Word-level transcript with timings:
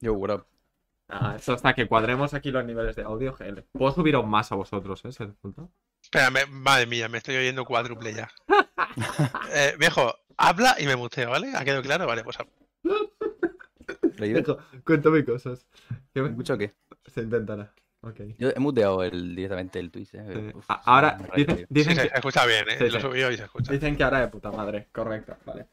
Yo, 0.00 0.14
what 0.14 0.30
up? 0.34 0.46
Ah, 1.08 1.34
eso 1.36 1.54
hasta 1.54 1.74
que 1.74 1.88
cuadremos 1.88 2.34
aquí 2.34 2.50
los 2.50 2.64
niveles 2.64 2.94
de 2.96 3.02
audio, 3.02 3.32
GL. 3.34 3.62
Puedo 3.72 3.92
subiros 3.92 4.26
más 4.26 4.52
a 4.52 4.56
vosotros, 4.56 5.02
¿eh? 5.06 5.12
Si 5.12 5.22
hace 5.22 5.32
falta. 5.40 5.66
Espera, 6.02 6.30
me- 6.30 6.46
madre 6.46 6.86
mía, 6.86 7.08
me 7.08 7.18
estoy 7.18 7.36
oyendo 7.36 7.64
cuádruple 7.64 8.12
ya. 8.14 8.30
Eh, 9.54 9.74
viejo, 9.78 10.12
habla 10.36 10.74
y 10.78 10.86
me 10.86 10.96
muteo, 10.96 11.30
¿vale? 11.30 11.52
¿Ha 11.56 11.64
quedado 11.64 11.82
claro? 11.82 12.06
Vale, 12.06 12.24
pues. 12.24 12.36
Dejo, 14.18 14.58
Cuéntame 14.84 15.24
cosas. 15.24 15.66
¿Qué 16.12 16.20
me- 16.22 16.28
¿Escucho 16.30 16.54
o 16.54 16.58
qué? 16.58 16.74
Se 17.06 17.22
intentará. 17.22 17.72
Ok. 18.02 18.20
Yo 18.38 18.50
he 18.54 18.58
muteado 18.58 19.02
el, 19.04 19.34
directamente 19.34 19.78
el 19.78 19.90
Twitch, 19.90 20.14
eh. 20.14 20.24
Sí. 20.32 20.56
Uf, 20.58 20.70
A- 20.70 20.82
Ahora, 20.84 21.18
dicen, 21.34 21.56
sí, 21.58 21.84
que, 21.88 21.94
se 21.94 22.06
escucha 22.14 22.44
bien, 22.46 22.68
¿eh? 22.70 22.78
Sí, 22.78 22.90
Lo 22.90 23.00
subí 23.00 23.20
y 23.22 23.36
se 23.36 23.44
escucha. 23.44 23.72
dicen 23.72 23.96
que 23.96 24.04
ahora 24.04 24.20
de 24.20 24.28
puta 24.28 24.50
madre. 24.50 24.88
Correcto, 24.92 25.36
vale. 25.46 25.66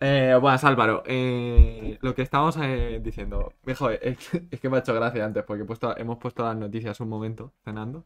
Eh, 0.00 0.36
buenas, 0.40 0.62
Álvaro. 0.64 1.02
Eh, 1.06 1.98
lo 2.02 2.14
que 2.14 2.22
estábamos 2.22 2.56
eh, 2.60 3.00
diciendo. 3.02 3.54
Viejo, 3.64 3.90
es, 3.90 4.18
es 4.50 4.60
que 4.60 4.68
me 4.68 4.76
ha 4.76 4.80
hecho 4.80 4.94
gracia 4.94 5.24
antes 5.24 5.42
porque 5.44 5.62
he 5.62 5.66
puesto, 5.66 5.96
hemos 5.96 6.18
puesto 6.18 6.44
las 6.44 6.56
noticias 6.56 7.00
un 7.00 7.08
momento 7.08 7.52
cenando. 7.64 8.04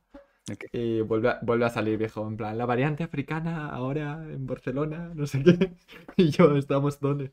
Y 0.73 1.01
vuelve 1.03 1.29
a, 1.31 1.39
vuelve 1.43 1.65
a 1.67 1.71
salir, 1.71 1.97
viejo. 1.99 2.27
En 2.27 2.37
plan, 2.37 2.57
la 2.59 2.67
variante 2.67 3.05
africana 3.05 3.69
ahora 3.69 4.15
en 4.25 4.47
Barcelona, 4.47 5.11
no 5.15 5.27
sé 5.27 5.43
qué. 5.43 5.73
Y 6.17 6.31
yo, 6.31 6.57
estamos 6.57 7.01
donde. 7.01 7.33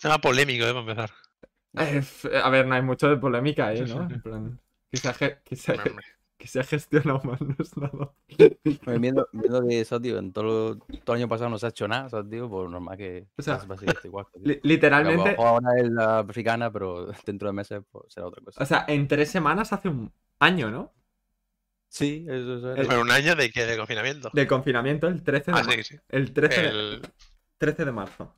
Tema 0.00 0.18
polémico, 0.18 0.64
¿eh? 0.64 0.68
Para 0.68 0.80
empezar. 0.80 1.10
Eh, 1.74 2.02
a 2.42 2.50
ver, 2.50 2.66
no 2.66 2.74
hay 2.74 2.82
mucho 2.82 3.08
de 3.08 3.16
polémica 3.16 3.68
ahí, 3.68 3.80
¿no? 3.82 4.02
En 4.10 4.20
plan, 4.20 4.60
ha 5.04 5.12
ge- 5.14 5.38
que 6.42 6.48
se, 6.48 6.58
ha 6.60 6.64
gestionado 6.64 7.20
mal 7.22 7.38
no 7.40 7.54
es 7.58 7.76
nada. 7.76 8.12
Pues 8.84 9.00
viendo, 9.00 9.28
viendo 9.32 9.66
que 9.66 9.80
eso, 9.80 10.00
tío, 10.00 10.18
en 10.18 10.32
todo, 10.32 10.76
todo 11.04 11.14
el 11.14 11.22
año 11.22 11.28
pasado 11.28 11.50
no 11.50 11.58
se 11.58 11.66
ha 11.66 11.68
hecho 11.68 11.86
nada, 11.86 12.08
¿sabes, 12.08 12.28
tío? 12.28 12.50
Pues 12.50 12.68
normal 12.68 12.98
que 12.98 13.28
O 13.38 13.42
sea, 13.42 13.58
pase- 13.58 13.86
igual. 14.04 14.26
tío. 14.44 14.56
Literalmente, 14.64 15.30
mejor 15.30 15.46
ahora 15.46 15.78
es 15.80 15.88
la 15.90 16.18
africana, 16.18 16.72
pero 16.72 17.06
dentro 17.26 17.48
de 17.48 17.52
meses 17.52 17.80
pues, 17.90 18.12
será 18.12 18.26
otra 18.26 18.42
cosa. 18.44 18.60
o 18.62 18.66
sea, 18.66 18.84
en 18.88 19.06
tres 19.06 19.30
semanas 19.30 19.72
hace 19.72 19.88
un 19.88 20.12
año, 20.40 20.70
¿no? 20.70 20.92
Sí, 21.88 22.26
eso, 22.28 22.56
eso 22.56 22.74
el-. 22.74 22.86
Pero 22.88 23.02
un 23.02 23.10
año 23.10 23.36
de 23.36 23.50
que 23.50 23.64
de 23.64 23.76
confinamiento. 23.76 24.30
De 24.32 24.46
confinamiento, 24.46 25.06
el 25.06 25.22
13 25.22 25.52
de, 25.52 25.58
Ah, 25.58 25.62
mar- 25.62 25.74
sí, 25.74 25.82
sí. 25.84 25.96
el 26.08 26.32
13 26.32 26.60
de- 26.62 26.68
El... 26.68 27.02
13 27.58 27.84
de 27.84 27.92
marzo. 27.92 28.34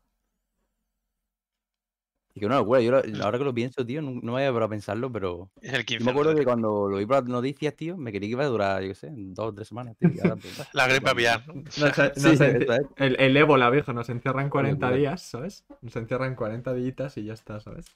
Y 2.36 2.40
que 2.40 2.46
una 2.46 2.56
locura, 2.56 2.80
yo 2.80 2.90
lo- 2.90 3.24
ahora 3.24 3.38
que 3.38 3.44
lo 3.44 3.54
pienso, 3.54 3.86
tío, 3.86 4.02
no, 4.02 4.10
no 4.10 4.32
me 4.32 4.38
había 4.40 4.48
parado 4.52 4.66
a 4.66 4.70
pensarlo, 4.70 5.10
pero 5.12 5.50
Es 5.62 5.72
el 5.72 5.80
yo 5.82 5.84
15. 5.86 6.04
me 6.04 6.10
acuerdo 6.10 6.34
que 6.34 6.44
cuando 6.44 6.88
lo 6.88 6.96
vi 6.96 7.06
por 7.06 7.16
las 7.16 7.24
noticias, 7.26 7.76
tío, 7.76 7.96
me 7.96 8.10
quería 8.10 8.26
que 8.28 8.32
iba 8.32 8.42
a 8.44 8.48
durar, 8.48 8.82
yo 8.82 8.88
qué 8.88 8.94
sé, 8.96 9.08
dos 9.12 9.46
o 9.50 9.54
tres 9.54 9.68
semanas, 9.68 9.96
tío. 9.96 10.08
ahora, 10.20 10.34
pues, 10.36 10.52
La 10.74 10.86
gripe 10.88 11.00
bueno, 11.02 11.10
aviar, 11.12 11.46
¿no? 11.46 11.54
Nos, 11.54 11.76
nos 11.78 12.16
Sí, 12.16 12.30
es. 12.30 12.66
el, 12.96 13.20
el 13.20 13.36
ébola, 13.36 13.70
viejo, 13.70 13.92
nos 13.92 14.08
encierran 14.08 14.50
40 14.50 14.86
locura. 14.86 14.98
días, 14.98 15.22
¿sabes? 15.22 15.64
Nos 15.80 15.94
encierran 15.94 16.34
40 16.34 16.74
días 16.74 17.16
y 17.18 17.24
ya 17.24 17.34
está, 17.34 17.60
¿sabes? 17.60 17.86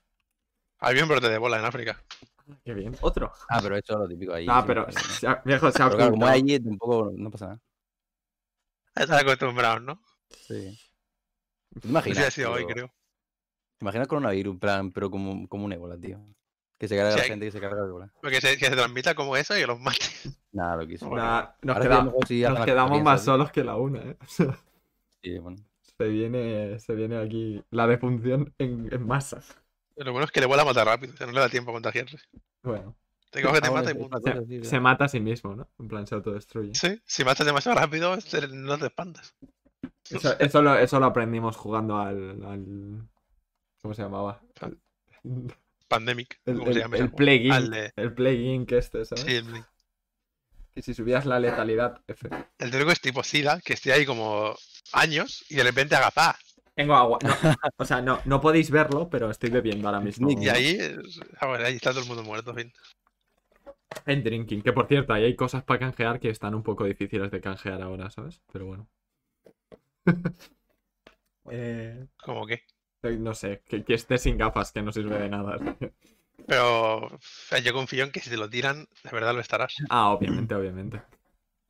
Había 0.78 1.02
un 1.02 1.08
brote 1.08 1.28
de 1.28 1.39
bola 1.39 1.58
en 1.58 1.64
África. 1.64 2.00
Qué 2.64 2.73
bien. 2.75 2.97
Otro. 3.00 3.33
Ah, 3.48 3.58
pero 3.61 3.77
eso 3.77 3.92
es 3.95 3.98
lo 3.98 4.08
típico 4.08 4.33
ahí. 4.34 4.47
Ah, 4.48 4.62
pero, 4.64 4.86
¿no? 4.86 4.92
se 4.92 5.27
ha- 5.27 5.42
viejo, 5.45 5.70
se 5.73 5.83
ha 5.83 5.86
Pero 5.86 5.97
claro, 5.97 6.12
como 6.12 6.27
es 6.28 6.33
allí, 6.34 6.61
tampoco 6.61 7.11
no 7.17 7.30
pasa 7.30 7.47
nada. 7.47 7.61
Están 8.95 9.19
acostumbrados, 9.19 9.83
¿no? 9.83 10.00
Sí. 10.30 10.78
¿Te 11.80 11.89
imaginas? 11.89 12.27
ha 12.27 12.30
sido 12.30 12.52
hoy, 12.52 12.64
creo. 12.67 12.91
¿Te 13.78 13.84
imaginas 13.84 14.08
coronavirus, 14.08 14.54
en 14.54 14.58
plan, 14.58 14.90
pero 14.92 15.10
como, 15.10 15.48
como 15.48 15.64
un 15.64 15.72
ébola, 15.72 15.96
tío? 15.96 16.18
Que 16.78 16.88
se 16.88 16.96
carga 16.96 17.12
Sí, 17.12 17.16
la 17.18 17.22
hay- 17.22 17.28
gente 17.30 17.46
que 17.46 17.52
se 17.52 17.60
carga 17.60 17.82
el 17.82 17.88
ébola. 17.88 18.12
Porque 18.20 18.40
se, 18.40 18.56
que 18.58 18.66
se 18.66 18.72
transmita 18.72 19.14
como 19.14 19.36
eso 19.36 19.56
y 19.56 19.60
que 19.60 19.66
los 19.66 19.80
mate. 19.80 19.98
Nada, 20.52 20.76
lo 20.76 20.86
quiso. 20.86 21.08
Nah, 21.10 21.46
nos 21.62 21.78
queda- 21.78 22.12
sí 22.26 22.40
la 22.40 22.64
quedamos 22.64 23.02
más 23.02 23.22
tío. 23.22 23.32
solos 23.32 23.52
que 23.52 23.62
la 23.64 23.76
una, 23.76 24.00
¿eh? 24.00 24.16
O 24.22 24.26
sea, 24.26 24.58
Sí, 25.22 25.38
bueno. 25.38 25.58
se 25.98 26.04
viene, 26.08 26.78
se 26.78 26.94
viene 26.94 27.18
aquí 27.18 27.62
la 27.70 27.86
defunción 27.86 28.52
en, 28.58 28.88
en 28.92 29.06
masa. 29.06 29.40
Lo 29.96 30.12
bueno 30.12 30.26
es 30.26 30.30
que 30.30 30.40
le 30.40 30.46
vuela 30.46 30.62
a 30.62 30.66
matar 30.66 30.86
rápido, 30.86 31.12
o 31.12 31.16
sea, 31.16 31.26
no 31.26 31.32
le 31.32 31.40
da 31.40 31.48
tiempo 31.48 31.70
a 31.72 31.74
contagiarse. 31.74 32.18
Bueno, 32.62 32.96
Te 33.30 33.42
coge, 33.42 33.60
te 33.60 33.70
mata 33.70 33.90
y 33.90 33.94
punto. 33.94 34.20
se, 34.20 34.64
sí, 34.64 34.78
mata 34.80 35.04
a 35.06 35.08
sí 35.08 35.18
mismo, 35.18 35.56
¿no? 35.56 35.68
En 35.80 35.88
plan, 35.88 36.06
se 36.06 36.14
autodestruye. 36.14 36.72
Sí, 36.74 37.00
si 37.04 37.24
matas 37.24 37.46
demasiado 37.46 37.78
rápido, 37.78 38.16
no 38.52 38.78
te 38.78 38.86
espantas. 38.86 39.34
Eso, 40.08 40.38
eso 40.38 40.62
lo, 40.62 40.77
eso 40.78 41.00
lo 41.00 41.06
aprendimos 41.06 41.56
jugando 41.56 41.98
al, 41.98 42.44
al- 42.44 43.08
¿Cómo 43.83 43.94
se 43.94 44.02
llamaba? 44.02 44.40
Pandemic, 45.89 46.39
El, 46.44 46.58
¿cómo 46.58 46.66
se 46.66 46.72
el, 46.72 46.78
llama? 46.78 46.96
el 46.96 47.00
de- 47.70 47.92
El 47.96 48.12
Plague 48.14 48.42
Inc. 48.55 48.72
este, 48.72 49.05
¿sabes? 49.05 49.24
Sí, 49.24 49.36
el, 49.36 49.46
Y 50.74 50.83
si 50.83 50.92
subías 50.94 51.24
la 51.24 51.40
letalidad, 51.40 52.00
F. 52.06 52.28
el 52.58 52.70
truco 52.70 52.90
es 52.90 53.00
tipo 53.00 53.22
SIDA, 53.22 53.61
que 53.61 53.72
esté 53.72 53.92
ahí 53.92 54.05
como 54.05 54.55
años 54.92 55.44
y 55.48 55.56
de 55.56 55.64
repente 55.64 55.96
haga 55.96 56.11
¡pa! 56.11 56.36
Tengo 56.74 56.94
agua. 56.94 57.18
No, 57.22 57.55
o 57.78 57.84
sea, 57.84 58.00
no, 58.02 58.20
no 58.24 58.40
podéis 58.40 58.70
verlo, 58.70 59.08
pero 59.11 59.30
estoy 59.30 59.50
bebiendo 59.50 59.88
ahora 59.88 60.00
mismo. 60.00 60.30
Y 60.30 60.48
ahí, 60.48 60.78
ah, 61.40 61.46
bueno, 61.48 61.64
ahí 61.64 61.74
está 61.74 61.90
todo 61.90 62.02
el 62.02 62.06
mundo 62.08 62.22
muerto, 62.22 62.55
fin. 62.55 62.72
En 64.06 64.22
drinking, 64.22 64.62
que 64.62 64.72
por 64.72 64.86
cierto, 64.86 65.12
ahí 65.12 65.24
hay 65.24 65.34
cosas 65.34 65.64
para 65.64 65.80
canjear 65.80 66.20
que 66.20 66.28
están 66.30 66.55
un 66.55 66.62
poco 66.62 66.84
difíciles 66.84 67.30
de 67.30 67.40
canjear 67.40 67.83
ahora, 67.83 68.11
¿sabes? 68.11 68.42
Pero 68.52 68.67
bueno. 68.67 68.86
eh, 71.50 72.06
Como 72.22 72.46
que. 72.46 72.62
No 73.03 73.35
sé, 73.35 73.63
que, 73.69 73.85
que 73.85 73.95
esté 73.95 74.19
sin 74.19 74.39
gafas, 74.39 74.73
que 74.73 74.83
no 74.83 74.92
sirve 74.92 75.19
de 75.19 75.29
nada. 75.29 75.59
Pero 76.47 76.98
o 76.98 77.19
sea, 77.20 77.59
yo 77.59 77.73
confío 77.73 78.05
en 78.05 78.11
que 78.11 78.20
si 78.20 78.31
te 78.31 78.36
lo 78.36 78.48
tiran, 78.48 78.89
de 79.05 79.11
verdad 79.11 79.35
lo 79.35 79.41
estarás. 79.41 79.75
Ah, 79.91 80.11
obviamente, 80.11 80.55
obviamente. 80.55 81.03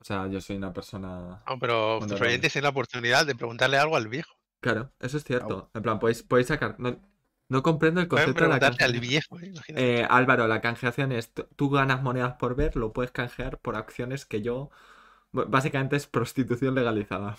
O 0.01 0.05
sea, 0.05 0.29
yo 0.29 0.41
soy 0.41 0.57
una 0.57 0.73
persona. 0.73 1.43
No, 1.47 1.59
pero 1.59 1.99
tus 2.01 2.21
oyentes 2.21 2.53
tienen 2.53 2.65
la 2.65 2.71
oportunidad 2.71 3.27
de 3.27 3.35
preguntarle 3.35 3.79
algo 3.79 3.97
al 3.97 4.09
viejo. 4.09 4.33
Claro, 4.61 4.93
eso 5.01 5.17
es 5.17 5.25
cierto. 5.25 5.71
En 5.75 5.83
plan, 5.83 5.99
podéis, 5.99 6.23
podéis 6.23 6.49
sacar. 6.49 6.77
No, 6.79 6.97
no 7.49 7.63
comprendo 7.63 8.01
el 8.01 8.09
concepto 8.09 8.45
de 8.45 8.49
la 8.49 8.59
preguntarle 8.59 8.85
al 8.85 9.01
viejo, 9.01 9.41
¿eh? 9.41 9.47
Imagínate. 9.47 10.01
Eh, 10.01 10.07
Álvaro, 10.09 10.47
la 10.47 10.61
canjeación 10.61 11.13
es, 11.13 11.33
tú 11.57 11.71
ganas 11.71 12.03
monedas 12.03 12.35
por 12.35 12.55
ver, 12.55 12.77
lo 12.77 12.93
puedes 12.93 13.11
canjear 13.11 13.59
por 13.59 13.77
acciones 13.77 14.27
que 14.27 14.43
yo... 14.43 14.71
Básicamente 15.31 15.97
es 15.97 16.07
prostitución 16.07 16.75
legalizada. 16.75 17.37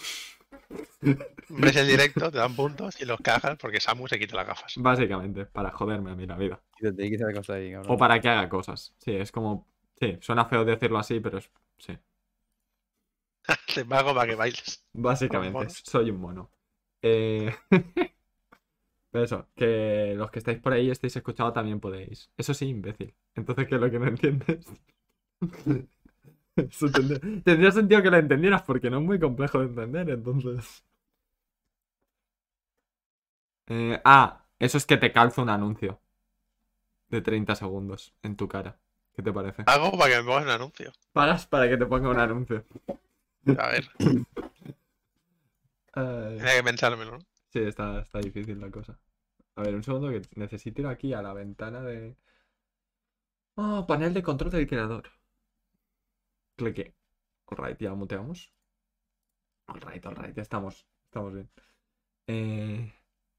Ves 1.02 1.75
el 1.78 1.88
directo, 1.88 2.30
te 2.30 2.38
dan 2.38 2.56
puntos 2.56 3.02
y 3.02 3.06
los 3.06 3.19
cajas 3.22 3.57
porque 3.57 3.80
Samu 3.80 4.07
se 4.07 4.19
quita 4.19 4.35
las 4.35 4.47
gafas. 4.47 4.74
Básicamente, 4.78 5.46
para 5.46 5.72
joderme 5.72 6.12
a 6.12 6.16
mí 6.16 6.25
la 6.25 6.38
vida. 6.38 6.62
Quítate, 6.78 7.09
quítate 7.09 7.34
cosas 7.34 7.56
ahí, 7.56 7.72
cabrón. 7.72 7.91
O 7.91 7.97
para 7.97 8.19
que 8.19 8.30
haga 8.30 8.50
cosas. 8.50 8.94
Sí, 8.97 9.16
es 9.16 9.31
como... 9.31 9.68
Sí, 10.00 10.18
suena 10.22 10.46
feo 10.46 10.63
decirlo 10.63 11.00
así, 11.00 11.19
pero 11.19 11.40
es... 11.40 11.50
Sí. 11.78 11.97
Te 13.74 13.85
pago 13.85 14.13
para 14.13 14.29
que 14.29 14.35
bailes. 14.35 14.85
Básicamente, 14.94 15.69
soy 15.69 16.12
un 16.12 16.22
mono. 16.22 16.52
Eh... 17.02 17.53
pero 19.12 19.24
Eso, 19.24 19.47
que 19.56 20.13
los 20.16 20.29
que 20.29 20.40
estáis 20.40 20.59
por 20.59 20.74
ahí 20.74 20.91
estáis 20.91 21.16
escuchando 21.16 21.52
también 21.52 21.79
podéis. 21.79 22.29
Eso 22.38 22.53
sí, 22.53 22.68
imbécil. 22.68 23.13
Entonces, 23.35 23.68
¿qué 23.68 23.75
es 23.75 23.81
lo 23.81 23.90
que 23.90 24.00
no 24.00 24.08
entiendes? 24.08 24.66
Tendría, 26.94 27.20
tendría 27.44 27.72
sentido 27.72 28.02
que 28.02 28.12
lo 28.12 28.18
entendieras 28.18 28.64
porque 28.64 28.90
no 28.90 28.97
es 29.00 29.03
muy 29.03 29.20
complejo 29.20 29.59
de 29.59 29.66
entender, 29.66 30.09
entonces. 30.09 30.84
Eh, 33.68 34.02
ah, 34.03 34.46
eso 34.59 34.78
es 34.78 34.86
que 34.86 34.97
te 34.97 35.12
calzo 35.14 35.42
un 35.42 35.50
anuncio 35.50 36.02
de 37.09 37.22
30 37.22 37.56
segundos 37.56 38.14
en 38.24 38.36
tu 38.36 38.47
cara. 38.47 38.80
¿Qué 39.14 39.22
te 39.22 39.34
parece? 39.34 39.64
Pago 39.64 39.92
para 39.97 40.12
que 40.12 40.18
me 40.18 40.24
pongas 40.24 40.44
un 40.44 40.50
anuncio. 40.50 40.92
Pagas 41.14 41.46
para 41.47 41.70
que 41.70 41.78
te 41.78 41.86
ponga 41.86 42.09
un 42.09 42.20
anuncio. 42.20 42.64
A 43.58 43.68
ver, 43.70 43.90
Ay. 45.94 46.38
tenía 46.38 46.56
que 46.56 46.64
pensármelo, 46.64 47.12
¿no? 47.18 47.26
Sí, 47.52 47.59
está, 47.59 48.02
está 48.02 48.20
difícil 48.20 48.59
la 48.59 48.70
cosa. 48.70 48.97
A 49.56 49.64
ver, 49.64 49.76
un 49.76 49.84
segundo 49.84 50.09
que 50.09 50.22
necesito 50.36 50.81
ir 50.81 50.88
aquí 50.88 51.14
a 51.14 51.22
la 51.22 51.34
ventana 51.34 51.81
de... 51.81 52.16
Oh, 53.56 53.86
panel 53.86 54.14
de 54.14 54.24
control 54.24 54.50
del 54.52 54.68
creador. 54.68 55.12
Clique. 56.59 56.94
Alright, 57.47 57.80
ya 57.80 57.96
muteamos. 57.96 58.52
Alright, 59.68 60.06
alright, 60.06 60.36
ya 60.36 60.42
estamos. 60.42 60.86
Estamos 61.06 61.34
bien. 61.34 61.50
Eh... 62.28 62.94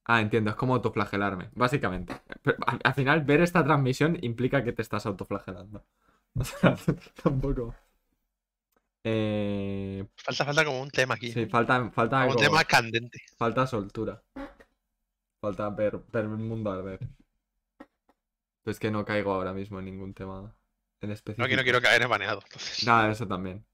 Ah, 0.04 0.20
entiendo, 0.22 0.50
es 0.50 0.56
como 0.56 0.75
autoflagelarme, 0.75 1.50
básicamente. 1.54 2.14
Pero, 2.42 2.56
al, 2.66 2.81
al 2.82 2.94
final, 2.94 3.20
ver 3.22 3.42
esta 3.42 3.62
transmisión 3.62 4.16
implica 4.22 4.64
que 4.64 4.72
te 4.72 4.82
estás 4.82 5.06
autoflagelando. 5.06 5.84
O 6.37 6.44
sea, 6.44 6.76
tampoco. 7.22 7.75
Eh... 9.02 10.06
Falta, 10.17 10.44
falta 10.44 10.64
como 10.64 10.81
un 10.81 10.90
tema 10.90 11.14
aquí. 11.14 11.32
Sí, 11.32 11.46
falta, 11.46 11.90
falta 11.90 12.19
un 12.19 12.22
algo. 12.22 12.37
tema 12.37 12.64
candente. 12.64 13.19
Falta 13.37 13.67
soltura. 13.67 14.22
Falta 15.40 15.69
ver, 15.70 15.99
ver 16.12 16.25
el 16.25 16.28
mundo 16.31 16.70
arder. 16.70 17.00
Pues 18.62 18.78
que 18.78 18.93
no 18.93 19.05
caigo 19.05 19.32
ahora 19.32 19.52
mismo 19.52 19.81
en 19.81 19.87
ningún 19.87 20.14
tema 20.14 20.55
en 21.00 21.11
específico. 21.12 21.43
No, 21.43 21.49
que 21.49 21.56
no 21.56 21.62
quiero 21.62 21.81
caer 21.81 22.02
en 22.02 22.11
baneado. 22.11 22.41
Entonces. 22.44 22.85
Nada, 22.87 23.11
eso 23.11 23.26
también. 23.26 23.64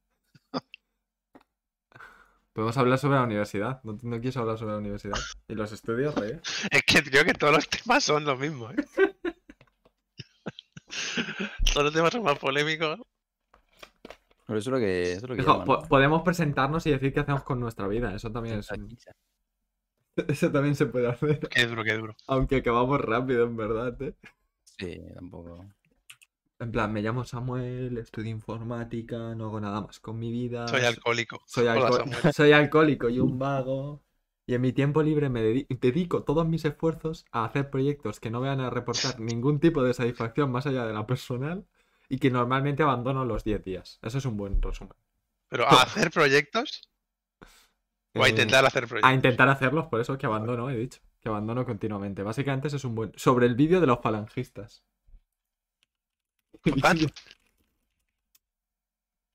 Podemos 2.52 2.76
hablar 2.78 2.98
sobre 2.98 3.16
la 3.16 3.24
universidad. 3.24 3.82
¿No, 3.84 3.98
no 4.02 4.16
quieres 4.16 4.36
hablar 4.38 4.56
sobre 4.56 4.72
la 4.72 4.78
universidad? 4.78 5.18
¿Y 5.46 5.54
los 5.54 5.72
estudios, 5.72 6.14
Rey? 6.14 6.40
Es 6.70 6.82
que 6.84 7.02
creo 7.02 7.24
que 7.24 7.34
todos 7.34 7.52
los 7.54 7.68
temas 7.68 8.02
son 8.02 8.24
los 8.24 8.38
mismos, 8.38 8.72
¿eh? 8.72 8.76
todos 11.74 11.84
los 11.84 11.92
temas 11.92 12.12
son 12.12 12.22
más 12.22 12.38
polémicos. 12.38 12.98
Pero 14.46 14.58
eso 14.58 14.70
es 14.70 14.72
lo 14.72 14.78
que, 14.78 15.12
eso 15.12 15.26
es 15.26 15.28
lo 15.28 15.36
que 15.36 15.42
Hijo, 15.42 15.52
llaman, 15.52 15.66
po- 15.66 15.82
¿no? 15.82 15.88
podemos 15.88 16.22
presentarnos 16.22 16.86
y 16.86 16.92
decir 16.92 17.12
qué 17.12 17.20
hacemos 17.20 17.42
con 17.42 17.60
nuestra 17.60 17.88
vida. 17.88 18.14
Eso 18.14 18.30
también 18.30 18.60
es 18.60 18.70
un-. 18.70 18.96
Eso 20.28 20.50
también 20.50 20.74
se 20.76 20.86
puede 20.86 21.08
hacer. 21.08 21.40
Qué 21.50 21.66
duro, 21.66 21.84
qué 21.84 21.92
duro. 21.92 22.16
Aunque 22.26 22.56
acabamos 22.56 22.98
rápido, 23.02 23.44
en 23.44 23.54
verdad, 23.56 24.00
¿eh? 24.00 24.14
Sí, 24.64 24.98
tampoco. 25.14 25.62
En 26.58 26.72
plan, 26.72 26.90
me 26.92 27.02
llamo 27.02 27.24
Samuel, 27.24 27.98
estudio 27.98 28.30
informática, 28.30 29.34
no 29.34 29.46
hago 29.46 29.60
nada 29.60 29.82
más 29.82 30.00
con 30.00 30.18
mi 30.18 30.30
vida. 30.32 30.66
Soy 30.68 30.84
alcohólico. 30.84 31.42
Soy, 31.46 31.66
alco- 31.66 32.02
alcohólico 32.54 33.08
y 33.10 33.20
un 33.20 33.38
vago. 33.38 34.02
Y 34.46 34.54
en 34.54 34.60
mi 34.62 34.72
tiempo 34.72 35.02
libre 35.02 35.28
me 35.28 35.42
dedi- 35.42 35.66
dedico 35.80 36.22
todos 36.22 36.46
mis 36.46 36.64
esfuerzos 36.64 37.26
a 37.32 37.44
hacer 37.44 37.68
proyectos 37.68 38.20
que 38.20 38.30
no 38.30 38.40
vayan 38.40 38.60
a 38.60 38.70
reportar 38.70 39.18
ningún 39.20 39.60
tipo 39.60 39.82
de 39.82 39.92
satisfacción 39.92 40.50
más 40.50 40.66
allá 40.66 40.86
de 40.86 40.94
la 40.94 41.06
personal 41.06 41.66
y 42.08 42.18
que 42.18 42.30
normalmente 42.30 42.82
abandono 42.82 43.24
los 43.24 43.44
10 43.44 43.62
días. 43.64 43.98
Eso 44.02 44.18
es 44.18 44.24
un 44.24 44.36
buen 44.36 44.62
resumen. 44.62 44.94
Pero 45.48 45.66
a 45.66 45.82
hacer 45.82 46.10
proyectos 46.10 46.88
o 48.14 48.22
a 48.22 48.26
Eh, 48.26 48.30
intentar 48.30 48.64
hacer 48.64 48.86
proyectos. 48.86 49.10
A 49.10 49.14
intentar 49.14 49.48
hacerlos, 49.48 49.86
por 49.88 50.00
eso 50.00 50.16
que 50.16 50.26
abandono, 50.26 50.70
he 50.70 50.76
dicho. 50.76 51.00
Que 51.20 51.28
abandono 51.28 51.66
continuamente. 51.66 52.22
Básicamente 52.22 52.68
ese 52.68 52.76
es 52.76 52.84
un 52.84 52.94
buen... 52.94 53.12
Sobre 53.16 53.46
el 53.46 53.56
vídeo 53.56 53.80
de 53.80 53.86
los 53.88 54.00
falangistas. 54.00 54.84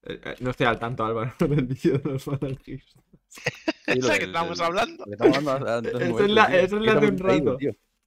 Eh, 0.03 0.19
eh, 0.23 0.35
No 0.39 0.49
estoy 0.49 0.65
al 0.65 0.79
tanto, 0.79 1.05
Álvaro, 1.05 1.31
del 1.47 1.65
vídeo 1.67 1.97
de 1.99 2.09
los 2.11 2.23
falangistas. 2.23 3.03
Sí, 3.31 3.99
lo 3.99 4.07
Esa 4.07 4.13
que 4.13 4.19
del- 4.19 4.29
estamos 4.29 4.59
hablando. 4.59 5.05
Esa 5.05 5.25
es 5.27 6.29
la- 6.31 6.45
es 6.57 6.69
¿Qué 6.69 6.75
de 6.79 7.07
un 7.07 7.17
rato. 7.17 7.57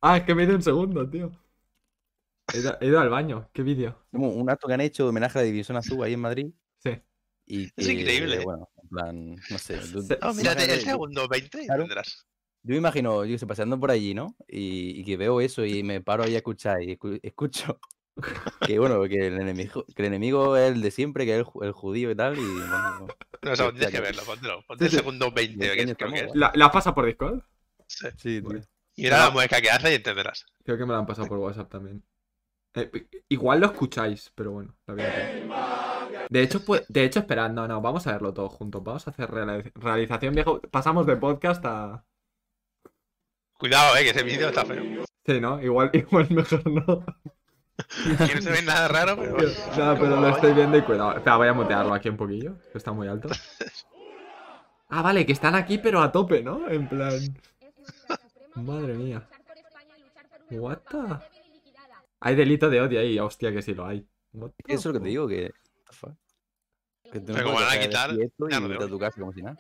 Ah, 0.02 0.18
es 0.18 0.22
que 0.24 0.34
me 0.34 0.42
he 0.42 0.46
ido 0.46 0.54
un 0.56 0.62
segundo, 0.62 1.08
tío. 1.08 1.30
He 2.52 2.58
ido, 2.58 2.76
he 2.80 2.86
ido 2.88 3.00
al 3.00 3.08
baño. 3.08 3.48
¿Qué 3.52 3.62
vídeo? 3.62 4.04
Como 4.12 4.28
un 4.28 4.50
acto 4.50 4.66
que 4.68 4.74
han 4.74 4.80
hecho 4.82 5.04
de 5.04 5.08
homenaje 5.10 5.38
a 5.38 5.42
la 5.42 5.46
División 5.46 5.76
Azul 5.78 6.02
ahí 6.04 6.12
en 6.14 6.20
Madrid. 6.20 6.46
Sí. 6.78 6.90
Y 7.46 7.64
Es 7.76 7.88
increíble. 7.88 8.44
Bueno, 8.44 8.68
en 8.82 8.88
plan, 8.88 9.34
no 9.50 9.58
sé. 9.58 9.76
No, 9.76 10.32
Sí, 10.32 10.38
mírate, 10.38 10.72
el 10.74 10.80
segundo 10.80 11.26
20 11.28 11.62
y 11.62 11.66
Claro. 11.66 11.82
tendrás. 11.84 12.26
Yo 12.62 12.72
me 12.72 12.76
imagino, 12.78 13.24
yo 13.24 13.38
sé, 13.38 13.46
paseando 13.46 13.78
por 13.80 13.90
allí, 13.90 14.12
¿no? 14.14 14.36
Y, 14.48 15.00
y 15.00 15.04
que 15.04 15.16
veo 15.16 15.40
eso 15.40 15.64
y 15.64 15.82
me 15.82 16.00
paro 16.02 16.24
ahí 16.24 16.34
a 16.34 16.38
escuchar 16.38 16.82
y 16.82 16.96
escu- 16.98 17.20
escucho 17.22 17.78
que, 18.66 18.78
bueno, 18.78 19.02
que 19.04 19.26
el 19.26 19.40
enemigo, 19.40 19.84
que 19.94 20.02
el 20.02 20.06
enemigo 20.06 20.56
es 20.56 20.72
el 20.72 20.82
de 20.82 20.90
siempre, 20.90 21.24
que 21.24 21.38
es 21.38 21.46
el, 21.46 21.66
el 21.66 21.72
judío 21.72 22.10
y 22.10 22.14
tal. 22.14 22.38
Y 22.38 22.42
bueno, 22.44 23.06
No, 23.42 23.52
o 23.52 23.56
sea, 23.56 23.70
tienes 23.70 23.90
que 23.90 24.00
verlo, 24.00 24.22
póntelo. 24.24 24.62
Ponte 24.66 24.88
Sí, 24.88 24.94
el 24.96 25.00
segundo 25.02 25.30
20, 25.32 25.68
¿De 25.68 25.76
que 25.76 25.94
creo 25.96 26.10
que 26.12 26.18
es. 26.20 26.34
¿La, 26.34 26.52
la 26.54 26.70
pasa 26.70 26.94
por 26.94 27.06
Discord? 27.06 27.40
Sí. 27.86 28.06
sí, 28.16 28.40
tío. 28.40 28.42
Bueno. 28.42 28.60
Mira 28.96 29.18
la 29.18 29.30
mueca 29.30 29.60
que 29.60 29.70
hace 29.70 29.90
y 29.92 29.96
entenderás. 29.96 30.46
Creo 30.64 30.78
que 30.78 30.86
me 30.86 30.92
la 30.92 31.00
han 31.00 31.06
pasado 31.06 31.26
por 31.26 31.38
WhatsApp 31.38 31.68
también. 31.70 32.04
Eh, 32.74 32.90
igual 33.28 33.60
lo 33.60 33.66
escucháis, 33.66 34.30
pero 34.34 34.52
bueno, 34.52 34.76
la 34.86 34.94
voy 34.94 35.02
a 35.02 35.06
ver. 35.06 35.48
De 36.30 36.42
hecho, 36.42 36.64
pues, 36.64 36.84
de 36.88 37.04
hecho, 37.04 37.18
esperad, 37.20 37.50
no, 37.50 37.66
no, 37.68 37.80
vamos 37.80 38.06
a 38.06 38.12
verlo 38.12 38.32
todo 38.32 38.48
juntos. 38.48 38.82
Vamos 38.82 39.06
a 39.06 39.10
hacer 39.10 39.28
reali- 39.30 39.72
realización 39.74 40.34
viejo. 40.34 40.60
Pasamos 40.60 41.06
de 41.06 41.16
podcast 41.16 41.64
a. 41.66 42.04
Cuidado, 43.58 43.96
eh, 43.96 44.04
que 44.04 44.10
ese 44.10 44.22
vídeo 44.22 44.48
está 44.48 44.64
feo. 44.64 45.04
Sí, 45.26 45.40
¿no? 45.40 45.60
Igual, 45.62 45.90
igual 45.94 46.28
mejor 46.30 46.66
no. 46.70 47.04
Que 48.26 48.34
no 48.36 48.40
se 48.42 48.50
ve 48.50 48.62
nada 48.62 48.88
raro, 48.88 49.16
pero. 49.16 49.36
Nada, 49.76 49.98
pero 49.98 50.20
lo 50.20 50.28
estoy 50.28 50.52
viendo 50.52 50.78
y 50.78 50.82
cuidado. 50.82 51.16
Espera, 51.16 51.36
voy 51.36 51.48
a 51.48 51.52
mutearlo 51.52 51.92
aquí 51.94 52.08
un 52.08 52.16
poquillo, 52.16 52.56
que 52.72 52.78
está 52.78 52.92
muy 52.92 53.08
alto. 53.08 53.28
Ah, 54.88 55.02
vale, 55.02 55.26
que 55.26 55.32
están 55.32 55.54
aquí, 55.54 55.78
pero 55.78 56.00
a 56.00 56.12
tope, 56.12 56.42
¿no? 56.42 56.68
En 56.68 56.88
plan. 56.88 57.18
Madre 58.54 58.94
mía. 58.94 59.28
What 60.50 60.78
the- 60.90 61.18
Hay 62.20 62.36
delito 62.36 62.70
de 62.70 62.80
odio 62.80 63.00
ahí, 63.00 63.18
hostia, 63.18 63.52
que 63.52 63.62
sí 63.62 63.74
lo 63.74 63.86
hay. 63.86 64.06
What 64.32 64.50
Es 64.58 64.64
que 64.66 64.74
eso 64.74 64.90
es 64.90 64.94
lo 64.94 64.94
que 64.94 64.98
the 65.00 65.04
te 65.04 65.08
digo, 65.10 65.28
que. 65.28 65.52
Que 67.12 67.20
no 67.20 67.26
Pero 67.34 67.52
puedes 67.52 67.68
van 67.68 67.78
a 67.78 67.80
quitar, 67.80 68.10
y 68.12 68.32
no 68.38 68.72
irte 68.72 68.84
a 68.84 68.88
tu 68.88 68.98
casa 68.98 69.20
como 69.20 69.32
si 69.32 69.42
nada. 69.42 69.56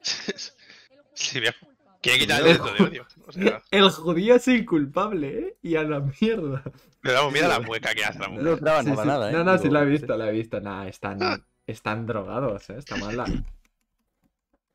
sí, 1.14 1.40
viejo. 1.40 1.66
Quiere 2.00 2.18
quitar 2.20 2.40
el 2.42 2.48
El 2.48 2.58
dedo 2.58 2.74
de 2.74 2.84
odio. 2.84 3.06
O 3.26 3.32
sea, 3.32 3.62
El 3.70 3.90
judío 3.90 4.34
es 4.36 4.46
el 4.48 4.64
culpable, 4.64 5.38
¿eh? 5.38 5.56
Y 5.62 5.76
a 5.76 5.82
la 5.82 6.00
mierda. 6.00 6.62
Pero 7.06 7.18
vamos, 7.18 7.32
mira 7.32 7.48
la 7.48 7.60
mueca 7.60 7.94
que 7.94 8.04
hace 8.04 8.18
la 8.18 8.26
No 8.26 8.30
mujer. 8.32 8.44
lo 8.44 8.54
esperaba 8.54 8.82
Sí, 8.82 8.90
nada, 8.90 9.02
sí. 9.02 9.08
nada, 9.08 9.30
¿eh? 9.30 9.32
No, 9.32 9.44
no, 9.44 9.58
sí 9.58 9.70
la 9.70 9.82
he 9.82 9.86
visto, 9.86 10.16
la 10.16 10.28
he 10.28 10.32
visto. 10.32 10.60
Nah, 10.60 10.86
están, 10.86 11.18
están 11.66 12.06
drogados, 12.06 12.68
¿eh? 12.70 12.76
Está 12.78 12.96
mal 12.96 13.16
la... 13.16 13.24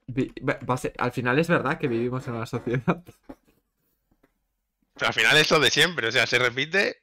Vi- 0.08 0.34
va- 0.48 0.60
va 0.70 0.74
a 0.74 0.78
ser- 0.78 0.94
Al 0.98 1.12
final 1.12 1.38
es 1.40 1.48
verdad 1.48 1.78
que 1.78 1.88
vivimos 1.88 2.28
en 2.28 2.34
una 2.36 2.46
sociedad. 2.46 3.04
Pero 4.94 5.08
al 5.08 5.14
final 5.14 5.38
es 5.38 5.50
lo 5.52 5.60
de 5.60 5.70
siempre. 5.70 6.08
O 6.08 6.12
sea, 6.12 6.28
se 6.28 6.38
repite. 6.40 6.98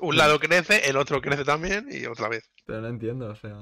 Un 0.00 0.16
lado 0.16 0.38
crece, 0.38 0.88
el 0.88 0.96
otro 0.96 1.20
crece 1.20 1.44
también 1.44 1.88
y 1.90 2.06
otra 2.06 2.28
vez. 2.28 2.48
Pero 2.64 2.80
no 2.80 2.88
entiendo, 2.88 3.28
o 3.30 3.34
sea... 3.34 3.56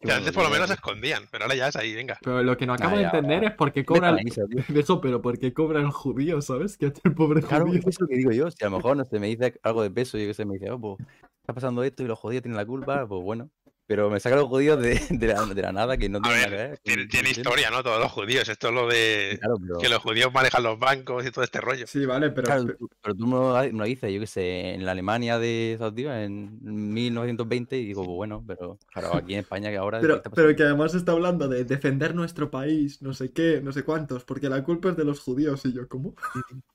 Que 0.00 0.12
antes 0.12 0.32
por 0.32 0.44
lo 0.44 0.50
menos 0.50 0.68
se 0.68 0.74
escondían, 0.74 1.24
pero 1.30 1.44
ahora 1.44 1.54
ya 1.54 1.68
es 1.68 1.76
ahí, 1.76 1.94
venga. 1.94 2.18
Pero 2.22 2.42
lo 2.42 2.56
que 2.56 2.64
no 2.66 2.72
acabo 2.72 2.92
Nah, 2.92 2.98
de 3.00 3.04
entender 3.04 3.42
ya. 3.42 3.48
es 3.48 3.54
por 3.54 3.70
qué 3.72 3.80
Vete 3.80 3.86
cobra 3.86 4.06
a 4.08 4.10
el... 4.10 4.16
la 4.16 4.22
misa, 4.22 4.42
tío. 4.46 4.80
Eso, 4.80 5.00
pero 5.00 5.20
por 5.20 5.38
qué 5.38 5.52
cobra 5.52 5.80
el 5.80 5.90
judío, 5.90 6.40
¿sabes? 6.40 6.78
Que 6.78 6.86
el 6.86 7.14
pobre 7.14 7.42
Claro, 7.42 7.66
judío. 7.66 7.80
eso 7.80 7.90
es 7.90 8.00
lo 8.00 8.06
que 8.06 8.16
digo 8.16 8.30
yo. 8.32 8.50
Si 8.50 8.64
a 8.64 8.70
lo 8.70 8.76
mejor 8.78 8.96
no 8.96 9.04
sé, 9.04 9.20
me 9.20 9.26
dice 9.26 9.58
algo 9.62 9.82
de 9.82 9.90
peso 9.90 10.16
y 10.16 10.22
yo 10.22 10.28
que 10.28 10.34
sé, 10.34 10.44
me 10.46 10.54
dice, 10.54 10.70
oh, 10.70 10.80
pues 10.80 10.96
está 11.42 11.52
pasando 11.52 11.82
esto 11.84 12.02
y 12.02 12.06
los 12.06 12.18
judíos 12.18 12.42
tienen 12.42 12.56
la 12.56 12.64
culpa, 12.64 13.06
pues 13.06 13.22
bueno. 13.22 13.50
Pero 13.90 14.08
me 14.08 14.20
saca 14.20 14.36
los 14.36 14.46
judíos 14.46 14.80
de, 14.80 15.00
de, 15.10 15.26
la, 15.26 15.44
de 15.46 15.62
la 15.62 15.72
nada 15.72 15.96
que 15.96 16.08
no 16.08 16.20
nada 16.20 16.32
ver, 16.32 16.48
que 16.48 16.56
ver. 16.56 16.78
tiene, 16.78 17.06
tiene 17.06 17.30
historia, 17.30 17.70
¿no? 17.72 17.82
Todos 17.82 17.98
los 17.98 18.12
judíos. 18.12 18.48
Esto 18.48 18.68
es 18.68 18.74
lo 18.74 18.86
de 18.86 19.36
Claro, 19.40 19.56
pero, 19.60 19.78
que 19.80 19.88
los 19.88 19.98
judíos 19.98 20.32
manejan 20.32 20.62
los 20.62 20.78
bancos 20.78 21.26
y 21.26 21.32
todo 21.32 21.42
este 21.42 21.60
rollo. 21.60 21.88
Sí, 21.88 22.06
vale, 22.06 22.30
pero... 22.30 22.44
claro, 22.44 22.66
pero 23.02 23.16
tú 23.16 23.26
me 23.26 23.72
lo, 23.72 23.84
dices, 23.84 24.12
yo 24.12 24.20
que 24.20 24.28
sé, 24.28 24.74
en 24.74 24.86
la 24.86 24.92
Alemania 24.92 25.40
de 25.40 25.72
esos 25.72 25.92
tíos, 25.92 26.14
en 26.14 26.60
1920, 26.62 27.78
y 27.78 27.86
digo, 27.86 28.04
pues 28.04 28.14
bueno, 28.14 28.44
pero 28.46 28.78
claro, 28.92 29.16
aquí 29.16 29.34
en 29.34 29.40
España 29.40 29.70
que 29.70 29.78
ahora. 29.78 29.98
¿qué 29.98 30.06
Pero, 30.06 30.22
pero 30.36 30.54
que 30.54 30.62
además 30.62 30.94
está 30.94 31.10
hablando 31.10 31.48
de 31.48 31.64
defender 31.64 32.14
nuestro 32.14 32.48
país, 32.48 33.02
no 33.02 33.12
sé 33.12 33.32
qué, 33.32 33.60
no 33.60 33.72
sé 33.72 33.82
cuántos, 33.82 34.22
porque 34.22 34.48
la 34.48 34.62
culpa 34.62 34.90
es 34.90 34.96
de 34.96 35.04
los 35.04 35.18
judíos. 35.18 35.64
Y 35.64 35.72
yo, 35.72 35.88
¿cómo? 35.88 36.14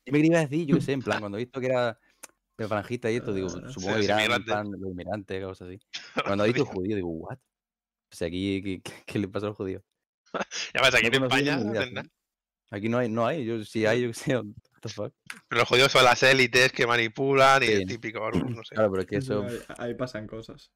Yo 0.06 0.12
me 0.12 0.22
quería 0.22 0.40
decir, 0.40 0.66
yo 0.68 0.76
que 0.76 0.82
sé, 0.82 0.92
en 0.92 1.02
plan, 1.02 1.22
cuando 1.22 1.38
he 1.38 1.46
visto 1.46 1.62
que 1.62 1.68
era 1.68 1.98
de 2.58 2.68
franjista 2.68 3.12
y 3.12 3.18
esto, 3.18 3.34
digo, 3.34 3.48
Ah, 3.48 3.70
supongo 3.70 3.98
los 3.98 4.08
que 4.08 4.14
los 4.78 4.92
inmigrantes, 4.92 5.44
cosas 5.44 5.68
así. 5.68 5.80
Cuando 6.26 6.46
he 6.46 6.48
visto 6.48 6.66
judío, 6.66 6.96
digo, 6.96 7.10
¿what? 7.10 7.38
O 7.38 8.16
sea, 8.16 8.28
aquí, 8.28 8.62
¿qué, 8.64 8.82
qué- 8.82 9.04
qué 9.06 9.20
le 9.20 9.28
pasa 9.28 9.48
a 9.48 9.50
los 9.50 9.58
judíos? 9.58 9.84
Ya 10.74 10.82
ves, 10.82 10.96
aquí 10.96 11.10
No 11.10 11.18
en 11.18 11.24
España. 11.24 12.04
Aquí 12.72 12.90
no 12.90 12.98
hay, 12.98 13.10
no 13.10 13.26
hay, 13.28 13.46
yo 13.46 13.64
si 13.64 13.86
hay, 13.86 14.02
yo 14.02 14.08
que 14.10 14.14
sé, 14.14 14.36
what 14.38 14.46
the 14.82 14.90
fuck. 14.90 15.14
Pero 15.48 15.60
los 15.62 15.68
judíos 15.70 15.92
son 15.92 16.04
las 16.04 16.22
élites 16.24 16.72
que 16.72 16.88
manipulan 16.88 17.62
y 17.64 17.68
Sí. 17.68 17.72
el 17.74 17.86
típico, 17.86 18.30
no 18.60 18.64
sé. 18.64 18.76
Claro, 18.76 18.90
pero 18.92 19.02
es 19.04 19.08
que 19.08 19.18
Eso, 19.18 19.46
eso, 19.46 19.66
ahí, 19.78 19.90
ahí 19.90 19.94
pasan 19.96 20.28
cosas. 20.28 20.72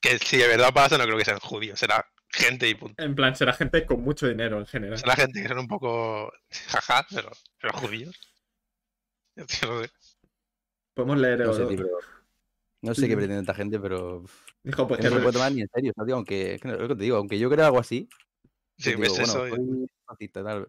Que 0.00 0.18
si 0.18 0.36
de 0.36 0.48
verdad 0.48 0.72
pasa, 0.74 0.98
no 0.98 1.04
creo 1.04 1.16
que 1.16 1.24
sean 1.24 1.38
judíos, 1.40 1.78
será 1.78 2.04
gente 2.28 2.68
y 2.68 2.74
punto. 2.74 3.02
En 3.02 3.14
plan, 3.14 3.36
será 3.36 3.52
gente 3.52 3.84
con 3.86 4.00
mucho 4.02 4.26
dinero 4.26 4.58
en 4.58 4.66
general. 4.66 4.98
Será 4.98 5.14
gente 5.16 5.42
que 5.42 5.48
son 5.48 5.58
un 5.60 5.68
poco 5.68 6.32
jaja, 6.50 7.06
pero, 7.10 7.30
pero 7.60 7.78
judíos. 7.78 8.18
Yo 9.36 9.44
no 9.44 9.82
sé. 9.82 9.90
Podemos 10.94 11.18
leer 11.18 11.40
no 11.42 11.52
el 11.52 11.56
sé, 11.56 11.66
tío, 11.66 11.86
no 12.82 12.94
sé 12.94 13.08
qué 13.08 13.16
pretende 13.16 13.40
esta 13.40 13.54
gente, 13.54 13.78
pero 13.80 14.24
Dijo, 14.64 14.86
pues 14.86 15.00
que 15.00 15.04
no 15.04 15.10
se 15.10 15.16
re- 15.16 15.22
puede 15.22 15.32
tomar 15.34 15.52
ni 15.52 15.62
en 15.62 15.68
serio, 15.72 15.92
¿sabes? 15.96 16.14
Aunque, 16.14 16.54
es 16.54 16.60
que 16.60 16.68
lo 16.68 16.88
que 16.88 16.96
te 16.96 17.04
digo, 17.04 17.16
aunque 17.16 17.38
yo 17.38 17.50
crea 17.50 17.66
algo 17.66 17.78
así, 17.78 18.08
Sí, 18.76 18.90
yo 18.92 18.98
ves 18.98 19.12
digo, 19.12 19.24
eso. 19.24 19.38
bueno, 19.46 19.58
y- 19.84 19.86
soy 20.18 20.28
tal. 20.28 20.68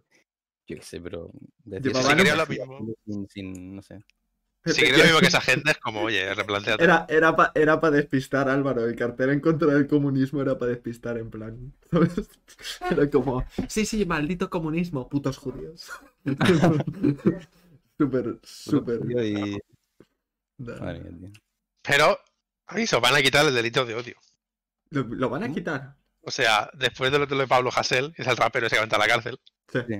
Yo 0.67 0.77
qué 0.77 0.81
sé, 0.83 1.01
pero 1.01 1.31
decir 1.65 1.91
eso 1.91 2.01
Si 2.01 2.15
creo 2.15 2.33
un- 2.33 2.37
lo 2.37 2.47
mismo, 2.47 2.95
sin, 3.05 3.27
sin, 3.29 3.75
no 3.75 3.81
sé. 3.81 3.99
si 4.65 4.81
creo 4.81 4.97
lo 4.99 5.03
mismo 5.05 5.19
que 5.19 5.27
esa 5.27 5.41
gente, 5.41 5.71
es 5.71 5.77
como, 5.79 6.01
oye, 6.01 6.33
replanteate. 6.33 6.83
Era, 6.83 7.05
era 7.09 7.35
para 7.35 7.51
era 7.55 7.79
pa 7.79 7.91
despistar, 7.91 8.49
Álvaro. 8.49 8.85
El 8.85 8.95
cartel 8.95 9.29
en 9.31 9.39
contra 9.41 9.73
del 9.73 9.87
comunismo 9.87 10.41
era 10.41 10.57
para 10.57 10.71
despistar, 10.71 11.17
en 11.17 11.29
plan. 11.29 11.73
¿sabes? 11.91 12.13
Era 12.91 13.09
como, 13.09 13.43
sí, 13.67 13.85
sí, 13.85 14.05
maldito 14.05 14.49
comunismo, 14.49 15.09
putos 15.09 15.37
judíos. 15.37 15.91
súper, 17.97 18.39
súper. 18.43 18.99
Tío, 19.07 19.23
y... 19.23 19.59
da. 20.57 20.79
Madre 20.79 20.99
mía, 21.01 21.29
tío. 21.31 21.41
Pero, 21.81 22.19
aviso, 22.67 23.01
van 23.01 23.15
a 23.15 23.21
quitar 23.21 23.45
el 23.45 23.53
delito 23.53 23.85
de 23.85 23.95
odio. 23.95 24.15
¿Lo, 24.89 25.03
lo 25.03 25.29
van 25.29 25.43
a 25.43 25.51
quitar? 25.53 25.95
O 26.21 26.31
sea, 26.31 26.69
después 26.73 27.11
de 27.11 27.19
lo 27.19 27.25
de 27.25 27.47
Pablo 27.47 27.71
que 27.71 28.21
es 28.21 28.27
el 28.27 28.37
rapero 28.37 28.67
ese 28.67 28.77
que 28.77 28.85
va 28.85 28.95
a 28.95 28.99
la 28.99 29.07
cárcel, 29.07 29.39
Sí. 29.71 29.79
Sí. 29.87 29.95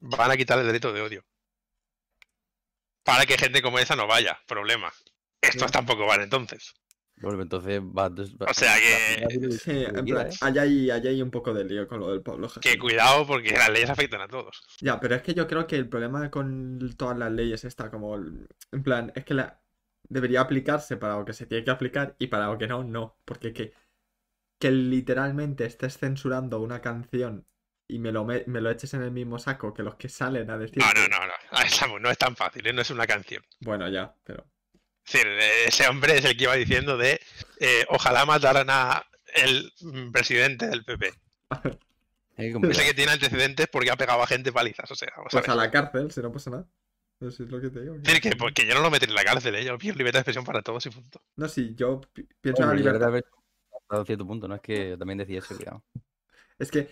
van 0.00 0.30
a 0.30 0.36
quitar 0.36 0.58
el 0.58 0.66
delito 0.66 0.92
de 0.92 1.02
odio. 1.02 1.24
Para 3.04 3.26
que 3.26 3.36
gente 3.36 3.62
como 3.62 3.78
esa 3.78 3.96
no 3.96 4.06
vaya. 4.06 4.38
Problema. 4.46 4.92
Estos 5.40 5.62
Ya. 5.70 5.78
tampoco 5.78 6.06
van 6.06 6.22
entonces. 6.22 6.72
Bueno, 7.16 7.42
entonces 7.42 7.80
va, 7.80 8.08
va- 8.08 8.50
O 8.50 8.54
sea 8.54 8.74
que- 8.76 9.26
que 9.28 9.52
Sí, 9.52 9.70
en 9.84 10.04
quiera, 10.04 10.22
plan, 10.22 10.26
¿eh? 10.28 10.36
allá 10.40 10.62
hay, 10.62 10.90
allá 10.90 11.10
hay 11.10 11.20
un 11.22 11.30
poco 11.30 11.52
de 11.52 11.64
lío 11.64 11.86
con 11.86 12.00
lo 12.00 12.10
del 12.10 12.22
Pablo 12.22 12.48
Que 12.60 12.70
Hasél. 12.70 12.80
cuidado 12.80 13.26
porque 13.26 13.52
las 13.52 13.70
leyes 13.70 13.90
afectan 13.90 14.20
a 14.22 14.28
todos. 14.28 14.62
Ya, 14.80 14.98
pero 14.98 15.14
es 15.16 15.22
que 15.22 15.34
yo 15.34 15.46
creo 15.46 15.66
que 15.66 15.76
el 15.76 15.88
problema 15.88 16.30
con 16.30 16.78
todas 16.96 17.18
las 17.18 17.30
leyes 17.30 17.64
está 17.64 17.90
como, 17.90 18.16
en 18.16 18.82
plan, 18.82 19.12
es 19.14 19.24
que 19.24 19.34
la 19.34 19.60
debería 20.08 20.40
aplicarse 20.42 20.96
para 20.96 21.16
lo 21.18 21.24
que 21.24 21.32
se 21.32 21.46
tiene 21.46 21.64
que 21.64 21.70
aplicar 21.70 22.16
y 22.18 22.28
para 22.28 22.46
lo 22.46 22.58
que 22.58 22.66
no, 22.68 22.84
no. 22.84 23.16
Porque 23.24 23.52
que, 23.52 23.72
que 24.58 24.70
literalmente 24.70 25.64
estés 25.66 25.98
censurando 25.98 26.60
una 26.60 26.80
canción 26.80 27.46
y 27.88 27.98
me 27.98 28.12
lo, 28.12 28.24
me, 28.24 28.44
me 28.46 28.60
lo 28.60 28.70
eches 28.70 28.94
en 28.94 29.02
el 29.02 29.10
mismo 29.12 29.38
saco 29.38 29.74
que 29.74 29.82
los 29.82 29.96
que 29.96 30.08
salen 30.08 30.50
a 30.50 30.58
decir... 30.58 30.78
No, 30.78 30.92
no, 30.92 31.08
no, 31.08 31.26
no. 31.26 31.58
Estamos, 31.64 32.00
no 32.00 32.10
es 32.10 32.18
tan 32.18 32.36
fácil, 32.36 32.66
¿eh? 32.66 32.72
no 32.72 32.82
es 32.82 32.90
una 32.90 33.06
canción. 33.06 33.42
Bueno, 33.60 33.88
ya, 33.88 34.14
pero... 34.24 34.46
Es 35.04 35.12
decir, 35.12 35.28
ese 35.66 35.86
hombre 35.88 36.18
es 36.18 36.24
el 36.24 36.36
que 36.36 36.44
iba 36.44 36.54
diciendo 36.54 36.96
de 36.96 37.20
eh, 37.60 37.84
ojalá 37.88 38.24
mataran 38.24 38.68
a 38.70 39.04
el 39.34 39.72
presidente 40.12 40.66
del 40.68 40.84
PP. 40.84 41.12
Ese 42.36 42.84
que 42.84 42.94
tiene 42.94 43.12
antecedentes 43.12 43.68
porque 43.68 43.90
ha 43.90 43.96
pegado 43.96 44.22
a 44.22 44.26
gente 44.26 44.52
palizas. 44.52 44.90
O 44.90 44.94
sea, 44.94 45.08
vamos 45.16 45.36
a 45.36 45.40
Pues 45.40 45.42
ver. 45.42 45.50
a 45.50 45.54
la 45.56 45.70
cárcel, 45.70 46.10
si 46.12 46.20
no 46.20 46.30
pasa 46.32 46.50
nada. 46.50 46.68
Eso 47.28 47.44
es 47.44 47.50
lo 47.50 47.60
que 47.60 47.70
te 47.70 47.80
digo. 47.80 47.94
Decir, 47.98 48.20
que, 48.20 48.36
pues, 48.36 48.52
que 48.54 48.66
yo 48.66 48.74
no 48.74 48.80
lo 48.80 48.90
metería 48.90 49.12
en 49.12 49.16
la 49.16 49.24
cárcel, 49.24 49.54
¿eh? 49.54 49.64
Yo 49.64 49.78
pido 49.78 49.94
libertad 49.94 50.18
de 50.18 50.20
expresión 50.22 50.44
para 50.44 50.62
todos 50.62 50.84
y 50.86 50.90
punto. 50.90 51.22
No, 51.36 51.48
sí, 51.48 51.74
yo 51.76 52.00
pi- 52.12 52.28
pienso 52.40 52.62
en 52.62 52.68
la 52.70 52.74
libertad. 52.74 53.08
libertad 53.12 53.30
de- 53.30 53.42
hasta 53.90 54.04
cierto 54.06 54.26
punto, 54.26 54.48
¿no? 54.48 54.54
Es 54.56 54.60
que 54.60 54.90
yo 54.90 54.98
también 54.98 55.18
decía 55.18 55.38
eso, 55.38 55.56
cuidado. 55.56 55.82
Es 56.58 56.70
que 56.70 56.88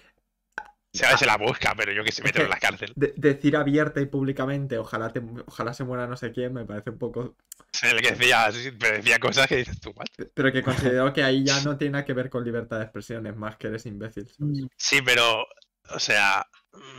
Se, 0.92 1.06
se 1.18 1.26
la 1.26 1.36
busca, 1.36 1.74
pero 1.76 1.92
yo 1.92 2.02
que 2.02 2.10
se 2.12 2.22
meto 2.22 2.42
en 2.42 2.50
la 2.50 2.58
cárcel. 2.58 2.92
de- 2.96 3.14
decir 3.16 3.56
abierta 3.56 4.00
y 4.00 4.06
públicamente, 4.06 4.76
ojalá, 4.78 5.12
te, 5.12 5.22
ojalá 5.46 5.72
se 5.72 5.84
muera 5.84 6.06
no 6.06 6.16
sé 6.16 6.32
quién, 6.32 6.52
me 6.52 6.64
parece 6.64 6.90
un 6.90 6.98
poco. 6.98 7.36
El 7.82 8.00
que 8.02 8.10
decía, 8.10 8.50
sí, 8.50 8.72
pero 8.72 8.96
decía 8.96 9.18
cosas 9.18 9.46
que 9.46 9.56
dices 9.56 9.80
tú, 9.80 9.90
¿what? 9.94 10.06
Pero 10.34 10.52
que 10.52 10.62
considero 10.62 11.12
que 11.12 11.22
ahí 11.22 11.44
ya 11.44 11.60
no 11.64 11.78
tiene 11.78 11.92
nada 11.92 12.04
que 12.04 12.12
ver 12.12 12.28
con 12.28 12.44
libertad 12.44 12.78
de 12.78 12.84
expresión, 12.84 13.26
es 13.26 13.36
más 13.36 13.56
que 13.56 13.68
eres 13.68 13.86
imbécil. 13.86 14.28
¿sabes? 14.28 14.66
Sí, 14.76 15.00
pero, 15.02 15.46
o 15.90 15.98
sea. 15.98 16.44
mm, 16.72 16.98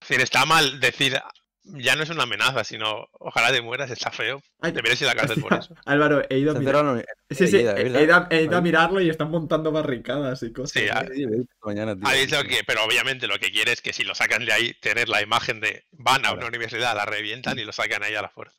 Es 0.00 0.08
decir, 0.08 0.22
está 0.22 0.44
mal 0.46 0.80
decir, 0.80 1.20
ya 1.64 1.94
no 1.96 2.02
es 2.02 2.10
una 2.10 2.24
amenaza, 2.24 2.64
sino 2.64 3.08
ojalá 3.12 3.52
te 3.52 3.62
mueras, 3.62 3.90
está 3.90 4.10
feo. 4.10 4.42
Ay, 4.60 4.72
Deberías 4.72 5.00
ir 5.00 5.08
a 5.08 5.14
la 5.14 5.20
cárcel 5.20 5.40
por 5.40 5.54
hostia, 5.54 5.74
eso. 5.78 5.82
Álvaro, 5.86 6.22
he 6.28 6.38
ido 6.38 6.50
a 6.50 6.54
Se 6.54 6.60
mirar. 6.60 6.74
cerraron- 6.76 7.04
Sí, 7.30 7.46
sí, 7.48 7.56
he, 7.56 7.60
ido, 7.60 8.16
a- 8.16 8.26
he 8.30 8.42
ido 8.42 8.56
a 8.56 8.60
mirarlo 8.60 9.00
y 9.00 9.08
están 9.08 9.30
montando 9.30 9.70
barricadas 9.72 10.42
y 10.42 10.52
cosas. 10.52 10.72
Sí, 10.72 10.88
¿no? 10.92 10.98
a- 10.98 11.06
Sí, 11.06 11.22
lo 11.24 11.32
he 11.34 11.38
visto 11.38 11.54
mañana, 11.64 11.94
tío. 11.96 12.06
Ha 12.06 12.12
dicho 12.14 12.42
que, 12.44 12.62
pero 12.66 12.84
obviamente 12.84 13.26
lo 13.26 13.38
que 13.38 13.50
quiere 13.52 13.72
es 13.72 13.80
que 13.80 13.92
si 13.92 14.02
lo 14.04 14.14
sacan 14.14 14.44
de 14.44 14.52
ahí, 14.52 14.74
tener 14.74 15.08
la 15.08 15.22
imagen 15.22 15.60
de 15.60 15.84
van 15.92 16.26
a 16.26 16.32
una 16.32 16.46
universidad, 16.46 16.94
la 16.96 17.06
revientan 17.06 17.58
y 17.58 17.64
lo 17.64 17.72
sacan 17.72 18.02
ahí 18.02 18.14
a 18.14 18.22
la 18.22 18.28
fuerza. 18.28 18.58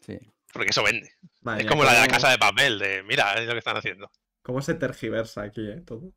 Sí. 0.00 0.18
Porque 0.52 0.70
eso 0.70 0.82
vende. 0.82 1.10
Es 1.58 1.66
como 1.66 1.82
la 1.84 1.94
de 1.94 2.00
la 2.00 2.08
casa 2.08 2.30
de 2.30 2.38
papel, 2.38 2.78
de 2.78 3.02
mira, 3.02 3.34
es 3.34 3.46
lo 3.46 3.52
que 3.52 3.58
están 3.58 3.76
haciendo. 3.76 4.10
¿Cómo 4.42 4.60
se 4.62 4.74
tergiversa 4.74 5.42
aquí, 5.42 5.68
eh? 5.70 5.80
Todo. 5.86 6.12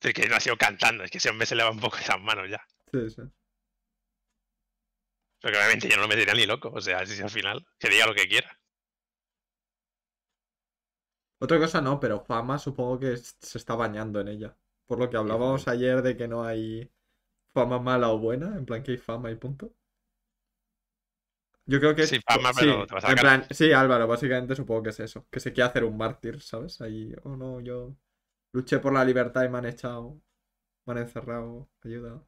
Es 0.00 0.12
que 0.12 0.28
no 0.28 0.36
ha 0.36 0.40
sido 0.40 0.56
cantando, 0.56 1.02
es 1.04 1.10
que 1.10 1.18
ese 1.18 1.30
hombre 1.30 1.46
se 1.46 1.54
le 1.54 1.62
va 1.62 1.70
un 1.70 1.80
poco 1.80 1.96
esas 1.96 2.20
manos 2.20 2.48
ya. 2.50 2.62
Sí, 2.92 3.08
sí. 3.10 3.22
Pero 5.44 5.52
que 5.52 5.58
obviamente 5.58 5.90
yo 5.90 5.96
no 5.96 6.02
lo 6.02 6.08
metería 6.08 6.32
ni 6.32 6.46
loco, 6.46 6.70
o 6.72 6.80
sea, 6.80 7.04
si 7.04 7.20
al 7.20 7.28
final, 7.28 7.66
que 7.78 7.90
diga 7.90 8.06
lo 8.06 8.14
que 8.14 8.26
quiera. 8.26 8.58
Otra 11.38 11.58
cosa 11.58 11.82
no, 11.82 12.00
pero 12.00 12.20
Juanma 12.20 12.58
supongo 12.58 12.98
que 12.98 13.18
se 13.18 13.58
está 13.58 13.74
bañando 13.74 14.20
en 14.20 14.28
ella. 14.28 14.56
Por 14.86 14.98
lo 14.98 15.10
que 15.10 15.18
hablábamos 15.18 15.68
ayer 15.68 16.00
de 16.00 16.16
que 16.16 16.26
no 16.28 16.44
hay 16.44 16.90
fama 17.52 17.78
mala 17.78 18.08
o 18.08 18.18
buena, 18.18 18.56
en 18.56 18.64
plan 18.64 18.82
que 18.82 18.92
hay 18.92 18.96
fama 18.96 19.30
y 19.30 19.34
punto. 19.34 19.74
Yo 21.66 21.78
creo 21.78 21.94
que. 21.94 22.06
Sí, 22.06 22.20
fama, 22.26 22.54
sí, 22.54 22.60
pero 22.60 22.86
te 22.86 22.94
vas 22.94 23.04
a 23.04 23.10
en 23.10 23.16
plan, 23.16 23.46
sí, 23.50 23.70
Álvaro, 23.70 24.06
básicamente 24.06 24.56
supongo 24.56 24.84
que 24.84 24.90
es 24.90 25.00
eso. 25.00 25.26
Que 25.30 25.40
se 25.40 25.52
quiere 25.52 25.68
hacer 25.68 25.84
un 25.84 25.98
mártir, 25.98 26.40
¿sabes? 26.40 26.80
Ahí, 26.80 27.14
oh 27.24 27.36
no, 27.36 27.60
yo 27.60 27.94
luché 28.52 28.78
por 28.78 28.94
la 28.94 29.04
libertad 29.04 29.44
y 29.44 29.50
me 29.50 29.58
han 29.58 29.66
echado, 29.66 30.22
me 30.86 30.92
han 30.94 30.98
encerrado, 31.00 31.68
ayuda. 31.82 32.24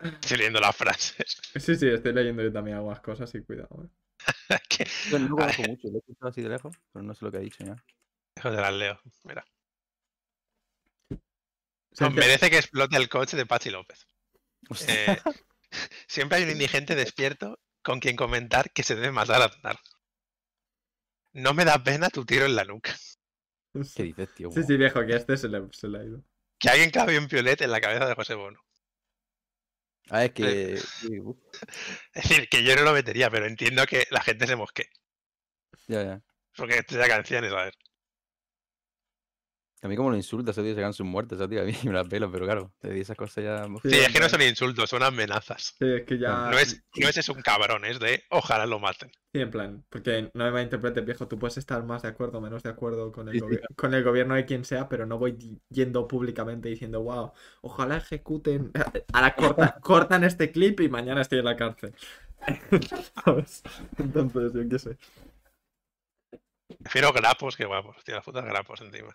Estoy 0.00 0.38
leyendo 0.38 0.60
las 0.60 0.76
frases. 0.76 1.36
Sí, 1.58 1.74
sí, 1.76 1.88
estoy 1.88 2.12
leyendo 2.12 2.42
yo 2.42 2.52
también 2.52 2.76
algunas 2.76 3.00
cosas 3.00 3.34
y 3.34 3.42
cuidado, 3.42 3.84
eh. 3.84 3.88
Yo 5.10 5.18
no 5.18 5.28
lo 5.28 5.36
A 5.38 5.38
conozco 5.38 5.62
mucho, 5.62 5.88
lo 5.88 5.96
he 5.96 5.98
escuchado 5.98 6.28
así 6.30 6.42
de 6.42 6.48
lejos, 6.48 6.76
pero 6.92 7.02
no 7.04 7.14
sé 7.14 7.24
lo 7.24 7.30
que 7.32 7.38
ha 7.38 7.40
dicho 7.40 7.64
ya. 7.64 7.76
hijo 8.36 8.50
de 8.50 8.56
las 8.60 8.72
leo. 8.72 9.00
Mira. 9.24 9.44
No, 12.00 12.06
ente- 12.06 12.20
merece 12.20 12.50
que 12.50 12.58
explote 12.58 12.96
el 12.96 13.08
coche 13.08 13.36
de 13.36 13.46
Pachi 13.46 13.70
López. 13.70 14.06
Eh, 14.86 15.16
siempre 16.06 16.38
hay 16.38 16.44
un 16.44 16.50
indigente 16.50 16.94
despierto 16.94 17.58
con 17.82 18.00
quien 18.00 18.16
comentar 18.16 18.70
que 18.72 18.82
se 18.82 18.94
debe 18.94 19.10
matar 19.12 19.42
a 19.42 19.46
Aznar. 19.46 19.78
No 21.32 21.54
me 21.54 21.64
da 21.64 21.82
pena 21.82 22.10
tu 22.10 22.24
tiro 22.24 22.46
en 22.46 22.54
la 22.56 22.64
nuca. 22.64 22.94
¿Qué 23.94 24.02
dices, 24.04 24.34
tío? 24.34 24.50
Sí, 24.50 24.62
sí, 24.62 24.76
viejo, 24.76 25.04
que 25.06 25.14
este 25.16 25.36
se 25.36 25.48
le, 25.48 25.62
se 25.72 25.88
le 25.88 25.98
ha 25.98 26.04
ido. 26.04 26.22
Que 26.58 26.68
alguien 26.70 26.90
clave 26.90 27.18
un 27.18 27.28
piolet 27.28 27.60
en 27.62 27.70
la 27.70 27.80
cabeza 27.80 28.06
de 28.06 28.14
José 28.14 28.34
Bono. 28.34 28.60
Ah, 30.10 30.24
es 30.24 30.32
que. 30.32 30.74
Es 32.14 32.28
decir, 32.28 32.48
que 32.48 32.62
yo 32.64 32.74
no 32.76 32.82
lo 32.82 32.92
metería, 32.92 33.30
pero 33.30 33.46
entiendo 33.46 33.86
que 33.86 34.06
la 34.10 34.20
gente 34.20 34.46
se 34.46 34.56
mosque. 34.56 34.88
ya, 35.86 36.02
ya. 36.02 36.22
Porque 36.56 36.78
esto 36.78 36.96
ya 36.96 37.08
canciones, 37.08 37.52
a 37.52 37.64
ver. 37.64 37.74
A 39.82 39.88
mí 39.88 39.94
como 39.96 40.10
lo 40.10 40.16
insultas, 40.16 40.54
esos 40.54 40.64
tíos 40.64 40.74
se 40.74 40.80
ganan 40.80 40.92
sus 40.94 41.06
muertes, 41.06 41.38
tío. 41.48 41.62
A 41.62 41.64
mí 41.64 41.72
me 41.84 41.92
la 41.92 42.04
pelo, 42.04 42.30
pero 42.30 42.44
claro, 42.46 42.72
te 42.80 42.90
di 42.92 43.00
esas 43.00 43.16
cosas 43.16 43.44
ya. 43.44 43.64
Sí, 43.82 43.90
Sí, 43.90 43.96
es 43.96 44.12
que 44.12 44.20
no 44.20 44.28
son 44.28 44.42
insultos, 44.42 44.90
son 44.90 45.02
amenazas. 45.02 45.74
Sí, 45.78 45.86
es 45.86 46.04
que 46.04 46.18
ya. 46.18 46.50
No 46.50 46.58
es, 46.58 46.82
no 46.96 47.08
es 47.08 47.16
es 47.16 47.28
un 47.28 47.40
cabrón, 47.42 47.84
es 47.84 47.98
de 48.00 48.24
ojalá 48.30 48.66
lo 48.66 48.80
maten. 48.80 49.10
Sí, 49.32 49.40
en 49.40 49.50
plan, 49.50 49.84
porque 49.90 50.30
no 50.34 50.44
me 50.44 50.50
malinterpretes, 50.50 51.04
viejo, 51.04 51.28
tú 51.28 51.38
puedes 51.38 51.58
estar 51.58 51.84
más 51.84 52.02
de 52.02 52.08
acuerdo 52.08 52.38
o 52.38 52.40
menos 52.40 52.62
de 52.62 52.70
acuerdo 52.70 53.12
con 53.12 53.28
el, 53.28 53.38
con 53.76 53.92
el 53.94 54.02
gobierno 54.02 54.34
de 54.34 54.46
quien 54.46 54.64
sea, 54.64 54.88
pero 54.88 55.04
no 55.04 55.18
voy 55.18 55.60
yendo 55.68 56.08
públicamente 56.08 56.70
diciendo, 56.70 57.02
wow, 57.02 57.32
ojalá 57.60 57.98
ejecuten, 57.98 58.72
ahora 59.12 59.34
corta- 59.36 59.78
cortan 59.82 60.24
este 60.24 60.50
clip 60.50 60.80
y 60.80 60.88
mañana 60.88 61.20
estoy 61.20 61.40
en 61.40 61.44
la 61.44 61.56
cárcel. 61.56 61.94
¿Sabes? 63.24 63.62
Entonces, 63.98 64.52
yo 64.54 64.68
qué 64.68 64.78
sé. 64.78 64.96
Prefiero 66.82 67.12
grapos 67.12 67.56
que 67.56 67.64
guapos, 67.64 68.02
tío, 68.04 68.14
las 68.16 68.24
putas 68.24 68.44
grapos 68.44 68.80
encima. 68.80 69.14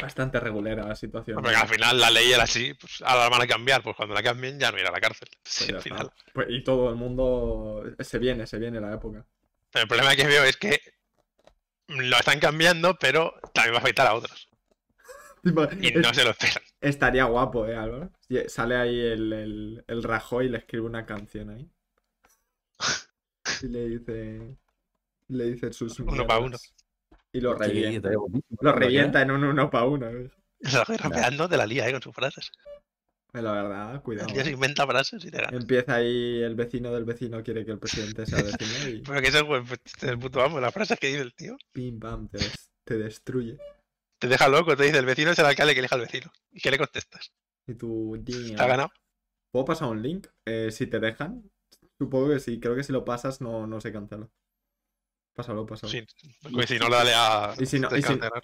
Bastante 0.00 0.40
regulera 0.40 0.86
la 0.86 0.96
situación. 0.96 1.36
Porque 1.42 1.56
al 1.56 1.68
final 1.68 2.00
la 2.00 2.10
ley 2.10 2.32
era 2.32 2.44
así, 2.44 2.72
pues 2.74 3.02
ahora 3.02 3.24
la 3.24 3.28
van 3.28 3.42
a 3.42 3.46
cambiar, 3.46 3.82
pues 3.82 3.94
cuando 3.96 4.14
la 4.14 4.22
cambien 4.22 4.58
ya 4.58 4.72
no 4.72 4.78
irá 4.78 4.88
a 4.88 4.92
la 4.92 5.00
cárcel. 5.00 5.28
Pues 5.42 5.54
Sí, 5.54 5.66
ya 5.66 5.72
al 5.72 5.76
está. 5.78 5.82
final. 5.82 6.12
Pues- 6.32 6.46
y 6.50 6.64
todo 6.64 6.88
el 6.88 6.96
mundo 6.96 7.82
se 7.98 8.18
viene, 8.18 8.46
se 8.46 8.58
viene 8.58 8.80
la 8.80 8.94
época. 8.94 9.26
Pero 9.70 9.82
el 9.82 9.88
problema 9.88 10.16
que 10.16 10.26
veo 10.26 10.44
es 10.44 10.56
que 10.56 10.80
lo 11.88 12.16
están 12.16 12.40
cambiando, 12.40 12.96
pero 12.98 13.34
también 13.52 13.74
va 13.74 13.78
a 13.78 13.82
afectar 13.82 14.06
a 14.06 14.14
otros. 14.14 14.48
Y 15.80 15.92
no 15.92 16.12
se 16.12 16.22
lo 16.22 16.30
esperan. 16.30 16.62
Estaría 16.82 17.24
guapo, 17.24 17.66
¿eh, 17.66 17.74
Álvaro? 17.74 18.10
Sale 18.48 18.76
ahí 18.76 19.00
el, 19.00 19.32
el, 19.32 19.84
el 19.86 20.02
Rajoy 20.02 20.46
y 20.46 20.48
le 20.50 20.58
escribe 20.58 20.84
una 20.86 21.04
canción 21.06 21.50
ahí. 21.50 21.70
Y 23.62 23.68
le 23.68 23.88
dice. 23.88 24.56
Le 25.30 25.44
dice 25.44 25.72
sus. 25.72 25.98
Uno 26.00 26.26
pa' 26.26 26.38
uno. 26.38 26.58
Y 27.32 27.40
lo 27.40 27.54
revienta. 27.54 28.10
Lo 28.60 28.72
revienta 28.72 29.22
en 29.22 29.30
un 29.30 29.44
uno 29.44 29.70
para 29.70 29.84
uno. 29.86 30.08
¿eh? 30.08 30.30
Lo 30.60 30.80
estoy 30.80 30.96
rapeando 30.96 31.48
de 31.48 31.56
la 31.56 31.66
lía, 31.66 31.88
eh, 31.88 31.92
con 31.92 32.02
sus 32.02 32.14
frases. 32.14 32.50
Eh, 33.32 33.40
La 33.40 33.52
verdad, 33.52 34.02
cuidado. 34.02 34.28
El 34.28 34.34
tío 34.34 34.42
se 34.42 34.50
¿eh? 34.50 34.54
inventa 34.54 34.86
frases 34.86 35.24
y 35.24 35.30
te 35.30 35.38
gana. 35.38 35.56
Empieza 35.56 35.94
ahí 35.94 36.42
el 36.42 36.54
vecino 36.56 36.92
del 36.92 37.04
vecino 37.04 37.42
quiere 37.42 37.64
que 37.64 37.70
el 37.70 37.78
presidente 37.78 38.26
sea 38.26 38.42
vecino 38.42 38.88
y 38.88 39.00
Pero 39.02 39.20
que 39.20 39.28
ese 39.28 39.38
es 39.38 40.02
el 40.02 40.18
puto 40.18 40.42
amo, 40.42 40.60
las 40.60 40.74
frases 40.74 40.98
que 40.98 41.06
dice 41.06 41.20
el 41.20 41.34
tío. 41.34 41.56
pim 41.72 41.98
pam, 42.00 42.28
te, 42.28 42.38
des- 42.38 42.70
te 42.84 42.98
destruye. 42.98 43.56
Te 44.18 44.28
deja 44.28 44.48
loco, 44.48 44.76
te 44.76 44.84
dice 44.84 44.98
el 44.98 45.06
vecino 45.06 45.30
es 45.30 45.38
el 45.38 45.46
alcalde 45.46 45.72
que 45.74 45.78
elija 45.80 45.94
al 45.94 46.02
vecino. 46.02 46.30
¿Y 46.52 46.60
qué 46.60 46.70
le 46.70 46.78
contestas? 46.78 47.32
Y 47.66 47.74
tú, 47.74 48.20
¿Te 48.24 48.54
ha 48.60 48.66
ganado? 48.66 48.90
¿Puedo 49.52 49.64
pasar 49.64 49.88
un 49.88 50.02
link? 50.02 50.26
Eh, 50.44 50.70
si 50.72 50.86
te 50.88 50.98
dejan. 50.98 51.48
Supongo 51.98 52.30
que 52.30 52.40
sí. 52.40 52.58
Creo 52.60 52.74
que 52.74 52.82
si 52.82 52.92
lo 52.92 53.04
pasas 53.04 53.40
no, 53.40 53.66
no 53.66 53.80
se 53.80 53.92
cancela. 53.92 54.28
Pásalo, 55.34 55.64
pásalo. 55.64 55.90
Sí, 55.90 56.04
porque 56.42 56.66
si 56.66 56.78
no, 56.78 56.90
dale 56.90 57.12
a. 57.14 57.54
Y 57.58 57.64
si 57.66 57.78
no, 57.78 57.88
y 57.96 58.02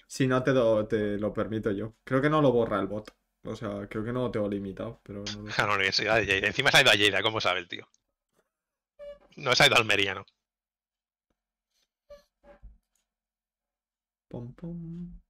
si, 0.09 0.27
no 0.27 0.43
te, 0.43 0.53
do- 0.53 0.87
te 0.87 1.19
lo 1.19 1.33
permito 1.33 1.71
yo. 1.71 1.95
Creo 2.05 2.23
que 2.23 2.31
no 2.31 2.41
lo 2.41 2.53
borra 2.53 2.81
el 2.81 2.87
bot. 2.87 3.11
O 3.45 3.55
sea, 3.55 3.87
creo 3.89 4.05
que 4.05 4.13
no 4.13 4.23
lo 4.23 4.31
tengo 4.31 4.49
limitado, 4.49 5.01
pero 5.03 5.23
no 5.35 5.43
lo. 5.43 5.49
A 5.63 5.67
la 5.67 5.75
universidad 5.75 6.17
de 6.17 6.27
Lleida. 6.27 6.47
Encima 6.47 6.71
se 6.71 6.79
ha 6.79 6.83
ido 6.83 6.91
a 6.91 6.95
Lleida, 6.95 7.23
¿cómo 7.23 7.41
sabe 7.41 7.61
el 7.61 7.69
tío? 7.69 7.87
No 9.37 9.55
se 9.55 9.65
ha 9.65 9.67
ido 9.67 9.77
a 9.77 9.79
Almería, 9.79 10.15
¿no? 10.15 10.25
Pom, 14.29 14.53
pom. 14.55 15.21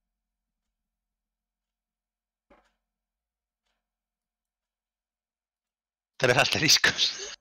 Tres 6.17 6.37
asteriscos. 6.37 7.36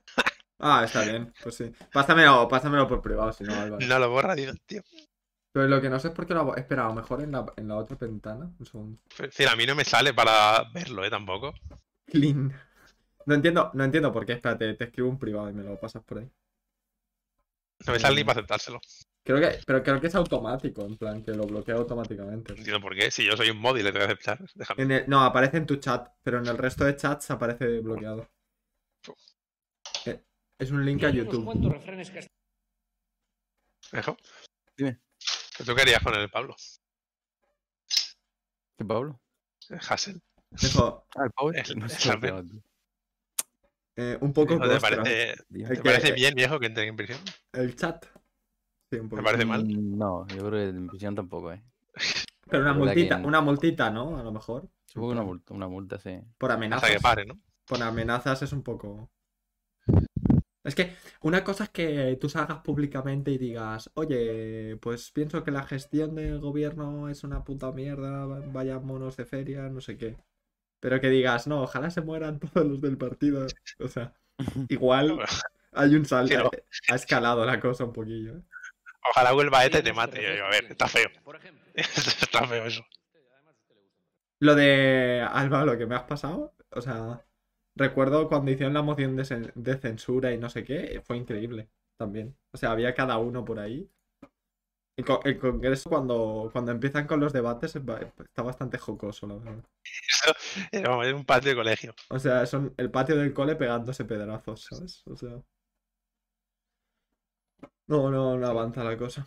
Ah, 0.59 0.83
está 0.85 1.03
bien, 1.03 1.33
pues 1.43 1.55
sí. 1.57 1.71
Pásamelo, 1.93 2.49
pásamelo 2.49 2.89
por 2.89 3.03
privado, 3.03 3.33
si 3.33 3.45
no, 3.45 3.55
Álvaro. 3.55 3.87
No 3.87 3.99
lo 3.99 4.11
borra, 4.11 4.33
el 4.35 4.61
tío. 4.63 4.83
Pero 5.53 5.69
lo 5.69 5.81
que 5.81 5.89
no 5.91 5.99
sé 5.99 6.09
es 6.09 6.15
por 6.15 6.27
qué 6.27 6.35
lo 6.35 6.53
ha 6.55 6.59
esperado. 6.59 6.93
Mejor 6.95 7.23
en 7.23 7.33
la, 7.33 7.47
en 7.57 7.69
la 7.69 7.77
otra 7.77 7.97
ventana. 8.01 8.51
Un 8.59 8.67
segundo. 8.67 8.99
A 9.51 9.57
mí 9.57 9.67
no 9.67 9.75
me 9.75 9.85
sale 9.85 10.13
para 10.13 10.65
verlo, 10.73 11.05
¿eh? 11.05 11.11
Tampoco. 11.11 11.55
Clean. 12.07 12.53
No 13.27 13.35
entiendo, 13.35 13.71
no 13.75 13.85
entiendo 13.85 14.13
por 14.13 14.25
qué. 14.27 14.33
Espérate, 14.35 14.75
te 14.75 14.85
escribo 14.85 15.09
un 15.09 15.19
privado 15.19 15.49
y 15.51 15.55
me 15.55 15.63
lo 15.63 15.79
pasas 15.81 16.03
por 16.05 16.19
ahí. 16.19 16.31
No 17.87 17.93
me 17.93 17.99
sale 17.99 18.17
ni 18.17 18.25
para 18.25 18.39
aceptárselo. 18.39 18.81
Creo 19.23 19.41
que, 19.41 19.59
pero 19.67 19.83
creo 19.83 20.01
que 20.01 20.07
es 20.07 20.15
automático, 20.15 20.83
en 20.87 20.97
plan, 20.97 21.23
que 21.23 21.33
lo 21.33 21.47
bloquea 21.47 21.75
automáticamente. 21.75 22.53
No 22.53 22.59
entiendo 22.59 22.81
por 22.81 22.95
qué. 22.95 23.11
Si 23.11 23.25
yo 23.27 23.37
soy 23.37 23.51
un 23.51 23.59
mod 23.59 23.77
y 23.77 23.83
le 23.83 23.93
tengo 23.93 24.07
que 24.07 24.13
aceptar, 24.13 24.39
déjame. 24.55 24.83
En 24.85 24.91
el- 24.93 25.05
no, 25.09 25.23
aparece 25.25 25.57
en 25.57 25.67
tu 25.67 25.77
chat, 25.77 26.09
pero 26.23 26.39
en 26.39 26.47
el 26.47 26.57
resto 26.57 26.85
de 26.85 26.97
chats 26.97 27.31
aparece 27.31 27.81
bloqueado. 27.81 28.29
Es 30.59 30.71
un 30.71 30.85
link 30.85 31.03
a 31.05 31.11
YouTube. 31.11 31.45
¿Dejo? 33.93 34.17
Dime. 34.77 35.01
¿Qué 35.57 35.65
tú 35.65 35.75
querías 35.75 36.03
con 36.03 36.15
el 36.15 36.29
Pablo? 36.31 36.57
¿Qué 38.79 38.85
Pablo? 38.85 39.21
El 39.69 39.79
Hassel. 39.89 40.23
Dejo, 40.51 41.07
Ah, 41.17 41.25
el 41.25 41.31
Pablo. 41.33 41.53
El- 41.59 41.79
No 41.79 41.89
sé 41.89 42.11
eh, 43.99 44.19
un 44.21 44.33
poco 44.35 44.57
¿No 44.59 44.69
te 44.69 44.79
parece, 44.79 45.37
Tío. 45.51 45.67
El 45.67 45.69
te 45.69 45.75
que- 45.77 45.83
parece 45.83 46.13
bien, 46.13 46.35
viejo, 46.35 46.61
que 46.61 46.67
entre 46.67 46.87
en 46.87 46.97
prisión? 46.97 47.19
El 47.53 47.75
chat. 47.77 48.05
Sí, 48.91 48.99
un 48.99 49.09
poco. 49.09 49.17
Me 49.17 49.25
parece 49.25 49.47
mal. 49.47 49.65
Mm, 49.65 49.97
No, 49.97 50.27
yo 50.29 50.37
creo 50.49 50.51
que 50.51 50.69
en 50.69 50.87
prisión 50.87 51.15
tampoco, 51.15 51.53
eh. 51.53 51.63
Pero 52.51 52.63
una 52.63 52.75
multita, 52.75 53.21
que- 53.21 53.27
una 53.27 53.41
multita, 53.41 53.91
¿no? 53.91 54.19
A 54.19 54.23
lo 54.23 54.33
mejor. 54.33 54.69
Supongo 54.85 55.09
que 55.09 55.13
una 55.13 55.23
multa, 55.23 55.55
una 55.55 55.69
multa, 55.69 55.99
sí. 55.99 56.21
Por 56.39 56.51
Hasta 56.51 56.55
amenazas. 56.59 56.91
que 56.91 57.01
pare, 57.01 57.25
¿no? 57.25 57.41
Por 57.67 57.83
amenazas 57.83 58.43
es 58.43 58.53
un 58.53 58.63
poco. 58.63 59.11
Es 60.67 60.75
que 60.75 60.97
una 61.21 61.45
cosa 61.45 61.65
es 61.65 61.71
que 61.71 62.19
tú 62.21 62.29
salgas 62.29 62.59
públicamente 62.59 63.31
y 63.31 63.39
digas, 63.39 63.89
oye, 63.95 64.77
pues 64.81 65.13
pienso 65.13 65.45
que 65.45 65.53
la 65.53 65.63
gestión 65.63 66.17
del 66.17 66.41
gobierno 66.41 67.09
es 67.09 67.23
una 67.23 67.45
puta 67.45 67.71
mierda, 67.71 68.27
vaya 68.27 68.81
monos 68.81 69.17
de 69.17 69.27
feria, 69.27 69.69
no 69.69 69.81
sé 69.81 69.97
qué. 69.97 70.17
Pero 70.81 71.01
que 71.01 71.09
digas, 71.09 71.47
no, 71.47 71.63
ojalá 71.63 71.91
se 71.91 72.01
mueran 72.01 72.41
todos 72.41 72.67
los 72.67 72.81
del 72.81 72.99
partido. 72.99 73.47
O 73.79 73.87
sea, 73.87 74.13
igual 74.69 75.21
hay 75.73 75.95
un 75.95 76.05
salto. 76.05 76.35
Sí, 76.35 76.43
no. 76.43 76.51
Ha 76.89 76.97
escalado 76.97 77.47
la 77.47 77.61
cosa 77.61 77.85
un 77.85 77.93
poquillo. 77.93 78.39
¿eh? 78.39 78.43
Ojalá 79.11 79.33
vuelva 79.33 79.65
ETA 79.65 79.79
y 79.79 79.83
te 79.83 79.93
mate. 79.93 80.21
Yo 80.21 80.47
a 80.47 80.51
ver, 80.51 80.65
está 80.65 80.89
feo. 80.89 81.09
está 81.75 82.45
feo 82.45 82.67
eso. 82.67 82.85
Lo 84.41 84.57
de 84.57 85.25
Alba, 85.31 85.65
lo 85.65 85.79
que 85.79 85.87
me 85.87 85.95
has 85.95 86.03
pasado, 86.03 86.55
o 86.71 86.81
sea, 86.83 87.25
recuerdo 87.77 88.29
cuando 88.29 88.51
hicieron 88.51 88.75
la 88.75 88.83
moción 88.83 89.17
de, 89.17 89.53
de 89.55 89.79
censura 89.79 90.33
y 90.33 90.39
no 90.39 90.51
sé 90.51 90.65
qué, 90.65 91.03
fue 91.07 91.17
increíble 91.19 91.71
también. 91.99 92.37
O 92.53 92.57
sea, 92.59 92.73
había 92.73 92.95
cada 92.95 93.19
uno 93.19 93.45
por 93.45 93.59
ahí. 93.61 93.89
El, 94.95 95.05
co- 95.07 95.21
el 95.25 95.39
Congreso 95.39 95.89
cuando, 95.89 96.51
cuando 96.53 96.71
empiezan 96.73 97.07
con 97.07 97.19
los 97.21 97.33
debates 97.33 97.75
es 97.77 97.85
ba- 97.85 97.99
está 98.25 98.43
bastante 98.43 98.77
jocoso, 98.79 99.27
la 99.27 99.35
verdad. 99.37 99.65
Eh, 100.73 100.83
Vamos, 100.83 101.07
es 101.07 101.15
un 101.15 101.25
patio 101.25 101.51
de 101.51 101.57
colegio. 101.57 101.95
O 102.09 102.19
sea, 102.19 102.47
son 102.47 102.75
el 102.79 102.91
patio 102.91 103.17
del 103.17 103.33
cole 103.33 103.55
pegándose 103.57 104.05
pedrazos, 104.05 104.65
¿sabes? 104.65 105.03
O 105.07 105.15
sea... 105.17 105.41
No, 107.89 108.11
no, 108.11 108.37
no 108.39 108.47
avanza 108.47 108.85
la 108.85 108.97
cosa. 108.97 109.27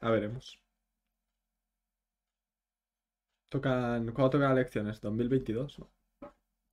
A 0.00 0.10
veremos. 0.10 0.60
Tocan... 3.50 4.12
¿Cuándo 4.12 4.30
tocan 4.30 4.52
elecciones? 4.52 5.00
2022, 5.00 5.78
¿no? 5.80 5.90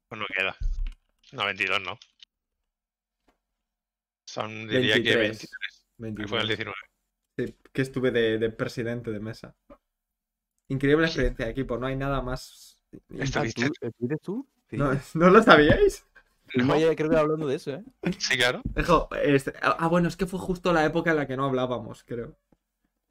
Pues 0.07 0.22
no 0.22 0.25
queda. 0.27 0.55
No, 1.34 1.46
22 1.46 1.81
no. 1.81 2.00
Son, 4.25 4.67
diría 4.67 4.96
que 5.01 5.15
23. 5.17 5.50
23. 5.98 6.25
que 6.25 6.29
Fue 6.29 6.39
el 6.41 6.48
23. 6.48 6.57
19. 6.57 6.75
Sí, 7.38 7.69
que 7.74 7.81
estuve 7.81 8.12
de, 8.12 8.38
de 8.38 8.50
presidente 8.51 9.12
de 9.12 9.19
mesa. 9.19 9.55
Increíble 10.69 11.05
experiencia 11.07 11.46
de 11.46 11.51
equipo, 11.51 11.77
no 11.77 11.88
hay 11.88 11.96
nada 11.96 12.22
más... 12.22 12.84
Esto 13.10 13.39
Ah, 13.39 13.43
viste. 13.43 13.67
¿tú- 13.67 13.74
¿Estuviste 13.88 14.17
tú? 14.17 14.48
Sí. 14.69 14.77
¿No, 14.77 14.91
¿no 15.15 15.29
lo 15.29 15.41
sabíais? 15.43 16.05
Ayer, 16.55 16.96
creo 16.96 17.10
que 17.10 17.17
hablando 17.17 17.48
de 17.48 17.55
eso, 17.55 17.72
¿eh? 17.72 17.84
Sí, 18.19 18.38
claro. 18.38 18.62
Dejo, 18.63 19.10
este- 19.22 19.53
ah, 19.62 19.88
bueno, 19.88 20.07
es 20.07 20.15
que 20.15 20.25
fue 20.25 20.39
justo 20.39 20.72
la 20.72 20.86
época 20.86 21.12
en 21.12 21.17
la 21.17 21.27
que 21.27 21.36
no 21.36 21.46
hablábamos, 21.46 22.03
creo. 22.05 22.38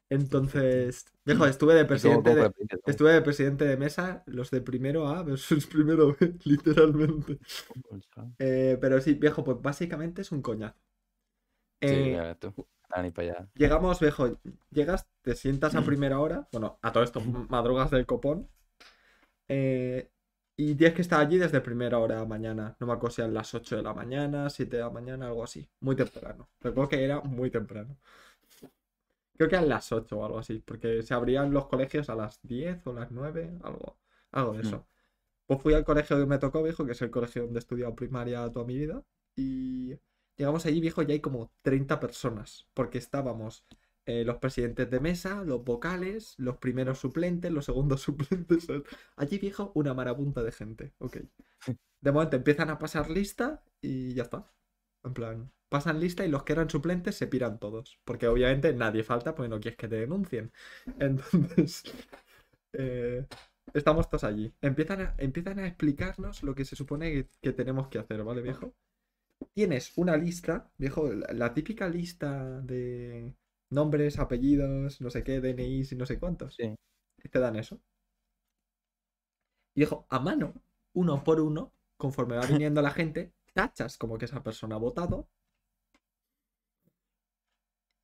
Entonces, 0.09 1.05
dejo, 1.25 1.45
estuve 1.45 1.73
de 1.73 1.81
¿Y 1.81 1.83
cómo- 1.83 2.23
presidente 2.23 2.35
de, 2.35 2.51
estuve 2.85 3.11
de 3.13 3.21
presidente 3.21 3.65
de 3.65 3.77
mesa, 3.77 4.23
los 4.25 4.51
de 4.51 4.61
primero 4.61 5.07
A 5.07 5.23
versus 5.23 5.67
primero 5.67 6.15
B, 6.19 6.35
literalmente. 6.45 7.39
Eh, 8.39 8.77
pero 8.79 9.01
sí, 9.01 9.13
viejo, 9.15 9.43
pues 9.43 9.61
básicamente 9.61 10.21
es 10.21 10.31
un 10.31 10.41
coñazo. 10.41 10.79
Sí, 11.81 11.87
Eh, 11.87 12.17
ves 12.19 12.39
tú. 12.39 12.53
Ni 13.03 13.11
para 13.11 13.27
allá. 13.39 13.49
llegamos, 13.55 13.99
viejo, 13.99 14.39
llegas, 14.71 15.07
te 15.21 15.35
sientas 15.35 15.75
a 15.75 15.81
primera 15.83 16.19
hora, 16.21 16.47
bueno, 16.53 16.79
a 16.81 16.91
todo 16.93 17.03
esto, 17.03 17.19
madrugas 17.49 17.91
del 17.91 18.05
copón, 18.05 18.47
eh, 19.49 20.09
y 20.55 20.75
tienes 20.75 20.95
que 20.95 21.01
estar 21.03 21.19
allí 21.19 21.37
desde 21.37 21.61
primera 21.61 21.99
hora 21.99 22.15
de 22.15 22.21
la 22.21 22.27
mañana. 22.27 22.75
No 22.79 22.87
me 22.87 22.93
acuerdo 22.93 23.15
si 23.15 23.21
eran 23.21 23.33
las 23.33 23.53
8 23.53 23.75
de 23.75 23.83
la 23.83 23.93
mañana, 23.93 24.49
7 24.49 24.77
de 24.77 24.83
la 24.83 24.89
mañana, 24.89 25.27
algo 25.27 25.43
así. 25.43 25.69
Muy 25.81 25.95
temprano. 25.95 26.49
Recuerdo 26.61 26.89
que 26.89 27.03
era 27.03 27.21
muy 27.21 27.51
temprano. 27.51 27.97
Creo 29.37 29.49
que 29.49 29.55
eran 29.55 29.69
las 29.69 29.91
8 29.91 30.17
o 30.17 30.25
algo 30.25 30.39
así, 30.39 30.59
porque 30.59 31.01
se 31.03 31.13
abrían 31.13 31.53
los 31.53 31.67
colegios 31.67 32.09
a 32.09 32.15
las 32.15 32.39
10 32.43 32.85
o 32.87 32.93
las 32.93 33.11
9, 33.11 33.59
algo, 33.63 33.97
algo 34.31 34.53
de 34.53 34.61
eso. 34.61 34.87
Pues 35.45 35.61
fui 35.61 35.73
al 35.73 35.85
colegio 35.85 36.17
que 36.17 36.25
me 36.25 36.39
tocó, 36.39 36.63
viejo, 36.63 36.85
que 36.85 36.91
es 36.93 37.01
el 37.01 37.11
colegio 37.11 37.43
donde 37.43 37.59
he 37.59 37.61
estudiado 37.61 37.95
primaria 37.95 38.49
toda 38.51 38.65
mi 38.65 38.77
vida, 38.77 39.03
y 39.35 39.95
llegamos 40.35 40.65
allí, 40.65 40.81
viejo, 40.81 41.03
y 41.03 41.11
hay 41.11 41.19
como 41.21 41.51
30 41.61 41.99
personas, 41.99 42.67
porque 42.73 42.97
estábamos 42.97 43.65
eh, 44.07 44.23
los 44.23 44.37
presidentes 44.37 44.89
de 44.89 45.01
mesa, 45.01 45.43
los 45.43 45.65
vocales, 45.65 46.33
los 46.37 46.57
primeros 46.57 46.99
suplentes, 46.99 47.51
los 47.51 47.65
segundos 47.65 48.01
suplentes. 48.03 48.67
Allí, 49.17 49.37
viejo, 49.37 49.71
una 49.75 49.93
marabunta 49.93 50.41
de 50.43 50.51
gente. 50.53 50.93
Ok. 50.99 51.17
De 51.99 52.11
momento 52.11 52.37
empiezan 52.37 52.69
a 52.69 52.79
pasar 52.79 53.09
lista 53.09 53.63
y 53.81 54.13
ya 54.13 54.23
está. 54.23 54.45
En 55.03 55.13
plan, 55.13 55.51
pasan 55.69 55.99
lista 55.99 56.25
y 56.25 56.29
los 56.29 56.43
que 56.43 56.53
eran 56.53 56.69
suplentes 56.69 57.15
se 57.15 57.27
piran 57.27 57.59
todos. 57.59 57.99
Porque 58.05 58.27
obviamente 58.27 58.73
nadie 58.73 59.03
falta 59.03 59.35
porque 59.35 59.49
no 59.49 59.59
quieres 59.59 59.77
que 59.77 59.87
te 59.87 59.97
denuncien. 59.97 60.51
Entonces, 60.99 61.83
eh, 62.73 63.25
estamos 63.73 64.09
todos 64.09 64.23
allí. 64.23 64.53
Empiezan 64.61 65.01
a, 65.01 65.15
empiezan 65.17 65.59
a 65.59 65.67
explicarnos 65.67 66.43
lo 66.43 66.55
que 66.55 66.65
se 66.65 66.75
supone 66.75 67.11
que, 67.11 67.29
que 67.41 67.53
tenemos 67.53 67.87
que 67.89 67.99
hacer, 67.99 68.23
¿vale, 68.23 68.41
viejo? 68.41 68.73
Tienes 69.53 69.93
una 69.97 70.17
lista, 70.17 70.69
viejo, 70.77 71.11
la, 71.13 71.33
la 71.33 71.53
típica 71.53 71.89
lista 71.89 72.61
de 72.61 73.33
nombres, 73.71 74.19
apellidos, 74.19 75.01
no 75.01 75.09
sé 75.09 75.23
qué, 75.23 75.41
DNIs 75.41 75.91
y 75.93 75.95
no 75.95 76.05
sé 76.05 76.19
cuántos. 76.19 76.55
Sí. 76.55 76.75
Te 77.31 77.39
dan 77.39 77.55
eso. 77.57 77.81
Y 79.73 79.79
viejo, 79.81 80.05
a 80.09 80.19
mano, 80.19 80.53
uno 80.93 81.23
por 81.23 81.39
uno, 81.39 81.71
conforme 81.97 82.35
va 82.35 82.45
viniendo 82.45 82.81
la 82.81 82.91
gente, 82.91 83.31
tachas 83.53 83.97
como 83.97 84.17
que 84.17 84.25
esa 84.25 84.43
persona 84.43 84.75
ha 84.75 84.79
votado. 84.79 85.29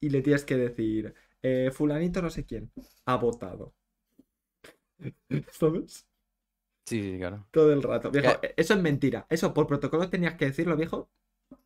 Y 0.03 0.09
le 0.09 0.21
tienes 0.21 0.45
que 0.45 0.57
decir, 0.57 1.13
eh, 1.41 1.71
fulanito 1.73 2.21
no 2.21 2.29
sé 2.29 2.45
quién, 2.45 2.71
ha 3.05 3.15
votado. 3.17 3.73
¿Sabes? 5.51 6.05
Sí, 6.85 7.01
sí, 7.01 7.17
claro. 7.17 7.47
Todo 7.51 7.71
el 7.73 7.83
rato. 7.83 8.11
Viejo, 8.11 8.39
¿Qué? 8.41 8.53
eso 8.57 8.73
es 8.73 8.81
mentira. 8.81 9.25
Eso 9.29 9.53
por 9.53 9.67
protocolo 9.67 10.09
tenías 10.09 10.35
que 10.35 10.45
decirlo, 10.45 10.75
viejo. 10.75 11.09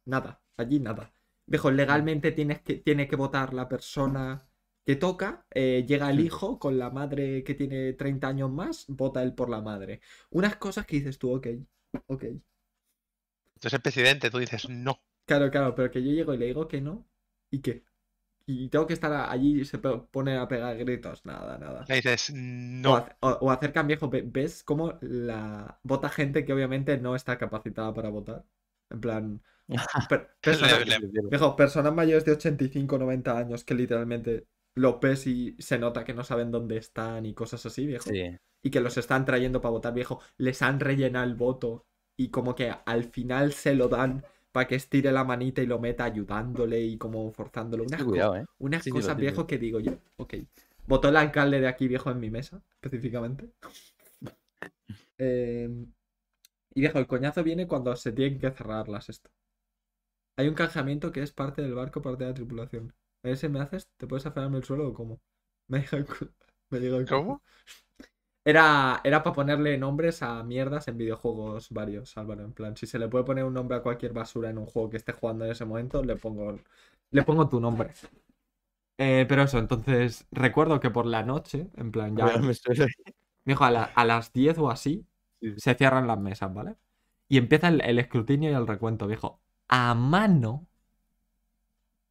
Nada. 0.05 0.41
Allí 0.57 0.79
nada. 0.79 1.13
Viejo, 1.47 1.71
legalmente 1.71 2.31
tienes 2.33 2.61
que, 2.61 2.75
tiene 2.77 3.07
que 3.07 3.15
votar 3.15 3.53
la 3.53 3.69
persona 3.69 4.47
que 4.85 4.95
toca. 4.97 5.45
eh, 5.51 5.85
llega 5.87 6.09
el 6.11 6.19
hijo 6.21 6.59
con 6.59 6.77
la 6.79 6.89
madre 6.91 7.43
que 7.43 7.55
tiene 7.55 7.93
30 7.93 8.27
años 8.29 8.51
más, 8.51 8.85
vota 8.89 9.23
él 9.23 9.33
por 9.35 9.49
la 9.49 9.61
madre. 9.61 10.01
Unas 10.31 10.57
cosas 10.57 10.85
que 10.85 10.97
dices 10.97 11.19
tú, 11.19 11.33
ok. 11.35 11.47
Ok. 12.07 12.25
Entonces 13.55 13.73
el 13.73 13.81
presidente, 13.81 14.29
tú 14.31 14.37
dices 14.39 14.69
no. 14.69 15.01
Claro, 15.25 15.51
claro, 15.51 15.75
pero 15.75 15.91
que 15.91 16.03
yo 16.03 16.11
llego 16.11 16.33
y 16.33 16.37
le 16.37 16.45
digo 16.47 16.67
que 16.67 16.81
no. 16.81 17.05
¿Y 17.51 17.59
qué? 17.61 17.83
Y 18.47 18.69
tengo 18.69 18.87
que 18.87 18.93
estar 18.93 19.11
allí 19.29 19.61
y 19.61 19.65
se 19.65 19.77
pone 19.77 20.37
a 20.37 20.47
pegar 20.47 20.77
gritos. 20.77 21.25
Nada, 21.25 21.57
nada. 21.57 21.85
Le 21.87 21.95
dices 21.95 22.29
O, 22.83 22.97
no. 22.97 23.05
o, 23.21 23.29
o 23.29 23.51
acercan 23.51 23.87
viejo, 23.87 24.09
ve- 24.09 24.23
ves 24.25 24.63
cómo 24.63 24.97
la 25.01 25.79
vota 25.83 26.09
gente 26.09 26.45
que 26.45 26.53
obviamente 26.53 26.97
no 26.97 27.15
está 27.15 27.37
capacitada 27.37 27.93
para 27.93 28.09
votar. 28.09 28.45
En 28.89 29.01
plan, 29.01 29.41
per- 30.09 30.29
personas, 30.41 30.79
Le- 30.85 30.99
le- 30.99 30.99
viejo, 31.29 31.55
personas 31.55 31.93
mayores 31.93 32.23
de 32.25 32.31
85, 32.33 32.97
90 32.97 33.37
años 33.37 33.63
que 33.65 33.75
literalmente 33.75 34.47
lo 34.75 34.99
ves 34.99 35.27
y 35.27 35.55
se 35.59 35.77
nota 35.79 36.05
que 36.05 36.13
no 36.13 36.23
saben 36.23 36.51
dónde 36.51 36.77
están 36.77 37.25
y 37.25 37.33
cosas 37.33 37.65
así, 37.65 37.85
viejo. 37.85 38.09
Sí. 38.09 38.37
Y 38.63 38.69
que 38.71 38.79
los 38.81 38.97
están 38.97 39.25
trayendo 39.25 39.61
para 39.61 39.71
votar, 39.71 39.93
viejo. 39.93 40.21
Les 40.37 40.61
han 40.61 40.79
rellenado 40.79 41.25
el 41.25 41.35
voto 41.35 41.85
y 42.17 42.29
como 42.29 42.55
que 42.55 42.73
al 42.85 43.03
final 43.05 43.53
se 43.53 43.75
lo 43.75 43.87
dan 43.89 44.23
para 44.57 44.67
que 44.67 44.75
estire 44.75 45.11
la 45.11 45.23
manita 45.23 45.61
y 45.61 45.67
lo 45.67 45.79
meta 45.79 46.03
ayudándole 46.05 46.81
y 46.81 46.97
como 46.97 47.31
forzándolo. 47.31 47.83
Unas, 47.85 48.05
co- 48.05 48.31
¿eh? 48.35 48.45
unas 48.59 48.83
Sí, 48.83 48.91
cosas, 48.91 49.15
típico. 49.15 49.19
viejo, 49.19 49.47
que 49.47 49.57
digo 49.59 49.79
yo. 49.79 49.93
Ok. 50.17 50.33
Votó 50.87 51.09
el 51.09 51.17
alcalde 51.17 51.59
de 51.61 51.67
aquí, 51.67 51.87
viejo, 51.87 52.09
en 52.11 52.19
mi 52.19 52.29
mesa, 52.31 52.61
específicamente. 52.81 53.51
Eh, 55.19 55.69
y 56.75 56.79
viejo, 56.81 56.99
el 56.99 57.07
coñazo 57.07 57.43
viene 57.43 57.67
cuando 57.67 57.93
se 57.97 58.13
tienen 58.13 58.39
que 58.39 58.51
cerrarlas 58.51 59.09
esto. 59.09 59.29
Hay 60.37 60.47
un 60.47 60.55
canjeamiento 60.55 61.11
que 61.11 61.21
es 61.21 61.33
parte 61.33 61.61
del 61.61 61.73
barco, 61.75 62.01
parte 62.01 62.23
de 62.23 62.29
la 62.29 62.33
tripulación. 62.33 62.93
A 63.23 63.27
ver 63.27 63.37
si 63.37 63.49
me 63.49 63.59
haces, 63.59 63.89
¿te 63.97 64.07
puedes 64.07 64.25
aferrarme 64.25 64.57
el 64.57 64.63
suelo 64.63 64.87
o 64.87 64.93
cómo? 64.93 65.19
Me 65.67 65.79
llega 65.81 65.97
el 65.97 66.05
cu- 66.05 66.31
me 66.69 66.79
llega 66.79 66.97
el 66.97 67.09
cu- 67.09 67.19
¿Cómo? 67.19 67.41
Era, 68.51 69.01
era 69.03 69.23
para 69.23 69.35
ponerle 69.35 69.77
nombres 69.77 70.23
a 70.23 70.41
mierdas 70.43 70.87
en 70.87 70.97
videojuegos 70.97 71.69
varios, 71.71 72.17
Álvaro. 72.17 72.43
En 72.45 72.53
plan, 72.53 72.75
si 72.77 72.87
se 72.87 72.97
le 72.99 73.07
puede 73.09 73.25
poner 73.25 73.43
un 73.43 73.53
nombre 73.53 73.77
a 73.77 73.81
cualquier 73.83 74.13
basura 74.13 74.49
en 74.49 74.57
un 74.57 74.65
juego 74.65 74.89
que 74.89 74.97
esté 74.97 75.11
jugando 75.11 75.45
en 75.45 75.51
ese 75.51 75.65
momento, 75.65 76.03
le 76.03 76.15
pongo, 76.15 76.57
le 77.11 77.23
pongo 77.23 77.47
tu 77.49 77.59
nombre. 77.59 77.91
Eh, 78.97 79.25
pero 79.29 79.43
eso, 79.43 79.59
entonces 79.59 80.25
recuerdo 80.31 80.79
que 80.79 80.89
por 80.89 81.05
la 81.05 81.23
noche, 81.23 81.67
en 81.75 81.91
plan, 81.91 82.15
ya, 82.17 82.37
Me 82.39 82.51
estoy- 82.51 82.77
Dijo, 83.45 83.63
a, 83.63 83.71
la- 83.71 83.83
a 83.83 84.05
las 84.05 84.33
10 84.33 84.57
o 84.57 84.69
así 84.69 85.05
Sí, 85.39 85.51
sí. 85.53 85.59
se 85.61 85.75
cierran 85.75 86.07
las 86.07 86.19
mesas, 86.19 86.53
¿vale? 86.53 86.75
Y 87.29 87.37
empieza 87.37 87.67
el, 87.67 87.81
el 87.81 87.99
escrutinio 87.99 88.49
y 88.51 88.53
el 88.53 88.67
recuento, 88.67 89.07
viejo. 89.07 89.39
A 89.69 89.93
mano 89.93 90.67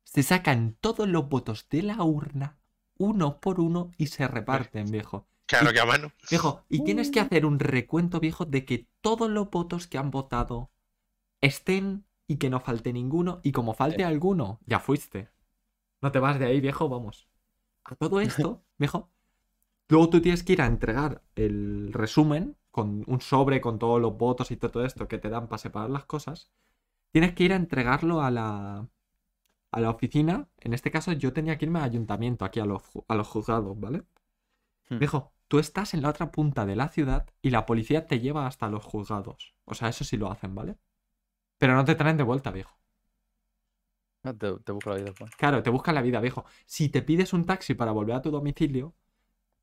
se 0.05 0.23
sacan 0.23 0.75
todos 0.81 1.07
los 1.07 1.29
votos 1.29 1.69
de 1.69 1.83
la 1.83 2.03
urna, 2.03 2.59
uno 2.97 3.41
por 3.41 3.61
uno, 3.61 3.93
y 3.99 4.07
se 4.07 4.27
reparten, 4.27 4.91
viejo. 4.91 5.29
Claro 5.47 5.73
que 5.73 5.81
a 5.81 5.87
mano. 5.87 6.13
Viejo, 6.31 6.65
y 6.69 6.83
tienes 6.83 7.11
que 7.11 7.21
hacer 7.21 7.47
un 7.47 7.59
recuento, 7.61 8.19
viejo, 8.21 8.45
de 8.45 8.65
que 8.65 8.89
todos 9.01 9.31
los 9.31 9.51
votos 9.51 9.87
que 9.87 9.99
han 9.99 10.11
votado 10.11 10.71
estén 11.41 12.07
y 12.27 12.39
que 12.39 12.51
no 12.51 12.61
falte 12.61 12.93
ninguno. 12.93 13.41
Y 13.45 13.53
como 13.53 13.75
falte 13.75 13.99
Sí. 13.99 14.03
alguno, 14.05 14.61
ya 14.67 14.81
fuiste. 14.81 15.31
No 16.03 16.13
te 16.13 16.21
vas 16.21 16.39
de 16.39 16.47
ahí, 16.47 16.61
viejo, 16.61 16.89
vamos. 16.89 17.29
A 17.85 17.97
todo 17.97 18.21
esto, 18.21 18.65
viejo, 18.79 19.11
luego 19.89 20.11
tú 20.11 20.23
tienes 20.23 20.43
que 20.45 20.55
ir 20.55 20.63
a 20.63 20.67
entregar 20.67 21.23
el 21.37 21.93
resumen 21.93 22.57
con 22.73 23.05
un 23.09 23.21
sobre 23.23 23.61
con 23.61 23.79
todos 23.79 24.01
los 24.01 24.17
votos 24.19 24.51
y 24.53 24.57
todo 24.59 24.85
esto 24.85 25.09
que 25.09 25.19
te 25.19 25.31
dan 25.31 25.49
para 25.49 25.59
separar 25.59 25.91
las 25.91 26.07
cosas. 26.07 26.51
Tienes 27.13 27.35
que 27.35 27.45
ir 27.45 27.53
a 27.55 27.57
entregarlo 27.57 28.23
a 28.23 28.31
la, 28.31 28.89
a 29.73 29.81
la 29.81 29.91
oficina. 29.91 30.49
En 30.61 30.75
este 30.75 30.91
caso, 30.93 31.13
yo 31.13 31.33
tenía 31.33 31.59
que 31.59 31.67
irme 31.67 31.81
al 31.81 31.87
ayuntamiento, 31.87 32.45
aquí 32.45 32.61
a 32.61 32.67
los, 32.67 32.83
a 33.09 33.15
los 33.17 33.29
juzgados, 33.29 33.79
¿vale? 33.81 34.05
Hmm. 34.91 34.99
Viejo, 34.99 35.33
tú 35.49 35.59
estás 35.59 35.95
en 35.95 36.03
la 36.03 36.11
otra 36.11 36.31
punta 36.33 36.67
de 36.67 36.77
la 36.77 36.89
ciudad 36.89 37.27
y 37.43 37.51
la 37.51 37.67
policía 37.67 38.07
te 38.07 38.21
lleva 38.21 38.47
hasta 38.47 38.69
los 38.69 38.85
juzgados. 38.85 39.55
O 39.65 39.75
sea, 39.75 39.89
eso 39.89 40.05
sí 40.05 40.17
lo 40.17 40.31
hacen, 40.31 40.55
¿vale? 40.55 40.77
Pero 41.59 41.75
no 41.75 41.85
te 41.85 41.95
traen 41.95 42.17
de 42.17 42.23
vuelta, 42.25 42.51
viejo. 42.51 42.79
No, 44.23 44.37
te, 44.37 44.53
te 44.59 44.73
busco 44.73 44.91
la 44.91 44.97
vida, 44.97 45.13
pues. 45.17 45.31
Claro, 45.37 45.63
te 45.63 45.71
buscan 45.71 45.95
la 45.95 46.03
vida, 46.03 46.21
viejo. 46.21 46.45
Si 46.67 46.89
te 46.89 47.03
pides 47.03 47.33
un 47.33 47.45
taxi 47.45 47.75
para 47.75 47.93
volver 47.93 48.17
a 48.17 48.23
tu 48.23 48.31
domicilio, 48.31 48.95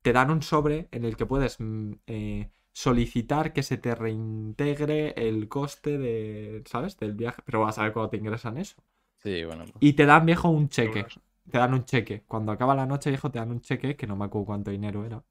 te 0.02 0.12
dan 0.12 0.30
un 0.30 0.42
sobre 0.42 0.88
en 0.90 1.04
el 1.04 1.16
que 1.16 1.26
puedes 1.26 1.60
mm, 1.60 1.92
eh, 2.06 2.50
solicitar 2.72 3.52
que 3.52 3.62
se 3.62 3.78
te 3.78 3.94
reintegre 3.94 5.14
el 5.16 5.48
coste 5.48 5.98
de, 5.98 6.62
¿sabes? 6.66 6.98
Del 6.98 7.12
viaje. 7.12 7.42
Pero 7.44 7.60
vas 7.60 7.78
a 7.78 7.84
ver 7.84 7.92
cuando 7.92 8.10
te 8.10 8.16
ingresan 8.16 8.58
eso. 8.58 8.76
Sí, 9.22 9.44
bueno. 9.44 9.64
pues. 9.64 9.76
Y 9.80 9.94
te 9.94 10.06
dan, 10.06 10.26
viejo, 10.26 10.48
un 10.48 10.68
cheque. 10.68 11.06
Te 11.50 11.58
dan 11.58 11.74
un 11.74 11.84
cheque. 11.84 12.24
Cuando 12.26 12.52
acaba 12.52 12.74
la 12.74 12.86
noche, 12.86 13.10
viejo, 13.10 13.30
te 13.30 13.38
dan 13.38 13.50
un 13.50 13.60
cheque, 13.60 13.96
que 13.96 14.06
no 14.06 14.16
me 14.16 14.24
acuerdo 14.24 14.46
cuánto 14.46 14.70
dinero 14.70 15.04
era. 15.04 15.22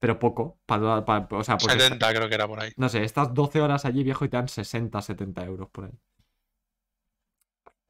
Pero 0.00 0.18
poco. 0.18 0.58
Para, 0.66 1.04
para- 1.04 1.28
o 1.30 1.44
sea, 1.44 1.58
porque 1.58 1.78
70 1.78 2.12
creo 2.12 2.28
que 2.28 2.34
era 2.34 2.48
por 2.48 2.60
ahí. 2.60 2.72
no 2.76 2.88
sé, 2.88 3.04
estás 3.04 3.32
12 3.34 3.60
horas 3.60 3.84
allí, 3.84 4.02
viejo, 4.02 4.24
y 4.24 4.28
te 4.28 4.36
dan 4.36 4.48
60, 4.48 5.00
70 5.02 5.44
euros 5.44 5.68
por 5.70 5.84
ahí. 5.84 5.92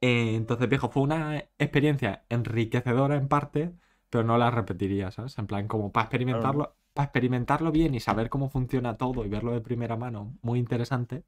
Eh, 0.01 0.35
entonces, 0.35 0.69
viejo, 0.69 0.89
fue 0.91 1.03
una 1.03 1.39
experiencia 1.59 2.25
enriquecedora 2.31 3.17
en 3.17 3.29
parte, 3.29 3.73
pero 4.09 4.25
no 4.25 4.39
la 4.39 4.51
repetiría, 4.51 5.11
¿sabes? 5.11 5.39
En 5.39 5.47
plan, 5.47 5.69
como 5.69 5.93
para 5.93 6.05
experimentarlo, 6.05 6.75
para 6.95 7.05
experimentarlo 7.05 7.71
bien 7.71 7.95
y 7.95 8.01
saber 8.01 8.31
cómo 8.31 8.49
funciona 8.49 8.97
todo 8.97 9.25
y 9.25 9.29
verlo 9.29 9.53
de 9.53 9.61
primera 9.61 9.97
mano, 9.97 10.37
muy 10.43 10.59
interesante. 10.59 11.25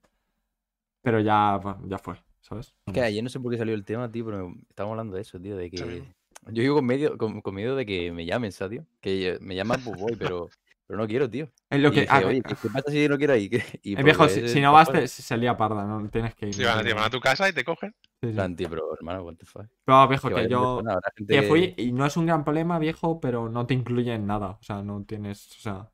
Pero 1.03 1.21
ya, 1.21 1.57
bueno, 1.59 1.83
ya 1.87 1.99
fue, 1.99 2.16
¿sabes? 2.40 2.75
Es 2.87 2.92
que 2.95 3.01
ayer 3.03 3.23
no 3.23 3.29
sé 3.29 3.40
por 3.40 3.51
qué 3.53 3.59
salió 3.59 3.75
el 3.75 3.85
tema, 3.85 4.11
tío, 4.11 4.25
pero 4.25 4.53
estábamos 4.68 4.92
hablando 4.95 5.16
de 5.16 5.23
eso, 5.23 5.38
tío, 5.40 5.57
de 5.57 5.71
que... 5.71 6.03
Yo 6.47 6.62
digo 6.62 6.75
con, 6.77 6.87
medio, 6.87 7.18
con, 7.18 7.40
con 7.40 7.55
miedo 7.55 7.77
de 7.77 7.87
que 7.87 8.11
me 8.11 8.25
llamen, 8.25 8.51
¿sabes, 8.51 8.79
tío? 8.81 8.87
Que 9.01 9.38
me 9.40 9.55
llaman, 9.55 9.85
pues 9.85 9.97
voy, 9.97 10.16
pero, 10.16 10.49
pero 10.92 11.05
no 11.05 11.09
quiero, 11.09 11.31
tío. 11.31 11.48
Es 11.70 11.81
lo 11.81 11.88
Y 11.88 11.92
que, 11.92 12.00
dije, 12.02 12.12
a 12.12 12.18
oye, 12.18 12.26
ver, 12.26 12.42
¿qué, 12.42 12.55
pasa 12.68 12.90
si 12.90 13.09
no 13.09 13.16
quiero 13.16 13.35
ir? 13.35 13.50
Y 13.83 13.98
eh, 13.98 14.02
viejo, 14.02 14.24
porque 14.24 14.46
si, 14.46 14.59
el 14.59 14.62
no 14.62 14.74
vas, 14.74 14.92
te- 14.92 15.09
se 15.09 15.37
lía 15.38 15.57
parda, 15.57 15.87
no 15.87 16.07
tienes 16.11 16.35
que 16.35 16.48
ir. 16.48 16.55
Si 16.55 16.61
no 16.61 16.68
van, 16.68 16.85
te 16.85 16.92
a 16.92 17.09
tu 17.09 17.18
casa 17.18 17.48
y 17.48 17.55
te 17.55 17.64
cogen. 17.64 17.94
sí, 18.20 18.31
sí. 18.35 18.66
pero 18.68 18.94
hermano, 18.94 19.22
what 19.22 19.37
the 19.37 19.46
fuck. 19.46 19.64
Pero, 19.87 20.07
viejo, 20.09 20.28
Que 20.28 20.35
que 20.35 20.48
yo... 20.50 20.59
persona, 20.76 20.92
habrá 20.92 21.11
gente 21.16 21.33
Que 21.35 21.42
fui 21.44 21.72
y 21.78 21.92
no 21.92 22.05
es 22.05 22.14
un 22.18 22.26
gran 22.26 22.44
problema, 22.44 22.78
viejo, 22.78 23.20
pero 23.20 23.48
no 23.48 23.66
te 23.66 23.72
incluye 23.72 24.12
en 24.12 24.26
nada. 24.26 24.59
O 24.61 24.62
sea, 24.62 24.83
no 24.83 25.02
tienes, 25.05 25.48
o 25.57 25.61
sea, 25.61 25.90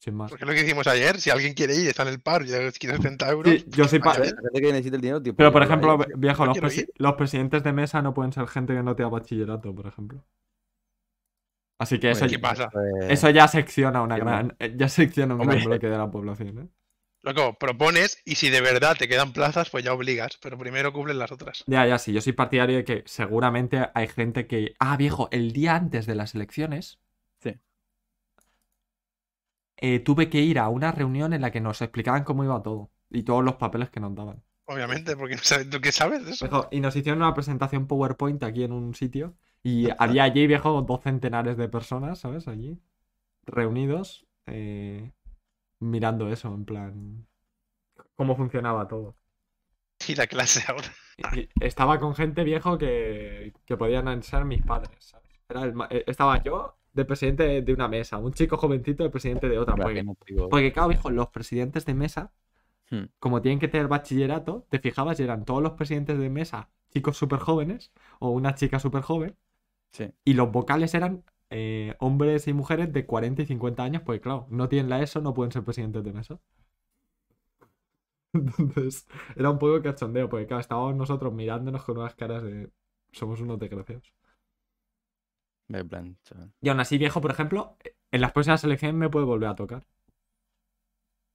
sin 0.00 0.14
más. 0.16 0.30
Porque 0.30 0.44
es 0.44 0.48
lo 0.50 0.54
que 0.54 0.60
hicimos 0.66 0.86
ayer, 0.86 1.18
si 1.18 1.30
alguien 1.30 1.54
quiere 1.54 1.74
ir, 1.74 1.88
está 1.88 2.02
en 2.02 2.08
el 2.08 2.20
paro 2.20 2.44
y 2.44 2.48
quiere 2.48 2.96
70 2.96 3.30
euros. 3.30 3.54
Sí, 3.54 3.64
yo 3.68 3.88
soy 3.88 4.00
pa- 4.00 4.18
vaya, 4.18 4.32
La 4.32 4.50
gente 4.52 4.60
que 4.60 4.66
necesita 4.66 4.96
el 4.96 5.00
dinero, 5.00 5.22
tío. 5.22 5.34
Pero, 5.34 5.50
pues, 5.50 5.66
por 5.66 5.72
ejemplo, 5.72 5.98
viejo, 6.18 6.42
no 6.44 6.46
los, 6.48 6.52
quiero 6.58 6.68
presi- 6.68 6.80
ir. 6.82 6.90
los 6.98 7.14
presidentes 7.14 7.64
de 7.64 7.72
mesa 7.72 8.02
no 8.02 8.12
pueden 8.12 8.34
ser 8.34 8.46
gente 8.48 8.74
que 8.74 8.82
no 8.82 8.94
tenga 8.94 9.08
bachillerato, 9.08 9.74
por 9.74 9.86
ejemplo. 9.86 10.22
Así 11.78 11.98
que 12.00 12.10
eso, 12.10 12.26
Bueno, 12.26 12.28
¿qué 12.28 12.38
pasa? 12.38 12.68
pues, 12.70 12.84
eso 13.08 13.30
ya 13.30 13.48
secciona 13.48 14.02
una 14.02 14.18
gran, 14.18 14.56
eh, 14.58 14.74
ya 14.76 14.88
secciona 14.88 15.34
un 15.34 15.42
gran 15.42 15.62
bloque 15.62 15.88
de 15.88 15.98
la 15.98 16.10
población, 16.10 16.58
¿eh? 16.58 16.68
Loco, 17.22 17.58
propones 17.58 18.22
y 18.24 18.36
si 18.36 18.48
de 18.50 18.60
verdad 18.62 18.96
te 18.96 19.06
quedan 19.08 19.32
plazas, 19.34 19.68
pues 19.70 19.84
ya 19.84 19.92
obligas, 19.92 20.38
pero 20.40 20.56
primero 20.56 20.92
cumplen 20.94 21.18
las 21.18 21.32
otras. 21.32 21.66
Ya, 21.66 21.86
ya, 21.86 21.98
sí, 21.98 22.12
yo 22.12 22.20
soy 22.20 22.32
partidario 22.32 22.76
de 22.76 22.84
que 22.84 23.02
seguramente 23.06 23.90
hay 23.94 24.08
gente 24.08 24.46
que. 24.46 24.74
Ah, 24.78 24.96
viejo, 24.96 25.28
el 25.32 25.52
día 25.52 25.74
antes 25.76 26.06
de 26.06 26.14
las 26.14 26.34
elecciones. 26.34 27.00
Sí. 27.42 27.54
eh, 29.78 30.00
tuve 30.00 30.28
que 30.30 30.40
ir 30.40 30.58
a 30.58 30.68
una 30.68 30.92
reunión 30.92 31.32
en 31.32 31.42
la 31.42 31.50
que 31.50 31.60
nos 31.60 31.82
explicaban 31.82 32.24
cómo 32.24 32.44
iba 32.44 32.62
todo. 32.62 32.90
Y 33.10 33.22
todos 33.22 33.44
los 33.44 33.56
papeles 33.56 33.90
que 33.90 34.00
nos 34.00 34.14
daban. 34.14 34.42
Obviamente, 34.66 35.16
porque 35.16 35.36
¿tú 35.70 35.80
qué 35.80 35.92
sabes 35.92 36.24
de 36.24 36.32
eso? 36.32 36.46
Viejo, 36.46 36.68
y 36.70 36.80
nos 36.80 36.96
hicieron 36.96 37.22
una 37.22 37.34
presentación 37.34 37.86
PowerPoint 37.86 38.42
aquí 38.42 38.64
en 38.64 38.72
un 38.72 38.94
sitio. 38.94 39.36
Y 39.62 39.88
había 39.98 40.24
allí, 40.24 40.46
viejo, 40.46 40.82
dos 40.82 41.02
centenares 41.02 41.56
de 41.56 41.68
personas, 41.68 42.20
¿sabes? 42.20 42.46
Allí. 42.48 42.78
Reunidos. 43.44 44.26
eh, 44.46 45.12
mirando 45.80 46.28
eso, 46.30 46.54
en 46.54 46.64
plan. 46.64 47.26
Cómo 48.14 48.36
funcionaba 48.36 48.86
todo. 48.88 49.16
Y 50.08 50.14
la 50.14 50.26
clase 50.26 50.62
ahora. 50.68 50.88
Y- 51.34 51.48
estaba 51.60 51.98
con 51.98 52.14
gente 52.14 52.44
viejo 52.44 52.78
que, 52.78 53.52
que 53.64 53.76
podían 53.76 54.22
ser 54.22 54.44
mis 54.44 54.62
padres, 54.62 54.96
¿sabes? 55.00 55.28
Era 55.48 55.62
el 55.64 55.74
ma- 55.74 55.88
eh, 55.90 56.04
estaba 56.06 56.42
yo 56.42 56.76
de 56.92 57.04
presidente 57.04 57.62
de 57.62 57.72
una 57.74 57.88
mesa, 57.88 58.18
un 58.18 58.32
chico 58.32 58.56
jovencito 58.56 59.02
de 59.02 59.10
presidente 59.10 59.48
de 59.48 59.58
otra. 59.58 59.74
Porque, 59.76 60.04
porque 60.50 60.72
claro, 60.72 60.88
viejo, 60.88 61.10
los 61.10 61.28
presidentes 61.28 61.84
de 61.86 61.94
mesa, 61.94 62.32
Hmm. 62.88 63.06
como 63.18 63.42
tienen 63.42 63.58
que 63.58 63.66
tener 63.66 63.88
bachillerato, 63.88 64.64
te 64.70 64.78
fijabas 64.78 65.18
y 65.18 65.24
eran 65.24 65.44
todos 65.44 65.60
los 65.60 65.72
presidentes 65.72 66.18
de 66.20 66.30
mesa 66.30 66.68
chicos 66.90 67.16
súper 67.16 67.40
jóvenes 67.40 67.90
o 68.20 68.30
una 68.30 68.54
chica 68.54 68.78
súper 68.78 69.02
joven. 69.02 69.36
Sí. 69.96 70.12
Y 70.24 70.34
los 70.34 70.52
vocales 70.52 70.94
eran 70.94 71.24
eh, 71.50 71.94
hombres 72.00 72.48
y 72.48 72.52
mujeres 72.52 72.92
de 72.92 73.06
40 73.06 73.42
y 73.42 73.46
50 73.46 73.82
años, 73.82 74.02
porque 74.02 74.20
claro, 74.20 74.46
no 74.50 74.68
tienen 74.68 74.90
la 74.90 75.02
ESO, 75.02 75.20
no 75.22 75.34
pueden 75.34 75.52
ser 75.52 75.64
presidentes 75.64 76.04
de 76.04 76.12
mesa. 76.12 76.38
Entonces, 78.58 79.06
era 79.36 79.50
un 79.50 79.58
poco 79.58 79.82
cachondeo, 79.82 80.28
porque 80.28 80.46
claro, 80.46 80.60
estábamos 80.60 80.96
nosotros 80.96 81.32
mirándonos 81.32 81.84
con 81.84 81.98
unas 81.98 82.14
caras 82.14 82.42
de 82.42 82.70
somos 83.12 83.40
unos 83.40 83.58
desgraciados. 83.58 84.12
Y 86.60 86.68
aún 86.68 86.80
así, 86.80 86.98
viejo, 86.98 87.20
por 87.20 87.30
ejemplo, 87.30 87.76
en 88.12 88.20
las 88.20 88.32
próximas 88.32 88.62
elecciones 88.64 88.94
me 88.96 89.08
puede 89.10 89.26
volver 89.26 89.48
a 89.48 89.54
tocar. 89.56 89.86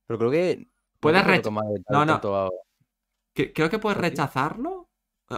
Pero 0.07 0.17
creo 0.19 0.31
que. 0.31 0.67
Puedes 0.99 1.21
te 1.21 1.25
puede 1.25 1.39
rech- 1.39 1.43
tomar 1.43 1.65
No, 1.89 2.05
no. 2.05 2.21
creo 3.33 3.69
que 3.69 3.79
puedes 3.79 3.97
rechazarlo. 3.97 4.89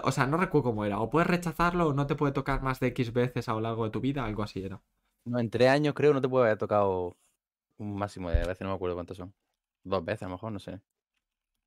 O 0.03 0.11
sea, 0.11 0.27
no 0.27 0.37
recuerdo 0.37 0.69
cómo 0.69 0.85
era. 0.85 0.99
O 0.99 1.09
puedes 1.09 1.27
rechazarlo 1.27 1.87
o 1.87 1.93
no 1.93 2.07
te 2.07 2.15
puede 2.15 2.33
tocar 2.33 2.61
más 2.61 2.79
de 2.79 2.87
X 2.87 3.13
veces 3.13 3.47
a 3.49 3.53
lo 3.53 3.61
largo 3.61 3.85
de 3.85 3.91
tu 3.91 4.01
vida, 4.01 4.25
algo 4.25 4.43
así 4.43 4.63
era. 4.63 4.81
No, 5.25 5.39
en 5.39 5.49
tres 5.49 5.69
años 5.69 5.93
creo 5.93 6.13
no 6.13 6.21
te 6.21 6.29
puede 6.29 6.45
haber 6.45 6.57
tocado 6.57 7.15
un 7.77 7.95
máximo 7.95 8.29
de 8.29 8.39
veces, 8.39 8.61
no 8.61 8.69
me 8.69 8.75
acuerdo 8.75 8.95
cuántos 8.95 9.17
son. 9.17 9.33
Dos 9.83 10.03
veces 10.03 10.23
a 10.23 10.25
lo 10.25 10.31
mejor, 10.31 10.51
no 10.51 10.59
sé. 10.59 10.79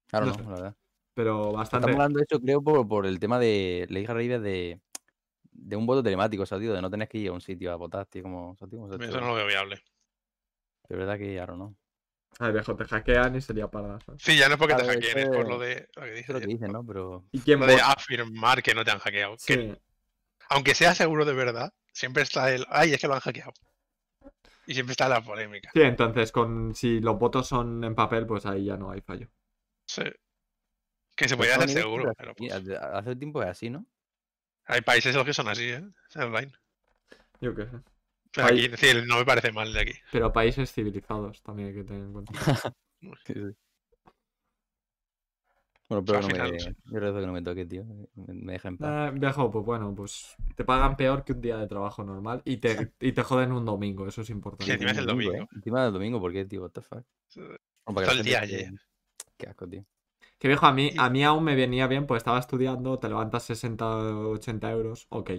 Claro, 0.08 0.26
No 0.26 0.32
no, 0.32 0.38
sé. 0.38 0.44
la 0.44 0.50
verdad. 0.50 0.76
Pero 1.14 1.52
bastante. 1.52 1.86
Estamos 1.86 1.94
hablando 1.94 2.18
de 2.18 2.26
eso, 2.28 2.40
creo, 2.40 2.62
por, 2.62 2.86
por 2.86 3.06
el 3.06 3.18
tema 3.18 3.38
de. 3.38 3.86
Le 3.88 4.00
dije 4.00 4.12
a 4.12 4.14
Reyes 4.14 4.42
de. 4.42 4.80
De 5.50 5.74
un 5.74 5.86
voto 5.86 6.02
telemático, 6.02 6.42
o 6.42 6.46
sea, 6.46 6.58
tío, 6.58 6.74
de 6.74 6.82
no 6.82 6.90
tener 6.90 7.08
que 7.08 7.16
ir 7.16 7.30
a 7.30 7.32
un 7.32 7.40
sitio 7.40 7.72
a 7.72 7.76
votar, 7.76 8.04
tío, 8.06 8.22
como. 8.22 8.50
o 8.50 8.56
sea, 8.56 8.68
tío, 8.68 8.78
como 8.78 8.92
Eso 8.92 9.20
no 9.20 9.28
lo 9.28 9.34
veo 9.34 9.46
viable. 9.46 9.82
De 10.88 10.96
verdad 10.96 11.16
que 11.16 11.40
ahora 11.40 11.56
no. 11.56 11.74
Ay, 12.38 12.53
viejo, 12.53 12.77
te 12.77 12.85
hackean 12.85 13.37
y 13.37 13.40
sería 13.40 13.68
para. 13.68 13.99
¿sabes? 14.01 14.22
Sí, 14.22 14.37
ya 14.37 14.49
no 14.49 14.55
es 14.55 14.59
porque 14.59 14.75
te 14.75 14.85
hackeen, 14.85 15.18
es 15.18 15.29
por 15.29 15.49
lo 15.49 15.59
de 15.59 15.88
lo 15.96 16.03
que 16.03 16.18
es 16.18 16.29
lo 16.29 16.40
que 16.40 16.46
dicen, 16.46 16.72
¿no? 16.72 16.85
Pero. 16.85 17.25
¿Y 17.33 17.40
quién 17.40 17.61
Lo 17.61 17.66
de 17.66 17.81
afirmar 17.81 18.62
que 18.62 18.75
no 18.75 18.85
te 18.85 18.90
han 18.90 18.99
hackeado. 18.99 19.37
Sí. 19.38 19.55
Que, 19.55 19.79
aunque 20.51 20.75
sea 20.75 20.94
seguro 20.94 21.25
de 21.25 21.33
verdad, 21.33 21.72
siempre 21.92 22.22
está 22.22 22.53
el. 22.53 22.66
Ay, 22.68 22.92
es 22.92 23.01
que 23.01 23.09
lo 23.09 23.14
han 23.14 23.20
hackeado. 23.20 23.53
Y 24.66 24.75
siempre 24.75 24.92
está 24.92 25.09
la 25.09 25.22
polémica. 25.22 25.70
Sí, 25.72 25.81
entonces, 25.81 26.33
con 26.33 26.75
si 26.75 27.01
los 27.01 27.18
votos 27.18 27.46
son 27.46 27.83
en 27.85 27.94
papel, 27.94 28.27
pues 28.27 28.44
ahí 28.46 28.64
ya 28.66 28.77
no 28.77 28.90
hay 28.90 29.01
fallo. 29.01 29.29
Sí. 29.87 30.03
Que 31.14 31.29
se 31.29 31.37
Pero 31.37 31.49
podría 31.49 31.55
hacer 31.64 31.70
seguro, 31.70 32.12
pero 32.18 32.35
pues, 32.35 32.53
hace- 32.53 32.77
Hace 32.77 33.16
tiempo 33.16 33.42
es 33.42 33.49
así, 33.49 33.70
¿no? 33.70 33.87
hay 34.68 34.81
países 34.81 35.12
en 35.12 35.18
los 35.18 35.25
que 35.25 35.33
son 35.33 35.49
así, 35.49 35.68
¿eh? 35.70 35.83
Online. 36.16 36.53
Yo 37.40 37.55
qué 37.55 37.66
sé. 37.66 37.77
Pero 38.37 38.46
Ahí- 38.49 38.57
aquí, 38.59 38.64
es 38.66 38.70
decir, 38.72 39.05
no 39.07 39.16
me 39.18 39.25
parece 39.25 39.51
mal 39.53 39.72
de 39.72 39.81
aquí. 39.81 39.92
Pero 40.12 40.33
países 40.33 40.72
civilizados 40.72 41.42
también 41.42 41.68
hay 41.70 41.75
que 41.75 41.85
tener 41.85 42.03
en 42.03 42.12
cuenta. 42.12 42.33
Sí, 43.27 43.35
sí. 43.35 43.57
Bueno, 45.88 46.05
pero 46.05 46.20
no 46.20 46.29
me. 46.29 46.59
Yo 46.59 46.99
rezo 46.99 47.20
que 47.20 47.27
no 47.27 47.33
me 47.33 47.42
toque, 47.42 47.64
tío. 47.64 47.85
Me, 47.85 48.09
me 48.35 48.53
deja 48.55 48.68
en 48.68 48.77
paz. 48.79 49.12
Eh, 49.12 49.18
viejo, 49.18 49.51
pues 49.51 49.64
bueno, 49.64 49.94
pues 49.94 50.35
te 50.57 50.64
pagan 50.64 50.96
peor 50.96 51.25
que 51.25 51.33
un 51.33 51.40
día 51.40 51.59
de 51.59 51.68
trabajo 51.68 52.03
normal 52.03 52.42
y 52.44 52.57
te, 52.57 52.92
y 53.01 53.12
te 53.12 53.22
joden 53.22 53.53
un 53.53 53.64
domingo, 53.64 54.09
eso 54.09 54.22
es 54.22 54.31
importante. 54.31 54.64
Sí, 54.64 54.72
encima 54.72 54.90
es 54.90 54.99
el 54.99 55.07
domingo. 55.07 55.35
¿eh? 55.35 55.46
Encima 55.55 55.85
del 55.85 55.92
domingo, 55.92 56.20
¿por 56.20 56.33
qué, 56.33 56.44
tío? 56.44 56.62
What 56.62 56.70
the 56.70 56.81
fuck? 56.81 57.05
Todo 57.85 58.11
el 58.11 58.25
día 58.25 58.40
ayer. 58.40 58.72
Qué 59.37 59.46
asco, 59.49 59.68
tío. 59.68 59.85
Que 60.38 60.49
viejo, 60.49 60.66
a 60.66 60.72
mí, 60.72 60.90
a 60.99 61.09
mí 61.09 61.22
aún 61.22 61.44
me 61.44 61.55
venía 61.55 61.87
bien, 61.87 62.07
pues 62.07 62.18
estaba 62.20 62.38
estudiando, 62.40 62.99
te 62.99 63.09
levantas 63.09 63.44
60 63.44 63.87
o 63.87 64.31
80 64.33 64.70
euros, 64.72 65.07
ok. 65.11 65.31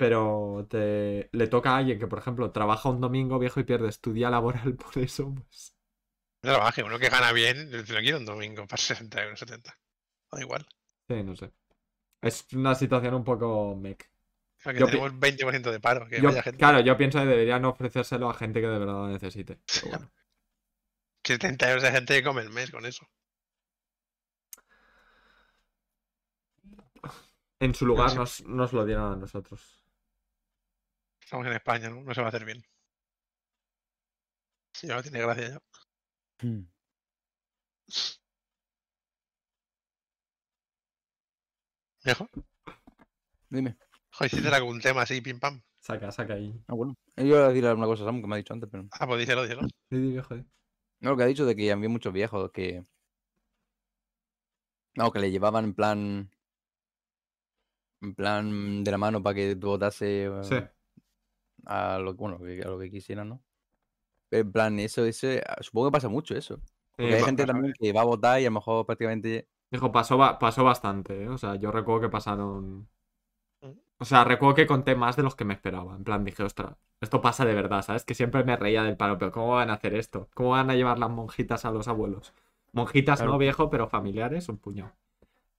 Pero 0.00 0.66
te, 0.70 1.28
le 1.30 1.46
toca 1.46 1.72
a 1.72 1.76
alguien 1.76 1.98
que, 1.98 2.06
por 2.06 2.18
ejemplo, 2.18 2.50
trabaja 2.52 2.88
un 2.88 3.02
domingo 3.02 3.38
viejo 3.38 3.60
y 3.60 3.64
pierdes 3.64 4.00
tu 4.00 4.14
día 4.14 4.30
laboral 4.30 4.74
por 4.76 4.96
eso, 4.96 5.34
pues. 5.34 5.76
No 6.42 6.52
trabaje, 6.54 6.82
uno 6.82 6.98
que 6.98 7.10
gana 7.10 7.32
bien, 7.32 7.70
no 7.70 7.84
quiero 7.84 8.16
un 8.16 8.24
domingo 8.24 8.66
para 8.66 8.80
60 8.80 9.22
euros, 9.22 9.38
70. 9.38 9.78
Da 10.32 10.40
igual. 10.40 10.66
Sí, 11.06 11.22
no 11.22 11.36
sé. 11.36 11.52
Es 12.22 12.46
una 12.54 12.74
situación 12.74 13.12
un 13.12 13.24
poco 13.24 13.76
mec. 13.76 14.10
Porque 14.64 14.80
Yo 14.80 14.86
tenemos 14.86 15.12
20% 15.12 15.70
de 15.70 15.80
paro. 15.80 16.08
Que 16.08 16.16
Yo- 16.16 16.28
vaya 16.28 16.42
gente. 16.42 16.56
claro, 16.58 16.80
yo 16.80 16.96
pienso 16.96 17.18
que 17.18 17.26
deberían 17.26 17.66
ofrecérselo 17.66 18.30
a 18.30 18.34
gente 18.34 18.62
que 18.62 18.68
de 18.68 18.78
verdad 18.78 18.94
lo 18.94 19.08
necesite. 19.08 19.58
Pero 19.66 19.90
bueno. 19.90 20.10
Que 21.22 21.34
70 21.34 21.68
euros 21.68 21.82
de 21.82 21.92
gente 21.92 22.14
que 22.14 22.22
come 22.22 22.40
el 22.40 22.48
mes 22.48 22.70
con 22.70 22.86
eso. 22.86 23.06
En 27.58 27.74
su 27.74 27.84
lugar 27.84 28.14
nos, 28.16 28.42
nos 28.46 28.72
lo 28.72 28.86
dieron 28.86 29.12
a 29.12 29.16
nosotros. 29.16 29.79
Estamos 31.30 31.46
en 31.46 31.52
España, 31.52 31.88
¿no? 31.90 32.02
No 32.02 32.12
se 32.12 32.20
va 32.20 32.26
a 32.26 32.30
hacer 32.30 32.44
bien. 32.44 32.60
Sí, 34.72 34.88
ya 34.88 34.96
no 34.96 35.02
tiene 35.04 35.20
gracia 35.20 35.48
ya. 35.48 35.62
Mm. 36.42 36.66
Viejo. 42.04 42.26
Dime. 43.48 43.76
Joder, 44.10 44.32
hiciste 44.32 44.48
algún 44.56 44.80
tema 44.80 45.02
así, 45.02 45.20
pim 45.20 45.38
pam. 45.38 45.62
Saca, 45.78 46.10
saca 46.10 46.34
ahí. 46.34 46.52
Ah, 46.66 46.74
bueno. 46.74 46.96
Yo 47.14 47.24
iba 47.24 47.44
a 47.44 47.48
decir 47.50 47.64
alguna 47.64 47.86
cosa 47.86 48.02
a 48.02 48.06
Samu 48.06 48.22
que 48.22 48.26
me 48.26 48.34
ha 48.34 48.38
dicho 48.38 48.52
antes, 48.52 48.68
pero. 48.68 48.88
Ah, 48.90 49.06
pues 49.06 49.20
díselo, 49.20 49.42
díselo. 49.42 49.62
Di, 49.88 50.10
viejo. 50.10 50.34
No, 50.34 51.10
lo 51.10 51.16
que 51.16 51.22
ha 51.22 51.26
dicho 51.26 51.46
de 51.46 51.54
que 51.54 51.70
había 51.70 51.88
muchos 51.88 52.12
viejos 52.12 52.50
que. 52.50 52.84
No, 54.96 55.12
que 55.12 55.20
le 55.20 55.30
llevaban 55.30 55.66
en 55.66 55.74
plan. 55.74 56.30
En 58.00 58.16
plan 58.16 58.82
de 58.82 58.90
la 58.90 58.98
mano 58.98 59.22
para 59.22 59.36
que 59.36 59.54
votase 59.54 60.28
Sí. 60.42 60.56
A 61.66 61.98
lo, 61.98 62.14
bueno, 62.14 62.38
que- 62.38 62.62
a 62.62 62.68
lo 62.68 62.78
que 62.78 62.90
quisieran, 62.90 63.28
¿no? 63.30 63.42
Pero 64.28 64.42
en 64.42 64.52
plan, 64.52 64.78
eso, 64.78 65.04
ese, 65.04 65.42
supongo 65.60 65.88
que 65.88 65.92
pasa 65.92 66.08
mucho 66.08 66.36
eso. 66.36 66.60
Porque 66.96 67.12
Eh, 67.12 67.16
hay 67.16 67.22
gente 67.24 67.42
pasa, 67.42 67.52
también 67.52 67.74
que 67.78 67.92
va 67.92 68.02
a 68.02 68.04
votar 68.04 68.40
y 68.40 68.44
a 68.44 68.50
lo 68.50 68.54
mejor 68.54 68.86
prácticamente. 68.86 69.48
Hijo, 69.72 69.92
pasó, 69.92 70.18
pasó 70.38 70.64
bastante, 70.64 71.22
¿eh? 71.24 71.28
O 71.28 71.38
sea, 71.38 71.56
yo 71.56 71.70
recuerdo 71.72 72.02
que 72.02 72.08
pasaron. 72.08 72.88
Mm. 73.62 73.68
O 73.98 74.04
sea, 74.04 74.24
recuerdo 74.24 74.54
que 74.54 74.66
conté 74.66 74.94
más 74.96 75.16
de 75.16 75.22
los 75.22 75.34
que 75.36 75.44
me 75.44 75.54
esperaba. 75.54 75.96
En 75.96 76.04
plan, 76.04 76.24
dije, 76.24 76.42
ostras, 76.42 76.76
esto 77.00 77.20
pasa 77.20 77.44
de 77.44 77.54
verdad, 77.54 77.82
¿sabes? 77.82 78.04
Que 78.04 78.14
siempre 78.14 78.44
me 78.44 78.56
reía 78.56 78.82
del 78.82 78.96
palo, 78.96 79.18
pero 79.18 79.32
¿cómo 79.32 79.50
van 79.54 79.70
a 79.70 79.74
hacer 79.74 79.94
esto? 79.94 80.28
¿Cómo 80.34 80.50
van 80.50 80.70
a 80.70 80.74
llevar 80.74 80.98
las 80.98 81.10
monjitas 81.10 81.64
a 81.64 81.70
los 81.70 81.88
abuelos? 81.88 82.32
Monjitas 82.72 83.18
Claro. 83.18 83.32
no, 83.32 83.38
viejo, 83.38 83.70
pero 83.70 83.88
familiares, 83.88 84.48
un 84.48 84.58
puñado. 84.58 84.92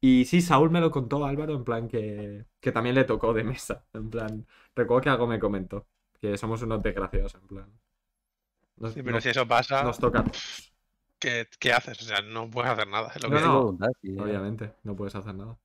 Y 0.01 0.25
sí, 0.25 0.41
Saúl 0.41 0.71
me 0.71 0.81
lo 0.81 0.91
contó, 0.91 1.25
Álvaro, 1.25 1.53
en 1.55 1.63
plan 1.63 1.87
que, 1.87 2.45
que 2.59 2.71
también 2.71 2.95
le 2.95 3.03
tocó 3.05 3.33
de 3.33 3.43
mesa. 3.43 3.85
En 3.93 4.09
plan, 4.09 4.47
recuerdo 4.75 5.01
que 5.03 5.09
algo 5.09 5.27
me 5.27 5.39
comentó. 5.39 5.87
Que 6.19 6.37
somos 6.37 6.61
unos 6.63 6.81
desgraciados, 6.83 7.35
en 7.35 7.41
plan. 7.47 7.79
Nos, 8.77 8.93
Sí, 8.93 9.01
pero 9.03 9.15
nos- 9.15 9.23
si 9.23 9.29
eso 9.29 9.47
pasa, 9.47 9.83
nos 9.85 9.99
toca. 9.99 10.23
¿qué, 11.19 11.47
qué 11.59 11.71
haces? 11.73 12.01
O 12.01 12.05
sea, 12.05 12.21
no 12.21 12.49
puedes 12.49 12.71
hacer 12.71 12.87
nada. 12.87 13.11
Es 13.15 13.21
lo 13.23 13.29
No, 13.29 13.39
que 13.39 13.41
no. 13.41 13.77
sí, 14.01 14.19
Obviamente, 14.19 14.73
no 14.83 14.95
puedes 14.95 15.15
hacer 15.15 15.35
nada. 15.35 15.57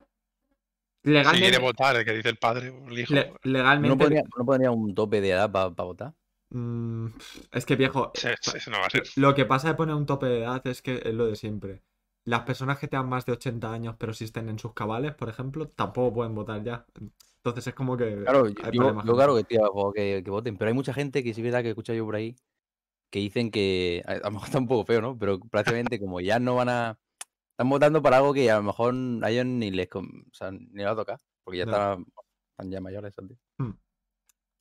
Si 1.21 1.37
quiere 1.39 1.59
Legalmente, 1.59 1.59
votar, 1.59 1.95
el 1.95 2.05
que 2.05 2.13
dice 2.13 2.29
el 2.29 2.37
padre 2.37 2.73
el 2.87 2.99
hijo. 2.99 3.13
le- 3.13 3.33
legalmente 3.43 3.89
¿No 3.89 3.97
pondría, 3.97 4.23
no 4.37 4.45
pondría 4.45 4.71
un 4.71 4.95
tope 4.95 5.21
de 5.21 5.29
edad 5.31 5.51
para 5.51 5.67
votar? 5.69 6.13
Mm, 6.49 7.07
es 7.51 7.65
que 7.65 7.75
viejo, 7.75 8.11
Sí, 8.13 8.29
no 8.69 8.79
va 8.79 8.87
a 8.87 8.89
ser. 8.89 9.03
lo 9.15 9.35
que 9.35 9.45
pasa 9.45 9.69
de 9.69 9.75
poner 9.75 9.95
un 9.95 10.05
tope 10.05 10.27
de 10.27 10.39
edad 10.39 10.65
es 10.67 10.81
que 10.81 11.01
es 11.05 11.13
lo 11.13 11.27
de 11.27 11.35
siempre. 11.35 11.83
Las 12.27 12.41
personas 12.41 12.77
que 12.77 12.89
tengan 12.89 13.07
más 13.07 13.25
de 13.25 13.31
80 13.31 13.71
años 13.71 13.95
pero 13.97 14.13
si 14.13 14.25
estén 14.25 14.49
en 14.49 14.59
sus 14.59 14.73
cabales, 14.73 15.15
por 15.15 15.29
ejemplo, 15.29 15.69
tampoco 15.69 16.15
pueden 16.15 16.35
votar 16.35 16.61
ya. 16.61 16.85
Entonces 17.37 17.67
es 17.67 17.73
como 17.73 17.95
que 17.95 18.23
Claro, 18.23 18.49
yo, 18.49 18.55
hay 18.63 18.71
yo- 18.73 19.15
claro 19.15 19.35
que 19.35 19.41
estoy 19.41 19.57
a 19.57 19.61
favor 19.61 19.93
que, 19.93 20.21
que 20.25 20.29
voten, 20.29 20.57
pero 20.57 20.67
hay 20.67 20.75
mucha 20.75 20.93
gente 20.93 21.23
que 21.23 21.33
sí 21.33 21.39
es 21.39 21.45
verdad 21.45 21.61
que 21.61 21.67
he 21.67 21.69
escuchado 21.69 21.95
yo 21.95 22.03
por 22.03 22.15
ahí 22.17 22.35
que 23.09 23.19
dicen 23.19 23.49
que, 23.49 24.03
a, 24.05 24.15
lo 24.15 24.31
mejor 24.31 24.41
está 24.57 24.59
un 24.59 24.67
poco 24.67 24.83
feo, 24.85 24.99
¿no? 24.99 25.17
Pero 25.17 25.39
prácticamente 25.39 25.99
como 26.01 26.19
ya 26.19 26.37
no 26.37 26.55
van 26.55 26.67
a... 26.67 26.99
Están 27.51 27.69
votando 27.69 28.01
para 28.01 28.17
algo 28.17 28.33
que 28.33 28.51
a 28.51 28.57
lo 28.57 28.63
mejor 28.63 28.93
a 29.23 29.31
ellos 29.31 29.45
ni 29.45 29.71
les, 29.71 29.87
com- 29.87 30.25
o 30.29 30.33
sea, 30.35 30.51
ni 30.51 30.67
les 30.73 30.85
va 30.85 30.91
a 30.91 30.95
tocar, 30.97 31.21
porque 31.45 31.59
ya 31.59 31.63
están, 31.63 32.05
están 32.51 32.69
ya 32.69 32.81
mayores, 32.81 33.15
¿sabes? 33.15 33.37
Hmm. 33.57 33.71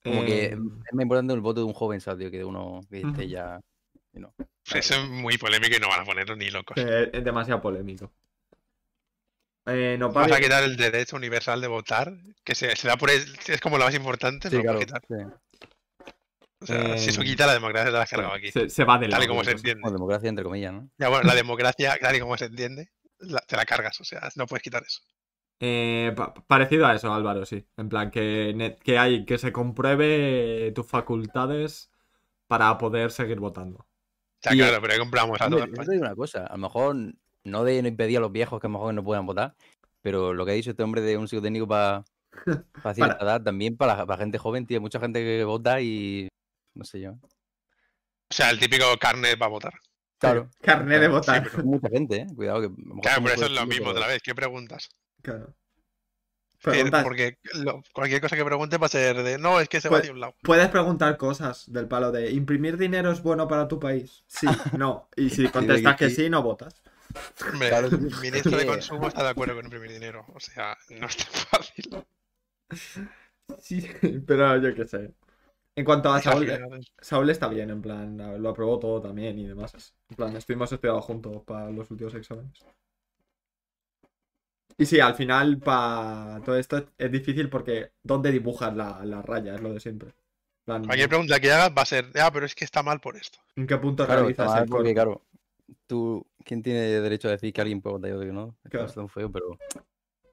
Como 0.05 0.23
que 0.23 0.45
Eh, 0.45 0.53
es 0.53 0.59
más 0.95 1.03
importante 1.03 1.35
el 1.35 1.41
voto 1.41 1.61
de 1.63 1.67
un 1.67 1.73
joven, 1.75 2.01
¿sabes? 2.01 2.21
tío, 2.21 2.31
Que 2.31 2.39
de 2.39 2.45
uno 2.45 2.81
que 2.89 3.01
esté 3.01 3.29
ya... 3.29 3.61
y 4.13 4.21
no. 4.21 4.33
Eso 4.75 4.95
es 4.95 5.09
muy 5.09 5.39
polémico 5.39 5.77
y 5.77 5.81
no 5.81 5.89
van 5.89 6.01
a 6.01 6.05
ponerlo 6.05 6.37
ni 6.37 6.51
locos. 6.51 6.77
eh, 6.77 7.11
es 7.13 7.25
demasiado 7.25 7.61
polémico. 7.61 8.13
Eh, 9.67 9.97
no, 9.99 10.13
Vas 10.13 10.31
a 10.33 10.41
quitar 10.41 10.63
el 10.65 10.77
derecho 10.77 11.17
universal 11.17 11.61
de 11.61 11.67
votar, 11.69 12.13
que 12.45 12.55
se, 12.55 12.75
se 12.77 12.89
da 12.89 12.97
por 12.97 13.11
es, 13.11 13.27
es 13.49 13.61
como 13.61 13.79
lo 13.79 13.85
más 13.85 13.95
importante, 13.95 14.49
Sí, 14.51 14.63
claro. 14.63 14.79
quitar. 14.79 15.03
sí. 15.09 15.15
O 16.61 16.67
sea, 16.67 16.97
si 16.99 17.11
eso 17.11 17.23
Eh, 17.23 17.25
quita 17.25 17.47
la 17.47 17.55
democracia, 17.55 17.87
te 17.91 17.93
la 17.97 18.03
has 18.03 18.11
cargado 18.11 18.35
aquí. 18.35 18.51
se, 18.51 18.69
se 18.69 18.85
va 18.85 18.99
de 18.99 19.09
Tal 19.09 19.23
y 19.23 19.27
lado, 19.27 19.29
como 19.29 19.45
se 19.45 19.53
entiende. 19.53 19.81
Bueno, 19.83 19.97
democracia 19.99 20.29
entre 20.29 20.45
comillas, 20.45 20.73
¿no? 20.73 20.91
Ya 20.99 21.09
bueno, 21.09 21.25
la 21.25 21.35
democracia, 21.35 21.97
tal 22.01 22.17
y 22.17 22.21
como 22.21 22.37
se 22.37 22.47
entiende, 22.47 22.91
la- 23.19 23.41
te 23.41 23.57
la 23.57 23.65
cargas. 23.67 24.01
O 24.01 24.05
sea, 24.05 24.29
no 24.37 24.47
puedes 24.47 24.63
quitar 24.63 24.83
eso. 24.83 25.01
Eh, 25.61 26.13
pa- 26.17 26.35
parecido 26.35 26.87
a 26.87 26.95
eso, 26.95 27.13
Álvaro, 27.15 27.47
sí. 27.47 27.67
En 27.77 27.89
plan, 27.89 28.11
que, 28.11 28.77
que 28.85 28.99
hay 28.99 29.25
que 29.25 29.39
se 29.39 29.53
compruebe 29.53 30.73
tus 30.75 30.87
facultades 30.87 31.91
para 32.49 32.77
poder 32.79 33.11
seguir 33.13 33.41
votando. 33.41 33.87
Sea, 34.47 34.55
Y, 34.55 34.59
claro, 34.59 34.81
pero 34.81 34.93
ahí 34.93 34.99
compramos 34.99 35.41
a 35.41 35.47
Hombre, 35.47 35.61
yo 35.61 35.65
te 35.67 35.71
España. 35.73 35.91
digo 35.93 36.05
una 36.05 36.15
cosa, 36.15 36.47
a 36.47 36.53
lo 36.53 36.59
mejor 36.59 36.97
no 37.45 37.65
de 37.65 37.83
no 37.83 37.89
impedir 37.89 38.19
a 38.19 38.21
los 38.21 38.33
viejos 38.33 38.61
que 38.61 38.67
a 38.67 38.71
lo 38.71 38.75
mejor 38.79 38.95
no 38.95 39.03
puedan 39.05 39.27
votar, 39.27 39.55
pero 40.03 40.33
lo 40.35 40.45
que 40.45 40.53
ha 40.53 40.55
dicho 40.55 40.71
este 40.71 40.83
hombre 40.83 41.01
de 41.03 41.17
un 41.17 41.27
psicotécnico 41.29 41.67
para 41.69 42.05
edad, 43.21 43.43
también 43.43 43.77
para, 43.77 43.97
la- 43.97 44.07
para 44.07 44.19
gente 44.19 44.39
joven, 44.39 44.67
tío, 44.67 44.81
mucha 44.81 45.01
gente 45.01 45.21
que 45.21 45.45
vota 45.45 45.81
y 45.81 46.29
no 46.75 46.85
sé 46.85 47.01
yo. 47.01 47.13
O 47.13 48.35
sea, 48.35 48.51
el 48.51 48.59
típico 48.59 48.85
carnet 49.01 49.39
para 49.39 49.51
votar. 49.51 49.75
Claro, 50.19 50.49
Carné 50.63 50.99
de 50.99 51.07
Sí, 51.07 51.13
votar. 51.13 51.49
pero- 51.51 51.65
mucha 51.65 51.89
gente, 51.91 52.17
eh, 52.23 52.27
cuidado 52.35 52.61
que 52.63 52.69
Claro, 53.03 53.23
pero 53.23 53.35
eso 53.35 53.45
es 53.47 53.53
lo 53.53 53.67
mismo 53.67 53.91
otra 53.91 54.07
vez. 54.07 54.23
¿Qué 54.23 54.35
preguntas? 54.35 54.89
Claro. 55.23 55.55
Preguntas- 56.73 57.05
Porque 57.05 57.39
lo- 57.55 57.83
cualquier 57.93 58.21
cosa 58.21 58.35
que 58.37 58.45
pregunte 58.45 58.77
va 58.77 58.87
a 58.87 58.89
ser 58.91 59.23
de 59.23 59.39
no, 59.39 59.61
es 59.61 59.69
que 59.69 59.81
se 59.81 59.89
va 59.89 60.01
de 60.01 60.11
un 60.11 60.19
lado. 60.21 60.35
Puedes 60.43 60.69
preguntar 60.69 61.17
cosas 61.17 61.71
del 61.73 61.87
palo 61.87 62.11
de 62.11 62.33
¿imprimir 62.33 62.77
dinero 62.77 63.13
es 63.13 63.23
bueno 63.23 63.47
para 63.47 63.69
tu 63.69 63.79
país? 63.79 64.25
Sí, 64.27 64.47
no. 64.77 65.09
Y 65.17 65.31
si 65.31 65.49
contestas 65.49 65.97
que 65.97 66.11
sí. 66.11 66.25
sí, 66.25 66.31
no 66.31 66.43
votas. 66.43 66.83
Hombre, 67.53 67.69
Claro, 67.69 67.87
el 67.87 68.01
ministro 68.21 68.57
de 68.59 68.67
consumo 68.67 69.07
está 69.09 69.23
de 69.23 69.29
acuerdo 69.31 69.55
con 69.55 69.65
imprimir 69.65 69.93
dinero. 69.93 70.27
O 70.35 70.41
sea, 70.41 70.77
no 70.91 71.07
es 71.07 71.17
tan 71.17 71.33
fácil. 71.33 72.05
Sí, 73.59 73.89
pero 74.27 74.57
yo 74.61 74.75
qué 74.75 74.87
sé. 74.87 75.15
En 75.77 75.85
cuanto 75.85 76.11
a 76.13 76.21
Saúl. 76.21 76.51
Saúl 77.01 77.31
está 77.31 77.49
bien, 77.49 77.71
en 77.71 77.81
plan, 77.83 78.43
lo 78.43 78.49
aprobó 78.49 78.79
todo 78.79 79.01
también 79.01 79.39
y 79.39 79.47
demás. 79.47 79.95
En 80.11 80.17
plan, 80.17 80.37
estuvimos 80.37 80.73
estudiando 80.73 81.01
juntos 81.03 81.43
para 81.47 81.71
los 81.71 81.91
últimos 81.91 82.15
exámenes. 82.15 82.59
Y 84.79 84.85
sí, 84.87 85.01
al 85.01 85.15
final, 85.15 85.59
para 85.59 86.41
todo 86.45 86.57
esto 86.57 86.85
es 86.99 87.11
difícil 87.11 87.49
porque 87.49 87.93
¿dónde 88.03 88.31
dibujas 88.31 88.75
la, 88.77 89.05
la 89.05 89.23
raya? 89.23 89.55
Es 89.55 89.61
lo 89.62 89.73
de 89.73 89.81
siempre. 89.81 90.12
Cualquier 90.67 91.09
pregunta 91.09 91.39
que 91.41 91.53
hagas 91.53 91.71
va 91.71 91.83
a 91.83 91.87
ser, 91.87 92.11
ah, 92.21 92.31
pero 92.33 92.45
es 92.45 92.55
que 92.55 92.65
está 92.65 92.83
mal 92.83 93.01
por 93.01 93.17
esto. 93.17 93.39
¿En 93.55 93.67
qué 93.67 93.77
punto 93.79 94.05
Claro, 94.05 94.29
está 94.29 94.43
realizas 94.43 94.55
mal 94.55 94.62
el 94.65 94.69
porque, 94.69 94.95
claro, 94.95 95.23
tú, 95.87 96.27
¿quién 96.45 96.62
tiene 96.62 96.81
derecho 96.81 97.29
a 97.29 97.33
decir 97.33 97.53
que 97.53 97.61
alguien 97.61 97.81
puede 97.81 97.95
votar 97.95 98.11
que 98.27 98.33
no? 98.33 98.57
Claro. 98.69 98.85
no 98.85 98.89
es 98.91 98.95
tan 98.95 99.09
feo, 99.09 99.31
pero... 99.31 99.57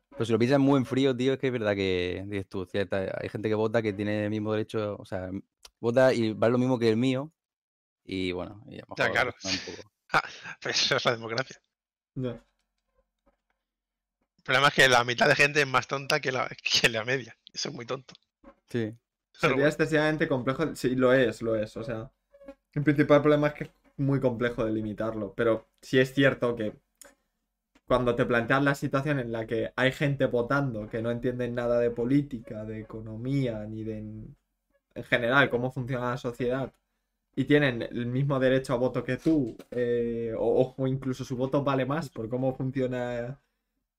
Pero 0.10 0.26
si 0.26 0.32
lo 0.32 0.38
piensas 0.40 0.60
muy 0.60 0.78
en 0.78 0.86
frío, 0.86 1.16
tío, 1.16 1.34
es 1.34 1.40
que 1.40 1.48
es 1.48 1.54
verdad 1.54 1.76
que 1.76 2.24
dices 2.28 2.48
tú, 2.48 2.66
cierta, 2.66 2.98
hay 3.20 3.30
gente 3.30 3.50
que 3.50 3.56
vota 3.56 3.82
que 3.82 3.94
tiene 3.94 4.26
el 4.26 4.30
mismo 4.30 4.52
derecho, 4.52 4.96
o 5.00 5.06
sea, 5.06 5.30
vota 5.80 6.14
y 6.14 6.34
vale 6.34 6.52
lo 6.52 6.60
mismo 6.60 6.78
que 6.78 6.90
el 6.90 6.98
mío, 6.98 7.32
y 8.04 8.32
bueno, 8.32 8.64
y 8.68 8.76
a 8.76 8.84
lo 8.88 8.96
Ya, 8.96 9.10
claro. 9.12 9.34
está 9.36 9.50
un 9.50 9.58
poco- 9.76 9.92
Pues 10.62 10.84
eso 10.84 10.98
es 10.98 11.06
la 11.06 11.12
democracia. 11.14 11.60
Ya. 12.16 12.44
El 14.44 14.46
problema 14.46 14.68
es 14.68 14.74
que 14.74 14.90
la 14.90 15.04
mitad 15.06 15.28
de 15.28 15.36
gente 15.36 15.62
es 15.62 15.68
más 15.68 15.88
tonta 15.88 16.20
que 16.20 16.32
la, 16.32 16.50
que 16.82 16.90
la 16.90 17.06
media. 17.06 17.36
Eso 17.54 17.70
es 17.70 17.76
muy 17.76 17.86
tonto. 17.86 18.14
Sí. 18.70 18.94
Pero 19.40 19.56
Sería 19.56 19.56
bueno, 19.56 19.70
excesivamente 19.70 20.28
complejo. 20.28 20.76
Sí, 20.76 20.96
lo 20.96 21.14
es, 21.14 21.42
lo 21.42 21.56
es. 21.56 21.76
O 21.78 21.84
sea, 21.84 22.12
el 22.74 22.84
principal 22.84 23.22
problema 23.22 23.48
es 23.48 23.54
que 23.54 23.64
es 23.66 23.72
muy 23.98 24.20
complejo 24.20 24.66
delimitarlo. 24.66 25.34
Pero 25.34 25.70
sí 25.82 26.00
es 26.00 26.14
cierto 26.14 26.56
que 26.56 26.74
cuando 27.86 28.16
te 28.16 28.26
planteas 28.26 28.64
la 28.64 28.76
situación 28.76 29.20
en 29.20 29.32
la 29.32 29.46
que 29.46 29.72
hay 29.76 29.92
gente 29.94 30.26
votando 30.26 30.90
que 30.90 31.02
no 31.02 31.12
entienden 31.12 31.56
nada 31.56 31.80
de 31.80 31.92
política, 31.92 32.66
de 32.66 32.82
economía, 32.82 33.66
ni 33.66 33.84
de 33.84 33.98
en 34.00 34.36
en 34.96 35.04
general 35.06 35.50
cómo 35.50 35.72
funciona 35.72 36.12
la 36.12 36.18
sociedad, 36.18 36.74
y 37.36 37.46
tienen 37.46 37.82
el 37.84 38.06
mismo 38.08 38.40
derecho 38.40 38.74
a 38.74 38.78
voto 38.78 39.04
que 39.04 39.18
tú, 39.18 39.58
eh, 39.72 40.34
o, 40.38 40.76
o 40.78 40.88
incluso 40.88 41.26
su 41.26 41.38
voto 41.38 41.64
vale 41.64 41.86
más 41.86 42.10
por 42.10 42.30
cómo 42.30 42.56
funciona 42.56 43.42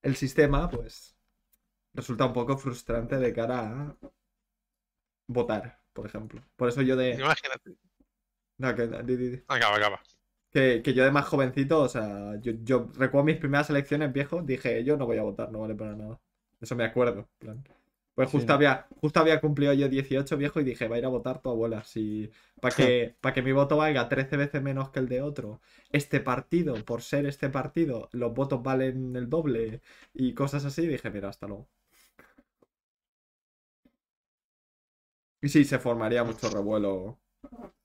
el 0.04 0.16
sistema, 0.16 0.70
pues 0.70 1.16
resulta 1.94 2.26
un 2.26 2.34
poco 2.34 2.58
frustrante 2.58 3.16
de 3.18 3.32
cara 3.34 3.60
a 3.70 3.96
votar, 5.26 5.80
por 5.92 6.06
ejemplo. 6.06 6.42
Por 6.56 6.68
eso 6.68 6.82
yo 6.82 6.96
de... 6.96 7.12
imagínate. 7.12 7.76
no, 8.58 8.74
que, 8.74 8.86
di- 8.86 9.16
di- 9.16 9.30
di. 9.30 9.42
Acaba, 9.48 9.76
acaba. 9.76 10.00
Que, 10.50 10.82
que 10.82 10.94
yo 10.94 11.04
de 11.04 11.10
más 11.10 11.26
jovencito, 11.26 11.80
o 11.80 11.88
sea, 11.88 12.36
yo, 12.40 12.52
yo 12.62 12.88
recuerdo 12.96 13.24
mis 13.24 13.36
primeras 13.38 13.70
elecciones, 13.70 14.12
viejo, 14.12 14.42
dije, 14.42 14.84
yo 14.84 14.96
no 14.96 15.06
voy 15.06 15.18
a 15.18 15.22
votar, 15.22 15.50
no 15.50 15.60
vale 15.60 15.74
para 15.74 15.96
nada. 15.96 16.20
Eso 16.60 16.76
me 16.76 16.84
acuerdo. 16.84 17.28
plan. 17.38 17.64
Pues 18.14 18.30
Sí. 18.30 18.38
justo 18.38 18.52
había, 18.52 18.86
justo 19.00 19.20
había 19.20 19.40
cumplido 19.40 19.72
yo 19.72 19.88
18, 19.88 20.36
viejo, 20.36 20.60
y 20.60 20.64
dije, 20.64 20.86
va 20.88 20.96
a 20.96 20.98
ir 21.00 21.04
a 21.04 21.08
votar 21.08 21.40
tu 21.42 21.50
abuela. 21.50 21.82
Si, 21.84 22.30
para 22.60 22.74
que, 22.74 23.16
para 23.20 23.34
que 23.34 23.42
mi 23.42 23.52
voto 23.52 23.76
valga 23.76 24.08
13 24.08 24.36
veces 24.36 24.62
menos 24.62 24.90
que 24.90 25.00
el 25.00 25.08
de 25.08 25.22
otro. 25.22 25.60
Este 25.90 26.20
partido, 26.20 26.74
por 26.84 27.02
ser 27.02 27.26
este 27.26 27.48
partido, 27.50 28.08
los 28.12 28.32
votos 28.34 28.62
valen 28.62 29.16
el 29.16 29.28
doble 29.30 29.80
y 30.12 30.34
cosas 30.34 30.64
así, 30.64 30.86
dije, 30.86 31.10
mira, 31.10 31.28
hasta 31.28 31.46
luego. 31.48 31.68
Y 35.40 35.48
sí, 35.48 35.64
se 35.64 35.78
formaría 35.78 36.24
mucho 36.24 36.50
revuelo 36.50 37.20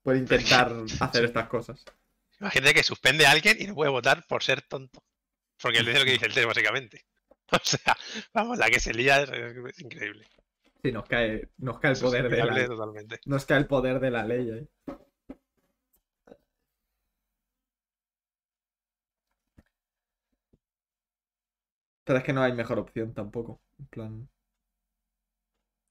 por 0.04 0.16
intentar 0.16 0.74
hacer 1.02 1.26
estas 1.26 1.48
cosas. 1.50 1.86
Imagínate 2.42 2.74
que 2.74 2.84
suspende 2.84 3.26
a 3.26 3.32
alguien 3.32 3.56
y 3.62 3.68
no 3.68 3.76
puede 3.76 3.92
votar 3.92 4.26
por 4.28 4.44
ser 4.44 4.62
tonto. 4.62 5.04
Porque 5.62 5.80
él 5.80 5.86
dice 5.88 6.00
lo 6.00 6.06
que 6.06 6.14
dice 6.14 6.28
el 6.28 6.34
test, 6.36 6.48
básicamente. 6.48 7.06
O 7.52 7.60
sea, 7.64 7.96
vamos, 8.34 8.58
la 8.58 8.70
que 8.70 8.80
se 8.80 8.94
lía 8.94 9.22
es, 9.22 9.30
es 9.30 9.80
increíble. 9.82 10.28
Sí, 10.84 10.92
nos 10.92 11.06
cae, 11.08 11.50
nos 11.58 11.80
cae 11.80 11.92
el 11.92 11.98
es 11.98 12.02
poder 12.02 12.30
de 12.30 12.38
la, 12.38 12.66
totalmente. 12.68 13.20
nos 13.26 13.46
cae 13.46 13.58
el 13.58 13.68
poder 13.68 14.00
de 14.00 14.12
la 14.12 14.24
ley 14.26 14.50
ahí. 14.52 14.70
Pero 22.04 22.20
es 22.20 22.26
que 22.26 22.34
no 22.34 22.42
hay 22.42 22.52
mejor 22.52 22.78
opción 22.80 23.14
tampoco. 23.14 23.62
En 23.80 23.86
plan. 23.88 24.30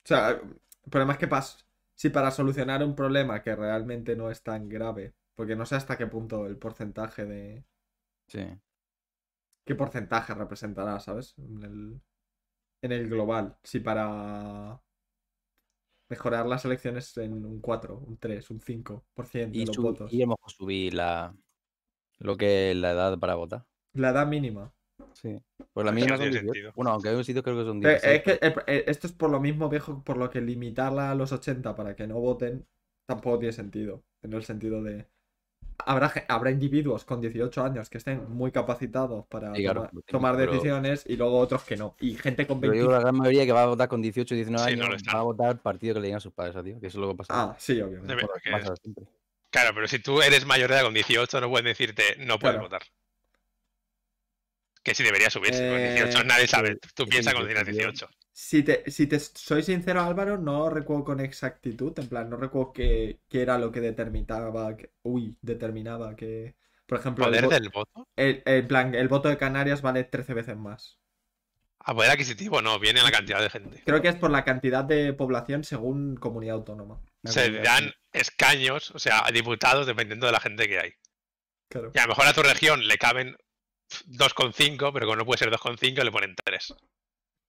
O 0.04 0.08
sea, 0.08 0.30
el 0.30 0.90
problema 0.90 1.12
es 1.12 1.18
que 1.18 1.28
pas 1.28 1.64
si 1.94 2.10
para 2.10 2.30
solucionar 2.30 2.82
un 2.84 2.94
problema 2.94 3.42
que 3.42 3.54
realmente 3.56 4.16
no 4.16 4.30
es 4.30 4.42
tan 4.42 4.68
grave, 4.68 5.14
porque 5.34 5.56
no 5.56 5.66
sé 5.66 5.76
hasta 5.76 5.96
qué 5.98 6.06
punto 6.06 6.46
el 6.46 6.56
porcentaje 6.58 7.24
de. 7.26 7.64
Sí. 8.28 8.40
¿Qué 9.68 9.74
porcentaje 9.74 10.34
representará, 10.34 10.98
sabes? 10.98 11.34
En 11.38 11.62
el, 11.62 12.00
en 12.82 12.92
el 12.92 13.08
global. 13.08 13.56
Si 13.62 13.80
para 13.80 14.80
mejorar 16.10 16.46
las 16.46 16.64
elecciones 16.64 17.16
en 17.18 17.44
un 17.44 17.60
4, 17.60 17.98
un 17.98 18.16
3, 18.16 18.50
un 18.50 18.60
5% 18.60 19.52
de 19.52 19.58
Y, 19.58 19.66
los 19.66 19.76
sub- 19.76 19.84
votos. 19.84 20.12
y 20.12 20.22
a 20.22 20.24
lo 20.26 20.30
mejor 20.30 20.50
subir 20.50 20.94
la, 20.94 21.34
lo 22.18 22.36
que 22.36 22.70
es 22.70 22.76
la 22.76 22.92
edad 22.92 23.18
para 23.18 23.34
votar. 23.34 23.66
La 23.92 24.10
edad 24.10 24.26
mínima. 24.26 24.72
Sí. 25.12 25.38
Pues 25.72 25.84
la 25.84 25.92
mínima 25.92 26.16
no 26.16 26.22
son 26.22 26.30
tiene 26.30 26.40
18. 26.40 26.52
sentido. 26.52 26.72
Bueno, 26.74 26.90
aunque 26.92 27.08
hay 27.10 27.16
un 27.16 27.24
sitio 27.24 27.42
creo 27.42 27.58
que 27.58 27.64
son 27.64 27.80
Pero 27.80 27.92
16. 27.92 28.22
es 28.26 28.54
que 28.54 28.90
esto 28.90 29.06
es 29.06 29.12
por 29.12 29.30
lo 29.30 29.40
mismo, 29.40 29.68
viejo, 29.68 30.02
por 30.02 30.16
lo 30.16 30.30
que 30.30 30.40
limitarla 30.40 31.10
a 31.10 31.14
los 31.14 31.32
80 31.32 31.74
para 31.74 31.94
que 31.94 32.06
no 32.06 32.18
voten 32.20 32.66
tampoco 33.06 33.38
tiene 33.38 33.52
sentido. 33.52 34.02
En 34.22 34.32
el 34.32 34.42
sentido 34.44 34.82
de. 34.82 35.06
Habrá, 35.86 36.12
habrá 36.28 36.50
individuos 36.50 37.04
con 37.04 37.20
18 37.20 37.62
años 37.64 37.88
que 37.88 37.98
estén 37.98 38.28
muy 38.30 38.50
capacitados 38.50 39.26
para 39.26 39.54
Sí, 39.54 39.62
claro, 39.62 39.88
tomar, 40.06 40.36
pero- 40.36 40.52
decisiones 40.52 41.04
y 41.06 41.16
luego 41.16 41.38
otros 41.38 41.62
que 41.64 41.76
no. 41.76 41.94
Y 42.00 42.14
gente 42.14 42.46
con 42.46 42.60
Pero 42.60 42.72
20. 42.72 42.82
yo 42.84 42.88
creo 42.88 42.98
que 42.98 43.04
la 43.04 43.10
gran 43.10 43.16
mayoría 43.18 43.46
que 43.46 43.52
va 43.52 43.62
a 43.62 43.66
votar 43.66 43.88
con 43.88 44.02
18 44.02 44.34
19 44.34 44.70
Sí, 44.70 44.76
no 44.76 44.84
años 44.86 45.02
va 45.14 45.18
a 45.20 45.22
votar 45.22 45.50
el 45.52 45.58
partido 45.58 45.94
que 45.94 46.00
le 46.00 46.06
digan 46.08 46.18
a 46.18 46.20
sus 46.20 46.32
padres, 46.32 46.62
tío. 46.64 46.80
Que 46.80 46.88
eso 46.88 46.98
es 46.98 47.02
lo 47.02 47.08
que 47.10 47.14
pasa. 47.16 47.32
Ah, 47.34 47.56
sí, 47.58 47.80
obviamente. 47.80 48.26
Pasa. 48.50 48.74
Claro, 49.50 49.70
pero 49.74 49.88
si 49.88 49.98
tú 50.00 50.20
eres 50.20 50.44
mayor 50.44 50.68
de 50.68 50.74
edad 50.76 50.84
con 50.84 50.94
18, 50.94 51.40
no 51.40 51.48
pueden 51.48 51.66
decirte 51.66 52.02
no 52.18 52.38
puedes 52.38 52.56
Claro. 52.56 52.60
votar. 52.62 52.82
Que 54.88 54.94
si 54.94 55.02
debería 55.04 55.30
subirse. 55.30 55.58
Con 55.68 55.78
Eh, 55.78 55.94
18 55.94 56.24
nadie 56.24 56.46
sabe. 56.46 56.72
sí, 56.82 56.90
Tú 56.94 57.06
piensas 57.06 57.34
sí, 57.34 57.40
sí, 57.64 57.72
18. 57.72 58.08
Si 58.32 58.62
te, 58.62 58.90
si 58.90 59.06
te 59.06 59.18
soy 59.20 59.62
sincero, 59.62 60.00
Álvaro, 60.02 60.38
no 60.38 60.70
recuerdo 60.70 61.04
con 61.04 61.20
exactitud. 61.20 61.98
En 61.98 62.08
plan, 62.08 62.30
no 62.30 62.36
recuerdo 62.36 62.72
qué, 62.72 63.20
qué 63.28 63.42
era 63.42 63.58
lo 63.58 63.70
que 63.72 63.80
determinaba. 63.80 64.76
que- 64.76 64.90
uy, 65.02 65.36
determinaba 65.42 66.14
que. 66.16 66.54
Por 66.86 66.98
ejemplo, 67.00 67.24
el, 67.26 67.30
Poder 67.30 67.44
vo- 67.44 67.48
del 67.50 67.68
voto. 67.68 68.08
el- 68.16 68.42
en 68.46 68.66
plan, 68.68 68.94
el 68.94 69.08
voto 69.08 69.28
de 69.28 69.36
Canarias 69.36 69.82
vale 69.82 70.04
13 70.04 70.34
veces 70.34 70.56
más. 70.56 70.98
A 71.80 71.94
poder 71.94 72.10
adquisitivo 72.10 72.60
no, 72.60 72.78
viene 72.78 73.02
la 73.02 73.10
cantidad 73.10 73.40
de 73.40 73.50
gente. 73.50 73.82
Creo 73.84 74.02
que 74.02 74.08
es 74.08 74.16
por 74.16 74.30
la 74.30 74.44
cantidad 74.44 74.84
de 74.84 75.12
población 75.12 75.64
según 75.64 76.16
comunidad 76.16 76.56
autónoma. 76.56 77.00
Se 77.24 77.50
dan 77.50 77.92
escaños, 78.12 78.90
o 78.92 78.98
sea, 78.98 79.24
diputados 79.32 79.86
dependiendo 79.86 80.26
de 80.26 80.32
la 80.32 80.40
gente 80.40 80.66
que 80.68 80.78
hay. 80.78 80.92
Claro. 81.68 81.90
Y 81.94 81.98
a 81.98 82.02
lo 82.02 82.08
mejor 82.08 82.26
a 82.26 82.32
tu 82.32 82.42
región 82.42 82.86
le 82.86 82.96
caben 82.98 83.36
2,5, 84.06 84.92
pero 84.92 85.06
como 85.06 85.16
no 85.16 85.24
puede 85.26 85.38
ser 85.38 85.50
2,5, 85.50 86.02
le 86.04 86.10
ponen 86.12 86.34
3. 86.44 86.74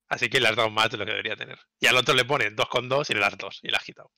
Así 0.10 0.30
que 0.30 0.39
le 0.39 0.47
has 0.47 0.56
dado 0.56 0.69
más 0.69 0.89
de 0.89 0.97
lo 0.97 1.06
que 1.06 1.12
debería 1.12 1.36
tener. 1.36 1.60
Y 1.80 1.88
al 1.88 1.97
otro 1.97 2.15
le 2.15 2.25
ponen 2.25 2.56
2,2 2.56 3.10
y 3.10 3.13
le 3.13 3.19
das 3.19 3.38
2 3.38 3.60
y 3.63 3.69
le 3.69 3.78
has 3.78 3.84
quitado. 3.84 4.12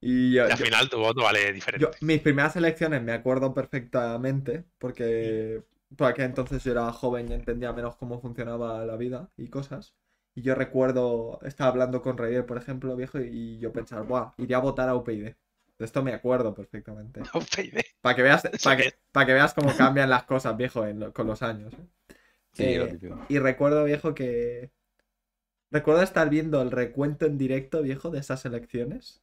Y 0.00 0.32
yo- 0.34 0.48
Y 0.48 0.50
al 0.50 0.58
yo- 0.58 0.64
final 0.64 0.88
tu 0.88 0.98
voto 0.98 1.22
vale 1.22 1.52
diferente. 1.52 1.86
yo- 1.86 1.90
mis 2.06 2.20
primeras 2.20 2.56
elecciones 2.56 3.02
me 3.02 3.12
acuerdo 3.12 3.52
perfectamente 3.54 4.64
porque 4.78 5.62
por 5.96 6.08
aquel 6.08 6.26
entonces 6.26 6.62
yo 6.64 6.72
era 6.72 6.90
joven 6.92 7.30
y 7.30 7.34
entendía 7.34 7.72
menos 7.72 7.96
cómo 7.96 8.20
funcionaba 8.20 8.84
la 8.86 8.96
vida 8.96 9.30
y 9.36 9.48
cosas. 9.48 9.94
Y 10.34 10.42
yo 10.42 10.54
recuerdo, 10.54 11.40
estaba 11.42 11.70
hablando 11.70 12.00
con 12.02 12.16
Reyes, 12.16 12.44
por 12.44 12.56
ejemplo, 12.56 12.94
viejo, 12.96 13.18
y 13.20 13.58
yo 13.58 13.72
pensar, 13.72 14.04
buah, 14.04 14.32
iría 14.38 14.58
a 14.58 14.60
votar 14.60 14.88
a 14.88 14.94
UPyD. 14.94 15.34
De 15.80 15.86
esto 15.86 16.02
me 16.02 16.12
acuerdo 16.12 16.54
perfectamente. 16.54 17.22
UPyD. 17.34 17.80
Para 18.02 18.14
que 18.14 18.22
veas, 18.22 18.42
para 18.62 18.76
que, 18.76 18.94
para 19.10 19.26
que 19.26 19.32
veas 19.32 19.54
cómo 19.54 19.74
cambian 19.74 20.10
las 20.10 20.24
cosas, 20.24 20.54
viejo, 20.54 20.86
en 20.86 21.10
con 21.12 21.26
los 21.26 21.42
años. 21.42 21.72
¿eh? 21.72 22.14
Sí, 22.52 22.64
Eh. 22.64 22.98
Y 23.30 23.38
recuerdo, 23.38 23.84
viejo, 23.84 24.14
que. 24.14 24.70
Recuerdo 25.70 26.02
estar 26.02 26.28
viendo 26.28 26.60
el 26.60 26.70
recuento 26.70 27.24
en 27.24 27.38
directo, 27.38 27.80
viejo, 27.80 28.10
de 28.10 28.18
esas 28.18 28.44
elecciones. 28.44 29.22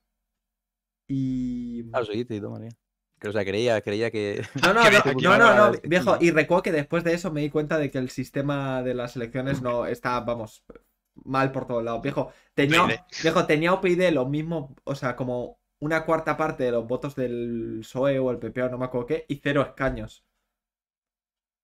Y. 1.07 1.85
Ah, 1.93 1.99
lo 1.99 2.07
seguiste 2.07 2.35
y 2.35 2.41
todo, 2.41 2.51
María. 2.51 2.71
Que, 3.19 3.29
o 3.29 3.31
sea, 3.31 3.45
creía, 3.45 3.79
creía 3.81 4.09
que. 4.09 4.41
No, 4.63 4.73
no, 4.73 4.81
que 4.81 5.13
no, 5.13 5.37
no, 5.37 5.55
no, 5.55 5.71
no, 5.71 5.79
viejo. 5.83 6.17
Y 6.19 6.31
recuerdo 6.31 6.63
que 6.63 6.71
después 6.71 7.03
de 7.03 7.13
eso 7.13 7.31
me 7.31 7.41
di 7.41 7.51
cuenta 7.51 7.77
de 7.77 7.91
que 7.91 7.99
el 7.99 8.09
sistema 8.09 8.81
de 8.81 8.95
las 8.95 9.15
elecciones 9.15 9.61
no 9.61 9.85
está, 9.85 10.19
vamos, 10.21 10.63
mal 11.13 11.51
por 11.51 11.67
todos 11.67 11.83
lados. 11.83 12.01
Viejo, 12.01 12.31
tenía, 12.55 13.05
viejo, 13.21 13.45
tenía 13.45 13.73
UPyD 13.73 14.09
lo 14.11 14.25
mismo, 14.25 14.75
o 14.85 14.95
sea, 14.95 15.15
como 15.15 15.59
una 15.79 16.05
cuarta 16.05 16.35
parte 16.37 16.63
de 16.63 16.71
los 16.71 16.87
votos 16.87 17.15
del 17.15 17.77
PSOE 17.81 18.19
o 18.19 18.31
el 18.31 18.39
PP 18.39 18.63
o 18.63 18.69
no 18.69 18.77
me 18.77 18.85
acuerdo 18.85 19.07
qué, 19.07 19.25
y 19.27 19.35
cero 19.37 19.61
escaños. 19.61 20.23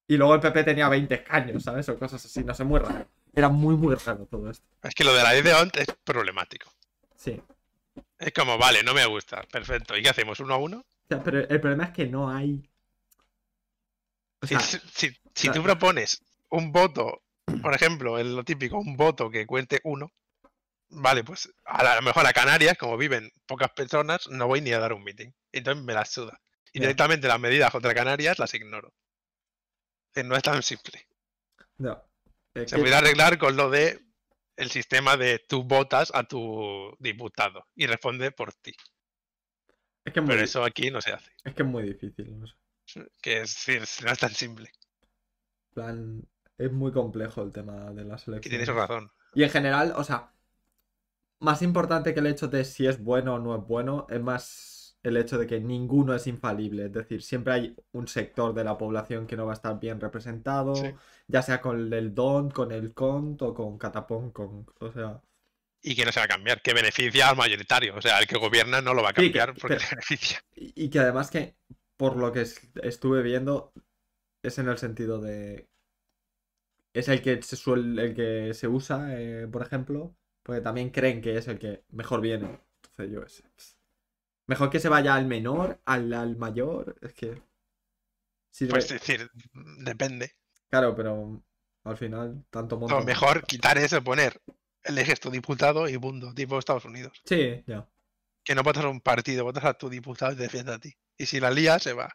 Y 0.07 0.17
luego 0.17 0.35
el 0.35 0.41
PP 0.41 0.63
tenía 0.63 0.89
20 0.89 1.15
escaños, 1.15 1.63
¿sabes? 1.63 1.87
O 1.89 1.97
cosas 1.97 2.23
así, 2.25 2.43
no 2.43 2.53
sé, 2.53 2.63
muy 2.63 2.79
raro. 2.79 3.07
Era 3.33 3.49
muy, 3.49 3.75
muy 3.75 3.95
raro 3.95 4.25
todo 4.25 4.49
esto. 4.49 4.65
Es 4.83 4.93
que 4.93 5.03
lo 5.03 5.13
de 5.13 5.23
la 5.23 5.31
ley 5.33 5.41
de 5.41 5.53
ONT 5.53 5.77
es 5.77 5.87
problemático. 6.03 6.71
Sí. 7.15 7.41
Es 8.19 8.33
como, 8.33 8.57
vale, 8.57 8.83
no 8.83 8.93
me 8.93 9.05
gusta. 9.05 9.41
Perfecto. 9.51 9.97
¿Y 9.97 10.03
qué 10.03 10.09
hacemos? 10.09 10.39
¿Uno 10.39 10.53
a 10.53 10.57
uno? 10.57 10.77
O 10.79 11.07
sea, 11.07 11.23
pero 11.23 11.39
el 11.39 11.61
problema 11.61 11.85
es 11.85 11.91
que 11.91 12.05
no 12.07 12.29
hay. 12.29 12.69
O 14.41 14.47
Si, 14.47 14.55
sea, 14.55 14.59
si, 14.59 14.77
si- 14.93 15.17
si 15.33 15.47
no- 15.47 15.53
tú 15.53 15.63
propones 15.63 16.21
un 16.49 16.71
voto, 16.71 17.21
por 17.61 17.73
ejemplo, 17.73 18.19
en 18.19 18.35
lo 18.35 18.43
típico, 18.43 18.77
un 18.77 18.95
voto 18.97 19.29
que 19.29 19.47
cuente 19.47 19.79
uno, 19.83 20.11
vale, 20.89 21.23
pues 21.23 21.51
a, 21.65 21.95
lo 21.95 22.01
mejor 22.01 22.25
a 22.25 22.33
Canarias, 22.33 22.77
como 22.77 22.97
viven 22.97 23.31
pocas 23.45 23.71
personas, 23.71 24.27
no 24.29 24.47
voy 24.47 24.61
ni 24.61 24.71
a 24.73 24.79
dar 24.79 24.93
un 24.93 25.03
meeting. 25.03 25.31
Entonces 25.51 25.83
me 25.83 25.93
las 25.93 26.09
suda. 26.11 26.39
Y 26.71 26.79
directamente 26.79 27.27
las 27.27 27.39
medidas 27.39 27.71
contra 27.71 27.93
Canarias 27.93 28.39
las 28.39 28.53
ignoro. 28.53 28.93
Eh, 30.15 30.23
No 30.23 30.35
es 30.35 30.43
tan 30.43 30.61
simple. 30.63 31.07
no. 31.77 32.03
Es 32.55 32.69
Se 32.69 32.75
que- 32.75 32.81
puede 32.83 32.95
arreglar 32.95 33.37
con 33.39 33.55
lo 33.55 33.69
de 33.71 33.99
el 34.57 34.69
sistema 34.69 35.17
de 35.17 35.39
tú 35.39 35.63
votas 35.63 36.11
a 36.13 36.23
tu 36.23 36.95
diputado 36.99 37.65
y 37.75 37.87
responde 37.87 38.31
por 38.31 38.53
ti. 38.53 38.75
es 40.05 40.13
que 40.13 40.19
es 40.19 40.23
muy, 40.25 40.33
Pero 40.35 40.43
eso 40.43 40.63
aquí 40.63 40.91
no 40.91 41.01
se 41.01 41.13
hace. 41.13 41.31
es 41.43 41.53
que 41.55 41.63
es 41.63 41.67
muy 41.67 41.81
difícil. 41.83 42.39
No 42.39 42.45
sé. 42.45 43.07
Que 43.21 43.41
es, 43.41 43.67
no 44.03 44.11
es 44.11 44.19
tan 44.19 44.31
simple. 44.35 44.71
Plan, 45.73 46.21
es 46.57 46.71
muy 46.71 46.91
complejo 46.91 47.41
el 47.41 47.51
tema 47.51 47.91
de 47.91 48.03
las 48.03 48.27
elecciones. 48.27 48.41
tienes 48.49 48.67
razón. 48.67 49.11
Y 49.33 49.43
en 49.43 49.49
general, 49.49 49.93
o 49.95 50.03
sea, 50.03 50.31
más 51.43 51.61
importante 51.61 52.13
que 52.13 52.19
el 52.21 52.27
hecho 52.27 52.47
de 52.47 52.65
si 52.65 52.87
es 52.87 53.01
bueno 53.03 53.35
o 53.35 53.39
no 53.39 53.55
es 53.55 53.61
bueno, 53.67 54.07
es 54.09 54.21
más 54.21 54.97
el 55.03 55.17
hecho 55.17 55.37
de 55.37 55.45
que 55.47 55.59
ninguno 55.59 56.13
es 56.15 56.27
infalible. 56.27 56.85
Es 56.85 56.93
decir, 56.93 57.21
siempre 57.21 57.53
hay 57.53 57.75
un 57.91 58.07
sector 58.07 58.53
de 58.53 58.63
la 58.63 58.77
población 58.77 59.27
que 59.27 59.35
no 59.35 59.45
va 59.45 59.51
a 59.51 59.55
estar 59.55 59.79
bien 59.79 59.99
representado, 59.99 60.75
Sí. 60.75 60.93
ya 61.27 61.41
sea 61.41 61.59
con 61.61 61.91
el 61.93 62.15
don, 62.15 62.49
con 62.51 62.71
el 62.71 62.93
cont 62.93 63.41
o 63.41 63.53
con 63.53 63.77
catapón, 63.77 64.31
con, 64.31 64.65
o 64.79 64.91
sea, 64.91 65.21
Y 65.85 65.95
que 65.95 66.05
no 66.05 66.13
se 66.13 66.21
va 66.21 66.25
a 66.25 66.29
cambiar, 66.29 66.61
que 66.61 66.73
beneficia 66.73 67.27
al 67.29 67.35
mayoritario. 67.35 67.95
O 67.97 68.01
sea, 68.01 68.19
el 68.19 68.27
que 68.27 68.37
gobierna 68.37 68.81
no 68.81 68.93
lo 68.93 69.03
va 69.03 69.09
a 69.09 69.11
Sí, 69.11 69.15
que- 69.15 69.37
cambiar 69.39 69.53
porque 69.59 69.75
que- 69.77 69.83
le 69.83 69.89
beneficia. 69.91 70.39
y, 70.55 70.89
que 70.89 70.99
además 70.99 71.29
que, 71.29 71.57
por 71.97 72.15
lo 72.15 72.31
que 72.31 72.41
es- 72.41 72.61
estuve 72.81 73.21
viendo, 73.21 73.73
es 74.43 74.57
en 74.59 74.69
el 74.69 74.77
sentido 74.77 75.19
de... 75.19 75.67
Es 76.93 77.09
el 77.09 77.21
que 77.21 77.41
se 77.41 77.55
suele, 77.57 78.01
el 78.05 78.15
que 78.15 78.53
se 78.53 78.67
usa, 78.67 79.07
eh, 79.19 79.47
por 79.51 79.61
ejemplo, 79.63 80.15
porque 80.43 80.61
también 80.61 80.89
creen 80.91 81.21
que 81.21 81.37
es 81.37 81.47
el 81.47 81.57
que 81.59 81.83
mejor 81.89 82.21
viene. 82.21 82.59
Entonces 82.83 83.11
yo 83.11 83.23
ese. 83.23 83.43
pues, 83.55 83.77
Mejor 84.45 84.69
que 84.69 84.79
se 84.79 84.89
vaya 84.89 85.15
al 85.15 85.25
menor, 85.25 85.79
al, 85.85 86.11
al 86.13 86.35
mayor, 86.35 86.95
es 87.01 87.13
que... 87.13 87.41
sirve- 88.51 88.71
Pues 88.71 88.85
es 88.85 88.99
decir, 88.99 89.29
depende. 89.79 90.35
Claro, 90.69 90.95
pero 90.95 91.41
al 91.85 91.97
final, 91.97 92.43
tanto 92.49 92.77
monto... 92.77 92.97
O 92.97 93.03
mejor 93.03 93.45
quitar 93.45 93.77
eso, 93.77 94.03
poner, 94.03 94.41
eliges 94.83 95.19
tu 95.19 95.31
diputado 95.31 95.87
y 95.87 95.97
punto, 95.97 96.33
tipo 96.33 96.59
Estados 96.59 96.85
Unidos. 96.85 97.21
Sí, 97.25 97.63
ya. 97.65 97.87
Que 98.43 98.53
no 98.55 98.63
votas 98.63 98.83
a 98.83 98.89
un 98.89 98.99
partido, 98.99 99.45
votas 99.45 99.63
a 99.63 99.73
tu 99.75 99.89
diputado 99.89 100.33
y 100.33 100.35
te 100.35 100.43
defiende 100.43 100.73
a 100.73 100.79
ti. 100.79 100.93
Y 101.17 101.25
si 101.25 101.39
la 101.39 101.49
lía, 101.49 101.79
se 101.79 101.93
va. 101.93 102.09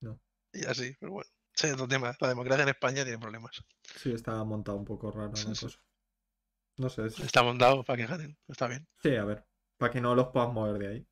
No. 0.00 0.18
Y 0.52 0.64
así, 0.64 0.96
pero 0.98 1.12
bueno. 1.12 1.30
Ese 1.54 1.68
es 1.68 1.72
otro 1.74 1.88
tema. 1.88 2.14
La 2.20 2.28
democracia 2.28 2.64
en 2.64 2.68
España 2.70 3.02
tiene 3.04 3.18
problemas. 3.18 3.62
Sí, 3.96 4.12
está 4.12 4.42
montado 4.44 4.76
un 4.76 4.84
poco 4.84 5.10
raro 5.10 5.30
la 5.30 5.36
Sí, 5.36 5.54
sí. 5.54 5.64
cosa. 5.66 5.78
No 6.78 6.88
sé. 6.88 7.06
es- 7.06 7.18
Está 7.20 7.42
montado 7.42 7.84
para 7.84 7.96
que 7.98 8.06
ganen. 8.06 8.36
Está 8.48 8.66
bien. 8.68 8.86
Sí, 9.02 9.14
a 9.16 9.24
ver. 9.24 9.44
Para 9.78 9.92
que 9.92 10.00
no 10.00 10.14
los 10.14 10.28
puedas 10.28 10.52
mover 10.52 10.78
de 10.78 10.86
ahí. 10.88 11.06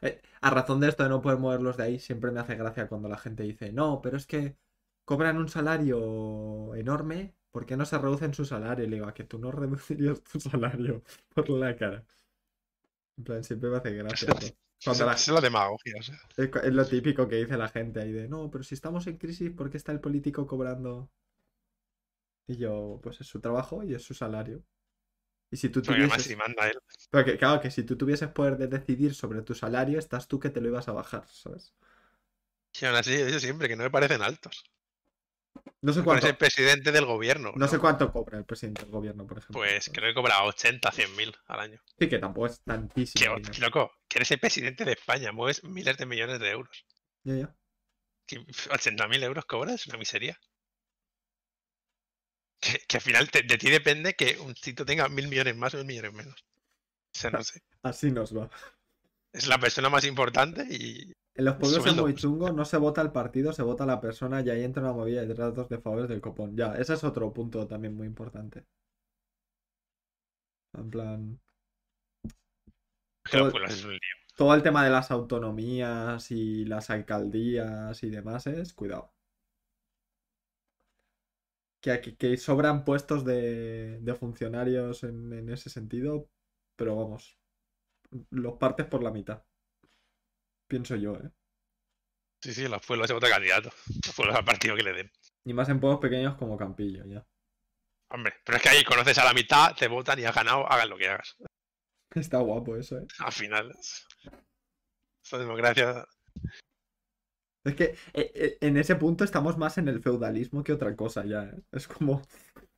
Eh, 0.00 0.20
a 0.40 0.50
razón 0.50 0.80
de 0.80 0.88
esto 0.88 1.02
de 1.02 1.08
no 1.08 1.20
poder 1.22 1.38
moverlos 1.38 1.76
de 1.76 1.82
ahí, 1.84 1.98
siempre 1.98 2.30
me 2.30 2.40
hace 2.40 2.54
gracia 2.56 2.88
cuando 2.88 3.08
la 3.08 3.18
gente 3.18 3.42
dice, 3.42 3.72
no, 3.72 4.00
pero 4.02 4.16
es 4.16 4.26
que 4.26 4.56
cobran 5.04 5.36
un 5.38 5.48
salario 5.48 6.74
enorme, 6.76 7.34
¿por 7.50 7.66
qué 7.66 7.76
no 7.76 7.84
se 7.84 7.98
reducen 7.98 8.34
su 8.34 8.44
salario? 8.44 8.84
Y 8.84 8.88
le 8.88 8.96
digo, 8.96 9.08
a 9.08 9.14
que 9.14 9.24
tú 9.24 9.38
no 9.38 9.50
reducirías 9.50 10.22
tu 10.22 10.38
salario 10.40 11.02
por 11.34 11.48
la 11.50 11.76
cara. 11.76 12.04
En 13.18 13.24
plan, 13.24 13.44
siempre 13.44 13.68
me 13.70 13.76
hace 13.76 13.92
gracia. 13.92 14.28
¿no? 14.40 14.48
Cuando 14.84 15.06
la- 15.06 15.12
es 15.14 15.28
la 15.28 15.40
demagogia. 15.40 15.94
o 15.98 16.02
sea. 16.02 16.18
es 16.36 16.50
es 16.62 16.72
lo 16.72 16.86
típico 16.86 17.28
que 17.28 17.36
dice 17.36 17.56
la 17.56 17.68
gente 17.68 18.00
ahí 18.00 18.12
de, 18.12 18.28
no, 18.28 18.50
pero 18.50 18.62
si 18.64 18.74
estamos 18.74 19.06
en 19.08 19.18
crisis, 19.18 19.50
¿por 19.50 19.70
qué 19.70 19.76
está 19.76 19.92
el 19.92 20.00
político 20.00 20.46
cobrando? 20.46 21.10
Y 22.48 22.56
yo, 22.56 22.98
pues 23.02 23.20
es 23.20 23.26
su 23.26 23.40
trabajo 23.40 23.84
y 23.84 23.94
es 23.94 24.02
su 24.02 24.14
salario. 24.14 24.64
Y 25.50 25.56
si 25.56 25.68
tú 25.68 25.80
Porque 25.80 26.00
además 26.00 26.16
tuvieses... 26.16 26.32
si 26.32 26.36
manda 26.36 26.68
él. 26.68 26.78
Pero 27.10 27.24
que, 27.24 27.38
claro, 27.38 27.60
que 27.60 27.70
si 27.70 27.84
tú 27.84 27.96
tuvieses 27.96 28.28
poder 28.30 28.56
de 28.56 28.66
decidir 28.66 29.14
sobre 29.14 29.42
tu 29.42 29.54
salario, 29.54 29.98
estás 29.98 30.28
tú 30.28 30.40
que 30.40 30.50
te 30.50 30.60
lo 30.60 30.68
ibas 30.68 30.88
a 30.88 30.92
bajar, 30.92 31.26
¿sabes? 31.28 31.74
Y 32.80 32.84
aún 32.84 32.96
así, 32.96 33.16
yo 33.16 33.38
siempre 33.38 33.68
que 33.68 33.76
no 33.76 33.84
me 33.84 33.90
parecen 33.90 34.22
altos. 34.22 34.64
No 35.80 35.92
sé 35.92 36.02
cuánto, 36.02 36.26
ese 36.26 36.34
presidente 36.34 36.90
del 36.90 37.04
gobierno. 37.04 37.52
no 37.54 37.68
sé 37.68 37.78
cuánto 37.78 38.12
cobra 38.12 38.38
el 38.38 38.44
presidente 38.44 38.82
del 38.82 38.90
gobierno, 38.90 39.26
por 39.26 39.38
ejemplo. 39.38 39.60
Pues 39.60 39.90
creo 39.92 40.08
que 40.08 40.14
cobra 40.14 40.42
80, 40.44 40.90
100 40.90 41.16
mil 41.16 41.36
al 41.46 41.60
año. 41.60 41.80
Sí, 41.98 42.08
que 42.08 42.18
tampoco 42.18 42.46
es 42.46 42.60
tantísimo. 42.62 43.36
loco, 43.60 43.92
que 44.08 44.18
eres 44.18 44.30
el 44.30 44.40
presidente 44.40 44.84
de 44.84 44.92
España, 44.92 45.32
mueves 45.32 45.62
miles 45.64 45.96
de 45.96 46.06
millones 46.06 46.40
de 46.40 46.50
euros. 46.50 46.84
Ya, 47.24 47.34
ya. 47.34 47.54
Que 48.26 48.44
80 48.70 49.08
mil 49.08 49.22
euros 49.22 49.44
cobras 49.44 49.74
es 49.74 49.86
una 49.86 49.98
miseria. 49.98 50.38
Que, 52.60 52.78
que 52.88 52.96
al 52.96 53.00
final 53.02 53.30
te- 53.30 53.42
de 53.42 53.56
ti 53.58 53.70
depende 53.70 54.14
que 54.14 54.38
un 54.40 54.54
sitio 54.56 54.84
tenga 54.84 55.08
mil 55.08 55.28
millones 55.28 55.56
más 55.56 55.74
o 55.74 55.78
mil 55.78 55.86
millones 55.86 56.12
menos. 56.12 56.34
O 56.40 57.18
sea, 57.18 57.30
no 57.30 57.42
sé. 57.42 57.62
Así 57.82 58.10
nos 58.10 58.36
va. 58.36 58.50
Es 59.32 59.46
la 59.46 59.58
persona 59.58 59.88
más 59.88 60.04
importante 60.04 60.66
y 60.70 61.12
En 61.34 61.44
los 61.44 61.56
pueblos 61.56 61.86
es 61.86 61.94
muy 61.94 62.14
chungo, 62.14 62.50
no 62.52 62.64
se 62.64 62.76
vota 62.78 63.00
el 63.02 63.12
partido, 63.12 63.52
se 63.52 63.62
vota 63.62 63.86
la 63.86 64.00
persona 64.00 64.40
y 64.40 64.50
ahí 64.50 64.64
entra 64.64 64.82
una 64.82 64.92
movida 64.92 65.24
de 65.24 65.34
tratos 65.34 65.68
de 65.68 65.78
favores 65.78 66.08
del 66.08 66.20
copón. 66.20 66.56
Ya, 66.56 66.74
ese 66.74 66.94
es 66.94 67.04
otro 67.04 67.32
punto 67.32 67.66
también 67.68 67.94
muy 67.94 68.06
importante. 68.06 68.64
En 70.74 70.90
plan, 70.90 71.40
Todo- 73.30 73.52
todo 74.36 74.54
el 74.54 74.62
tema 74.62 74.84
de 74.84 74.90
las 74.90 75.10
autonomías 75.10 76.30
y 76.30 76.64
las 76.64 76.90
alcaldías 76.90 78.02
y 78.02 78.10
demás 78.10 78.46
es, 78.46 78.72
cuidado. 78.72 79.12
Que, 81.80 81.92
aquí- 81.92 82.16
que 82.16 82.36
sobran 82.36 82.84
puestos 82.84 83.24
de, 83.24 83.98
de 84.00 84.14
funcionarios 84.14 85.04
en, 85.04 85.32
en 85.32 85.48
ese 85.48 85.70
sentido, 85.70 86.28
pero 86.76 86.96
vamos, 86.96 87.38
los 88.30 88.54
partes 88.58 88.86
por 88.86 89.02
la 89.02 89.10
mitad. 89.10 89.44
Pienso 90.68 90.96
yo, 90.96 91.14
¿eh? 91.14 91.30
Sí, 92.42 92.52
sí, 92.52 92.64
en 92.64 92.70
los 92.70 92.84
pueblos 92.86 93.08
se 93.08 93.14
vota 93.14 93.28
candidato. 93.28 93.70
Los 94.06 94.14
pueblos 94.14 94.36
al 94.36 94.44
partido 94.44 94.76
que 94.76 94.82
le 94.82 94.92
den. 94.92 95.10
Y 95.44 95.52
más 95.54 95.68
en 95.68 95.80
pueblos 95.80 96.00
pequeños 96.00 96.36
como 96.36 96.56
Campillo, 96.56 97.04
ya. 97.06 97.26
Hombre, 98.10 98.34
pero 98.44 98.56
es 98.56 98.62
que 98.62 98.68
ahí 98.70 98.84
conoces 98.84 99.18
a 99.18 99.24
la 99.24 99.34
mitad, 99.34 99.74
te 99.76 99.88
votan 99.88 100.18
y 100.18 100.24
has 100.24 100.34
ganado, 100.34 100.66
hagas 100.70 100.88
lo 100.88 100.96
que 100.96 101.08
hagas. 101.08 101.36
Está 102.14 102.38
guapo 102.38 102.76
eso, 102.76 102.98
¿eh? 102.98 103.06
Al 103.18 103.32
final, 103.32 103.74
esta 105.22 105.38
democracia. 105.38 106.06
Es 107.64 107.74
que 107.74 107.84
eh, 108.14 108.32
eh, 108.34 108.58
en 108.60 108.76
ese 108.76 108.96
punto 108.96 109.24
estamos 109.24 109.58
más 109.58 109.78
en 109.78 109.88
el 109.88 110.02
feudalismo 110.02 110.62
que 110.64 110.72
otra 110.72 110.94
cosa 110.96 111.24
ya, 111.24 111.44
¿eh? 111.44 111.60
Es 111.72 111.86
como... 111.88 112.22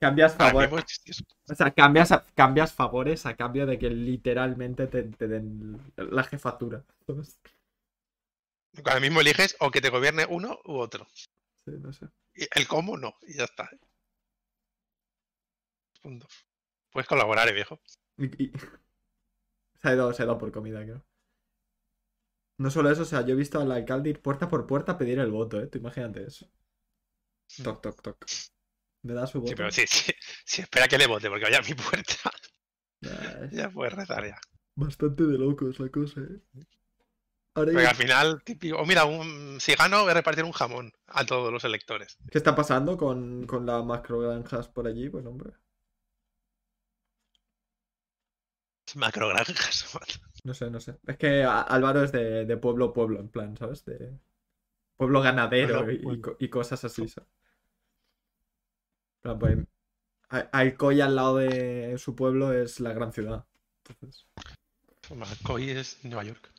Cambias 0.00 0.38
ahora 0.38 0.68
favores, 0.68 1.00
o 1.50 1.54
sea, 1.56 1.72
cambias, 1.72 2.12
a- 2.12 2.24
cambias 2.36 2.72
favores 2.72 3.26
a 3.26 3.34
cambio 3.34 3.66
de 3.66 3.80
que 3.80 3.90
literalmente 3.90 4.86
te, 4.86 5.02
te 5.02 5.26
den 5.26 5.76
la 5.96 6.22
jefatura. 6.22 6.84
¿sabes? 7.04 7.40
Ahora 8.84 9.00
mismo 9.00 9.20
eliges 9.20 9.56
o 9.58 9.72
que 9.72 9.80
te 9.80 9.90
gobierne 9.90 10.24
uno 10.28 10.60
u 10.66 10.76
otro. 10.78 11.08
Sí, 11.64 11.72
no 11.80 11.92
sé. 11.92 12.06
El 12.54 12.68
cómo 12.68 12.96
no, 12.96 13.16
y 13.22 13.38
ya 13.38 13.44
está. 13.44 13.68
Punto. 16.00 16.28
Puedes 16.92 17.08
colaborar, 17.08 17.48
eh, 17.48 17.52
viejo. 17.52 17.80
Y- 18.18 18.44
y- 18.44 18.52
Se 19.82 19.88
ha 19.88 19.94
ido, 19.94 20.12
se 20.12 20.22
ha 20.22 20.26
ido 20.26 20.38
por 20.38 20.52
comida, 20.52 20.82
creo. 20.84 21.04
No 22.58 22.70
solo 22.70 22.90
eso, 22.90 23.02
o 23.02 23.04
sea, 23.04 23.24
yo 23.24 23.34
he 23.34 23.36
visto 23.36 23.60
al 23.60 23.70
alcalde 23.70 24.10
ir 24.10 24.20
puerta 24.20 24.48
por 24.48 24.66
puerta 24.66 24.92
a 24.92 24.98
pedir 24.98 25.20
el 25.20 25.30
voto, 25.30 25.60
¿eh? 25.60 25.68
Tú 25.68 25.78
imagínate 25.78 26.24
eso. 26.24 26.50
Toc, 27.62 27.80
toc, 27.80 28.02
toc. 28.02 28.26
¿Me 29.02 29.14
da 29.14 29.26
su 29.26 29.40
voto? 29.40 29.50
Sí, 29.50 29.54
pero 29.54 29.70
sí, 29.70 29.84
sí, 29.86 30.12
sí, 30.44 30.62
espera 30.62 30.88
que 30.88 30.98
le 30.98 31.06
vote, 31.06 31.28
porque 31.28 31.44
vaya 31.44 31.58
a 31.58 31.62
mi 31.62 31.74
puerta. 31.74 32.14
Ya, 33.00 33.10
es 33.44 33.50
ya 33.52 33.70
puedes 33.70 33.94
rezar 33.94 34.26
ya. 34.26 34.40
Bastante 34.74 35.24
de 35.24 35.38
locos 35.38 35.78
la 35.78 35.88
cosa, 35.88 36.20
¿eh? 36.20 36.40
Ahora 37.54 37.72
Porque 37.72 37.86
al 37.86 37.96
final, 37.96 38.42
típico, 38.44 38.76
oh, 38.76 38.86
mira, 38.86 39.04
un, 39.04 39.58
si 39.60 39.74
gano, 39.74 40.02
voy 40.02 40.10
a 40.10 40.14
repartir 40.14 40.44
un 40.44 40.52
jamón 40.52 40.92
a 41.06 41.24
todos 41.24 41.52
los 41.52 41.64
electores. 41.64 42.18
¿Qué 42.30 42.38
está 42.38 42.54
pasando 42.54 42.96
con, 42.96 43.46
con 43.46 43.66
las 43.66 43.84
macrogranjas 43.84 44.68
por 44.68 44.86
allí? 44.86 45.08
Pues 45.08 45.24
hombre, 45.26 45.52
Macrogranjas. 48.94 49.86
no 50.48 50.54
sé, 50.54 50.70
no 50.70 50.80
sé. 50.80 50.96
Es 51.06 51.18
que 51.18 51.44
Álvaro 51.44 52.02
es 52.02 52.10
de, 52.10 52.46
de 52.46 52.56
pueblo 52.56 52.86
a 52.86 52.92
pueblo, 52.94 53.20
en 53.20 53.28
plan, 53.28 53.54
¿sabes? 53.56 53.84
De 53.84 54.18
pueblo 54.96 55.20
ganadero 55.20 55.90
y- 55.92 56.22
y, 56.38 56.48
cosas 56.48 56.82
así, 56.84 57.06
¿sabes? 57.06 57.28
Plan, 59.20 59.38
pues, 59.38 59.58
Alcoy 60.30 61.02
al 61.02 61.16
lado 61.16 61.36
de 61.36 61.96
su 61.98 62.16
pueblo 62.16 62.52
es 62.52 62.80
la 62.80 62.94
gran 62.94 63.12
ciudad. 63.12 63.44
Entonces, 63.86 64.26
McCoy 65.14 65.70
es 65.70 66.02
Nueva 66.04 66.24
York. 66.24 66.50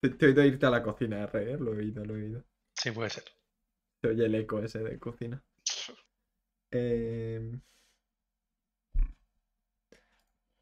te, 0.00 0.08
te 0.08 0.24
he 0.24 0.28
oído 0.30 0.44
irte 0.44 0.64
a 0.64 0.70
la 0.70 0.82
cocina, 0.82 1.22
R, 1.24 1.52
¿eh? 1.52 1.58
Lo 1.58 1.74
he 1.74 1.78
oído, 1.78 2.04
lo 2.06 2.16
he 2.16 2.22
oído. 2.22 2.44
Sí, 2.74 2.90
puede 2.90 3.10
ser. 3.10 3.24
Se 4.00 4.08
oye 4.08 4.24
el 4.24 4.34
eco 4.34 4.60
ese 4.60 4.78
de 4.78 4.98
cocina. 4.98 5.42
Eh, 6.70 7.58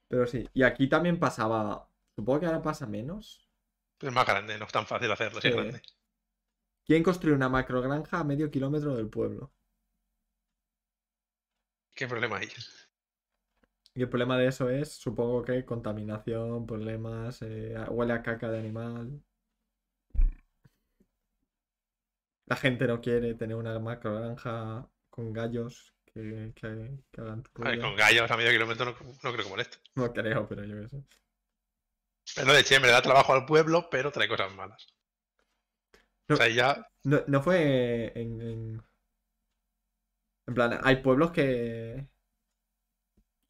Pero 0.08 0.26
sí, 0.26 0.48
y 0.54 0.62
aquí 0.62 0.88
también 0.88 1.18
pasaba. 1.18 1.88
Supongo 2.14 2.40
que 2.40 2.46
ahora 2.46 2.62
pasa 2.62 2.86
menos. 2.86 3.48
Es 4.00 4.12
más 4.12 4.26
grande, 4.26 4.58
no 4.58 4.64
es 4.66 4.72
tan 4.72 4.86
fácil 4.86 5.10
hacerlo 5.12 5.40
si 5.40 5.48
es 5.48 5.54
Sí. 5.54 5.60
grande. 5.60 5.82
¿Quién 6.84 7.04
construye 7.04 7.36
una 7.36 7.48
macrogranja 7.48 8.18
a 8.18 8.24
medio 8.24 8.50
kilómetro 8.50 8.96
del 8.96 9.08
pueblo? 9.08 9.52
¿Qué 11.94 12.06
problema 12.08 12.38
hay? 12.38 12.48
Y 13.94 14.00
el 14.00 14.08
problema 14.08 14.38
de 14.38 14.46
eso 14.46 14.70
es, 14.70 14.92
supongo 14.94 15.42
que 15.44 15.66
contaminación, 15.66 16.64
problemas, 16.66 17.42
eh, 17.42 17.74
huele 17.90 18.14
a 18.14 18.22
caca 18.22 18.50
de 18.50 18.58
animal. 18.60 19.22
La 22.46 22.56
gente 22.56 22.88
no 22.88 23.00
quiere 23.00 23.34
tener 23.34 23.56
una 23.56 23.78
macrogranja 23.78 24.90
con 25.08 25.32
gallos 25.32 25.94
que, 26.22 26.52
que, 26.54 26.98
que 27.10 27.20
hagan 27.20 27.44
A 27.60 27.68
ver, 27.70 27.78
ruido. 27.78 27.82
con 27.82 27.96
gallos 27.96 28.30
a 28.30 28.36
medio 28.36 28.50
kilómetro 28.52 28.86
no, 28.86 28.92
no 29.22 29.32
creo 29.32 29.44
que 29.44 29.50
moleste. 29.50 29.78
No 29.94 30.12
creo, 30.12 30.46
pero 30.48 30.64
yo 30.64 30.80
qué 30.82 30.88
sé. 30.88 31.04
Pero 32.34 32.52
de 32.52 32.62
siempre 32.64 32.90
da 32.90 33.02
trabajo 33.02 33.32
al 33.32 33.46
pueblo, 33.46 33.88
pero 33.90 34.12
trae 34.12 34.28
cosas 34.28 34.54
malas. 34.54 34.86
No. 36.28 36.34
O 36.34 36.36
sea, 36.36 36.48
ya. 36.48 36.86
No, 37.04 37.22
no 37.26 37.42
fue 37.42 38.12
en, 38.18 38.40
en... 38.42 38.82
En 40.46 40.54
plan, 40.54 40.78
hay 40.82 40.96
pueblos 40.96 41.30
que... 41.32 42.06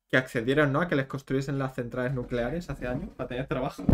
que 0.08 0.16
accedieron, 0.16 0.72
¿no? 0.72 0.80
A 0.80 0.88
que 0.88 0.96
les 0.96 1.06
construyesen 1.06 1.58
las 1.58 1.74
centrales 1.74 2.12
nucleares 2.12 2.70
hace 2.70 2.86
años 2.86 3.10
para 3.16 3.28
tener 3.28 3.46
trabajo. 3.46 3.84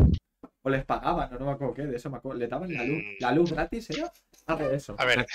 O 0.63 0.71
les 0.71 0.85
pagaban, 0.85 1.31
no, 1.31 1.39
no 1.39 1.47
me 1.47 1.53
acuerdo 1.53 1.75
qué, 1.75 1.83
de 1.83 1.97
eso 1.97 2.11
me 2.11 2.17
acuerdo. 2.19 2.39
Le 2.39 2.49
daban 2.49 2.73
la 2.73 2.85
luz. 2.85 3.03
¿La 3.21 3.33
luz 3.33 3.53
gratis 3.53 3.91
era? 3.91 4.11
Ah, 4.47 4.57
de 4.57 4.75
eso. 4.75 4.97
A 4.99 5.05
ver. 5.05 5.27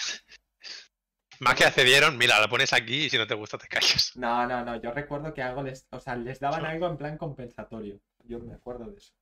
Más 1.40 1.56
que 1.56 1.64
accedieron, 1.64 2.18
mira, 2.18 2.40
la 2.40 2.50
pones 2.50 2.74
aquí 2.74 3.06
y 3.06 3.10
si 3.10 3.18
no 3.18 3.26
te 3.26 3.34
gusta 3.34 3.58
te 3.58 3.68
callas. 3.68 4.12
No, 4.16 4.46
no, 4.46 4.66
no, 4.66 4.82
yo 4.82 4.92
recuerdo 4.92 5.34
que 5.34 5.42
algo 5.42 5.64
les... 5.64 5.88
O 5.92 6.00
sea, 6.00 6.16
les 6.16 6.40
daban 6.40 6.66
algo 6.66 6.88
en 6.88 6.98
plan 6.98 7.18
compensatorio. 7.18 8.02
Yo 8.26 8.40
me 8.40 8.54
acuerdo 8.54 8.86
de 8.92 8.98
eso. 8.98 9.14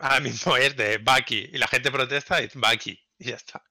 Ahora 0.00 0.20
mismo 0.20 0.56
es 0.56 0.76
de 0.76 0.98
Bucky 0.98 1.50
y 1.52 1.58
la 1.58 1.66
gente 1.66 1.90
protesta 1.90 2.40
y 2.42 2.44
es 2.44 2.54
Bucky 2.54 3.00
y 3.18 3.30
ya 3.30 3.36
está. 3.36 3.62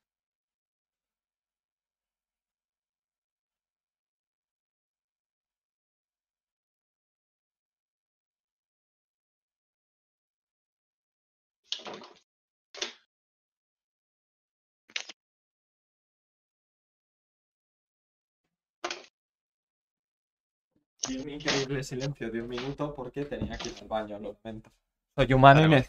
Y 21.08 21.18
un 21.18 21.30
increíble 21.30 21.84
silencio 21.84 22.30
de 22.32 22.42
un 22.42 22.50
minuto 22.50 22.94
porque 22.94 23.26
tenía 23.26 23.58
que 23.58 23.70
ir 23.70 23.76
al 23.82 23.88
baño, 23.88 24.20
lo 24.20 24.38
lamento. 24.44 24.70
Soy 25.16 25.34
humano 25.34 25.66
y, 25.66 25.70
ne- 25.70 25.88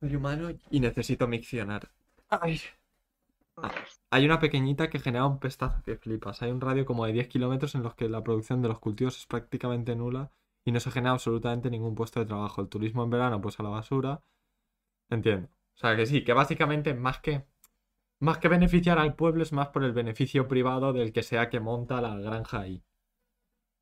Soy 0.00 0.16
humano 0.16 0.50
y 0.70 0.80
necesito 0.80 1.28
miccionar. 1.28 1.90
Ay. 2.28 2.60
Ah, 3.56 3.70
Hay 4.10 4.24
una 4.26 4.38
pequeñita 4.40 4.90
que 4.90 4.98
genera 5.00 5.26
un 5.26 5.38
pestazo 5.38 5.82
que 5.84 5.96
flipas. 5.96 6.42
Hay 6.42 6.50
un 6.50 6.60
radio 6.60 6.84
como 6.86 7.06
de 7.06 7.12
10 7.14 7.28
kilómetros 7.28 7.74
en 7.74 7.82
los 7.82 7.94
que 7.94 8.08
la 8.08 8.22
producción 8.22 8.62
de 8.62 8.68
los 8.68 8.78
cultivos 8.80 9.16
es 9.18 9.26
prácticamente 9.26 9.96
nula 9.96 10.30
y 10.64 10.72
no 10.72 10.80
se 10.80 10.90
genera 10.90 11.12
absolutamente 11.12 11.70
ningún 11.70 11.94
puesto 11.94 12.20
de 12.20 12.26
trabajo. 12.26 12.60
El 12.60 12.68
turismo 12.68 13.04
en 13.04 13.10
verano, 13.10 13.40
pues 13.40 13.58
a 13.60 13.62
la 13.62 13.70
basura. 13.70 14.22
Entiendo. 15.10 15.48
O 15.76 15.78
sea 15.78 15.96
que 15.96 16.06
sí, 16.06 16.24
que 16.24 16.32
básicamente 16.32 16.94
más 16.94 17.20
que 17.20 17.46
más 18.20 18.38
que 18.38 18.48
beneficiar 18.48 18.98
al 18.98 19.16
pueblo 19.16 19.42
es 19.42 19.52
más 19.52 19.68
por 19.68 19.84
el 19.84 19.92
beneficio 19.92 20.48
privado 20.48 20.92
del 20.94 21.12
que 21.12 21.22
sea 21.22 21.50
que 21.50 21.60
monta 21.60 22.00
la 22.00 22.16
granja 22.16 22.60
ahí. 22.60 22.82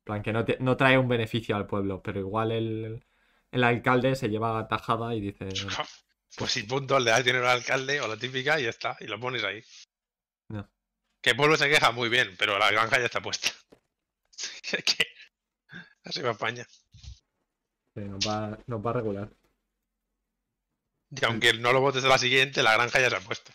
En 0.01 0.05
plan, 0.05 0.23
que 0.23 0.33
no, 0.33 0.43
te- 0.45 0.57
no 0.59 0.77
trae 0.77 0.97
un 0.97 1.07
beneficio 1.07 1.55
al 1.55 1.67
pueblo, 1.67 2.01
pero 2.01 2.19
igual 2.19 2.51
el, 2.51 3.05
el 3.51 3.63
alcalde 3.63 4.15
se 4.15 4.29
lleva 4.29 4.53
la 4.53 4.67
tajada 4.67 5.13
y 5.15 5.21
dice. 5.21 5.49
Pues 6.37 6.51
si 6.53 6.63
punto, 6.63 6.97
le 6.97 7.11
das 7.11 7.25
dinero 7.25 7.43
al 7.49 7.57
alcalde 7.57 7.99
o 7.99 8.07
la 8.07 8.15
típica 8.15 8.57
y 8.57 8.63
ya 8.63 8.69
está, 8.69 8.95
y 9.01 9.05
lo 9.05 9.19
pones 9.19 9.43
ahí. 9.43 9.61
No, 10.47 10.69
Que 11.21 11.31
el 11.31 11.35
pueblo 11.35 11.57
se 11.57 11.69
queja 11.69 11.91
muy 11.91 12.07
bien, 12.07 12.35
pero 12.39 12.57
la 12.57 12.71
granja 12.71 12.99
ya 12.99 13.05
está 13.05 13.21
puesta. 13.21 13.49
Que 14.85 15.05
así 16.05 16.21
va 16.21 16.31
España. 16.31 16.65
Sí, 17.95 18.01
nos 18.07 18.27
va, 18.27 18.57
nos 18.67 18.85
va 18.85 18.89
a 18.91 18.93
regular. 18.93 19.29
Y 21.11 21.23
aunque 21.25 21.53
no 21.53 21.73
lo 21.73 21.79
votes 21.81 22.03
a 22.03 22.07
la 22.09 22.17
siguiente, 22.17 22.63
la 22.63 22.73
granja 22.73 22.99
ya 22.99 23.09
se 23.09 23.15
ha 23.17 23.19
puesto. 23.21 23.51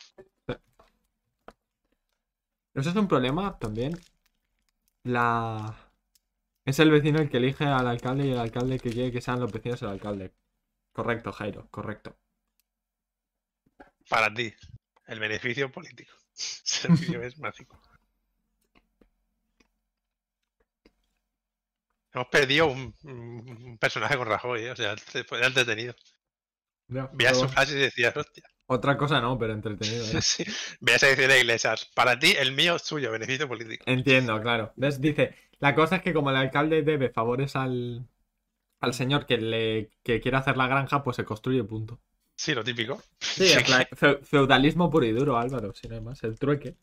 Eso 2.74 2.90
es 2.90 2.94
un 2.96 3.08
problema 3.08 3.58
también. 3.58 3.98
La. 5.04 5.74
Es 6.66 6.80
el 6.80 6.90
vecino 6.90 7.20
el 7.20 7.30
que 7.30 7.38
elige 7.38 7.64
al 7.64 7.86
alcalde 7.86 8.26
y 8.26 8.32
el 8.32 8.38
alcalde 8.38 8.80
que 8.80 8.90
quiere 8.90 9.12
que 9.12 9.20
sean 9.20 9.40
los 9.40 9.52
vecinos 9.52 9.80
el 9.82 9.88
alcalde. 9.88 10.34
Correcto, 10.92 11.32
Jairo, 11.32 11.68
correcto. 11.70 12.16
Para 14.08 14.34
ti, 14.34 14.52
el 15.06 15.20
beneficio 15.20 15.70
político. 15.70 16.12
Ese 16.36 16.88
vídeo 16.88 17.22
es 17.22 17.38
mágico. 17.38 17.80
Hemos 22.12 22.28
perdido 22.28 22.66
un, 22.66 22.94
un 23.04 23.78
personaje 23.78 24.16
con 24.16 24.26
Rajoy, 24.26 24.64
¿eh? 24.64 24.70
o 24.72 24.76
sea, 24.76 24.96
se 24.96 25.22
fue 25.22 25.46
entretenido. 25.46 25.94
Ya, 26.88 27.10
Veías 27.12 27.34
pero 27.34 27.48
su 27.48 27.48
frase 27.48 27.74
y 27.74 27.80
decías, 27.80 28.16
hostia. 28.16 28.44
Otra 28.66 28.96
cosa 28.96 29.20
no, 29.20 29.38
pero 29.38 29.52
entretenido. 29.52 30.04
¿eh? 30.04 30.18
Sí. 30.22 30.44
Veías 30.80 31.02
a 31.04 31.06
decir 31.08 31.30
a 31.30 31.38
Iglesias, 31.38 31.90
para 31.94 32.18
ti, 32.18 32.34
el 32.36 32.52
mío, 32.52 32.78
suyo, 32.78 33.12
beneficio 33.12 33.46
político. 33.46 33.84
Entiendo, 33.86 34.40
claro. 34.40 34.72
¿Ves? 34.76 35.00
Dice, 35.00 35.36
la 35.60 35.74
cosa 35.74 35.96
es 35.96 36.02
que 36.02 36.12
como 36.14 36.30
el 36.30 36.36
alcalde 36.36 36.82
debe 36.82 37.10
favores 37.10 37.56
al, 37.56 38.06
al 38.80 38.94
señor 38.94 39.26
que 39.26 39.38
le 39.38 39.90
que 40.02 40.20
quiere 40.20 40.36
hacer 40.36 40.56
la 40.56 40.66
granja, 40.68 41.02
pues 41.02 41.16
se 41.16 41.24
construye 41.24 41.62
punto. 41.64 41.98
Sí, 42.34 42.54
lo 42.54 42.62
típico. 42.62 43.02
Sí, 43.18 43.48
fe- 43.94 44.18
feudalismo 44.18 44.90
puro 44.90 45.06
y 45.06 45.12
duro, 45.12 45.38
Álvaro, 45.38 45.72
si 45.72 45.88
no 45.88 45.94
hay 45.94 46.00
más. 46.02 46.22
El 46.22 46.38
trueque. 46.38 46.76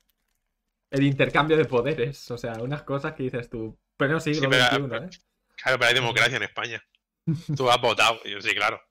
El 0.89 1.03
intercambio 1.03 1.57
de 1.57 1.65
poderes. 1.65 2.29
O 2.31 2.37
sea, 2.37 2.53
unas 2.61 2.81
cosas 2.83 3.13
que 3.13 3.23
dices 3.23 3.49
tú. 3.49 3.77
Pero 3.97 4.19
siglo 4.19 4.41
Sí, 4.41 4.47
pero- 4.49 4.65
XXI, 4.87 4.95
¿eh? 5.05 5.19
Claro, 5.55 5.77
pero 5.77 5.85
hay 5.89 5.93
democracia 5.93 6.37
en 6.37 6.43
España. 6.43 6.83
Tú 7.55 7.69
has 7.69 7.79
votado. 7.79 8.19
Y 8.25 8.31
yo, 8.31 8.41
sí, 8.41 8.53
claro. 8.55 8.81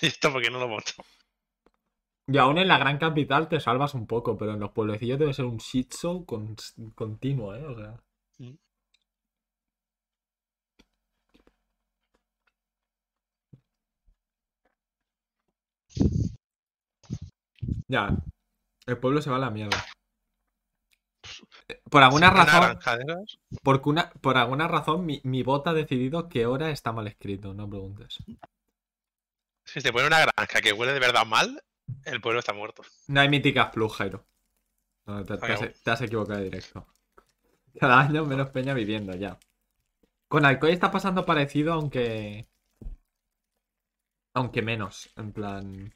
¿Y 0.00 0.06
esto 0.06 0.32
por 0.32 0.42
qué 0.42 0.50
no 0.50 0.58
lo 0.58 0.68
voto? 0.68 0.92
Y 2.26 2.38
aún 2.38 2.56
en 2.58 2.68
la 2.68 2.78
gran 2.78 2.96
capital 2.98 3.48
te 3.48 3.60
salvas 3.60 3.92
un 3.94 4.06
poco, 4.06 4.38
pero 4.38 4.52
en 4.54 4.60
los 4.60 4.70
pueblecillos 4.72 5.18
debe 5.18 5.34
ser 5.34 5.44
un 5.44 5.58
shit 5.58 5.92
show 5.94 6.24
con- 6.24 6.56
continuo, 6.94 7.54
¿eh? 7.54 7.64
O 7.66 7.76
sea. 7.76 8.00
Ya. 17.88 18.16
El 18.86 18.98
pueblo 18.98 19.22
se 19.22 19.30
va 19.30 19.36
a 19.36 19.40
la 19.40 19.50
mierda. 19.50 19.84
Por 21.90 22.02
alguna 22.02 22.30
Una 22.30 22.44
razón. 22.44 22.78
Porque 23.62 23.88
una, 23.88 24.10
por 24.10 24.36
alguna 24.36 24.68
razón, 24.68 25.04
mi, 25.04 25.20
mi 25.24 25.42
bot 25.42 25.66
ha 25.66 25.72
decidido 25.72 26.28
que 26.28 26.46
hora 26.46 26.70
está 26.70 26.92
mal 26.92 27.06
escrito, 27.06 27.54
no 27.54 27.68
preguntes. 27.68 28.18
Si 29.64 29.80
te 29.80 29.92
pone 29.92 30.06
una 30.06 30.20
granja 30.20 30.60
que 30.60 30.72
huele 30.72 30.92
de 30.92 31.00
verdad 31.00 31.26
mal, 31.26 31.62
el 32.04 32.20
pueblo 32.20 32.40
está 32.40 32.52
muerto. 32.52 32.82
No 33.08 33.20
hay 33.20 33.28
míticas 33.28 33.70
plus, 33.70 33.92
Jairo. 33.94 34.24
No, 35.06 35.24
te, 35.24 35.36
te 35.36 35.52
has, 35.52 35.82
te 35.82 35.90
has 35.90 36.00
equivocado 36.02 36.38
de 36.38 36.44
directo. 36.44 36.86
Cada 37.78 38.00
año 38.00 38.24
menos 38.24 38.50
peña 38.50 38.74
viviendo, 38.74 39.14
ya. 39.14 39.38
Con 40.28 40.44
Alcoy 40.44 40.72
está 40.72 40.90
pasando 40.90 41.26
parecido, 41.26 41.72
aunque. 41.72 42.48
Aunque 44.34 44.62
menos. 44.62 45.10
En 45.16 45.32
plan. 45.32 45.94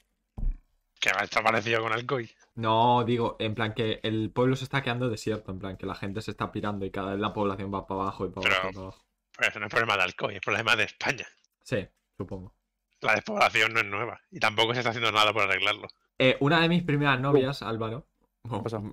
Que 1.05 1.13
va 1.13 1.21
a 1.21 1.25
estar 1.25 1.45
parecido 1.45 1.83
con 1.83 1.93
Alcoy. 1.93 2.31
No, 2.55 3.05
digo, 3.05 3.37
en 3.39 3.55
plan 3.55 3.75
que 3.75 4.01
el 4.03 4.31
pueblo 4.31 4.57
se 4.57 4.65
está 4.65 4.83
quedando 4.83 5.11
desierto, 5.11 5.53
en 5.53 5.59
plan 5.59 5.77
que 5.77 5.85
la 5.85 5.95
gente 5.95 6.23
se 6.23 6.31
está 6.31 6.51
pirando 6.51 6.87
y 6.87 6.91
cada 6.91 7.11
vez 7.11 7.21
la 7.21 7.35
población 7.35 7.71
va 7.75 7.87
para 7.87 8.01
abajo 8.01 8.25
y 8.25 8.31
para 8.31 8.43
Pero- 8.45 8.55
abajo 8.55 8.71
y 8.71 8.73
para 8.75 8.87
abajo. 8.87 9.05
Pero 9.37 9.49
eso 9.51 9.61
no 9.61 9.67
es 9.67 9.71
problema 9.71 9.97
de 9.99 10.03
Alcoy, 10.05 10.35
es 10.37 10.41
problema 10.41 10.77
de 10.77 10.85
España. 10.85 11.27
Sí, 11.63 11.87
supongo. 12.17 12.55
La 13.03 13.17
despoblación 13.17 13.75
no 13.75 13.81
es 13.81 13.87
nueva. 13.87 14.19
Y 14.31 14.41
tampoco 14.41 14.73
se 14.73 14.81
está 14.81 14.91
haciendo 14.91 15.13
nada 15.13 15.31
por 15.35 15.43
arreglarlo. 15.43 15.89
Eh, 16.19 16.39
una 16.41 16.61
de 16.63 16.71
mis 16.71 16.83
primeras 16.85 17.21
novias, 17.21 17.61
Álvaro. 17.61 18.07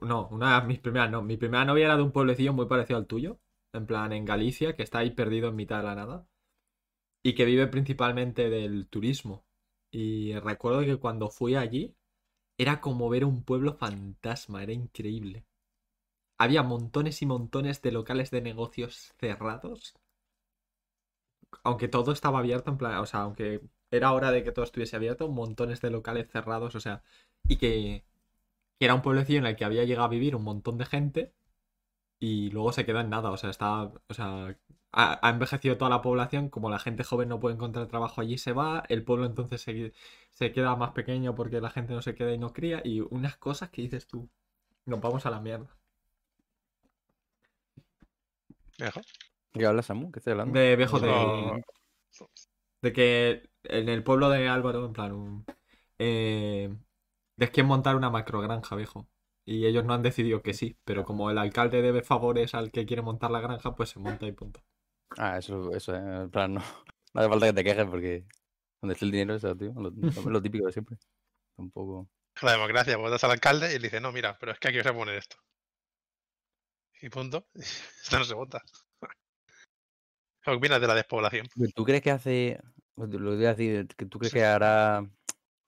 No, 0.01 0.27
una 0.31 0.59
de 0.59 0.67
mis 0.67 0.79
primeras 0.79 1.09
no. 1.09 1.21
Mi 1.21 1.37
primera 1.37 1.63
novia 1.63 1.85
era 1.85 1.95
de 1.95 2.03
un 2.03 2.11
pueblecillo 2.11 2.51
muy 2.51 2.65
parecido 2.65 2.99
al 2.99 3.07
tuyo. 3.07 3.39
En 3.71 3.85
plan, 3.85 4.11
en 4.11 4.25
Galicia, 4.25 4.75
que 4.75 4.83
está 4.83 4.99
ahí 4.99 5.11
perdido 5.11 5.47
en 5.47 5.55
mitad 5.55 5.77
de 5.77 5.83
la 5.83 5.95
nada. 5.95 6.27
Y 7.23 7.35
que 7.35 7.45
vive 7.45 7.67
principalmente 7.67 8.49
del 8.49 8.89
turismo. 8.89 9.45
Y 9.91 10.33
recuerdo 10.39 10.81
que 10.81 10.97
cuando 10.97 11.29
fui 11.29 11.55
allí, 11.55 11.95
era 12.57 12.81
como 12.81 13.09
ver 13.09 13.25
un 13.25 13.43
pueblo 13.43 13.73
fantasma, 13.73 14.63
era 14.63 14.73
increíble. 14.73 15.45
Había 16.37 16.63
montones 16.63 17.21
y 17.21 17.25
montones 17.25 17.81
de 17.81 17.91
locales 17.93 18.31
de 18.31 18.41
negocios 18.41 19.13
cerrados. 19.19 19.95
Aunque 21.63 21.87
todo 21.87 22.11
estaba 22.11 22.39
abierto, 22.39 22.71
en 22.71 22.77
plan, 22.77 22.97
o 22.99 23.05
sea, 23.05 23.21
aunque 23.21 23.61
era 23.91 24.13
hora 24.13 24.31
de 24.31 24.43
que 24.43 24.51
todo 24.51 24.63
estuviese 24.65 24.95
abierto, 24.95 25.27
montones 25.29 25.81
de 25.81 25.89
locales 25.91 26.29
cerrados, 26.31 26.75
o 26.75 26.79
sea, 26.79 27.03
y 27.47 27.57
que, 27.57 28.05
que 28.79 28.85
era 28.85 28.95
un 28.95 29.01
pueblecillo 29.03 29.39
en 29.39 29.47
el 29.47 29.55
que 29.57 29.65
había 29.65 29.85
llegado 29.85 30.05
a 30.07 30.09
vivir 30.09 30.35
un 30.35 30.43
montón 30.43 30.77
de 30.77 30.85
gente 30.85 31.33
y 32.21 32.51
luego 32.51 32.73
se 32.73 32.85
quedó 32.87 33.01
en 33.01 33.11
nada, 33.11 33.31
o 33.31 33.37
sea, 33.37 33.51
está, 33.51 33.83
o 33.85 34.15
sea, 34.15 34.57
ha, 34.93 35.27
ha 35.27 35.31
envejecido 35.31 35.77
toda 35.77 35.91
la 35.91 36.03
población, 36.03 36.49
como 36.49 36.69
la 36.71 36.79
gente 36.79 37.03
joven 37.05 37.29
no 37.29 37.41
puede 37.41 37.55
encontrar 37.55 37.87
trabajo 37.89 38.21
allí 38.21 38.39
se 38.39 38.53
va, 38.53 38.83
el 38.89 39.03
pueblo 39.05 39.25
entonces 39.27 39.61
se, 39.61 39.93
se 40.31 40.53
queda 40.53 40.75
más 40.77 40.91
pequeño 40.93 41.35
porque 41.35 41.61
la 41.61 41.71
gente 41.71 41.93
no 41.95 42.03
se 42.03 42.15
queda 42.15 42.33
y 42.33 42.39
no 42.39 42.53
cría 42.53 42.81
y 42.85 43.01
unas 43.01 43.37
cosas 43.37 43.71
que 43.71 43.83
dices 43.83 44.07
tú, 44.07 44.29
nos 44.85 45.01
vamos 45.01 45.25
a 45.25 45.31
la 45.31 45.41
mierda. 45.41 45.77
Mejor. 48.79 49.03
¿Qué 49.53 49.65
hablas, 49.65 49.85
Samu? 49.87 50.11
¿Qué 50.11 50.19
estoy 50.19 50.31
hablando? 50.31 50.59
De 50.59 50.75
viejo 50.75 50.99
de, 50.99 51.07
No. 51.07 51.57
de 52.81 52.93
que 52.93 53.49
en 53.63 53.89
el 53.89 54.03
pueblo 54.03 54.29
de 54.29 54.47
Álvaro, 54.49 54.85
en 54.85 54.93
plan, 54.93 55.11
un, 55.13 55.45
eh, 55.99 56.75
les 57.37 57.51
quieren 57.51 57.67
montar 57.69 57.95
una 57.97 58.09
macrogranja, 58.09 58.75
viejo. 58.77 59.09
Y 59.45 59.65
ellos 59.65 59.83
no 59.83 59.93
han 59.93 60.03
decidido 60.03 60.41
que 60.41 60.53
sí, 60.53 60.77
pero 60.83 61.03
como 61.03 61.31
el 61.31 61.37
alcalde 61.37 61.81
debe 61.81 62.03
favores 62.03 62.53
al 62.53 62.71
que 62.71 62.85
quiere 62.85 63.01
montar 63.01 63.31
la 63.31 63.41
granja, 63.41 63.75
pues 63.75 63.89
se 63.89 63.99
monta 63.99 64.27
y 64.27 64.31
punto. 64.31 64.61
Ah, 65.17 65.37
eso, 65.37 65.71
eso, 65.73 65.95
eh, 65.95 65.99
en 66.23 66.29
plan, 66.29 66.53
no, 66.55 66.61
no 67.13 67.21
hace 67.21 67.29
falta 67.29 67.47
que 67.47 67.53
te 67.53 67.63
quejes 67.63 67.85
porque 67.85 68.23
donde 68.81 68.93
esté 68.93 69.05
el 69.05 69.11
dinero, 69.11 69.35
eso, 69.35 69.55
tío, 69.55 69.73
lo, 69.73 69.89
lo- 69.89 69.91
típico 70.41 70.65
de 70.65 70.71
siempre. 70.71 70.97
Tampoco. 71.55 72.07
La 72.41 72.53
democracia, 72.53 72.97
votas 72.97 73.23
al 73.23 73.31
alcalde 73.31 73.75
y 73.75 73.79
le 73.79 73.87
dice, 73.87 73.99
no, 73.99 74.11
mira, 74.11 74.37
pero 74.39 74.51
es 74.51 74.59
que 74.59 74.69
aquí 74.69 74.77
os 74.79 74.83
voy 74.85 74.93
a 74.93 74.95
poner 74.95 75.15
esto. 75.15 75.37
Y 77.01 77.09
punto. 77.09 77.47
Esto 77.55 78.19
no 78.19 78.25
se 78.25 78.35
vota. 78.35 78.61
¿Qué 80.43 80.51
opinas 80.51 80.81
de 80.81 80.87
la 80.87 80.95
despoblación? 80.95 81.47
¿Tú 81.75 81.83
crees 81.83 82.01
que 82.01 82.11
hace. 82.11 82.59
Lo 82.95 83.07
que 83.09 83.17
voy 83.17 83.45
a 83.45 83.53
decir, 83.53 83.87
¿tú 84.09 84.19
crees 84.19 84.33
que 84.33 84.43
hará. 84.43 85.01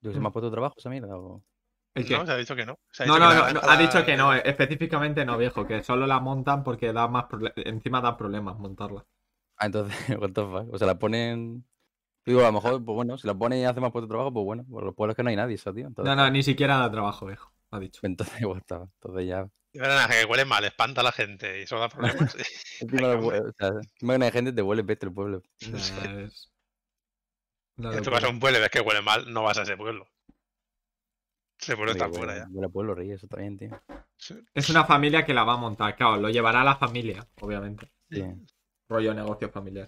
Yo 0.01 0.11
que 0.11 0.15
se 0.15 0.19
me 0.19 0.27
ha 0.27 0.31
puesto 0.31 0.51
trabajo 0.51 0.75
esa 0.77 0.89
mierda? 0.89 1.17
O... 1.17 1.43
¿El 1.95 2.05
qué? 2.07 2.17
No, 2.17 2.25
se 2.25 2.31
ha 2.31 2.37
dicho 2.37 2.55
que 2.55 2.65
no. 2.65 2.79
No, 3.05 3.17
dicho 3.17 3.19
no, 3.19 3.29
que 3.29 3.35
no, 3.35 3.43
la 3.43 3.53
no, 3.53 3.61
ha 3.65 3.77
dicho 3.77 3.97
la- 3.99 4.05
que 4.05 4.17
no, 4.17 4.33
eh, 4.35 4.41
específicamente 4.45 5.25
no, 5.25 5.37
viejo, 5.37 5.65
que 5.67 5.83
solo 5.83 6.07
la 6.07 6.19
montan 6.19 6.63
porque 6.63 6.91
da 6.93 7.07
más 7.07 7.25
encima 7.57 8.01
da 8.01 8.17
problemas 8.17 8.57
montarla. 8.57 9.05
Ah, 9.57 9.65
entonces, 9.67 9.95
what 10.19 10.31
the 10.33 10.41
fuck? 10.43 10.73
O 10.73 10.77
sea, 10.77 10.87
la 10.87 10.99
ponen. 10.99 11.65
Digo, 12.25 12.41
a 12.41 12.45
lo 12.45 12.53
mejor, 12.53 12.83
pues 12.85 12.95
bueno, 12.95 13.17
si 13.17 13.27
la 13.27 13.35
ponen 13.35 13.59
y 13.61 13.65
hace 13.65 13.81
más 13.81 13.91
puesto 13.91 14.07
trabajo, 14.09 14.33
pues 14.33 14.45
bueno, 14.45 14.65
por 14.69 14.83
los 14.85 14.95
pueblos 14.95 15.15
que 15.17 15.23
no 15.23 15.29
hay 15.31 15.35
nadie, 15.37 15.55
eso, 15.55 15.73
tío. 15.73 15.87
Entonces, 15.87 16.15
No, 16.15 16.15
no, 16.15 16.29
ni 16.29 16.43
siquiera 16.43 16.77
da 16.77 16.91
trabajo, 16.91 17.25
viejo, 17.25 17.51
ha 17.71 17.79
dicho. 17.79 18.03
entonces, 18.03 18.41
what 18.45 18.61
the 18.67 18.75
fuck, 18.75 18.89
entonces 19.01 19.27
ya. 19.27 19.49
Y 19.73 19.79
que 19.79 20.25
huele 20.29 20.45
mal, 20.45 20.63
espanta 20.65 21.01
a 21.01 21.03
la 21.03 21.11
gente 21.11 21.59
y 21.59 21.63
eso 21.63 21.79
da 21.79 21.89
problemas. 21.89 22.35
Encima, 22.79 23.07
de 23.09 23.15
o 23.15 23.53
sea, 23.57 23.69
encima 23.69 24.13
que 24.13 24.19
no 24.19 24.25
hay 24.25 24.31
gente, 24.31 24.53
te 24.53 24.61
huele 24.61 24.83
peste 24.83 25.05
el 25.07 25.13
pueblo. 25.13 25.41
Nah, 25.61 26.21
es... 26.25 26.49
una 27.77 27.91
en 27.91 28.03
tu 28.03 28.11
locura. 28.11 28.17
caso, 28.19 28.29
un 28.29 28.39
pueblo 28.41 28.57
y 28.57 28.61
ves 28.61 28.69
que 28.71 28.81
huele 28.81 29.01
mal, 29.01 29.31
no 29.31 29.43
vas 29.43 29.57
a 29.57 29.61
ese 29.63 29.77
pueblo. 29.77 30.07
Está 31.71 32.05
Oye, 32.05 32.13
fuera 32.17 32.33
huele- 32.33 32.39
ya. 32.39 32.47
Huele 32.51 32.65
a 32.67 32.69
pueblo 32.69 32.95
rey, 32.95 33.11
eso 33.11 33.27
también, 33.27 33.57
tío. 33.57 33.69
Sí. 34.17 34.35
Es 34.53 34.69
una 34.69 34.85
familia 34.85 35.25
que 35.25 35.33
la 35.33 35.43
va 35.43 35.53
a 35.53 35.57
montar, 35.57 35.95
claro, 35.95 36.17
lo 36.17 36.29
llevará 36.29 36.63
la 36.63 36.75
familia, 36.75 37.27
obviamente. 37.41 37.91
Sí. 38.09 38.23
Rollo 38.89 39.13
negocio 39.13 39.49
familiar. 39.49 39.87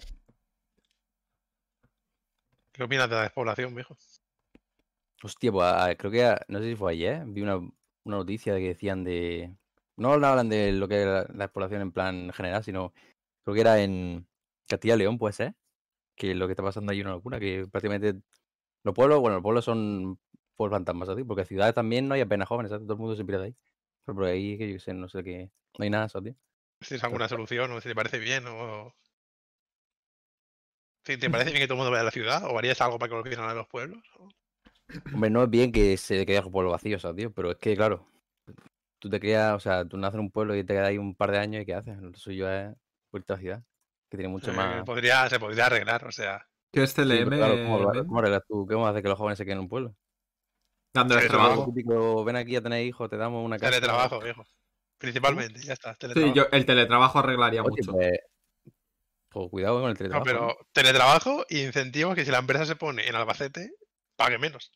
¿Qué 2.72 2.82
opinas 2.82 3.08
de 3.08 3.16
la 3.16 3.22
despoblación, 3.22 3.74
viejo? 3.74 3.96
Hostia, 5.22 5.50
pues 5.52 5.64
a- 5.66 5.94
creo 5.96 6.10
que, 6.10 6.24
a- 6.24 6.40
no 6.48 6.58
sé 6.58 6.66
si 6.70 6.76
fue 6.76 6.92
ayer, 6.92 7.24
vi 7.26 7.40
una, 7.42 7.56
una 7.56 8.16
noticia 8.16 8.52
de 8.54 8.60
que 8.60 8.68
decían 8.68 9.04
de... 9.04 9.54
No 9.96 10.12
hablan 10.12 10.48
de 10.50 10.72
lo 10.72 10.88
que 10.88 10.96
era 11.00 11.22
la 11.32 11.44
despoblación 11.46 11.80
en 11.80 11.92
plan 11.92 12.30
general, 12.34 12.62
sino 12.62 12.92
creo 13.42 13.54
que 13.54 13.60
era 13.62 13.80
en 13.80 14.26
Castilla 14.68 14.94
y 14.94 14.98
León, 14.98 15.16
puede 15.18 15.32
ser, 15.32 15.54
que 16.14 16.34
lo 16.34 16.46
que 16.46 16.52
está 16.52 16.62
pasando 16.62 16.92
ahí 16.92 16.98
es 17.00 17.04
una 17.06 17.14
locura, 17.14 17.40
que 17.40 17.66
prácticamente 17.70 18.20
los 18.84 18.94
pueblos, 18.94 19.20
bueno, 19.20 19.36
los 19.36 19.42
pueblos 19.42 19.64
son 19.64 20.18
pueblos 20.56 20.76
fantasmas, 20.78 21.08
¿sabes? 21.08 21.24
Porque 21.26 21.44
ciudades 21.44 21.74
también 21.74 22.08
no 22.08 22.14
hay 22.14 22.22
apenas 22.22 22.48
jóvenes, 22.48 22.70
¿sabes? 22.70 22.86
Todo 22.86 22.94
el 22.94 23.00
mundo 23.00 23.16
se 23.16 23.24
pira 23.24 23.38
de 23.38 23.46
ahí. 23.46 23.56
Pero 24.04 24.16
por 24.16 24.24
ahí, 24.26 24.58
que 24.58 24.68
yo 24.68 24.74
qué 24.76 24.80
sé, 24.80 24.94
no 24.94 25.08
sé 25.08 25.24
qué, 25.24 25.50
no 25.78 25.84
hay 25.84 25.90
nada, 25.90 26.08
¿sabes? 26.08 26.34
tío? 26.34 26.42
Si 26.80 26.88
tienes 26.88 27.04
alguna 27.04 27.28
solución 27.28 27.70
o 27.72 27.80
si 27.82 27.88
te 27.90 27.94
parece 27.94 28.18
bien 28.18 28.46
o... 28.46 28.94
Si 31.06 31.16
te 31.16 31.30
parece 31.30 31.52
bien 31.52 31.62
que 31.62 31.66
todo 31.68 31.76
el 31.76 31.78
mundo 31.78 31.90
vaya 31.90 32.02
a 32.02 32.04
la 32.04 32.10
ciudad 32.10 32.44
o 32.44 32.58
harías 32.58 32.82
algo 32.82 32.98
para 32.98 33.08
que 33.08 33.16
lo 33.16 33.22
quieran 33.22 33.48
a 33.48 33.54
los 33.54 33.66
pueblos. 33.66 34.02
o- 34.18 34.28
Hombre, 35.12 35.30
no 35.30 35.42
es 35.44 35.50
bien 35.50 35.72
que 35.72 35.96
se 35.96 36.24
quede 36.26 36.38
el 36.38 36.50
pueblo 36.50 36.70
vacío, 36.70 36.98
¿sabes, 36.98 37.16
tío? 37.16 37.32
Pero 37.32 37.50
es 37.52 37.56
que, 37.58 37.74
claro, 37.76 38.06
tú 39.00 39.10
te 39.10 39.20
quedas, 39.20 39.54
o 39.56 39.60
sea, 39.60 39.86
tú 39.86 39.96
naces 39.98 40.14
en 40.16 40.20
un 40.22 40.30
pueblo 40.32 40.56
y 40.56 40.64
te 40.64 40.74
quedas 40.74 40.88
ahí 40.88 40.98
un 40.98 41.14
par 41.16 41.32
de 41.32 41.38
años 41.38 41.62
y 41.62 41.66
¿qué 41.66 41.74
haces? 41.74 41.98
Lo 42.00 42.14
suyo 42.14 42.50
es 42.50 42.74
vuelta 43.12 43.34
a 43.34 43.36
la 43.36 43.40
ciudad, 43.42 43.64
que 44.10 44.18
tiene 44.18 44.32
mucho 44.32 44.52
Eh, 44.52 44.54
más... 44.54 44.86
podría, 44.86 45.28
se 45.28 45.38
podría 45.38 45.66
arreglar, 45.66 46.06
o 46.06 46.12
sea. 46.12 46.48
¿Qué 46.70 46.82
es 46.82 46.94
Sí, 47.08 47.32
claro, 47.34 47.60
¿cómo, 47.60 47.78
cómo 48.06 48.18
arreglas 48.20 48.42
tú? 48.48 48.66
¿Cómo 48.68 48.86
haces 48.86 49.02
que 49.02 49.08
los 49.08 49.18
jóvenes 49.18 49.38
se 49.38 49.44
queden 49.44 49.58
en 49.58 49.62
un 49.64 49.68
pueblo? 49.68 49.96
Dándoles 50.96 51.24
Sí, 51.24 51.30
trabajo. 51.30 51.64
Típico, 51.66 52.24
ven 52.24 52.36
aquí 52.36 52.56
a 52.56 52.62
tener 52.62 52.84
hijos, 52.84 53.08
te 53.08 53.16
damos 53.16 53.44
una 53.44 53.58
casa. 53.58 53.70
Teletrabajo, 53.72 54.20
viejo. 54.20 54.44
Principalmente, 54.98 55.60
ya 55.62 55.74
está. 55.74 55.94
Sí, 56.00 56.32
yo, 56.34 56.46
el 56.52 56.64
teletrabajo 56.66 57.18
arreglaría 57.18 57.62
Oye, 57.62 57.70
mucho. 57.70 57.92
pues, 57.92 58.18
pues 59.28 59.50
cuidado 59.50 59.80
con 59.80 59.90
el 59.90 59.94
No, 59.94 59.98
teletrabajo. 59.98 60.24
pero 60.24 60.40
¿no? 60.46 60.54
teletrabajo 60.72 61.44
y 61.48 61.62
incentivos 61.62 62.14
que 62.14 62.24
si 62.24 62.30
la 62.30 62.38
empresa 62.38 62.64
se 62.64 62.76
pone 62.76 63.06
en 63.06 63.14
Albacete, 63.14 63.70
pague 64.16 64.38
menos. 64.38 64.72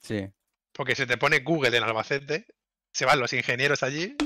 Sí. 0.00 0.28
Porque 0.72 0.94
si 0.94 1.06
te 1.06 1.18
pone 1.18 1.40
Google 1.40 1.76
en 1.76 1.82
Albacete, 1.82 2.46
se 2.92 3.04
van 3.06 3.18
los 3.18 3.32
ingenieros 3.32 3.82
allí, 3.82 4.16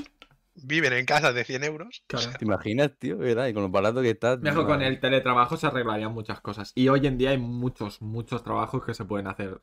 viven 0.53 0.93
en 0.93 1.05
casas 1.05 1.33
de 1.33 1.43
100 1.43 1.63
euros. 1.63 2.03
Claro. 2.07 2.31
¿Te 2.37 2.45
imaginas, 2.45 2.91
tío? 2.99 3.17
¿Verdad? 3.17 3.47
Y 3.47 3.53
con 3.53 3.63
lo 3.63 3.69
barato 3.69 4.01
que 4.03 4.11
está. 4.11 4.37
Mejor 4.37 4.67
con 4.67 4.81
el 4.83 4.99
teletrabajo 4.99 5.57
se 5.57 5.65
arreglarían 5.67 6.13
muchas 6.13 6.39
cosas. 6.41 6.71
Y 6.75 6.87
hoy 6.89 7.07
en 7.07 7.17
día 7.17 7.31
hay 7.31 7.39
muchos, 7.39 8.01
muchos 8.01 8.43
trabajos 8.43 8.85
que 8.85 8.93
se 8.93 9.05
pueden 9.05 9.25
hacer. 9.27 9.59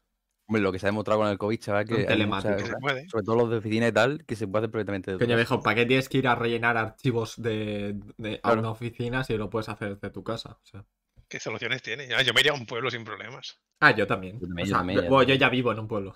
Hombre, 0.52 0.62
lo 0.62 0.70
que 0.72 0.78
se 0.78 0.86
ha 0.86 0.90
demostrado 0.90 1.20
con 1.20 1.28
el 1.30 1.38
COVID, 1.38 1.58
chaval, 1.58 1.86
que. 1.86 2.04
Telemático. 2.04 2.50
muchas- 2.52 2.62
Que 2.68 2.74
se 2.74 2.78
puede. 2.78 3.08
sobre 3.08 3.24
todo 3.24 3.36
los 3.36 3.50
de 3.50 3.56
oficina 3.56 3.88
y 3.88 3.92
tal, 3.92 4.24
que 4.26 4.36
se 4.36 4.46
puede 4.46 4.64
hacer 4.64 4.70
perfectamente. 4.70 5.10
de 5.12 5.16
tu 5.18 5.24
Coño, 5.24 5.36
viejo, 5.36 5.62
¿para 5.62 5.76
qué 5.76 5.86
tienes 5.86 6.08
que 6.10 6.18
ir 6.18 6.28
a 6.28 6.34
rellenar 6.34 6.76
archivos 6.76 7.40
de, 7.40 7.98
de- 8.18 8.38
a 8.42 8.52
una 8.52 8.70
oficina 8.70 9.24
si 9.24 9.36
lo 9.38 9.48
puedes 9.48 9.68
hacer 9.70 9.94
desde 9.94 10.10
tu 10.10 10.22
casa? 10.22 10.50
O 10.52 10.64
sea. 10.64 10.84
¿Qué 11.28 11.40
soluciones 11.40 11.80
tiene? 11.80 12.06
Ya, 12.06 12.20
Yo 12.20 12.34
me 12.34 12.40
iría 12.40 12.52
a 12.52 12.54
un 12.54 12.66
pueblo 12.66 12.90
sin 12.90 13.04
problemas. 13.04 13.58
Ah, 13.80 13.92
yo 13.92 14.06
también. 14.06 14.38
Yo 14.38 14.46
también, 14.46 14.64
O 14.66 14.68
yo 14.68 14.70
sea, 14.74 14.78
también, 14.78 14.96
yo- 14.98 15.02
ya 15.04 15.08
bueno, 15.08 15.22
yo 15.22 15.26
también. 15.34 15.40
ya 15.40 15.48
vivo 15.48 15.72
en 15.72 15.78
un 15.78 15.88
pueblo. 15.88 16.14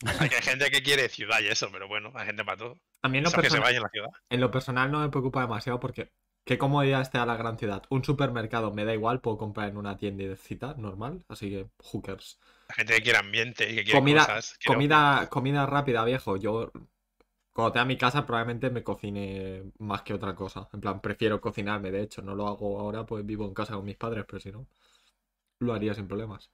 Hay 0.28 0.28
gente 0.42 0.70
que 0.70 0.82
quiere 0.82 1.08
ciudad 1.08 1.38
y 1.40 1.46
eso, 1.46 1.68
pero 1.72 1.86
bueno, 1.88 2.12
hay 2.14 2.26
gente 2.26 2.44
para 2.44 2.58
todo. 2.58 2.78
A 3.02 3.08
mí 3.08 3.18
en 3.18 3.24
lo, 3.24 3.28
Eso 3.30 3.36
que 3.40 3.48
se 3.48 3.56
personal, 3.56 3.62
vaya 3.68 3.76
en 3.78 3.82
la 3.84 3.88
ciudad. 3.90 4.08
en 4.28 4.40
lo 4.40 4.50
personal 4.50 4.90
no 4.90 5.00
me 5.00 5.08
preocupa 5.08 5.40
demasiado 5.42 5.78
porque 5.80 6.10
qué 6.44 6.58
comodidad 6.58 7.00
esté 7.02 7.18
a 7.18 7.26
la 7.26 7.36
gran 7.36 7.58
ciudad. 7.58 7.84
Un 7.90 8.04
supermercado 8.04 8.72
me 8.72 8.84
da 8.84 8.94
igual, 8.94 9.20
puedo 9.20 9.38
comprar 9.38 9.68
en 9.68 9.76
una 9.76 9.96
tiendecita 9.96 10.74
normal, 10.76 11.24
así 11.28 11.50
que 11.50 11.68
hookers. 11.78 12.40
La 12.68 12.74
gente 12.74 12.94
que 12.96 13.02
quiere 13.02 13.18
ambiente 13.18 13.70
y 13.70 13.74
que 13.76 13.84
quiere 13.84 14.02
Comida, 14.02 14.02
cosas. 14.02 14.58
comida, 14.64 15.28
comida 15.30 15.66
rápida, 15.66 16.04
viejo. 16.04 16.36
Yo 16.36 16.72
cuando 17.52 17.72
tenga 17.72 17.84
mi 17.86 17.96
casa 17.98 18.26
probablemente 18.26 18.70
me 18.70 18.82
cocine 18.84 19.72
más 19.78 20.02
que 20.02 20.14
otra 20.14 20.34
cosa. 20.34 20.68
En 20.72 20.80
plan, 20.80 21.00
prefiero 21.00 21.40
cocinarme, 21.40 21.90
de 21.90 22.02
hecho, 22.02 22.22
no 22.22 22.34
lo 22.34 22.48
hago 22.48 22.80
ahora, 22.80 23.06
pues 23.06 23.24
vivo 23.26 23.46
en 23.46 23.54
casa 23.54 23.74
con 23.76 23.84
mis 23.84 23.96
padres, 23.96 24.24
pero 24.26 24.40
si 24.40 24.52
no, 24.52 24.66
lo 25.60 25.74
haría 25.74 25.94
sin 25.94 26.08
problemas. 26.08 26.50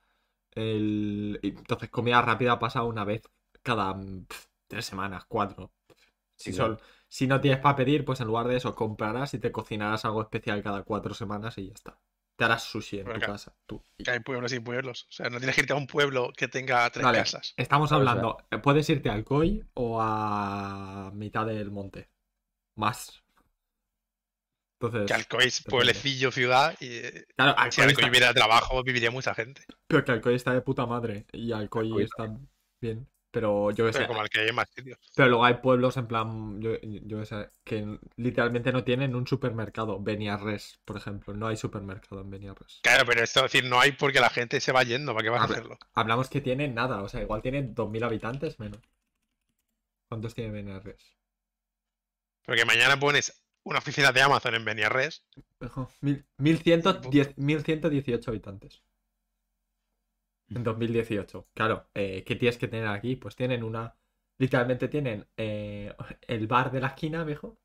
El... 0.53 1.41
Entonces, 1.43 1.91
comida 1.91 2.22
rápida 2.22 2.59
pasa 2.59 2.84
una 2.84 3.05
vez 3.05 3.22
cada 3.62 3.97
tres 4.68 4.86
semanas, 4.86 5.24
cuatro. 5.26 5.72
Si, 6.36 6.53
Sí, 6.53 6.53
son-. 6.53 6.78
Si 7.11 7.26
no 7.26 7.40
tienes 7.40 7.61
para 7.61 7.74
pedir, 7.74 8.04
pues 8.04 8.20
en 8.20 8.28
lugar 8.28 8.46
de 8.46 8.56
eso, 8.56 8.74
comprarás 8.74 9.34
y 9.34 9.40
te 9.40 9.50
cocinarás 9.50 10.04
algo 10.04 10.22
especial 10.22 10.62
cada 10.62 10.84
cuatro 10.84 11.12
semanas 11.12 11.58
y 11.58 11.66
ya 11.66 11.74
está. 11.74 11.98
Te 12.36 12.44
harás 12.44 12.62
sushi 12.62 13.00
en 13.00 13.04
Pero 13.06 13.18
tu 13.18 13.26
casa. 13.26 13.54
tú. 13.66 13.82
Que 13.98 14.12
hay 14.12 14.20
pueblos 14.20 14.52
y 14.52 14.61
pueblos. 14.61 15.06
O 15.11 15.12
sea, 15.12 15.28
no 15.28 15.38
tienes 15.38 15.56
que 15.56 15.62
irte 15.62 15.72
a 15.72 15.76
un 15.76 15.88
pueblo 15.88 16.32
que 16.34 16.48
tenga 16.48 16.88
tres 16.88 17.04
Vale, 17.04 17.18
casas. 17.18 17.52
Estamos 17.56 17.90
hablando, 17.92 18.38
puedes 18.62 18.88
irte 18.88 19.11
al 19.11 19.24
COI 19.24 19.62
o 19.74 19.98
a 20.00 21.11
mitad 21.12 21.44
del 21.46 21.70
monte. 21.70 22.08
Más. 22.76 23.22
Entonces, 24.80 25.06
Que 25.08 25.12
Alcoy 25.14 25.44
es 25.44 25.62
pueblecillo, 25.64 26.30
ciudad. 26.30 26.74
Y 26.80 26.86
eh, 26.86 27.26
claro, 27.36 27.54
si 27.70 27.82
Alcoy 27.82 27.84
Alcoy 27.84 28.04
está, 28.04 28.08
hubiera 28.08 28.32
trabajo, 28.32 28.82
viviría 28.82 29.11
mucha 29.11 29.34
gente. 29.34 29.62
pero 29.86 30.04
que 30.04 30.12
Alcoy 30.12 30.34
está 30.36 30.54
de 30.54 30.62
puta 30.62 30.86
madre 30.86 31.26
y 31.32 31.52
Alcoy 31.52 31.88
Alcoy 31.88 32.04
está 32.04 32.38
bien. 32.80 33.06
Pero 33.33 33.70
yo 33.70 33.87
que 33.87 33.93
sé, 33.93 33.99
Pero 34.01 34.09
como 34.09 34.20
al 34.22 34.28
que 34.28 34.41
hay 34.41 34.53
más 34.53 34.68
sitios. 34.74 34.99
pero 35.14 35.28
luego 35.28 35.45
hay 35.45 35.55
pueblos 35.55 35.97
en 35.97 36.09
plan, 36.09 36.61
yo, 36.61 36.72
yo 36.83 37.20
que 37.20 37.26
sé, 37.26 37.49
que 37.62 37.99
literalmente 38.16 38.72
no 38.72 38.83
tienen 38.83 39.14
un 39.14 39.26
supermercado. 39.26 40.01
Beniarres, 40.01 40.81
por 40.85 40.97
ejemplo, 40.97 41.33
no 41.35 41.47
hay 41.47 41.57
supermercado 41.57 42.22
en 42.22 42.31
Beniarres. 42.31 42.81
Claro, 42.83 43.05
pero 43.07 43.22
esto 43.22 43.45
es 43.47 43.53
decir, 43.53 43.70
no 43.70 43.78
hay 43.78 43.93
porque 43.93 44.18
la 44.18 44.31
gente 44.31 44.61
se 44.61 44.72
va 44.72 44.83
yendo. 44.83 45.12
¿Para 45.14 45.22
qué 45.22 45.31
vas 45.31 45.41
a 45.41 45.45
Habla- 45.45 45.57
hacerlo? 45.57 45.78
Hablamos 45.95 46.28
que 46.28 46.41
tienen 46.41 46.74
nada, 46.74 47.03
o 47.03 47.09
sea, 47.09 47.22
igual 47.22 47.41
tienen 47.41 47.72
2.000 47.74 48.03
habitantes 48.05 48.59
menos. 48.59 48.81
¿Cuántos 50.09 50.35
tiene 50.35 50.51
Beniarres? 50.51 51.16
Porque 52.45 52.64
mañana 52.64 52.99
pones 52.99 53.45
una 53.62 53.78
oficina 53.78 54.11
de 54.11 54.22
Amazon 54.22 54.57
en 54.57 54.64
Beniarres. 54.64 55.24
Ojo, 55.61 55.89
mil- 56.01 56.26
1110 56.39 57.39
1118 57.39 58.31
habitantes. 58.33 58.83
En 60.55 60.62
2018. 60.64 61.48
Claro, 61.55 61.88
eh, 61.94 62.24
¿qué 62.24 62.36
tienes 62.36 62.59
que 62.59 62.68
tener 62.68 62.88
aquí? 62.88 63.16
Pues 63.16 63.36
tienen 63.36 63.62
una. 63.62 63.94
Literalmente 64.38 64.88
tienen 64.88 65.26
eh, 65.36 65.94
el 66.26 66.46
bar 66.46 66.70
de 66.72 66.80
la 66.80 66.88
esquina, 66.88 67.24
viejo. 67.24 67.59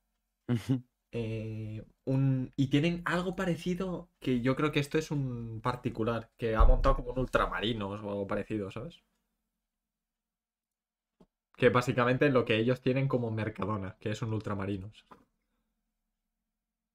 eh, 1.12 1.84
un, 2.06 2.54
y 2.56 2.68
tienen 2.70 3.02
algo 3.06 3.36
parecido 3.36 4.12
que 4.20 4.42
yo 4.42 4.56
creo 4.56 4.72
que 4.72 4.80
esto 4.80 4.98
es 4.98 5.12
un 5.12 5.62
particular, 5.62 6.32
que 6.38 6.56
ha 6.56 6.66
montado 6.66 6.96
como 6.98 7.12
un 7.14 7.20
ultramarinos 7.20 8.02
o 8.04 8.10
algo 8.10 8.28
parecido, 8.28 8.70
¿sabes? 8.72 9.04
Que 11.58 11.68
básicamente 11.68 12.30
lo 12.30 12.46
que 12.46 12.56
ellos 12.56 12.80
tienen 12.80 13.10
como 13.10 13.30
Mercadona, 13.30 13.98
que 14.00 14.10
es 14.12 14.22
un 14.22 14.32
ultramarinos. 14.34 15.04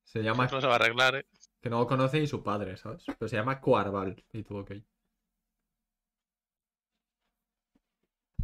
Se 0.04 0.22
llama 0.22 0.46
no 0.52 0.60
se 0.60 0.66
va 0.66 0.74
a 0.74 0.76
arreglar, 0.76 1.16
¿eh? 1.16 1.26
que 1.62 1.70
no 1.70 1.78
lo 1.78 1.86
conoce 1.86 2.20
y 2.20 2.26
su 2.26 2.42
padre, 2.42 2.76
¿sabes? 2.76 3.10
Pero 3.18 3.28
se 3.30 3.36
llama 3.36 3.60
Coarval. 3.62 4.22
Y 4.32 4.42
tú, 4.42 4.58
ok. 4.58 4.72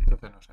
Entonces 0.06 0.30
no 0.32 0.42
sé. 0.42 0.52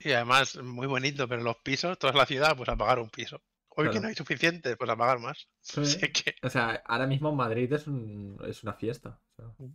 Y 0.00 0.12
además, 0.12 0.56
muy 0.62 0.86
bonito, 0.86 1.28
pero 1.28 1.42
los 1.42 1.56
pisos, 1.58 1.98
toda 1.98 2.12
la 2.14 2.26
ciudad, 2.26 2.56
pues 2.56 2.68
a 2.68 2.76
pagar 2.76 2.98
un 3.00 3.10
piso. 3.10 3.40
Hoy 3.76 3.88
que 3.90 4.00
no 4.00 4.08
hay 4.08 4.14
suficiente, 4.14 4.76
pues 4.76 4.90
a 4.90 4.96
pagar 4.96 5.18
más. 5.20 5.48
Sí. 5.60 5.80
Así 5.82 6.12
que 6.12 6.34
O 6.42 6.48
sea, 6.50 6.82
ahora 6.86 7.06
mismo 7.06 7.32
Madrid 7.34 7.72
es, 7.72 7.86
un, 7.86 8.38
es 8.46 8.62
una 8.62 8.72
fiesta. 8.74 9.20
o 9.38 9.54
sea. 9.54 9.68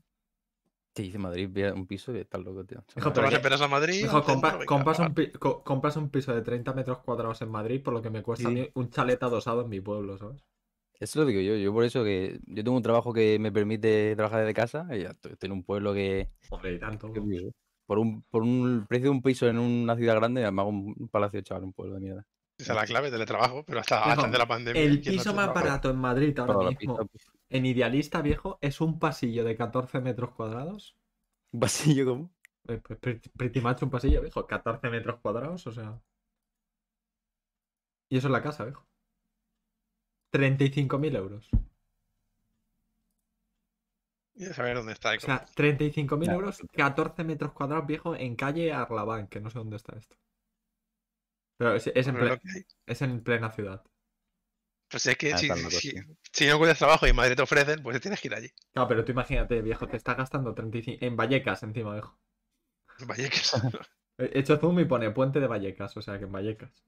Te 0.93 1.01
dice 1.03 1.17
Madrid, 1.17 1.49
un 1.73 1.85
piso 1.87 2.13
que 2.13 2.21
estás 2.21 2.41
loco, 2.41 2.63
tío. 2.65 2.83
Hijo, 2.95 3.11
pero 3.11 3.25
vas 3.25 3.33
a 3.33 3.37
esperar 3.37 3.61
a 3.61 3.67
Madrid. 3.67 4.03
Hijo, 4.03 4.23
compa- 4.23 4.63
compras, 4.65 4.99
un 4.99 5.13
pi- 5.13 5.31
co- 5.31 5.61
compras 5.63 5.97
un 5.97 6.09
piso 6.09 6.33
de 6.33 6.41
30 6.41 6.73
metros 6.73 6.99
cuadrados 6.99 7.41
en 7.41 7.49
Madrid 7.49 7.83
por 7.83 7.93
lo 7.93 8.01
que 8.01 8.09
me 8.09 8.23
cuesta 8.23 8.47
a 8.47 8.51
Sí. 8.51 8.55
mí 8.57 8.69
un 8.75 8.89
chalet 8.89 9.21
adosado 9.21 9.61
en 9.63 9.69
mi 9.69 9.81
pueblo, 9.81 10.17
¿sabes? 10.17 10.41
Eso 10.97 11.19
lo 11.19 11.25
digo 11.25 11.41
yo. 11.41 11.55
Yo 11.57 11.73
por 11.73 11.83
eso 11.83 12.03
que 12.05 12.39
yo 12.45 12.63
tengo 12.63 12.77
un 12.77 12.83
trabajo 12.83 13.11
que 13.11 13.37
me 13.39 13.51
permite 13.51 14.15
trabajar 14.15 14.39
desde 14.41 14.53
casa 14.53 14.87
y 14.91 15.01
ya 15.03 15.09
estoy, 15.09 15.33
estoy 15.33 15.47
en 15.47 15.53
un 15.53 15.63
pueblo 15.63 15.93
que, 15.93 16.29
Hombre, 16.49 16.73
y 16.75 16.79
tanto. 16.79 17.11
que 17.11 17.19
vivo. 17.19 17.51
Por 17.85 17.99
un 17.99 18.23
por 18.23 18.43
un 18.43 18.85
precio 18.87 19.05
de 19.05 19.09
un 19.11 19.21
piso 19.21 19.47
en 19.47 19.57
una 19.59 19.95
ciudad 19.95 20.15
grande 20.15 20.49
me 20.51 20.61
hago 20.61 20.69
un 20.69 21.09
palacio 21.09 21.41
chaval, 21.41 21.63
un 21.65 21.73
pueblo 21.73 21.95
de 21.95 22.01
mierda. 22.01 22.25
Esa 22.57 22.71
es 22.73 22.79
la 22.79 22.85
clave, 22.85 23.11
teletrabajo, 23.11 23.63
pero 23.65 23.81
hasta 23.81 23.99
Hijo, 23.99 24.09
antes 24.11 24.31
de 24.31 24.37
la 24.37 24.47
pandemia. 24.47 24.81
El 24.81 25.01
¿quién 25.01 25.15
no 25.15 25.21
piso 25.21 25.33
más 25.35 25.53
barato 25.53 25.89
en 25.89 25.97
Madrid 25.97 26.39
ahora 26.39 26.69
mismo, 26.69 26.97
pista, 27.07 27.31
en 27.49 27.65
Idealista, 27.65 28.21
viejo, 28.21 28.57
es 28.61 28.79
un 28.79 28.97
pasillo 28.97 29.43
de 29.43 29.55
14 29.57 29.99
metros 29.99 30.31
cuadrados. 30.31 30.95
un 31.51 31.59
pasillo 31.59 32.05
como. 32.05 32.31
Eh, 32.67 32.81
pues, 32.83 32.99
pretty- 32.99 33.29
Pretty 33.37 33.61
much 33.61 33.83
un 33.83 33.89
pasillo, 33.89 34.21
viejo. 34.21 34.47
14 34.47 34.89
metros 34.89 35.19
cuadrados, 35.19 35.67
o 35.67 35.71
sea. 35.71 35.99
Y 38.09 38.17
eso 38.17 38.27
es 38.27 38.31
la 38.31 38.41
casa, 38.41 38.63
viejo. 38.63 38.87
35.000 40.31 41.15
euros. 41.15 41.49
Y 44.35 44.45
a 44.45 44.53
saber 44.53 44.75
dónde 44.77 44.93
está. 44.93 45.13
O 45.15 45.19
sea, 45.19 45.45
35.000 45.55 46.29
Ya, 46.29 46.35
euros, 46.35 46.55
hostia. 46.61 46.67
14 46.73 47.23
metros 47.25 47.51
cuadrados, 47.53 47.85
viejo, 47.87 48.15
en 48.15 48.35
calle 48.37 48.71
Arlabán, 48.71 49.27
que 49.27 49.41
no 49.41 49.49
sé 49.49 49.59
dónde 49.59 49.75
está 49.77 49.97
esto. 49.97 50.15
Pero 51.57 51.75
es, 51.75 51.87
es 51.87 52.07
en, 52.07 52.15
ple- 52.17 52.41
es 52.85 53.01
en 53.01 53.21
plena 53.23 53.51
ciudad. 53.51 53.83
Pues 54.89 55.05
es 55.05 55.17
que 55.17 55.31
Ah, 55.33 55.37
si, 55.37 55.47
si, 56.33 56.45
no 56.47 56.53
encuentras 56.53 56.77
trabajo 56.79 57.05
y 57.05 57.09
en 57.11 57.15
Madrid 57.15 57.35
te 57.35 57.41
ofrecen, 57.43 57.81
pues 57.83 57.99
tienes 58.01 58.19
que 58.19 58.27
ir 58.29 58.35
allí. 58.35 58.49
Claro, 58.73 58.87
pero 58.89 59.03
tú 59.03 59.11
imagínate, 59.11 59.61
viejo, 59.63 59.87
te 59.87 59.97
está 59.97 60.13
gastando 60.13 60.53
35... 60.53 61.03
En 61.05 61.15
Vallecas, 61.17 61.63
encima, 61.63 61.93
viejo. 61.93 62.15
Vallecas. 63.07 63.53
He 64.17 64.39
hecho 64.39 64.57
zoom 64.57 64.79
y 64.81 64.85
pone 64.85 65.11
puente 65.11 65.39
de 65.39 65.47
Vallecas, 65.47 65.95
o 65.95 66.01
sea 66.01 66.17
que 66.19 66.25
en 66.25 66.31
Vallecas. 66.33 66.83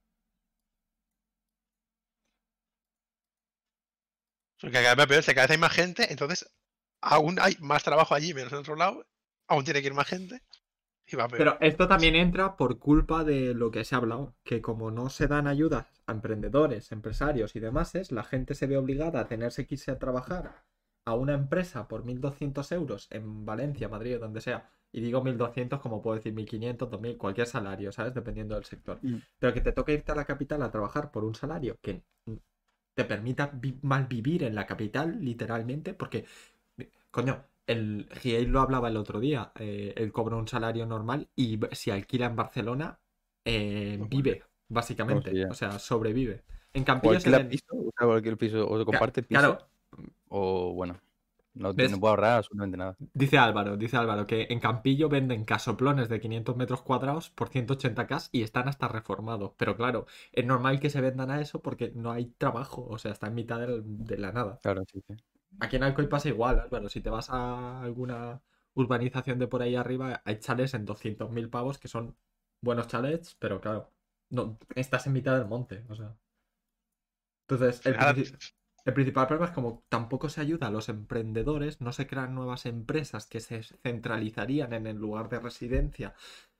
Porque 4.60 4.74
cada 4.84 4.94
vez 4.96 5.08
peor, 5.08 5.24
se 5.24 5.34
cada 5.34 5.46
vez 5.48 5.52
hay 5.52 5.58
más 5.58 5.74
gente, 5.74 6.12
entonces 6.12 6.48
aún 7.02 7.38
hay 7.40 7.56
más 7.60 7.84
trabajo 7.84 8.16
allí, 8.16 8.34
menos 8.34 8.52
en 8.54 8.60
otro 8.60 8.76
lado. 8.76 9.06
Aún 9.48 9.64
tiene 9.64 9.82
que 9.82 9.88
ir 9.88 9.94
más 9.94 10.08
gente. 10.08 10.42
Y 11.10 11.16
va 11.16 11.28
peor. 11.28 11.40
Pero 11.40 11.58
esto 11.62 11.88
también 11.88 12.16
entra 12.16 12.58
por 12.58 12.80
culpa 12.80 13.24
de 13.24 13.54
lo 13.54 13.72
que 13.72 13.86
se 13.86 13.96
ha 13.96 14.00
hablado, 14.00 14.36
que 14.44 14.62
como 14.62 14.92
no 14.92 15.10
se 15.10 15.28
dan 15.28 15.48
ayudas 15.48 15.88
a 16.06 16.12
emprendedores, 16.12 16.92
empresarios 16.92 17.56
y 17.56 17.60
demás, 17.60 17.96
es, 17.96 18.12
la 18.12 18.24
gente 18.24 18.56
se 18.56 18.68
ve 18.68 18.78
obligada 18.78 19.22
a 19.22 19.28
tenerse 19.28 19.66
que 19.66 19.76
irse 19.76 19.92
a 19.92 20.00
trabajar 20.00 20.64
a 21.06 21.14
una 21.16 21.34
empresa 21.34 21.88
por 21.88 22.04
1.200 22.04 22.72
euros 22.74 23.08
en 23.12 23.46
Valencia, 23.46 23.88
Madrid 23.88 24.18
o 24.18 24.20
donde 24.20 24.42
sea. 24.42 24.70
Y 24.92 25.00
digo 25.00 25.24
1.200 25.24 25.80
como 25.80 26.02
puedo 26.02 26.16
decir 26.18 26.34
1.500, 26.34 26.90
2.000, 26.90 27.18
cualquier 27.18 27.48
salario, 27.48 27.92
¿sabes? 27.94 28.14
Dependiendo 28.14 28.56
del 28.56 28.66
sector. 28.66 29.00
Mm. 29.02 29.18
Pero 29.40 29.54
que 29.54 29.62
te 29.62 29.72
toque 29.72 29.94
irte 29.94 30.12
a 30.12 30.16
la 30.16 30.26
capital 30.26 30.62
a 30.62 30.72
trabajar 30.72 31.12
por 31.12 31.24
un 31.24 31.36
salario 31.36 31.78
que 31.82 32.04
te 32.96 33.06
permita 33.06 33.48
vi- 33.54 33.80
malvivir 33.84 34.44
en 34.44 34.56
la 34.56 34.66
capital, 34.66 35.24
literalmente, 35.24 35.94
porque, 35.94 36.26
coño, 37.12 37.46
el 37.66 38.08
GA 38.24 38.48
lo 38.48 38.62
hablaba 38.62 38.88
el 38.90 38.98
otro 38.98 39.20
día, 39.20 39.52
eh, 39.60 39.94
él 39.98 40.12
cobra 40.12 40.36
un 40.36 40.48
salario 40.48 40.86
normal 40.86 41.30
y 41.36 41.60
si 41.74 41.92
alquila 41.92 42.28
en 42.28 42.36
Barcelona, 42.36 43.00
eh, 43.46 43.98
vive, 44.10 44.44
básicamente. 44.70 45.46
O 45.50 45.54
sea, 45.54 45.80
sobrevive. 45.80 46.44
En 46.74 46.84
Campillo 46.84 47.20
se 47.20 47.30
ven- 47.30 47.50
piso, 47.50 47.66
o 47.76 47.92
sea, 47.98 48.14
alquila 48.14 48.36
piso, 48.36 48.70
o 48.70 48.78
se 48.78 48.86
comparte 48.86 49.24
piso, 49.24 49.42
Claro, 49.42 49.68
o 50.30 50.74
bueno, 50.74 51.00
no, 51.56 51.74
no 51.74 52.00
puedo 52.00 52.10
ahorrar 52.12 52.38
absolutamente 52.38 52.78
nada. 52.78 52.96
dice 53.14 53.38
Álvaro, 53.38 53.78
dice 53.78 53.98
Álvaro 53.98 54.28
que 54.28 54.48
en 54.50 54.60
Campillo 54.60 55.10
venden 55.10 55.44
casoplones 55.46 56.08
de 56.10 56.20
500 56.20 56.56
metros 56.56 56.82
cuadrados 56.84 57.30
por 57.32 57.50
180k 57.50 58.30
y 58.32 58.44
están 58.44 58.68
hasta 58.68 58.88
reformados. 58.88 59.54
Pero 59.58 59.76
claro, 59.76 60.06
es 60.32 60.46
normal 60.46 60.80
que 60.80 60.90
se 60.90 61.02
vendan 61.02 61.32
a 61.32 61.42
eso 61.42 61.62
porque 61.62 61.92
no 61.96 62.12
hay 62.12 62.26
trabajo, 62.38 62.86
o 62.90 62.98
sea, 62.98 63.12
está 63.12 63.28
en 63.28 63.36
mitad 63.36 63.60
de 63.68 64.18
la 64.18 64.32
nada. 64.32 64.60
Claro, 64.62 64.84
sí, 64.92 65.02
sí. 65.08 65.16
Aquí 65.60 65.76
en 65.76 65.84
Alcoy 65.84 66.08
pasa 66.08 66.30
igual, 66.30 66.60
Álvaro. 66.60 66.90
Si 66.90 67.02
te 67.02 67.10
vas 67.10 67.30
a 67.30 67.82
alguna 67.82 68.42
urbanización 68.74 69.40
de 69.40 69.48
por 69.48 69.62
ahí 69.62 69.76
arriba, 69.76 70.22
hay 70.24 70.40
chalets 70.40 70.76
en 70.76 70.86
200.000 70.86 71.50
pavos 71.50 71.80
que 71.80 71.88
son 71.88 72.16
buenos 72.62 72.88
chalets, 72.88 73.36
pero 73.36 73.60
claro, 73.60 73.92
no, 74.30 74.58
estás 74.76 75.08
en 75.08 75.14
mitad 75.14 75.38
del 75.38 75.48
monte, 75.48 75.84
o 75.90 75.96
sea. 75.96 76.16
Entonces, 77.50 77.86
el, 77.86 78.94
principal 78.94 79.28
problema 79.28 79.48
es 79.48 79.56
como 79.56 79.84
tampoco 79.90 80.30
se 80.30 80.42
ayuda 80.42 80.68
a 80.68 80.72
los 80.72 80.90
emprendedores, 80.90 81.82
no 81.82 81.92
se 81.94 82.08
crean 82.08 82.36
nuevas 82.36 82.66
empresas 82.66 83.26
que 83.26 83.40
se 83.40 83.64
centralizarían 83.64 84.74
en 84.74 84.86
el 84.86 84.98
lugar 84.98 85.30
de 85.30 85.40
residencia 85.40 86.14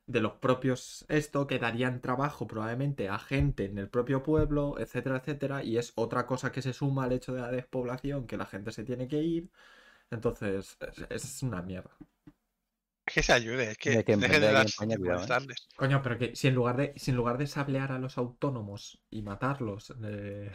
de 0.08 0.22
los 0.22 0.34
propios 0.36 1.06
esto, 1.10 1.48
que 1.48 1.60
darían 1.60 2.02
trabajo 2.02 2.48
probablemente 2.48 3.10
a 3.10 3.20
gente 3.20 3.66
en 3.66 3.78
el 3.78 3.90
propio 3.90 4.24
pueblo, 4.24 4.78
etcétera, 4.80 5.18
etcétera, 5.18 5.64
y 5.64 5.78
es 5.78 5.94
otra 5.96 6.26
cosa 6.28 6.52
que 6.52 6.62
se 6.64 6.74
suma 6.74 7.06
al 7.06 7.14
hecho 7.14 7.34
de 7.34 7.42
la 7.42 7.52
despoblación, 7.52 8.28
que 8.28 8.38
la 8.38 8.46
gente 8.48 8.72
se 8.72 8.84
tiene 8.86 9.08
que 9.08 9.18
ir, 9.22 9.50
entonces 10.12 10.78
es, 10.82 11.08
es 11.12 11.44
una 11.44 11.62
mierda. 11.64 11.92
Es 13.06 13.14
que 13.16 13.24
se 13.24 13.34
ayude, 13.34 13.72
es 13.72 13.78
que, 13.78 14.04
que 14.04 14.14
dejen 14.22 14.42
emprender 14.42 14.52
de 14.52 14.52
dar 14.54 14.68
¿eh? 15.24 15.34
Coño, 15.76 16.02
pero 16.04 16.18
que 16.20 16.36
si 16.36 16.48
en 16.48 16.56
lugar 16.56 16.78
de, 16.78 16.94
si 16.98 17.12
en 17.12 17.18
lugar 17.18 17.38
de 17.38 17.48
sablear 17.48 17.92
a 17.92 18.00
los 18.00 18.18
autónomos 18.18 19.02
y 19.12 19.22
matarlos, 19.22 19.94
eh, 20.04 20.52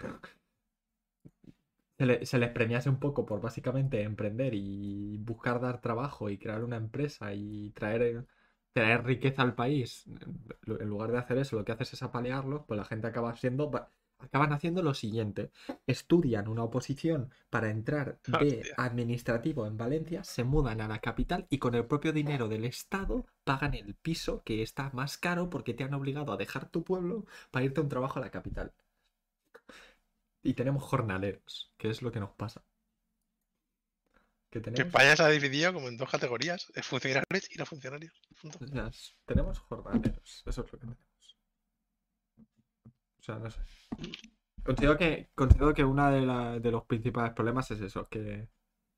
se, 1.98 2.06
le- 2.06 2.26
se 2.26 2.38
les 2.38 2.50
premiase 2.50 2.88
un 2.90 2.98
poco 3.00 3.24
por 3.26 3.40
básicamente 3.40 4.02
emprender 4.02 4.52
y 4.54 5.18
buscar 5.18 5.60
dar 5.60 5.80
trabajo 5.80 6.28
y 6.30 6.38
crear 6.38 6.64
una 6.64 6.76
empresa 6.76 7.32
y 7.34 7.70
traer, 7.70 8.26
traer 8.72 9.04
riqueza 9.04 9.42
al 9.42 9.54
país, 9.54 10.04
en 10.66 10.88
lugar 10.88 11.12
de 11.12 11.18
hacer 11.18 11.38
eso, 11.38 11.56
lo 11.56 11.64
que 11.64 11.72
haces 11.72 11.92
es 11.94 12.02
apalearlos, 12.02 12.62
pues 12.66 12.78
la 12.78 12.84
gente 12.84 13.06
acaba 13.06 13.34
siendo, 13.36 13.70
acaban 14.18 14.52
haciendo 14.52 14.82
lo 14.82 14.94
siguiente, 14.94 15.50
estudian 15.86 16.48
una 16.48 16.64
oposición 16.64 17.30
para 17.50 17.70
entrar 17.70 18.18
de 18.26 18.66
Hostia. 18.66 18.76
administrativo 18.76 19.66
en 19.66 19.76
Valencia, 19.76 20.24
se 20.24 20.44
mudan 20.44 20.80
a 20.80 20.88
la 20.88 21.00
capital 21.00 21.46
y 21.50 21.58
con 21.58 21.74
el 21.74 21.86
propio 21.86 22.12
dinero 22.12 22.48
del 22.48 22.64
Estado 22.64 23.26
pagan 23.44 23.74
el 23.74 23.94
piso 23.94 24.42
que 24.44 24.62
está 24.62 24.90
más 24.92 25.18
caro 25.18 25.50
porque 25.50 25.74
te 25.74 25.84
han 25.84 25.94
obligado 25.94 26.32
a 26.32 26.36
dejar 26.36 26.68
tu 26.70 26.84
pueblo 26.84 27.26
para 27.50 27.64
irte 27.64 27.80
a 27.80 27.82
un 27.84 27.88
trabajo 27.90 28.18
a 28.18 28.22
la 28.22 28.30
capital. 28.30 28.72
Y 30.44 30.54
tenemos 30.54 30.84
jornaleros, 30.84 31.72
que 31.76 31.90
es 31.90 32.00
lo 32.00 32.12
que 32.12 32.20
nos 32.20 32.30
pasa. 32.30 32.62
Que 34.52 34.82
España 34.82 35.16
se 35.16 35.22
ha 35.22 35.28
dividido 35.28 35.72
como 35.72 35.88
en 35.88 35.96
dos 35.96 36.10
categorías, 36.10 36.66
eh, 36.74 36.82
funcionarios 36.82 37.50
y 37.50 37.56
no 37.58 37.66
funcionarios. 37.66 38.14
Tenemos 39.26 39.58
jornaleros, 39.60 40.42
eso 40.46 40.50
es 40.50 40.56
lo 40.58 40.64
que 40.66 40.76
tenemos. 40.78 40.98
O 43.20 43.22
sea, 43.22 43.38
no 43.38 43.50
sé. 43.50 43.60
Considero 44.64 44.96
que, 44.96 45.30
considero 45.34 45.74
que 45.74 45.84
uno 45.84 46.10
de, 46.10 46.22
la- 46.22 46.58
de 46.60 46.70
los 46.70 46.84
principales 46.84 47.32
problemas 47.34 47.70
es 47.70 47.80
eso, 47.80 48.08
que 48.08 48.48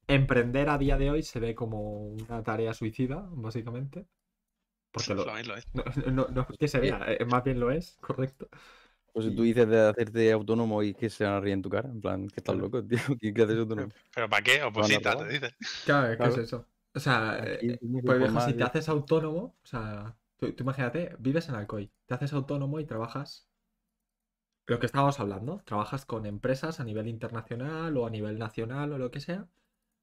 emprender 0.09 0.69
a 0.71 0.79
día 0.79 0.99
de 0.99 1.11
hoy 1.11 1.23
se 1.23 1.41
ve 1.41 1.55
como 1.55 2.09
una 2.09 2.43
tarea 2.43 2.75
suicida, 2.75 3.27
básicamente. 3.33 4.07
Porque 4.93 5.15
lo, 5.17 5.27
Lo 5.27 5.37
es, 5.39 5.49
lo 5.49 5.57
es. 5.57 5.69
no, 5.75 6.13
no, 6.13 6.29
no 6.29 6.47
es 6.51 6.59
que 6.59 6.69
se 6.69 6.81
vea, 6.81 7.01
eh, 7.09 7.25
más 7.27 7.45
bien 7.45 7.61
lo 7.61 7.71
es, 7.71 7.99
correcto. 8.01 8.49
Pues 9.15 9.27
si 9.27 9.33
Y- 9.33 9.37
tú 9.37 9.43
dices 9.45 9.69
de 9.69 9.81
hacerte 9.81 10.33
autónomo 10.33 10.83
y 10.83 10.93
que 10.93 11.09
se 11.09 11.23
van 11.25 11.35
a 11.35 11.41
reír 11.41 11.55
en 11.55 11.63
tu 11.63 11.71
cara, 11.71 11.89
en 11.89 12.01
plan, 12.01 12.27
que 12.29 12.41
estás 12.41 12.57
Claro. 12.57 12.69
loco, 12.69 12.85
tío, 12.85 12.99
¿qué, 13.21 13.43
haces 13.43 13.59
autónomo? 13.59 13.93
¿Pero 14.13 14.29
para 14.29 14.43
qué? 14.43 14.63
Oposita, 14.65 15.17
te 15.17 15.29
dicen. 15.33 15.51
Claro, 15.87 16.13
es 16.13 16.19
que 16.19 16.23
es 16.25 16.35
Claro. 16.35 16.43
eso. 16.43 16.67
O 16.97 17.01
sea, 17.01 17.39
eh, 17.45 17.79
pues 18.05 18.19
viejo, 18.19 18.41
si 18.41 18.55
te 18.55 18.65
haces 18.65 18.89
autónomo, 18.89 19.57
o 19.63 19.67
sea, 19.67 20.17
tú, 20.37 20.53
tú 20.53 20.65
imagínate, 20.65 21.15
vives 21.21 21.49
en 21.49 21.55
Alcoy, 21.55 21.93
te 22.07 22.15
haces 22.15 22.33
autónomo 22.33 22.81
y 22.81 22.85
trabajas 22.87 23.49
lo 24.67 24.79
que 24.81 24.87
estábamos 24.87 25.21
hablando, 25.21 25.63
trabajas 25.65 26.07
con 26.07 26.27
empresas 26.27 26.81
a 26.81 26.85
nivel 26.85 27.07
internacional 27.07 27.97
o 27.97 28.07
a 28.07 28.11
nivel 28.11 28.39
nacional 28.39 28.93
o 28.93 28.99
lo 28.99 29.11
que 29.11 29.21
sea, 29.21 29.47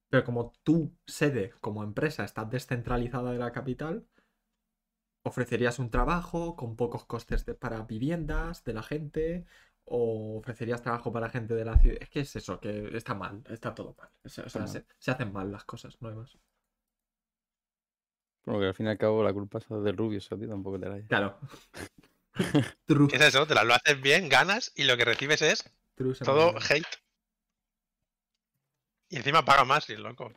pero 0.10 0.24
como 0.24 0.54
tu 0.64 0.96
sede 1.08 1.52
como 1.62 1.84
empresa 1.84 2.24
está 2.24 2.46
descentralizada 2.46 3.32
de 3.32 3.40
la 3.40 3.52
capital, 3.52 4.06
ofrecerías 5.24 5.80
un 5.80 5.90
trabajo 5.90 6.56
con 6.56 6.76
pocos 6.76 7.06
costes 7.06 7.46
de- 7.46 7.54
para 7.56 7.84
viviendas 7.84 8.64
de 8.64 8.74
la 8.74 8.84
gente 8.84 9.46
o 9.86 10.38
ofrecerías 10.40 10.82
trabajo 10.82 11.12
para 11.12 11.30
gente 11.30 11.54
de 11.56 11.66
la 11.66 11.78
ciudad. 11.80 11.98
Es 12.02 12.10
que 12.10 12.22
es 12.22 12.36
eso, 12.36 12.60
que 12.60 12.96
está 12.96 13.14
mal, 13.14 13.44
está 13.50 13.74
todo 13.74 13.96
mal. 13.98 14.10
O 14.24 14.30
sea, 14.30 14.46
o 14.46 14.50
sea, 14.50 14.68
se, 14.68 14.86
se 14.98 15.12
hacen 15.12 15.32
mal 15.34 15.52
las 15.52 15.66
cosas, 15.66 15.98
no 16.02 16.10
hay 16.10 16.16
más. 16.16 16.38
Bueno, 18.46 18.60
que 18.60 18.68
al 18.68 18.74
fin 18.74 18.88
y 18.88 18.90
al 18.90 18.98
cabo 18.98 19.24
la 19.24 19.34
culpa 19.34 19.60
es 19.60 19.68
del 19.70 19.96
rubio, 19.96 20.18
eso, 20.18 20.38
tío, 20.38 20.50
tampoco 20.50 20.80
te 20.80 20.90
rayes. 20.90 21.08
Claro. 21.08 21.38
True, 22.86 23.08
¿Qué 23.08 23.18
es 23.18 23.22
eso? 23.22 23.46
Te 23.46 23.54
la 23.54 23.64
lo 23.64 23.74
haces 23.74 24.02
bien, 24.02 24.30
ganas 24.30 24.72
y 24.76 24.86
lo 24.86 24.98
que 24.98 25.06
recibes 25.06 25.42
es 25.42 25.70
true 25.96 26.16
todo 26.16 26.56
hate. 26.58 26.86
Y 29.10 29.18
encima 29.18 29.44
paga 29.44 29.66
más, 29.66 29.90
y 29.90 29.98
loco. 29.98 30.32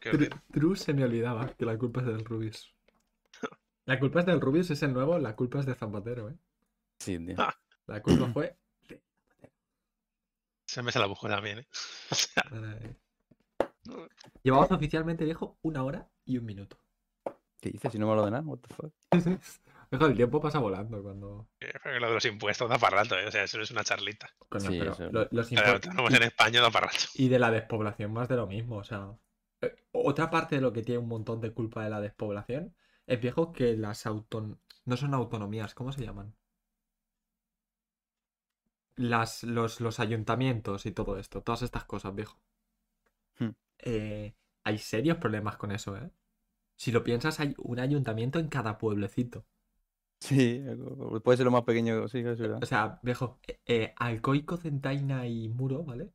True 0.52 0.76
se 0.76 0.92
me 0.92 1.04
olvidaba 1.04 1.48
que 1.54 1.64
la 1.64 1.78
culpa 1.78 2.00
es 2.00 2.06
del 2.06 2.24
Rubius. 2.24 2.74
La 3.86 3.98
culpa 4.00 4.20
es 4.20 4.26
del 4.26 4.40
Rubius, 4.40 4.70
es 4.70 4.82
el 4.82 4.92
nuevo, 4.94 5.18
la 5.18 5.36
culpa 5.36 5.60
es 5.60 5.66
de 5.66 5.74
Zapatero, 5.74 6.30
¿eh? 6.30 6.34
Sí, 6.98 7.18
tío. 7.18 7.34
Ah. 7.38 7.54
La 7.86 8.00
culpa 8.02 8.28
fue. 8.32 8.56
Se 10.66 10.82
me 10.82 10.90
se 10.90 10.98
la 10.98 11.06
busco 11.06 11.28
también, 11.28 11.58
¿eh? 11.60 11.66
O 12.10 12.14
sea, 12.14 12.44
eh, 12.52 12.96
Llevamos 14.42 14.70
oficialmente, 14.70 15.24
viejo, 15.24 15.58
una 15.62 15.84
hora 15.84 16.08
y 16.24 16.38
un 16.38 16.46
minuto. 16.46 16.78
¿Qué 17.60 17.70
dices? 17.70 17.92
Si 17.92 17.98
no 17.98 18.06
me 18.06 18.12
hablo 18.12 18.24
de 18.24 18.30
nada, 18.30 18.42
what 18.44 18.58
the 18.60 18.74
fuck. 18.74 18.92
Viejo, 19.90 20.06
el 20.06 20.16
tiempo 20.16 20.40
pasa 20.40 20.58
volando 20.58 21.02
cuando. 21.02 21.48
que 21.60 21.70
lo 22.00 22.08
de 22.08 22.14
los 22.14 22.24
impuestos 22.24 22.68
da 22.68 22.78
para 22.78 23.02
rato, 23.02 23.16
¿eh? 23.18 23.26
O 23.26 23.30
sea, 23.30 23.44
eso 23.44 23.60
es 23.60 23.70
una 23.70 23.84
charlita. 23.84 24.28
Coño, 24.48 24.70
Sí, 24.70 24.78
pero 24.78 24.92
eso. 24.92 25.10
lo- 25.12 25.28
los 25.30 25.48
Pero 25.50 25.74
impuestos. 25.76 26.14
en 26.16 26.22
España 26.22 26.60
da 26.62 26.70
para 26.70 26.86
rato. 26.86 26.98
Y 27.14 27.28
de 27.28 27.38
la 27.38 27.50
despoblación 27.50 28.12
más 28.12 28.28
de 28.28 28.36
lo 28.36 28.46
mismo, 28.46 28.78
o 28.78 28.84
sea. 28.84 29.12
eh, 29.60 29.76
Otra 29.92 30.30
parte 30.30 30.56
de 30.56 30.62
lo 30.62 30.72
que 30.72 30.82
tiene 30.82 30.98
un 30.98 31.08
montón 31.08 31.40
de 31.40 31.52
culpa 31.52 31.84
de 31.84 31.90
la 31.90 32.00
despoblación 32.00 32.74
es 33.06 33.20
viejo 33.20 33.52
que 33.52 33.76
las 33.76 34.04
auton... 34.06 34.60
no 34.84 34.96
son 34.98 35.14
autonomías, 35.14 35.74
¿cómo 35.74 35.92
se 35.92 36.02
llaman? 36.04 36.34
Las, 38.96 39.44
los, 39.44 39.80
los 39.80 40.00
ayuntamientos 40.00 40.84
y 40.84 40.90
todo 40.90 41.16
esto, 41.16 41.42
todas 41.42 41.62
estas 41.62 41.84
cosas, 41.84 42.12
viejo. 42.12 42.40
Hmm. 43.38 43.50
Eh, 43.78 44.34
hay 44.64 44.78
serios 44.78 45.18
problemas 45.18 45.56
con 45.56 45.70
eso, 45.70 45.96
¿eh? 45.96 46.10
Si 46.76 46.92
lo 46.92 47.04
piensas, 47.04 47.40
hay 47.40 47.54
un 47.58 47.80
ayuntamiento 47.80 48.38
en 48.40 48.48
cada 48.48 48.78
pueblecito. 48.78 49.46
Sí, 50.20 50.62
puede 51.22 51.36
ser 51.36 51.44
lo 51.44 51.50
más 51.52 51.64
pequeño, 51.64 52.08
sí, 52.08 52.18
es 52.18 52.38
verdad. 52.38 52.60
O 52.60 52.66
sea, 52.66 52.98
viejo, 53.04 53.38
eh, 53.46 53.60
eh, 53.66 53.94
Alcoico, 53.96 54.56
Centaina 54.56 55.26
y 55.28 55.48
Muro, 55.48 55.84
¿vale? 55.84 56.12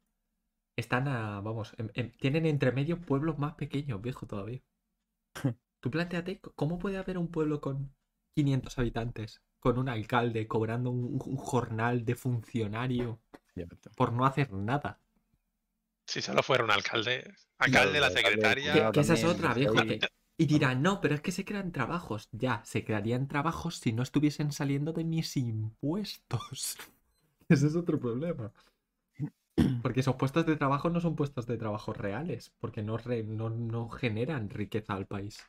Están 0.78 1.08
a, 1.10 1.42
vamos, 1.42 1.76
em- 1.80 1.92
em- 1.96 2.12
tienen 2.14 2.46
entre 2.48 2.72
medio 2.74 3.02
pueblos 3.02 3.40
más 3.40 3.56
pequeños, 3.56 4.02
viejo, 4.02 4.28
todavía. 4.28 4.62
Tú 5.80 5.90
planteate, 5.92 6.40
¿cómo 6.56 6.78
puede 6.80 6.98
haber 6.98 7.18
un 7.18 7.30
pueblo 7.30 7.62
con 7.62 7.94
500 8.36 8.78
habitantes, 8.78 9.42
con 9.60 9.78
un 9.78 9.90
alcalde 9.90 10.48
cobrando 10.48 10.92
un, 10.92 11.20
un 11.26 11.38
jornal 11.38 12.06
de 12.06 12.16
funcionario 12.16 13.20
Cierto. 13.54 13.90
por 13.96 14.12
no 14.14 14.26
hacer 14.26 14.52
nada? 14.52 15.00
Si 16.06 16.22
solo 16.22 16.44
fuera 16.44 16.64
un 16.64 16.72
alcalde, 16.72 17.34
alcalde, 17.60 18.00
la 18.00 18.10
secretaria. 18.10 18.92
Que, 18.92 19.00
esa 19.00 19.14
es 19.14 19.24
otra, 19.24 19.54
viejo. 19.54 19.76
que- 19.76 20.00
y 20.38 20.46
dirán, 20.46 20.82
no, 20.82 21.02
pero 21.02 21.16
es 21.16 21.22
que 21.22 21.34
se 21.34 21.44
crean 21.44 21.74
trabajos. 21.74 22.30
Ya, 22.32 22.64
se 22.64 22.86
crearían 22.86 23.28
trabajos 23.28 23.78
si 23.78 23.92
no 23.92 24.04
estuviesen 24.04 24.54
saliendo 24.54 24.94
de 24.94 25.04
mis 25.04 25.36
impuestos. 25.36 26.78
Ese 27.50 27.68
es 27.68 27.76
otro 27.76 28.00
problema. 28.00 28.52
Porque 29.84 30.00
esos 30.00 30.16
puestos 30.16 30.46
de 30.46 30.56
trabajo 30.56 30.90
no 30.90 31.02
son 31.02 31.16
puestos 31.16 31.46
de 31.46 31.58
trabajo 31.58 31.94
reales, 31.94 32.54
porque 32.60 32.82
no, 32.82 32.98
re- 32.98 33.24
no, 33.24 33.50
no 33.50 33.90
generan 33.90 34.50
riqueza 34.50 34.94
al 34.94 35.06
país. 35.06 35.46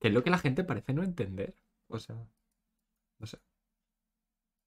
Que 0.00 0.08
es 0.08 0.14
lo 0.14 0.24
que 0.24 0.30
la 0.30 0.38
gente 0.38 0.64
parece 0.64 0.94
no 0.94 1.02
entender. 1.02 1.54
O 1.88 1.98
sea, 1.98 2.16
no 2.16 3.26
sé. 3.26 3.38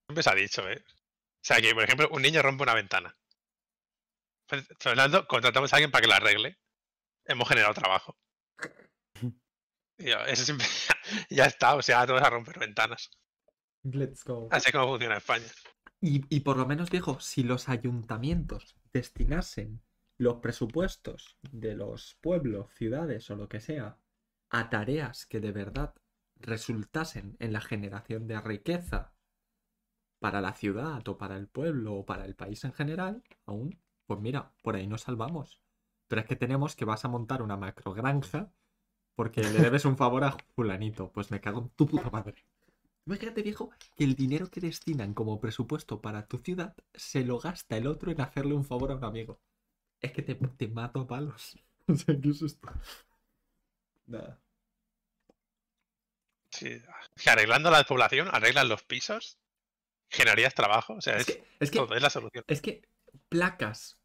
Siempre 0.07 0.23
se 0.23 0.29
ha 0.29 0.35
dicho, 0.35 0.69
¿eh? 0.69 0.83
O 0.87 1.45
sea, 1.45 1.59
que 1.59 1.73
por 1.73 1.83
ejemplo, 1.83 2.09
un 2.11 2.21
niño 2.21 2.41
rompe 2.41 2.63
una 2.63 2.75
ventana. 2.75 3.17
Fernando, 4.79 5.27
contratamos 5.27 5.73
a 5.73 5.77
alguien 5.77 5.91
para 5.91 6.01
que 6.01 6.07
la 6.07 6.17
arregle. 6.17 6.59
Hemos 7.25 7.47
generado 7.47 7.73
trabajo. 7.73 8.17
Y 9.97 10.09
eso 10.09 10.43
siempre, 10.43 10.67
ya 11.29 11.45
está, 11.45 11.75
o 11.75 11.81
sea, 11.81 12.05
todos 12.05 12.21
a 12.21 12.29
romper 12.29 12.59
ventanas. 12.59 13.09
Let's 13.83 14.23
go. 14.23 14.49
Así 14.51 14.67
es 14.67 14.71
como 14.71 14.87
funciona 14.87 15.17
España. 15.17 15.45
Y, 16.01 16.23
y 16.35 16.41
por 16.41 16.57
lo 16.57 16.65
menos, 16.65 16.89
viejo, 16.89 17.19
si 17.19 17.43
los 17.43 17.69
ayuntamientos 17.69 18.75
destinasen 18.91 19.81
los 20.17 20.35
presupuestos 20.35 21.37
de 21.41 21.75
los 21.75 22.17
pueblos, 22.21 22.73
ciudades 22.73 23.29
o 23.29 23.35
lo 23.35 23.47
que 23.47 23.61
sea 23.61 23.97
a 24.53 24.69
tareas 24.69 25.25
que 25.25 25.39
de 25.39 25.51
verdad 25.51 25.95
resultasen 26.35 27.35
en 27.39 27.53
la 27.53 27.59
generación 27.59 28.27
de 28.27 28.39
riqueza 28.39 29.11
para 30.19 30.41
la 30.41 30.53
ciudad 30.53 31.05
o 31.07 31.17
para 31.17 31.37
el 31.37 31.47
pueblo 31.47 31.95
o 31.95 32.05
para 32.05 32.25
el 32.25 32.35
país 32.35 32.63
en 32.63 32.71
general, 32.71 33.23
aún, 33.45 33.81
pues 34.05 34.19
mira, 34.21 34.53
por 34.61 34.75
ahí 34.75 34.85
nos 34.85 35.01
salvamos. 35.01 35.59
Pero 36.07 36.21
es 36.21 36.27
que 36.27 36.35
tenemos 36.35 36.75
que 36.75 36.85
vas 36.85 37.03
a 37.03 37.07
montar 37.07 37.41
una 37.41 37.57
macro 37.57 37.93
granja 37.93 38.51
porque 39.15 39.41
le 39.41 39.59
debes 39.59 39.85
un 39.85 39.97
favor 39.97 40.23
a 40.23 40.37
fulanito. 40.55 41.11
Pues 41.11 41.31
me 41.31 41.41
cago 41.41 41.61
en 41.61 41.69
tu 41.69 41.87
puta 41.87 42.11
madre. 42.11 42.45
Imagínate, 43.07 43.41
viejo, 43.41 43.71
que 43.95 44.03
el 44.03 44.13
dinero 44.15 44.49
que 44.51 44.61
destinan 44.61 45.15
como 45.15 45.39
presupuesto 45.39 45.99
para 45.99 46.27
tu 46.27 46.37
ciudad 46.37 46.75
se 46.93 47.25
lo 47.25 47.39
gasta 47.39 47.75
el 47.75 47.87
otro 47.87 48.11
en 48.11 48.21
hacerle 48.21 48.53
un 48.53 48.65
favor 48.65 48.91
a 48.91 48.95
un 48.95 49.03
amigo. 49.03 49.41
Es 49.99 50.11
que 50.11 50.21
te, 50.21 50.35
te 50.35 50.67
mato 50.67 51.01
a 51.01 51.07
palos. 51.07 51.57
O 51.85 51.95
sea, 51.95 52.17
¿qué 52.17 52.29
es 52.29 52.41
esto? 52.41 52.69
Nada. 54.07 54.39
Sí. 56.51 56.81
Que 57.21 57.29
arreglando 57.29 57.71
la 57.71 57.83
población, 57.83 58.29
arreglan 58.31 58.69
los 58.69 58.83
pisos, 58.83 59.39
generarías 60.09 60.53
trabajo. 60.53 60.93
O 60.93 61.01
sea, 61.01 61.17
Es 61.17 61.27
es, 61.27 61.35
que, 61.35 61.43
es 61.59 61.71
que, 61.71 61.79
todo, 61.79 61.95
es 61.95 62.01
la 62.01 62.09
solución. 62.09 62.43
es 62.47 62.61
que 62.61 62.81
placas 63.29 63.99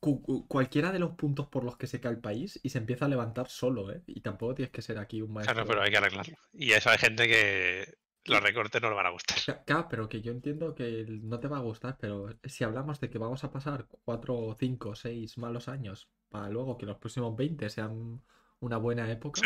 cu- 0.00 0.22
cu- 0.22 0.46
cualquiera 0.48 0.90
de 0.92 0.98
los 0.98 1.12
puntos 1.12 1.48
por 1.48 1.64
los 1.64 1.76
que 1.76 1.86
se 1.86 2.00
cae 2.00 2.12
el 2.12 2.20
país 2.20 2.58
y 2.62 2.70
se 2.70 2.78
empieza 2.78 3.04
a 3.04 3.08
levantar 3.08 3.48
solo, 3.48 3.90
¿eh? 3.92 4.02
Y 4.06 4.20
tampoco 4.22 4.54
tienes 4.54 4.72
que 4.72 4.82
ser 4.82 4.98
aquí 4.98 5.20
un 5.20 5.32
maestro. 5.32 5.54
Claro, 5.54 5.68
pero 5.68 5.82
hay 5.82 5.90
que 5.90 5.96
arreglarlo. 5.98 6.36
Y 6.52 6.72
eso 6.72 6.90
hay 6.90 6.98
gente 6.98 7.26
que 7.28 7.98
los 8.24 8.42
recortes 8.42 8.80
no 8.80 8.88
le 8.88 8.96
van 8.96 9.06
a 9.06 9.10
gustar. 9.10 9.64
Claro, 9.66 9.86
pero 9.90 10.08
que 10.08 10.22
yo 10.22 10.32
entiendo 10.32 10.74
que 10.74 11.04
no 11.22 11.38
te 11.40 11.48
va 11.48 11.58
a 11.58 11.60
gustar, 11.60 11.98
pero 12.00 12.28
si 12.44 12.64
hablamos 12.64 13.00
de 13.00 13.10
que 13.10 13.18
vamos 13.18 13.44
a 13.44 13.50
pasar 13.50 13.86
4, 14.04 14.56
5, 14.58 14.94
6 14.96 15.36
malos 15.38 15.68
años 15.68 16.08
para 16.30 16.48
luego 16.48 16.78
que 16.78 16.86
los 16.86 16.96
próximos 16.98 17.36
20 17.36 17.68
sean 17.70 18.22
una 18.60 18.76
buena 18.78 19.10
época, 19.10 19.42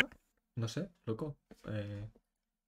no 0.55 0.67
sé, 0.67 0.89
loco. 1.05 1.37
eh, 1.67 2.09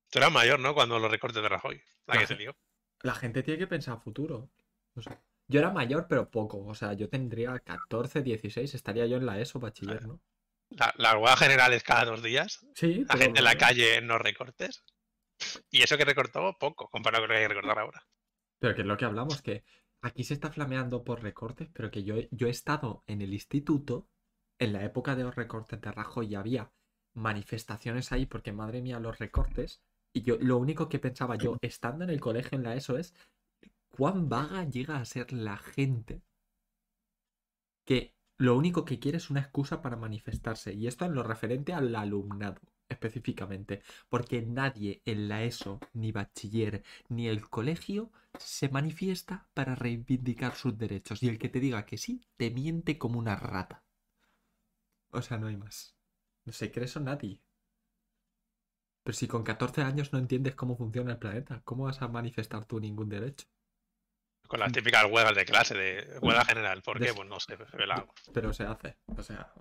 Tú 0.10 0.20
eras 0.20 0.32
mayor, 0.32 0.60
¿no? 0.60 0.74
Cuando 0.74 1.00
los 1.00 1.10
recortes 1.12 1.42
de 1.42 1.50
Rajoy. 1.50 1.82
La 2.06 2.14
que 2.14 2.20
Ajá. 2.20 2.28
se 2.28 2.36
lió. 2.36 2.56
la 3.02 3.16
gente 3.16 3.44
tiene 3.44 3.60
que 3.60 3.68
pensar 3.68 3.96
a 3.96 4.00
futuro. 4.00 4.50
No 4.96 5.02
sé. 5.02 5.18
Yo 5.48 5.60
era 5.60 5.72
mayor, 5.72 6.08
pero 6.08 6.30
poco. 6.30 6.64
O 6.66 6.76
sea, 6.76 6.94
yo 6.94 7.10
tendría 7.10 7.60
14, 7.60 8.22
16, 8.24 8.74
estaría 8.74 9.06
yo 9.08 9.18
en 9.18 9.26
la 9.26 9.40
ESO 9.40 9.60
bachiller, 9.60 10.06
¿no? 10.08 10.22
La, 10.70 10.94
la 10.98 11.18
huelga 11.18 11.38
general 11.38 11.74
es 11.74 11.84
cada 11.84 12.06
dos 12.06 12.24
días. 12.24 12.66
Sí, 12.76 13.06
La 13.08 13.18
gente 13.18 13.40
en 13.40 13.46
la 13.46 13.58
calle 13.58 13.96
en 13.98 14.08
los 14.08 14.22
recortes. 14.22 14.84
Y 15.70 15.82
eso 15.82 15.98
que 15.98 16.06
recortó 16.06 16.58
poco, 16.58 16.90
comparado 16.90 17.24
con 17.24 17.30
lo 17.30 17.34
que 17.34 17.40
hay 17.40 17.44
que 17.48 17.54
recortar 17.54 17.80
ahora. 17.80 18.08
Pero 18.60 18.76
que 18.76 18.82
es 18.82 18.88
lo 18.88 18.98
que 18.98 19.06
hablamos, 19.06 19.42
que 19.42 19.64
aquí 20.02 20.24
se 20.24 20.34
está 20.34 20.52
flameando 20.52 21.04
por 21.04 21.22
recortes, 21.22 21.70
pero 21.74 21.92
que 21.92 22.04
yo, 22.04 22.16
yo 22.32 22.48
he 22.48 22.52
estado 22.52 23.04
en 23.08 23.22
el 23.22 23.34
instituto 23.34 24.08
en 24.60 24.74
la 24.74 24.84
época 24.84 25.16
de 25.16 25.24
los 25.24 25.36
recortes 25.36 25.80
de 25.82 25.92
Rajoy 25.92 26.36
había 26.36 26.72
manifestaciones 27.14 28.12
ahí 28.12 28.26
porque 28.26 28.52
madre 28.52 28.82
mía 28.82 29.00
los 29.00 29.20
recortes. 29.20 29.82
Y 30.14 30.22
yo 30.22 30.38
lo 30.40 30.58
único 30.58 30.90
que 30.90 31.00
pensaba 31.00 31.36
yo 31.36 31.58
estando 31.62 32.04
en 32.04 32.10
el 32.10 32.20
colegio 32.20 32.58
en 32.58 32.64
la 32.64 32.76
ESO 32.76 32.98
es 32.98 33.14
cuán 33.90 34.30
vaga 34.30 34.64
llega 34.66 34.98
a 34.98 35.06
ser 35.06 35.34
la 35.34 35.58
gente 35.58 36.22
que 37.86 38.16
lo 38.38 38.58
único 38.58 38.86
que 38.86 39.00
quiere 39.00 39.18
es 39.18 39.30
una 39.30 39.42
excusa 39.42 39.82
para 39.82 39.96
manifestarse. 39.96 40.74
Y 40.74 40.88
esto 40.88 41.06
en 41.06 41.14
lo 41.14 41.24
referente 41.24 41.74
al 41.74 41.96
alumnado 41.96 42.62
específicamente. 42.90 43.82
Porque 44.10 44.42
nadie 44.42 45.02
en 45.06 45.28
la 45.28 45.44
ESO 45.44 45.80
ni 45.94 46.12
bachiller 46.12 46.84
ni 47.10 47.28
el 47.28 47.50
colegio 47.50 48.12
se 48.38 48.70
manifiesta 48.70 49.48
para 49.54 49.76
reivindicar 49.76 50.56
sus 50.56 50.78
derechos. 50.78 51.22
Y 51.24 51.30
el 51.30 51.38
que 51.38 51.50
te 51.50 51.60
diga 51.60 51.86
que 51.86 51.98
sí 51.98 52.22
te 52.38 52.52
miente 52.52 52.98
como 52.98 53.20
una 53.20 53.36
rata 53.36 53.83
o 55.14 55.22
sea 55.22 55.38
no 55.38 55.48
hay 55.48 55.58
más 55.58 55.96
no 56.46 56.52
se 56.54 56.72
cree 56.72 56.86
eso 56.86 57.00
nadie 57.00 57.42
pero 59.04 59.16
si 59.18 59.28
con 59.28 59.44
14 59.44 59.82
años 59.82 60.14
no 60.14 60.20
entiendes 60.20 60.56
cómo 60.56 60.78
funciona 60.78 61.12
el 61.12 61.18
planeta, 61.20 61.62
¿cómo 61.66 61.84
vas 61.84 62.02
a 62.02 62.08
manifestar 62.08 62.64
tú 62.66 62.80
ningún 62.80 63.10
derecho? 63.10 63.48
Con 64.48 64.62
las 64.62 64.72
típicas 64.72 65.04
huelgas 65.12 65.36
de 65.36 65.44
clase, 65.44 65.74
de 65.76 66.20
huelga 66.22 66.46
general. 66.46 66.82
¿Por 66.82 67.00
qué? 67.02 67.14
Pues 67.14 67.28
no 67.28 67.38
sé, 67.38 67.58
se 67.70 67.76
ve 67.76 67.86
la- 67.86 68.08
Pero 68.34 68.54
se 68.54 68.64
hace, 68.64 68.98
o 69.18 69.22
sea. 69.22 69.52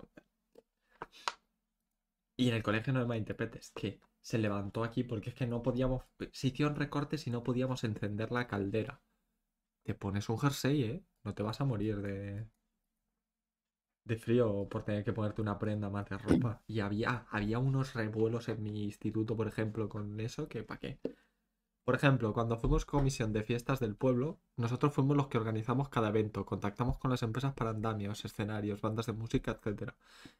Y 2.37 2.47
en 2.49 2.55
el 2.55 2.63
colegio 2.63 2.93
no 2.93 3.01
me 3.01 3.05
malinterpretes, 3.05 3.71
que 3.71 3.99
se 4.21 4.37
levantó 4.37 4.83
aquí 4.85 5.03
porque 5.03 5.29
es 5.31 5.35
que 5.35 5.45
no 5.45 5.61
podíamos. 5.61 6.03
Se 6.31 6.47
hicieron 6.47 6.75
recortes 6.77 7.27
y 7.27 7.29
no 7.29 7.43
podíamos 7.43 7.83
encender 7.83 8.31
la 8.31 8.47
caldera. 8.47 9.01
Te 9.83 9.93
pones 9.93 10.29
un 10.29 10.39
jersey, 10.39 10.83
¿eh? 10.83 11.03
No 11.23 11.33
te 11.33 11.43
vas 11.43 11.59
a 11.59 11.65
morir 11.65 12.01
de. 12.01 12.47
De 14.05 14.17
frío 14.17 14.67
por 14.69 14.83
tener 14.83 15.03
que 15.03 15.13
ponerte 15.13 15.41
una 15.41 15.59
prenda 15.59 15.89
más 15.89 16.09
de 16.09 16.17
ropa. 16.17 16.61
Y 16.67 16.79
había, 16.79 17.25
había 17.29 17.59
unos 17.59 17.93
revuelos 17.93 18.49
en 18.49 18.63
mi 18.63 18.83
instituto, 18.83 19.35
por 19.35 19.47
ejemplo, 19.47 19.89
con 19.89 20.19
eso, 20.19 20.47
que 20.47 20.63
¿para 20.63 20.79
qué? 20.79 20.99
Por 21.83 21.95
ejemplo, 21.95 22.33
cuando 22.33 22.57
fuimos 22.57 22.85
comisión 22.85 23.33
de 23.33 23.43
fiestas 23.43 23.81
del 23.81 23.95
pueblo, 23.95 24.39
nosotros 24.55 24.93
fuimos 24.93 25.17
los 25.17 25.27
que 25.27 25.37
organizamos 25.37 25.89
cada 25.89 26.09
evento, 26.09 26.45
contactamos 26.45 26.97
con 26.97 27.11
las 27.11 27.23
empresas 27.23 27.53
para 27.53 27.71
andamios, 27.71 28.23
escenarios, 28.23 28.79
bandas 28.79 29.07
de 29.07 29.13
música, 29.13 29.51
etc. 29.51 29.91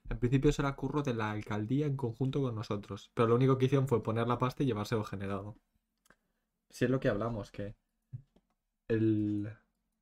En 0.09 0.19
principio 0.19 0.49
eso 0.49 0.61
era 0.61 0.75
curro 0.75 1.03
de 1.03 1.13
la 1.13 1.31
alcaldía 1.31 1.85
en 1.85 1.97
conjunto 1.97 2.41
con 2.41 2.55
nosotros, 2.55 3.11
pero 3.13 3.27
lo 3.27 3.35
único 3.35 3.57
que 3.57 3.65
hicieron 3.65 3.89
fue 3.89 4.01
poner 4.01 4.25
la 4.27 4.37
pasta 4.37 4.63
y 4.63 4.67
llevárselo 4.67 5.03
generado. 5.03 5.57
Si 6.69 6.85
es 6.85 6.91
lo 6.91 7.01
que 7.01 7.09
hablamos, 7.09 7.51
que 7.51 7.75
el... 8.87 9.53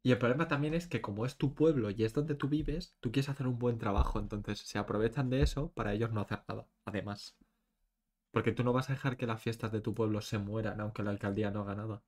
Y 0.03 0.11
el 0.11 0.19
problema 0.19 0.47
también 0.47 0.75
es 0.75 0.87
que 0.87 1.01
como 1.01 1.25
es 1.25 1.37
tu 1.37 1.55
pueblo 1.55 1.89
y 1.89 2.03
es 2.03 2.13
donde 2.13 2.35
tú 2.35 2.47
vives, 2.49 2.95
tú 2.99 3.11
quieres 3.11 3.29
hacer 3.29 3.47
un 3.47 3.57
buen 3.59 3.79
trabajo, 3.79 4.19
entonces 4.19 4.59
se 4.59 4.77
aprovechan 4.77 5.29
de 5.31 5.41
eso 5.41 5.71
para 5.73 5.93
ellos 5.93 6.11
no 6.11 6.21
hacer 6.21 6.43
nada, 6.47 6.67
además. 6.85 7.35
Porque 8.31 8.51
tú 8.51 8.63
no 8.63 8.73
vas 8.73 8.89
a 8.89 8.93
dejar 8.93 9.17
que 9.17 9.27
las 9.27 9.41
fiestas 9.41 9.71
de 9.71 9.81
tu 9.81 9.93
pueblo 9.95 10.21
se 10.21 10.37
mueran 10.39 10.81
aunque 10.81 11.03
la 11.03 11.11
alcaldía 11.11 11.51
no 11.51 11.61
haga 11.61 11.75
nada. 11.75 12.03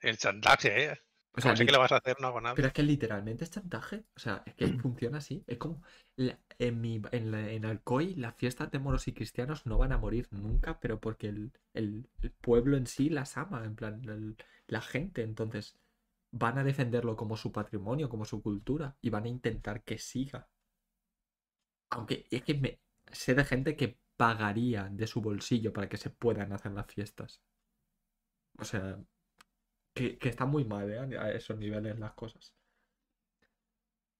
El 0.00 0.16
chantaje, 0.16 0.84
¿eh? 0.92 0.98
O 1.32 1.40
sea, 1.40 1.54
sé 1.54 1.66
que 1.66 1.72
lo 1.72 1.78
vas 1.80 1.92
a 1.92 1.96
hacer, 1.96 2.16
no 2.20 2.28
hago 2.28 2.40
nada. 2.40 2.54
pero 2.56 2.68
es 2.68 2.74
que 2.74 2.82
literalmente 2.82 3.44
es 3.44 3.50
chantaje. 3.50 4.04
O 4.16 4.20
sea, 4.20 4.42
es 4.46 4.54
que 4.54 4.66
funciona 4.82 5.18
así. 5.18 5.44
Es 5.46 5.58
como 5.58 5.82
la- 6.16 6.38
en, 6.58 6.80
mi, 6.80 7.02
en, 7.12 7.30
la- 7.30 7.50
en 7.52 7.64
Alcoy 7.66 8.14
las 8.14 8.34
fiestas 8.36 8.70
de 8.70 8.78
moros 8.78 9.06
y 9.08 9.12
cristianos 9.12 9.66
no 9.66 9.76
van 9.78 9.92
a 9.92 9.98
morir 9.98 10.28
nunca, 10.30 10.80
pero 10.80 10.98
porque 11.00 11.28
el, 11.28 11.52
el- 11.74 12.08
el 12.22 12.30
pueblo 12.30 12.76
en 12.78 12.86
sí 12.86 13.10
las 13.10 13.36
ama, 13.36 13.64
en 13.64 13.76
plan, 13.76 14.02
el- 14.08 14.36
la 14.66 14.80
gente. 14.80 15.22
Entonces 15.22 15.76
van 16.30 16.58
a 16.58 16.64
defenderlo 16.64 17.16
como 17.16 17.36
su 17.36 17.52
patrimonio, 17.52 18.08
como 18.08 18.24
su 18.24 18.42
cultura, 18.42 18.96
y 19.00 19.10
van 19.10 19.24
a 19.24 19.28
intentar 19.28 19.82
que 19.84 19.98
siga. 19.98 20.48
Aunque 21.90 22.26
es 22.30 22.42
que 22.42 22.54
me 22.54 22.80
sé 23.12 23.34
de 23.34 23.44
gente 23.44 23.76
que 23.76 23.98
pagaría 24.16 24.88
de 24.90 25.06
su 25.06 25.20
bolsillo 25.20 25.72
para 25.72 25.88
que 25.88 25.96
se 25.96 26.10
puedan 26.10 26.52
hacer 26.52 26.72
las 26.72 26.86
fiestas. 26.86 27.42
O 28.58 28.64
sea, 28.64 28.98
que, 29.94 30.18
está 30.22 30.46
muy 30.46 30.64
mal, 30.64 30.90
¿eh? 30.90 31.18
A 31.18 31.30
esos 31.32 31.58
niveles 31.58 31.98
las 31.98 32.12
cosas. 32.14 32.54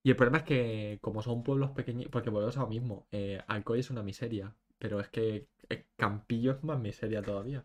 Y 0.02 0.10
el 0.10 0.16
problema 0.16 0.38
es 0.38 0.44
que, 0.44 0.98
como 1.02 1.22
son 1.22 1.42
pueblos 1.42 1.72
pequeños, 1.72 2.08
porque 2.10 2.30
volvemos 2.30 2.56
a 2.56 2.60
lo 2.60 2.68
mismo, 2.68 3.08
eh, 3.10 3.42
Alcoy 3.48 3.80
es 3.80 3.90
una 3.90 4.02
miseria, 4.02 4.54
pero 4.78 5.00
es 5.00 5.08
que 5.08 5.48
eh, 5.68 5.86
Campillo 5.96 6.52
es 6.52 6.62
más 6.62 6.78
miseria 6.78 7.22
todavía. 7.22 7.64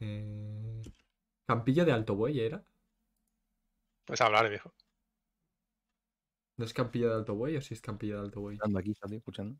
Eh, 0.00 0.82
Campillo 1.46 1.84
de 1.84 1.92
Alto 1.92 2.14
Buey 2.14 2.40
era. 2.40 2.64
Puedes 4.06 4.20
hablar, 4.22 4.48
viejo. 4.48 4.72
¿No 6.56 6.64
es 6.64 6.74
Campillo 6.74 7.10
de 7.10 7.14
Alto 7.14 7.34
Buey 7.36 7.56
o 7.56 7.60
si 7.60 7.74
es 7.74 7.80
Campillo 7.80 8.16
de 8.16 8.22
Alto 8.22 8.40
Buey? 8.40 8.56
Estando 8.56 8.78
aquí, 8.80 8.92
¿sabes? 8.94 9.18
Escuchando. 9.18 9.56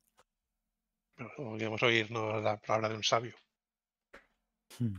Queremos 1.59 1.83
oírnos 1.83 2.43
la 2.45 2.57
palabra 2.61 2.89
de 2.89 2.95
un 2.97 3.03
sabio. 3.03 3.35
Hmm. 4.79 4.97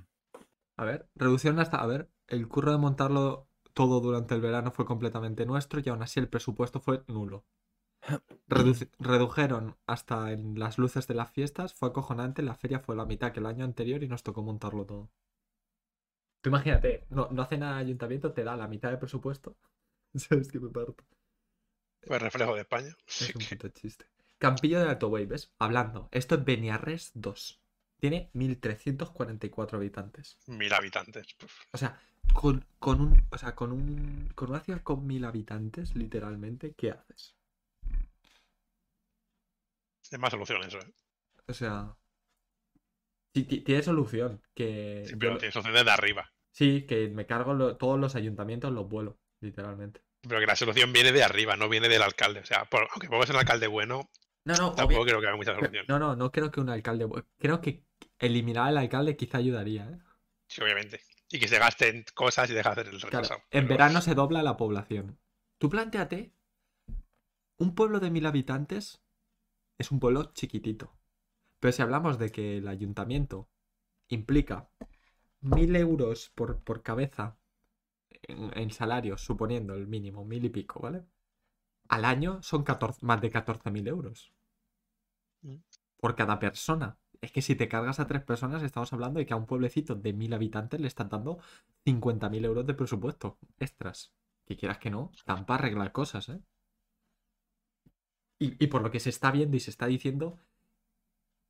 A 0.77 0.85
ver, 0.85 1.09
reducción 1.15 1.59
hasta. 1.59 1.77
A 1.81 1.87
ver, 1.87 2.11
el 2.27 2.47
curro 2.49 2.71
de 2.73 2.77
montarlo 2.79 3.49
todo 3.73 4.01
durante 4.01 4.35
el 4.35 4.41
verano 4.41 4.71
fue 4.71 4.85
completamente 4.85 5.45
nuestro 5.45 5.81
y 5.83 5.89
aún 5.89 6.01
así 6.03 6.19
el 6.19 6.29
presupuesto 6.29 6.79
fue 6.81 7.03
nulo. 7.07 7.45
Reduci- 8.49 8.91
redujeron 8.99 9.77
hasta 9.87 10.31
en 10.31 10.59
las 10.59 10.77
luces 10.79 11.07
de 11.07 11.15
las 11.15 11.31
fiestas, 11.31 11.73
fue 11.75 11.89
acojonante, 11.89 12.43
la 12.43 12.55
feria 12.55 12.79
fue 12.81 12.95
la 12.95 13.05
mitad 13.05 13.31
que 13.33 13.39
el 13.41 13.47
año 13.47 13.65
anterior 13.65 14.03
y 14.03 14.07
nos 14.09 14.23
tocó 14.23 14.43
montarlo 14.43 14.85
todo. 14.85 15.11
Tú 16.45 16.49
imagínate, 16.49 17.07
no, 17.09 17.27
no 17.31 17.41
hace 17.41 17.57
nada 17.57 17.81
el 17.81 17.87
ayuntamiento, 17.87 18.31
te 18.31 18.43
da 18.43 18.55
la 18.55 18.67
mitad 18.67 18.91
de 18.91 18.97
presupuesto. 18.97 19.57
¿Sabes 20.13 20.51
que 20.51 20.59
me 20.59 20.69
parto? 20.69 21.03
Pues 22.05 22.21
reflejo 22.21 22.53
de 22.53 22.61
España. 22.61 22.95
Es 23.07 23.33
un 23.33 23.43
puto 23.43 23.67
chiste. 23.69 24.05
Campillo 24.37 24.79
de 24.79 24.87
Alto 24.87 25.09
Buey, 25.09 25.25
¿ves? 25.25 25.51
Hablando. 25.57 26.07
Esto 26.11 26.35
es 26.35 26.45
Beniarres 26.45 27.09
2. 27.15 27.59
Tiene 27.99 28.29
1344 28.33 29.79
habitantes. 29.79 30.37
mil 30.45 30.71
habitantes. 30.71 31.33
Puf. 31.33 31.61
O 31.71 31.79
sea, 31.79 31.99
con, 32.35 32.63
con 32.77 33.01
un. 33.01 33.23
O 33.31 33.39
sea, 33.39 33.55
con 33.55 33.71
un. 33.71 34.31
Con 34.35 34.51
una 34.51 34.59
ciudad 34.59 34.83
con 34.83 35.07
mil 35.07 35.25
habitantes, 35.25 35.95
literalmente, 35.95 36.75
¿qué 36.75 36.91
haces? 36.91 37.33
Es 40.11 40.19
más 40.19 40.29
solución 40.29 40.63
eso, 40.63 40.77
¿eh? 40.77 40.93
O 41.47 41.53
sea. 41.53 41.97
Tiene 43.31 43.81
solución. 43.81 44.43
Que. 44.53 45.05
Sí, 45.07 45.15
pero 45.15 45.39
tiene 45.39 45.51
solución 45.51 45.83
de 45.83 45.89
arriba. 45.89 46.31
Sí, 46.55 46.85
que 46.87 47.09
me 47.09 47.25
cargo 47.25 47.53
lo- 47.53 47.75
todos 47.75 47.99
los 47.99 48.15
ayuntamientos, 48.15 48.71
los 48.71 48.87
vuelo, 48.87 49.17
literalmente. 49.41 50.01
Pero 50.21 50.39
que 50.39 50.45
la 50.47 50.55
solución 50.55 50.93
viene 50.93 51.11
de 51.11 51.21
arriba, 51.23 51.55
no 51.57 51.67
viene 51.69 51.89
del 51.89 52.01
alcalde. 52.01 52.39
O 52.39 52.45
sea, 52.45 52.63
por- 52.65 52.87
aunque 52.91 53.09
pongas 53.09 53.29
un 53.29 53.35
alcalde 53.35 53.67
bueno, 53.67 54.09
No, 54.45 54.53
no, 54.55 54.73
tampoco 54.73 55.03
creo 55.03 55.19
que 55.19 55.27
haya 55.27 55.35
mucha 55.35 55.53
solución. 55.55 55.85
No, 55.87 55.99
no, 55.99 56.15
no 56.15 56.31
creo 56.31 56.49
que 56.51 56.61
un 56.61 56.69
alcalde. 56.69 57.07
Creo 57.37 57.61
que 57.61 57.83
eliminar 58.19 58.67
al 58.69 58.77
alcalde 58.77 59.17
quizá 59.17 59.39
ayudaría, 59.39 59.89
¿eh? 59.89 59.97
Sí, 60.47 60.61
obviamente. 60.61 61.01
Y 61.29 61.39
que 61.39 61.47
se 61.47 61.57
gasten 61.59 62.05
cosas 62.13 62.49
y 62.49 62.53
deja 62.53 62.69
de 62.69 62.81
hacer 62.81 62.93
el 62.93 62.99
Claro, 63.01 63.11
retrasado. 63.17 63.39
en 63.51 63.63
Pero- 63.65 63.67
verano 63.69 64.01
se 64.01 64.13
dobla 64.15 64.41
la 64.43 64.55
población. 64.57 65.19
Tú 65.59 65.69
planteate, 65.69 66.31
un 67.57 67.73
pueblo 67.75 67.99
de 67.99 68.11
mil 68.11 68.25
habitantes 68.25 69.01
es 69.79 69.91
un 69.91 69.99
pueblo 69.99 70.31
chiquitito. 70.33 70.93
Pero 71.59 71.71
si 71.71 71.81
hablamos 71.81 72.19
de 72.19 72.31
que 72.31 72.57
el 72.57 72.67
ayuntamiento 72.67 73.49
implica 74.09 74.69
mil 75.45 75.75
euros 75.75 76.31
por, 76.35 76.59
por 76.59 76.81
cabeza 76.81 77.37
en, 78.23 78.57
en 78.57 78.71
salarios, 78.71 79.21
suponiendo 79.21 79.75
el 79.75 79.87
mínimo, 79.87 80.25
mil 80.25 80.45
y 80.45 80.49
pico, 80.49 80.79
¿vale? 80.79 81.05
Al 81.87 82.05
año 82.05 82.41
son 82.41 82.63
14 82.63 83.05
más 83.05 83.21
de 83.21 83.31
14.000 83.31 83.87
euros. 83.87 84.33
Mm. 85.41 85.57
Por 85.99 86.15
cada 86.15 86.39
persona. 86.39 86.97
Es 87.21 87.31
que 87.31 87.41
si 87.41 87.55
te 87.55 87.67
cargas 87.67 87.99
a 87.99 88.07
tres 88.07 88.23
personas, 88.23 88.61
estamos 88.63 88.91
hablando 88.93 89.19
de 89.19 89.25
que 89.25 89.33
a 89.33 89.37
un 89.37 89.45
pueblecito 89.45 89.95
de 89.95 90.13
mil 90.13 90.33
habitantes 90.33 90.79
le 90.79 90.87
están 90.87 91.09
dando 91.09 91.39
50.000 91.85 92.45
euros 92.45 92.65
de 92.67 92.73
presupuesto 92.73 93.37
extras. 93.59 94.13
Que 94.45 94.57
quieras 94.57 94.77
que 94.79 94.91
no, 94.91 95.11
dan 95.25 95.45
para 95.45 95.59
arreglar 95.59 95.91
cosas, 95.91 96.29
¿eh? 96.29 96.41
Y, 98.37 98.63
y 98.63 98.67
por 98.67 98.81
lo 98.81 98.91
que 98.91 98.99
se 98.99 99.09
está 99.09 99.31
viendo 99.31 99.55
y 99.55 99.59
se 99.59 99.69
está 99.71 99.87
diciendo, 99.87 100.37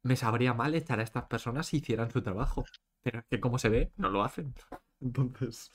me 0.06 0.16
sabría 0.16 0.54
mal 0.54 0.76
echar 0.76 1.00
a 1.00 1.04
estas 1.04 1.26
personas 1.26 1.66
si 1.68 1.78
hicieran 1.78 2.12
su 2.12 2.22
trabajo. 2.22 2.64
Pero 3.02 3.20
es 3.20 3.26
que 3.30 3.40
como 3.40 3.58
se 3.58 3.70
ve, 3.70 3.92
no 3.98 4.10
lo 4.10 4.24
hacen. 4.24 4.54
Entonces, 5.02 5.72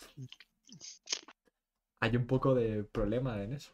hay 2.00 2.16
un 2.16 2.26
poco 2.26 2.54
de 2.54 2.84
problema 2.84 3.42
en 3.42 3.54
eso. 3.54 3.72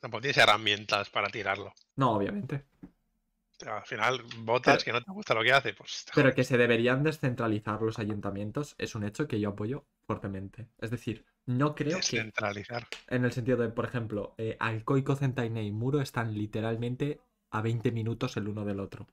Tampoco 0.00 0.22
tienes 0.22 0.38
herramientas 0.38 1.10
para 1.10 1.28
tirarlo. 1.28 1.72
No, 1.96 2.12
obviamente. 2.12 2.66
O 2.82 3.62
sea, 3.64 3.78
al 3.78 3.86
final, 3.86 4.22
votas 4.38 4.76
Pero- 4.76 4.84
que 4.84 4.92
no 4.92 5.02
te 5.04 5.12
gusta 5.12 5.34
lo 5.34 5.42
que 5.42 5.52
hace, 5.52 5.74
pues 5.74 6.06
Pero 6.14 6.34
que 6.34 6.44
se 6.44 6.56
deberían 6.56 7.02
descentralizar 7.02 7.80
los 7.82 7.98
ayuntamientos 7.98 8.74
es 8.78 8.94
un 8.94 9.04
hecho 9.04 9.28
que 9.28 9.38
yo 9.38 9.50
apoyo 9.50 9.84
fuertemente. 10.06 10.68
Es 10.78 10.90
decir, 10.90 11.26
no 11.46 11.74
creo 11.74 11.90
que 11.90 11.96
descentralizar. 11.96 12.86
en 13.08 13.24
el 13.26 13.32
sentido 13.32 13.58
de, 13.58 13.68
por 13.68 13.84
ejemplo, 13.84 14.34
eh, 14.38 14.56
Alcoico, 14.60 15.14
Centaine 15.14 15.62
y 15.62 15.72
Muro 15.72 16.00
están 16.00 16.32
literalmente 16.34 17.20
a 17.50 17.60
20 17.60 17.92
minutos 17.92 18.36
el 18.38 18.48
uno 18.48 18.64
del 18.64 18.80
otro. 18.80 19.06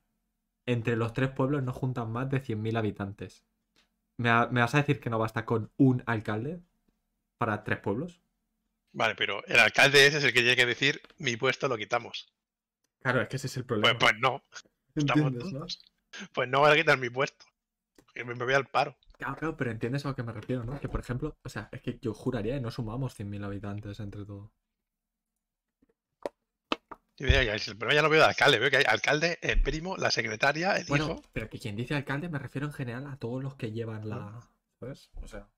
Entre 0.68 0.96
los 0.98 1.14
tres 1.14 1.32
pueblos 1.32 1.64
no 1.64 1.74
juntan 1.74 2.12
más 2.12 2.30
de 2.30 2.40
100.000 2.40 2.78
habitantes. 2.78 3.44
¿Me, 4.18 4.30
va- 4.30 4.48
me 4.50 4.62
vas 4.62 4.76
a 4.76 4.80
decir 4.80 5.00
que 5.00 5.10
no 5.10 5.20
basta 5.20 5.46
con 5.46 5.72
un 5.78 6.04
alcalde 6.08 6.62
para 7.40 7.64
tres 7.64 7.80
pueblos? 7.80 8.22
Vale, 8.92 9.16
pero 9.16 9.46
el 9.46 9.60
alcalde 9.62 10.08
ese 10.08 10.18
es 10.18 10.26
el 10.26 10.34
que 10.34 10.42
tiene 10.42 10.58
que 10.58 10.66
decir, 10.66 11.02
mi 11.20 11.38
puesto 11.38 11.70
lo 11.70 11.78
quitamos. 11.78 12.28
Claro, 13.02 13.22
es 13.22 13.28
que 13.28 13.38
ese 13.38 13.48
es 13.48 13.58
el 13.58 13.66
Pues, 13.80 13.96
problema. 13.96 14.00
pues 14.00 14.14
no, 14.20 14.44
estamos. 14.96 15.34
Pues 16.34 16.50
no 16.50 16.62
van 16.62 16.74
a 16.74 16.76
quitar 16.76 16.98
mi 16.98 17.10
puesto. 17.10 17.46
Me 18.16 18.26
me 18.36 18.46
voy 18.46 18.54
al 18.56 18.68
paro. 18.68 18.98
Claro, 19.20 19.36
claro, 19.36 19.58
pero 19.58 19.70
entiendes 19.70 20.06
a 20.06 20.10
lo 20.10 20.16
que 20.16 20.24
me 20.24 20.32
refiero, 20.34 20.64
¿no? 20.64 20.80
Que 20.80 20.90
por 20.90 21.00
ejemplo, 21.02 21.38
o 21.44 21.50
sea, 21.50 21.70
es 21.72 21.82
que 21.84 22.00
yo 22.02 22.14
juraría 22.16 22.56
que 22.56 22.62
no 22.62 22.72
sumamos 22.72 23.14
100.000 23.14 23.44
habitantes 23.44 24.00
entre 24.00 24.26
todo. 24.26 24.52
Y 25.82 25.92
mira, 25.92 26.06
ya, 26.08 26.98
si 26.98 27.07
el 27.20 27.78
problema 27.78 27.94
ya 27.94 28.02
no 28.02 28.10
veo 28.10 28.22
de 28.22 28.28
alcalde, 28.28 28.60
veo 28.60 28.70
que 28.70 28.78
hay 28.78 28.84
alcalde, 28.88 29.40
el 29.42 29.62
primo, 29.62 29.98
la 29.98 30.12
secretaria, 30.12 30.78
el 30.78 30.86
Bueno, 30.86 31.06
hijo. 31.06 31.24
pero 31.34 31.50
que 31.50 31.60
quien 31.60 31.76
dice 31.76 31.96
alcalde 31.96 32.30
me 32.30 32.40
refiero 32.40 32.68
en 32.68 32.74
general 32.74 33.08
a 33.08 33.18
todos 33.18 33.42
los 33.42 33.56
que 33.56 33.72
llevan 33.72 34.08
la. 34.08 34.48
¿Sabes? 34.80 35.10
O 35.16 35.28
sea. 35.28 35.50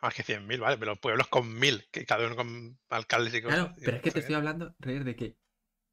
Más 0.00 0.14
que 0.14 0.22
100.000, 0.22 0.60
vale, 0.60 0.78
pero 0.78 0.96
pueblos 0.96 1.28
con 1.28 1.44
1.000, 1.60 1.88
que 1.90 2.04
cada 2.04 2.26
uno 2.26 2.36
con 2.36 2.78
alcaldes 2.88 3.34
y 3.34 3.42
cosas. 3.42 3.58
Claro, 3.58 3.74
pero 3.84 3.96
es 3.96 4.02
que 4.02 4.10
te 4.10 4.20
estoy 4.20 4.34
hablando, 4.36 4.74
Reir, 4.78 5.04
de 5.04 5.16
que 5.16 5.36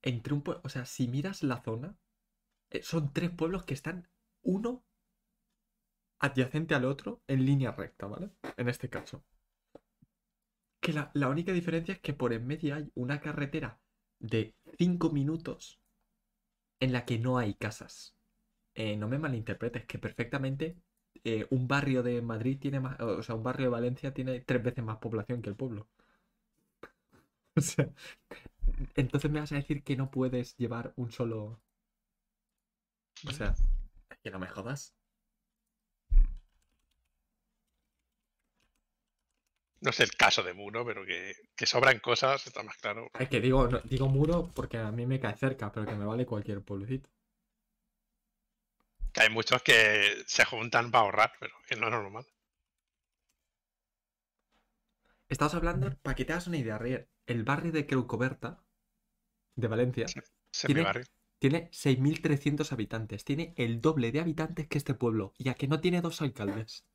entre 0.03 0.34
un 0.34 0.43
pueblo. 0.43 0.62
O 0.64 0.70
sea, 0.70 0.86
si 0.86 1.08
miras 1.08 1.43
la 1.43 1.62
zona, 1.64 1.97
eh, 2.70 2.84
son 2.84 3.14
tres 3.14 3.32
pueblos 3.32 3.64
que 3.64 3.74
están 3.74 4.10
uno 4.43 4.86
adyacente 6.20 6.76
al 6.76 6.86
otro 6.86 7.24
en 7.28 7.45
línea 7.45 7.72
recta, 7.72 8.08
¿vale? 8.08 8.30
En 8.58 8.70
este 8.70 8.89
caso. 8.89 9.24
Que 10.86 10.94
la, 10.94 11.12
la 11.14 11.28
única 11.30 11.52
diferencia 11.52 11.94
es 11.96 12.00
que 12.00 12.14
por 12.14 12.32
en 12.32 12.48
medio 12.48 12.76
hay 12.76 12.90
una 12.96 13.20
carretera 13.20 13.78
de 14.20 14.56
5 14.78 15.10
minutos 15.10 15.82
en 16.80 16.94
la 16.94 17.06
que 17.06 17.20
no 17.20 17.38
hay 17.38 17.54
casas. 17.56 18.16
Eh, 18.76 18.98
no 18.98 19.08
me 19.10 19.20
malinterpretes, 19.20 19.86
que 19.86 20.00
perfectamente 20.00 20.78
eh, 21.24 21.48
un 21.52 21.68
barrio 21.68 22.04
de 22.04 22.22
Madrid 22.22 22.60
tiene 22.60 22.80
más, 22.82 23.00
o 23.02 23.24
sea, 23.24 23.36
un 23.36 23.44
barrio 23.44 23.68
de 23.68 23.72
Valencia 23.72 24.14
tiene 24.14 24.42
tres 24.42 24.64
veces 24.64 24.84
más 24.84 24.98
población 25.00 25.42
que 25.42 25.50
el 25.50 25.56
pueblo. 25.58 25.88
O 27.58 27.62
sea, 27.62 27.90
entonces 28.96 29.32
me 29.32 29.40
vas 29.40 29.52
a 29.52 29.56
decir 29.56 29.84
que 29.84 29.96
no 29.96 30.10
puedes 30.12 30.56
llevar 30.58 30.94
un 30.96 31.12
solo. 31.12 31.60
O 33.28 33.32
sea, 33.32 33.54
que 34.24 34.32
no 34.32 34.40
me 34.40 34.48
jodas. 34.48 34.94
No 39.82 39.91
sé 39.91 40.03
el 40.03 40.11
caso 40.15 40.41
de 40.41 40.53
Muro, 40.53 40.86
pero 40.86 41.05
que, 41.05 41.34
que 41.55 41.65
sobran 41.65 41.99
cosas, 41.99 42.47
está 42.47 42.63
más 42.63 42.78
claro. 42.78 43.09
Es 43.19 43.30
que 43.30 43.39
digo, 43.39 43.67
digo 43.84 44.07
muro 44.07 44.51
porque 44.55 44.78
a 44.78 44.91
mí 44.91 45.05
me 45.05 45.19
cae 45.19 45.36
cerca, 45.38 45.71
pero 45.71 45.86
que 45.86 45.95
me 45.95 46.05
vale 46.05 46.26
cualquier 46.26 46.61
pueblecito. 46.61 47.09
Que 49.13 49.21
hay 49.21 49.30
muchos 49.30 49.61
que 49.63 50.23
se 50.26 50.43
juntan 50.45 50.91
para 50.91 51.03
ahorrar, 51.05 51.34
pero 51.39 51.53
que 51.67 51.76
no 51.76 51.88
es 51.88 51.91
normal. 51.91 52.26
Estamos 55.28 55.53
hablando, 55.55 55.95
para 55.97 56.15
que 56.15 56.26
te 56.26 56.34
hagas 56.34 56.47
una 56.47 56.57
idea, 56.57 56.78
Rier, 56.78 57.09
el 57.26 57.43
barrio 57.43 57.71
de 57.71 57.86
Creucoberta, 57.86 58.63
de 59.55 59.67
Valencia, 59.67 60.05
es 60.05 60.13
Tiene- 60.67 60.84
tiene 61.39 61.69
6.300 61.71 62.71
habitantes. 62.71 63.23
Tiene 63.26 63.53
el 63.57 63.82
doble 63.82 64.11
de 64.11 64.19
habitantes 64.21 64.67
que 64.67 64.78
este 64.78 64.93
pueblo. 64.93 65.34
Y 65.38 65.49
a 65.49 65.55
que 65.55 65.67
no 65.67 65.80
tiene 65.82 66.01
dos 66.01 66.21
alcaldes. 66.21 66.86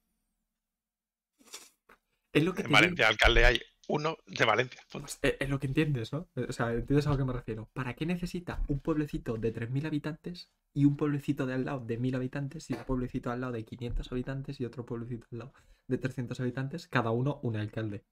Es 2.32 2.44
lo 2.44 2.54
que 2.54 2.62
En 2.62 2.68
digo. 2.68 2.78
Valencia, 2.80 3.08
alcalde 3.08 3.44
hay 3.44 3.60
uno 3.88 4.16
de 4.26 4.44
Valencia. 4.44 4.80
Pues, 4.92 5.18
eh, 5.22 5.36
es 5.40 5.48
lo 5.48 5.58
que 5.58 5.66
entiendes, 5.66 6.12
¿no? 6.12 6.28
O 6.48 6.52
sea, 6.52 6.72
entiendes 6.72 7.06
a 7.06 7.10
lo 7.10 7.16
que 7.18 7.24
me 7.24 7.32
refiero. 7.32 7.68
¿Para 7.72 7.94
qué 7.94 8.06
necesita 8.06 8.62
un 8.68 8.80
pueblecito 8.80 9.36
de 9.36 9.52
3.000 9.52 9.86
habitantes 9.86 10.50
y 10.72 10.84
un 10.84 10.96
pueblecito 10.96 11.46
de 11.46 11.54
al 11.54 11.64
lado 11.64 11.80
de 11.80 11.98
1.000 11.98 12.14
habitantes 12.14 12.70
y 12.70 12.74
un 12.74 12.84
pueblecito 12.84 13.30
al 13.32 13.40
lado 13.40 13.52
de 13.52 13.64
500 13.64 14.12
habitantes 14.12 14.60
y 14.60 14.64
otro 14.64 14.86
pueblecito 14.86 15.26
al 15.32 15.38
lado 15.38 15.52
de 15.88 15.98
300 15.98 16.38
habitantes? 16.40 16.86
Cada 16.88 17.10
uno 17.10 17.40
un 17.42 17.56
alcalde. 17.56 18.04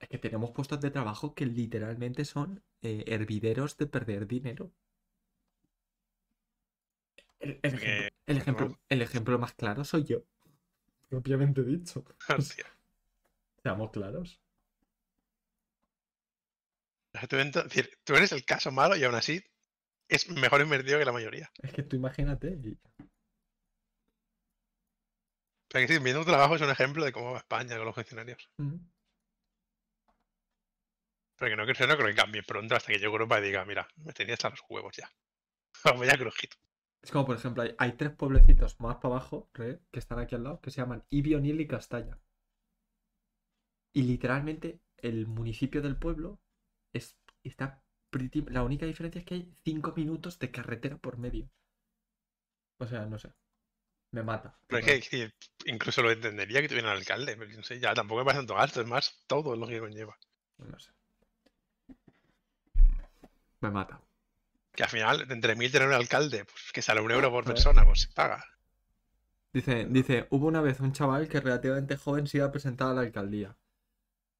Es 0.00 0.08
que 0.08 0.18
tenemos 0.18 0.50
puestos 0.50 0.80
de 0.80 0.90
trabajo 0.90 1.34
que 1.34 1.46
literalmente 1.46 2.24
son 2.24 2.62
eh, 2.82 3.04
hervideros 3.06 3.76
de 3.76 3.86
perder 3.86 4.26
dinero. 4.26 4.72
El, 7.40 7.60
el 7.62 7.78
Que- 7.78 8.06
ejemplo, 8.06 8.08
el, 8.26 8.36
ejemplo, 8.38 8.80
el 8.88 9.02
ejemplo 9.02 9.38
más 9.38 9.52
claro 9.54 9.84
soy 9.84 10.04
yo. 10.04 10.22
Propiamente 11.12 11.62
dicho. 11.62 12.02
Hostia. 12.38 12.64
Seamos 13.62 13.90
claros. 13.90 14.40
Tú, 17.28 18.14
eres 18.14 18.32
el 18.32 18.46
caso 18.46 18.72
malo 18.72 18.96
y 18.96 19.04
aún 19.04 19.14
así 19.14 19.44
es 20.08 20.30
mejor 20.30 20.62
invertido 20.62 20.98
que 20.98 21.04
la 21.04 21.12
mayoría. 21.12 21.50
Es 21.62 21.70
que 21.74 21.82
tú 21.82 21.96
imagínate. 21.96 22.48
y- 22.64 22.78
Pero 25.68 25.86
que 25.86 25.92
sí, 25.92 26.02
viendo 26.02 26.22
tu 26.22 26.30
trabajo 26.30 26.56
es 26.56 26.62
un 26.62 26.70
ejemplo 26.70 27.04
de 27.04 27.12
cómo 27.12 27.32
va 27.32 27.38
España 27.40 27.76
con 27.76 27.84
los 27.84 27.94
funcionarios. 27.94 28.48
Mm. 28.56 28.76
Pero 31.36 31.50
que 31.50 31.56
no, 31.56 31.66
creo- 31.66 31.86
no 31.88 31.96
creo 31.98 32.08
que 32.08 32.14
cambie 32.14 32.42
pronto 32.42 32.74
hasta 32.74 32.86
que 32.86 32.94
llegue 32.94 33.04
Europa 33.04 33.38
y 33.38 33.42
diga, 33.42 33.66
mira, 33.66 33.86
me 33.96 34.14
tenía 34.14 34.32
hasta 34.32 34.48
los 34.48 34.60
huevos 34.66 34.96
ya. 34.96 35.12
Vamos 35.84 36.06
ya 36.06 36.16
crujito. 36.16 36.56
Es 37.02 37.10
como, 37.12 37.26
por 37.26 37.36
ejemplo, 37.36 37.62
hay, 37.62 37.74
hay 37.78 37.92
tres 37.92 38.12
pueblecitos 38.12 38.80
más 38.80 38.96
para 38.96 39.16
abajo, 39.16 39.50
re, 39.52 39.80
que 39.90 39.98
están 39.98 40.18
aquí 40.18 40.34
al 40.34 40.44
lado, 40.44 40.60
que 40.62 40.70
se 40.70 40.80
llaman 40.80 41.04
Ibionil 41.10 41.60
y 41.60 41.68
Castalla. 41.68 42.18
Y 43.94 44.02
literalmente 44.02 44.82
el 44.98 45.26
municipio 45.26 45.80
del 45.80 45.96
pueblo 45.96 46.38
es, 46.92 47.16
está 47.42 47.82
pretty- 48.10 48.44
La 48.50 48.64
única 48.64 48.84
diferencia 48.84 49.20
es 49.20 49.24
que 49.24 49.34
hay 49.34 49.54
cinco 49.64 49.94
minutos 49.96 50.38
de 50.38 50.50
carretera 50.50 50.98
por 50.98 51.16
medio. 51.16 51.48
O 52.78 52.86
sea, 52.86 53.06
no 53.06 53.18
sé. 53.18 53.32
Me 54.12 54.22
mata. 54.22 54.58
Pero 54.66 54.80
es 54.80 55.08
que, 55.08 55.08
que 55.08 55.70
incluso 55.70 56.02
lo 56.02 56.10
entendería 56.10 56.60
que 56.60 56.68
tuviera 56.68 56.90
un 56.90 56.96
alcalde. 56.96 57.36
Pero 57.36 57.52
no 57.56 57.62
sé, 57.62 57.78
ya 57.78 57.94
tampoco 57.94 58.20
me 58.20 58.24
parece 58.24 58.40
tanto 58.40 58.56
gasto, 58.56 58.80
es 58.80 58.86
más 58.88 59.24
todo 59.28 59.54
lo 59.54 59.68
que 59.68 59.78
conlleva. 59.78 60.16
No 60.58 60.78
sé. 60.78 60.90
Me 63.62 63.70
mata. 63.70 63.98
Que 64.74 64.84
al 64.84 64.88
final, 64.88 65.26
entre 65.30 65.54
mil 65.54 65.70
tener 65.70 65.88
un 65.88 65.94
alcalde, 65.94 66.44
pues 66.44 66.72
que 66.72 66.82
sale 66.82 67.00
un 67.00 67.10
euro 67.10 67.30
por 67.30 67.44
persona, 67.44 67.84
pues 67.84 68.02
se 68.02 68.08
paga. 68.08 68.44
Dice, 69.52 69.86
dice, 69.90 70.26
hubo 70.30 70.46
una 70.46 70.62
vez 70.62 70.80
un 70.80 70.92
chaval 70.92 71.28
que 71.28 71.40
relativamente 71.40 71.96
joven 71.98 72.26
se 72.26 72.38
iba 72.38 72.46
a 72.46 72.52
presentar 72.52 72.88
a 72.88 72.94
la 72.94 73.02
alcaldía. 73.02 73.56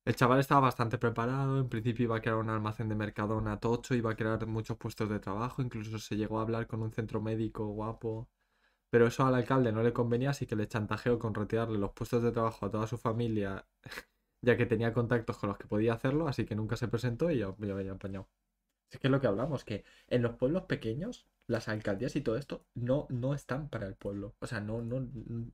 El 0.05 0.17
chaval 0.17 0.41
estaba 0.41 0.63
bastante 0.63 0.99
preparado, 0.99 1.61
en 1.61 1.69
principio 1.69 2.05
iba 2.05 2.17
a 2.17 2.21
crear 2.21 2.37
un 2.37 2.51
almacén 2.51 2.89
de 2.89 2.95
Mercadona 2.97 3.61
tocho, 3.61 3.95
iba 3.95 4.11
a 4.11 4.17
crear 4.17 4.47
muchos 4.47 4.77
puestos 4.79 5.09
de 5.11 5.21
trabajo, 5.21 5.63
incluso 5.63 5.99
se 5.99 6.17
llegó 6.17 6.39
a 6.39 6.43
hablar 6.43 6.67
con 6.67 6.83
un 6.83 6.93
centro 6.93 7.21
médico 7.21 7.67
guapo. 7.69 8.29
Pero 8.91 9.07
eso 9.07 9.27
al 9.27 9.35
alcalde 9.35 9.73
no 9.73 9.83
le 9.83 9.93
convenía, 9.93 10.31
así 10.31 10.47
que 10.47 10.57
le 10.57 10.67
chantajeó 10.69 11.19
con 11.19 11.35
retirarle 11.35 11.79
los 11.79 11.93
puestos 11.93 12.23
de 12.23 12.33
trabajo 12.33 12.67
a 12.67 12.71
toda 12.71 12.87
su 12.87 12.99
familia, 12.99 13.67
ya 14.43 14.57
que 14.57 14.67
tenía 14.67 14.93
contactos 14.93 15.39
con 15.39 15.51
los 15.51 15.59
que 15.59 15.67
podía 15.67 15.95
hacerlo, 15.95 16.29
así 16.29 16.45
que 16.47 16.57
nunca 16.57 16.77
se 16.77 16.89
presentó 16.89 17.31
y 17.31 17.39
ya, 17.39 17.55
ya 17.59 17.73
había 17.75 17.93
apañado. 17.93 18.29
Es 18.93 19.01
que 19.01 19.09
es 19.09 19.11
lo 19.11 19.21
que 19.21 19.27
hablamos, 19.27 19.65
que 19.65 19.85
en 20.09 20.23
los 20.23 20.37
pueblos 20.37 20.65
pequeños, 20.65 21.27
las 21.49 21.69
alcaldías 21.69 22.15
y 22.15 22.21
todo 22.21 22.37
esto 22.37 22.67
no, 22.75 23.07
no 23.11 23.35
están 23.35 23.69
para 23.69 23.87
el 23.87 23.97
pueblo. 23.97 24.37
O 24.39 24.47
sea, 24.47 24.61
no, 24.61 24.83
no, 24.83 25.09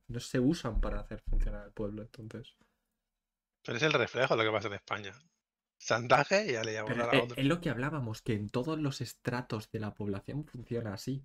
no 0.07 0.19
se 0.19 0.39
usan 0.39 0.81
para 0.81 0.99
hacer 0.99 1.21
funcionar 1.21 1.65
el 1.65 1.71
pueblo, 1.73 2.03
entonces. 2.03 2.57
Pero 3.63 3.77
es 3.77 3.83
el 3.83 3.93
reflejo 3.93 4.35
de 4.35 4.43
lo 4.43 4.51
que 4.51 4.55
pasa 4.57 4.67
en 4.67 4.73
España. 4.73 5.13
Santaje 5.77 6.45
y 6.47 6.51
ya 6.53 6.63
le 6.63 6.73
llamamos 6.73 6.97
Pero 6.97 7.09
a 7.09 7.13
la 7.15 7.17
es, 7.19 7.23
otra. 7.23 7.41
es 7.41 7.45
lo 7.47 7.61
que 7.61 7.69
hablábamos, 7.69 8.21
que 8.21 8.33
en 8.33 8.49
todos 8.49 8.77
los 8.79 9.01
estratos 9.01 9.71
de 9.71 9.79
la 9.79 9.93
población 9.93 10.45
funciona 10.45 10.93
así. 10.93 11.23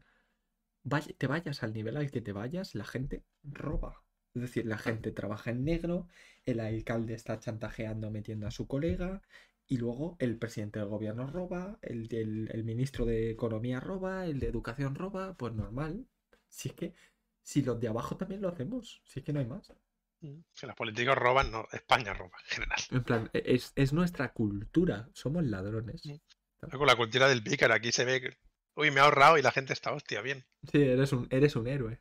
Vaya- 0.84 1.14
te 1.18 1.26
vayas 1.26 1.62
al 1.62 1.72
nivel 1.74 1.96
al 1.96 2.10
que 2.10 2.20
te 2.20 2.32
vayas, 2.32 2.74
la 2.74 2.84
gente 2.84 3.24
roba. 3.42 4.02
Es 4.34 4.42
decir, 4.42 4.66
la 4.66 4.78
gente 4.78 5.12
trabaja 5.12 5.50
en 5.50 5.64
negro, 5.64 6.08
el 6.44 6.60
alcalde 6.60 7.14
está 7.14 7.38
chantajeando 7.40 8.10
metiendo 8.10 8.46
a 8.46 8.50
su 8.50 8.66
colega, 8.66 9.22
y 9.66 9.78
luego 9.78 10.16
el 10.18 10.38
presidente 10.38 10.78
del 10.78 10.88
gobierno 10.88 11.26
roba, 11.26 11.78
el, 11.82 12.08
el 12.52 12.64
ministro 12.64 13.04
de 13.06 13.30
Economía 13.30 13.80
roba, 13.80 14.26
el 14.26 14.38
de 14.40 14.48
Educación 14.48 14.94
roba, 14.94 15.34
pues 15.36 15.54
normal. 15.54 16.06
Si 16.48 16.68
es 16.68 16.74
que, 16.74 16.94
si 17.42 17.62
los 17.62 17.80
de 17.80 17.88
abajo 17.88 18.16
también 18.16 18.40
lo 18.42 18.48
hacemos, 18.48 19.02
si 19.04 19.20
es 19.20 19.24
que 19.26 19.32
no 19.32 19.40
hay 19.40 19.46
más. 19.46 19.72
Mm, 20.20 20.40
Si 20.52 20.66
los 20.66 20.76
políticos 20.76 21.16
roban, 21.16 21.50
no, 21.50 21.66
España 21.72 22.12
roba 22.14 22.36
en 22.48 22.54
general. 22.54 22.78
En 22.90 23.04
plan, 23.04 23.30
e- 23.32 23.42
es, 23.46 23.72
es 23.74 23.92
nuestra 23.92 24.32
cultura, 24.32 25.08
somos 25.14 25.44
ladrones. 25.44 26.04
Mm. 26.06 26.68
Con 26.70 26.86
la 26.86 26.96
cultura 26.96 27.28
del 27.28 27.42
pícaro, 27.42 27.74
aquí 27.74 27.92
se 27.92 28.04
ve 28.04 28.20
que, 28.20 28.36
uy, 28.76 28.90
me 28.90 29.00
he 29.00 29.02
ahorrado 29.02 29.38
y 29.38 29.42
la 29.42 29.52
gente 29.52 29.72
está, 29.72 29.92
hostia, 29.92 30.20
bien. 30.22 30.44
Sí, 30.70 30.82
eres 30.82 31.12
un, 31.12 31.26
eres 31.30 31.56
un 31.56 31.66
héroe. 31.66 32.00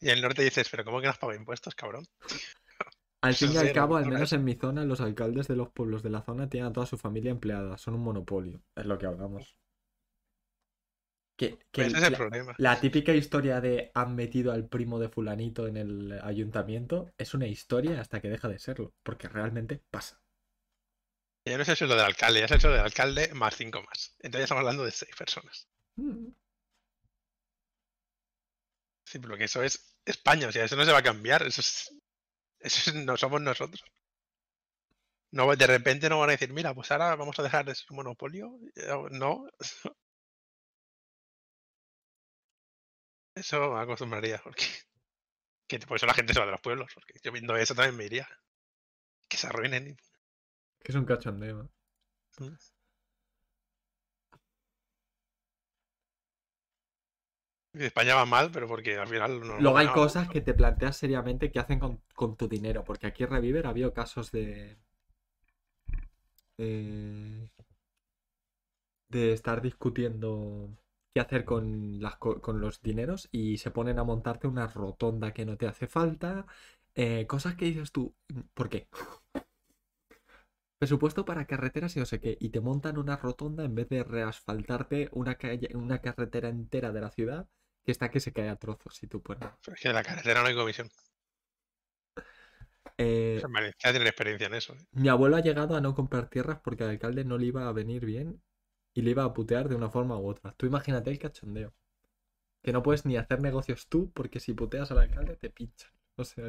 Y 0.00 0.08
en 0.08 0.16
el 0.16 0.22
norte 0.22 0.42
dices, 0.42 0.68
pero 0.68 0.84
¿cómo 0.84 1.00
que 1.00 1.06
no 1.06 1.10
has 1.12 1.18
pagado 1.18 1.38
impuestos, 1.38 1.74
cabrón? 1.74 2.04
Al 3.22 3.32
Eso 3.32 3.46
fin 3.46 3.54
y 3.54 3.56
al 3.56 3.72
cabo, 3.72 3.96
al 3.96 4.04
no 4.04 4.10
menos 4.10 4.32
en 4.34 4.44
mi 4.44 4.54
zona, 4.54 4.84
los 4.84 5.00
alcaldes 5.00 5.48
de 5.48 5.56
los 5.56 5.70
pueblos 5.70 6.02
de 6.02 6.10
la 6.10 6.22
zona 6.22 6.48
tienen 6.50 6.68
a 6.70 6.72
toda 6.74 6.84
su 6.86 6.98
familia 6.98 7.30
empleada. 7.30 7.78
Son 7.78 7.94
un 7.94 8.02
monopolio. 8.02 8.62
Es 8.76 8.84
lo 8.86 8.98
que 8.98 9.06
hablamos. 9.06 9.56
Que, 11.36 11.58
que 11.72 11.82
Ese 11.86 11.98
es 11.98 12.02
el 12.04 12.12
la, 12.12 12.18
problema. 12.18 12.56
la 12.56 12.80
típica 12.80 13.12
historia 13.14 13.60
de 13.60 13.90
han 13.94 14.14
metido 14.14 14.52
al 14.52 14.66
primo 14.68 14.98
de 14.98 15.08
fulanito 15.10 15.66
en 15.66 15.76
el 15.76 16.18
ayuntamiento 16.22 17.10
es 17.18 17.34
una 17.34 17.46
historia 17.48 18.00
hasta 18.00 18.20
que 18.22 18.30
deja 18.30 18.48
de 18.48 18.58
serlo. 18.58 18.94
Porque 19.02 19.28
realmente 19.28 19.82
pasa. 19.90 20.22
Ya 21.44 21.56
no 21.56 21.62
es 21.62 21.68
el 21.68 21.76
sueldo 21.76 21.94
del 21.94 22.04
alcalde, 22.04 22.40
ya 22.40 22.46
es 22.46 22.50
sueldo 22.60 22.70
del 22.78 22.84
alcalde 22.86 23.30
más 23.34 23.54
cinco 23.56 23.80
más. 23.82 24.16
Entonces 24.18 24.40
ya 24.40 24.44
estamos 24.44 24.60
hablando 24.62 24.84
de 24.84 24.90
seis 24.90 25.14
personas. 25.16 25.68
Mm. 25.96 26.32
Sí, 29.04 29.18
pero 29.18 29.36
que 29.36 29.44
eso 29.44 29.62
es 29.62 29.96
España, 30.04 30.48
o 30.48 30.52
sea, 30.52 30.64
eso 30.64 30.76
no 30.76 30.84
se 30.84 30.92
va 30.92 30.98
a 30.98 31.02
cambiar, 31.02 31.42
eso 31.42 31.60
es, 31.60 31.68
eso 31.90 31.94
es- 31.94 32.01
no 33.06 33.16
somos 33.16 33.40
nosotros. 33.40 33.84
No, 35.32 35.54
de 35.56 35.66
repente 35.66 36.08
no 36.08 36.18
van 36.20 36.28
a 36.30 36.32
decir, 36.32 36.52
mira, 36.52 36.74
pues 36.74 36.90
ahora 36.90 37.16
vamos 37.16 37.38
a 37.38 37.42
dejar 37.42 37.64
de 37.64 37.74
ser 37.74 37.86
un 37.90 37.96
monopolio. 37.96 38.58
Eh, 38.76 38.88
No. 39.10 39.46
Eso 43.34 43.72
me 43.72 43.80
acostumbraría, 43.80 44.38
porque 44.44 44.64
que 45.66 45.78
por 45.86 45.96
eso 45.96 46.06
la 46.06 46.14
gente 46.14 46.34
se 46.34 46.40
va 46.40 46.46
de 46.46 46.52
los 46.52 46.60
pueblos, 46.60 46.90
porque 46.94 47.14
yo 47.22 47.32
viendo 47.32 47.56
eso 47.56 47.74
también 47.74 47.96
me 47.96 48.04
iría. 48.04 48.28
Que 49.28 49.38
se 49.38 49.46
arruinen. 49.46 49.96
Que 50.80 50.92
es 50.92 50.96
un 50.96 51.06
cachondeo. 51.06 51.70
y 52.38 52.50
España 57.74 58.14
va 58.14 58.24
mal, 58.26 58.50
pero 58.50 58.66
porque 58.68 58.96
al 58.98 59.08
final 59.08 59.40
no. 59.40 59.60
Luego 59.60 59.78
hay 59.78 59.86
no- 59.86 59.92
cosas 59.92 60.28
que 60.28 60.42
te 60.42 60.52
planteas 60.52 60.94
seriamente 60.98 61.50
qué 61.50 61.58
hacen 61.58 61.78
con, 61.78 62.02
con 62.14 62.36
tu 62.36 62.48
dinero. 62.48 62.84
Porque 62.84 63.06
aquí 63.06 63.22
en 63.22 63.30
Reviver 63.30 63.66
ha 63.66 63.70
habido 63.70 63.94
casos 63.94 64.30
de. 64.30 64.76
eh, 66.58 67.48
de 69.08 69.32
estar 69.32 69.60
discutiendo 69.62 70.70
qué 71.14 71.20
hacer 71.20 71.44
con, 71.44 72.00
las, 72.00 72.16
co- 72.16 72.40
con 72.40 72.60
los 72.60 72.80
dineros 72.82 73.28
y 73.32 73.58
se 73.58 73.70
ponen 73.70 73.98
a 73.98 74.04
montarte 74.04 74.46
una 74.46 74.66
rotonda 74.68 75.32
que 75.32 75.44
no 75.46 75.56
te 75.56 75.66
hace 75.66 75.86
falta. 75.86 76.46
eh, 76.94 77.26
cosas 77.26 77.54
que 77.56 77.66
dices 77.66 77.92
tú, 77.92 78.14
¿por 78.54 78.68
qué? 78.68 78.88
Presupuesto 80.78 81.24
para 81.24 81.46
carreteras 81.46 81.96
y 81.96 82.00
no 82.00 82.04
sé 82.04 82.20
qué. 82.20 82.36
Y 82.38 82.50
te 82.50 82.60
montan 82.60 82.98
una 82.98 83.16
rotonda 83.16 83.64
en 83.64 83.74
vez 83.74 83.88
de 83.88 84.04
reasfaltarte 84.04 85.08
una, 85.12 85.36
calle, 85.36 85.70
una 85.74 86.00
carretera 86.00 86.50
entera 86.50 86.92
de 86.92 87.00
la 87.00 87.10
ciudad 87.10 87.48
que 87.84 87.92
está 87.92 88.10
que 88.10 88.20
se 88.20 88.32
cae 88.32 88.48
a 88.48 88.56
trozos. 88.56 89.02
Y 89.02 89.06
tú, 89.06 89.22
pero 89.22 89.56
es 89.66 89.80
que 89.80 89.88
en 89.88 89.94
la 89.94 90.02
carretera 90.02 90.42
no 90.42 90.48
hay 90.48 90.54
comisión. 90.54 90.90
Eh, 92.98 93.42
Valencia 93.48 93.90
tienen 93.90 94.06
experiencia 94.06 94.46
en 94.46 94.54
eso. 94.54 94.74
¿eh? 94.74 94.86
Mi 94.92 95.08
abuelo 95.08 95.36
ha 95.36 95.40
llegado 95.40 95.76
a 95.76 95.80
no 95.80 95.94
comprar 95.94 96.28
tierras 96.28 96.60
porque 96.62 96.84
al 96.84 96.90
alcalde 96.90 97.24
no 97.24 97.38
le 97.38 97.46
iba 97.46 97.66
a 97.68 97.72
venir 97.72 98.04
bien 98.04 98.42
y 98.94 99.02
le 99.02 99.10
iba 99.10 99.24
a 99.24 99.32
putear 99.32 99.68
de 99.68 99.74
una 99.74 99.90
forma 99.90 100.18
u 100.18 100.28
otra. 100.28 100.52
Tú 100.56 100.66
imagínate 100.66 101.10
el 101.10 101.18
cachondeo. 101.18 101.74
Que 102.62 102.72
no 102.72 102.82
puedes 102.82 103.04
ni 103.04 103.16
hacer 103.16 103.40
negocios 103.40 103.88
tú 103.88 104.12
porque 104.12 104.38
si 104.38 104.52
puteas 104.52 104.90
al 104.90 104.98
alcalde 104.98 105.36
te 105.36 105.50
pinchan. 105.50 105.90
O 106.16 106.24
sea, 106.24 106.44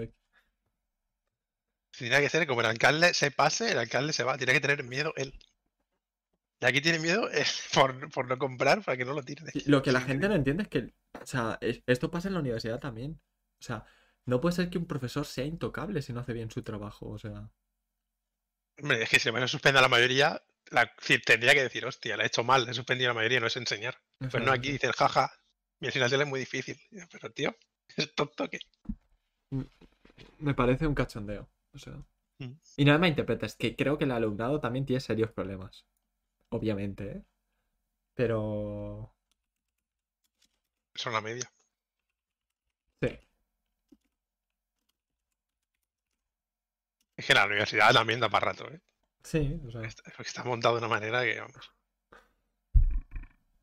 Tiene 1.91 2.21
que 2.21 2.29
ser 2.29 2.45
como 2.45 2.61
el 2.61 2.67
alcalde 2.67 3.13
se 3.13 3.31
pase, 3.31 3.71
el 3.71 3.79
alcalde 3.79 4.13
se 4.13 4.23
va. 4.23 4.38
Tiene 4.38 4.53
que 4.53 4.61
tener 4.61 4.84
miedo 4.84 5.13
él. 5.15 5.34
Y 6.64 6.66
aquí 6.66 6.80
tiene 6.80 6.99
miedo 6.99 7.30
eh, 7.30 7.43
por, 7.74 8.09
por 8.09 8.26
no 8.28 8.38
comprar 8.38 8.82
para 8.84 8.95
que 8.97 9.03
no 9.03 9.14
lo 9.14 9.22
tiren. 9.22 9.45
lo 9.66 9.82
que 9.82 9.91
la 9.91 9.99
gente 9.99 10.30
no 10.30 10.36
entiende 10.36 10.64
es 10.64 10.70
que, 10.70 10.93
o 11.22 11.26
sea, 11.26 11.57
es- 11.59 11.84
esto 11.88 12.09
pasa 12.09 12.30
en 12.30 12.36
la 12.36 12.39
universidad 12.39 12.80
también. 12.80 13.20
O 13.59 13.64
sea, 13.64 13.86
no 14.26 14.39
puede 14.39 14.55
ser 14.55 14.70
que 14.70 14.78
un 14.78 14.86
profesor 14.88 15.26
sea 15.26 15.43
intocable 15.43 16.01
si 16.01 16.14
no 16.14 16.22
hace 16.22 16.32
bien 16.32 16.49
su 16.49 16.64
trabajo. 16.64 17.09
O 17.09 17.18
sea, 17.20 17.49
Hombre, 18.82 19.03
es 19.03 19.09
que 19.09 19.20
si 19.20 19.30
me 19.32 19.41
lo 19.41 19.47
suspende 19.47 19.80
a 19.80 19.82
la 19.82 19.89
mayoría, 19.89 20.41
la, 20.72 20.89
tendría 21.26 21.53
que 21.53 21.64
decir, 21.64 21.86
hostia, 21.86 22.16
la 22.18 22.24
he 22.24 22.28
hecho 22.28 22.43
mal, 22.45 22.68
he 22.68 22.74
suspendido 22.74 23.11
a 23.11 23.14
la 23.14 23.20
mayoría, 23.20 23.41
no 23.41 23.47
es 23.47 23.57
enseñar. 23.57 23.95
o 24.22 24.30
Pues 24.30 24.41
no, 24.43 24.51
aquí 24.53 24.72
dicen, 24.72 24.91
jaja, 24.93 25.32
mi 25.82 25.89
asignación 25.89 26.22
es 26.22 26.28
muy 26.28 26.39
difícil. 26.39 26.80
Pero 27.11 27.30
tío, 27.32 27.55
es 27.97 28.16
tonto 28.16 28.49
que. 28.49 28.59
me 30.39 30.53
parece 30.53 30.88
un 30.88 30.95
cachondeo. 30.95 31.49
O 31.74 31.78
sea. 31.78 31.93
Mm. 32.39 32.53
Y 32.78 32.86
no 32.86 32.97
me 32.99 33.09
interpretes, 33.09 33.55
que 33.55 33.76
creo 33.76 33.97
que 33.97 34.05
el 34.05 34.11
alumnado 34.11 34.59
también 34.59 34.86
tiene 34.86 35.01
serios 35.01 35.32
problemas. 35.32 35.86
Obviamente, 36.53 37.03
¿eh? 37.11 37.25
Pero. 38.13 39.11
Son 40.93 41.11
la 41.11 41.19
media. 41.19 41.51
Sí. 43.01 43.19
Es 47.17 47.25
que 47.25 47.33
la 47.33 47.47
universidad 47.47 47.91
también 47.91 48.19
da 48.19 48.29
para 48.29 48.51
rato, 48.51 48.69
¿eh? 48.71 48.80
Sí, 49.23 49.59
o 49.65 49.71
sea. 49.71 49.81
Está, 49.81 50.43
montado 50.43 50.75
de 50.75 50.85
una 50.85 50.89
manera 50.89 51.23
que, 51.23 51.39
vamos, 51.39 51.73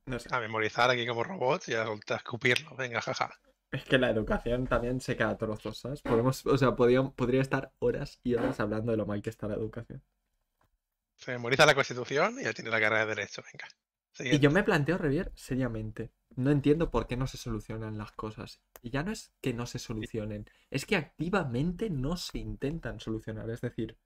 No 0.06 0.18
sé. 0.18 0.28
a 0.34 0.40
memorizar 0.40 0.90
aquí 0.90 1.06
como 1.06 1.22
robots 1.22 1.68
y 1.68 1.74
a 1.74 1.84
a 1.84 2.16
escupirlo. 2.16 2.74
Venga, 2.74 3.00
jaja. 3.00 3.30
Es 3.70 3.84
que 3.84 3.98
la 3.98 4.10
educación 4.10 4.66
también 4.66 5.00
se 5.00 5.16
queda 5.16 5.30
a 5.30 5.38
trozos, 5.38 5.78
¿sabes? 5.78 6.02
Podemos, 6.02 6.44
o 6.44 6.58
sea, 6.58 6.74
podría, 6.74 7.04
podría 7.04 7.40
estar 7.40 7.72
horas 7.78 8.18
y 8.24 8.34
horas 8.34 8.58
hablando 8.58 8.90
de 8.90 8.98
lo 8.98 9.06
mal 9.06 9.22
que 9.22 9.30
está 9.30 9.46
la 9.46 9.54
educación. 9.54 10.02
Se 11.20 11.30
memoriza 11.30 11.64
la 11.66 11.74
constitución 11.76 12.40
y 12.40 12.42
ya 12.42 12.52
tiene 12.52 12.68
la 12.70 12.80
carrera 12.80 13.06
de 13.06 13.14
derecho. 13.14 13.42
Venga. 13.52 13.68
Y 14.28 14.38
yo 14.40 14.50
me 14.50 14.62
planteo, 14.64 14.96
Revier, 14.98 15.30
seriamente. 15.34 16.10
No 16.36 16.50
entiendo 16.50 16.90
por 16.90 17.06
qué 17.06 17.16
no 17.16 17.26
se 17.26 17.36
solucionan 17.36 17.98
las 17.98 18.12
cosas. 18.12 18.60
Y 18.82 18.90
ya 18.90 19.02
no 19.02 19.12
es 19.12 19.32
que 19.42 19.52
no 19.52 19.66
se 19.66 19.78
solucionen, 19.78 20.46
es 20.70 20.86
que 20.86 20.96
activamente 20.96 21.90
no 21.90 22.16
se 22.16 22.38
intentan 22.38 22.98
solucionar. 23.00 23.50
Es 23.50 23.60
decir, 23.60 23.98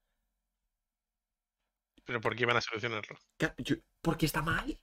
Pero 2.07 2.20
¿por 2.20 2.35
qué 2.35 2.43
iban 2.45 2.57
a 2.57 2.61
solucionarlo? 2.62 3.16
yo- 3.59 3.77
porque 4.03 4.27
está 4.27 4.43
mal. 4.43 4.78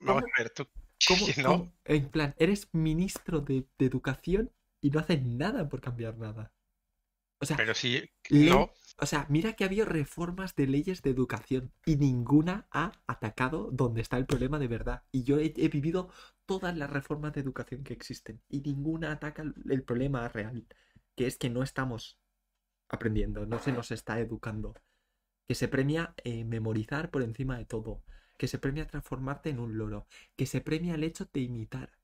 Vamos 0.00 0.22
¿Cómo? 0.22 0.26
a 0.36 0.42
ver, 0.42 0.50
tú. 0.50 0.68
¿Cómo, 1.04 1.34
no? 1.38 1.56
cómo? 1.56 1.72
En 1.84 2.10
plan, 2.10 2.34
eres 2.38 2.68
ministro 2.74 3.40
de, 3.40 3.66
de 3.78 3.86
educación 3.86 4.52
y 4.80 4.90
no 4.90 5.00
haces 5.00 5.22
nada 5.24 5.68
por 5.68 5.80
cambiar 5.80 6.16
nada. 6.18 6.52
O 7.42 7.46
sea, 7.46 7.56
Pero 7.56 7.74
sí, 7.74 8.08
no. 8.30 8.72
O 9.00 9.06
sea, 9.06 9.26
mira 9.28 9.54
que 9.54 9.64
ha 9.64 9.68
habido 9.68 9.86
reformas 9.86 10.54
de 10.54 10.66
leyes 10.68 11.02
de 11.02 11.10
educación 11.10 11.72
y 11.84 11.96
ninguna 11.96 12.68
ha 12.70 12.92
atacado 13.06 13.70
donde 13.72 14.00
está 14.02 14.16
el 14.18 14.26
problema 14.26 14.58
de 14.60 14.68
verdad. 14.68 15.02
Y 15.12 15.24
yo 15.24 15.38
he, 15.38 15.52
he 15.56 15.68
vivido 15.68 16.10
todas 16.46 16.76
las 16.76 16.90
reformas 16.90 17.32
de 17.34 17.40
educación 17.40 17.82
que 17.84 17.94
existen 17.94 18.40
y 18.48 18.60
ninguna 18.60 19.12
ataca 19.12 19.42
el- 19.42 19.54
el 19.70 19.82
problema 19.82 20.28
real, 20.28 20.66
que 21.16 21.26
es 21.26 21.36
que 21.38 21.50
no 21.50 21.62
estamos 21.62 22.18
aprendiendo, 22.88 23.46
no 23.46 23.58
se 23.60 23.72
nos 23.72 23.90
está 23.90 24.20
educando. 24.20 24.74
Que 25.48 25.54
se 25.54 25.68
premia 25.68 26.14
eh, 26.24 26.44
memorizar 26.44 27.10
por 27.10 27.22
encima 27.22 27.58
de 27.58 27.66
todo, 27.66 28.02
que 28.38 28.48
se 28.48 28.58
premia 28.58 28.86
transformarte 28.88 29.50
en 29.50 29.60
un 29.60 29.78
loro, 29.78 30.06
que 30.36 30.46
se 30.46 30.60
premia 30.60 30.94
el 30.96 31.04
hecho 31.04 31.28
de 31.32 31.40
imitar. 31.40 31.98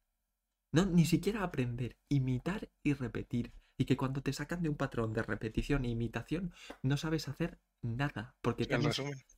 No, 0.72 0.86
ni 0.86 1.04
siquiera 1.06 1.42
aprender, 1.44 1.96
imitar 2.08 2.70
y 2.82 2.94
repetir. 2.94 3.52
Y 3.78 3.84
que 3.84 3.96
cuando 3.96 4.22
te 4.22 4.32
sacan 4.32 4.62
de 4.62 4.68
un 4.68 4.74
patrón 4.74 5.14
de 5.14 5.22
repetición 5.22 5.84
e 5.84 5.88
imitación, 5.88 6.52
no 6.82 6.96
sabes 6.96 7.28
hacer 7.28 7.58
nada. 7.80 8.34
Porque 8.42 8.66
te, 8.66 8.74
han, 8.74 8.82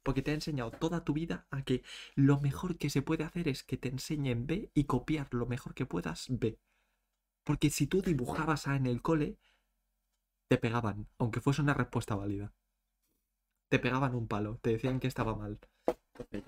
porque 0.02 0.22
te 0.22 0.30
ha 0.30 0.34
enseñado 0.34 0.70
toda 0.70 1.04
tu 1.04 1.12
vida 1.12 1.46
a 1.50 1.62
que 1.62 1.84
lo 2.14 2.40
mejor 2.40 2.78
que 2.78 2.90
se 2.90 3.02
puede 3.02 3.24
hacer 3.24 3.48
es 3.48 3.62
que 3.62 3.76
te 3.76 3.88
enseñen 3.88 4.46
B 4.46 4.70
y 4.74 4.84
copiar 4.84 5.28
lo 5.32 5.46
mejor 5.46 5.74
que 5.74 5.86
puedas 5.86 6.26
B. 6.30 6.58
Porque 7.44 7.70
si 7.70 7.86
tú 7.86 8.00
dibujabas 8.00 8.66
A 8.66 8.76
en 8.76 8.86
el 8.86 9.02
cole, 9.02 9.36
te 10.48 10.58
pegaban, 10.58 11.06
aunque 11.18 11.40
fuese 11.40 11.62
una 11.62 11.74
respuesta 11.74 12.16
válida. 12.16 12.52
Te 13.68 13.78
pegaban 13.78 14.14
un 14.14 14.26
palo, 14.26 14.58
te 14.62 14.70
decían 14.70 14.98
que 14.98 15.06
estaba 15.06 15.36
mal. 15.36 15.60
Tío. 16.30 16.42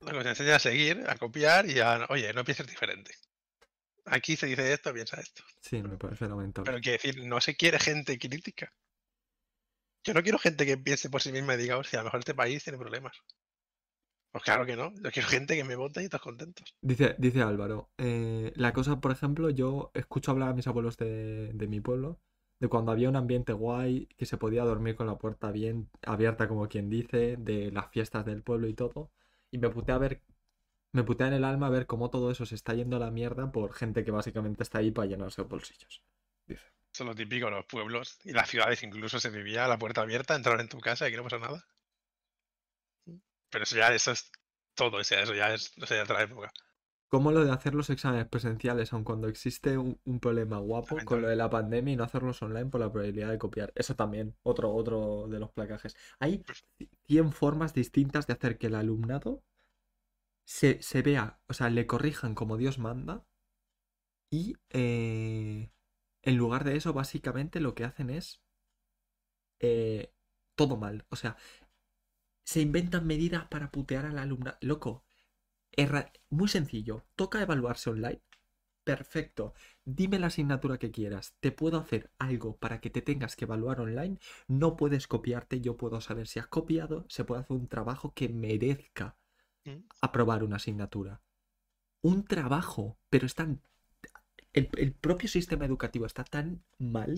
Lo 0.00 0.18
que 0.18 0.22
te 0.22 0.28
enseña 0.30 0.56
a 0.56 0.58
seguir, 0.58 1.04
a 1.08 1.16
copiar 1.16 1.68
y 1.68 1.80
a, 1.80 2.06
oye, 2.08 2.32
no 2.32 2.44
pienses 2.44 2.66
diferente. 2.66 3.14
Aquí 4.06 4.36
se 4.36 4.46
dice 4.46 4.72
esto, 4.72 4.92
piensa 4.92 5.20
esto. 5.20 5.42
Sí, 5.60 5.82
me 5.82 5.96
parece 5.96 6.28
lamentable. 6.28 6.70
Pero 6.70 6.80
quiere 6.80 6.98
decir, 6.98 7.24
no 7.24 7.40
se 7.40 7.56
quiere 7.56 7.78
gente 7.78 8.18
crítica. 8.18 8.72
Yo 10.04 10.14
no 10.14 10.22
quiero 10.22 10.38
gente 10.38 10.64
que 10.64 10.78
piense 10.78 11.10
por 11.10 11.20
sí 11.20 11.32
misma 11.32 11.54
y 11.54 11.58
diga, 11.58 11.76
hostia, 11.76 11.98
a 11.98 12.02
lo 12.02 12.06
mejor 12.06 12.20
este 12.20 12.34
país 12.34 12.62
tiene 12.62 12.78
problemas. 12.78 13.16
Pues 14.30 14.44
claro 14.44 14.64
que 14.64 14.76
no. 14.76 14.92
Yo 15.02 15.10
quiero 15.10 15.28
gente 15.28 15.56
que 15.56 15.64
me 15.64 15.74
vote 15.74 16.04
y 16.04 16.08
todos 16.08 16.22
contentos. 16.22 16.76
Dice, 16.80 17.16
dice 17.18 17.42
Álvaro, 17.42 17.90
eh, 17.98 18.52
la 18.54 18.72
cosa, 18.72 19.00
por 19.00 19.10
ejemplo, 19.10 19.50
yo 19.50 19.90
escucho 19.94 20.30
hablar 20.30 20.50
a 20.50 20.54
mis 20.54 20.68
abuelos 20.68 20.96
de, 20.96 21.52
de 21.52 21.66
mi 21.66 21.80
pueblo, 21.80 22.20
de 22.60 22.68
cuando 22.68 22.92
había 22.92 23.08
un 23.08 23.16
ambiente 23.16 23.52
guay, 23.52 24.06
que 24.16 24.26
se 24.26 24.36
podía 24.36 24.62
dormir 24.62 24.94
con 24.94 25.08
la 25.08 25.18
puerta 25.18 25.50
bien 25.50 25.88
abierta, 26.02 26.46
como 26.46 26.68
quien 26.68 26.88
dice, 26.88 27.36
de 27.38 27.72
las 27.72 27.90
fiestas 27.90 28.24
del 28.24 28.42
pueblo 28.42 28.68
y 28.68 28.74
todo. 28.74 29.10
Y 29.50 29.58
me 29.58 29.70
putea 29.70 29.96
a 29.96 29.98
ver, 29.98 30.22
me 30.92 31.04
putea 31.04 31.28
en 31.28 31.34
el 31.34 31.44
alma 31.44 31.68
ver 31.68 31.86
cómo 31.86 32.10
todo 32.10 32.30
eso 32.30 32.46
se 32.46 32.54
está 32.54 32.74
yendo 32.74 32.96
a 32.96 33.00
la 33.00 33.10
mierda 33.10 33.52
por 33.52 33.74
gente 33.74 34.04
que 34.04 34.10
básicamente 34.10 34.62
está 34.62 34.78
ahí 34.78 34.90
para 34.90 35.08
llenarse 35.08 35.42
los 35.42 35.50
bolsillos. 35.50 36.02
Dice. 36.46 36.64
Eso 36.92 37.04
es 37.04 37.08
lo 37.08 37.14
típico, 37.14 37.50
los 37.50 37.66
pueblos 37.66 38.18
y 38.24 38.32
las 38.32 38.48
ciudades 38.48 38.82
incluso 38.82 39.20
se 39.20 39.30
vivía 39.30 39.64
a 39.64 39.68
la 39.68 39.78
puerta 39.78 40.00
abierta, 40.00 40.34
entrar 40.34 40.60
en 40.60 40.68
tu 40.68 40.80
casa 40.80 41.04
y 41.04 41.08
aquí 41.08 41.16
no 41.16 41.24
pasa 41.24 41.38
nada. 41.38 41.66
Pero 43.50 43.64
eso 43.64 43.76
ya, 43.76 43.94
eso 43.94 44.12
es 44.12 44.30
todo, 44.74 45.00
eso 45.00 45.34
ya 45.34 45.52
es, 45.52 45.76
no 45.76 45.86
sé, 45.86 45.94
de 45.94 46.02
otra 46.02 46.22
época. 46.22 46.52
¿Cómo 47.08 47.30
lo 47.30 47.44
de 47.44 47.52
hacer 47.52 47.74
los 47.74 47.88
exámenes 47.90 48.26
presenciales, 48.28 48.92
aun 48.92 49.04
cuando 49.04 49.28
existe 49.28 49.78
un, 49.78 50.00
un 50.04 50.18
problema 50.18 50.58
guapo 50.58 50.96
con 51.04 51.22
lo 51.22 51.28
de 51.28 51.36
la 51.36 51.48
pandemia 51.48 51.92
y 51.92 51.96
no 51.96 52.04
hacerlos 52.04 52.42
online 52.42 52.66
por 52.66 52.80
la 52.80 52.90
probabilidad 52.90 53.30
de 53.30 53.38
copiar? 53.38 53.72
Eso 53.76 53.94
también, 53.94 54.36
otro, 54.42 54.72
otro 54.74 55.28
de 55.28 55.38
los 55.38 55.52
placajes. 55.52 55.96
Hay 56.18 56.44
100 57.06 57.32
formas 57.32 57.74
distintas 57.74 58.26
de 58.26 58.32
hacer 58.32 58.58
que 58.58 58.66
el 58.66 58.74
alumnado 58.74 59.44
se, 60.46 60.80
se 60.82 61.02
vea, 61.02 61.40
o 61.48 61.52
sea, 61.52 61.68
le 61.70 61.86
corrijan 61.86 62.34
como 62.34 62.56
Dios 62.56 62.78
manda 62.78 63.26
y 64.30 64.54
eh, 64.70 65.70
en 66.22 66.36
lugar 66.36 66.64
de 66.64 66.76
eso, 66.76 66.92
básicamente 66.92 67.60
lo 67.60 67.74
que 67.74 67.84
hacen 67.84 68.10
es 68.10 68.42
eh, 69.60 70.12
todo 70.54 70.76
mal. 70.76 71.06
O 71.10 71.16
sea, 71.16 71.36
se 72.44 72.60
inventan 72.62 73.06
medidas 73.06 73.46
para 73.48 73.70
putear 73.70 74.06
al 74.06 74.18
alumnado. 74.18 74.56
Loco, 74.62 75.04
erra- 75.72 76.12
muy 76.30 76.48
sencillo. 76.48 77.04
Toca 77.16 77.42
evaluarse 77.42 77.90
online. 77.90 78.22
Perfecto. 78.84 79.54
Dime 79.84 80.18
la 80.20 80.28
asignatura 80.28 80.78
que 80.78 80.90
quieras. 80.92 81.36
Te 81.40 81.52
puedo 81.52 81.78
hacer 81.78 82.12
algo 82.18 82.56
para 82.58 82.80
que 82.80 82.90
te 82.90 83.02
tengas 83.02 83.36
que 83.36 83.46
evaluar 83.46 83.80
online. 83.80 84.18
No 84.48 84.76
puedes 84.76 85.08
copiarte. 85.08 85.60
Yo 85.62 85.76
puedo 85.78 86.00
saber 86.02 86.28
si 86.28 86.40
has 86.40 86.48
copiado. 86.48 87.06
Se 87.08 87.24
puede 87.24 87.42
hacer 87.42 87.56
un 87.56 87.68
trabajo 87.68 88.14
que 88.14 88.28
merezca. 88.30 89.16
Aprobar 90.00 90.44
una 90.44 90.56
asignatura. 90.56 91.20
Un 92.02 92.24
trabajo, 92.24 92.98
pero 93.10 93.26
están. 93.26 93.62
El, 94.52 94.70
el 94.78 94.92
propio 94.92 95.28
sistema 95.28 95.66
educativo 95.66 96.06
está 96.06 96.24
tan 96.24 96.64
mal 96.78 97.16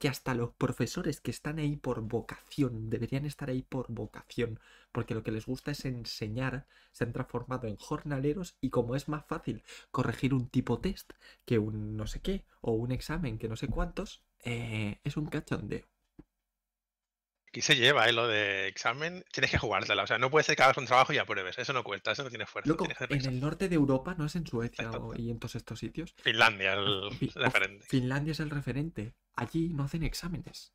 que 0.00 0.08
hasta 0.08 0.34
los 0.34 0.54
profesores 0.54 1.20
que 1.20 1.30
están 1.30 1.58
ahí 1.58 1.76
por 1.76 2.00
vocación, 2.00 2.88
deberían 2.88 3.26
estar 3.26 3.50
ahí 3.50 3.62
por 3.62 3.92
vocación, 3.92 4.58
porque 4.92 5.14
lo 5.14 5.22
que 5.22 5.30
les 5.30 5.44
gusta 5.44 5.72
es 5.72 5.84
enseñar, 5.84 6.66
se 6.90 7.04
han 7.04 7.12
transformado 7.12 7.68
en 7.68 7.76
jornaleros 7.76 8.56
y 8.62 8.70
como 8.70 8.96
es 8.96 9.08
más 9.08 9.26
fácil 9.26 9.62
corregir 9.90 10.32
un 10.32 10.48
tipo 10.48 10.80
test 10.80 11.12
que 11.44 11.58
un 11.58 11.98
no 11.98 12.06
sé 12.06 12.20
qué, 12.20 12.46
o 12.62 12.72
un 12.72 12.92
examen 12.92 13.38
que 13.38 13.48
no 13.48 13.56
sé 13.56 13.68
cuántos, 13.68 14.24
eh, 14.42 15.00
es 15.04 15.18
un 15.18 15.26
cachondeo. 15.26 15.86
Aquí 17.50 17.62
se 17.62 17.74
lleva, 17.74 18.08
¿eh? 18.08 18.12
Lo 18.12 18.28
de 18.28 18.68
examen, 18.68 19.24
tienes 19.32 19.50
que 19.50 19.58
jugártela. 19.58 20.04
O 20.04 20.06
sea, 20.06 20.18
no 20.18 20.30
puede 20.30 20.44
ser 20.44 20.54
que 20.54 20.62
hagas 20.62 20.76
un 20.78 20.86
trabajo 20.86 21.12
y 21.12 21.18
apruebes. 21.18 21.58
Eso 21.58 21.72
no 21.72 21.82
cuesta, 21.82 22.12
eso 22.12 22.22
no 22.22 22.28
tiene 22.28 22.46
fuerza. 22.46 22.70
Loco, 22.70 22.84
en 22.84 22.94
pensar. 23.08 23.32
el 23.32 23.40
norte 23.40 23.68
de 23.68 23.74
Europa, 23.74 24.14
no 24.16 24.26
es 24.26 24.36
en 24.36 24.46
Suecia 24.46 24.88
o- 24.92 25.16
y 25.16 25.30
en 25.32 25.40
todos 25.40 25.56
estos 25.56 25.80
sitios, 25.80 26.14
Finlandia, 26.22 26.74
el 26.74 27.10
referente. 27.34 27.84
Finlandia 27.86 28.30
es 28.32 28.40
el 28.40 28.50
referente. 28.50 29.16
Allí 29.34 29.68
no 29.70 29.82
hacen 29.82 30.04
exámenes. 30.04 30.74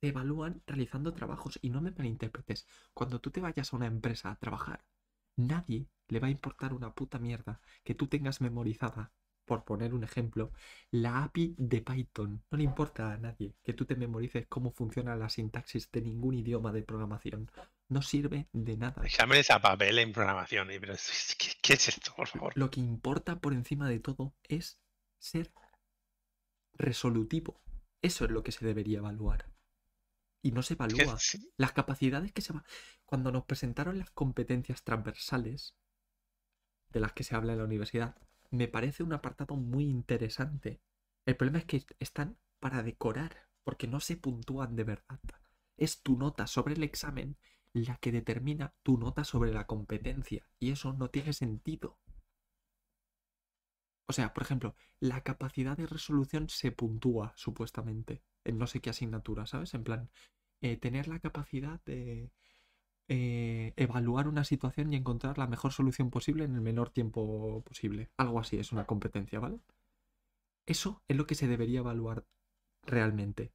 Se 0.00 0.08
evalúan 0.08 0.62
realizando 0.66 1.14
trabajos. 1.14 1.60
Y 1.62 1.70
no 1.70 1.80
me 1.80 1.92
malinterpretes. 1.92 2.66
Cuando 2.94 3.20
tú 3.20 3.30
te 3.30 3.40
vayas 3.40 3.72
a 3.72 3.76
una 3.76 3.86
empresa 3.86 4.32
a 4.32 4.36
trabajar, 4.40 4.84
nadie 5.36 5.86
le 6.08 6.18
va 6.18 6.26
a 6.26 6.30
importar 6.30 6.74
una 6.74 6.94
puta 6.96 7.20
mierda 7.20 7.60
que 7.84 7.94
tú 7.94 8.08
tengas 8.08 8.40
memorizada, 8.40 9.12
por 9.52 9.64
poner 9.64 9.92
un 9.92 10.02
ejemplo, 10.02 10.50
la 10.90 11.24
API 11.24 11.54
de 11.58 11.82
Python. 11.82 12.42
No 12.50 12.56
le 12.56 12.64
importa 12.64 13.12
a 13.12 13.18
nadie 13.18 13.54
que 13.62 13.74
tú 13.74 13.84
te 13.84 13.96
memorices 13.96 14.46
cómo 14.48 14.72
funciona 14.72 15.14
la 15.14 15.28
sintaxis 15.28 15.90
de 15.92 16.00
ningún 16.00 16.32
idioma 16.32 16.72
de 16.72 16.82
programación. 16.82 17.50
No 17.90 18.00
sirve 18.00 18.48
de 18.54 18.78
nada. 18.78 19.02
Exámenes 19.04 19.50
a 19.50 19.60
papel 19.60 19.98
en 19.98 20.14
programación. 20.14 20.68
Pero, 20.68 20.94
¿qué, 21.38 21.48
qué 21.60 21.74
es 21.74 21.88
esto, 21.88 22.14
por 22.16 22.28
favor? 22.28 22.54
Lo 22.56 22.70
que 22.70 22.80
importa 22.80 23.40
por 23.40 23.52
encima 23.52 23.90
de 23.90 24.00
todo 24.00 24.34
es 24.44 24.80
ser 25.18 25.52
resolutivo. 26.72 27.60
Eso 28.00 28.24
es 28.24 28.30
lo 28.30 28.42
que 28.42 28.52
se 28.52 28.64
debería 28.64 29.00
evaluar. 29.00 29.52
Y 30.40 30.52
no 30.52 30.62
se 30.62 30.74
evalúa. 30.74 31.16
sí, 31.18 31.52
Las 31.58 31.72
capacidades 31.72 32.32
que 32.32 32.40
se 32.40 32.54
va. 32.54 32.64
Cuando 33.04 33.30
nos 33.30 33.44
presentaron 33.44 33.98
las 33.98 34.10
competencias 34.12 34.82
transversales, 34.82 35.74
de 36.88 37.00
las 37.00 37.12
que 37.12 37.24
se 37.24 37.36
habla 37.36 37.52
en 37.52 37.58
la 37.58 37.64
universidad, 37.64 38.16
me 38.52 38.68
parece 38.68 39.02
un 39.02 39.12
apartado 39.12 39.56
muy 39.56 39.84
interesante. 39.84 40.80
El 41.26 41.36
problema 41.36 41.58
es 41.58 41.64
que 41.64 41.84
están 41.98 42.38
para 42.60 42.82
decorar, 42.82 43.48
porque 43.64 43.88
no 43.88 43.98
se 43.98 44.16
puntúan 44.16 44.76
de 44.76 44.84
verdad. 44.84 45.20
Es 45.76 46.02
tu 46.02 46.16
nota 46.16 46.46
sobre 46.46 46.74
el 46.74 46.82
examen 46.84 47.36
la 47.72 47.96
que 47.96 48.12
determina 48.12 48.74
tu 48.82 48.98
nota 48.98 49.24
sobre 49.24 49.52
la 49.52 49.66
competencia, 49.66 50.46
y 50.60 50.70
eso 50.70 50.92
no 50.92 51.08
tiene 51.08 51.32
sentido. 51.32 51.98
O 54.06 54.12
sea, 54.12 54.34
por 54.34 54.42
ejemplo, 54.42 54.76
la 55.00 55.22
capacidad 55.22 55.76
de 55.76 55.86
resolución 55.86 56.50
se 56.50 56.70
puntúa 56.70 57.32
supuestamente 57.36 58.22
en 58.44 58.58
no 58.58 58.66
sé 58.66 58.80
qué 58.80 58.90
asignatura, 58.90 59.46
¿sabes? 59.46 59.72
En 59.72 59.84
plan, 59.84 60.10
eh, 60.60 60.76
tener 60.76 61.08
la 61.08 61.20
capacidad 61.20 61.82
de 61.84 62.30
eh, 63.14 63.74
evaluar 63.76 64.26
una 64.26 64.42
situación 64.42 64.90
y 64.90 64.96
encontrar 64.96 65.36
la 65.36 65.46
mejor 65.46 65.70
solución 65.70 66.08
posible 66.08 66.44
en 66.44 66.54
el 66.54 66.62
menor 66.62 66.88
tiempo 66.88 67.62
posible. 67.62 68.10
Algo 68.16 68.40
así 68.40 68.56
es 68.56 68.72
una 68.72 68.86
competencia, 68.86 69.38
¿vale? 69.38 69.60
Eso 70.66 71.02
es 71.08 71.18
lo 71.18 71.26
que 71.26 71.34
se 71.34 71.46
debería 71.46 71.80
evaluar 71.80 72.24
realmente. 72.86 73.52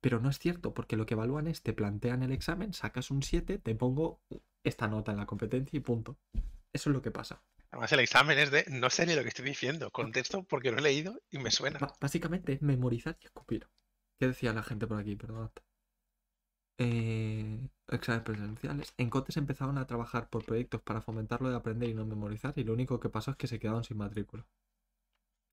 Pero 0.00 0.18
no 0.18 0.28
es 0.28 0.40
cierto, 0.40 0.74
porque 0.74 0.96
lo 0.96 1.06
que 1.06 1.14
evalúan 1.14 1.46
es, 1.46 1.62
te 1.62 1.72
plantean 1.72 2.24
el 2.24 2.32
examen, 2.32 2.72
sacas 2.72 3.12
un 3.12 3.22
7, 3.22 3.58
te 3.58 3.74
pongo 3.76 4.22
esta 4.64 4.88
nota 4.88 5.12
en 5.12 5.18
la 5.18 5.26
competencia 5.26 5.76
y 5.76 5.80
punto. 5.80 6.18
Eso 6.72 6.90
es 6.90 6.94
lo 6.94 7.00
que 7.00 7.12
pasa. 7.12 7.44
Además, 7.70 7.92
el 7.92 8.00
examen 8.00 8.40
es 8.40 8.50
de 8.50 8.64
no 8.70 8.90
sé 8.90 9.06
ni 9.06 9.14
lo 9.14 9.22
que 9.22 9.28
estoy 9.28 9.44
diciendo. 9.44 9.92
Contesto 9.92 10.42
porque 10.42 10.72
lo 10.72 10.78
he 10.78 10.82
leído 10.82 11.22
y 11.30 11.38
me 11.38 11.52
suena. 11.52 11.78
Básicamente 12.00 12.54
es 12.54 12.62
memorizar 12.62 13.16
y 13.22 13.26
escupir. 13.26 13.68
¿Qué 14.18 14.26
decía 14.26 14.52
la 14.52 14.64
gente 14.64 14.88
por 14.88 14.98
aquí? 14.98 15.14
Perdón. 15.14 15.52
Eh, 16.78 17.68
exámenes 17.92 18.24
presenciales. 18.24 18.94
En 18.98 19.10
Cotes 19.10 19.36
empezaron 19.36 19.78
a 19.78 19.86
trabajar 19.86 20.28
por 20.28 20.44
proyectos 20.44 20.80
para 20.82 21.00
fomentar 21.00 21.40
lo 21.42 21.50
de 21.50 21.56
aprender 21.56 21.88
y 21.88 21.94
no 21.94 22.04
memorizar. 22.06 22.52
Y 22.56 22.64
lo 22.64 22.72
único 22.72 23.00
que 23.00 23.08
pasó 23.08 23.30
es 23.32 23.36
que 23.36 23.46
se 23.46 23.58
quedaron 23.58 23.84
sin 23.84 23.96
matrícula. 23.98 24.46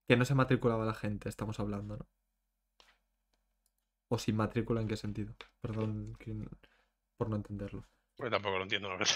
Que 0.08 0.18
no 0.18 0.26
se 0.26 0.36
matriculaba 0.36 0.86
la 0.86 0.94
gente, 0.94 1.30
estamos 1.30 1.60
hablando, 1.60 1.98
¿no? 1.98 2.06
O 4.10 4.18
sin 4.18 4.36
matrícula, 4.36 4.82
¿en 4.82 4.88
qué 4.88 4.98
sentido? 4.98 5.34
Perdón 5.62 6.18
por 7.18 7.30
no 7.30 7.36
entenderlo. 7.36 7.84
Porque 8.16 8.32
tampoco 8.32 8.58
lo 8.58 8.64
entiendo, 8.64 8.90
la 8.90 8.98
verdad. 8.98 9.16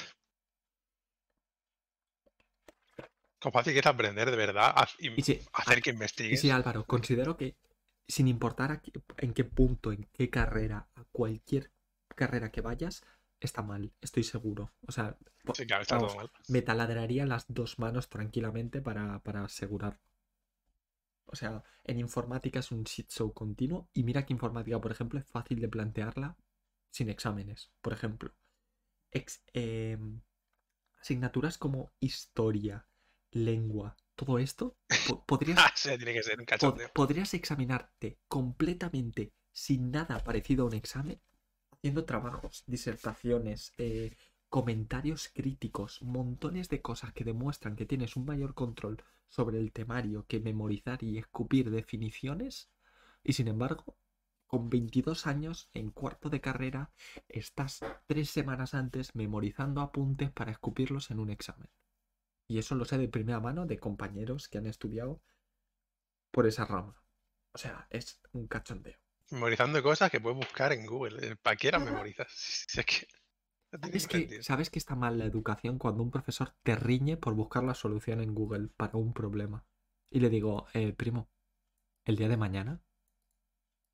Como 3.40 3.54
fácil 3.54 3.74
que 3.74 3.80
es 3.80 3.86
aprender 3.88 4.30
de 4.30 4.38
verdad 4.38 4.76
y 5.00 5.22
si, 5.24 5.40
hacer 5.54 5.82
que 5.82 5.90
y 5.90 5.94
investigues. 5.94 6.42
sí, 6.42 6.50
Álvaro, 6.52 6.86
considero 6.86 7.38
que 7.38 7.56
sin 8.08 8.28
importar 8.28 8.72
a 8.72 8.82
qué- 8.82 8.92
en 9.18 9.34
qué 9.34 9.44
punto, 9.46 9.92
en 9.92 10.08
qué 10.14 10.30
carrera, 10.30 10.88
a 10.96 11.04
cualquier 11.12 11.72
carrera 12.16 12.52
que 12.52 12.62
vayas, 12.62 13.04
está 13.40 13.62
mal, 13.62 13.92
estoy 14.02 14.24
seguro. 14.24 14.72
O 14.88 14.92
sea, 14.92 15.18
po- 15.44 15.56
Sí, 15.56 15.66
claro, 15.66 15.82
está 15.84 15.96
vamos, 15.96 16.12
todo 16.14 16.22
mal. 16.24 16.32
me 16.48 16.62
taladraría 16.62 17.26
las 17.26 17.46
dos 17.48 17.80
manos 17.80 18.10
tranquilamente 18.10 18.82
para, 18.82 19.20
para 19.24 19.44
asegurar. 19.44 20.00
O 21.26 21.36
sea, 21.36 21.64
en 21.86 22.00
informática 22.00 22.60
es 22.60 22.72
un 22.72 22.84
shit 22.84 23.10
show 23.10 23.34
continuo 23.34 23.90
y 23.94 24.04
mira 24.04 24.26
que 24.26 24.34
informática, 24.34 24.80
por 24.82 24.92
ejemplo, 24.92 25.20
es 25.20 25.26
fácil 25.26 25.60
de 25.62 25.70
plantearla 25.70 26.38
sin 26.92 27.10
exámenes, 27.10 27.72
por 27.82 27.94
ejemplo. 27.94 28.34
Ex- 29.12 29.44
em, 29.54 30.22
asignaturas 31.00 31.58
como 31.58 31.92
historia, 32.00 32.88
lengua, 33.32 33.96
todo 34.16 34.40
esto, 34.40 34.78
po- 35.08 35.26
podrías, 35.26 35.60
Ah, 35.60 35.72
sí, 35.76 35.90
tiene 35.98 36.14
que 36.14 36.24
ser 36.24 36.40
un 36.40 36.46
pod- 36.46 36.92
podrías 36.94 37.34
examinarte 37.34 38.20
completamente 38.28 39.34
sin 39.54 39.92
nada 39.92 40.20
parecido 40.24 40.64
a 40.66 40.68
un 40.68 40.74
examen, 40.76 41.22
haciendo 41.82 42.06
trabajos, 42.06 42.64
disertaciones, 42.68 43.74
eh, 43.80 44.16
comentarios 44.50 45.32
críticos, 45.34 46.04
montones 46.04 46.70
de 46.70 46.80
cosas 46.80 47.12
que 47.12 47.24
demuestran 47.24 47.76
que 47.76 47.88
tienes 47.88 48.16
un 48.16 48.26
mayor 48.26 48.54
control 48.54 49.04
sobre 49.28 49.58
el 49.58 49.72
temario 49.72 50.28
que 50.28 50.40
memorizar 50.40 51.02
y 51.04 51.18
escupir 51.18 51.72
definiciones, 51.72 52.70
y 53.24 53.34
sin 53.34 53.48
embargo, 53.48 53.98
con 54.46 54.70
22 54.70 55.26
años, 55.26 55.72
en 55.74 55.90
cuarto 55.90 56.30
de 56.30 56.40
carrera, 56.40 56.92
estás 57.28 57.80
tres 58.06 58.30
semanas 58.30 58.76
antes 58.76 59.16
memorizando 59.16 59.82
apuntes 59.82 60.30
para 60.30 60.52
escupirlos 60.52 61.10
en 61.10 61.20
un 61.20 61.32
examen. 61.32 61.70
Y 62.48 62.60
eso 62.60 62.76
lo 62.76 62.86
sé 62.86 63.00
de 63.00 63.08
primera 63.08 63.40
mano 63.40 63.66
de 63.66 63.80
compañeros 63.80 64.50
que 64.50 64.60
han 64.60 64.68
estudiado 64.68 65.20
por 66.30 66.46
esa 66.46 66.66
rama. 66.66 67.02
O 67.54 67.58
sea, 67.58 67.88
es 67.90 68.22
un 68.34 68.48
cachondeo. 68.48 69.01
Memorizando 69.32 69.82
cosas 69.82 70.12
que 70.12 70.20
puedes 70.20 70.38
buscar 70.38 70.74
en 70.74 70.86
Google. 70.86 71.38
¿Para 71.38 71.56
qué 71.56 71.72
las 71.72 71.84
memorizas? 71.84 72.28
Si 72.68 72.80
es 72.80 72.86
que. 72.86 73.08
¿Sabes 73.72 74.08
que, 74.08 74.18
sentido. 74.18 74.44
¿Sabes 74.44 74.70
que 74.70 74.80
está 74.80 74.96
mal 74.96 75.18
la 75.18 75.26
educación 75.26 75.78
cuando 75.78 76.04
un 76.04 76.12
profesor 76.12 76.54
te 76.62 76.76
riñe 76.76 77.16
por 77.16 77.34
buscar 77.34 77.64
la 77.64 77.74
solución 77.74 78.20
en 78.20 78.36
Google 78.36 78.68
para 78.76 78.98
un 78.98 79.14
problema? 79.14 79.66
Y 80.10 80.20
le 80.20 80.30
digo, 80.30 80.68
eh, 80.74 80.92
primo, 80.92 81.30
el 82.04 82.18
día 82.18 82.28
de 82.28 82.36
mañana, 82.36 82.82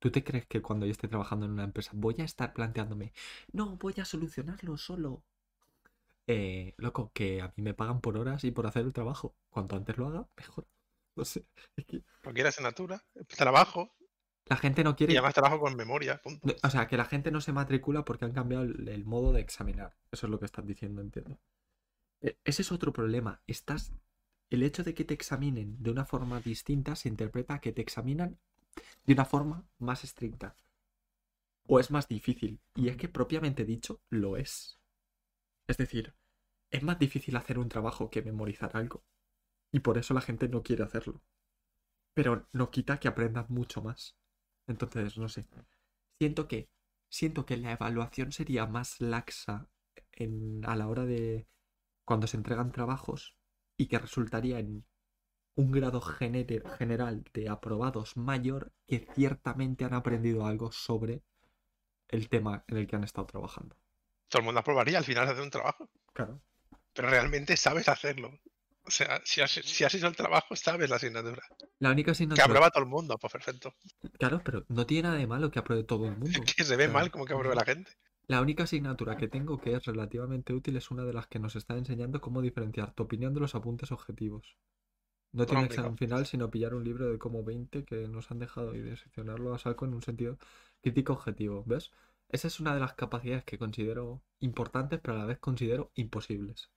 ¿tú 0.00 0.10
te 0.10 0.24
crees 0.24 0.46
que 0.46 0.60
cuando 0.60 0.84
yo 0.86 0.90
esté 0.90 1.06
trabajando 1.06 1.46
en 1.46 1.52
una 1.52 1.62
empresa 1.62 1.92
voy 1.94 2.16
a 2.18 2.24
estar 2.24 2.52
planteándome, 2.52 3.12
no, 3.52 3.76
voy 3.76 3.94
a 3.98 4.04
solucionarlo 4.04 4.76
solo? 4.76 5.22
Eh, 6.26 6.74
loco, 6.76 7.12
que 7.14 7.40
a 7.40 7.52
mí 7.56 7.62
me 7.62 7.74
pagan 7.74 8.00
por 8.00 8.18
horas 8.18 8.42
y 8.42 8.50
por 8.50 8.66
hacer 8.66 8.84
el 8.84 8.92
trabajo. 8.92 9.36
Cuanto 9.48 9.76
antes 9.76 9.96
lo 9.96 10.08
haga, 10.08 10.28
mejor. 10.36 10.66
No 11.16 11.24
sé. 11.24 11.44
Cualquier 12.22 12.46
asignatura, 12.46 13.02
trabajo, 13.36 13.92
la 14.48 14.56
gente 14.56 14.84
no 14.84 14.96
y 15.06 15.12
quiere. 15.12 15.14
además 15.16 15.34
trabajo 15.34 15.58
con 15.58 15.74
memoria, 15.74 16.20
punto. 16.22 16.54
O 16.62 16.70
sea, 16.70 16.86
que 16.86 16.96
la 16.96 17.04
gente 17.04 17.30
no 17.32 17.40
se 17.40 17.52
matricula 17.52 18.04
porque 18.04 18.24
han 18.24 18.32
cambiado 18.32 18.64
el, 18.64 18.88
el 18.88 19.04
modo 19.04 19.32
de 19.32 19.40
examinar. 19.40 19.96
Eso 20.12 20.26
es 20.26 20.30
lo 20.30 20.38
que 20.38 20.44
estás 20.46 20.66
diciendo, 20.66 21.00
entiendo. 21.02 21.38
E- 22.22 22.38
Ese 22.44 22.62
es 22.62 22.72
otro 22.72 22.92
problema. 22.92 23.42
Estás. 23.46 23.92
El 24.50 24.62
hecho 24.64 24.84
de 24.84 24.94
que 24.94 25.04
te 25.04 25.14
examinen 25.14 25.82
de 25.82 25.90
una 25.92 26.04
forma 26.06 26.40
distinta 26.40 26.96
se 26.96 27.08
interpreta 27.10 27.60
que 27.60 27.72
te 27.72 27.82
examinan 27.82 28.38
de 29.06 29.14
una 29.14 29.24
forma 29.26 29.66
más 29.78 30.04
estricta. 30.04 30.56
O 31.68 31.78
es 31.78 31.92
más 31.92 32.08
difícil. 32.08 32.60
Y 32.74 32.88
es 32.88 32.96
que 32.96 33.08
propiamente 33.08 33.64
dicho, 33.64 34.00
lo 34.10 34.36
es. 34.36 34.80
Es 35.68 35.76
decir, 35.78 36.14
es 36.70 36.82
más 36.82 36.98
difícil 36.98 37.36
hacer 37.36 37.58
un 37.58 37.68
trabajo 37.68 38.10
que 38.10 38.22
memorizar 38.22 38.76
algo. 38.76 39.04
Y 39.72 39.80
por 39.80 39.98
eso 39.98 40.14
la 40.14 40.22
gente 40.22 40.48
no 40.48 40.62
quiere 40.62 40.84
hacerlo. 40.84 41.22
Pero 42.14 42.48
no 42.52 42.70
quita 42.70 43.00
que 43.00 43.08
aprendas 43.08 43.50
mucho 43.50 43.82
más. 43.82 44.16
Entonces, 44.68 45.18
no 45.18 45.28
sé. 45.28 45.46
Siento 46.18 46.46
que. 46.46 46.68
Siento 47.10 47.46
que 47.46 47.56
la 47.56 47.72
evaluación 47.72 48.32
sería 48.32 48.66
más 48.66 49.00
laxa 49.00 49.68
en, 50.12 50.60
a 50.66 50.76
la 50.76 50.88
hora 50.88 51.04
de. 51.06 51.48
cuando 52.04 52.26
se 52.26 52.36
entregan 52.36 52.70
trabajos. 52.70 53.34
Y 53.76 53.86
que 53.86 53.98
resultaría 53.98 54.58
en 54.58 54.84
un 55.54 55.72
grado 55.72 56.00
general 56.00 57.24
de 57.32 57.48
aprobados 57.48 58.16
mayor 58.16 58.72
que 58.86 59.08
ciertamente 59.14 59.84
han 59.84 59.94
aprendido 59.94 60.46
algo 60.46 60.70
sobre 60.70 61.24
el 62.08 62.28
tema 62.28 62.64
en 62.68 62.76
el 62.76 62.86
que 62.86 62.96
han 62.96 63.04
estado 63.04 63.26
trabajando. 63.26 63.76
Todo 64.28 64.40
el 64.40 64.44
mundo 64.44 64.60
aprobaría 64.60 64.98
al 64.98 65.04
final 65.04 65.26
de 65.26 65.32
hacer 65.32 65.42
un 65.42 65.50
trabajo. 65.50 65.90
Claro. 66.12 66.40
Pero 66.92 67.10
realmente 67.10 67.56
sabes 67.56 67.88
hacerlo. 67.88 68.38
O 68.88 68.90
sea, 68.90 69.20
si 69.24 69.42
has, 69.42 69.50
si 69.50 69.84
has 69.84 69.94
hecho 69.94 70.06
el 70.06 70.16
trabajo, 70.16 70.56
sabes 70.56 70.88
la 70.88 70.96
asignatura. 70.96 71.42
La 71.78 71.90
única 71.92 72.06
Que 72.06 72.12
asignatura. 72.12 72.44
aprueba 72.46 72.70
todo 72.70 72.82
el 72.84 72.88
mundo, 72.88 73.18
pues 73.18 73.30
perfecto. 73.32 73.74
Claro, 74.18 74.40
pero 74.42 74.64
no 74.68 74.86
tiene 74.86 75.02
nada 75.08 75.18
de 75.18 75.26
malo 75.26 75.50
que 75.50 75.58
apruebe 75.58 75.84
todo 75.84 76.06
el 76.06 76.16
mundo. 76.16 76.30
Que 76.56 76.64
se 76.64 76.74
ve 76.76 76.84
Claro. 76.84 76.98
mal 76.98 77.10
como 77.10 77.26
que 77.26 77.34
apruebe 77.34 77.54
la 77.54 77.64
gente. 77.66 77.92
La 78.26 78.40
única 78.40 78.62
asignatura 78.64 79.16
que 79.18 79.28
tengo 79.28 79.58
que 79.60 79.74
es 79.74 79.84
relativamente 79.84 80.54
útil 80.54 80.76
es 80.76 80.90
una 80.90 81.04
de 81.04 81.12
las 81.12 81.26
que 81.26 81.38
nos 81.38 81.54
está 81.54 81.76
enseñando 81.76 82.20
cómo 82.20 82.40
diferenciar 82.42 82.92
tu 82.94 83.02
opinión 83.02 83.32
de 83.34 83.40
los 83.40 83.54
apuntes 83.54 83.92
objetivos. 83.92 84.56
No 85.32 85.44
tiene 85.44 85.64
examen 85.64 85.96
final, 85.98 86.24
sino 86.26 86.50
pillar 86.50 86.74
un 86.74 86.84
libro 86.84 87.10
de 87.10 87.18
como 87.18 87.44
20 87.44 87.84
que 87.84 88.08
nos 88.08 88.30
han 88.30 88.38
dejado 88.38 88.74
y 88.74 88.80
diseccionarlo 88.80 89.54
a 89.54 89.58
saco 89.58 89.84
en 89.84 89.92
un 89.94 90.02
sentido 90.02 90.38
crítico 90.82 91.12
objetivo. 91.12 91.62
¿Ves? 91.66 91.90
Esa 92.30 92.48
es 92.48 92.58
una 92.60 92.72
de 92.74 92.80
las 92.80 92.94
capacidades 92.94 93.44
que 93.44 93.58
considero 93.58 94.22
importantes, 94.40 95.00
pero 95.02 95.16
a 95.16 95.20
la 95.20 95.26
vez 95.26 95.38
considero 95.38 95.90
imposibles. 95.94 96.70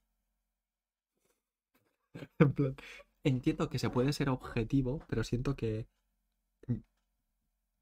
En 2.40 2.54
plan, 2.54 2.76
entiendo 3.24 3.70
que 3.70 3.80
se 3.80 3.90
puede 3.90 4.14
ser 4.14 4.30
objetivo, 4.30 5.00
pero 5.08 5.24
siento 5.24 5.56
que 5.56 5.88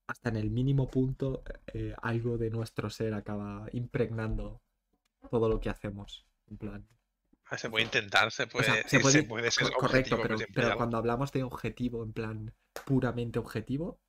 hasta 0.08 0.30
en 0.30 0.36
el 0.38 0.50
mínimo 0.50 0.90
punto 0.90 1.44
eh, 1.74 1.94
algo 2.02 2.38
de 2.38 2.50
nuestro 2.50 2.90
ser 2.90 3.14
acaba 3.14 3.68
impregnando 3.74 4.62
todo 5.30 5.50
lo 5.50 5.60
que 5.60 5.70
hacemos. 5.70 6.26
En 6.50 6.58
plan. 6.58 6.88
Se 7.58 7.70
puede 7.70 7.86
intentar, 7.86 8.32
se 8.32 8.48
O 8.48 8.52
puede, 8.52 8.84
se 8.84 9.00
ser 9.02 9.24
co- 9.72 9.80
correcto, 9.80 10.16
objetivo, 10.18 10.24
pero, 10.54 10.78
cuando 10.78 10.98
hablamos 10.98 11.32
de 11.32 11.44
objetivo, 11.44 12.04
en 12.04 12.14
plan 12.14 12.54
puramente 12.86 13.40
objetivo, 13.40 14.00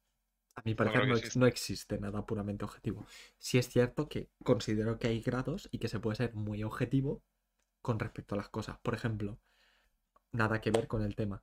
a 0.56 0.62
mi 0.64 0.74
parecer 0.74 1.06
no, 1.06 1.14
existe. 1.16 1.38
no 1.40 1.46
existe 1.46 1.98
nada 1.98 2.26
puramente 2.26 2.64
objetivo. 2.64 3.06
Sí 3.38 3.58
es 3.58 3.68
cierto 3.68 4.08
que 4.08 4.28
considero 4.44 4.98
que 4.98 5.08
hay 5.08 5.20
grados 5.20 5.68
y 5.72 5.78
que 5.78 5.88
se 5.88 6.00
puede 6.00 6.16
ser 6.16 6.34
muy 6.34 6.62
objetivo 6.64 7.22
con 7.82 7.98
respecto 7.98 8.34
a 8.34 8.38
las 8.38 8.48
cosas. 8.50 8.78
Por 8.82 8.94
ejemplo, 8.94 9.38
nada 10.32 10.60
que 10.60 10.70
ver 10.70 10.86
con 10.88 11.02
el 11.02 11.14
tema. 11.16 11.42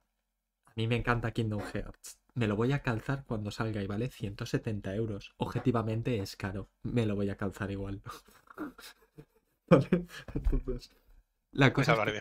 A 0.67 0.73
mí 0.75 0.87
me 0.87 0.97
encanta 0.97 1.31
Kingdom 1.33 1.61
Hearts. 1.73 2.19
Me 2.35 2.47
lo 2.47 2.55
voy 2.55 2.71
a 2.73 2.81
calzar 2.83 3.25
cuando 3.25 3.51
salga 3.51 3.83
y 3.83 3.87
vale 3.87 4.09
170 4.09 4.95
euros. 4.95 5.33
Objetivamente 5.37 6.19
es 6.19 6.35
caro. 6.37 6.69
Me 6.83 7.05
lo 7.05 7.15
voy 7.15 7.29
a 7.29 7.37
calzar 7.37 7.71
igual. 7.71 8.01
Vale, 9.69 10.05
entonces. 10.33 10.91
La 11.51 11.73
Pues 11.75 11.87
cosa, 11.87 11.93
es 11.93 11.99
que, 12.01 12.13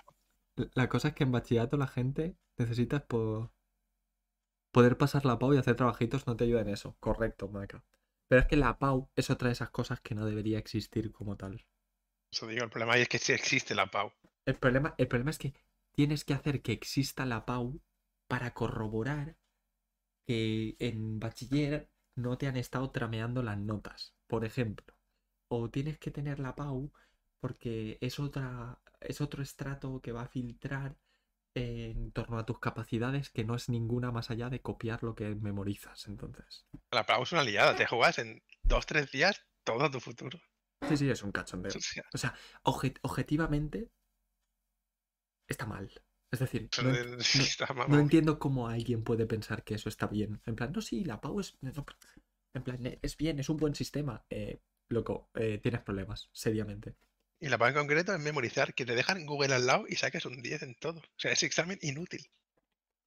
la 0.75 0.89
cosa 0.89 1.09
es 1.09 1.15
que 1.15 1.25
en 1.25 1.33
bachillerato 1.33 1.77
la 1.77 1.87
gente 1.89 2.37
necesita 2.59 3.07
po- 3.07 3.53
poder 4.71 4.97
pasar 4.97 5.25
la 5.25 5.41
PAU 5.41 5.55
y 5.55 5.59
hacer 5.59 5.75
trabajitos 5.75 6.29
no 6.29 6.37
te 6.37 6.45
ayuda 6.45 6.61
en 6.61 6.69
eso. 6.69 6.97
Correcto, 7.01 7.49
Maca. 7.49 7.83
Pero 8.29 8.41
es 8.43 8.47
que 8.47 8.55
la 8.57 8.79
PAU 8.79 9.09
es 9.17 9.29
otra 9.31 9.49
de 9.49 9.55
esas 9.55 9.71
cosas 9.71 10.01
que 10.01 10.15
no 10.15 10.25
debería 10.25 10.59
existir 10.61 11.11
como 11.11 11.37
tal. 11.37 11.67
Eso 12.31 12.47
digo, 12.47 12.63
el 12.63 12.71
problema 12.71 12.93
ahí 12.93 13.03
es 13.03 13.09
que 13.09 13.19
sí 13.19 13.33
existe 13.33 13.75
la 13.75 13.91
PAU. 13.91 14.13
El 14.47 14.57
problema, 14.57 14.95
el 14.97 15.09
problema 15.09 15.31
es 15.31 15.39
que 15.39 15.53
tienes 15.97 16.25
que 16.25 16.35
hacer 16.35 16.63
que 16.63 16.73
exista 16.73 17.25
la 17.25 17.47
PAU 17.47 17.81
para 18.29 18.53
corroborar 18.55 19.37
que 20.27 20.77
en 20.79 21.19
bachiller 21.19 21.89
no 22.15 22.37
te 22.39 22.47
han 22.47 22.57
estado 22.57 22.91
trameando 22.91 23.43
las 23.43 23.59
notas, 23.59 24.15
por 24.27 24.45
ejemplo. 24.45 24.95
O 25.49 25.71
tienes 25.71 25.99
que 25.99 26.11
tener 26.11 26.39
la 26.39 26.55
PAU 26.55 26.93
porque 27.41 27.99
es 28.01 28.19
otra, 28.21 28.79
es 29.01 29.21
otro 29.21 29.43
estrato 29.43 30.01
que 30.01 30.13
va 30.13 30.23
a 30.23 30.29
filtrar 30.29 30.97
en 31.55 32.13
torno 32.13 32.39
a 32.39 32.45
tus 32.45 32.59
capacidades 32.59 33.31
que 33.31 33.45
no 33.45 33.55
es 33.55 33.71
ninguna 33.71 34.13
más 34.13 34.31
allá 34.31 34.51
de 34.51 34.61
copiar 34.61 35.03
lo 35.03 35.15
que 35.15 35.35
memorizas. 35.35 36.07
Entonces, 36.07 36.67
La 36.91 37.07
PAU 37.07 37.23
es 37.23 37.33
una 37.33 37.43
liada, 37.43 37.75
te 37.75 37.87
juegas 37.87 38.19
en 38.19 38.43
dos, 38.63 38.85
tres 38.85 39.11
días 39.11 39.43
todo 39.65 39.91
tu 39.91 40.01
futuro. 40.01 40.39
sí, 40.89 40.97
sí, 40.97 41.09
es 41.09 41.23
un 41.23 41.33
cachondeo. 41.33 41.73
O 42.13 42.19
sea, 42.19 42.35
objetivamente 42.63 43.91
está 45.49 45.67
mal. 45.67 45.91
Es 46.31 46.41
decir, 46.41 46.69
no, 47.89 47.97
de- 47.97 48.03
entiendo 48.03 48.39
cómo 48.39 48.69
alguien 48.69 49.05
puede 49.05 49.27
pensar 49.27 49.63
que 49.65 49.75
eso 49.75 49.89
está 49.89 50.07
bien. 50.07 50.41
En 50.47 50.57
plan, 50.57 50.73
no, 50.73 50.81
sí, 50.81 51.05
la 51.05 51.21
PAU 51.21 51.41
es. 51.41 51.57
en 51.63 52.63
plan, 52.63 52.85
eh, 52.87 52.99
es 53.03 53.17
bien, 53.17 53.39
es 53.39 53.49
un 53.49 53.57
buen 53.57 53.75
sistema. 53.75 54.25
Eh, 54.31 54.61
loco, 54.89 55.31
eh, 55.35 55.59
tienes 55.63 55.81
problemas, 55.83 56.29
seriamente. 56.33 56.95
Y 57.39 57.49
la 57.49 57.59
PAU 57.59 57.69
en 57.69 57.75
concreto 57.75 58.15
es 58.15 58.21
memorizar, 58.21 58.75
que 58.75 58.87
te 58.87 58.95
dejan 58.95 59.27
Google 59.27 59.55
al 59.55 59.67
lado 59.67 59.85
y 59.89 59.97
saques 59.97 60.25
un 60.27 60.43
10 60.43 60.63
en 60.63 60.75
todo. 60.75 61.01
O 61.01 61.19
sea, 61.19 61.33
ese 61.33 61.47
examen 61.47 61.79
inútil. 61.83 62.27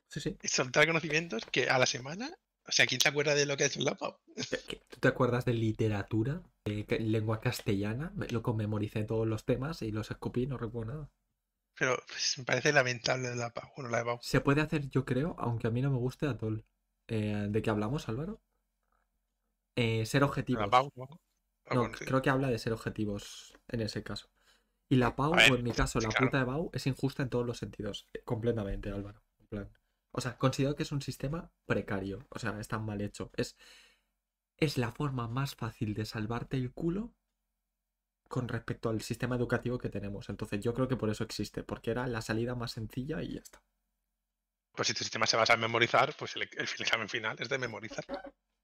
Sí, 0.07 0.19
sí. 0.19 0.37
Es 0.41 0.51
soltar 0.51 0.87
conocimientos 0.87 1.45
que 1.51 1.69
a 1.69 1.77
la 1.77 1.85
semana. 1.85 2.31
O 2.67 2.71
sea, 2.71 2.85
¿quién 2.85 3.01
se 3.01 3.09
acuerda 3.09 3.33
de 3.33 3.45
lo 3.47 3.57
que 3.57 3.65
es 3.65 3.77
la 3.77 3.95
PAU? 3.95 4.15
¿Qué- 4.35 4.59
qué- 4.67 4.81
¿Tú 4.87 4.99
te 4.99 5.07
acuerdas 5.07 5.45
de 5.45 5.53
literatura? 5.53 6.41
Que- 6.63 6.85
lengua 6.99 7.41
castellana. 7.41 8.13
Loco, 8.29 8.53
memoricé 8.53 9.03
todos 9.03 9.27
los 9.27 9.43
temas 9.45 9.81
y 9.81 9.91
los 9.91 10.11
escupí, 10.11 10.45
no 10.45 10.57
recuerdo 10.57 10.93
nada. 10.93 11.09
Pero 11.79 11.97
pues, 12.07 12.37
me 12.37 12.43
parece 12.43 12.73
lamentable 12.73 13.35
la 13.35 13.49
PAU. 13.51 13.69
Bueno, 13.75 13.89
la 13.89 13.99
de 13.99 14.05
PAU. 14.05 14.19
Se 14.21 14.41
puede 14.41 14.61
hacer, 14.61 14.89
yo 14.89 15.05
creo, 15.05 15.35
aunque 15.39 15.67
a 15.67 15.71
mí 15.71 15.81
no 15.81 15.89
me 15.91 15.97
guste 15.97 16.27
Atol. 16.27 16.65
Eh, 17.07 17.47
¿De 17.49 17.61
qué 17.61 17.69
hablamos, 17.69 18.07
Álvaro? 18.09 18.41
Eh, 19.75 20.05
ser 20.05 20.23
objetivos. 20.23 20.61
La 20.61 20.69
PAU. 20.69 20.91
Ah, 21.67 21.75
No, 21.75 21.85
sí. 21.95 22.05
creo 22.05 22.21
que 22.21 22.29
habla 22.29 22.49
de 22.49 22.57
ser 22.59 22.73
objetivos 22.73 23.53
en 23.67 23.81
ese 23.81 24.03
caso. 24.03 24.29
Y 24.89 24.95
la 24.97 25.15
PAU, 25.15 25.31
ver, 25.35 25.51
o 25.51 25.55
en 25.55 25.63
mi 25.63 25.71
caso, 25.71 25.99
la 25.99 26.09
claro. 26.09 26.25
puta 26.25 26.39
de 26.39 26.45
PAU, 26.45 26.69
es 26.73 26.87
injusta 26.87 27.23
en 27.23 27.29
todos 27.29 27.45
los 27.45 27.57
sentidos. 27.57 28.07
eh, 28.13 28.21
Completamente, 28.25 28.89
Álvaro. 28.89 29.21
en 29.39 29.47
plan. 29.47 29.69
O 30.11 30.21
sea, 30.21 30.37
considero 30.37 30.75
que 30.75 30.83
es 30.83 30.91
un 30.91 31.01
sistema 31.01 31.51
precario. 31.65 32.25
O 32.29 32.39
sea, 32.39 32.59
está 32.59 32.79
mal 32.79 32.99
hecho. 33.01 33.31
Es, 33.35 33.55
es 34.57 34.77
la 34.77 34.91
forma 34.91 35.27
más 35.27 35.55
fácil 35.55 35.93
de 35.93 36.05
salvarte 36.05 36.57
el 36.57 36.71
culo 36.73 37.13
con 38.29 38.47
respecto 38.47 38.89
al 38.89 39.01
sistema 39.01 39.35
educativo 39.35 39.79
que 39.79 39.89
tenemos. 39.89 40.29
Entonces, 40.29 40.61
yo 40.61 40.73
creo 40.73 40.87
que 40.87 40.95
por 40.95 41.09
eso 41.09 41.23
existe, 41.23 41.63
porque 41.63 41.91
era 41.91 42.07
la 42.07 42.21
salida 42.21 42.55
más 42.55 42.71
sencilla 42.71 43.21
y 43.21 43.33
ya 43.33 43.41
está. 43.41 43.61
Pues 44.71 44.87
si 44.87 44.93
tu 44.93 44.99
sistema 44.99 45.25
se 45.25 45.35
basa 45.35 45.55
en 45.55 45.59
memorizar, 45.59 46.15
pues 46.17 46.35
el, 46.35 46.43
el 46.43 46.63
examen 46.63 47.09
final 47.09 47.35
es 47.39 47.49
de 47.49 47.57
memorizar. 47.57 48.05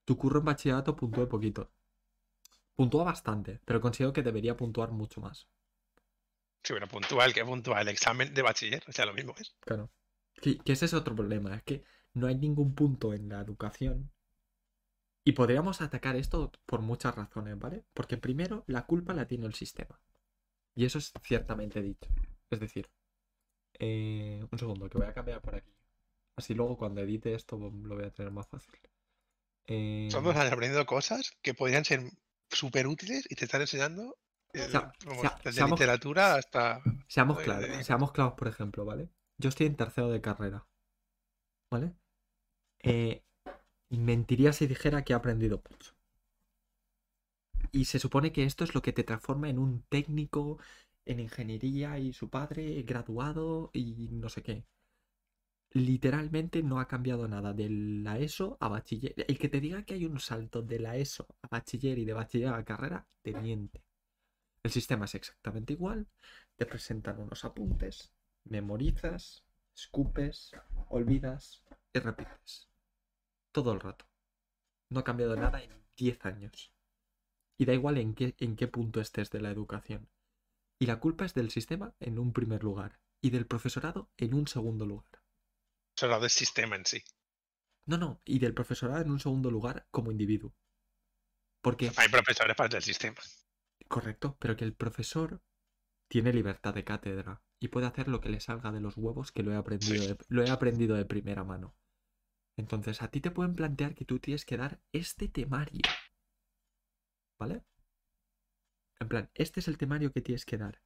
Tu 0.06 0.16
curro 0.16 0.40
en 0.40 0.46
bachillerato 0.46 0.96
puntué 0.96 1.26
poquito. 1.26 1.72
Puntúa 2.76 3.04
bastante, 3.04 3.60
pero 3.66 3.82
considero 3.82 4.14
que 4.14 4.22
debería 4.22 4.56
puntuar 4.56 4.92
mucho 4.92 5.20
más. 5.20 5.48
Sí, 6.64 6.74
bueno, 6.74 6.88
puntúa 6.88 7.26
el 7.26 7.34
que 7.34 7.44
puntúa 7.44 7.82
el 7.82 7.88
examen 7.88 8.34
de 8.34 8.42
bachiller. 8.44 8.84
O 8.88 8.92
sea, 8.92 9.08
lo 9.08 9.14
mismo 9.14 9.34
es. 9.38 9.56
Claro. 9.62 9.92
Que, 10.42 10.60
que 10.60 10.74
ese 10.74 10.86
es 10.86 10.94
otro 10.94 11.16
problema, 11.16 11.56
es 11.56 11.64
que 11.64 11.84
no 12.14 12.28
hay 12.28 12.36
ningún 12.36 12.76
punto 12.76 13.14
en 13.14 13.30
la 13.30 13.42
educación 13.42 14.12
Y 15.28 15.32
podríamos 15.34 15.82
atacar 15.82 16.16
esto 16.16 16.52
por 16.66 16.82
muchas 16.82 17.16
razones, 17.16 17.58
¿vale? 17.60 17.84
Porque 17.94 18.16
primero, 18.18 18.64
la 18.68 18.86
culpa 18.86 19.14
la 19.14 19.28
tiene 19.28 19.48
el 19.48 19.56
sistema. 19.56 20.00
Y 20.76 20.86
eso 20.86 21.00
es 21.00 21.12
ciertamente 21.24 21.82
dicho. 21.82 22.08
Es 22.52 22.60
decir, 22.60 22.90
eh, 23.80 24.46
un 24.50 24.60
segundo, 24.60 24.88
que 24.90 24.98
voy 25.00 25.08
a 25.08 25.14
cambiar 25.14 25.42
por 25.42 25.56
aquí. 25.56 25.72
Así 26.38 26.54
luego 26.54 26.78
cuando 26.78 27.02
edite 27.02 27.34
esto 27.34 27.58
lo 27.58 27.96
voy 27.96 28.06
a 28.06 28.12
tener 28.12 28.32
más 28.32 28.48
fácil. 28.48 28.76
Eh, 29.68 30.08
Somos 30.12 30.36
aprendiendo 30.36 30.86
cosas 30.86 31.32
que 31.42 31.54
podrían 31.56 31.86
ser 31.86 32.02
súper 32.52 32.86
útiles 32.88 33.26
y 33.30 33.36
te 33.36 33.46
están 33.46 33.62
enseñando 33.62 34.18
eh, 34.54 34.68
sea- 34.70 34.94
vamos, 35.06 35.22
sea- 35.22 35.40
desde 35.44 35.54
seamos- 35.54 35.80
literatura 35.80 36.36
hasta... 36.36 36.82
Seamos 37.08 37.40
claros, 37.40 37.68
de- 37.68 37.84
seamos 37.84 38.12
claros, 38.12 38.34
por 38.36 38.48
ejemplo, 38.48 38.86
¿vale? 38.86 39.10
Yo 39.40 39.50
estoy 39.50 39.66
en 39.66 39.76
tercero 39.76 40.10
de 40.10 40.22
carrera, 40.22 40.68
¿vale? 41.72 41.94
Eh, 42.84 43.24
y 43.90 43.98
mentiría 44.00 44.54
si 44.54 44.68
dijera 44.68 45.04
que 45.04 45.14
he 45.14 45.16
aprendido 45.16 45.62
mucho. 45.70 45.94
Y 47.72 47.86
se 47.86 48.00
supone 48.00 48.32
que 48.32 48.44
esto 48.44 48.64
es 48.64 48.74
lo 48.74 48.82
que 48.82 48.94
te 48.94 49.04
transforma 49.04 49.50
en 49.50 49.60
un 49.60 49.84
técnico 49.90 50.60
en 51.06 51.20
ingeniería 51.20 52.00
y 52.00 52.14
su 52.14 52.30
padre 52.30 52.82
graduado 52.84 53.70
y 53.74 54.10
no 54.12 54.30
sé 54.30 54.42
qué. 54.42 54.66
Literalmente 55.72 56.64
no 56.64 56.80
ha 56.80 56.88
cambiado 56.88 57.28
nada 57.28 57.54
de 57.54 57.70
la 57.70 58.18
ESO 58.18 58.58
a 58.62 58.70
bachiller. 58.70 59.14
El 59.28 59.38
que 59.38 59.50
te 59.50 59.60
diga 59.60 59.84
que 59.84 59.96
hay 59.96 60.06
un 60.06 60.20
salto 60.20 60.62
de 60.62 60.80
la 60.80 60.96
ESO 60.96 61.28
a 61.42 61.48
bachiller 61.50 62.00
y 62.00 62.06
de 62.06 62.14
bachiller 62.14 62.54
a 62.54 62.64
carrera, 62.64 63.06
te 63.22 63.34
miente. 63.34 63.84
El 64.64 64.72
sistema 64.72 65.06
es 65.06 65.16
exactamente 65.16 65.74
igual, 65.74 66.08
te 66.56 66.66
presentan 66.66 67.20
unos 67.20 67.46
apuntes, 67.46 68.12
memorizas, 68.46 69.44
escupes, 69.76 70.54
olvidas 70.90 71.64
y 71.94 72.00
repites. 72.00 72.70
Todo 73.56 73.72
el 73.72 73.80
rato. 73.80 74.06
No 74.92 75.00
ha 75.00 75.06
cambiado 75.06 75.38
nada 75.38 75.64
en 75.64 75.72
10 75.96 76.26
años. 76.26 76.74
Y 77.58 77.64
da 77.64 77.74
igual 77.74 77.98
en 77.98 78.14
qué, 78.14 78.36
en 78.40 78.58
qué 78.58 78.68
punto 78.68 79.00
estés 79.00 79.30
de 79.30 79.40
la 79.40 79.50
educación. 79.50 80.10
Y 80.78 80.88
la 80.88 81.00
culpa 81.00 81.24
es 81.24 81.34
del 81.34 81.52
sistema 81.52 81.96
en 82.02 82.20
un 82.20 82.34
primer 82.34 82.66
lugar 82.66 83.00
y 83.22 83.30
del 83.30 83.48
profesorado 83.48 84.12
en 84.18 84.34
un 84.34 84.48
segundo 84.50 84.86
lugar. 84.86 85.24
Solo 85.98 86.20
del 86.20 86.30
sistema 86.30 86.76
en 86.76 86.86
sí. 86.86 87.02
No, 87.86 87.98
no, 87.98 88.22
y 88.26 88.40
del 88.40 88.54
profesorado 88.54 89.02
en 89.02 89.10
un 89.10 89.22
segundo 89.22 89.50
lugar 89.50 89.88
como 89.90 90.12
individuo. 90.12 90.54
Porque 91.62 91.94
Hay 91.96 92.10
profesores 92.10 92.58
para 92.58 92.76
el 92.76 92.84
sistema. 92.84 93.22
Correcto, 93.88 94.36
pero 94.38 94.58
que 94.58 94.66
el 94.66 94.74
profesor 94.74 95.42
tiene 96.10 96.34
libertad 96.34 96.74
de 96.74 96.84
cátedra 96.84 97.42
y 97.62 97.70
puede 97.70 97.88
hacer 97.88 98.10
lo 98.10 98.20
que 98.20 98.28
le 98.28 98.42
salga 98.42 98.74
de 98.74 98.82
los 98.82 98.98
huevos 98.98 99.32
que 99.32 99.44
lo 99.44 99.54
he 99.54 99.56
aprendido, 99.56 99.96
Sí. 100.04 100.08
de, 100.10 100.18
lo 100.28 100.44
he 100.44 100.50
aprendido 100.50 100.98
de 100.98 101.06
primera 101.06 101.46
mano. 101.46 101.74
Entonces, 102.58 103.02
a 103.02 103.10
ti 103.10 103.22
te 103.22 103.32
pueden 103.32 103.56
plantear 103.56 103.96
que 103.96 104.06
tú 104.06 104.20
tienes 104.20 104.46
que 104.46 104.58
dar 104.58 104.80
este 104.92 105.28
temario. 105.28 105.82
¿Vale? 107.38 107.64
En 109.00 109.10
plan, 109.10 109.30
este 109.34 109.60
es 109.60 109.68
el 109.68 109.78
temario 109.78 110.12
que 110.12 110.22
tienes 110.22 110.46
que 110.46 110.58
dar. 110.58 110.82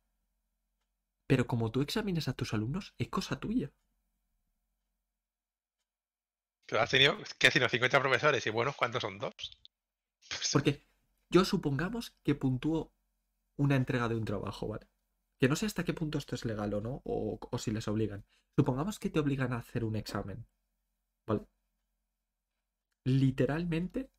Pero 1.28 1.46
como 1.46 1.72
tú 1.72 1.82
examines 1.82 2.28
a 2.28 2.34
tus 2.34 2.54
alumnos, 2.54 2.96
es 2.98 3.10
cosa 3.10 3.40
tuya. 3.40 3.72
Pero 6.66 6.82
has 6.82 6.90
tenido, 6.90 7.18
¿qué 7.38 7.48
has 7.48 7.54
tenido? 7.54 7.70
50 7.70 8.00
profesores 8.00 8.46
y 8.46 8.50
buenos, 8.50 8.76
¿cuántos 8.76 9.02
son? 9.02 9.20
¿Dos? 9.20 9.34
Porque 10.54 10.84
yo 11.30 11.46
supongamos 11.46 12.16
que 12.24 12.36
puntúo 12.36 12.92
una 13.58 13.76
entrega 13.76 14.08
de 14.08 14.16
un 14.16 14.26
trabajo, 14.26 14.68
¿vale? 14.68 14.88
Que 15.40 15.48
no 15.48 15.56
sé 15.56 15.68
hasta 15.68 15.84
qué 15.84 15.94
punto 15.94 16.18
esto 16.18 16.36
es 16.36 16.46
legal 16.46 16.74
o 16.74 16.82
no, 16.82 17.02
o, 17.06 17.40
o 17.40 17.58
si 17.60 17.72
les 17.72 17.88
obligan. 17.88 18.26
Supongamos 18.56 19.00
que 19.00 19.10
te 19.10 19.20
obligan 19.20 19.54
a 19.54 19.58
hacer 19.58 19.84
un 19.84 19.96
examen, 19.96 20.48
¿vale? 21.28 21.46
Literalmente 23.10 24.12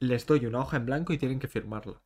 les 0.00 0.24
doy 0.26 0.46
una 0.46 0.60
hoja 0.60 0.76
en 0.78 0.86
blanco 0.86 1.12
y 1.12 1.18
tienen 1.18 1.38
que 1.38 1.48
firmarla. 1.48 2.02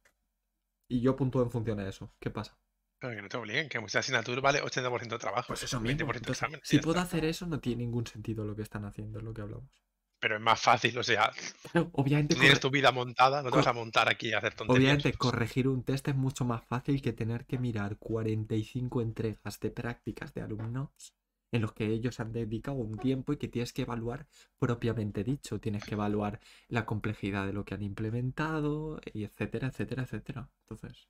Y 0.90 1.00
yo 1.00 1.16
puntúo 1.16 1.42
en 1.42 1.50
función 1.50 1.80
a 1.80 1.88
eso. 1.88 2.12
¿Qué 2.18 2.30
pasa? 2.30 2.58
Pero 3.00 3.14
que 3.14 3.22
no 3.22 3.28
te 3.28 3.36
obliguen, 3.36 3.68
que 3.68 3.78
mucha 3.78 4.00
asignatura 4.00 4.40
vale 4.40 4.60
80% 4.62 5.16
de 5.16 5.20
trabajo. 5.20 5.46
Pues 5.48 5.62
eso 5.62 5.80
20% 5.80 5.86
mismo. 5.96 6.12
de 6.12 6.18
Entonces, 6.18 6.42
examen. 6.42 6.60
si 6.64 6.78
puedo 6.78 6.98
está. 6.98 7.02
hacer 7.02 7.24
eso, 7.24 7.46
no 7.46 7.60
tiene 7.60 7.84
ningún 7.84 8.06
sentido 8.06 8.44
lo 8.44 8.56
que 8.56 8.62
están 8.62 8.84
haciendo, 8.84 9.18
es 9.18 9.24
lo 9.24 9.32
que 9.32 9.42
hablamos. 9.42 9.70
Pero 10.20 10.34
es 10.34 10.40
más 10.40 10.60
fácil, 10.60 10.98
o 10.98 11.02
sea, 11.04 11.30
Claro, 11.62 11.90
obviamente, 11.92 12.34
tú 12.34 12.40
tienes 12.40 12.58
corre- 12.58 12.60
tu 12.60 12.70
vida 12.70 12.90
montada, 12.90 13.42
no 13.42 13.50
te 13.50 13.56
vas 13.56 13.66
a 13.68 13.72
montar 13.72 14.08
aquí 14.08 14.32
a 14.32 14.38
hacer 14.38 14.54
tonterías. 14.54 15.04
Obviamente, 15.04 15.18
corregir 15.18 15.68
un 15.68 15.84
test 15.84 16.08
es 16.08 16.16
mucho 16.16 16.44
más 16.44 16.64
fácil 16.66 17.00
que 17.00 17.12
tener 17.12 17.46
que 17.46 17.58
mirar 17.58 17.98
45 17.98 19.00
entregas 19.02 19.60
de 19.60 19.70
prácticas 19.70 20.34
de 20.34 20.42
alumnos 20.42 20.90
en 21.52 21.62
los 21.62 21.72
que 21.72 21.86
ellos 21.86 22.20
han 22.20 22.32
dedicado 22.32 22.76
un 22.78 22.98
tiempo 22.98 23.32
y 23.32 23.36
que 23.38 23.48
tienes 23.48 23.72
que 23.72 23.82
evaluar 23.82 24.26
propiamente 24.58 25.24
dicho. 25.24 25.60
Tienes 25.60 25.84
que 25.84 25.94
evaluar 25.94 26.40
la 26.68 26.84
complejidad 26.86 27.46
de 27.46 27.52
lo 27.52 27.64
que 27.64 27.74
han 27.74 27.82
implementado, 27.82 29.00
y 29.12 29.24
etcétera, 29.24 29.68
etcétera, 29.68 30.02
etcétera. 30.04 30.50
Entonces, 30.68 31.08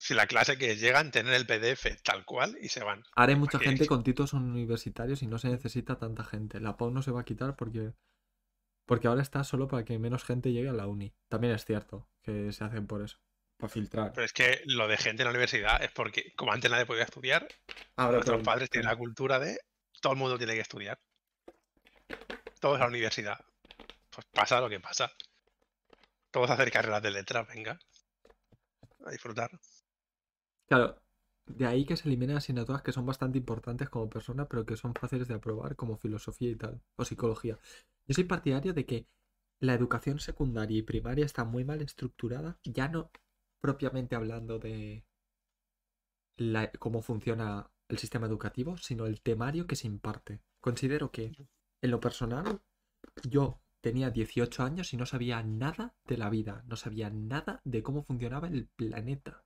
Si 0.00 0.14
la 0.14 0.26
clase 0.26 0.58
que 0.58 0.76
llegan, 0.76 1.10
tener 1.12 1.34
el 1.34 1.46
PDF 1.46 2.00
tal 2.02 2.24
cual 2.24 2.56
y 2.60 2.68
se 2.68 2.82
van. 2.84 3.04
ahora 3.14 3.32
hay 3.32 3.38
mucha 3.38 3.58
gente 3.60 3.86
con 3.86 4.02
títulos 4.02 4.32
universitarios 4.32 5.22
y 5.22 5.26
no 5.28 5.38
se 5.38 5.48
necesita 5.50 5.98
tanta 5.98 6.24
gente. 6.24 6.60
La 6.60 6.76
PAU 6.76 6.90
no 6.90 7.02
se 7.02 7.10
va 7.12 7.20
a 7.20 7.24
quitar 7.24 7.54
porque, 7.56 7.92
porque 8.86 9.08
ahora 9.08 9.22
está 9.22 9.44
solo 9.44 9.68
para 9.68 9.84
que 9.84 9.98
menos 9.98 10.24
gente 10.24 10.52
llegue 10.52 10.68
a 10.68 10.72
la 10.72 10.86
uni. 10.88 11.14
También 11.28 11.54
es 11.54 11.64
cierto 11.64 12.08
que 12.22 12.52
se 12.52 12.64
hacen 12.64 12.86
por 12.86 13.02
eso. 13.02 13.18
Para 13.58 13.68
filtrar. 13.68 14.12
Pero 14.12 14.24
es 14.24 14.32
que 14.32 14.62
lo 14.66 14.86
de 14.88 14.96
gente 14.96 15.22
en 15.22 15.26
la 15.26 15.30
universidad 15.30 15.82
es 15.82 15.90
porque, 15.92 16.32
como 16.36 16.52
antes 16.52 16.70
nadie 16.70 16.86
podía 16.86 17.02
estudiar, 17.02 17.46
Ahora 17.96 18.14
nuestros 18.14 18.38
todo- 18.38 18.44
padres 18.44 18.70
tienen 18.70 18.88
la 18.88 18.96
cultura 18.96 19.38
de 19.38 19.58
todo 20.00 20.12
el 20.12 20.18
mundo 20.18 20.38
tiene 20.38 20.54
que 20.54 20.60
estudiar. 20.60 20.98
Todos 22.60 22.76
a 22.76 22.80
la 22.84 22.86
universidad. 22.88 23.38
Pues 24.10 24.26
pasa 24.32 24.60
lo 24.60 24.68
que 24.68 24.78
pasa. 24.80 25.10
Todos 26.30 26.50
a 26.50 26.54
hacer 26.54 26.70
carreras 26.70 27.02
de 27.02 27.10
letras, 27.10 27.46
venga. 27.48 27.78
A 29.04 29.10
disfrutar. 29.10 29.50
Claro, 30.68 31.02
de 31.46 31.66
ahí 31.66 31.84
que 31.84 31.96
se 31.96 32.06
eliminen 32.08 32.36
asignaturas 32.36 32.82
que 32.82 32.92
son 32.92 33.06
bastante 33.06 33.38
importantes 33.38 33.88
como 33.88 34.08
persona, 34.10 34.46
pero 34.48 34.64
que 34.66 34.76
son 34.76 34.94
fáciles 34.94 35.26
de 35.28 35.34
aprobar, 35.34 35.74
como 35.76 35.96
filosofía 35.96 36.50
y 36.50 36.56
tal, 36.56 36.80
o 36.96 37.04
psicología. 37.04 37.58
Yo 38.06 38.14
soy 38.14 38.24
partidario 38.24 38.72
de 38.72 38.86
que 38.86 39.06
la 39.60 39.74
educación 39.74 40.20
secundaria 40.20 40.78
y 40.78 40.82
primaria 40.82 41.24
está 41.24 41.44
muy 41.44 41.64
mal 41.64 41.80
estructurada, 41.82 42.58
ya 42.64 42.88
no 42.88 43.10
propiamente 43.60 44.16
hablando 44.16 44.58
de 44.58 45.04
la- 46.36 46.70
cómo 46.72 47.02
funciona 47.02 47.70
el 47.88 47.98
sistema 47.98 48.26
educativo, 48.26 48.76
sino 48.76 49.06
el 49.06 49.20
temario 49.20 49.66
que 49.66 49.76
se 49.76 49.86
imparte. 49.86 50.40
Considero 50.60 51.10
que, 51.10 51.32
en 51.82 51.90
lo 51.90 52.00
personal, 52.00 52.60
yo 53.28 53.60
tenía 53.80 54.10
18 54.10 54.62
años 54.62 54.92
y 54.92 54.96
no 54.96 55.06
sabía 55.06 55.42
nada 55.42 55.96
de 56.04 56.18
la 56.18 56.30
vida, 56.30 56.64
no 56.66 56.76
sabía 56.76 57.10
nada 57.10 57.60
de 57.64 57.82
cómo 57.82 58.02
funcionaba 58.04 58.48
el 58.48 58.66
planeta. 58.68 59.44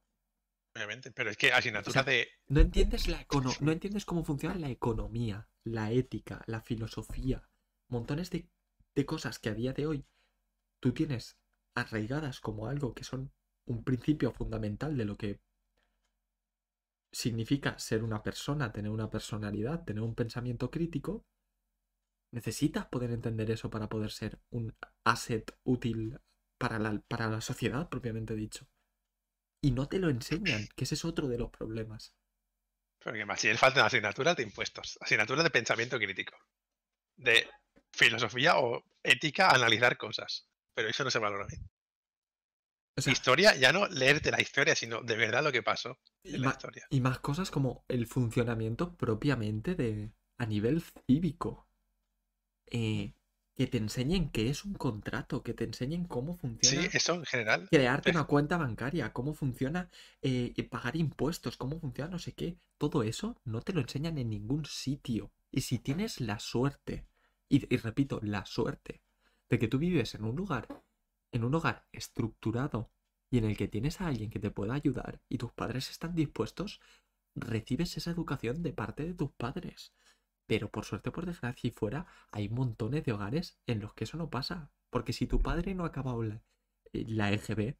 Obviamente. 0.74 1.12
Pero 1.12 1.30
es 1.30 1.36
que 1.36 1.52
asignaturas 1.52 2.06
de. 2.06 2.28
No 2.48 2.60
entiendes 2.60 3.06
la 3.06 3.20
econo- 3.26 3.54
no 3.60 3.72
entiendes 3.72 4.06
cómo 4.06 4.24
funciona 4.24 4.54
la 4.54 4.70
economía, 4.70 5.48
la 5.64 5.92
ética, 5.92 6.42
la 6.46 6.62
filosofía, 6.62 7.48
montones 7.88 8.30
de, 8.30 8.48
de 8.94 9.06
cosas 9.06 9.38
que 9.38 9.50
a 9.50 9.54
día 9.54 9.74
de 9.74 9.86
hoy 9.86 10.06
tú 10.80 10.92
tienes 10.92 11.38
arraigadas 11.76 12.40
como 12.40 12.68
algo 12.68 12.94
que 12.94 13.04
son 13.04 13.32
un 13.72 13.84
principio 13.84 14.32
fundamental 14.32 14.96
de 14.96 15.04
lo 15.04 15.16
que 15.16 15.40
significa 17.12 17.78
ser 17.78 18.02
una 18.02 18.22
persona, 18.22 18.72
tener 18.72 18.90
una 18.90 19.10
personalidad, 19.10 19.84
tener 19.84 20.02
un 20.02 20.14
pensamiento 20.14 20.70
crítico. 20.70 21.26
Necesitas 22.32 22.86
poder 22.86 23.10
entender 23.10 23.50
eso 23.50 23.70
para 23.70 23.88
poder 23.88 24.10
ser 24.10 24.40
un 24.50 24.74
asset 25.04 25.54
útil 25.64 26.18
para 26.58 26.78
la, 26.78 26.98
para 27.08 27.28
la 27.28 27.40
sociedad, 27.40 27.88
propiamente 27.88 28.34
dicho. 28.34 28.66
Y 29.60 29.72
no 29.72 29.88
te 29.88 29.98
lo 29.98 30.08
enseñan, 30.08 30.66
que 30.74 30.84
ese 30.84 30.94
es 30.94 31.04
otro 31.04 31.28
de 31.28 31.38
los 31.38 31.50
problemas. 31.50 32.14
Pero 32.98 33.14
que 33.14 33.24
más 33.24 33.40
si 33.40 33.52
faltan 33.54 33.84
asignaturas 33.84 34.36
de 34.36 34.44
impuestos. 34.44 34.98
Asignaturas 35.00 35.44
de 35.44 35.50
pensamiento 35.50 35.98
crítico. 35.98 36.36
De 37.16 37.48
filosofía 37.92 38.58
o 38.58 38.84
ética, 39.02 39.50
analizar 39.50 39.96
cosas. 39.98 40.48
Pero 40.74 40.88
eso 40.88 41.04
no 41.04 41.10
se 41.10 41.18
valora 41.18 41.46
bien. 41.46 41.68
O 42.96 43.00
sea, 43.00 43.12
Historia, 43.12 43.56
ya 43.56 43.72
no 43.72 43.86
leerte 43.88 44.30
la 44.30 44.40
historia, 44.40 44.74
sino 44.74 45.02
de 45.02 45.16
verdad 45.16 45.42
lo 45.42 45.52
que 45.52 45.62
pasó 45.62 45.98
y, 46.22 46.34
en 46.34 46.40
la 46.42 46.46
ma- 46.46 46.52
historia. 46.52 46.86
y 46.90 47.00
más 47.00 47.18
cosas 47.20 47.50
como 47.50 47.84
el 47.88 48.06
funcionamiento 48.06 48.94
propiamente 48.96 49.74
de 49.74 50.12
a 50.38 50.46
nivel 50.46 50.82
cívico. 51.06 51.66
Eh, 52.66 53.12
que 53.54 53.66
te 53.66 53.76
enseñen 53.78 54.30
qué 54.30 54.48
es 54.48 54.64
un 54.64 54.74
contrato, 54.74 55.42
que 55.42 55.52
te 55.52 55.64
enseñen 55.64 56.06
cómo 56.06 56.32
Sí, 56.34 56.38
funciona 56.38 56.88
eso 56.92 57.14
en 57.14 57.24
general. 57.26 57.68
crearte 57.70 58.10
es- 58.10 58.16
una 58.16 58.24
cuenta 58.24 58.56
bancaria, 58.56 59.12
cómo 59.12 59.34
funciona 59.34 59.90
eh, 60.22 60.54
pagar 60.70 60.96
impuestos, 60.96 61.56
cómo 61.56 61.78
funciona 61.78 62.10
no 62.10 62.18
sé 62.18 62.32
qué. 62.32 62.56
Todo 62.78 63.02
eso 63.02 63.36
no 63.44 63.60
te 63.60 63.72
lo 63.74 63.80
enseñan 63.80 64.16
en 64.18 64.30
ningún 64.30 64.64
sitio. 64.64 65.32
Y 65.50 65.60
si 65.62 65.78
tienes 65.78 66.20
la 66.20 66.38
suerte, 66.38 67.06
y, 67.48 67.72
y 67.72 67.76
repito, 67.76 68.20
la 68.22 68.46
suerte, 68.46 69.02
de 69.50 69.58
que 69.58 69.68
tú 69.68 69.78
vives 69.78 70.14
en 70.14 70.24
un 70.24 70.34
lugar, 70.36 70.66
en 71.32 71.44
un 71.44 71.54
hogar 71.54 71.86
estructurado 71.92 72.90
y 73.30 73.38
en 73.38 73.44
el 73.44 73.56
que 73.56 73.68
tienes 73.68 74.00
a 74.00 74.06
alguien 74.08 74.30
que 74.30 74.38
te 74.38 74.50
pueda 74.50 74.74
ayudar 74.74 75.20
y 75.28 75.38
tus 75.38 75.52
padres 75.52 75.90
están 75.90 76.14
dispuestos, 76.14 76.80
recibes 77.34 77.96
esa 77.96 78.10
educación 78.10 78.62
de 78.62 78.72
parte 78.72 79.04
de 79.04 79.14
tus 79.14 79.32
padres. 79.32 79.94
Pero 80.46 80.70
por 80.70 80.84
suerte, 80.84 81.10
por 81.10 81.26
desgracia 81.26 81.68
y 81.68 81.72
fuera, 81.72 82.06
hay 82.30 82.48
montones 82.48 83.04
de 83.04 83.12
hogares 83.12 83.58
en 83.66 83.80
los 83.80 83.94
que 83.94 84.04
eso 84.04 84.18
no 84.18 84.30
pasa. 84.30 84.70
Porque 84.90 85.12
si 85.12 85.26
tu 85.26 85.40
padre 85.40 85.74
no 85.74 85.84
ha 85.84 85.88
acabado 85.88 86.22
la, 86.22 86.42
eh, 86.92 87.04
la 87.08 87.32
EGB, 87.32 87.78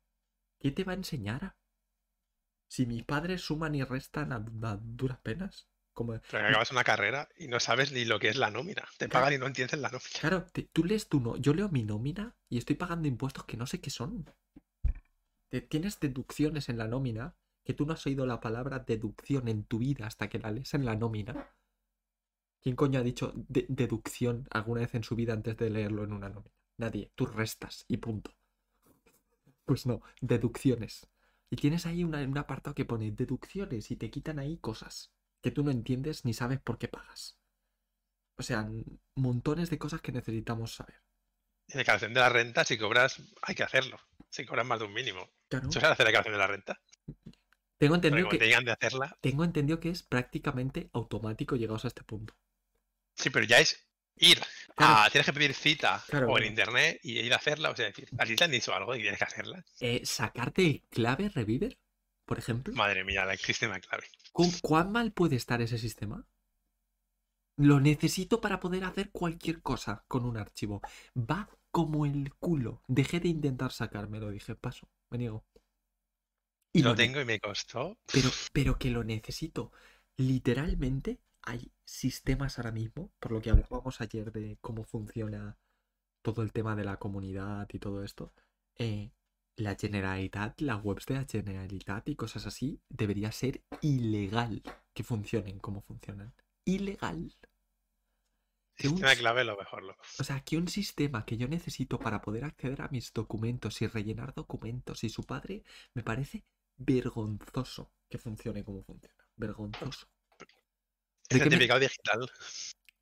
¿qué 0.60 0.70
te 0.72 0.84
va 0.84 0.92
a 0.92 0.96
enseñar? 0.96 1.56
Si 2.66 2.86
mis 2.86 3.04
padres 3.04 3.42
suman 3.42 3.76
y 3.76 3.84
restan 3.84 4.32
a, 4.32 4.44
a 4.68 4.76
duras 4.76 5.20
penas. 5.20 5.68
Como, 5.92 6.12
Pero 6.30 6.44
que 6.44 6.48
acabas 6.50 6.70
una 6.72 6.84
carrera 6.84 7.28
y 7.38 7.48
no 7.48 7.60
sabes 7.60 7.92
ni 7.92 8.04
lo 8.06 8.18
que 8.18 8.28
es 8.28 8.36
la 8.36 8.50
nómina. 8.50 8.82
Te 8.98 9.08
Claro. 9.08 9.24
pagan 9.26 9.34
y 9.34 9.38
no 9.38 9.46
entiendes 9.46 9.78
la 9.78 9.88
nómina. 9.90 10.10
Claro, 10.20 10.46
te- 10.50 10.62
tú 10.72 10.84
lees 10.84 11.08
tu 11.08 11.20
no, 11.20 11.36
yo 11.36 11.52
leo 11.52 11.68
mi 11.68 11.82
nómina 11.84 12.34
y 12.48 12.56
estoy 12.58 12.76
pagando 12.76 13.08
impuestos 13.08 13.44
que 13.44 13.56
no 13.58 13.66
sé 13.66 13.80
qué 13.80 13.90
son. 13.90 14.24
Te- 15.48 15.60
tienes 15.60 16.00
deducciones 16.00 16.68
en 16.70 16.78
la 16.78 16.88
nómina 16.88 17.34
que 17.64 17.74
tú 17.74 17.84
no 17.84 17.92
has 17.92 18.06
oído 18.06 18.24
la 18.26 18.40
palabra 18.40 18.78
deducción 18.80 19.48
en 19.48 19.64
tu 19.64 19.78
vida 19.78 20.06
hasta 20.06 20.28
que 20.30 20.38
la 20.38 20.50
lees 20.50 20.72
en 20.74 20.84
la 20.86 20.96
nómina. 20.96 21.50
¿Quién 22.62 22.74
coño 22.76 22.98
ha 23.00 23.02
dicho 23.02 23.32
de- 23.36 23.66
deducción 23.68 24.46
alguna 24.50 24.80
vez 24.80 24.94
en 24.94 25.04
su 25.04 25.14
vida 25.14 25.32
antes 25.34 25.56
de 25.58 25.68
leerlo 25.68 26.04
en 26.04 26.12
una 26.12 26.28
nómina? 26.30 26.54
Nadie. 26.78 27.12
Tú 27.14 27.26
restas 27.26 27.84
y 27.88 27.98
punto. 27.98 28.32
Pues 29.64 29.86
no, 29.86 30.02
deducciones. 30.20 31.06
Y 31.50 31.56
tienes 31.56 31.86
ahí 31.86 32.02
una- 32.02 32.22
un 32.22 32.36
apartado 32.38 32.74
que 32.74 32.84
pone 32.84 33.10
deducciones 33.12 33.90
y 33.90 33.96
te 33.96 34.10
quitan 34.10 34.38
ahí 34.38 34.56
cosas 34.58 35.12
que 35.42 35.50
tú 35.50 35.62
no 35.64 35.70
entiendes 35.70 36.24
ni 36.24 36.32
sabes 36.34 36.60
por 36.60 36.78
qué 36.78 36.88
pagas. 36.88 37.38
O 38.38 38.42
sea, 38.42 38.68
montones 39.14 39.70
de 39.70 39.78
cosas 39.78 40.00
que 40.00 40.12
necesitamos 40.12 40.74
saber. 40.74 41.02
Y 41.68 41.76
declaración 41.76 42.14
de 42.14 42.20
la 42.20 42.28
renta, 42.28 42.64
si 42.64 42.78
cobras, 42.78 43.20
hay 43.42 43.54
que 43.54 43.62
hacerlo. 43.62 43.98
Si 44.30 44.44
cobras 44.46 44.66
más 44.66 44.78
de 44.78 44.86
un 44.86 44.94
mínimo. 44.94 45.28
Claro. 45.48 45.68
¿Tú 45.68 45.74
sabes 45.74 45.90
hacer 45.90 46.06
declaración 46.06 46.34
de 46.34 46.38
la 46.38 46.46
renta? 46.46 46.80
Tengo 47.78 47.96
entendido 47.96 48.28
te 48.28 48.38
que, 48.38 48.46
de 48.46 48.70
hacerla, 48.70 49.18
tengo 49.20 49.44
entendido 49.44 49.80
que 49.80 49.90
es 49.90 50.02
prácticamente 50.02 50.88
automático 50.92 51.56
llegados 51.56 51.84
a 51.84 51.88
este 51.88 52.04
punto. 52.04 52.34
sí, 53.16 53.28
pero 53.30 53.44
ya 53.44 53.58
es 53.58 53.86
ir. 54.16 54.40
Claro. 54.76 55.02
a- 55.02 55.10
tienes 55.10 55.26
que 55.26 55.32
pedir 55.32 55.52
cita 55.54 56.02
Claro, 56.08 56.28
o 56.30 56.38
en 56.38 56.44
internet 56.44 57.00
y 57.02 57.18
ir 57.18 57.32
a 57.32 57.36
hacerla. 57.36 57.70
O 57.70 57.76
sea, 57.76 57.86
decir, 57.86 58.08
a 58.16 58.24
ti 58.24 58.36
te 58.36 58.44
han 58.44 58.50
dicho 58.52 58.72
algo 58.72 58.94
y 58.94 59.00
tienes 59.02 59.18
que 59.18 59.24
hacerla. 59.24 59.64
Eh, 59.80 60.02
sacarte 60.06 60.64
el 60.64 60.82
clave 60.90 61.28
Reviver, 61.28 61.76
por 62.26 62.38
ejemplo. 62.38 62.74
Madre 62.74 63.04
mía, 63.04 63.24
el 63.30 63.38
sistema 63.38 63.78
clave. 63.80 64.04
¿Cu- 64.32 64.58
¿Cuán 64.62 64.92
mal 64.92 65.12
puede 65.12 65.36
estar 65.36 65.60
ese 65.62 65.78
sistema? 65.78 66.26
Lo 67.56 67.80
necesito 67.80 68.42
para 68.42 68.60
poder 68.60 68.84
hacer 68.84 69.10
cualquier 69.10 69.62
cosa 69.62 70.04
con 70.06 70.26
un 70.26 70.36
archivo. 70.36 70.82
Va 71.16 71.48
como 71.70 72.04
el 72.04 72.34
culo. 72.34 72.82
Dejé 72.88 73.20
de 73.20 73.28
intentar 73.28 73.72
sacármelo, 73.72 74.30
dije, 74.30 74.54
paso, 74.54 74.88
me 75.10 75.16
niego. 75.18 75.44
Y 76.74 76.82
lo 76.82 76.94
tengo 76.94 77.20
y 77.20 77.24
me 77.24 77.38
costó. 77.40 77.98
Pero, 78.12 78.30
pero 78.52 78.78
que 78.78 78.90
lo 78.90 79.04
necesito. 79.04 79.72
Literalmente 80.16 81.20
hay 81.42 81.72
sistemas 81.84 82.58
ahora 82.58 82.72
mismo, 82.72 83.10
por 83.18 83.32
lo 83.32 83.40
que 83.42 83.50
hablábamos 83.50 84.00
ayer 84.00 84.32
de 84.32 84.58
cómo 84.60 84.84
funciona 84.84 85.56
todo 86.22 86.42
el 86.42 86.52
tema 86.52 86.76
de 86.76 86.84
la 86.84 86.98
comunidad 86.98 87.68
y 87.72 87.78
todo 87.78 88.04
esto. 88.04 88.32
eh, 88.78 89.12
la 89.56 89.74
Generalitat, 89.76 90.60
las 90.60 90.82
webs 90.82 91.06
de 91.06 91.14
la 91.14 91.24
Generalitat 91.24 92.08
y 92.08 92.16
cosas 92.16 92.46
así, 92.46 92.80
debería 92.88 93.30
ser 93.32 93.62
ilegal 93.80 94.62
que 94.94 95.04
funcionen 95.04 95.58
como 95.58 95.82
funcionan. 95.82 96.34
Ilegal. 96.64 97.36
que 98.74 98.88
un 98.88 98.94
Sistema 98.94 99.12
s- 99.12 99.20
clave 99.20 99.44
lo 99.44 99.56
mejor. 99.56 99.82
Lo... 99.82 99.96
O 100.18 100.24
sea, 100.24 100.40
que 100.40 100.56
un 100.56 100.68
sistema 100.68 101.24
que 101.24 101.36
yo 101.36 101.46
necesito 101.48 101.98
para 101.98 102.20
poder 102.22 102.44
acceder 102.44 102.80
a 102.82 102.88
mis 102.88 103.12
documentos 103.12 103.80
y 103.82 103.86
rellenar 103.86 104.34
documentos 104.34 105.04
y 105.04 105.08
su 105.10 105.22
padre, 105.24 105.62
me 105.94 106.02
parece 106.02 106.44
vergonzoso 106.76 107.92
que 108.08 108.18
funcione 108.18 108.64
como 108.64 108.82
funciona. 108.82 109.24
Vergonzoso. 109.36 110.06
¿De 110.38 110.46
Es 111.28 111.38
me- 111.38 111.40
certificado 111.50 111.80
digital. 111.80 112.30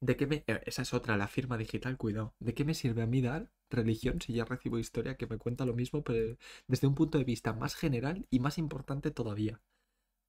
¿De 0.01 0.17
qué 0.17 0.27
me... 0.27 0.45
eh, 0.47 0.61
Esa 0.67 0.83
es 0.83 0.93
otra, 0.95 1.17
la 1.17 1.29
firma 1.29 1.57
digital, 1.59 1.97
cuidado. 1.97 2.35
¿De 2.39 2.55
qué 2.55 2.65
me 2.65 2.75
sirve 2.75 3.03
a 3.03 3.07
mí 3.07 3.21
dar 3.23 3.51
religión 3.71 4.21
si 4.21 4.33
ya 4.35 4.45
recibo 4.45 4.79
historia 4.79 5.17
que 5.17 5.27
me 5.27 5.39
cuenta 5.39 5.65
lo 5.67 5.75
mismo, 5.75 6.03
pero 6.05 6.37
desde 6.67 6.87
un 6.87 6.95
punto 6.95 7.19
de 7.19 7.25
vista 7.25 7.53
más 7.55 7.75
general 7.75 8.27
y 8.31 8.41
más 8.41 8.59
importante 8.59 9.11
todavía? 9.11 9.61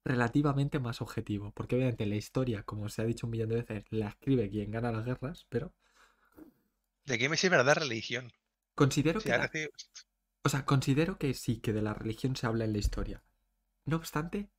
Relativamente 0.06 0.80
más 0.80 1.02
objetivo. 1.02 1.52
Porque 1.54 1.76
obviamente 1.76 2.06
la 2.06 2.16
historia, 2.16 2.64
como 2.64 2.90
se 2.90 3.02
ha 3.02 3.06
dicho 3.06 3.28
un 3.28 3.32
millón 3.32 3.50
de 3.50 3.58
veces, 3.64 3.86
la 3.92 4.10
escribe 4.10 4.50
quien 4.50 4.72
gana 4.72 4.92
las 4.92 5.06
guerras, 5.06 5.46
pero 5.50 5.74
¿De 7.06 7.20
qué 7.20 7.30
me 7.30 7.38
sirve 7.38 7.64
la 7.64 7.74
religión? 7.76 8.32
considero 8.76 9.20
Si 9.20 9.30
que... 9.52 9.70
O 10.44 10.50
sea, 10.50 10.66
considero 10.66 11.18
que 11.18 11.34
sí, 11.34 11.60
que 11.62 11.74
de 11.74 11.82
la 11.82 11.94
religión 11.94 12.36
se 12.36 12.48
habla 12.48 12.66
en 12.66 12.74
la 12.74 12.80
historia. 12.80 13.24
No 13.86 13.98
obstante, 13.98 14.50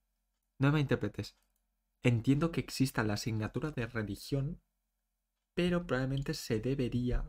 no 0.59 0.73
me 0.73 0.81
interpretes. 0.81 1.37
Entiendo 2.03 2.53
que 2.53 2.61
exista 2.61 3.05
la 3.05 3.15
asignatura 3.15 3.73
de 3.73 3.87
religión, 3.87 4.61
pero 5.55 5.87
probablemente 5.87 6.35
se 6.35 6.61
debería 6.61 7.25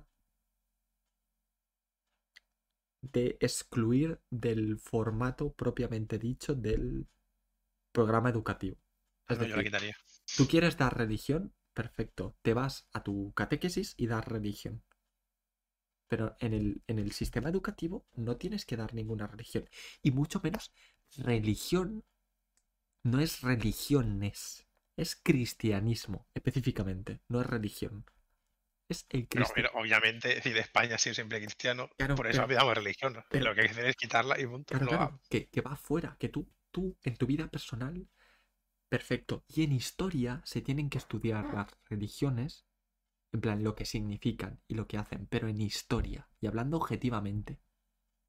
de 3.01 3.37
excluir 3.41 4.19
del 4.29 4.79
formato 4.79 5.51
propiamente 5.53 6.17
dicho 6.17 6.55
del 6.55 7.07
programa 7.91 8.29
educativo. 8.29 8.77
Es 9.27 9.37
no, 9.37 9.45
yo 9.45 9.57
la 9.57 9.63
quitaría. 9.63 9.95
Tú 10.37 10.47
quieres 10.47 10.77
dar 10.77 10.97
religión, 10.97 11.53
perfecto. 11.73 12.35
Te 12.41 12.53
vas 12.53 12.87
a 12.93 13.03
tu 13.03 13.33
catequesis 13.33 13.93
y 13.97 14.07
das 14.07 14.25
religión. 14.25 14.83
Pero 16.07 16.35
en 16.39 16.53
el, 16.53 16.81
en 16.87 16.99
el 16.99 17.11
sistema 17.11 17.49
educativo 17.49 18.05
no 18.15 18.37
tienes 18.37 18.65
que 18.65 18.77
dar 18.77 18.93
ninguna 18.93 19.27
religión. 19.27 19.67
Y 20.01 20.11
mucho 20.11 20.39
menos 20.43 20.71
religión 21.17 22.03
no 23.03 23.19
es 23.19 23.41
religiones. 23.41 24.65
Es 24.95 25.15
cristianismo, 25.15 26.27
específicamente. 26.33 27.21
No 27.27 27.41
es 27.41 27.47
religión. 27.47 28.05
Es 28.89 29.05
el 29.09 29.27
cristianismo. 29.27 29.53
pero 29.55 29.71
obviamente, 29.81 30.29
es 30.29 30.43
decir, 30.43 30.57
España 30.57 30.95
ha 30.95 30.97
sido 30.97 31.15
siempre 31.15 31.39
cristiano. 31.39 31.89
Claro, 31.97 32.15
por 32.15 32.27
eso 32.27 32.43
olvidamos 32.43 32.75
religión. 32.75 33.13
¿no? 33.13 33.23
pero- 33.29 33.45
lo 33.45 33.55
que 33.55 33.61
hay 33.61 33.67
que 33.67 33.71
hacer 33.73 33.85
es 33.87 33.95
quitarla 33.95 34.39
y 34.39 34.45
punto. 34.45 34.77
Claro, 34.77 34.91
No 34.91 35.21
que, 35.29 35.47
que 35.49 35.61
va 35.61 35.71
afuera, 35.73 36.15
que 36.19 36.29
tú, 36.29 36.47
tú, 36.69 36.97
en 37.03 37.15
tu 37.17 37.25
vida 37.25 37.47
personal, 37.47 38.07
perfecto. 38.89 39.43
Y 39.47 39.63
en 39.63 39.71
historia 39.71 40.41
se 40.45 40.61
tienen 40.61 40.89
que 40.89 40.99
estudiar 40.99 41.51
las 41.53 41.67
religiones, 41.89 42.65
en 43.31 43.41
plan, 43.41 43.63
lo 43.63 43.73
que 43.73 43.85
significan 43.85 44.61
y 44.67 44.75
lo 44.75 44.87
que 44.87 44.97
hacen, 44.99 45.25
pero 45.27 45.47
en 45.47 45.59
historia, 45.59 46.29
y 46.39 46.45
hablando 46.45 46.77
objetivamente, 46.77 47.59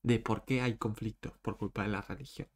de 0.03 0.19
por 0.19 0.45
qué 0.47 0.62
hay 0.62 0.77
conflictos 0.78 1.36
por 1.43 1.59
culpa 1.59 1.82
de 1.82 1.89
la 1.89 2.01
religión, 2.01 2.49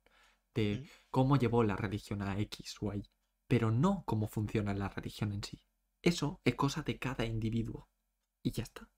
de 0.54 0.88
cómo 1.10 1.36
llevó 1.36 1.62
la 1.64 1.76
religión 1.76 2.22
a 2.22 2.38
X 2.40 2.76
o 2.80 2.94
Y, 2.94 3.02
pero 3.48 3.70
no 3.70 4.04
cómo 4.06 4.28
funciona 4.28 4.74
la 4.74 4.88
religión 4.88 5.32
en 5.32 5.42
sí. 5.42 5.60
Eso 6.02 6.40
es 6.44 6.54
cosa 6.54 6.82
de 6.82 6.98
cada 6.98 7.24
individuo. 7.24 7.88
Y 8.42 8.52
ya 8.52 8.62
está. 8.62 8.88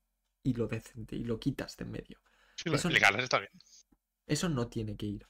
Y 0.42 0.54
lo 0.54 0.66
decente, 0.66 1.16
y 1.16 1.24
lo 1.24 1.38
quitas 1.38 1.76
de 1.76 1.84
en 1.84 1.90
medio. 1.92 2.20
Sí, 2.56 2.64
Eso- 2.68 2.88
explicarlas 2.88 3.22
está 3.24 3.38
bien. 3.38 3.52
Eso 4.26 4.48
no 4.48 4.68
tiene 4.68 4.96
que 4.96 5.06
ir. 5.06 5.26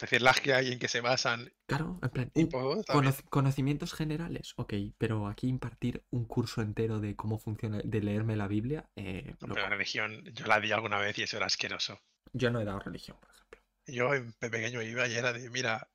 Decir 0.00 0.22
las 0.22 0.40
que 0.40 0.54
hay 0.54 0.70
en 0.72 0.78
que 0.78 0.86
se 0.86 1.00
basan 1.00 1.52
Claro, 1.66 1.98
en 2.02 2.10
plan, 2.10 2.30
y 2.34 2.44
pues, 2.44 2.86
bien. 2.86 3.14
Conocimientos 3.30 3.92
generales, 3.94 4.52
ok, 4.56 4.72
pero 4.96 5.26
aquí 5.26 5.48
impartir 5.48 6.04
un 6.10 6.24
curso 6.24 6.62
entero 6.62 7.00
de 7.00 7.16
cómo 7.16 7.38
funciona, 7.40 7.80
de 7.82 8.00
leerme 8.00 8.36
la 8.36 8.46
Biblia, 8.46 8.88
eh, 8.94 9.34
No, 9.40 9.54
pero 9.54 9.62
la 9.62 9.70
religión, 9.70 10.24
yo 10.32 10.46
la 10.46 10.60
di 10.60 10.70
alguna 10.70 10.98
vez 10.98 11.18
y 11.18 11.22
eso 11.24 11.36
era 11.36 11.46
asqueroso. 11.46 12.00
yo 12.32 12.50
no 12.50 12.60
he 12.60 12.64
dado 12.64 12.78
religión, 12.78 13.16
por 13.20 13.30
ejemplo. 13.30 13.60
Yo 13.86 14.14
en 14.14 14.32
pequeño 14.34 14.82
iba 14.82 15.08
y 15.08 15.14
era 15.14 15.32
de, 15.32 15.50
mira, 15.50 15.88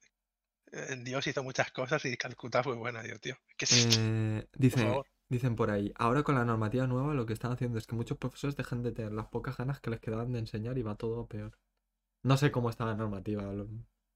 Dios 1.03 1.27
hizo 1.27 1.43
muchas 1.43 1.71
cosas 1.71 2.03
y 2.05 2.17
Calcuta 2.17 2.63
fue 2.63 2.75
buena, 2.75 3.01
digo, 3.03 3.19
tío. 3.19 3.37
¿Qué 3.57 3.65
es 3.65 3.71
esto? 3.73 3.97
Eh, 4.39 4.47
Por 4.69 5.07
dicen 5.29 5.55
por 5.55 5.71
ahí, 5.71 5.91
ahora 5.95 6.23
con 6.23 6.35
la 6.35 6.45
normativa 6.45 6.85
nueva 6.87 7.13
lo 7.13 7.25
que 7.25 7.33
están 7.33 7.51
haciendo 7.51 7.77
es 7.79 7.87
que 7.87 7.95
muchos 7.95 8.17
profesores 8.17 8.55
dejan 8.55 8.83
de 8.83 8.91
tener 8.91 9.11
las 9.13 9.27
pocas 9.27 9.57
ganas 9.57 9.79
que 9.79 9.89
les 9.89 9.99
quedaban 9.99 10.31
de 10.31 10.39
enseñar 10.39 10.77
y 10.77 10.83
va 10.83 10.95
todo 10.95 11.21
a 11.21 11.27
peor. 11.27 11.57
No 12.23 12.37
sé 12.37 12.51
cómo 12.51 12.69
está 12.69 12.85
la 12.85 12.95
normativa 12.95 13.43
lo- 13.53 13.67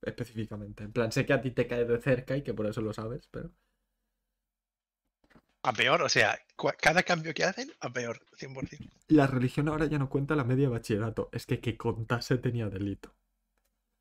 específicamente. 0.03 0.83
En 0.85 0.93
plan, 0.93 1.11
sé 1.11 1.25
que 1.25 1.33
a 1.33 1.41
ti 1.41 1.51
te 1.51 1.67
cae 1.67 1.85
de 1.85 2.01
cerca 2.01 2.37
y 2.37 2.43
que 2.43 2.53
por 2.53 2.67
eso 2.67 2.81
lo 2.81 2.93
sabes, 2.93 3.27
pero... 3.31 3.51
A 5.63 5.71
peor, 5.73 6.01
o 6.01 6.09
sea, 6.09 6.39
cada 6.81 7.03
cambio 7.03 7.33
que 7.33 7.43
hacen, 7.43 7.71
a 7.79 7.89
peor, 7.91 8.19
100%. 8.37 8.89
La 9.09 9.27
religión 9.27 9.67
ahora 9.67 9.85
ya 9.87 9.99
no 9.99 10.07
cuenta 10.09 10.35
la 10.37 10.45
media 10.45 10.67
de 10.67 10.71
bachillerato, 10.73 11.27
es 11.33 11.45
que 11.45 11.59
que 11.59 11.75
contase 11.75 12.37
tenía 12.37 12.69
delito. 12.69 13.13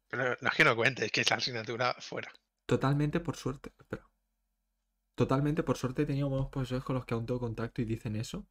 Pero 0.08 0.36
no 0.40 0.48
es 0.48 0.54
que 0.56 0.64
no 0.64 0.74
cuente, 0.74 1.04
es 1.04 1.12
que 1.12 1.20
es 1.20 1.30
la 1.30 1.36
asignatura 1.36 1.94
fuera. 2.00 2.32
Totalmente 2.66 3.18
por 3.18 3.34
suerte. 3.36 3.72
Espera. 3.78 4.08
Totalmente 5.14 5.62
por 5.62 5.76
suerte 5.76 6.02
he 6.02 6.06
tenido 6.06 6.30
buenos 6.30 6.48
profesores 6.48 6.82
con 6.84 6.94
los 6.96 7.04
que 7.04 7.12
aún 7.12 7.26
tengo 7.26 7.40
contacto 7.40 7.82
y 7.82 7.84
dicen 7.84 8.16
eso. 8.16 8.46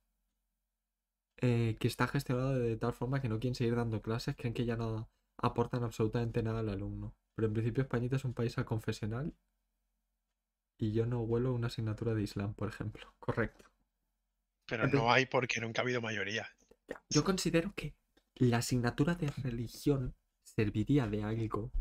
eh, 1.42 1.78
que 1.80 1.88
está 1.88 2.08
gestionado 2.08 2.56
de 2.60 2.78
tal 2.78 2.94
forma 2.94 3.22
que 3.22 3.30
no 3.30 3.40
quieren 3.40 3.56
seguir 3.56 3.76
dando 3.76 4.02
clases, 4.02 4.36
creen 4.36 4.54
que 4.54 4.66
ya 4.66 4.76
no 4.78 5.10
aportan 5.38 5.84
absolutamente 5.84 6.44
nada 6.44 6.60
al 6.60 6.70
alumno. 6.70 7.16
Pero 7.36 7.48
en 7.48 7.54
principio 7.54 7.84
Españita 7.84 8.16
es 8.18 8.26
un 8.26 8.34
país 8.34 8.56
confesional 8.66 9.34
y 10.80 10.94
yo 10.94 11.06
no 11.06 11.26
vuelo 11.26 11.54
una 11.54 11.68
asignatura 11.68 12.14
de 12.14 12.24
Islam, 12.24 12.54
por 12.54 12.70
ejemplo. 12.70 13.14
Correcto. 13.20 13.66
Pero 14.68 14.88
no 14.88 15.12
hay 15.12 15.26
porque 15.26 15.60
nunca 15.60 15.82
ha 15.82 15.84
habido 15.84 16.02
mayoría. 16.02 16.48
Yo 17.10 17.24
considero 17.24 17.74
que 17.74 17.96
la 18.36 18.58
asignatura 18.58 19.16
de 19.16 19.32
religión 19.32 20.16
serviría 20.44 21.08
de 21.08 21.24
algo 21.24 21.72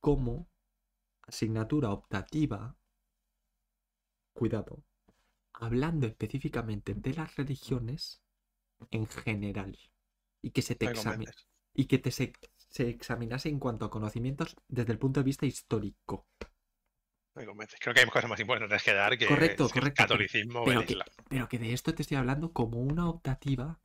como 0.00 0.48
asignatura 1.32 1.90
optativa, 1.90 2.76
cuidado, 4.34 4.84
hablando 5.54 6.06
específicamente 6.06 6.94
de 6.94 7.14
las 7.14 7.34
religiones 7.36 8.22
en 8.90 9.06
general. 9.06 9.78
Y 10.42 10.50
que 10.50 10.62
se 10.62 10.74
te 10.74 10.86
examine. 10.86 11.32
Y 11.74 11.86
que 11.86 11.98
te 11.98 12.10
se, 12.10 12.32
se 12.68 12.88
examinase 12.88 13.48
en 13.48 13.58
cuanto 13.58 13.86
a 13.86 13.90
conocimientos 13.90 14.56
desde 14.68 14.92
el 14.92 14.98
punto 14.98 15.20
de 15.20 15.24
vista 15.24 15.46
histórico. 15.46 16.26
Me. 17.34 17.66
Creo 17.66 17.94
que 17.94 18.00
hay 18.00 18.06
cosas 18.08 18.28
más 18.28 18.40
importantes 18.40 18.82
que 18.82 18.92
dar 18.92 19.16
que 19.16 19.26
Correcto, 19.26 19.64
el 19.64 19.72
correcto, 19.72 20.02
catolicismo 20.02 20.64
pero 20.64 20.84
que-. 20.84 20.98
Pero 21.30 21.48
que 21.48 21.58
de 21.58 21.72
esto 21.72 21.94
te 21.94 22.02
estoy 22.02 22.18
hablando 22.18 22.52
como 22.52 22.78
una 22.78 23.08
optativa 23.08 23.80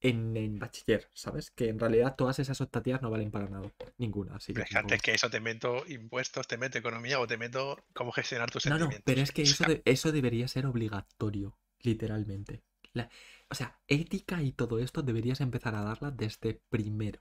en, 0.00 0.36
en 0.36 0.58
bachiller, 0.58 1.08
¿sabes? 1.14 1.50
Que 1.50 1.68
en 1.68 1.78
realidad 1.78 2.14
todas 2.16 2.38
esas 2.38 2.60
optativas 2.60 3.02
no 3.02 3.10
valen 3.10 3.30
para 3.30 3.48
nada. 3.48 3.70
Ninguna, 3.98 4.36
así 4.36 4.52
que 4.54 4.62
es 4.62 4.76
antes 4.76 5.02
que 5.02 5.12
eso 5.12 5.30
te 5.30 5.40
meto 5.40 5.84
impuestos, 5.86 6.46
te 6.46 6.56
meto 6.56 6.78
economía 6.78 7.20
o 7.20 7.26
te 7.26 7.36
meto 7.36 7.76
cómo 7.92 8.12
gestionar 8.12 8.50
tus 8.50 8.66
No, 8.66 8.78
no, 8.78 8.90
pero 9.04 9.20
es 9.20 9.32
que 9.32 9.42
eso, 9.42 9.64
de- 9.64 9.82
eso 9.84 10.12
debería 10.12 10.48
ser 10.48 10.66
obligatorio, 10.66 11.58
literalmente. 11.80 12.62
La- 12.92 13.08
o 13.48 13.54
sea, 13.54 13.78
ética 13.86 14.42
y 14.42 14.52
todo 14.52 14.78
esto 14.78 15.02
deberías 15.02 15.40
empezar 15.40 15.74
a 15.74 15.82
darla 15.82 16.10
desde 16.10 16.60
primero. 16.68 17.20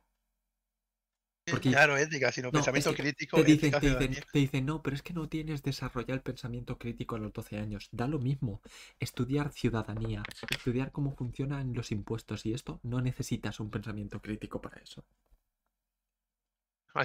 Porque- 1.52 1.72
Ya 1.72 1.88
no 1.88 1.98
ética, 1.98 2.32
sino 2.32 2.48
No, 2.48 2.52
pensamiento 2.54 2.90
es 2.92 2.96
que 2.96 3.04
crítico, 3.04 3.38
Te 3.38 3.44
dicen, 3.44 3.72
te, 3.72 3.80
dicen, 3.80 3.90
ciudadanía. 3.92 4.24
te 4.32 4.40
dicen, 4.40 4.66
no, 4.66 4.82
pero 4.84 4.96
es 4.96 5.02
que 5.04 5.14
no 5.14 5.28
tienes 5.30 5.64
desarrollado 5.64 6.14
el 6.14 6.22
pensamiento 6.22 6.78
crítico 6.78 7.16
a 7.16 7.20
los 7.20 7.34
12 7.34 7.58
años. 7.58 7.90
Da 7.92 8.08
lo 8.08 8.20
mismo. 8.20 8.62
Estudiar 9.00 9.52
ciudadanía, 9.54 10.24
estudiar 10.50 10.92
cómo 10.92 11.16
funcionan 11.16 11.74
los 11.74 11.92
impuestos 11.92 12.46
y 12.46 12.54
esto, 12.54 12.80
no 12.84 13.02
necesitas 13.02 13.60
un 13.60 13.70
pensamiento 13.70 14.22
crítico 14.22 14.62
para 14.62 14.82
eso. 14.82 15.04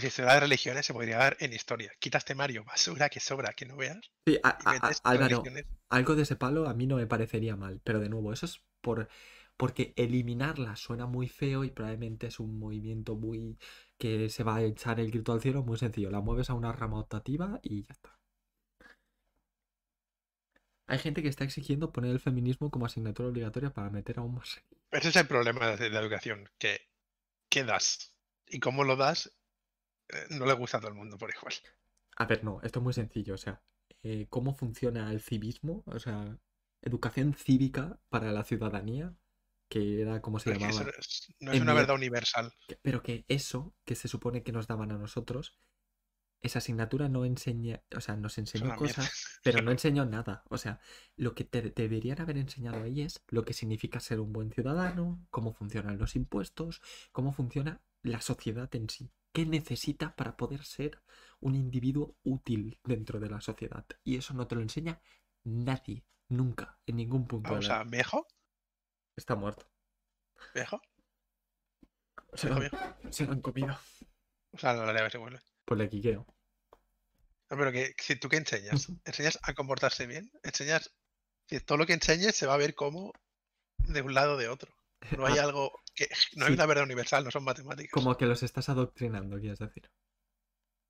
Si 0.01 0.11
se 0.11 0.23
da 0.23 0.35
de 0.35 0.41
religiones, 0.41 0.87
se 0.87 0.93
podría 0.93 1.19
dar 1.19 1.37
en 1.41 1.53
historia. 1.53 1.93
Quitas 2.01 2.25
temario, 2.25 2.65
basura 2.65 3.09
que 3.09 3.21
sobra, 3.21 3.53
que 3.53 3.65
no 3.67 3.77
veas. 3.77 4.01
Sí, 4.27 4.39
a- 4.43 4.59
Y 4.61 4.67
a- 4.67 4.71
a- 4.71 4.73
metes 4.73 5.01
Álvaro, 5.05 5.43
religiones. 5.43 5.67
algo 5.91 6.17
de 6.17 6.23
ese 6.23 6.37
palo 6.37 6.69
a 6.69 6.75
mí 6.75 6.87
no 6.87 6.97
me 6.97 7.07
parecería 7.07 7.55
mal, 7.57 7.81
pero 7.85 8.01
de 8.01 8.09
nuevo, 8.09 8.33
eso 8.33 8.47
es 8.47 8.61
por 8.81 9.09
porque 9.57 9.93
eliminarla 9.97 10.77
suena 10.77 11.07
muy 11.07 11.29
feo 11.29 11.65
y 11.65 11.71
probablemente 11.71 12.27
es 12.27 12.41
un 12.41 12.59
movimiento 12.59 13.17
muy 13.17 13.59
que 13.99 14.29
se 14.29 14.43
va 14.43 14.57
a 14.57 14.63
echar 14.63 15.01
el 15.01 15.11
grito 15.11 15.33
al 15.33 15.41
cielo 15.41 15.63
muy 15.63 15.79
sencillo. 15.79 16.11
La 16.11 16.21
mueves 16.21 16.51
a 16.51 16.55
una 16.55 16.73
rama 16.73 17.01
optativa 17.01 17.61
y 17.63 17.83
ya 17.83 17.93
está. 17.93 18.19
Hay 20.87 20.99
gente 20.99 21.23
que 21.23 21.29
está 21.29 21.45
exigiendo 21.45 21.93
poner 21.93 22.11
el 22.11 22.21
feminismo 22.21 22.71
como 22.71 22.87
asignatura 22.87 23.29
obligatoria 23.29 23.73
para 23.73 23.91
meter 23.91 24.19
aún 24.19 24.35
más. 24.35 24.63
Ese 24.91 25.09
es 25.09 25.17
el 25.17 25.27
problema 25.27 25.77
de 25.77 25.89
la 25.89 26.01
educación, 26.01 26.51
que 26.59 26.81
¿qué 27.49 27.65
das? 27.65 28.15
Y 28.47 28.61
cómo 28.61 28.85
lo 28.85 28.97
das, 28.97 29.33
eh, 30.09 30.27
no 30.31 30.45
le 30.45 30.53
gusta 30.55 30.77
a 30.77 30.81
todo 30.81 30.91
el 30.91 30.97
mundo 30.97 31.17
por 31.17 31.31
igual. 31.31 31.55
A 32.17 32.27
ver, 32.27 32.45
no, 32.45 32.61
esto 32.63 32.81
es 32.81 32.83
muy 32.83 32.93
sencillo. 32.93 33.35
O 33.35 33.39
sea, 33.39 33.63
eh, 34.03 34.27
¿cómo 34.29 34.55
funciona 34.55 35.11
el 35.13 35.21
civismo? 35.21 35.83
O 35.87 35.99
sea, 35.99 36.37
educación 36.83 37.35
cívica 37.35 37.99
para 38.11 38.33
la 38.33 38.45
ciudadanía, 38.45 39.15
que 39.75 40.01
era 40.03 40.21
como 40.23 40.39
se 40.39 40.51
llamaba. 40.53 40.85
no 40.85 40.91
es, 40.91 41.35
no 41.41 41.53
es 41.53 41.57
en 41.57 41.63
una 41.65 41.73
mi- 41.73 41.79
verdad 41.81 41.97
universal. 41.97 42.53
Pero 42.83 43.03
que 43.03 43.25
eso 43.29 43.75
que 43.85 43.95
se 43.95 44.09
supone 44.09 44.43
que 44.43 44.53
nos 44.53 44.67
daban 44.67 44.93
a 44.93 44.99
nosotros, 44.99 45.59
esa 46.43 46.59
asignatura 46.61 47.09
no 47.09 47.25
enseña, 47.25 47.83
o 47.97 48.01
sea, 48.01 48.17
nos 48.17 48.39
enseñó 48.39 48.77
cosas, 48.77 49.41
pero 49.43 49.63
no 49.63 49.71
enseñó 49.79 50.05
nada. 50.07 50.45
O 50.51 50.59
sea, 50.59 50.81
lo 51.17 51.35
que 51.35 51.45
te 51.45 51.63
deberían 51.63 52.21
haber 52.21 52.39
enseñado 52.39 52.83
ahí 52.83 53.03
es 53.03 53.23
lo 53.29 53.45
que 53.45 53.55
significa 53.55 54.01
ser 54.01 54.21
un 54.21 54.33
buen 54.33 54.51
ciudadano, 54.53 55.27
cómo 55.31 55.53
funcionan 55.55 55.99
los 55.99 56.17
impuestos, 56.17 56.83
cómo 57.13 57.33
funciona 57.33 57.83
la 58.03 58.21
sociedad 58.21 58.75
en 58.77 58.89
sí. 58.91 59.11
¿Qué 59.33 59.47
necesita 59.47 60.15
para 60.17 60.37
poder 60.37 60.65
ser 60.65 61.03
un 61.41 61.55
individuo 61.57 62.17
útil 62.23 62.79
dentro 62.85 63.21
de 63.21 63.31
la 63.31 63.41
sociedad? 63.41 63.87
Y 64.05 64.17
eso 64.17 64.35
no 64.35 64.47
te 64.47 64.55
lo 64.57 64.63
enseña 64.63 65.01
nadie, 65.45 66.05
nunca, 66.29 66.79
en 66.87 66.97
ningún 66.97 67.27
punto. 67.27 67.49
de 67.49 67.55
Vamos 67.55 67.69
la- 67.69 67.81
a 67.81 67.85
viejo, 67.85 68.27
Está 69.17 69.35
muerto. 69.37 69.67
viejo, 70.55 70.81
Se 72.35 72.49
lo, 72.49 72.57
se 73.11 73.27
lo 73.27 73.33
han 73.33 73.41
comido. 73.41 73.77
O 74.53 74.59
sea, 74.59 74.73
la 74.75 74.93
leve 74.93 75.11
se 75.11 75.19
vuelve. 75.19 75.41
Pues 75.65 75.79
le 75.79 75.89
quiqueo. 75.89 76.27
No, 77.51 77.57
pero 77.59 77.73
que 77.73 77.95
si 77.99 78.17
tú 78.17 78.29
qué 78.29 78.37
enseñas, 78.39 78.89
enseñas 79.05 79.39
a 79.43 79.55
comportarse 79.55 80.07
bien, 80.07 80.31
enseñas, 80.43 80.95
si 81.49 81.61
todo 81.61 81.79
lo 81.79 81.87
que 81.87 81.93
enseñes 81.93 82.35
se 82.37 82.47
va 82.47 82.55
a 82.55 82.59
ver 82.59 82.75
como 82.75 83.13
de 83.79 84.03
un 84.03 84.15
lado 84.15 84.35
o 84.35 84.37
de 84.37 84.49
otro. 84.49 84.75
No 85.17 85.27
hay 85.27 85.39
Ah, 85.39 85.45
algo 85.45 85.73
que 85.95 86.09
no 86.37 86.47
hay 86.47 86.53
sí. 86.53 86.55
una 86.55 86.67
verdad 86.67 86.85
universal, 86.85 87.25
no 87.25 87.31
son 87.31 87.45
matemáticas. 87.45 87.91
Como 87.91 88.17
que 88.17 88.27
los 88.27 88.43
estás 88.43 88.69
adoctrinando, 88.69 89.39
quieres 89.39 89.59
decir. 89.59 89.91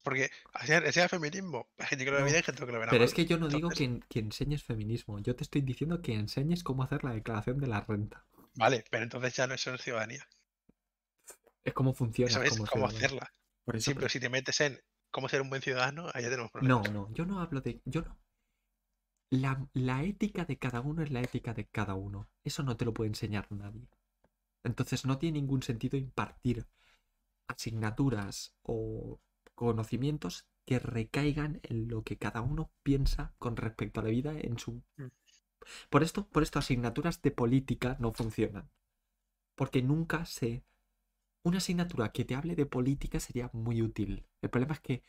Porque 0.05 0.31
enseñar, 0.61 0.87
enseñar 0.87 1.09
feminismo, 1.11 1.69
hay 1.79 1.87
gente 1.89 2.05
que 2.05 2.11
lo 2.13 2.19
ve 2.19 2.23
No, 2.23 2.27
bien, 2.27 2.37
hay 2.37 2.43
gente 2.45 2.65
que 2.67 2.73
lo 2.73 2.79
verá 2.79 2.93
Pero 2.93 2.99
mal. 2.99 3.05
es 3.05 3.15
que 3.15 3.27
yo 3.27 3.39
no 3.39 3.49
digo 3.49 3.69
que, 3.71 3.85
en- 3.85 4.01
que 4.09 4.21
enseñes 4.21 4.63
feminismo. 4.63 5.19
Yo 5.21 5.35
te 5.37 5.45
estoy 5.45 5.63
diciendo 5.63 6.01
que 6.03 6.15
enseñes 6.15 6.63
cómo 6.63 6.83
hacer 6.83 7.05
la 7.05 7.13
declaración 7.13 7.59
de 7.59 7.67
la 7.67 7.81
renta. 7.81 8.25
Vale, 8.57 8.85
pero 8.91 9.05
entonces 9.05 9.37
ya 9.37 9.47
no 9.47 9.55
eso 9.55 9.73
es 9.75 9.81
ciudadanía. 9.83 10.27
Es 11.65 11.73
cómo 11.75 11.93
funciona. 11.95 12.31
Eso 12.33 12.43
es 12.43 12.61
cómo 12.71 12.87
hacerla. 12.87 13.33
Por 13.65 13.77
eso, 13.77 13.91
Sí, 13.91 13.95
pero 13.95 14.09
si 14.09 14.21
te 14.21 14.29
metes 14.29 14.61
en 14.61 14.81
cómo 15.11 15.29
ser 15.29 15.41
un 15.43 15.49
buen 15.51 15.63
ciudadano, 15.63 16.11
ahí 16.13 16.23
ya 16.23 16.31
tenemos 16.31 16.51
No, 16.61 16.83
problemas. 16.83 16.91
no, 16.93 17.13
yo 17.15 17.25
no 17.27 17.41
hablo 17.41 17.61
de. 17.61 17.81
Yo 17.85 18.03
no. 18.03 18.17
La, 19.31 19.69
la 19.75 20.03
ética 20.03 20.47
de 20.47 20.59
cada 20.59 20.81
uno 20.81 21.03
es 21.03 21.11
la 21.11 21.21
ética 21.21 21.53
de 21.53 21.67
cada 21.67 21.95
uno. 21.95 22.29
Eso 22.43 22.63
no 22.63 22.77
te 22.79 22.87
lo 22.87 22.95
puede 22.95 23.09
enseñar 23.09 23.47
nadie. 23.53 23.87
Entonces 24.65 25.05
no 25.07 25.19
tiene 25.19 25.41
ningún 25.41 25.63
sentido 25.63 25.97
impartir 25.99 26.67
asignaturas 27.49 28.55
o 28.63 29.21
conocimientos 29.55 30.47
que 30.65 30.79
recaigan 30.79 31.61
en 31.63 31.89
lo 31.89 32.03
que 32.03 32.17
cada 32.17 32.41
uno 32.41 32.71
piensa 32.83 33.35
con 33.39 33.57
respecto 33.57 34.01
a 34.01 34.05
la 34.05 34.11
vida 34.11 34.35
en 34.39 34.59
su. 34.59 34.83
Mm. 34.97 35.07
Por 35.91 36.03
esto, 36.03 36.27
por 36.29 36.43
esto, 36.43 36.59
asignaturas 36.59 37.23
de 37.23 37.31
política 37.31 37.97
no 38.01 38.13
funcionan. 38.13 38.71
Porque 39.55 39.83
nunca 39.83 40.25
se. 40.25 40.65
Una 41.43 41.59
asignatura 41.59 42.11
que 42.13 42.25
te 42.25 42.35
hable 42.35 42.57
de 42.57 42.67
política 42.67 43.21
sería 43.21 43.51
muy 43.53 43.83
útil. 43.83 44.27
El 44.41 44.51
problema 44.51 44.75
es 44.75 44.81
que 44.81 45.03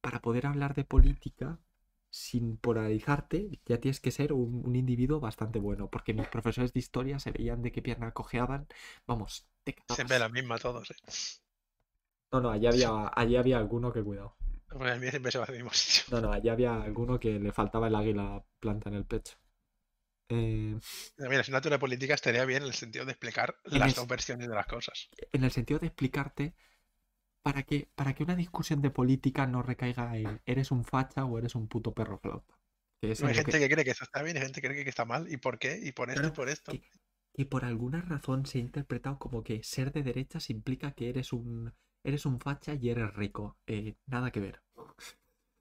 para 0.00 0.20
poder 0.20 0.46
hablar 0.46 0.74
de 0.74 0.84
política 0.84 1.60
sin 2.10 2.56
polarizarte, 2.56 3.60
ya 3.64 3.78
tienes 3.78 4.00
que 4.00 4.10
ser 4.10 4.32
un, 4.32 4.66
un 4.66 4.76
individuo 4.76 5.20
bastante 5.20 5.60
bueno. 5.60 5.88
Porque 5.90 6.12
mis 6.14 6.28
profesores 6.28 6.72
de 6.72 6.80
historia 6.80 7.18
se 7.20 7.30
veían 7.30 7.62
de 7.62 7.72
qué 7.72 7.82
pierna 7.82 8.12
cojeaban. 8.12 8.66
Vamos, 9.06 9.46
te 9.62 9.76
Siempre 9.94 10.18
la 10.18 10.28
misma 10.28 10.58
todos, 10.58 10.90
¿eh? 10.90 10.96
No, 12.34 12.40
no, 12.40 12.50
allí 12.50 12.66
había, 12.66 13.12
allí 13.14 13.36
había 13.36 13.58
alguno 13.58 13.92
que 13.92 14.02
cuidado. 14.02 14.34
A 14.70 14.96
mí 14.96 15.08
siempre 15.08 15.30
se 15.30 15.38
va 15.38 15.44
al 15.44 15.54
mismo 15.54 15.70
sitio. 15.72 16.02
No, 16.10 16.20
no, 16.26 16.32
allí 16.32 16.48
había 16.48 16.82
alguno 16.82 17.18
que 17.20 17.38
le 17.38 17.52
faltaba 17.52 17.86
el 17.86 17.94
águila 17.94 18.44
planta 18.58 18.88
en 18.90 18.96
el 18.96 19.04
pecho. 19.04 19.36
Eh, 20.28 20.76
Mira, 21.18 21.40
asignatura 21.40 21.76
de 21.76 21.80
política 21.80 22.14
estaría 22.14 22.44
bien 22.44 22.62
en 22.62 22.68
el 22.68 22.74
sentido 22.74 23.04
de 23.04 23.12
explicar 23.12 23.56
En 23.64 23.78
las 23.78 23.90
el- 23.90 23.94
dos 23.94 24.08
versiones 24.08 24.48
de 24.48 24.54
las 24.54 24.66
cosas. 24.66 25.08
en 25.32 25.44
el 25.44 25.50
sentido 25.52 25.78
de 25.78 25.86
explicarte 25.86 26.54
para 27.42 27.62
que, 27.62 27.88
para 27.94 28.14
que 28.14 28.24
una 28.24 28.34
discusión 28.34 28.80
de 28.82 28.90
política 28.90 29.46
no 29.46 29.62
recaiga 29.62 30.16
en 30.16 30.40
eres 30.46 30.70
un 30.72 30.84
facha 30.84 31.24
o 31.26 31.38
eres 31.38 31.54
un 31.54 31.68
puto 31.68 31.92
perro 31.92 32.18
flauta. 32.18 32.54
Que 33.00 33.12
es 33.12 33.22
hay 33.22 33.34
gente 33.34 33.52
que- 33.52 33.68
que... 33.68 33.74
cree 33.74 33.84
que 33.84 33.90
eso 33.92 34.04
está 34.04 34.22
bien 34.22 34.36
y 34.38 34.40
gente 34.40 34.60
que 34.60 34.68
cree 34.68 34.82
que 34.82 34.90
está 34.90 35.04
mal. 35.04 35.30
¿Y 35.30 35.36
por 35.36 35.58
qué? 35.58 35.78
Y 35.80 35.92
por 35.92 36.10
esto 36.10 36.26
y 36.26 36.30
por 36.30 36.48
esto. 36.48 36.72
que- 36.72 36.82
que 37.36 37.44
por 37.46 37.64
alguna 37.64 38.00
razón 38.00 38.46
se 38.46 38.58
ha 38.58 38.60
interpretado 38.62 39.18
como 39.18 39.42
que 39.44 39.62
ser 39.62 39.92
de 39.92 40.02
derechas 40.02 40.50
implica 40.50 40.92
que 40.92 41.10
eres 41.10 41.32
un 41.32 41.74
eres 42.04 42.26
un 42.26 42.38
facha 42.40 42.74
y 42.74 42.90
eres 42.90 43.12
rico. 43.14 43.58
Eh, 43.66 43.96
nada 44.06 44.30
que 44.30 44.40
ver. 44.40 44.62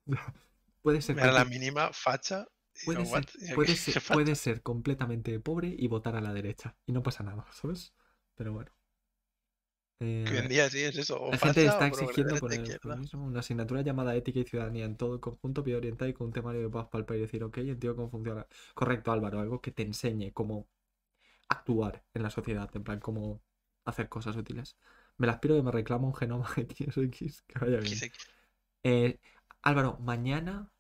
Puede 0.82 1.02
ser, 1.02 1.16
Me 1.16 1.22
da 1.22 1.32
la 1.32 1.46
mínima 1.46 1.92
facha. 1.94 2.46
puede 2.86 3.06
ser, 3.06 3.14
"What?". 3.14 3.24
Y 3.40 3.48
yo, 3.50 3.56
puede 3.56 3.68
"¿Qué 3.74 3.76
ser- 3.76 4.02
facha?". 4.02 4.14
puede 4.16 4.36
ser 4.36 4.62
completamente 4.62 5.40
pobre 5.40 5.74
y 5.78 5.88
votar 5.88 6.16
a 6.16 6.22
la 6.22 6.34
derecha. 6.34 6.76
Y 6.86 6.92
no 6.92 7.02
pasa 7.04 7.24
nada, 7.24 7.46
¿sabes? 7.54 7.94
Pero 8.36 8.54
bueno. 8.54 8.72
Eh, 10.02 10.26
Que 10.28 10.34
hoy 10.34 10.40
en 10.40 10.50
día 10.50 10.70
sí 10.70 10.80
es 10.80 10.98
eso. 10.98 11.22
O 11.22 11.32
la 11.32 11.38
gente 11.38 11.66
está 11.66 11.88
exigiendo 11.88 12.36
el 12.36 12.40
feminismo, 12.82 13.26
una 13.26 13.40
asignatura 13.40 13.82
llamada 13.82 14.16
ética 14.16 14.40
y 14.40 14.44
ciudadanía 14.44 14.86
en 14.86 14.98
todo 14.98 15.14
el 15.16 15.22
conjunto, 15.22 15.64
bien 15.64 15.78
orientada 15.78 16.10
y 16.10 16.14
con 16.14 16.28
un 16.28 16.34
temario 16.34 16.62
de 16.62 16.70
paz 16.70 16.88
para 16.90 17.00
el 17.00 17.06
país. 17.06 17.22
Decir, 17.22 17.44
ok, 17.44 17.58
entiendo 17.60 17.96
cómo 17.96 18.10
funciona. 18.10 18.46
Correcto, 18.74 19.12
Álvaro, 19.12 19.40
algo 19.40 19.62
que 19.62 19.72
te 19.72 19.84
enseñe 19.84 20.32
cómo 20.34 20.68
actuar 21.50 22.04
en 22.14 22.24
la 22.24 22.30
sociedad, 22.30 22.70
en 22.76 22.84
plan, 22.84 23.00
cómo 23.00 23.44
hacer 23.86 24.10
cosas 24.10 24.36
útiles. 24.38 24.78
Me 25.18 25.28
las 25.28 25.40
piro 25.40 25.56
que 25.56 25.64
me 25.64 25.72
reclama 25.72 26.08
un 26.08 26.16
genoma 26.16 26.48
XX, 26.56 27.42
que 27.48 27.60
vaya 27.60 27.80
bien. 27.80 27.98
Eh, 28.84 29.20
Álvaro, 29.62 29.98
mañana, 30.00 30.72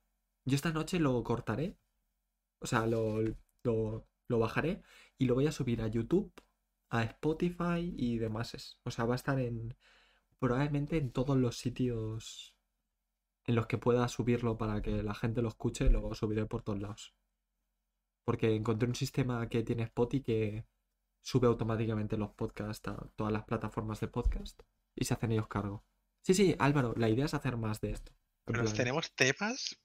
yo 0.46 0.56
esta 0.56 0.72
noche 0.72 1.00
lo 1.00 1.24
cortaré, 1.24 1.78
o 2.60 2.68
sea, 2.68 2.86
lo, 2.88 3.22
lo, 3.64 4.08
lo 4.28 4.40
bajaré 4.40 4.82
y 5.18 5.26
lo 5.26 5.36
voy 5.36 5.48
a 5.48 5.52
subir 5.52 5.82
a 5.82 5.88
YouTube, 5.88 6.32
a 6.90 7.04
Spotify 7.04 7.94
y 7.98 8.18
demás. 8.18 8.78
O 8.84 8.92
sea, 8.92 9.06
va 9.06 9.14
a 9.14 9.16
estar 9.16 9.40
en 9.40 9.76
probablemente 10.40 10.98
en 10.98 11.12
todos 11.12 11.38
los 11.38 11.58
sitios 11.58 12.56
en 13.46 13.56
los 13.56 13.68
que 13.68 13.78
pueda 13.78 14.08
subirlo 14.08 14.58
para 14.58 14.82
que 14.82 15.04
la 15.04 15.14
gente 15.16 15.42
lo 15.42 15.50
escuche, 15.50 15.90
lo 15.90 16.14
subiré 16.14 16.46
por 16.46 16.64
todos 16.64 16.82
lados. 16.82 17.14
Porque 18.26 18.54
encontré 18.56 18.88
un 18.90 18.96
sistema 18.96 19.48
que 19.50 19.64
tiene 19.64 19.84
Spotify 19.84 20.24
que 20.24 20.66
sube 21.24 21.48
automáticamente 21.48 22.18
los 22.18 22.32
podcasts 22.32 22.88
a 22.88 23.08
todas 23.16 23.34
las 23.34 23.46
plataformas 23.46 24.00
de 24.00 24.08
podcast 24.08 24.62
y 24.96 25.06
se 25.06 25.14
hacen 25.14 25.32
ellos 25.32 25.48
cargo. 25.48 25.84
Sí, 26.22 26.34
sí, 26.34 26.56
Álvaro, 26.60 26.94
la 26.96 27.10
idea 27.10 27.26
es 27.26 27.34
hacer 27.34 27.58
más 27.58 27.82
de 27.82 27.92
esto. 27.92 28.12
Pero 28.46 28.64
tenemos 28.74 29.14
temas. 29.16 29.80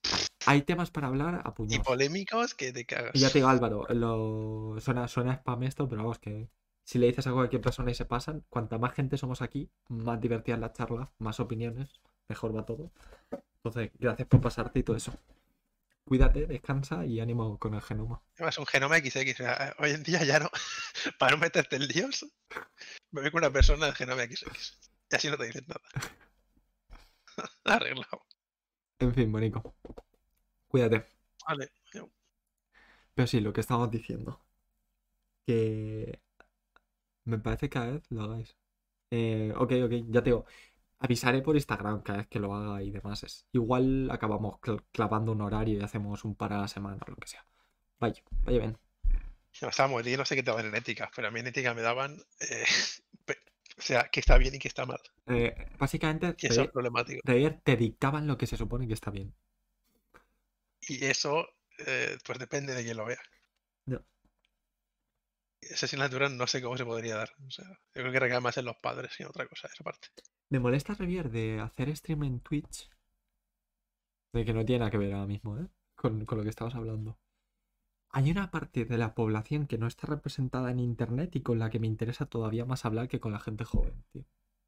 hay 0.45 0.61
temas 0.63 0.91
para 0.91 1.07
hablar 1.07 1.41
a 1.45 1.53
Y 1.67 1.79
polémicos 1.79 2.53
que 2.53 2.73
te 2.73 2.85
cagas. 2.85 3.15
Y 3.15 3.19
ya 3.19 3.29
te 3.29 3.39
digo, 3.39 3.47
Álvaro, 3.47 3.87
lo... 3.89 4.79
suena, 4.81 5.07
suena 5.07 5.33
spam 5.33 5.63
esto, 5.63 5.87
pero 5.87 6.03
vamos, 6.03 6.19
que 6.19 6.49
si 6.85 6.99
le 6.99 7.07
dices 7.07 7.27
a 7.27 7.31
cualquier 7.31 7.61
persona 7.61 7.91
y 7.91 7.95
se 7.95 8.05
pasan, 8.05 8.43
cuanta 8.49 8.77
más 8.77 8.93
gente 8.93 9.17
somos 9.17 9.41
aquí, 9.41 9.69
más 9.87 10.19
divertida 10.19 10.55
es 10.55 10.61
la 10.61 10.73
charla, 10.73 11.11
más 11.19 11.39
opiniones, 11.39 12.01
mejor 12.27 12.55
va 12.55 12.65
todo. 12.65 12.91
Entonces, 13.63 13.91
gracias 13.97 14.27
por 14.27 14.41
pasarte 14.41 14.79
y 14.79 14.83
todo 14.83 14.97
eso. 14.97 15.13
Cuídate, 16.09 16.47
descansa 16.47 17.05
y 17.05 17.19
ánimo 17.19 17.59
con 17.59 17.75
el 17.75 17.83
genoma. 17.83 18.19
Además, 18.37 18.57
un 18.57 18.65
genoma 18.65 18.97
XX. 18.97 19.43
Hoy 19.77 19.91
en 19.91 20.01
día 20.01 20.23
ya 20.23 20.39
no. 20.39 20.49
Para 21.19 21.33
no 21.33 21.37
meterte 21.37 21.75
el 21.75 21.87
dios, 21.87 22.25
me 23.11 23.21
voy 23.21 23.29
con 23.29 23.43
una 23.43 23.53
persona 23.53 23.85
de 23.85 23.91
genoma 23.93 24.23
XX. 24.23 24.43
Y 25.11 25.15
así 25.15 25.29
no 25.29 25.37
te 25.37 25.45
dicen 25.45 25.65
nada. 25.67 25.81
Arreglado. 27.63 28.25
En 28.97 29.13
fin, 29.13 29.31
Bonico. 29.31 29.75
Cuídate. 30.67 31.05
Vale. 31.47 31.71
Pero 33.13 33.27
sí, 33.27 33.39
lo 33.39 33.53
que 33.53 33.61
estábamos 33.61 33.91
diciendo. 33.91 34.41
Que 35.45 36.19
me 37.25 37.37
parece 37.37 37.67
que 37.67 37.69
cada 37.69 37.91
vez 37.91 38.03
lo 38.09 38.23
hagáis. 38.23 38.55
Eh, 39.11 39.53
ok, 39.55 39.73
ok, 39.85 39.91
ya 40.07 40.23
te 40.23 40.31
digo. 40.31 40.47
Avisaré 40.99 41.41
por 41.41 41.55
Instagram 41.55 42.01
cada 42.01 42.19
vez 42.19 42.27
que 42.27 42.39
lo 42.39 42.53
haga 42.53 42.83
y 42.83 42.91
demás. 42.91 43.23
Es. 43.23 43.47
Igual 43.53 44.09
acabamos 44.11 44.59
cl- 44.61 44.83
clavando 44.91 45.31
un 45.31 45.41
horario 45.41 45.79
y 45.79 45.81
hacemos 45.83 46.25
un 46.25 46.35
par 46.35 46.53
a 46.53 46.61
la 46.61 46.67
semana 46.67 46.97
o 47.07 47.11
lo 47.11 47.15
que 47.17 47.27
sea. 47.27 47.45
Vaya, 47.99 48.21
vaya 48.43 48.59
bien. 48.59 48.77
No, 49.61 49.71
Samuel, 49.71 50.05
yo 50.05 50.17
no 50.17 50.25
sé 50.25 50.35
qué 50.35 50.43
te 50.43 50.51
daban 50.51 50.67
en 50.67 50.75
ética, 50.75 51.09
pero 51.15 51.27
a 51.27 51.31
mí 51.31 51.39
en 51.39 51.47
ética 51.47 51.73
me 51.73 51.81
daban. 51.81 52.17
eh, 52.41 52.65
o 53.77 53.81
sea, 53.81 54.09
que 54.11 54.19
está 54.19 54.37
bien 54.37 54.55
y 54.55 54.59
que 54.59 54.67
está 54.67 54.85
mal. 54.85 54.99
Eh, 55.27 55.55
básicamente, 55.77 56.35
Y 56.39 56.47
eso 56.47 56.63
es 56.63 56.69
problemático. 56.69 57.21
Reyer 57.23 57.59
te 57.63 57.77
dictaban 57.77 58.27
lo 58.27 58.37
que 58.37 58.47
se 58.47 58.57
supone 58.57 58.87
que 58.87 58.93
está 58.93 59.09
bien. 59.11 59.33
Y 60.81 61.05
eso, 61.05 61.47
eh, 61.85 62.17
pues 62.25 62.39
depende 62.39 62.73
de 62.73 62.83
quién 62.83 62.97
lo 62.97 63.05
vea. 63.05 63.19
No. 63.85 64.03
Esa 65.61 65.85
asignatura 65.85 66.29
no 66.29 66.47
sé 66.47 66.61
cómo 66.61 66.77
se 66.77 66.85
podría 66.85 67.15
dar. 67.17 67.31
O 67.47 67.51
sea, 67.51 67.65
yo 67.67 68.01
creo 68.01 68.11
que 68.11 68.19
recae 68.19 68.39
más 68.41 68.57
en 68.57 68.65
los 68.65 68.77
padres 68.77 69.15
que 69.15 69.23
en 69.23 69.29
otra 69.29 69.45
cosa, 69.47 69.67
esa 69.73 69.83
parte. 69.83 70.09
Me 70.51 70.59
molesta 70.59 70.93
Revier 70.93 71.31
de 71.31 71.59
hacer 71.59 71.95
stream 71.95 72.23
en 72.23 72.39
Twitch. 72.39 72.87
De 74.33 74.45
que 74.45 74.53
no 74.53 74.65
tiene 74.65 74.79
nada 74.79 74.91
que 74.91 74.97
ver 74.97 75.13
ahora 75.13 75.27
mismo, 75.27 75.57
¿eh? 75.57 75.67
Con, 75.95 76.25
con 76.25 76.37
lo 76.37 76.43
que 76.43 76.49
estabas 76.49 76.75
hablando. 76.75 77.17
Hay 78.11 78.31
una 78.31 78.49
parte 78.51 78.85
de 78.85 78.97
la 78.97 79.13
población 79.13 79.67
que 79.67 79.77
no 79.77 79.87
está 79.87 80.07
representada 80.07 80.71
en 80.71 80.79
internet 80.79 81.35
y 81.35 81.41
con 81.41 81.59
la 81.59 81.69
que 81.69 81.79
me 81.79 81.87
interesa 81.87 82.25
todavía 82.25 82.65
más 82.65 82.85
hablar 82.85 83.07
que 83.07 83.19
con 83.19 83.31
la 83.31 83.39
gente 83.39 83.65
joven, 83.65 83.93
tío. 84.11 84.23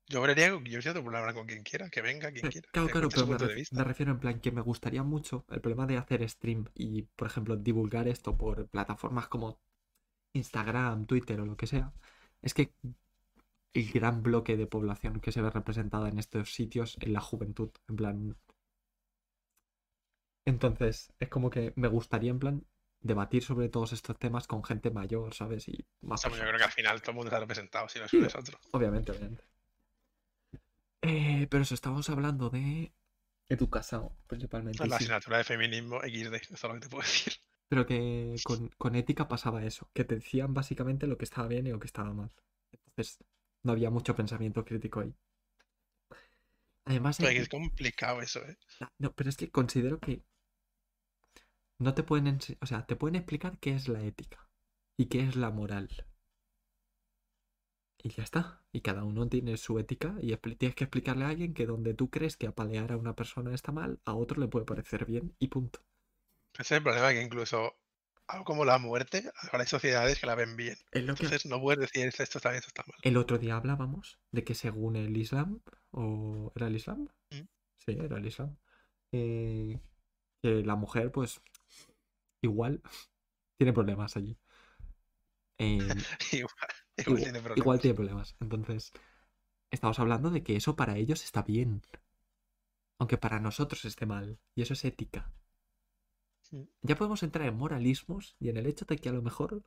Yo 0.09 0.19
hablaría, 0.19 0.49
yo 0.65 0.81
siento 0.81 1.03
por 1.03 1.15
hablar 1.15 1.33
con 1.33 1.47
quien 1.47 1.63
quiera, 1.63 1.89
que 1.89 2.01
venga 2.01 2.31
quien 2.31 2.45
Eh, 2.45 2.51
quiera. 2.51 2.67
Claro, 2.71 2.89
claro, 2.89 3.09
pero 3.09 3.25
ref- 3.39 3.71
me 3.71 3.83
refiero 3.83 4.11
en 4.11 4.19
plan 4.19 4.39
que 4.41 4.51
me 4.51 4.61
gustaría 4.61 5.03
mucho 5.03 5.45
el 5.49 5.61
problema 5.61 5.87
de 5.87 5.97
hacer 5.97 6.27
stream 6.29 6.65
y, 6.75 7.03
por 7.03 7.27
ejemplo, 7.27 7.55
divulgar 7.55 8.07
esto 8.07 8.37
por 8.37 8.67
plataformas 8.67 9.27
como 9.27 9.59
Instagram, 10.33 11.05
Twitter 11.07 11.39
o 11.41 11.45
lo 11.45 11.57
que 11.57 11.67
sea, 11.67 11.93
es 12.41 12.53
que 12.53 12.73
el 13.73 13.91
gran 13.91 14.23
bloque 14.23 14.57
de 14.57 14.67
población 14.67 15.19
que 15.21 15.31
se 15.31 15.41
ve 15.41 15.49
representada 15.49 16.09
en 16.09 16.19
estos 16.19 16.53
sitios 16.53 16.97
en 17.01 17.13
la 17.13 17.21
juventud, 17.21 17.71
en 17.89 17.95
plan... 17.95 18.37
Entonces, 20.45 21.11
es 21.19 21.29
como 21.29 21.49
que 21.49 21.73
me 21.75 21.87
gustaría, 21.87 22.31
en 22.31 22.39
plan, 22.39 22.65
debatir 22.99 23.43
sobre 23.43 23.69
todos 23.69 23.93
estos 23.93 24.17
temas 24.19 24.47
con 24.47 24.63
gente 24.63 24.91
mayor, 24.91 25.33
¿sabes? 25.33 25.67
Y 25.67 25.85
más 26.01 26.19
O 26.19 26.23
sea, 26.23 26.29
pues 26.29 26.41
yo 26.41 26.47
creo 26.47 26.57
que 26.57 26.63
al 26.65 26.71
final 26.71 27.01
todo 27.01 27.11
el 27.11 27.15
mundo 27.15 27.29
está 27.29 27.39
representado, 27.39 27.87
si 27.89 27.99
no 27.99 28.07
Sí. 28.07 28.17
es 28.23 28.35
otro. 28.35 28.59
Obviamente, 28.71 29.11
obviamente. 29.11 29.43
Eh, 31.03 31.47
pero 31.49 31.63
eso, 31.63 31.73
estábamos 31.75 32.09
hablando 32.09 32.49
de 32.49 32.93
educación, 33.49 34.09
principalmente. 34.27 34.87
La 34.87 34.97
sí, 34.97 35.05
asignatura 35.05 35.37
de 35.39 35.43
feminismo 35.43 36.01
XD, 36.03 36.35
eso 36.35 36.53
es 36.53 36.63
lo 36.63 36.73
que 36.75 36.79
te 36.79 36.89
puedo 36.89 37.03
decir. 37.03 37.33
pero 37.67 37.85
que 37.85 38.35
con, 38.43 38.69
con 38.77 38.95
ética 38.95 39.27
pasaba 39.27 39.63
eso, 39.63 39.89
que 39.93 40.03
te 40.03 40.15
decían 40.15 40.53
básicamente 40.53 41.07
lo 41.07 41.17
que 41.17 41.25
estaba 41.25 41.47
bien 41.47 41.67
y 41.67 41.71
lo 41.71 41.79
que 41.79 41.87
estaba 41.87 42.13
mal. 42.13 42.31
Entonces, 42.71 43.19
no 43.63 43.71
había 43.73 43.89
mucho 43.89 44.15
pensamiento 44.15 44.63
crítico 44.65 44.99
ahí. 45.01 45.13
Además, 46.85 47.17
Pero 47.17 47.29
hay- 47.29 47.35
que 47.35 47.41
es 47.41 47.49
complicado 47.49 48.21
eso, 48.21 48.39
¿eh? 48.45 48.55
Ah, 48.81 48.91
No, 48.99 49.11
pero 49.13 49.29
es 49.29 49.37
que 49.37 49.49
considero 49.49 49.99
que 49.99 50.23
no 51.79 51.93
te 51.93 52.03
pueden 52.03 52.39
o 52.61 52.65
sea, 52.65 52.85
te 52.85 52.95
pueden 52.95 53.15
explicar 53.17 53.59
qué 53.59 53.73
es 53.75 53.89
la 53.89 54.01
ética 54.03 54.49
y 54.97 55.07
qué 55.07 55.19
es 55.27 55.35
la 55.35 55.51
moral. 55.51 55.89
Y 58.03 58.09
ya 58.09 58.23
está. 58.23 58.61
Y 58.73 58.81
cada 58.81 59.05
uno 59.05 59.29
tiene 59.29 59.55
su 59.55 59.79
ética 59.79 60.15
y 60.21 60.35
tienes 60.35 60.75
que 60.75 60.83
explicarle 60.83 61.23
a 61.23 61.29
alguien 61.29 61.53
que 61.53 61.65
donde 61.65 61.93
tú 61.93 62.09
crees 62.09 62.35
que 62.35 62.47
apalear 62.47 62.91
a 62.91 62.97
una 62.97 63.15
persona 63.15 63.53
está 63.55 63.71
mal, 63.71 64.01
a 64.03 64.13
otro 64.13 64.41
le 64.41 64.49
puede 64.49 64.65
parecer 64.65 65.05
bien 65.05 65.33
y 65.39 65.47
punto. 65.47 65.79
Ese 66.53 66.61
es 66.61 66.71
el 66.71 66.83
problema, 66.83 67.11
que 67.11 67.21
incluso 67.21 67.75
algo 68.31 68.45
como 68.45 68.65
la 68.65 68.77
muerte, 68.79 69.31
ahora 69.51 69.61
hay 69.63 69.67
sociedades 69.67 70.19
que 70.19 70.27
la 70.27 70.35
ven 70.35 70.55
bien. 70.55 70.77
Que 70.91 70.99
Entonces 70.99 71.45
no 71.45 71.59
puedes 71.61 71.79
decir 71.79 72.07
esto 72.07 72.23
está 72.37 72.49
bien, 72.49 72.59
esto 72.59 72.69
está 72.69 72.83
mal. 72.87 72.99
el 73.01 73.17
otro 73.17 73.37
día 73.37 73.55
hablábamos 73.55 74.19
de 74.31 74.43
que 74.43 74.55
según 74.55 74.95
el 74.95 75.15
Islam, 75.17 75.61
o 75.91 76.51
¿era 76.55 76.67
el 76.67 76.75
Islam? 76.75 77.09
Mm. 77.31 77.47
Sí, 77.79 77.97
era 77.99 78.17
el 78.17 78.25
Islam. 78.25 78.57
eh, 79.11 79.79
que 80.43 80.63
la 80.63 80.75
mujer, 80.75 81.11
pues, 81.11 81.41
igual 82.41 82.81
tiene 83.57 83.73
problemas 83.73 84.17
allí. 84.17 84.37
Em, 85.57 85.79
igual, 86.31 86.69
igual 86.97 87.21
Igual, 87.21 87.23
tiene 87.23 87.39
problemas. 87.41 87.57
igual 87.57 87.79
tiene 87.79 87.95
problemas. 87.95 88.35
Entonces, 88.39 88.91
estamos 89.71 89.99
hablando 89.99 90.31
de 90.31 90.43
que 90.43 90.55
eso 90.57 90.75
para 90.75 90.97
ellos 90.97 91.23
está 91.25 91.43
bien. 91.43 91.81
Aunque 92.99 93.17
para 93.17 93.41
nosotros 93.41 93.83
esté 93.83 94.05
mal. 94.05 94.39
Y 94.55 94.61
eso 94.61 94.73
es 94.73 94.85
ética. 94.85 95.29
Ya 96.81 96.95
podemos 96.95 97.23
entrar 97.23 97.47
en 97.47 97.55
moralismos 97.55 98.35
y 98.39 98.49
en 98.49 98.57
el 98.57 98.65
hecho 98.67 98.85
de 98.85 98.97
que 98.97 99.09
a 99.09 99.13
lo 99.13 99.21
mejor 99.21 99.63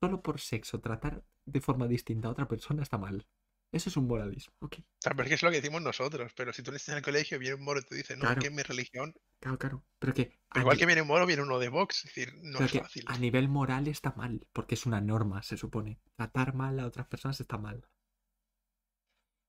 solo 0.00 0.22
por 0.22 0.40
sexo 0.40 0.80
tratar 0.80 1.24
de 1.46 1.60
forma 1.60 1.86
distinta 1.88 2.28
a 2.28 2.32
otra 2.32 2.46
persona 2.48 2.82
está 2.82 2.98
mal. 2.98 3.26
Eso 3.72 3.88
es 3.88 3.96
un 3.96 4.06
moralismo. 4.06 4.54
Ok. 4.60 4.76
O 4.78 4.84
sea, 5.00 5.12
pero 5.12 5.22
es 5.24 5.28
que 5.28 5.34
es 5.34 5.42
lo 5.42 5.50
que 5.50 5.60
decimos 5.60 5.82
nosotros, 5.82 6.32
pero 6.36 6.52
si 6.52 6.62
tú 6.62 6.70
le 6.70 6.76
estás 6.76 6.90
en 6.92 6.98
el 6.98 7.02
colegio, 7.04 7.38
viene 7.38 7.56
un 7.56 7.64
moro 7.64 7.80
y 7.80 7.84
te 7.84 7.94
dice, 7.96 8.14
no, 8.16 8.20
Claro. 8.22 8.40
que 8.40 8.46
es 8.48 8.52
mi 8.52 8.62
religión. 8.62 9.14
Claro, 9.40 9.58
claro. 9.58 9.84
Pero 9.98 10.14
que 10.14 10.24
Pero 10.52 10.60
igual 10.60 10.76
ni- 10.76 10.80
que 10.80 10.86
viene 10.86 11.02
un 11.02 11.08
moro, 11.08 11.26
viene 11.26 11.42
uno 11.42 11.58
de 11.58 11.68
Vox. 11.68 11.98
Es 11.98 12.14
decir, 12.14 12.32
no 12.42 12.58
pero 12.58 12.64
es 12.66 12.72
que 12.72 12.80
fácil. 12.80 13.04
a 13.08 13.18
nivel 13.18 13.48
moral 13.48 13.88
está 13.88 14.12
mal. 14.16 14.46
Porque 14.52 14.74
es 14.76 14.86
una 14.86 15.00
norma, 15.00 15.42
se 15.42 15.56
supone. 15.56 15.98
Tratar 16.16 16.54
mal 16.54 16.78
a 16.80 16.86
otras 16.86 17.06
personas 17.08 17.40
está 17.40 17.58
mal. 17.58 17.86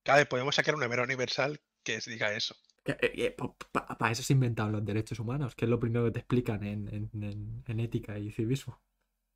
Cada 0.04 0.20
vez 0.20 0.28
podemos 0.28 0.56
sacar 0.56 0.74
una 0.76 0.88
mera 0.88 1.04
universal 1.04 1.62
que 1.84 2.02
se 2.02 2.12
diga 2.12 2.34
eso. 2.34 2.56
Para 3.72 4.12
eso 4.12 4.24
se 4.24 4.34
inventaron 4.34 4.72
los 4.72 4.86
derechos 4.86 5.20
humanos, 5.20 5.56
que 5.56 5.66
es 5.66 5.70
lo 5.70 5.80
primero 5.80 6.06
que 6.06 6.12
te 6.12 6.20
explican 6.20 6.64
en, 6.64 6.88
en- 6.94 7.24
en- 7.24 7.64
en 7.68 7.80
ética 7.80 8.18
y 8.18 8.32
civismo. 8.32 8.82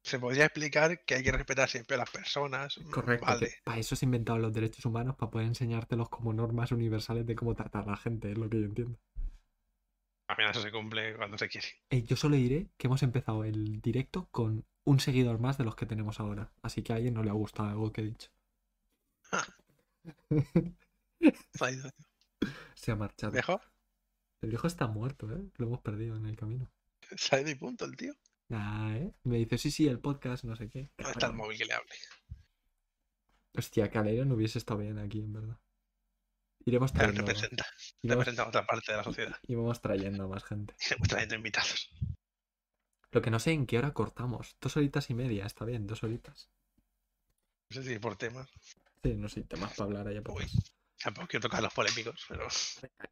Se 0.04 0.18
podría 0.20 0.46
explicar 0.46 1.04
que 1.06 1.16
hay 1.16 1.24
que 1.24 1.32
respetar 1.32 1.70
siempre 1.70 1.96
a 1.96 2.00
las 2.00 2.10
personas. 2.10 2.78
mm, 2.78 2.90
Correcto. 2.90 3.26
Vale. 3.26 3.54
Para 3.64 3.78
eso 3.80 3.96
se 3.96 4.06
inventaron 4.06 4.42
los 4.42 4.54
derechos 4.54 4.84
humanos, 4.86 5.16
para 5.16 5.30
poder 5.30 5.48
enseñártelos 5.48 6.10
como 6.10 6.34
normas 6.34 6.72
universales 6.72 7.26
de 7.26 7.36
cómo 7.36 7.54
tratar 7.54 7.84
a 7.84 7.92
la 7.92 7.98
gente, 7.98 8.32
es 8.32 8.38
lo 8.38 8.50
que 8.50 8.60
yo 8.62 8.66
entiendo. 8.66 8.98
Al 10.28 10.36
final 10.38 10.52
eso 10.52 10.62
se 10.62 10.72
cumple 10.72 11.16
cuando 11.18 11.38
se 11.38 11.50
quiere. 11.50 11.68
Eh, 11.90 12.04
yo 12.04 12.16
solo 12.16 12.38
diré 12.38 12.70
que 12.78 12.88
hemos 12.88 13.04
empezado 13.04 13.44
el 13.44 13.82
directo 13.82 14.28
con 14.32 14.66
un 14.86 15.00
seguidor 15.00 15.40
más 15.40 15.58
de 15.58 15.66
los 15.66 15.76
que 15.76 15.86
tenemos 15.86 16.20
ahora. 16.20 16.52
Así 16.62 16.82
que 16.84 16.94
a 16.94 16.96
alguien 16.96 17.14
no 17.14 17.22
le 17.24 17.30
ha 17.30 17.34
gustado 17.34 17.70
algo 17.70 17.92
que 17.92 18.02
he 18.02 18.06
dicho. 18.06 18.30
Se 22.82 22.92
ha 22.92 22.96
marchado. 22.96 23.32
¿Dejo? 23.32 23.62
El 24.42 24.50
viejo 24.50 24.66
está 24.66 24.88
muerto, 24.88 25.32
¿eh? 25.32 25.52
Lo 25.58 25.68
hemos 25.68 25.82
perdido 25.82 26.16
en 26.16 26.26
el 26.26 26.36
camino. 26.36 26.72
Ido 27.32 27.50
y 27.52 27.54
punto 27.54 27.86
el 27.86 27.96
tío. 27.96 28.16
Nah, 28.48 28.96
¿eh? 28.96 29.14
Me 29.24 29.38
dice, 29.38 29.60
sí, 29.60 29.70
sí, 29.70 29.88
el 29.88 30.00
podcast, 30.00 30.46
no 30.46 30.56
sé 30.56 30.68
qué. 30.68 30.90
¿Dónde 30.98 31.12
está 31.12 31.28
el 31.28 31.34
móvil 31.34 31.60
que 31.60 31.66
le 31.66 31.76
hable? 31.76 31.94
Hostia, 33.56 33.92
Calero 33.92 34.26
no 34.26 34.34
hubiese 34.34 34.58
estado 34.58 34.80
bien 34.80 34.98
aquí, 34.98 35.20
en 35.20 35.32
verdad. 35.32 35.60
Iremos 36.66 36.92
trayendo, 36.92 37.22
representa, 37.22 37.66
iremos, 38.02 38.26
representa 38.26 38.50
otra 38.50 38.66
parte 38.66 38.92
de 38.92 38.98
la 38.98 39.04
sociedad. 39.04 39.38
iremos 39.48 39.80
trayendo 39.80 40.24
a 40.24 40.28
más 40.28 40.44
gente. 40.44 40.74
Y 40.80 40.84
estamos 40.84 41.08
trayendo 41.08 41.36
invitados. 41.36 41.92
Lo 43.12 43.22
que 43.22 43.30
no 43.30 43.40
sé 43.40 43.52
en 43.52 43.68
qué 43.68 43.78
hora 43.78 43.94
cortamos. 43.94 44.58
Dos 44.60 44.76
horitas 44.76 45.08
y 45.12 45.14
media, 45.14 45.46
está 45.46 45.66
bien, 45.66 45.86
dos 45.86 46.02
horitas. 46.04 46.50
No 47.70 47.76
sé 47.76 47.84
si 47.84 48.00
por 48.00 48.16
temas. 48.16 48.50
Sí, 49.04 49.14
no 49.16 49.30
sé, 49.30 49.44
temas 49.44 49.76
para 49.76 49.86
hablar 49.86 50.08
allá 50.08 50.24
por 50.24 50.42
Uy. 50.42 50.48
Tampoco 51.04 51.28
quiero 51.28 51.42
tocar 51.44 51.62
los 51.64 51.74
polémicos, 51.74 52.26
pero 52.28 52.48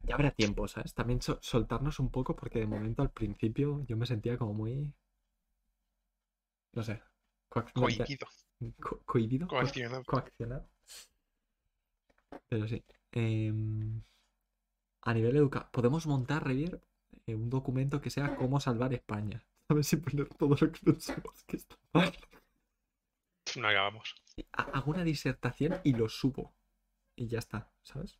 Ya 0.02 0.14
habrá 0.14 0.30
tiempo, 0.30 0.68
¿sabes? 0.68 0.94
También 0.94 1.20
so- 1.22 1.38
soltarnos 1.42 1.98
un 1.98 2.10
poco 2.10 2.36
porque 2.36 2.58
de 2.60 2.66
momento 2.66 3.02
al 3.02 3.10
principio 3.10 3.84
yo 3.86 3.96
me 3.96 4.06
sentía 4.06 4.36
como 4.38 4.54
muy... 4.54 4.92
No 6.72 6.82
sé. 6.84 7.02
cohibido, 7.48 8.26
co- 8.80 9.00
cohibido, 9.04 9.48
co- 9.48 9.56
coaccionado. 9.56 10.04
coaccionado. 10.04 10.68
Pero 12.48 12.68
sí. 12.68 12.84
em, 13.12 14.02
a 15.02 15.14
nivel 15.14 15.36
educativo, 15.36 15.70
podemos 15.72 16.06
montar, 16.06 16.46
Revier, 16.46 16.80
eh, 17.26 17.34
un 17.34 17.50
documento 17.50 18.00
que 18.00 18.10
sea 18.10 18.36
cómo 18.36 18.60
salvar 18.60 18.94
España. 18.94 19.44
¿Sabes? 19.66 19.88
Si 19.88 19.96
poner 19.96 20.28
todo 20.28 20.50
lo 20.60 20.72
que 20.72 20.80
pensamos 20.80 21.44
que 21.46 21.56
está 21.56 21.76
mal. 21.92 22.12
No 23.56 23.66
acabamos. 23.68 24.14
Ha- 24.52 24.62
Hago 24.62 24.92
una 24.92 25.02
disertación 25.04 25.80
y 25.82 25.92
lo 25.94 26.08
subo. 26.08 26.54
Y 27.20 27.28
ya 27.28 27.38
está, 27.38 27.70
¿sabes? 27.82 28.18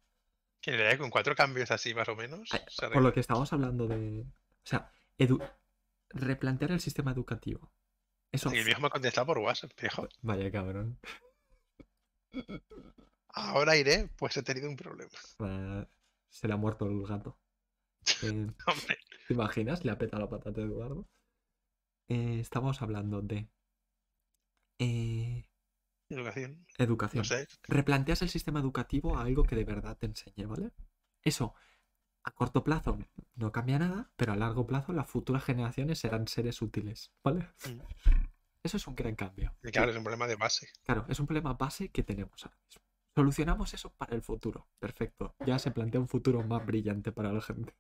Que 0.61 0.73
en 0.73 0.77
realidad 0.77 0.99
con 0.99 1.09
cuatro 1.09 1.35
cambios 1.35 1.71
así 1.71 1.95
más 1.95 2.07
o 2.11 2.17
menos. 2.17 2.51
Ay, 2.53 2.61
Por 2.77 2.85
arregla. 2.85 3.03
lo 3.09 3.13
que 3.15 3.21
estamos 3.21 3.51
hablando 3.55 3.89
de. 3.89 4.21
O 4.23 4.67
sea, 4.67 4.93
Edu- 5.19 5.43
replantear 6.11 6.73
el 6.73 6.81
sistema 6.81 7.13
educativo. 7.13 7.73
Eso. 8.31 8.53
Y 8.55 8.59
el 8.59 8.65
viejo 8.67 8.83
me 8.83 8.89
ha 8.89 8.91
contestado 8.91 9.27
por 9.29 9.39
WhatsApp, 9.39 9.73
viejo. 9.81 10.07
Vaya 10.21 10.51
cabrón. 10.53 11.01
Ahora 13.29 13.77
iré, 13.77 14.11
pues 14.19 14.37
he 14.37 14.43
tenido 14.43 14.69
un 14.69 14.77
problema. 14.77 15.11
Va- 15.41 15.89
Se 16.29 16.47
le 16.47 16.53
ha 16.55 16.57
muerto 16.59 16.85
el 16.87 17.07
gato. 17.07 17.39
Eh, 18.23 18.29
Hombre, 18.67 18.99
¿Te 19.29 19.35
imaginas? 19.35 19.85
Le 19.85 19.93
ha 19.93 19.99
petado 19.99 20.23
la 20.25 20.29
patata 20.31 20.61
a 20.61 20.65
Eduardo. 20.65 21.07
Eh, 22.09 22.39
estamos 22.41 22.83
hablando 22.83 23.23
de 23.23 23.49
eh, 24.79 25.49
educación, 26.11 26.67
educación. 26.79 27.21
no 27.21 27.25
sé. 27.25 27.49
Replanteas 27.65 28.23
el 28.23 28.29
sistema 28.29 28.61
educativo 28.61 29.17
a 29.17 29.23
algo 29.23 29.45
que 29.45 29.57
de 29.57 29.65
verdad 29.65 29.97
te 29.97 30.07
enseñe, 30.07 30.47
¿vale? 30.47 30.71
Eso, 31.23 31.55
a 32.23 32.33
corto 32.33 32.65
plazo 32.65 32.99
no 33.35 33.53
cambia 33.53 33.79
nada, 33.79 34.11
pero 34.17 34.33
a 34.33 34.37
largo 34.37 34.67
plazo 34.67 34.93
las 34.93 35.09
futuras 35.09 35.45
generaciones 35.45 35.99
serán 35.99 36.29
seres 36.29 36.61
útiles, 36.63 37.13
¿vale? 37.23 37.49
Mm. 37.67 37.81
Eso 38.63 38.77
es 38.77 38.87
un 38.87 38.95
gran 38.95 39.15
cambio. 39.15 39.55
Y 39.63 39.71
claro, 39.71 39.91
es 39.91 39.97
un 39.97 40.05
problema 40.05 40.27
de 40.27 40.37
base. 40.37 40.69
Claro, 40.85 41.07
es 41.09 41.19
un 41.19 41.27
problema 41.27 41.55
base 41.55 41.89
que 41.89 42.03
tenemos 42.03 42.45
ahora 42.45 42.59
mismo. 42.67 42.83
Solucionamos 43.15 43.75
eso 43.75 43.91
para 43.91 44.15
el 44.15 44.23
futuro. 44.23 44.69
Perfecto. 44.79 45.35
Ya 45.47 45.59
se 45.59 45.71
plantea 45.71 46.01
un 46.01 46.09
futuro 46.09 46.43
más 46.43 46.65
brillante 46.65 47.11
para 47.11 47.33
la 47.33 47.41
gente. 47.41 47.75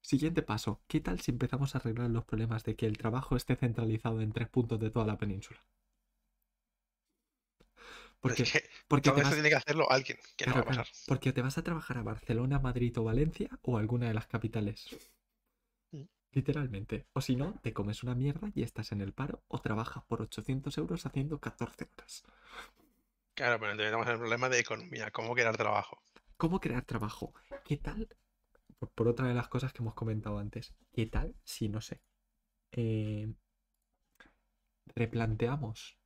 Siguiente 0.00 0.42
paso. 0.42 0.82
¿Qué 0.88 1.00
tal 1.00 1.20
si 1.20 1.30
empezamos 1.30 1.74
a 1.74 1.78
arreglar 1.78 2.10
los 2.10 2.24
problemas 2.24 2.64
de 2.64 2.74
que 2.74 2.86
el 2.86 2.98
trabajo 2.98 3.36
esté 3.36 3.54
centralizado 3.54 4.20
en 4.20 4.32
tres 4.32 4.48
puntos 4.48 4.80
de 4.80 4.90
toda 4.90 5.06
la 5.06 5.16
península? 5.16 5.64
Porque, 8.22 8.44
es 8.44 8.52
que 8.52 8.70
porque, 8.88 9.10
todo 9.10 9.16
te 9.16 9.22
eso 9.22 9.30
vas, 9.30 9.34
tiene 9.34 9.48
que 9.50 9.56
hacerlo 9.56 9.90
alguien, 9.90 10.18
que 10.36 10.46
no 10.46 10.52
claro, 10.52 10.56
va 10.56 10.62
a 10.62 10.64
claro, 10.64 10.90
pasar. 10.90 10.96
porque 11.08 11.32
te 11.32 11.42
vas 11.42 11.58
a 11.58 11.64
trabajar 11.64 11.98
a 11.98 12.02
Barcelona, 12.02 12.60
Madrid 12.60 12.96
o 12.98 13.04
Valencia 13.04 13.50
o 13.62 13.78
alguna 13.78 14.08
de 14.08 14.14
las 14.14 14.28
capitales. 14.28 14.88
Mm. 15.92 16.04
Literalmente. 16.32 17.06
O 17.14 17.20
si 17.20 17.36
no, 17.36 17.58
te 17.62 17.72
comes 17.72 18.02
una 18.04 18.14
mierda 18.14 18.50
y 18.54 18.62
estás 18.62 18.92
en 18.92 19.00
el 19.00 19.12
paro 19.12 19.42
o 19.48 19.60
trabajas 19.60 20.04
por 20.04 20.22
800 20.22 20.78
euros 20.78 21.04
haciendo 21.06 21.40
14 21.40 21.88
horas. 21.92 22.24
Claro, 23.34 23.58
pero 23.58 23.72
entonces 23.72 23.90
tenemos 23.92 24.08
el 24.08 24.18
problema 24.18 24.48
de 24.48 24.60
economía, 24.60 25.10
cómo 25.10 25.34
crear 25.34 25.56
trabajo. 25.56 26.02
¿Cómo 26.36 26.60
crear 26.60 26.84
trabajo? 26.84 27.34
¿Qué 27.64 27.76
tal? 27.76 28.08
Por, 28.78 28.90
por 28.90 29.08
otra 29.08 29.26
de 29.28 29.34
las 29.34 29.48
cosas 29.48 29.72
que 29.72 29.82
hemos 29.82 29.94
comentado 29.94 30.38
antes. 30.38 30.74
¿Qué 30.92 31.06
tal 31.06 31.34
si, 31.44 31.68
no 31.68 31.80
sé, 31.80 32.02
eh, 32.72 33.32
replanteamos 34.94 35.98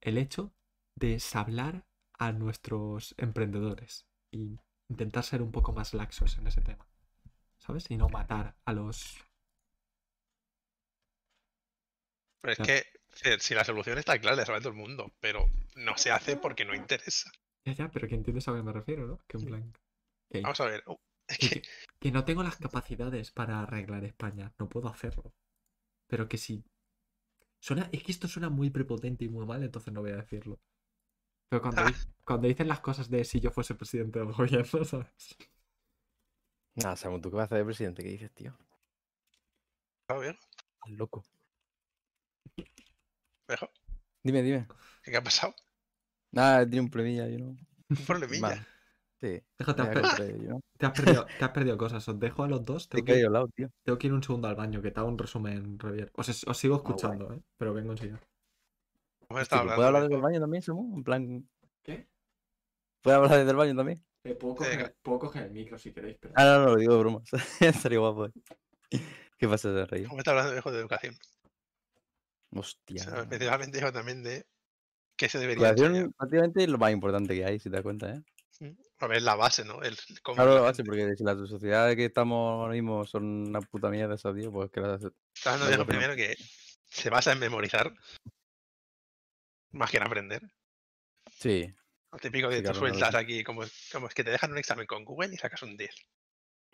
el 0.00 0.18
hecho 0.18 0.52
de 0.96 1.20
sablar 1.20 1.86
a 2.18 2.32
nuestros 2.32 3.14
emprendedores 3.18 4.06
y 4.32 4.58
intentar 4.88 5.24
ser 5.24 5.42
un 5.42 5.52
poco 5.52 5.72
más 5.72 5.94
laxos 5.94 6.38
en 6.38 6.46
ese 6.48 6.62
tema? 6.62 6.86
¿Sabes? 7.58 7.90
Y 7.90 7.96
no 7.96 8.08
matar 8.08 8.56
a 8.64 8.72
los... 8.72 9.18
Pero 12.40 12.52
es 12.52 12.58
que 12.60 13.38
si 13.38 13.54
la 13.54 13.64
solución 13.64 13.98
está 13.98 14.18
clara, 14.18 14.36
la 14.36 14.46
sabe 14.46 14.60
todo 14.60 14.70
el 14.70 14.76
mundo, 14.76 15.12
pero 15.20 15.50
no 15.74 15.96
se 15.96 16.10
hace 16.10 16.36
porque 16.36 16.64
no 16.64 16.74
interesa. 16.74 17.30
Ya, 17.64 17.72
ya, 17.72 17.90
pero 17.90 18.08
que 18.08 18.14
entiendes 18.14 18.48
a 18.48 18.54
que 18.54 18.62
me 18.62 18.72
refiero, 18.72 19.06
¿no? 19.06 19.20
Que 19.26 19.36
en 19.38 19.44
plan... 19.46 19.72
Vamos 20.42 20.60
a 20.60 20.66
ver. 20.66 20.82
uh, 20.86 20.96
es 21.28 21.38
que, 21.38 21.48
que 21.48 21.60
que- 21.62 21.68
que 21.98 22.12
no 22.12 22.24
tengo 22.24 22.42
las 22.42 22.56
capacidades 22.56 23.32
para 23.32 23.62
arreglar 23.62 24.04
España, 24.04 24.52
no 24.58 24.68
puedo 24.68 24.88
hacerlo. 24.88 25.32
Pero 26.08 26.28
que 26.28 26.38
sí. 26.38 26.64
Suena, 27.60 27.88
es 27.92 28.02
que 28.04 28.12
esto 28.12 28.28
suena 28.28 28.48
muy 28.50 28.70
prepotente 28.70 29.24
y 29.24 29.28
muy 29.28 29.46
mal, 29.46 29.62
entonces 29.62 29.92
no 29.92 30.00
voy 30.02 30.12
a 30.12 30.16
decirlo. 30.16 30.60
Pero 31.48 31.62
cuando, 31.62 31.82
Ah. 31.82 31.92
cuando 32.24 32.48
dicen 32.48 32.68
las 32.68 32.80
cosas 32.80 33.08
de 33.10 33.24
si 33.24 33.40
yo 33.40 33.50
fuese 33.50 33.74
presidente 33.74 34.18
del 34.18 34.32
gobierno, 34.32 34.84
¿sabes? 34.84 35.36
Nada, 36.76 36.96
Samu, 36.96 37.20
¿tú 37.20 37.30
qué 37.30 37.36
vas 37.36 37.42
a 37.44 37.46
hacer 37.46 37.58
de 37.58 37.64
presidente? 37.64 38.02
¿Qué 38.02 38.10
dices, 38.10 38.32
tío? 38.32 38.56
a 40.08 40.14
ver, 40.14 40.36
Estás 40.74 40.90
loco. 40.98 41.24
viejo, 43.48 43.70
Dime, 44.22 44.42
dime. 44.42 44.66
¿qué 45.02 45.16
ha 45.16 45.22
pasado? 45.22 45.54
Nada, 46.32 46.64
tiene 46.68 46.82
un 46.82 46.90
problemilla, 46.90 47.28
yo 47.28 47.38
no. 47.38 47.56
Un 47.88 47.96
problemilla. 48.06 48.40
Vale. 48.48 48.66
Sí. 49.20 49.42
Has, 49.58 49.66
no. 50.48 50.60
te 50.78 50.86
has 50.86 50.92
perdido, 50.92 51.26
te 51.38 51.44
has 51.44 51.50
perdido 51.52 51.78
cosas. 51.78 52.06
Os 52.08 52.18
dejo 52.20 52.44
a 52.44 52.48
los 52.48 52.64
dos. 52.64 52.88
Te 52.88 52.98
he 52.98 53.02
Tengo 53.02 53.06
que, 53.06 53.12
caído 53.12 53.26
al 53.28 53.32
lado, 53.32 53.48
tío. 53.48 53.70
tengo 53.84 53.98
que 53.98 54.06
ir 54.08 54.12
un 54.12 54.22
segundo 54.22 54.48
al 54.48 54.56
baño, 54.56 54.82
que 54.82 54.90
te 54.90 55.00
hago 55.00 55.08
un 55.08 55.18
resumen, 55.18 55.78
Javier. 55.78 56.10
Os, 56.14 56.44
os 56.46 56.58
sigo 56.58 56.76
escuchando, 56.76 57.32
¿eh? 57.32 57.40
Pero 57.56 57.72
vengo 57.74 57.92
enseguida. 57.92 58.20
¿Pero 59.28 59.40
hablando. 59.60 59.74
¿Puedo 59.76 59.86
hablar 59.88 60.02
de- 60.02 60.08
desde 60.08 60.16
el 60.16 60.22
baño 60.22 60.40
también, 60.40 60.62
Samu? 60.62 60.96
En 60.96 61.04
plan, 61.04 61.48
¿Qué? 61.82 62.08
¿puedo 63.02 63.16
hablar 63.16 63.38
desde 63.38 63.50
el 63.50 63.56
baño 63.56 63.74
también? 63.76 64.04
puedo, 64.40 64.56
coger- 64.56 64.94
coger, 65.02 65.42
el 65.44 65.52
micro 65.52 65.78
si 65.78 65.92
queréis, 65.92 66.16
pero... 66.20 66.34
Ah, 66.36 66.44
no, 66.44 66.58
no, 66.64 66.66
lo 66.70 66.76
digo 66.76 66.94
de 66.94 66.98
broma. 67.00 67.22
Estaría 67.60 67.98
guapo. 67.98 68.26
eh. 68.26 68.32
¿Qué 69.38 69.48
pasa, 69.48 69.70
de 69.70 69.86
reír? 69.86 70.06
Hemos 70.06 70.18
estado 70.18 70.38
hablando 70.38 70.52
viejo, 70.54 70.72
de 70.72 70.80
educación. 70.80 71.16
O 72.54 72.60
Hostia. 72.60 73.02
sea, 73.02 73.20
especialmente 73.20 73.78
dijo 73.78 73.92
también 73.92 74.22
de 74.22 74.46
qué 75.16 75.28
se 75.28 75.38
debería 75.38 75.68
Educación 75.68 75.94
enseñar. 75.94 76.12
prácticamente 76.16 76.62
es 76.64 76.68
lo 76.68 76.78
más 76.78 76.92
importante 76.92 77.34
que 77.34 77.44
hay, 77.44 77.58
si 77.58 77.64
te 77.70 77.76
das 77.76 77.82
cuenta, 77.82 78.10
¿eh? 78.14 78.22
A 78.98 79.06
ver, 79.06 79.20
la 79.22 79.34
base, 79.34 79.64
¿no? 79.64 79.82
El, 79.82 79.96
cómo 80.22 80.36
Claro, 80.36 80.54
la 80.54 80.60
base, 80.62 80.78
gente- 80.78 80.88
porque 80.90 81.16
si 81.16 81.22
las 81.24 81.36
sociedades 81.48 81.94
que 81.96 82.06
estamos 82.06 82.52
ahora 82.52 82.72
mismo 82.72 83.04
son 83.04 83.24
una 83.48 83.60
puta 83.60 83.90
mierda, 83.90 84.14
esa, 84.14 84.34
tío, 84.34 84.50
pues 84.50 84.70
que 84.70 84.80
las... 84.80 85.02
Está 85.34 85.52
hablando 85.52 85.66
la 85.66 85.76
viejo 85.76 85.82
educación. 85.82 85.86
primero 85.86 86.16
que 86.16 86.34
se 86.86 87.10
basa 87.10 87.32
en 87.32 87.38
memorizar 87.40 87.92
más 89.72 89.90
que 89.90 89.96
en 89.98 90.02
aprender. 90.04 90.42
Sí, 91.32 91.72
Lo 92.12 92.18
típico 92.18 92.48
de 92.48 92.56
Sí, 92.56 92.62
tú 92.62 92.70
claro, 92.70 92.78
sueltas 92.78 93.14
aquí, 93.14 93.42
como, 93.44 93.62
como 93.92 94.06
es 94.08 94.14
que 94.14 94.24
te 94.24 94.30
dejan 94.30 94.52
un 94.52 94.58
examen 94.58 94.86
con 94.86 95.04
Google 95.04 95.34
y 95.34 95.36
sacas 95.36 95.62
un 95.62 95.76
10. 95.76 95.94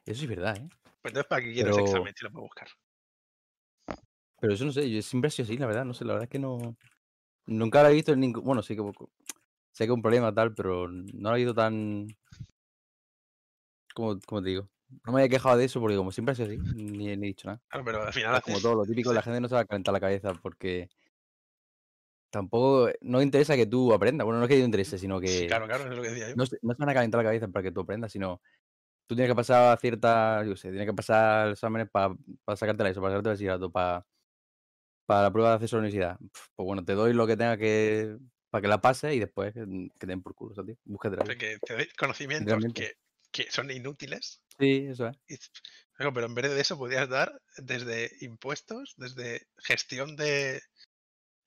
eso 0.05 0.23
es 0.23 0.29
verdad, 0.29 0.57
¿eh? 0.57 0.69
Pues 1.01 1.11
entonces, 1.13 1.27
¿para 1.29 1.43
qué 1.43 1.51
ese 1.53 1.65
Pero- 1.65 1.79
examen 1.79 2.15
si 2.17 2.25
lo 2.25 2.31
puedo 2.31 2.45
buscar? 2.45 2.69
Pero 4.41 4.55
eso 4.55 4.65
no 4.65 4.73
sé, 4.73 4.91
yo 4.91 5.01
siempre 5.03 5.29
ha 5.29 5.31
sido 5.31 5.45
así, 5.45 5.57
la 5.57 5.67
verdad, 5.67 5.85
no 5.85 5.95
sé, 5.95 6.05
la 6.05 6.15
verdad 6.15 6.25
es 6.25 6.31
que 6.31 6.39
no... 6.39 6.77
Nunca 7.47 7.83
lo 7.83 7.89
he 7.89 7.95
visto 7.95 8.13
en 8.13 8.21
ningún... 8.21 8.45
Bueno, 8.45 8.63
sí 8.63 8.75
que... 8.77 8.83
Sé 9.73 9.85
que 9.85 9.85
es 9.85 9.91
un 9.91 10.03
problema 10.03 10.35
tal, 10.35 10.53
pero 10.55 10.89
no 10.89 11.31
lo 11.31 11.37
he 11.37 11.39
visto 11.39 11.55
tan... 11.55 12.07
¿Cómo, 13.95 14.19
cómo 14.27 14.43
te 14.43 14.49
digo? 14.51 14.69
No 15.07 15.13
me 15.13 15.21
había 15.23 15.29
quejado 15.31 15.57
de 15.57 15.65
eso 15.65 15.81
porque 15.81 15.97
como 15.97 16.13
siempre 16.13 16.33
ha 16.33 16.35
sido 16.35 16.49
así, 16.49 16.59
ni, 16.59 17.11
he- 17.11 17.17
ni 17.17 17.27
he 17.27 17.29
dicho 17.29 17.47
nada. 17.49 17.61
Claro, 17.69 17.85
pero 17.85 18.03
al 18.03 18.13
final 18.13 18.35
Es 18.37 18.43
como 18.43 18.57
haces- 18.57 18.63
todo, 18.63 18.75
lo 18.75 18.85
típico, 18.85 19.11
sí. 19.11 19.15
la 19.17 19.23
gente 19.23 19.41
no 19.41 19.49
se 19.49 19.55
va 19.55 19.61
a 19.63 19.65
calentar 19.65 19.93
la 19.93 20.01
cabeza 20.01 20.33
porque 20.35 20.89
tampoco 22.33 22.91
no 23.03 23.23
interesa 23.23 23.55
que 23.55 23.67
tú 23.67 23.93
aprendas. 23.93 24.25
Bueno, 24.25 24.39
no 24.41 24.47
es 24.47 24.49
que 24.49 24.57
te 24.57 24.65
interese, 24.65 24.99
sino 24.99 25.21
que 25.21 25.47
claro, 25.47 25.67
claro, 25.67 25.85
es 25.85 25.97
lo 25.97 26.03
que 26.03 26.09
decía 26.09 26.31
yo. 26.31 26.35
no, 26.35 26.45
no 26.63 26.75
se 26.75 26.79
van 26.81 26.89
a 26.89 26.95
calentar 26.95 27.19
la 27.19 27.25
cabeza 27.29 27.49
para 27.49 27.63
que 27.63 27.71
tú 27.71 27.81
aprendas, 27.81 28.11
sino 28.11 28.41
tú 29.07 29.15
tienes 29.15 29.31
que 29.31 29.37
pasar 29.37 29.79
ciertas, 29.79 30.47
yo 30.47 30.57
sé, 30.57 30.71
tienes 30.71 30.87
que 30.89 30.95
pasar 30.95 31.51
exámenes 31.51 31.89
para 31.91 32.17
sacarte 32.57 32.83
la 32.83 32.91
ESO, 32.91 33.01
para 33.01 33.13
sacarte 33.13 33.29
el 33.29 33.35
bachillerato, 33.35 33.71
para, 33.71 34.07
para 35.07 35.23
la 35.23 35.31
prueba 35.33 35.51
de 35.51 35.55
acceso 35.57 35.77
a 35.77 35.79
la 35.79 35.81
universidad. 35.87 36.19
Pues 36.57 36.67
bueno, 36.67 36.85
te 36.85 36.95
doy 36.95 37.13
lo 37.13 37.27
que 37.27 37.37
tenga 37.37 37.57
que 37.57 38.17
para 38.51 38.63
que 38.63 38.69
la 38.69 38.81
pases 38.81 39.15
y 39.15 39.19
después 39.19 39.55
que, 39.55 39.61
que 39.61 39.99
te 39.99 40.07
den 40.07 40.23
por 40.23 40.35
culo, 40.35 40.55
¿sabes? 40.55 40.77
Búscate 40.85 41.17
la 41.17 41.25
vida. 41.25 41.33
Porque 41.35 41.59
te 41.65 41.75
doy 41.75 41.89
conocimientos 41.99 42.65
que, 42.75 42.93
que 43.31 43.51
son 43.51 43.71
inútiles. 43.71 44.43
Sí, 44.59 44.87
eso 44.89 45.09
es. 45.09 45.17
y- 45.29 45.39
pero 45.97 46.27
en 46.27 46.35
vez 46.35 46.51
de 46.51 46.61
eso 46.61 46.77
podrías 46.77 47.09
dar 47.09 47.41
desde 47.57 48.11
impuestos, 48.21 48.95
desde 48.97 49.47
gestión 49.59 50.17
de, 50.17 50.61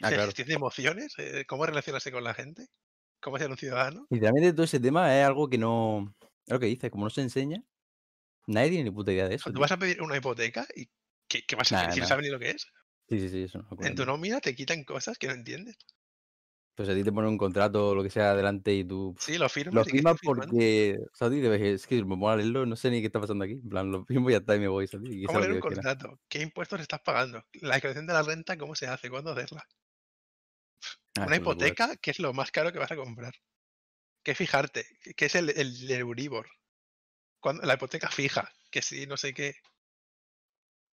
Ah, 0.02 0.12
claro. 0.12 0.32
de 0.34 0.54
emociones, 0.54 1.14
eh, 1.18 1.46
cómo 1.48 1.66
relacionarse 1.66 2.12
con 2.12 2.24
la 2.24 2.34
gente, 2.34 2.68
cómo 3.22 3.38
ser 3.40 3.50
un 3.52 3.58
ciudadano. 3.58 4.10
Literalmente 4.10 4.54
todo 4.54 4.64
ese 4.66 4.80
tema 4.80 5.16
es 5.18 5.26
algo 5.26 5.50
que 5.50 5.58
no. 5.58 6.14
Es 6.46 6.54
lo 6.54 6.60
que 6.60 6.68
dices, 6.68 6.92
como 6.92 7.06
no 7.06 7.10
se 7.10 7.22
enseña, 7.22 7.64
nadie 8.48 8.70
tiene 8.72 8.86
ni 8.86 8.92
puta 8.92 9.14
idea 9.14 9.30
de 9.30 9.36
eso. 9.36 9.54
Tú 9.54 9.60
tío. 9.60 9.62
vas 9.62 9.72
a 9.72 9.78
pedir 9.78 10.02
una 10.02 10.18
hipoteca 10.18 10.68
y 10.76 10.88
¿qué, 11.28 11.44
qué 11.48 11.56
vas 11.56 11.72
a 11.72 11.72
Nah, 11.72 11.78
pedir? 11.78 11.94
Si 11.94 12.00
no 12.00 12.06
nah. 12.06 12.08
sabes 12.08 12.24
ni 12.26 12.30
lo 12.32 12.40
que 12.40 12.52
es. 12.52 12.68
Sí, 13.10 13.20
sí, 13.20 13.30
sí, 13.30 13.44
eso 13.44 13.60
no 13.60 13.68
En 13.80 13.96
tu 13.96 14.06
nómina 14.06 14.42
te 14.42 14.54
quitan 14.54 14.84
cosas 14.84 15.18
que 15.18 15.28
no 15.28 15.34
entiendes. 15.34 15.78
Pues 16.76 16.90
a 16.90 16.94
ti 16.94 17.04
te 17.06 17.12
ponen 17.14 17.30
un 17.32 17.38
contrato 17.38 17.90
o 17.90 17.96
lo 17.96 18.04
que 18.04 18.10
sea 18.10 18.32
adelante 18.32 18.74
y 18.74 18.84
tú 18.84 19.18
Sí, 19.18 19.38
lo 19.38 19.50
firmas. 19.50 19.82
lo 19.82 19.86
y 19.88 19.92
firmas 19.92 20.18
porque. 20.24 20.98
O 21.14 21.16
sea, 21.16 21.28
a 21.28 21.32
ti 21.32 21.42
te 21.42 21.50
ves, 21.50 21.62
es 21.62 21.88
que 21.88 21.98
me 22.04 22.10
pongo 22.12 22.30
a 22.30 22.36
leerlo, 22.38 22.66
no 22.66 22.76
sé 22.76 22.92
ni 22.92 23.02
qué 23.02 23.08
está 23.08 23.22
pasando 23.22 23.46
aquí. 23.46 23.54
En 23.54 23.70
plan, 23.70 23.92
lo 23.92 24.06
firmo 24.06 24.30
y 24.30 24.34
ya 24.34 24.40
está 24.40 24.56
y 24.56 24.60
me 24.60 24.68
voy, 24.70 24.88
¿sabes? 24.88 25.10
Y 25.12 25.26
¿Cómo 25.26 25.40
leer 25.40 25.52
un 25.54 25.60
contrato? 25.60 26.22
¿Qué 26.30 26.42
impuestos 26.42 26.80
estás 26.80 27.02
pagando? 27.02 27.44
La 27.62 27.76
declaración 27.76 28.08
de 28.08 28.14
la 28.14 28.22
renta, 28.24 28.58
¿cómo 28.58 28.76
se 28.76 28.88
hace? 28.88 29.10
¿Cuándo 29.10 29.32
hacerla? 29.32 29.64
Ah, 31.18 31.26
Una 31.28 31.38
hipoteca, 31.38 31.95
¿qué 31.98 32.12
es 32.12 32.20
lo 32.20 32.34
más 32.34 32.52
caro 32.52 32.72
que 32.72 32.80
vas 32.80 32.91
a 32.91 32.95
comprar? 32.95 33.34
¿Qué 34.24 34.36
fijarte? 34.36 34.86
¿Qué- 35.02 35.14
¿Qué 35.14 35.26
es 35.26 35.36
el, 35.36 35.49
el 35.52 35.90
Euribor? 35.91 36.48
Cuando, 37.40 37.64
la 37.66 37.76
hipoteca 37.76 38.10
fija, 38.10 38.52
que 38.72 38.82
sí, 38.82 39.07
no 39.07 39.18
sé 39.18 39.34
qué. 39.34 39.56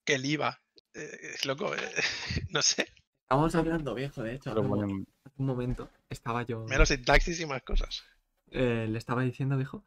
Que 0.05 0.15
el 0.15 0.25
IVA. 0.25 0.61
eh, 0.93 1.17
es 1.35 1.45
loco, 1.45 1.73
eh, 1.75 1.79
no 2.49 2.61
sé. 2.61 2.87
Estamos 3.23 3.55
hablando, 3.55 3.93
viejo, 3.95 4.23
de 4.23 4.33
hecho. 4.35 4.51
Hace 4.51 4.59
un 4.59 4.67
mo- 4.67 4.75
ponen- 4.77 5.07
hace 5.23 5.35
un 5.37 5.45
momento 5.45 5.89
estaba 6.09 6.43
yo... 6.43 6.65
Menos 6.65 6.89
sintaxis 6.89 7.39
y 7.39 7.45
más 7.45 7.63
cosas. 7.63 8.03
eh, 8.51 8.87
le 8.89 8.97
estaba 8.97 9.21
diciendo, 9.23 9.55
viejo, 9.57 9.85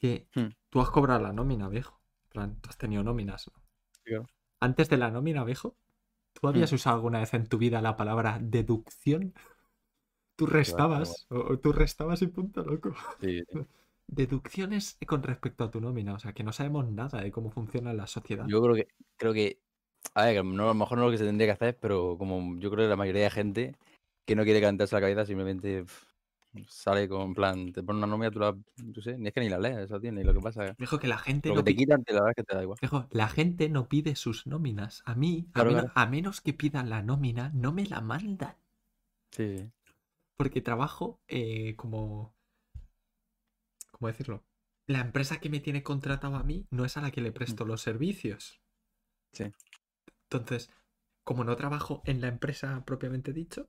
que 0.00 0.26
Hmm. 0.34 0.48
tú 0.70 0.80
has 0.80 0.90
cobrado 0.90 1.20
la 1.20 1.32
nómina, 1.32 1.68
viejo. 1.68 2.00
En 2.24 2.30
plan, 2.30 2.60
tú 2.60 2.68
has 2.70 2.76
tenido 2.78 3.02
nóminas, 3.04 3.46
¿no? 3.48 3.62
claro. 4.04 4.28
Antes 4.60 4.88
de 4.88 4.96
la 4.96 5.10
nómina, 5.10 5.44
viejo, 5.44 5.76
¿tú 6.32 6.48
habías 6.48 6.72
usado 6.72 6.96
alguna 6.96 7.20
vez 7.20 7.34
en 7.34 7.46
tu 7.46 7.58
vida 7.58 7.80
la 7.80 7.96
palabra 7.96 8.38
deducción? 8.40 9.34
Tú 10.36 10.46
restabas, 10.46 11.26
o, 11.30 11.52
o 11.52 11.58
tú 11.58 11.72
restabas 11.72 12.22
y 12.22 12.28
punto, 12.28 12.64
loco. 12.64 12.94
Sí. 13.20 13.42
Deducciones 14.06 14.98
con 15.06 15.22
respecto 15.22 15.62
a 15.64 15.70
tu 15.70 15.80
nómina, 15.80 16.14
o 16.14 16.18
sea, 16.18 16.32
que 16.32 16.42
no 16.42 16.52
sabemos 16.52 16.90
nada 16.90 17.20
de 17.20 17.30
cómo 17.30 17.50
funciona 17.50 17.92
la 17.92 18.08
sociedad. 18.08 18.44
Yo 18.48 18.60
creo 18.60 18.74
que 18.74 18.88
creo 19.16 19.32
que 19.32 19.60
A 20.14 20.24
ver, 20.24 20.44
no, 20.44 20.64
a 20.64 20.66
lo 20.68 20.74
mejor 20.74 20.98
no 20.98 21.04
es 21.04 21.06
lo 21.08 21.12
que 21.12 21.18
se 21.18 21.26
tendría 21.26 21.46
que 21.46 21.52
hacer, 21.52 21.78
pero 21.78 22.16
como 22.18 22.58
yo 22.58 22.70
creo 22.70 22.86
que 22.86 22.90
la 22.90 22.96
mayoría 22.96 23.24
de 23.24 23.30
gente 23.30 23.76
que 24.26 24.34
no 24.34 24.44
quiere 24.44 24.60
calentarse 24.60 24.96
la 24.96 25.00
cabeza 25.00 25.26
simplemente 25.26 25.84
sale 26.66 27.08
con 27.08 27.34
plan, 27.34 27.72
te 27.72 27.82
pone 27.82 27.98
una 27.98 28.06
nómina, 28.06 28.30
tú 28.30 28.40
la, 28.40 28.56
yo 28.76 29.02
sé, 29.02 29.16
ni 29.16 29.28
es 29.28 29.34
que 29.34 29.40
ni 29.40 29.48
la 29.48 29.58
lees, 29.58 29.78
eso 29.78 30.00
tiene, 30.00 30.20
y 30.20 30.24
lo 30.24 30.34
que 30.34 30.40
pasa, 30.40 30.74
Dijo 30.78 30.98
que 30.98 31.08
la 31.08 31.18
gente 31.18 31.48
lo 31.48 31.56
no 31.56 31.64
que 31.64 31.72
te 31.72 31.76
quitan, 31.76 32.02
te 32.02 32.12
la 32.12 32.20
verdad 32.20 32.30
es 32.30 32.36
que 32.36 32.44
te 32.44 32.56
da 32.56 32.62
igual. 32.62 32.78
Dijo, 32.80 33.06
la 33.10 33.28
gente 33.28 33.68
no 33.68 33.88
pide 33.88 34.16
sus 34.16 34.46
nóminas. 34.46 35.02
A 35.06 35.14
mí, 35.14 35.46
a, 35.54 35.62
claro. 35.62 36.10
menos 36.10 36.40
que 36.40 36.52
pidan 36.52 36.90
la 36.90 37.02
nómina, 37.02 37.50
no 37.54 37.72
me 37.72 37.86
la 37.86 38.00
mandan. 38.00 38.56
Sí, 39.30 39.58
sí. 39.58 39.70
Porque 40.36 40.60
trabajo 40.60 41.20
eh, 41.28 41.76
como... 41.76 42.34
¿Cómo 43.92 44.08
decirlo? 44.08 44.42
La 44.86 45.00
empresa 45.00 45.38
que 45.38 45.50
me 45.50 45.60
tiene 45.60 45.82
contratado 45.82 46.36
a 46.36 46.42
mí 46.42 46.66
no 46.70 46.84
es 46.84 46.96
a 46.96 47.02
la 47.02 47.10
que 47.10 47.20
le 47.20 47.32
presto 47.32 47.64
los 47.64 47.82
servicios. 47.82 48.60
Sí. 49.32 49.52
Entonces, 50.24 50.70
como 51.22 51.44
no 51.44 51.54
trabajo 51.56 52.02
en 52.06 52.20
la 52.20 52.28
empresa 52.28 52.82
propiamente 52.84 53.32
dicho, 53.32 53.68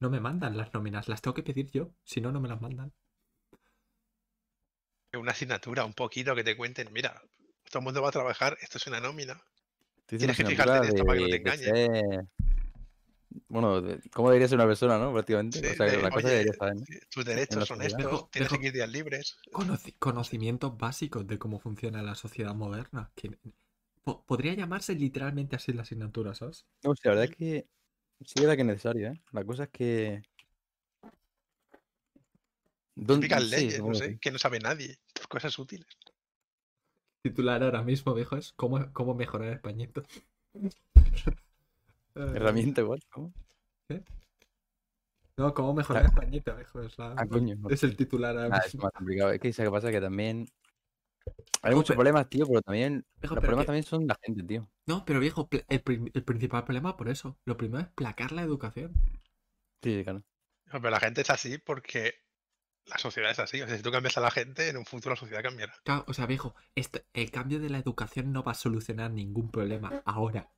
no 0.00 0.10
me 0.10 0.20
mandan 0.20 0.56
las 0.56 0.72
nóminas. 0.74 1.08
Las 1.08 1.22
tengo 1.22 1.34
que 1.34 1.42
pedir 1.42 1.70
yo. 1.70 1.90
Si 2.04 2.20
no, 2.20 2.32
no 2.32 2.40
me 2.40 2.48
las 2.48 2.60
mandan. 2.60 2.92
Una 5.14 5.32
asignatura, 5.32 5.84
un 5.84 5.94
poquito 5.94 6.34
que 6.34 6.44
te 6.44 6.56
cuenten, 6.56 6.92
mira, 6.92 7.22
todo 7.70 7.78
el 7.78 7.84
mundo 7.84 8.02
va 8.02 8.10
a 8.10 8.12
trabajar, 8.12 8.58
esto 8.60 8.76
es 8.76 8.86
una 8.86 9.00
nómina. 9.00 9.40
Tienes 10.06 10.36
que 10.36 10.44
fijarte 10.44 10.76
en 10.76 10.84
esto 10.84 11.04
para 11.04 11.18
que 11.18 11.40
no 11.40 11.50
te 11.52 11.56
ser- 11.56 12.26
Bueno, 13.48 13.80
de- 13.80 14.00
¿cómo 14.10 14.28
debería 14.28 14.48
ser 14.48 14.56
una 14.58 14.66
persona, 14.66 14.98
no? 14.98 15.12
Prácticamente. 15.12 15.58
Sí, 15.60 15.66
o 15.66 15.74
sea, 15.74 15.86
de, 15.86 16.02
la 16.02 16.10
cosa 16.10 16.26
oye, 16.28 16.36
debería 16.36 16.52
saber, 16.52 16.76
¿no? 16.76 16.84
sí, 16.86 16.98
tus 17.10 17.24
derechos 17.24 17.66
son 17.66 17.82
estos, 17.82 18.04
Dejo- 18.04 18.28
tienes 18.30 18.50
dejo- 18.50 18.60
X 18.60 18.72
días 18.72 18.90
libres. 18.90 19.36
Conoci- 19.52 19.94
conocimientos 19.98 20.76
básicos 20.76 21.26
de 21.26 21.38
cómo 21.38 21.58
funciona 21.60 22.02
la 22.02 22.14
sociedad 22.14 22.54
moderna. 22.54 23.10
Que 23.14 23.38
po- 24.04 24.24
podría 24.26 24.54
llamarse 24.54 24.94
literalmente 24.94 25.56
así 25.56 25.72
la 25.72 25.82
asignatura, 25.82 26.34
¿sabes? 26.34 26.66
No, 26.82 26.94
sí, 26.94 27.00
la 27.04 27.10
verdad 27.12 27.24
es 27.24 27.36
que 27.36 27.66
sí 28.24 28.32
es 28.36 28.42
verdad 28.42 28.54
que 28.56 28.60
es 28.62 28.66
necesario, 28.66 29.08
¿eh? 29.12 29.20
La 29.32 29.44
cosa 29.44 29.64
es 29.64 29.68
que... 29.70 30.22
¿Dónde- 32.94 33.28
sí, 33.28 33.50
leyes, 33.50 33.78
no 33.82 33.94
sé, 33.94 34.18
que 34.18 34.30
no 34.30 34.38
sabe 34.38 34.58
nadie. 34.58 34.98
Cosas 35.28 35.58
útiles. 35.58 35.86
Titular 37.22 37.62
ahora 37.62 37.82
mismo, 37.82 38.14
viejo, 38.14 38.36
es 38.36 38.52
cómo, 38.54 38.90
cómo 38.92 39.14
mejorar 39.14 39.52
españito. 39.52 40.02
Eh, 42.18 42.32
Herramienta 42.34 42.80
igual, 42.80 43.02
¿cómo? 43.10 43.30
No, 45.36 45.52
cómo 45.52 45.74
mejorar 45.74 46.04
Ah. 46.04 46.06
españito, 46.06 46.56
viejo. 46.56 46.80
Es, 46.80 46.96
la- 46.96 47.12
Ah, 47.14 47.26
coño. 47.26 47.58
es 47.68 47.82
el 47.82 47.94
titular 47.94 48.34
ahora 48.38 48.56
Ah, 48.56 48.60
es 48.60 48.72
mismo. 48.74 48.84
más 48.84 48.92
complicado. 48.92 49.32
Es 49.32 49.38
que 49.40 49.52
¿sabes 49.52 49.68
qué 49.68 49.72
pasa? 49.74 49.90
Que 49.90 50.00
también... 50.00 50.48
Hay 51.62 51.70
No, 51.72 51.76
muchos 51.78 51.88
pero- 51.88 51.96
problemas, 51.98 52.28
tío, 52.28 52.46
pero 52.46 52.62
también... 52.62 53.04
Viejo, 53.20 53.34
Los 53.34 53.40
pero 53.40 53.40
problemas 53.40 53.62
que- 53.64 53.66
también 53.66 53.84
son 53.84 54.06
la 54.06 54.18
gente, 54.22 54.42
tío. 54.44 54.68
No, 54.86 55.04
pero 55.04 55.18
viejo, 55.20 55.48
el, 55.68 55.80
principal 56.24 56.64
problema 56.64 56.96
por 56.96 57.08
eso. 57.08 57.38
Lo 57.44 57.56
primero 57.56 57.82
es 57.82 57.88
placar 57.90 58.32
la 58.32 58.42
educación. 58.42 58.92
Sí, 59.82 60.02
claro. 60.04 60.22
No, 60.66 60.80
Pero 60.80 60.90
la 60.90 61.00
gente 61.00 61.20
es 61.22 61.30
así 61.30 61.58
porque 61.58 62.14
la 62.86 62.98
sociedad 62.98 63.30
es 63.30 63.38
así. 63.40 63.60
O 63.62 63.66
sea, 63.66 63.76
si 63.76 63.82
tú 63.82 63.90
cambias 63.90 64.16
a 64.16 64.20
la 64.20 64.30
gente, 64.30 64.68
en 64.68 64.76
un 64.76 64.84
futuro 64.86 65.14
la 65.14 65.20
sociedad 65.20 65.42
cambiará. 65.42 65.74
Claro, 65.84 66.04
o 66.06 66.14
sea, 66.14 66.26
viejo, 66.26 66.54
esto- 66.74 67.00
el 67.14 67.30
cambio 67.30 67.58
de 67.60 67.70
la 67.70 67.78
educación 67.78 68.32
no 68.32 68.42
va 68.44 68.52
a 68.52 68.56
solucionar 68.56 69.10
ningún 69.10 69.50
problema 69.50 70.02
ahora. 70.04 70.50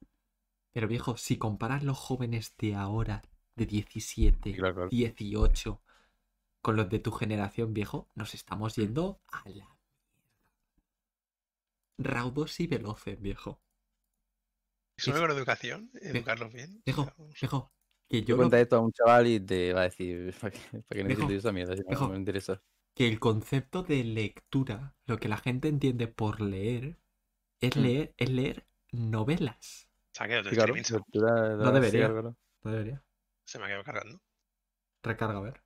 Pero 0.72 0.88
viejo, 0.88 1.16
si 1.16 1.38
comparas 1.38 1.82
los 1.82 1.96
jóvenes 1.98 2.54
de 2.58 2.74
ahora, 2.74 3.22
de 3.56 3.64
17, 3.66 4.50
Sí, 4.50 4.56
claro, 4.56 4.74
claro. 4.74 4.88
18, 4.90 5.82
con 6.60 6.76
los 6.76 6.88
de 6.90 6.98
tu 6.98 7.12
generación, 7.12 7.72
viejo, 7.72 8.08
nos 8.14 8.34
estamos 8.34 8.76
yendo 8.76 9.20
a 9.32 9.48
la 9.48 9.66
Raudos 11.98 12.60
y 12.60 12.66
veloces, 12.66 13.20
viejo. 13.20 13.60
Solo 14.96 15.16
Es- 15.16 15.22
con 15.22 15.30
educación, 15.36 15.90
educarlos 16.00 16.52
bien. 16.52 16.82
Viejo, 16.84 17.12
viejo, 17.40 17.72
que 18.08 18.22
yo 18.22 18.34
lo- 18.34 18.38
cuenta 18.38 18.60
esto 18.60 18.76
a 18.76 18.80
un 18.80 18.92
chaval 18.92 19.26
y 19.26 19.40
te 19.40 19.72
va 19.72 19.80
a 19.82 19.84
decir, 19.84 20.32
¿para 20.40 20.50
qué, 20.52 20.82
para 20.82 21.06
qué 21.28 21.36
esa 21.36 21.52
mierda? 21.52 21.76
Si 21.76 21.82
no, 21.82 21.88
viejo. 21.88 22.04
no 22.06 22.12
me 22.12 22.18
interesa. 22.18 22.62
que 22.94 23.06
el 23.06 23.20
concepto 23.20 23.84
de 23.84 24.02
lectura, 24.02 24.96
lo 25.06 25.18
que 25.18 25.28
la 25.28 25.36
gente 25.36 25.68
entiende 25.68 26.08
por 26.08 26.40
leer, 26.40 26.98
es 27.60 27.76
Mm. 27.76 27.80
leer, 27.80 28.14
es 28.16 28.28
leer 28.30 28.66
novelas. 28.90 29.88
Se 30.12 30.24
ha 30.24 30.26
quedado 30.26 30.42
tu 30.44 30.48
Sí, 30.50 30.56
claro. 30.56 30.74
lectura- 30.74 31.56
No 31.56 31.66
sí, 31.66 31.72
debería. 31.74 32.08
claro. 32.08 32.36
No 32.64 32.70
debería. 32.72 33.04
se 33.44 33.58
me 33.58 33.64
ha 33.64 33.68
quedado 33.68 33.84
cargando. 33.84 34.20
Recarga, 35.04 35.38
a 35.38 35.42
ver. 35.42 35.62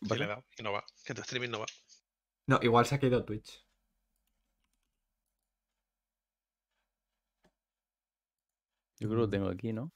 ¿Qué 0.00 0.08
Sí, 0.08 0.18
le 0.18 0.24
he 0.24 0.28
dado. 0.28 0.44
Y 0.58 0.62
no 0.64 0.72
va. 0.72 0.84
Que 1.04 1.14
tu 1.14 1.20
streaming 1.22 1.50
no 1.50 1.60
va. 1.60 1.66
No, 2.48 2.58
igual 2.60 2.84
se 2.86 2.96
ha 2.96 2.98
caído 2.98 3.24
Twitch. 3.24 3.63
Yo 8.98 9.08
creo 9.08 9.10
que 9.10 9.16
lo 9.26 9.30
tengo 9.30 9.48
aquí, 9.48 9.72
¿no? 9.72 9.92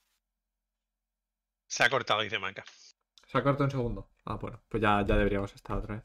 Se 1.66 1.82
ha 1.84 1.90
cortado, 1.90 2.20
dice 2.22 2.38
Manca. 2.38 2.64
Se 3.26 3.38
ha 3.38 3.42
cortado 3.44 3.64
un 3.66 3.70
segundo. 3.70 4.10
Ah, 4.24 4.36
bueno, 4.36 4.60
pues 4.68 4.82
ya, 4.82 5.04
ya 5.06 5.16
deberíamos 5.16 5.54
estar 5.54 5.76
otra 5.78 5.94
vez. 5.96 6.04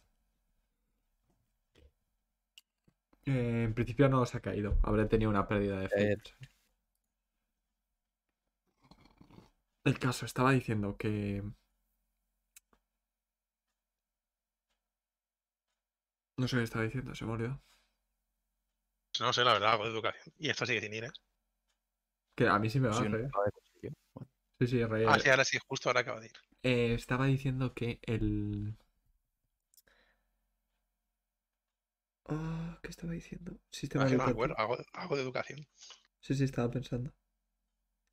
Eh, 3.25 3.63
en 3.65 3.73
principio 3.73 4.07
no 4.09 4.25
se 4.25 4.37
ha 4.37 4.41
caído. 4.41 4.77
Habré 4.83 5.05
tenido 5.05 5.29
una 5.29 5.47
pérdida 5.47 5.79
de 5.79 5.85
Eh. 5.85 5.89
frames. 5.89 6.33
El 9.85 9.97
caso, 9.97 10.25
estaba 10.25 10.51
diciendo 10.51 10.97
que. 10.97 11.41
No 16.37 16.47
sé 16.47 16.57
qué 16.57 16.63
estaba 16.63 16.85
diciendo, 16.85 17.15
se 17.15 17.25
me 17.25 17.31
olvidó. 17.31 17.59
No 19.19 19.33
sé, 19.33 19.43
la 19.43 19.53
verdad, 19.53 19.71
algo 19.71 19.85
de 19.85 19.89
educación. 19.91 20.33
Y 20.37 20.49
esto 20.51 20.65
sigue 20.67 20.81
sin 20.81 20.93
ir, 20.93 21.05
¿eh? 21.05 21.11
Que 22.35 22.47
a 22.47 22.59
mí 22.59 22.69
sí 22.69 22.79
me 22.79 22.87
va 22.89 22.97
Sí, 22.97 23.03
a 23.03 23.09
no, 23.09 23.17
ver, 23.17 23.31
sí. 23.81 23.89
Sí, 24.67 24.83
reír. 24.85 25.07
Ah, 25.09 25.19
sí, 25.19 25.29
ahora 25.29 25.45
sí, 25.45 25.57
justo 25.67 25.89
ahora 25.89 26.01
acaba 26.01 26.19
de 26.19 26.27
ir. 26.27 26.33
Eh, 26.63 26.93
estaba 26.93 27.25
diciendo 27.27 27.73
que 27.73 27.99
el. 28.03 28.75
Ah, 32.25 32.79
¿qué 32.83 32.89
estaba 32.89 33.13
diciendo? 33.13 33.59
Sistema 33.71 34.03
Ah, 34.03 34.09
no 34.09 34.11
me 34.11 34.15
educativo. 34.15 34.31
acuerdo. 34.33 34.55
Algo, 34.57 34.77
algo 34.93 35.15
de 35.15 35.21
educación. 35.21 35.67
Sí, 36.21 36.33
sí, 36.35 36.43
estaba 36.43 36.71
pensando. 36.71 37.13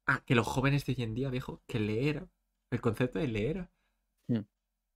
Ah, 0.07 0.23
que 0.27 0.35
los 0.35 0.47
jóvenes 0.47 0.85
de 0.85 0.93
hoy 0.93 1.03
en 1.05 1.15
día, 1.15 1.31
viejo, 1.31 1.63
que 1.67 1.81
leer, 1.81 2.29
el 2.71 2.81
concepto 2.83 3.19
de 3.19 3.29
leer, 3.29 3.71
Hmm. 4.29 4.45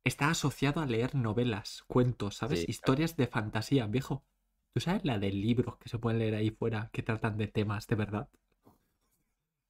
está 0.02 0.30
asociado 0.30 0.80
a 0.80 0.86
leer 0.86 1.14
novelas, 1.14 1.82
cuentos, 1.86 2.36
¿sabes? 2.36 2.60
Sí, 2.60 2.66
claro. 2.66 2.70
Historias 2.70 3.16
de 3.16 3.26
fantasía, 3.26 3.86
viejo. 3.86 4.24
¿Tú 4.72 4.80
sabes 4.80 5.04
la 5.04 5.18
de 5.18 5.30
libros 5.30 5.76
que 5.78 5.88
se 5.90 5.98
pueden 5.98 6.18
leer 6.20 6.34
ahí 6.34 6.50
fuera 6.50 6.88
que 6.92 7.02
tratan 7.02 7.36
de 7.38 7.48
temas 7.48 7.86
de 7.86 7.96
verdad? 7.96 8.28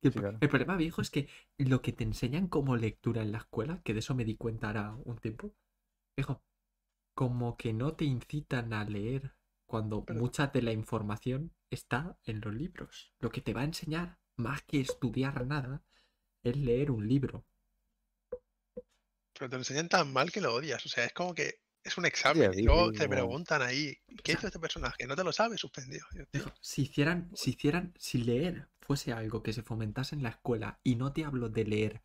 El, 0.04 0.12
Sí, 0.12 0.18
pro- 0.18 0.22
claro. 0.22 0.38
el 0.40 0.48
problema, 0.48 0.76
viejo, 0.76 1.00
es 1.02 1.10
que 1.10 1.28
lo 1.58 1.82
que 1.82 1.92
te 1.92 2.04
enseñan 2.04 2.46
como 2.48 2.76
lectura 2.76 3.22
en 3.22 3.32
la 3.32 3.38
escuela, 3.38 3.80
que 3.82 3.92
de 3.94 4.00
eso 4.00 4.14
me 4.14 4.24
di 4.24 4.36
cuenta 4.36 4.68
ahora 4.68 4.94
un 5.04 5.18
tiempo, 5.18 5.54
viejo, 6.16 6.42
como 7.14 7.56
que 7.56 7.72
no 7.72 7.94
te 7.94 8.04
incitan 8.04 8.72
a 8.72 8.84
leer 8.84 9.34
cuando 9.66 10.04
Pero- 10.04 10.20
mucha 10.20 10.48
de 10.48 10.62
la 10.62 10.72
información 10.72 11.52
está 11.70 12.18
en 12.24 12.40
los 12.40 12.54
libros. 12.54 13.12
Lo 13.18 13.30
que 13.30 13.40
te 13.40 13.54
va 13.54 13.62
a 13.62 13.64
enseñar, 13.64 14.18
más 14.36 14.62
que 14.62 14.80
estudiar 14.80 15.46
nada, 15.46 15.82
es 16.42 16.56
leer 16.56 16.90
un 16.90 17.08
libro. 17.08 17.44
Pero 19.32 19.48
te 19.50 19.56
lo 19.56 19.58
enseñan 19.62 19.88
tan 19.88 20.12
mal 20.12 20.30
que 20.30 20.40
lo 20.40 20.54
odias. 20.54 20.84
O 20.86 20.88
sea, 20.88 21.04
es 21.06 21.12
como 21.12 21.34
que 21.34 21.60
es 21.84 21.96
un 21.98 22.06
examen. 22.06 22.52
sí, 22.52 22.58
y 22.58 22.62
luego 22.62 22.92
te 22.92 23.08
preguntan 23.08 23.62
ahí, 23.62 23.96
¿qué 24.22 24.32
hizo 24.32 24.46
este 24.46 24.58
personaje? 24.58 25.06
No 25.06 25.16
te 25.16 25.24
lo 25.24 25.32
sabes, 25.32 25.60
suspendido. 25.60 26.06
Si 26.60 26.82
hicieran, 26.82 27.30
si 27.34 27.50
hicieran, 27.50 27.94
si 27.98 28.18
leer 28.18 28.68
fuese 28.80 29.12
algo 29.12 29.42
que 29.42 29.52
se 29.52 29.62
fomentase 29.62 30.14
en 30.16 30.22
la 30.22 30.30
escuela, 30.30 30.80
y 30.82 30.96
no 30.96 31.12
te 31.12 31.24
hablo 31.24 31.48
de 31.48 31.64
leer 31.64 32.04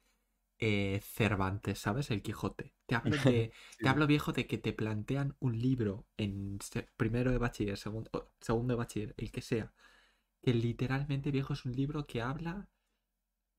eh, 0.59 1.01
Cervantes, 1.03 1.79
¿sabes? 1.79 2.11
El 2.11 2.21
Quijote. 2.23 2.75
Te 2.87 2.95
hablo 2.95 3.17
de, 3.19 3.53
Sí. 3.77 3.83
te 3.83 3.89
hablo 3.89 4.07
viejo 4.07 4.33
de 4.33 4.47
que 4.47 4.57
te 4.57 4.73
plantean 4.73 5.37
un 5.39 5.59
libro 5.59 6.07
en 6.17 6.59
primero 6.97 7.31
de 7.31 7.39
bachiller, 7.39 7.77
segundo, 7.77 8.11
segundo 8.41 8.73
de 8.73 8.77
bachiller, 8.79 9.15
el 9.17 9.31
que 9.31 9.41
sea. 9.41 9.73
Que 10.41 10.53
literalmente 10.53 11.31
viejo 11.31 11.53
es 11.53 11.65
un 11.65 11.75
libro 11.75 12.07
que 12.07 12.21
habla 12.21 12.71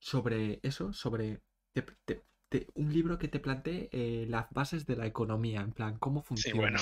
sobre 0.00 0.60
eso, 0.62 0.92
sobre 0.92 1.42
te- 1.74 1.82
te- 2.04 2.26
te- 2.50 2.66
un 2.74 2.92
libro 2.92 3.18
que 3.18 3.28
te 3.28 3.40
plantee 3.40 3.88
eh, 3.92 4.26
las 4.28 4.50
bases 4.50 4.86
de 4.86 4.96
la 4.96 5.06
economía, 5.06 5.62
en 5.62 5.72
plan, 5.72 5.98
cómo 5.98 6.20
Sí, 6.20 6.26
funciona. 6.26 6.60
bueno. 6.60 6.78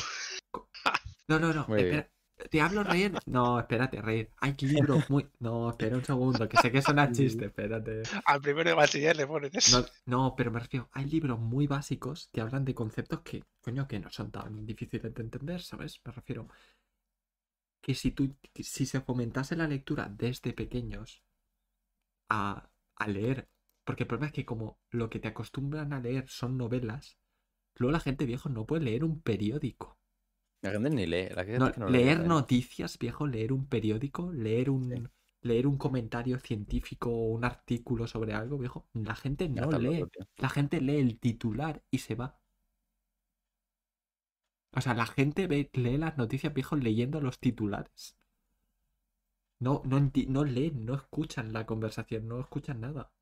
No, 1.28 1.38
no, 1.38 1.52
no. 1.52 1.66
Muy 1.68 1.84
bien. 1.84 1.88
espera. 1.98 2.10
Te 2.50 2.60
hablo 2.60 2.84
reír. 2.84 3.12
No, 3.26 3.58
espérate, 3.58 4.00
reír. 4.00 4.30
Hay 4.38 4.54
libros 4.60 5.10
muy. 5.10 5.28
No, 5.40 5.70
espera 5.70 5.96
un 5.96 6.04
segundo, 6.04 6.48
que 6.48 6.56
sé 6.56 6.70
que 6.72 6.80
suena 6.82 7.10
chiste, 7.12 7.46
espérate. 7.46 8.02
Al 8.26 8.40
primero 8.40 8.70
de 8.70 8.76
bachiller 8.76 9.16
le 9.16 9.26
ponen 9.26 9.50
eso. 9.54 9.80
No, 9.80 9.86
no, 10.06 10.34
pero 10.36 10.50
me 10.52 10.60
refiero, 10.60 10.88
hay 10.92 11.04
libros 11.06 11.38
muy 11.38 11.66
básicos 11.66 12.28
que 12.32 12.40
hablan 12.40 12.64
de 12.64 12.74
conceptos 12.74 13.20
que, 13.22 13.44
coño, 13.60 13.86
que 13.88 13.98
no 13.98 14.10
son 14.10 14.30
tan 14.30 14.64
difíciles 14.66 15.12
de 15.14 15.22
entender, 15.22 15.60
¿sabes? 15.62 16.00
Me 16.04 16.12
refiero 16.12 16.48
que 17.82 17.94
si 17.94 18.12
tú, 18.12 18.36
que 18.54 18.62
si 18.62 18.86
se 18.86 19.00
fomentase 19.00 19.56
la 19.56 19.66
lectura 19.66 20.08
desde 20.08 20.52
pequeños 20.52 21.22
a, 22.30 22.70
a 22.96 23.08
leer, 23.08 23.48
porque 23.88 24.02
el 24.02 24.08
problema 24.08 24.26
es 24.26 24.34
que 24.34 24.44
como 24.44 24.78
lo 24.90 25.08
que 25.08 25.18
te 25.18 25.28
acostumbran 25.28 25.94
a 25.94 25.98
leer 25.98 26.28
son 26.28 26.58
novelas, 26.58 27.16
luego 27.76 27.90
la 27.90 28.00
gente 28.00 28.26
viejo 28.26 28.50
no 28.50 28.66
puede 28.66 28.84
leer 28.84 29.02
un 29.02 29.22
periódico. 29.22 29.98
La 30.60 30.72
gente 30.72 30.90
ni 30.90 31.06
lee. 31.06 31.30
La 31.30 31.42
gente 31.42 31.58
No, 31.58 31.68
es 31.68 31.72
que 31.72 31.80
no 31.80 31.88
lee, 31.88 32.04
leer 32.04 32.26
noticias, 32.26 32.98
viejo, 32.98 33.26
leer 33.26 33.50
un 33.50 33.66
periódico, 33.66 34.30
leer 34.30 34.68
un, 34.68 35.10
leer 35.40 35.66
un 35.66 35.78
comentario 35.78 36.38
científico 36.38 37.08
o 37.08 37.30
un 37.30 37.46
artículo 37.46 38.06
sobre 38.06 38.34
algo, 38.34 38.58
viejo, 38.58 38.86
la 38.92 39.14
gente 39.14 39.48
no 39.48 39.70
lee. 39.70 40.00
loco. 40.00 40.10
La 40.36 40.50
gente 40.50 40.82
lee 40.82 40.98
el 40.98 41.18
titular 41.18 41.82
y 41.90 42.00
se 42.00 42.14
va. 42.14 42.38
O 44.76 44.82
sea, 44.82 44.92
la 44.92 45.06
gente 45.06 45.46
ve, 45.46 45.70
lee 45.72 45.96
las 45.96 46.18
noticias, 46.18 46.52
viejo, 46.52 46.76
leyendo 46.76 47.22
los 47.22 47.40
titulares. 47.40 48.18
No, 49.60 49.80
no, 49.86 49.98
no 50.28 50.44
leen, 50.44 50.84
no 50.84 50.94
escuchan 50.94 51.54
la 51.54 51.64
conversación, 51.64 52.28
no 52.28 52.38
escuchan 52.38 52.82
nada. 52.82 53.14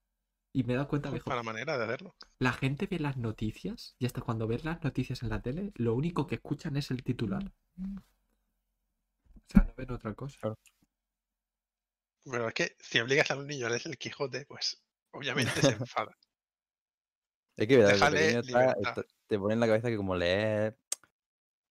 Y 0.57 0.65
me 0.65 0.73
he 0.73 0.77
dado 0.77 0.89
cuenta, 0.89 1.11
viejo, 1.11 1.29
Para 1.29 1.43
manera 1.43 1.77
de 1.77 1.85
hacerlo. 1.85 2.17
la 2.39 2.51
gente 2.55 2.87
ve 2.87 2.99
las 2.99 3.19
noticias 3.19 3.95
y 3.99 4.07
hasta 4.07 4.23
cuando 4.23 4.47
ves 4.47 4.65
las 4.65 4.83
noticias 4.83 5.23
en 5.23 5.29
la 5.29 5.43
tele, 5.43 5.71
lo 5.75 5.93
único 5.95 6.27
que 6.27 6.37
escuchan 6.37 6.79
es 6.79 6.91
el 6.91 7.03
titular. 7.05 7.53
O 7.79 8.03
sea, 9.51 9.65
no 9.65 9.75
ven 9.77 9.91
otra 9.91 10.15
cosa. 10.15 10.55
Pero 12.25 12.49
es 12.49 12.55
que 12.55 12.75
si 12.81 12.99
obligas 13.01 13.31
a 13.31 13.37
un 13.37 13.47
niño 13.47 13.67
a 13.67 13.69
leer 13.69 13.83
el 13.85 13.99
Quijote, 13.99 14.47
pues 14.47 14.83
obviamente 15.13 15.61
se 15.61 15.73
enfada. 15.91 16.17
Es 17.59 17.69
que 17.69 17.77
verdad, 17.77 18.15
está- 18.17 18.73
está- 18.81 19.05
te 19.27 19.39
pone 19.39 19.53
en 19.53 19.61
la 19.61 19.67
cabeza 19.67 19.89
que 19.89 19.97
como 19.99 20.17
leer, 20.17 20.79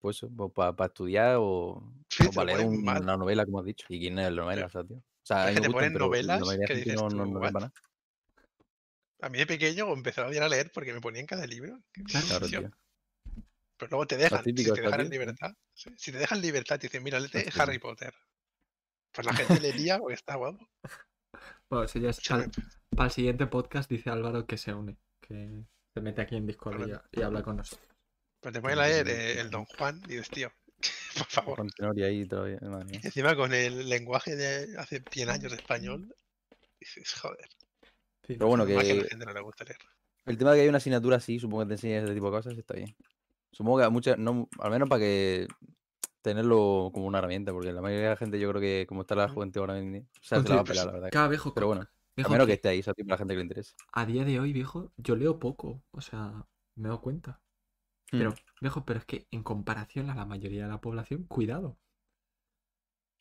pues 0.00 0.24
para 0.54 0.86
estudiar 0.86 1.38
o, 1.40 1.92
Sí, 2.08 2.24
o 2.26 2.30
te 2.30 2.36
para 2.36 2.54
leer 2.54 2.68
un- 2.68 2.88
una 2.88 3.16
novela, 3.16 3.44
como 3.44 3.58
has 3.58 3.66
dicho. 3.66 3.86
¿Y 3.88 3.98
quién 3.98 4.16
es 4.20 4.30
la 4.32 4.42
novela? 4.44 4.54
Pero- 4.54 4.66
O 4.68 4.70
sea, 4.70 4.84
tío? 4.84 4.96
O 4.98 5.26
sea, 5.26 5.48
es 5.50 5.56
que 5.56 5.60
te 5.62 5.66
gustan, 5.66 5.92
ponen 5.92 5.98
novelas 5.98 6.40
que 6.68 6.74
dices 6.76 6.94
no, 6.94 7.08
no, 7.10 7.24
tú, 7.24 7.32
no. 7.32 7.72
A 9.20 9.28
mí 9.28 9.38
de 9.38 9.46
pequeño 9.46 9.92
empecé 9.92 10.20
a 10.20 10.26
odiar 10.26 10.44
a 10.44 10.48
leer 10.48 10.70
porque 10.72 10.92
me 10.92 11.00
ponían 11.00 11.26
cada 11.26 11.46
libro. 11.46 11.82
Claro, 12.28 12.46
tío. 12.46 12.70
Pero 13.78 13.90
luego 13.90 14.06
te 14.06 14.16
dejan, 14.16 14.42
si 14.42 14.54
te 14.54 14.80
dejan 14.80 15.00
en 15.00 15.10
libertad, 15.10 15.52
sí, 15.74 15.90
si 15.96 16.12
te 16.12 16.18
dejan 16.18 16.40
libertad, 16.40 16.78
te 16.78 16.86
dicen, 16.86 17.02
mira, 17.02 17.20
léete. 17.20 17.48
Harry 17.58 17.78
Potter. 17.78 18.14
Pues 19.12 19.26
la 19.26 19.34
gente 19.34 19.60
leería 19.60 19.98
porque 19.98 20.14
está 20.14 20.36
guapo. 20.36 20.68
Bueno, 21.68 21.84
eso 21.84 21.98
ya 21.98 22.10
es 22.10 22.30
al- 22.30 22.50
para 22.90 23.06
el 23.06 23.12
siguiente 23.12 23.46
podcast 23.48 23.90
dice 23.90 24.08
Álvaro 24.08 24.46
que 24.46 24.56
se 24.56 24.72
une, 24.72 24.96
que 25.20 25.64
se 25.92 26.00
mete 26.00 26.22
aquí 26.22 26.36
en 26.36 26.46
Discord 26.46 26.88
y, 27.10 27.20
habla 27.20 27.42
con 27.42 27.56
nosotros. 27.56 27.88
Pues 28.40 28.54
te 28.54 28.60
ponen 28.60 28.78
a 28.78 28.86
leer 28.86 29.08
eh, 29.08 29.40
el 29.40 29.50
Don 29.50 29.64
Juan 29.64 30.00
y 30.04 30.10
dices, 30.10 30.30
tío, 30.30 30.52
por 31.18 31.26
favor. 31.26 31.56
Con 31.56 32.02
ahí 32.02 32.24
todavía, 32.24 32.60
encima 33.02 33.34
con 33.34 33.52
el 33.52 33.88
lenguaje 33.88 34.36
de 34.36 34.78
hace 34.78 35.02
100 35.10 35.28
años 35.28 35.50
de 35.50 35.58
español, 35.58 36.14
dices, 36.78 37.12
joder, 37.14 37.48
Pero 38.26 38.48
bueno, 38.48 38.66
que 38.66 38.74
la 38.74 38.82
que 38.82 39.04
gente 39.04 39.24
no 39.26 39.32
le 39.32 39.40
gusta 39.40 39.64
leer. 39.64 39.78
el 40.26 40.36
tema 40.38 40.50
de 40.52 40.56
que 40.58 40.62
hay 40.62 40.68
una 40.68 40.78
asignatura 40.78 41.16
así, 41.16 41.38
supongo 41.38 41.62
que 41.62 41.68
te 41.68 41.74
enseña 41.74 41.98
ese 41.98 42.14
tipo 42.14 42.26
de 42.26 42.32
cosas, 42.32 42.58
está 42.58 42.74
bien. 42.74 42.94
Supongo 43.52 43.78
que 43.78 43.84
a 43.84 43.90
muchas, 43.90 44.18
no, 44.18 44.48
al 44.58 44.70
menos 44.70 44.88
para 44.88 45.00
que 45.00 45.46
tenerlo 46.22 46.90
como 46.92 47.06
una 47.06 47.18
herramienta, 47.18 47.52
porque 47.52 47.72
la 47.72 47.80
mayoría 47.80 48.04
de 48.04 48.10
la 48.10 48.16
gente 48.16 48.40
yo 48.40 48.48
creo 48.50 48.60
que 48.60 48.86
como 48.88 49.02
está 49.02 49.14
la 49.14 49.28
juventud 49.28 49.60
ahora 49.60 49.78
en 49.78 49.92
día, 49.92 50.02
o 50.02 50.24
sea, 50.24 50.42
se 50.42 50.48
la 50.48 50.56
va 50.56 50.60
a 50.62 50.64
pelar, 50.64 50.86
la 50.86 50.92
verdad. 50.92 51.08
Cada 51.12 51.28
viejo, 51.28 51.54
Pero 51.54 51.68
bueno, 51.68 51.82
a 51.82 51.88
viejo, 52.16 52.32
menos 52.32 52.46
que 52.46 52.54
esté 52.54 52.68
ahí, 52.68 52.82
¿sabes? 52.82 53.04
Para 53.04 53.14
la 53.14 53.18
gente 53.18 53.34
que 53.34 53.38
le 53.38 53.42
interese. 53.44 53.74
a 53.92 54.04
día 54.06 54.24
de 54.24 54.40
hoy, 54.40 54.52
viejo, 54.52 54.92
yo 54.96 55.16
leo 55.16 55.38
poco, 55.38 55.82
o 55.92 56.00
sea, 56.00 56.46
me 56.74 56.88
he 56.88 56.88
dado 56.88 57.00
cuenta. 57.00 57.40
Pero, 58.10 58.30
Mm. 58.30 58.34
viejo, 58.60 58.84
pero 58.84 58.98
es 59.00 59.04
que 59.04 59.26
en 59.30 59.42
comparación 59.42 60.10
a 60.10 60.14
la 60.14 60.24
mayoría 60.24 60.64
de 60.64 60.68
la 60.68 60.80
población, 60.80 61.24
cuidado. 61.24 61.78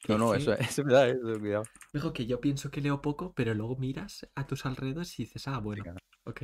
No, 0.07 0.17
no, 0.17 0.33
sí, 0.35 0.41
eso, 0.41 0.53
eso 0.53 0.59
es 0.81 0.85
verdad, 0.85 1.09
eso, 1.09 1.39
cuidado. 1.39 1.63
Viejo, 1.93 2.13
que 2.13 2.25
yo 2.25 2.39
pienso 2.39 2.69
que 2.71 2.81
leo 2.81 3.01
poco, 3.01 3.33
pero 3.33 3.53
luego 3.53 3.75
miras 3.77 4.27
a 4.35 4.45
tus 4.45 4.65
alrededores 4.65 5.17
y 5.19 5.23
dices, 5.23 5.47
ah, 5.47 5.59
bueno, 5.59 5.83
claro. 5.83 5.99
ok. 6.25 6.43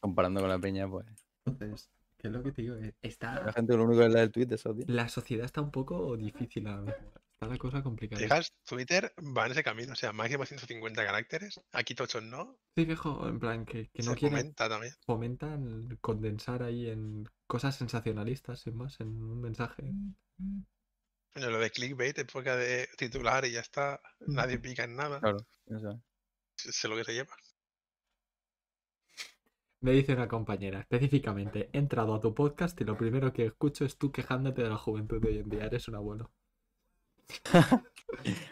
Comparando 0.00 0.40
con 0.40 0.50
la 0.50 0.58
peña, 0.58 0.88
pues. 0.88 1.06
Entonces, 1.46 1.90
¿qué 2.18 2.28
es 2.28 2.32
lo 2.32 2.42
que 2.42 2.52
te 2.52 2.62
digo? 2.62 2.76
Eh, 2.76 2.94
Está, 3.02 3.42
La 3.42 3.52
gente 3.52 3.76
lo 3.76 3.84
único 3.84 4.00
que 4.00 4.06
es 4.06 4.12
leer 4.12 4.24
el 4.24 4.32
tweet, 4.32 4.46
eso, 4.50 4.74
tío. 4.74 4.84
la 4.88 5.08
sociedad 5.08 5.44
está 5.46 5.60
un 5.62 5.70
poco 5.70 6.16
difícil 6.16 6.64
mismo. 6.64 6.90
Está 6.90 7.46
la 7.48 7.58
cosa 7.58 7.82
complicada. 7.82 8.20
Fijas, 8.22 8.52
Twitter 8.64 9.12
va 9.36 9.46
en 9.46 9.52
ese 9.52 9.64
camino, 9.64 9.92
o 9.92 9.96
sea, 9.96 10.12
máximo 10.12 10.44
150 10.46 11.04
caracteres, 11.04 11.60
aquí 11.72 11.94
tochos 11.94 12.22
no, 12.22 12.56
Sí, 12.76 12.84
viejo, 12.84 13.26
en 13.28 13.40
plan, 13.40 13.64
que, 13.64 13.88
que 13.90 14.02
no 14.02 14.12
se 14.12 14.18
quieren, 14.18 14.38
comenta 14.38 14.68
también. 14.68 14.92
fomentan 15.04 15.98
condensar 16.00 16.62
ahí 16.62 16.88
en 16.90 17.28
cosas 17.46 17.76
sensacionalistas, 17.76 18.60
sin 18.60 18.76
más, 18.76 19.00
en 19.00 19.08
un 19.22 19.40
mensaje. 19.40 19.92
Bueno, 21.34 21.50
lo 21.50 21.58
de 21.58 21.70
clickbait, 21.70 22.18
época 22.18 22.56
de 22.56 22.88
titular 22.96 23.44
y 23.44 23.52
ya 23.52 23.60
está, 23.60 24.00
nadie 24.20 24.58
pica 24.58 24.84
en 24.84 24.96
nada, 24.96 25.20
Claro, 25.20 25.38
eso. 25.66 26.00
sé 26.56 26.72
sé 26.72 26.88
lo 26.88 26.96
que 26.96 27.04
se 27.04 27.12
lleva. 27.14 27.34
Me 29.80 29.92
dice 29.92 30.14
una 30.14 30.26
compañera, 30.26 30.80
específicamente, 30.80 31.70
he 31.72 31.78
entrado 31.78 32.14
a 32.16 32.20
tu 32.20 32.34
podcast 32.34 32.80
y 32.80 32.84
lo 32.84 32.96
primero 32.96 33.32
que 33.32 33.44
escucho 33.46 33.84
es 33.84 33.96
tú 33.98 34.10
quejándote 34.10 34.62
de 34.62 34.68
la 34.70 34.76
juventud 34.76 35.20
de 35.20 35.28
hoy 35.28 35.38
en 35.38 35.48
día. 35.48 35.64
Eres 35.66 35.86
un 35.86 35.94
abuelo. 35.94 36.32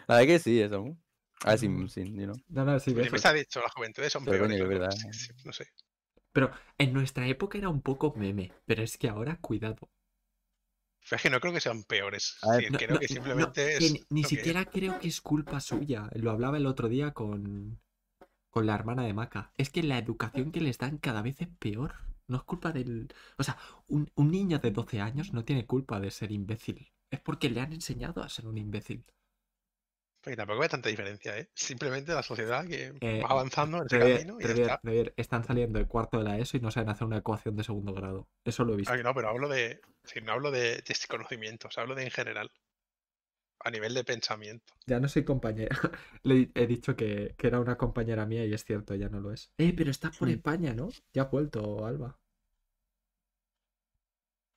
La 0.07 0.15
verdad 0.17 0.27
que 0.27 0.39
sí, 0.39 0.61
eso. 0.61 0.79
¿no? 0.83 0.97
A 1.43 1.49
ver, 1.51 1.59
sin, 1.59 1.89
sin, 1.89 2.15
you 2.15 2.23
know. 2.25 2.35
No, 2.49 2.65
no, 2.65 2.79
sí, 2.79 2.91
Siempre 2.91 3.19
se 3.19 3.27
ha 3.27 3.33
dicho, 3.33 3.59
las 3.61 3.71
juventudes 3.73 4.13
son 4.13 4.23
Pero 4.25 4.47
peores. 4.47 4.59
es 4.61 4.67
verdad, 4.67 4.91
sí, 4.91 5.07
¿eh? 5.07 5.13
sí, 5.13 5.33
no 5.43 5.51
sé. 5.53 5.67
Pero 6.31 6.51
en 6.77 6.93
nuestra 6.93 7.27
época 7.27 7.57
era 7.57 7.69
un 7.69 7.81
poco 7.81 8.13
meme, 8.15 8.51
pero 8.65 8.83
es 8.83 8.97
que 8.97 9.07
ahora, 9.09 9.37
cuidado. 9.41 9.89
Pero 11.09 11.17
es 11.17 11.21
que 11.23 11.29
no 11.29 11.39
creo 11.39 11.53
que 11.53 11.61
sean 11.61 11.83
peores. 11.83 12.37
A 12.41 12.51
ver, 12.51 12.65
sí, 12.65 12.69
No, 12.69 12.79
creo 12.79 12.95
no, 12.95 12.99
que 12.99 13.07
simplemente 13.07 13.77
es. 13.77 13.99
ni, 14.09 14.23
que 14.23 14.23
siquiera 14.23 14.65
creo 14.65 14.99
que 14.99 15.07
es 15.07 15.21
culpa 15.21 15.59
suya. 15.59 16.09
Lo 16.13 16.31
hablaba 16.31 16.57
el 16.57 16.65
otro 16.65 16.89
día 16.89 17.11
con, 17.13 17.79
con 18.49 18.65
la 18.65 18.75
hermana 18.75 19.03
de 19.03 19.13
Maca. 19.13 19.51
Es 19.57 19.69
que 19.69 19.83
la 19.83 19.97
educación 19.97 20.51
que 20.51 20.61
les 20.61 20.77
dan 20.77 20.97
cada 20.97 21.21
vez 21.21 21.41
es 21.41 21.49
peor. 21.59 21.95
No 22.27 22.37
es 22.37 22.43
culpa 22.43 22.71
del... 22.71 23.13
O 23.37 23.43
sea, 23.43 23.57
un, 23.87 24.11
un 24.15 24.31
niño 24.31 24.59
de 24.59 24.71
12 24.71 25.01
años 25.01 25.33
no 25.33 25.45
tiene 25.45 25.65
culpa 25.67 25.99
de 25.99 26.11
ser 26.11 26.31
imbécil. 26.31 26.91
Es 27.11 27.19
porque 27.21 27.49
le 27.49 27.61
han 27.61 27.73
enseñado 27.73 28.23
a 28.23 28.29
ser 28.29 28.47
un 28.47 28.57
imbécil. 28.57 29.05
Porque 30.23 30.37
tampoco 30.37 30.63
hay 30.63 30.69
tanta 30.69 30.87
diferencia, 30.89 31.37
¿eh? 31.37 31.49
Simplemente 31.53 32.13
la 32.13 32.23
sociedad 32.23 32.65
que 32.65 32.93
Eh, 33.01 33.21
va 33.21 33.29
avanzando 33.31 33.79
en 33.79 33.85
ese 33.87 33.99
camino 33.99 34.39
y 34.39 34.43
ya 34.43 34.51
está. 34.53 34.81
Están 35.17 35.43
saliendo 35.43 35.79
de 35.79 35.85
cuarto 35.85 36.17
de 36.17 36.23
la 36.23 36.37
ESO 36.37 36.57
y 36.57 36.61
no 36.61 36.71
saben 36.71 36.89
hacer 36.89 37.05
una 37.05 37.17
ecuación 37.17 37.55
de 37.57 37.63
segundo 37.63 37.93
grado. 37.93 38.29
Eso 38.45 38.63
lo 38.63 38.73
he 38.73 38.77
visto. 38.77 38.93
Ah, 38.93 38.97
no, 38.97 39.13
pero 39.13 39.27
hablo 39.29 39.49
de. 39.49 39.81
sí, 40.05 40.21
no 40.21 40.31
hablo 40.31 40.49
de, 40.51 40.77
de 40.77 40.95
conocimientos, 41.09 41.77
hablo 41.77 41.93
de 41.95 42.03
en 42.03 42.11
general. 42.11 42.49
A 43.65 43.71
nivel 43.71 43.93
de 43.95 44.03
pensamiento. 44.03 44.73
Ya 44.85 44.99
no 44.99 45.07
soy 45.09 45.23
compañera. 45.25 45.75
Le 46.23 46.51
he 46.55 46.67
dicho 46.67 46.95
que, 46.95 47.35
que 47.37 47.47
era 47.47 47.59
una 47.59 47.77
compañera 47.77 48.25
mía 48.25 48.45
y 48.45 48.53
es 48.53 48.63
cierto, 48.65 48.95
ya 48.95 49.09
no 49.09 49.19
lo 49.19 49.31
es. 49.33 49.51
Eh, 49.57 49.73
pero 49.75 49.91
estás 49.91 50.13
por 50.15 50.29
Hmm. 50.29 50.31
España, 50.31 50.73
¿no? 50.73 50.89
Ya 51.13 51.23
ha 51.23 51.25
vuelto, 51.25 51.85
Alba. 51.85 52.19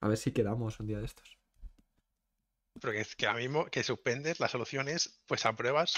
A 0.00 0.08
ver 0.08 0.16
si 0.16 0.32
quedamos 0.32 0.80
un 0.80 0.86
día 0.86 1.00
de 1.00 1.04
estos. 1.04 1.38
Pero 2.80 2.92
que 2.92 3.00
es 3.00 3.16
que 3.16 3.26
ahora 3.26 3.38
mismo 3.40 3.66
que 3.66 3.82
suspendes, 3.82 4.40
la 4.40 4.48
solución 4.48 4.88
es, 4.88 5.20
pues 5.26 5.46
apruebas, 5.46 5.94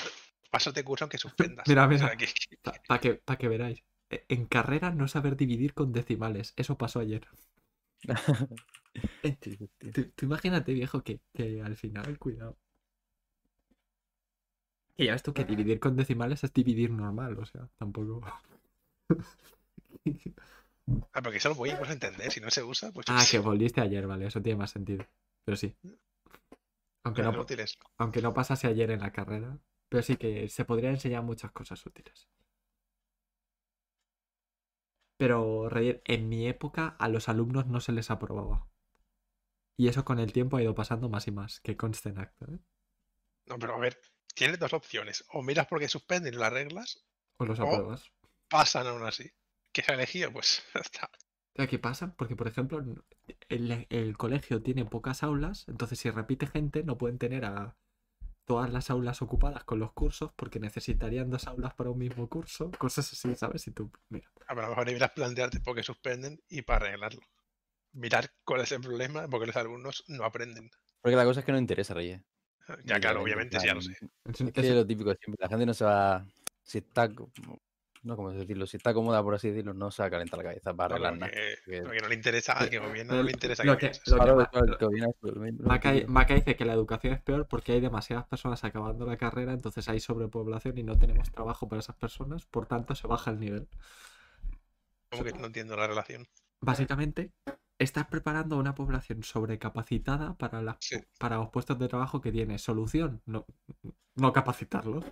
pasas 0.51 0.75
de 0.75 0.85
curso 0.85 1.05
aunque 1.05 1.19
suspendas. 1.19 1.67
Mira, 1.69 1.85
O 1.85 1.89
mira. 1.89 2.09
sea, 2.09 2.17
que- 2.17 2.29
Para 2.89 3.01
que, 3.01 3.15
pa' 3.15 3.37
que 3.37 3.49
veráis. 3.49 3.83
E- 4.11 4.25
En 4.29 4.47
carrera 4.47 4.91
no 4.91 5.09
saber 5.09 5.37
dividir 5.37 5.75
con 5.75 5.93
decimales. 5.93 6.55
Eso 6.57 6.77
pasó 6.79 7.01
ayer. 7.01 7.27
Tú, 9.95 10.05
tú 10.17 10.27
imagínate, 10.27 10.73
viejo, 10.73 11.03
que, 11.03 11.21
que 11.35 11.61
al 11.63 11.77
final, 11.77 12.19
cuidado. 12.19 12.57
Que 14.97 15.05
ya 15.05 15.13
ves 15.13 15.23
tú 15.23 15.33
que 15.33 15.45
dividir 15.45 15.79
con 15.79 15.95
decimales 15.97 16.43
es 16.43 16.53
dividir 16.53 16.91
normal, 16.91 17.39
o 17.39 17.47
sea, 17.47 17.69
tampoco. 17.79 18.23
Ah, 21.13 21.21
porque 21.21 21.37
eso 21.37 21.51
lo 21.51 21.55
a 21.63 21.93
entender. 21.93 22.31
Si 22.33 22.41
no 22.41 22.51
se 22.51 22.63
usa, 22.63 22.91
pues. 22.93 23.05
Ah, 23.11 23.23
que 23.31 23.39
volviste 23.41 23.83
ayer, 23.83 24.07
vale, 24.07 24.27
eso 24.27 24.41
tiene 24.41 24.59
más 24.59 24.71
sentido. 24.71 25.05
Pero 25.45 25.57
sí. 25.57 25.75
Aunque 27.09 27.23
no, 27.23 27.29
cosas 27.31 27.43
útiles. 27.45 27.79
aunque 27.99 28.23
no 28.23 28.35
pasase 28.35 28.67
ayer 28.67 28.91
en 28.91 29.01
la 29.01 29.13
carrera, 29.13 29.59
pero 29.89 30.03
sí 30.03 30.17
que 30.17 30.49
se 30.49 30.65
podría 30.65 30.91
enseñar 30.91 31.23
muchas 31.23 31.51
cosas 31.53 31.85
útiles. 31.87 32.29
Pero, 35.17 35.69
Reyes, 35.69 36.01
en 36.05 36.29
mi 36.29 36.47
época 36.47 36.97
a 36.99 37.09
los 37.09 37.29
alumnos 37.29 37.67
no 37.67 37.81
se 37.81 37.93
les 37.93 38.11
aprobaba. 38.11 38.69
Y 39.77 39.89
eso 39.89 40.05
con 40.05 40.19
el 40.19 40.33
tiempo 40.33 40.57
ha 40.57 40.63
ido 40.63 40.75
pasando 40.75 41.09
más 41.09 41.27
y 41.29 41.31
más, 41.31 41.61
que 41.61 41.77
conste 41.77 42.09
en 42.11 42.19
acto, 42.19 42.47
¿eh? 42.53 42.59
No, 43.47 43.59
pero 43.59 43.75
a 43.75 43.79
ver, 43.79 43.99
tienes 44.35 44.59
dos 44.59 44.73
opciones. 44.73 45.25
O 45.33 45.43
miras 45.43 45.67
porque 45.67 45.89
suspenden 45.89 46.39
las 46.39 46.53
reglas, 46.53 47.05
O 47.39 47.47
los 47.47 47.59
apruebas. 47.61 48.13
pasan 48.49 48.87
aún 48.87 49.05
así. 49.05 49.31
¿Qué 49.73 49.83
se 49.83 49.93
ha 49.93 49.95
elegido? 49.95 50.33
Pues 50.33 50.63
está. 50.75 51.07
O 51.07 51.57
sea, 51.57 51.67
¿Qué 51.67 51.79
pasa? 51.79 52.15
Porque, 52.17 52.37
por 52.37 52.47
ejemplo, 52.49 52.85
el, 53.49 53.87
el 53.91 54.17
colegio 54.17 54.63
tiene 54.63 54.85
pocas 54.85 55.23
aulas, 55.23 55.65
entonces 55.69 55.99
si 55.99 56.11
repite 56.11 56.47
gente 56.47 56.83
no 56.85 56.99
pueden 56.99 57.19
tener 57.19 57.45
a 57.45 57.77
todas 58.45 58.73
las 58.73 58.91
aulas 58.91 59.21
ocupadas 59.21 59.65
con 59.65 59.79
los 59.79 59.93
cursos 59.93 60.33
porque 60.35 60.59
necesitarían 60.59 61.31
dos 61.31 61.47
aulas 61.47 61.75
para 61.75 61.91
un 61.91 61.99
mismo 61.99 62.29
curso, 62.29 62.71
cosas 62.79 63.13
así, 63.13 63.35
¿sabes? 63.35 63.67
Y 63.67 63.73
tú, 63.73 63.91
mira, 64.09 64.31
A 64.47 64.55
lo 64.55 64.69
mejor 64.69 64.87
deberías 64.87 65.11
plantearte 65.13 65.61
por 65.61 65.77
qué 65.77 65.83
suspenden 65.83 66.41
y 66.49 66.63
para 66.63 66.87
arreglarlo. 66.87 67.21
Mirar 67.93 68.31
cuál 68.45 68.63
es 68.63 68.73
el 68.73 68.81
problema, 68.81 69.29
porque 69.29 69.47
los 69.47 69.57
alumnos 69.57 70.05
no 70.09 70.25
aprenden. 70.25 70.71
Porque 71.01 71.17
la 71.17 71.25
cosa 71.25 71.41
es 71.41 71.47
que 71.47 71.53
no 71.53 71.59
interesa, 71.59 71.95
Reyes. 71.95 72.23
Ya, 72.85 73.01
claro, 73.01 73.23
obviamente, 73.23 73.59
sí, 73.59 73.67
ya 73.67 73.75
lo 73.75 73.81
sé. 73.81 73.93
es- 73.93 74.53
que 74.53 74.61
es 74.61 74.71
lo 74.75 74.87
típico 74.87 75.15
siempre. 75.15 75.43
La 75.43 75.49
gente 75.49 75.65
no 75.65 75.73
se 75.75 75.85
va. 75.85 76.27
Si 76.63 76.79
está. 76.79 77.09
No, 78.03 78.17
como 78.17 78.31
decirlo, 78.31 78.67
si 78.67 78.77
está 78.77 78.95
cómoda, 78.95 79.23
por 79.23 79.35
así 79.35 79.49
decirlo, 79.49 79.75
no 79.75 79.91
se 79.91 80.03
va 80.03 80.07
a 80.07 80.11
calentar 80.11 80.39
la 80.39 80.45
cabeza 80.45 80.73
para 80.75 80.95
arreglar 80.95 81.17
nada. 81.19 81.33
porque, 81.33 81.55
que- 81.79 81.83
porque 81.83 82.01
no 82.01 82.09
le 82.09 82.15
interesa 82.15 82.53
al 82.53 82.71
que 82.71 82.79
gobierna, 82.79 83.15
no 83.15 83.23
le 83.23 83.33
interesa 83.33 83.65
lo 83.65 83.77
que 83.77 83.91
lo 84.07 84.17
lo- 84.17 86.09
Maca, 86.09 86.35
dice 86.35 86.57
que 86.57 86.65
la 86.65 86.73
educación 86.75 87.13
es 87.15 87.21
peor 87.21 87.47
porque 87.49 87.73
hay 87.73 87.81
demasiadas 87.81 88.27
personas 88.27 88.63
acabando 88.65 89.05
la 89.07 89.17
carrera, 89.17 89.53
entonces 89.53 89.89
hay 89.89 90.01
sobrepoblación 90.01 90.79
y 90.79 90.83
no 90.85 90.99
tenemos 90.99 91.31
trabajo 91.33 91.69
para 91.69 91.81
esas 91.81 91.97
personas, 91.97 92.47
por 92.47 92.67
tanto 92.67 92.95
se 92.95 93.07
baja 93.07 93.31
el 93.31 93.41
nivel. 93.41 93.69
Como 95.11 95.25
que 95.25 95.33
no 95.33 95.47
entiendo 95.47 95.77
la 95.77 95.87
relación. 95.87 96.27
Básicamente, 96.61 97.33
estás 97.79 98.07
preparando 98.07 98.57
a 98.57 98.59
una 98.59 98.75
población 98.75 99.23
sobrecapacitada 99.23 100.35
para, 100.35 100.61
las, 100.63 100.77
Sí. 100.81 100.97
para 101.19 101.37
los 101.37 101.49
puestos 101.51 101.79
de 101.79 101.89
trabajo 101.89 102.21
que 102.21 102.33
tiene. 102.33 102.59
Solución, 102.59 103.23
no, 103.27 103.47
no 104.17 104.33
capacitarlos. 104.33 105.05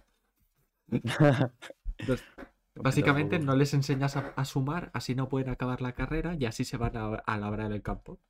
Entonces, 1.98 2.26
básicamente 2.76 3.38
no 3.38 3.56
les 3.56 3.74
enseñas 3.74 4.16
a, 4.16 4.32
a 4.36 4.44
sumar, 4.44 4.90
así 4.94 5.14
no 5.14 5.28
pueden 5.28 5.48
acabar 5.48 5.80
la 5.82 5.92
carrera 5.92 6.34
y 6.38 6.46
así 6.46 6.64
se 6.64 6.76
van 6.76 6.96
a, 6.96 7.14
a 7.14 7.38
labrar 7.38 7.72
el 7.72 7.82
campo. 7.82 8.20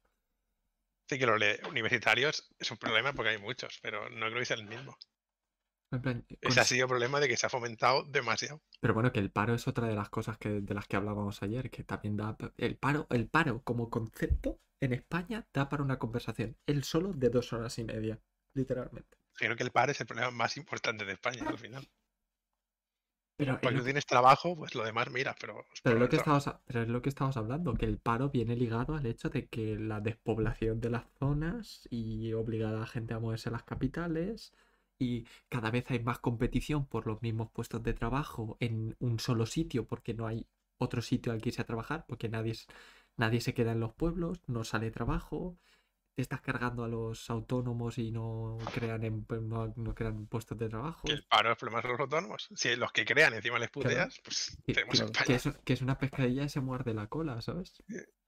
Sí 1.08 1.18
que 1.18 1.26
los 1.26 1.40
universitarios 1.68 2.48
es 2.58 2.70
un 2.70 2.78
problema 2.78 3.12
porque 3.12 3.30
hay 3.30 3.38
muchos, 3.38 3.78
pero 3.80 4.10
no 4.10 4.26
creo 4.26 4.38
que 4.38 4.44
sea 4.44 4.56
el 4.56 4.66
mismo. 4.66 4.98
En 5.92 6.02
plan, 6.02 6.26
Ese 6.40 6.60
ha 6.60 6.64
sido 6.64 6.86
el 6.86 6.88
problema 6.88 7.20
de 7.20 7.28
que 7.28 7.36
se 7.36 7.46
ha 7.46 7.48
fomentado 7.48 8.02
demasiado. 8.04 8.60
Pero 8.80 8.92
bueno, 8.92 9.12
que 9.12 9.20
el 9.20 9.30
paro 9.30 9.54
es 9.54 9.68
otra 9.68 9.86
de 9.86 9.94
las 9.94 10.10
cosas 10.10 10.36
que, 10.36 10.60
de 10.60 10.74
las 10.74 10.88
que 10.88 10.96
hablábamos 10.96 11.42
ayer, 11.42 11.70
que 11.70 11.84
también 11.84 12.16
da... 12.16 12.36
El 12.56 12.76
paro, 12.76 13.06
el 13.10 13.28
paro 13.28 13.62
como 13.62 13.88
concepto 13.88 14.58
en 14.80 14.92
España 14.92 15.46
da 15.52 15.68
para 15.68 15.84
una 15.84 15.98
conversación, 15.98 16.56
él 16.66 16.82
solo 16.82 17.12
de 17.12 17.30
dos 17.30 17.52
horas 17.52 17.78
y 17.78 17.84
media, 17.84 18.20
literalmente. 18.54 19.16
Creo 19.34 19.54
que 19.54 19.62
el 19.62 19.70
paro 19.70 19.92
es 19.92 20.00
el 20.00 20.06
problema 20.06 20.30
más 20.32 20.56
importante 20.56 21.04
de 21.04 21.12
España 21.12 21.44
al 21.46 21.58
final. 21.58 21.88
Pero 23.36 23.52
es 23.54 23.60
Porque 23.60 23.74
lo 23.74 23.80
tú 23.80 23.80
que- 23.80 23.84
tienes 23.84 24.06
trabajo, 24.06 24.56
pues 24.56 24.74
lo 24.74 24.84
demás 24.84 25.10
mira, 25.10 25.34
pero. 25.40 25.60
es 25.72 25.80
Pero 25.82 25.96
lo 25.98 26.04
el 26.04 26.10
que 26.10 26.16
estamos, 26.16 26.50
pero 26.66 26.82
es 26.82 26.88
lo 26.88 27.02
que 27.02 27.08
estamos 27.10 27.36
hablando, 27.36 27.74
que 27.74 27.86
el 27.86 27.98
paro 27.98 28.30
viene 28.30 28.56
ligado 28.56 28.94
al 28.94 29.04
hecho 29.06 29.28
de 29.28 29.46
que 29.46 29.76
la 29.78 30.00
despoblación 30.00 30.80
de 30.80 30.90
las 30.90 31.04
zonas 31.18 31.86
y 31.90 32.32
obliga 32.32 32.70
a 32.70 32.72
la 32.72 32.86
gente 32.86 33.14
a 33.14 33.18
moverse 33.20 33.48
a 33.50 33.52
las 33.52 33.64
capitales 33.64 34.52
y 34.98 35.26
cada 35.50 35.70
vez 35.70 35.90
hay 35.90 36.00
más 36.02 36.18
competición 36.18 36.86
por 36.86 37.06
los 37.06 37.20
mismos 37.22 37.50
puestos 37.50 37.82
de 37.82 37.92
trabajo 37.92 38.56
en 38.60 38.96
un 39.00 39.18
solo 39.20 39.44
sitio 39.46 39.86
porque 39.86 40.14
no 40.14 40.26
hay 40.26 40.46
otro 40.78 41.02
sitio 41.02 41.32
al 41.32 41.40
que 41.42 41.50
irse 41.50 41.60
a 41.62 41.66
trabajar 41.66 42.06
porque 42.08 42.28
nadie, 42.30 42.54
nadie 43.16 43.40
se 43.40 43.54
queda 43.54 43.72
en 43.72 43.80
los 43.80 43.92
pueblos, 43.94 44.40
no 44.46 44.64
sale 44.64 44.90
trabajo, 44.90 45.56
te 46.16 46.22
estás 46.22 46.40
cargando 46.40 46.82
a 46.82 46.88
los 46.88 47.28
autónomos 47.28 47.98
y 47.98 48.10
no 48.10 48.56
crean, 48.72 49.04
em- 49.04 49.26
no, 49.42 49.74
no 49.76 49.94
crean 49.94 50.26
puestos 50.26 50.56
de 50.56 50.70
trabajo. 50.70 51.02
Que 51.06 51.12
el 51.12 51.24
paro 51.24 51.52
es 51.52 51.58
problema 51.58 51.82
de 51.82 51.88
los 51.88 52.00
autónomos. 52.00 52.48
Si 52.54 52.74
los 52.74 52.90
que 52.90 53.04
crean 53.04 53.34
encima 53.34 53.58
les 53.58 53.68
puteas, 53.68 54.18
pues 54.24 54.56
Que, 54.64 54.72
tenemos 54.72 54.98
en 54.98 55.12
que 55.12 55.34
es, 55.34 55.46
que 55.62 55.74
es 55.74 55.82
una 55.82 55.98
pescadilla 55.98 56.44
y 56.44 56.48
se 56.48 56.62
muerde 56.62 56.94
la 56.94 57.08
cola, 57.08 57.42
¿sabes? 57.42 57.74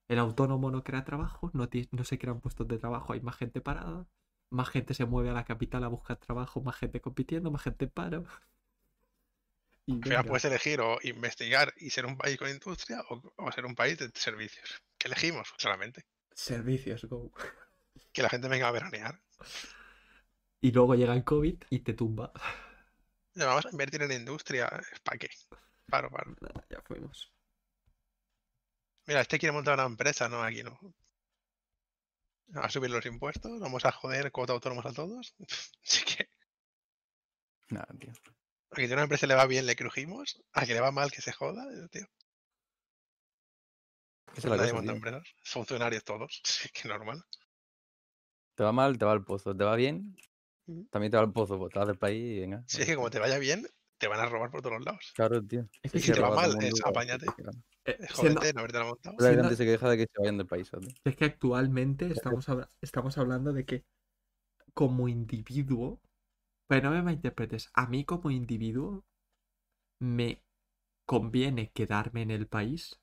El 0.07 0.19
autónomo 0.19 0.71
no 0.71 0.85
crea 0.85 1.03
trabajo, 1.05 1.51
no, 1.55 1.67
no 1.93 2.05
se 2.05 2.19
crean 2.19 2.43
puestos 2.43 2.69
de 2.69 2.77
trabajo, 2.77 3.15
hay 3.15 3.23
más 3.23 3.37
gente 3.37 3.63
parada, 3.63 4.07
más 4.51 4.69
gente 4.69 4.93
se 4.93 5.07
mueve 5.07 5.31
a 5.31 5.33
la 5.33 5.45
capital 5.45 5.83
a 5.83 5.89
buscar 5.89 6.19
trabajo, 6.19 6.61
más 6.61 6.77
gente 6.77 7.01
compitiendo, 7.01 7.51
más 7.51 7.63
gente 7.63 7.87
en 7.87 7.91
paro. 7.91 8.25
Y 9.87 9.93
Al 9.93 10.03
final 10.03 10.17
venga, 10.19 10.29
puedes 10.29 10.45
elegir 10.45 10.83
o 10.83 10.99
investigar 11.03 11.73
y 11.79 11.89
ser 11.89 12.05
un 12.05 12.19
país 12.19 12.37
con 12.37 12.51
industria 12.51 13.01
o, 13.09 13.23
o 13.37 13.53
ser 13.53 13.65
un 13.65 13.75
país 13.75 13.97
de 13.97 14.11
servicios. 14.13 14.83
¿Qué 14.99 15.09
elegimos? 15.09 15.49
Pues 15.49 15.63
Claramente. 15.63 16.05
servicios, 16.35 17.07
go. 17.07 17.33
Que 18.13 18.23
la 18.23 18.29
gente 18.29 18.49
venga 18.49 18.69
a 18.69 18.73
veranear. 18.73 19.21
Y 20.61 20.73
luego 20.73 20.95
llega 20.95 21.15
el 21.15 21.25
COVID 21.25 21.63
y 21.71 21.79
te 21.81 21.95
tumba. 21.95 22.33
Ya 23.35 23.47
vamos 23.47 23.67
a 23.67 23.71
invertir 23.71 24.03
en 24.03 24.13
industria. 24.13 24.69
¿Para 25.05 25.19
qué? 25.19 25.29
Paro, 25.89 26.11
paro. 26.11 26.35
Nada, 26.41 26.67
ya 26.69 26.83
fuimos. 26.83 27.33
Mira, 29.07 29.21
este 29.21 29.39
quiere 29.39 29.53
montar 29.53 29.75
una 29.75 29.85
empresa, 29.87 30.29
no, 30.29 30.43
aquí 30.43 30.63
no. 30.63 30.79
A 32.55 32.69
subir 32.71 32.91
los 32.91 33.05
impuestos, 33.07 33.61
vamos 33.61 33.85
a 33.85 33.93
joder 33.93 34.33
cuota 34.33 34.53
autónomos 34.55 34.87
a 34.87 34.93
todos. 34.93 35.35
Así 35.85 36.05
que 36.05 36.29
Nada, 37.71 37.87
tío. 37.99 38.13
a 38.71 38.77
que 38.77 38.85
a 38.91 38.93
una 38.95 39.03
empresa 39.03 39.27
le 39.27 39.35
va 39.35 39.47
bien 39.47 39.67
le 39.67 39.77
crujimos, 39.77 40.43
a 40.53 40.67
que 40.67 40.75
le 40.75 40.81
va 40.81 40.91
mal 40.91 41.11
que 41.11 41.23
se 41.23 41.33
joda, 41.33 41.65
tío. 41.91 42.07
La 44.45 44.57
Nadie 44.57 44.73
cosa, 44.73 44.75
monta 44.75 44.93
tío. 44.93 44.97
empresas. 44.97 45.29
Funcionarios 45.43 46.05
todos. 46.05 46.41
Sí, 46.45 46.69
que 46.71 46.89
normal. 46.89 47.23
Te 48.59 48.65
va 48.65 48.73
mal, 48.73 48.99
te 48.99 49.05
va 49.05 49.13
al 49.13 49.23
pozo. 49.25 49.57
Te 49.57 49.63
va 49.63 49.77
bien, 49.77 50.17
también 50.91 51.13
te 51.13 51.17
va 51.17 51.23
al 51.23 51.33
pozo. 51.33 51.57
Pues 51.61 51.73
te 51.73 51.79
vas 51.79 51.87
del 51.87 51.97
país 51.97 52.21
y 52.39 52.41
venga. 52.41 52.65
Si 52.67 52.81
es 52.83 52.89
que 52.89 52.97
como 52.97 53.09
te 53.09 53.21
vaya 53.21 53.39
bien, 53.39 53.65
te 53.99 54.09
van 54.09 54.19
a 54.19 54.27
robar 54.27 54.51
por 54.51 54.63
todos 54.63 54.85
lados. 54.85 55.13
Claro, 55.15 55.41
tío. 55.41 55.69
Es 55.81 55.93
que 55.93 55.99
Y 55.99 56.03
si 56.03 56.09
te 56.09 56.15
te 56.15 56.21
va 56.23 56.35
mal, 56.35 56.57
es 56.61 56.75
apáñate. 56.85 57.27
eh, 57.85 57.97
Es 58.01 58.11
siendo- 58.17 58.41
joderte, 58.41 58.53
no 58.55 58.59
haberte 58.61 58.81
montado. 58.81 59.17
La 59.21 59.29
Siendo- 59.29 59.43
gente 59.45 59.57
se 59.57 59.65
queja 59.65 59.89
de 59.91 59.97
que 59.97 60.03
se 60.13 60.19
vayan 60.19 60.39
del 60.39 60.47
país. 60.49 60.67
¿sabes? 60.67 60.93
Es 61.05 61.15
que 61.17 61.25
actualmente 61.25 62.09
estamos, 62.11 62.49
habla- 62.49 62.69
estamos 62.81 63.17
hablando 63.17 63.53
de 63.53 63.65
que 63.65 63.85
como 64.75 65.07
individuo, 65.07 66.01
pero 66.67 66.91
no 66.91 66.97
me 66.97 67.03
malinterpretes, 67.05 67.71
a 67.75 67.87
mí 67.87 68.05
como 68.05 68.33
individuo 68.33 69.05
me 70.01 70.43
conviene 71.07 71.71
quedarme 71.71 72.23
en 72.23 72.33
el 72.33 72.49
país 72.49 73.01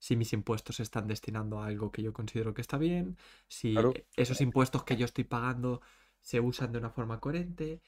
si 0.00 0.16
mis 0.16 0.34
impuestos 0.34 0.78
se 0.78 0.84
están 0.84 1.08
destinando 1.08 1.60
a 1.60 1.66
algo 1.68 1.92
que 1.92 2.02
yo 2.02 2.14
considero 2.14 2.54
que 2.54 2.62
está 2.62 2.78
bien, 2.78 3.18
si 3.48 3.66
Claro. 3.72 4.00
esos 4.16 4.42
impuestos 4.42 4.84
que 4.84 4.96
yo 4.98 5.06
estoy 5.06 5.24
pagando 5.24 5.82
se 6.20 6.40
usan 6.40 6.72
de 6.72 6.78
una 6.80 6.90
forma 6.90 7.20
coherente, 7.20 7.82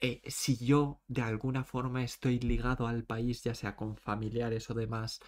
eh, 0.00 0.22
si 0.30 0.56
yo 0.64 1.02
de 1.08 1.22
alguna 1.22 1.64
forma 1.64 2.02
estoy 2.04 2.40
ligado 2.40 2.86
al 2.88 3.04
país, 3.04 3.42
ya 3.44 3.54
sea 3.54 3.76
con 3.76 3.96
familiares 3.96 4.70
o 4.70 4.74
demás, 4.74 5.20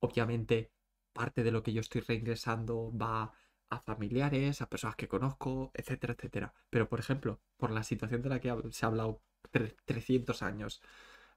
obviamente 0.00 0.72
parte 1.12 1.42
de 1.42 1.50
lo 1.50 1.62
que 1.62 1.72
yo 1.72 1.80
estoy 1.80 2.00
reingresando 2.02 2.92
va 2.96 3.32
a 3.70 3.80
familiares, 3.80 4.62
a 4.62 4.68
personas 4.68 4.96
que 4.96 5.08
conozco, 5.08 5.70
etcétera, 5.74 6.14
etcétera. 6.14 6.54
Pero, 6.70 6.88
por 6.88 7.00
ejemplo, 7.00 7.40
por 7.56 7.70
la 7.70 7.82
situación 7.82 8.22
de 8.22 8.28
la 8.30 8.40
que 8.40 8.54
se 8.70 8.86
ha 8.86 8.88
hablado 8.88 9.22
tre- 9.52 9.76
300 9.84 10.42
años 10.42 10.80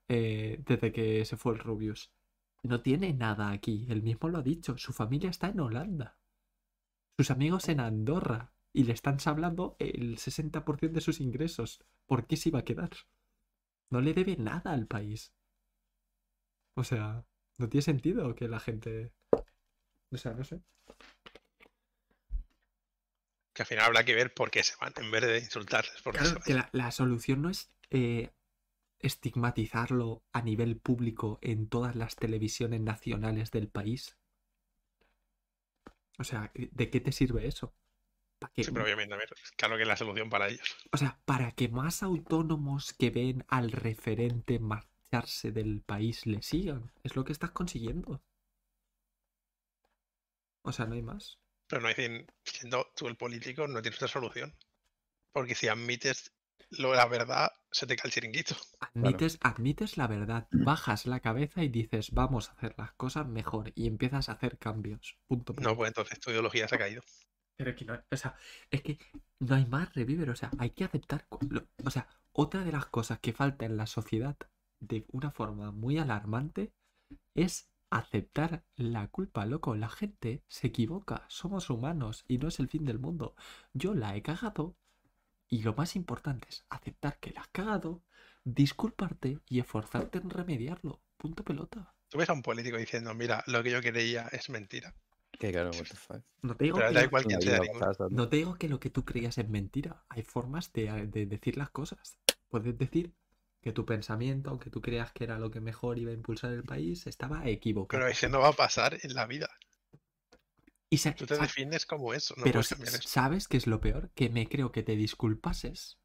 eh, 0.07 0.61
desde 0.65 0.91
que 0.91 1.25
se 1.25 1.37
fue 1.37 1.53
el 1.53 1.59
Rubius, 1.59 2.11
no 2.63 2.81
tiene 2.81 3.13
nada 3.13 3.51
aquí. 3.51 3.85
Él 3.89 4.03
mismo 4.03 4.29
lo 4.29 4.39
ha 4.39 4.43
dicho. 4.43 4.77
Su 4.77 4.93
familia 4.93 5.29
está 5.29 5.49
en 5.49 5.59
Holanda. 5.59 6.17
Sus 7.17 7.31
amigos 7.31 7.69
en 7.69 7.79
Andorra. 7.79 8.53
Y 8.73 8.85
le 8.85 8.93
están 8.93 9.17
hablando 9.25 9.75
el 9.79 10.17
60% 10.17 10.91
de 10.91 11.01
sus 11.01 11.19
ingresos. 11.19 11.83
¿Por 12.05 12.25
qué 12.25 12.37
se 12.37 12.49
iba 12.49 12.59
a 12.59 12.63
quedar? 12.63 12.91
No 13.89 13.99
le 13.99 14.13
debe 14.13 14.37
nada 14.37 14.71
al 14.71 14.87
país. 14.87 15.33
O 16.75 16.83
sea, 16.83 17.25
no 17.57 17.67
tiene 17.67 17.81
sentido 17.81 18.33
que 18.33 18.47
la 18.47 18.59
gente... 18.59 19.11
O 20.11 20.17
sea, 20.17 20.33
no 20.33 20.43
sé. 20.45 20.61
Que 23.53 23.63
al 23.63 23.67
final 23.67 23.85
habrá 23.85 24.05
que 24.05 24.15
ver 24.15 24.33
por 24.33 24.49
qué 24.49 24.63
se 24.63 24.75
van, 24.79 24.93
en 24.95 25.11
vez 25.11 25.21
de 25.23 25.39
insultarles. 25.39 26.01
Claro, 26.01 26.39
que 26.41 26.53
la, 26.53 26.69
la 26.71 26.91
solución 26.91 27.41
no 27.41 27.49
es 27.49 27.69
eh, 27.89 28.29
estigmatizarlo 29.03 30.23
a 30.31 30.41
nivel 30.41 30.77
público 30.77 31.39
en 31.41 31.67
todas 31.67 31.95
las 31.95 32.15
televisiones 32.15 32.81
nacionales 32.81 33.51
del 33.51 33.69
país. 33.69 34.17
O 36.17 36.23
sea, 36.23 36.51
¿de 36.53 36.89
qué 36.89 36.99
te 36.99 37.11
sirve 37.11 37.47
eso? 37.47 37.73
Sí, 38.55 38.71
pero 38.71 38.83
obviamente, 38.83 39.13
a 39.13 39.17
ver, 39.17 39.29
claro 39.55 39.75
que 39.75 39.83
es 39.83 39.87
la 39.87 39.97
solución 39.97 40.29
para 40.29 40.47
ellos. 40.47 40.75
O 40.91 40.97
sea, 40.97 41.19
para 41.25 41.51
que 41.51 41.69
más 41.69 42.01
autónomos 42.01 42.93
que 42.93 43.11
ven 43.11 43.45
al 43.47 43.71
referente 43.71 44.59
marcharse 44.59 45.51
del 45.51 45.81
país 45.81 46.25
le 46.25 46.41
sigan. 46.41 46.91
Es 47.03 47.15
lo 47.15 47.23
que 47.23 47.33
estás 47.33 47.51
consiguiendo. 47.51 48.23
O 50.63 50.71
sea, 50.71 50.85
no 50.85 50.95
hay 50.95 51.01
más. 51.01 51.39
Pero 51.67 51.81
no 51.81 51.87
dicen, 51.87 52.27
siendo 52.43 52.91
tú 52.95 53.07
el 53.07 53.15
político, 53.15 53.67
no 53.67 53.81
tienes 53.81 53.97
otra 53.99 54.07
solución. 54.07 54.55
Porque 55.31 55.55
si 55.55 55.67
admites 55.67 56.33
lo, 56.69 56.93
la 56.93 57.05
verdad, 57.05 57.51
se 57.71 57.87
te 57.87 57.95
cae 57.95 58.07
el 58.07 58.13
chiringuito. 58.13 58.55
Admites, 58.79 59.37
admites 59.41 59.97
la 59.97 60.07
verdad, 60.07 60.47
bajas 60.51 61.05
la 61.05 61.19
cabeza 61.19 61.63
y 61.63 61.69
dices, 61.69 62.11
vamos 62.11 62.49
a 62.49 62.53
hacer 62.53 62.75
las 62.77 62.91
cosas 62.93 63.27
mejor 63.27 63.71
y 63.75 63.87
empiezas 63.87 64.29
a 64.29 64.33
hacer 64.33 64.57
cambios. 64.57 65.17
Punto. 65.27 65.53
No, 65.59 65.75
pues 65.75 65.87
entonces 65.89 66.19
tu 66.19 66.31
ideología 66.31 66.67
se 66.67 66.75
ha 66.75 66.79
caído. 66.79 67.01
Pero 67.57 67.75
que 67.75 67.85
no, 67.85 67.93
o 68.11 68.17
sea, 68.17 68.35
es 68.71 68.81
que 68.81 68.97
no 69.39 69.55
hay 69.55 69.65
más 69.65 69.93
reviver, 69.93 70.29
o 70.29 70.35
sea, 70.35 70.51
hay 70.57 70.71
que 70.71 70.83
aceptar. 70.83 71.27
lo- 71.49 71.67
o 71.85 71.89
sea, 71.91 72.07
otra 72.33 72.63
de 72.63 72.71
las 72.71 72.87
cosas 72.87 73.19
que 73.19 73.33
falta 73.33 73.65
en 73.65 73.77
la 73.77 73.85
sociedad 73.87 74.37
de 74.79 75.05
una 75.11 75.31
forma 75.31 75.71
muy 75.71 75.97
alarmante 75.99 76.73
es 77.35 77.69
aceptar 77.89 78.63
la 78.75 79.07
culpa, 79.09 79.45
loco. 79.45 79.75
La 79.75 79.89
gente 79.89 80.43
se 80.47 80.67
equivoca, 80.67 81.25
somos 81.27 81.69
humanos 81.69 82.23
y 82.27 82.37
no 82.37 82.47
es 82.47 82.59
el 82.59 82.69
fin 82.69 82.85
del 82.85 82.99
mundo. 82.99 83.35
Yo 83.73 83.93
la 83.93 84.15
he 84.15 84.21
cagado 84.21 84.75
y 85.51 85.61
lo 85.61 85.75
más 85.75 85.95
importante 85.95 86.47
es 86.49 86.65
aceptar 86.69 87.19
que 87.19 87.29
la 87.31 87.41
has 87.41 87.47
cagado, 87.49 88.01
disculparte 88.43 89.39
y 89.47 89.59
esforzarte 89.59 90.17
en 90.17 90.29
remediarlo. 90.29 91.01
Punto 91.17 91.43
pelota. 91.43 91.93
Tú 92.09 92.17
ves 92.17 92.29
a 92.29 92.33
un 92.33 92.41
político 92.41 92.77
diciendo, 92.77 93.13
mira, 93.13 93.43
lo 93.47 93.61
que 93.61 93.69
yo 93.71 93.81
creía 93.81 94.27
es 94.31 94.49
mentira. 94.49 94.95
Que 95.39 95.51
claro, 95.51 95.69
what 95.71 95.85
the 95.87 95.95
fuck. 95.95 96.21
No 96.41 96.55
te 96.55 96.65
digo 96.65 96.77
Pero 96.77 96.89
que 96.89 96.93
da 96.95 97.01
lo- 97.01 97.07
igual 97.07 97.23
quién 97.25 97.37
Una 97.37 97.41
sea. 97.41 97.51
vida 97.51 97.61
ninguno. 97.61 97.79
pasada, 97.79 97.93
¿sabes? 97.95 98.13
No 98.13 98.29
te 98.29 98.35
digo 98.37 98.55
que 98.55 98.69
lo 98.69 98.79
que 98.79 98.89
tú 98.89 99.05
creías 99.05 99.37
es 99.37 99.47
mentira. 99.49 100.03
Hay 100.09 100.23
formas 100.23 100.71
de, 100.73 101.07
de 101.07 101.25
decir 101.25 101.57
las 101.57 101.69
cosas. 101.69 102.17
Puedes 102.49 102.77
decir 102.77 103.13
que 103.61 103.71
tu 103.71 103.85
pensamiento, 103.85 104.49
aunque 104.49 104.69
tú 104.69 104.81
creas 104.81 105.11
que 105.11 105.23
era 105.23 105.37
lo 105.39 105.51
que 105.51 105.61
mejor 105.61 105.99
iba 105.99 106.11
a 106.11 106.15
impulsar 106.15 106.51
el 106.51 106.63
país, 106.63 107.05
estaba 107.07 107.47
equivocado. 107.47 107.99
Pero 108.01 108.11
ese 108.11 108.27
no 108.29 108.39
va 108.39 108.49
a 108.49 108.53
pasar 108.53 108.97
en 109.03 109.13
la 109.13 109.25
vida. 109.27 109.49
Y 110.91 110.97
sa- 110.97 111.15
Tú 111.15 111.25
te 111.25 111.35
sa- 111.37 111.41
defines 111.43 111.85
como 111.85 112.13
eso, 112.13 112.35
no 112.37 112.43
pero. 112.43 112.61
¿sabes 112.61 113.47
qué 113.47 113.57
es 113.57 113.65
lo 113.65 113.79
peor? 113.79 114.11
Que 114.13 114.29
me 114.29 114.47
creo 114.47 114.71
que 114.71 114.83
te 114.83 114.95
disculpases 114.95 115.97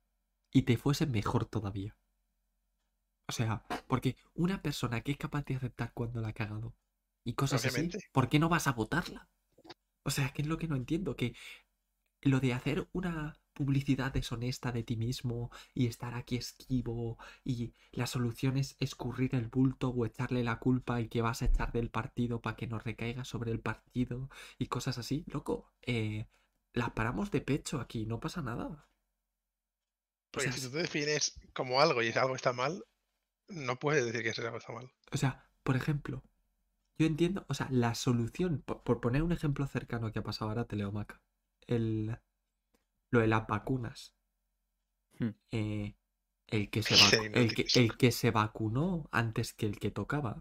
y 0.52 0.62
te 0.62 0.76
fuese 0.76 1.06
mejor 1.06 1.44
todavía. 1.44 1.96
O 3.28 3.32
sea, 3.32 3.64
porque 3.88 4.16
una 4.34 4.62
persona 4.62 5.00
que 5.00 5.10
es 5.12 5.18
capaz 5.18 5.44
de 5.44 5.56
aceptar 5.56 5.92
cuando 5.92 6.20
la 6.20 6.28
ha 6.28 6.32
cagado 6.32 6.76
y 7.24 7.34
cosas 7.34 7.64
Obviamente. 7.66 7.98
así, 7.98 8.06
¿por 8.12 8.28
qué 8.28 8.38
no 8.38 8.48
vas 8.48 8.68
a 8.68 8.72
votarla? 8.72 9.28
O 10.04 10.10
sea, 10.10 10.32
que 10.32 10.42
es 10.42 10.48
lo 10.48 10.56
que 10.56 10.68
no 10.68 10.76
entiendo, 10.76 11.16
que 11.16 11.34
lo 12.22 12.38
de 12.38 12.54
hacer 12.54 12.88
una 12.92 13.40
publicidad 13.56 14.12
deshonesta 14.12 14.70
de 14.70 14.82
ti 14.82 14.96
mismo 14.96 15.50
y 15.74 15.86
estar 15.86 16.14
aquí 16.14 16.36
esquivo 16.36 17.18
y 17.42 17.72
la 17.90 18.06
solución 18.06 18.58
es 18.58 18.76
escurrir 18.78 19.34
el 19.34 19.48
bulto 19.48 19.88
o 19.88 20.04
echarle 20.04 20.44
la 20.44 20.58
culpa 20.58 21.00
y 21.00 21.08
que 21.08 21.22
vas 21.22 21.40
a 21.40 21.46
echar 21.46 21.72
del 21.72 21.88
partido 21.88 22.42
para 22.42 22.54
que 22.54 22.66
nos 22.66 22.84
recaiga 22.84 23.24
sobre 23.24 23.50
el 23.50 23.60
partido 23.60 24.28
y 24.58 24.66
cosas 24.66 24.98
así, 24.98 25.24
loco, 25.26 25.72
eh, 25.82 26.26
las 26.74 26.90
paramos 26.90 27.30
de 27.30 27.40
pecho 27.40 27.80
aquí, 27.80 28.04
no 28.04 28.20
pasa 28.20 28.42
nada. 28.42 28.86
Porque 30.30 30.50
sea, 30.50 30.58
si 30.58 30.66
tú 30.66 30.72
te 30.72 30.82
defines 30.82 31.40
como 31.54 31.80
algo 31.80 32.02
y 32.02 32.12
algo 32.12 32.36
está 32.36 32.52
mal, 32.52 32.84
no 33.48 33.78
puedes 33.78 34.04
decir 34.04 34.22
que 34.22 34.28
ese 34.28 34.42
algo 34.42 34.58
está 34.58 34.74
mal. 34.74 34.92
O 35.12 35.16
sea, 35.16 35.48
por 35.62 35.76
ejemplo, 35.76 36.22
yo 36.98 37.06
entiendo, 37.06 37.46
o 37.48 37.54
sea, 37.54 37.68
la 37.70 37.94
solución, 37.94 38.62
por, 38.66 38.82
por 38.82 39.00
poner 39.00 39.22
un 39.22 39.32
ejemplo 39.32 39.66
cercano 39.66 40.12
que 40.12 40.18
ha 40.18 40.22
pasado 40.22 40.50
ahora, 40.50 40.66
Teleomaca, 40.66 41.22
el, 41.66 42.18
lo 43.16 43.22
de 43.22 43.28
las 43.28 43.46
vacunas. 43.48 44.14
Hmm. 45.20 45.32
Eh, 45.50 45.96
el, 46.48 46.70
que 46.70 46.82
se 46.82 46.96
vacu- 47.00 47.30
el, 47.32 47.54
que, 47.54 47.70
el 47.74 47.96
que 47.96 48.12
se 48.12 48.30
vacunó 48.30 49.08
antes 49.12 49.54
que 49.54 49.66
el 49.66 49.78
que 49.80 49.90
tocaba. 49.90 50.40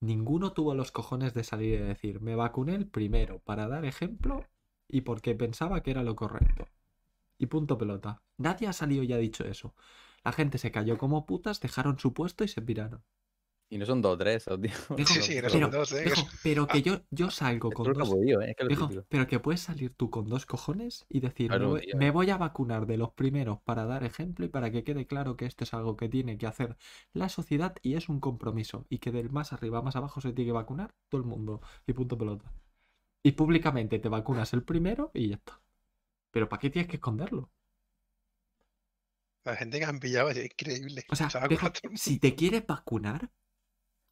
Ninguno 0.00 0.52
tuvo 0.52 0.74
los 0.74 0.92
cojones 0.92 1.32
de 1.32 1.44
salir 1.44 1.80
y 1.80 1.82
decir, 1.82 2.20
me 2.20 2.34
vacuné 2.36 2.74
el 2.74 2.86
primero 2.86 3.38
para 3.38 3.68
dar 3.68 3.86
ejemplo 3.86 4.44
y 4.86 5.00
porque 5.00 5.34
pensaba 5.34 5.82
que 5.82 5.92
era 5.92 6.02
lo 6.02 6.14
correcto. 6.14 6.68
Y 7.38 7.46
punto 7.46 7.78
pelota. 7.78 8.22
Nadie 8.38 8.68
ha 8.68 8.74
salido 8.74 9.02
y 9.04 9.12
ha 9.12 9.18
dicho 9.18 9.44
eso. 9.44 9.74
La 10.24 10.32
gente 10.32 10.58
se 10.58 10.72
cayó 10.72 10.98
como 10.98 11.26
putas, 11.26 11.60
dejaron 11.60 11.98
su 11.98 12.14
puesto 12.14 12.44
y 12.44 12.48
se 12.48 12.62
piraron. 12.62 13.04
Y 13.72 13.78
no 13.78 13.86
son 13.86 14.02
dos 14.02 14.12
o 14.12 14.18
tres. 14.18 14.44
Dijo- 14.58 14.96
Sí, 14.98 15.22
sí, 15.22 15.34
no 15.36 15.48
pero, 15.48 15.50
son 15.50 15.70
dos, 15.70 15.92
¿eh? 15.92 16.04
Que 16.04 16.10
Dijo, 16.10 16.26
pero 16.42 16.66
que 16.66 16.82
yo, 16.82 17.00
yo 17.10 17.30
salgo 17.30 17.70
con 17.70 17.90
dos. 17.94 18.10
podido, 18.10 18.42
¿eh? 18.42 18.50
Es 18.50 18.56
que 18.78 19.02
pero 19.08 19.26
que 19.26 19.40
puedes 19.40 19.62
salir 19.62 19.94
tú 19.94 20.10
con 20.10 20.28
dos 20.28 20.44
cojones 20.44 21.06
y 21.08 21.20
decir, 21.20 21.50
me, 21.50 21.56
Claro, 21.56 21.70
voy, 21.70 21.80
tío. 21.80 21.96
me 21.96 22.10
voy 22.10 22.28
a 22.28 22.36
vacunar 22.36 22.84
de 22.84 22.98
los 22.98 23.12
primeros 23.12 23.60
para 23.62 23.86
dar 23.86 24.04
ejemplo 24.04 24.44
y 24.44 24.48
para 24.48 24.70
que 24.70 24.84
quede 24.84 25.06
claro 25.06 25.38
que 25.38 25.46
esto 25.46 25.64
es 25.64 25.72
algo 25.72 25.96
que 25.96 26.10
tiene 26.10 26.36
que 26.36 26.46
hacer 26.46 26.76
la 27.14 27.30
sociedad 27.30 27.74
y 27.80 27.94
es 27.94 28.10
un 28.10 28.20
compromiso. 28.20 28.84
Y 28.90 28.98
que 28.98 29.10
del 29.10 29.30
más 29.30 29.54
arriba 29.54 29.78
a 29.78 29.82
más 29.82 29.96
abajo 29.96 30.20
se 30.20 30.34
tiene 30.34 30.50
que 30.50 30.52
vacunar 30.52 30.94
todo 31.08 31.22
el 31.22 31.26
mundo. 31.26 31.62
Y 31.86 31.94
punto 31.94 32.18
pelota. 32.18 32.52
Y 33.22 33.32
públicamente 33.32 33.98
te 34.00 34.10
vacunas 34.10 34.52
el 34.52 34.64
primero 34.64 35.10
y 35.14 35.28
ya 35.30 35.36
está. 35.36 35.62
Pero 36.30 36.46
¿para 36.50 36.60
qué 36.60 36.68
tienes 36.68 36.90
que 36.90 36.96
esconderlo? 36.96 37.48
La 39.44 39.56
gente 39.56 39.78
que 39.78 39.84
han 39.86 39.98
pillado 39.98 40.28
es 40.28 40.44
increíble. 40.44 41.04
O 41.10 41.16
sea, 41.16 41.28
deja- 41.48 41.72
si 41.94 42.18
te 42.18 42.34
quieres 42.34 42.66
vacunar, 42.66 43.30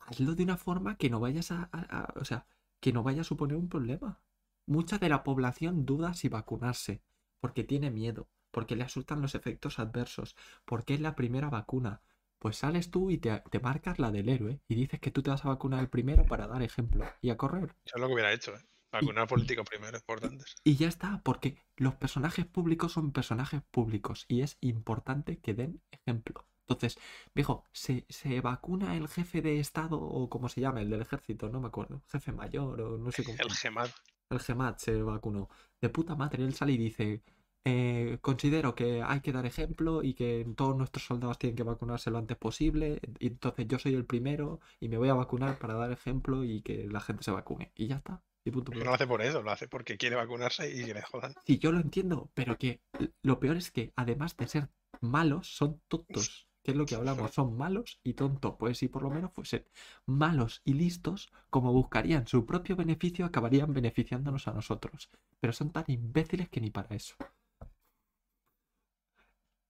hazlo 0.00 0.34
de 0.34 0.42
una 0.44 0.56
forma 0.56 0.96
que 0.96 1.10
no 1.10 1.20
vayas 1.20 1.50
a, 1.52 1.68
a- 1.72 2.00
a- 2.00 2.14
o 2.20 2.24
sea, 2.24 2.46
que 2.80 2.92
no 2.92 3.02
vaya 3.02 3.22
a 3.22 3.24
suponer 3.24 3.56
un 3.56 3.68
problema. 3.68 4.20
Mucha 4.66 4.98
de 4.98 5.08
la 5.08 5.22
población 5.24 5.84
duda 5.86 6.14
si 6.14 6.28
vacunarse, 6.28 7.02
porque 7.40 7.64
tiene 7.64 7.90
miedo, 7.90 8.28
porque 8.50 8.76
le 8.76 8.84
asustan 8.84 9.20
los 9.22 9.34
efectos 9.34 9.78
adversos, 9.78 10.36
porque 10.64 10.94
es 10.94 11.00
la 11.00 11.14
primera 11.16 11.50
vacuna. 11.50 12.00
Pues 12.38 12.56
sales 12.56 12.90
tú 12.90 13.10
y 13.10 13.18
te, 13.18 13.42
te 13.50 13.60
marcas 13.60 13.98
la 13.98 14.10
del 14.10 14.28
héroe 14.28 14.60
y 14.68 14.74
dices 14.74 14.98
que 15.00 15.10
tú 15.10 15.22
te 15.22 15.30
vas 15.30 15.44
a 15.44 15.48
vacunar 15.48 15.80
el 15.80 15.88
primero 15.90 16.24
para 16.24 16.46
dar 16.46 16.62
ejemplo 16.62 17.04
y 17.20 17.30
a 17.30 17.36
correr. 17.36 17.74
Yo 17.84 17.92
es 17.96 18.00
lo 18.00 18.06
que 18.08 18.14
hubiera 18.14 18.32
hecho, 18.32 18.54
¿eh? 18.56 18.60
Vacunar 18.92 19.28
políticos 19.28 19.66
primero, 19.68 19.98
importantes. 19.98 20.56
Y 20.64 20.76
ya 20.76 20.88
está, 20.88 21.20
porque 21.22 21.58
los 21.76 21.94
personajes 21.94 22.46
públicos 22.46 22.92
son 22.92 23.12
personajes 23.12 23.62
públicos 23.70 24.24
y 24.26 24.40
es 24.42 24.56
importante 24.60 25.38
que 25.38 25.54
den 25.54 25.80
ejemplo. 25.90 26.44
Entonces, 26.70 27.02
viejo, 27.34 27.64
¿se, 27.72 28.06
se 28.08 28.40
vacuna 28.40 28.96
el 28.96 29.08
jefe 29.08 29.42
de 29.42 29.58
Estado 29.58 30.00
o 30.00 30.30
como 30.30 30.48
se 30.48 30.60
llama, 30.60 30.80
el 30.80 30.88
del 30.88 31.02
ejército? 31.02 31.48
No 31.48 31.60
me 31.60 31.66
acuerdo. 31.66 32.00
Jefe 32.08 32.30
mayor 32.30 32.80
o 32.80 32.96
no 32.96 33.10
sé 33.10 33.24
cómo. 33.24 33.36
El 33.40 33.50
GEMAT. 33.50 33.90
El 34.30 34.38
GEMAT 34.38 34.78
se 34.78 35.02
vacunó. 35.02 35.48
De 35.80 35.88
puta 35.88 36.14
madre, 36.14 36.44
él 36.44 36.54
sale 36.54 36.72
y 36.72 36.78
dice, 36.78 37.22
eh, 37.64 38.18
considero 38.20 38.76
que 38.76 39.02
hay 39.02 39.20
que 39.20 39.32
dar 39.32 39.46
ejemplo 39.46 40.04
y 40.04 40.14
que 40.14 40.46
todos 40.56 40.76
nuestros 40.76 41.04
soldados 41.04 41.40
tienen 41.40 41.56
que 41.56 41.64
vacunarse 41.64 42.12
lo 42.12 42.18
antes 42.18 42.36
posible. 42.36 43.00
Y 43.18 43.26
entonces 43.26 43.66
yo 43.66 43.80
soy 43.80 43.94
el 43.94 44.06
primero 44.06 44.60
y 44.78 44.88
me 44.88 44.96
voy 44.96 45.08
a 45.08 45.14
vacunar 45.14 45.58
para 45.58 45.74
dar 45.74 45.90
ejemplo 45.90 46.44
y 46.44 46.62
que 46.62 46.86
la 46.86 47.00
gente 47.00 47.24
se 47.24 47.32
vacune. 47.32 47.72
Y 47.74 47.88
ya 47.88 47.96
está. 47.96 48.22
Y 48.44 48.52
punto 48.52 48.72
No 48.72 48.84
lo 48.84 48.94
hace 48.94 49.08
por 49.08 49.22
eso, 49.22 49.42
lo 49.42 49.50
hace 49.50 49.66
porque 49.66 49.98
quiere 49.98 50.14
vacunarse 50.14 50.70
y 50.72 50.84
que 50.84 50.94
le 50.94 51.02
jodan. 51.02 51.34
Sí, 51.44 51.58
yo 51.58 51.72
lo 51.72 51.80
entiendo, 51.80 52.30
pero 52.32 52.56
que 52.56 52.80
lo 53.22 53.40
peor 53.40 53.56
es 53.56 53.72
que 53.72 53.92
además 53.96 54.36
de 54.36 54.46
ser 54.46 54.68
malos, 55.00 55.48
son 55.54 55.80
tontos. 55.88 56.49
Que 56.62 56.72
es 56.72 56.76
lo 56.76 56.84
que 56.86 56.94
hablamos, 56.94 57.32
son 57.32 57.56
malos 57.56 58.00
y 58.04 58.14
tontos. 58.14 58.56
Pues 58.58 58.78
si 58.78 58.88
por 58.88 59.02
lo 59.02 59.10
menos 59.10 59.32
fuesen 59.32 59.64
malos 60.06 60.60
y 60.64 60.74
listos, 60.74 61.32
como 61.48 61.72
buscarían 61.72 62.26
su 62.26 62.44
propio 62.44 62.76
beneficio, 62.76 63.24
acabarían 63.24 63.72
beneficiándonos 63.72 64.46
a 64.48 64.52
nosotros. 64.52 65.10
Pero 65.40 65.52
son 65.52 65.70
tan 65.70 65.84
imbéciles 65.86 66.48
que 66.48 66.60
ni 66.60 66.70
para 66.70 66.94
eso. 66.94 67.16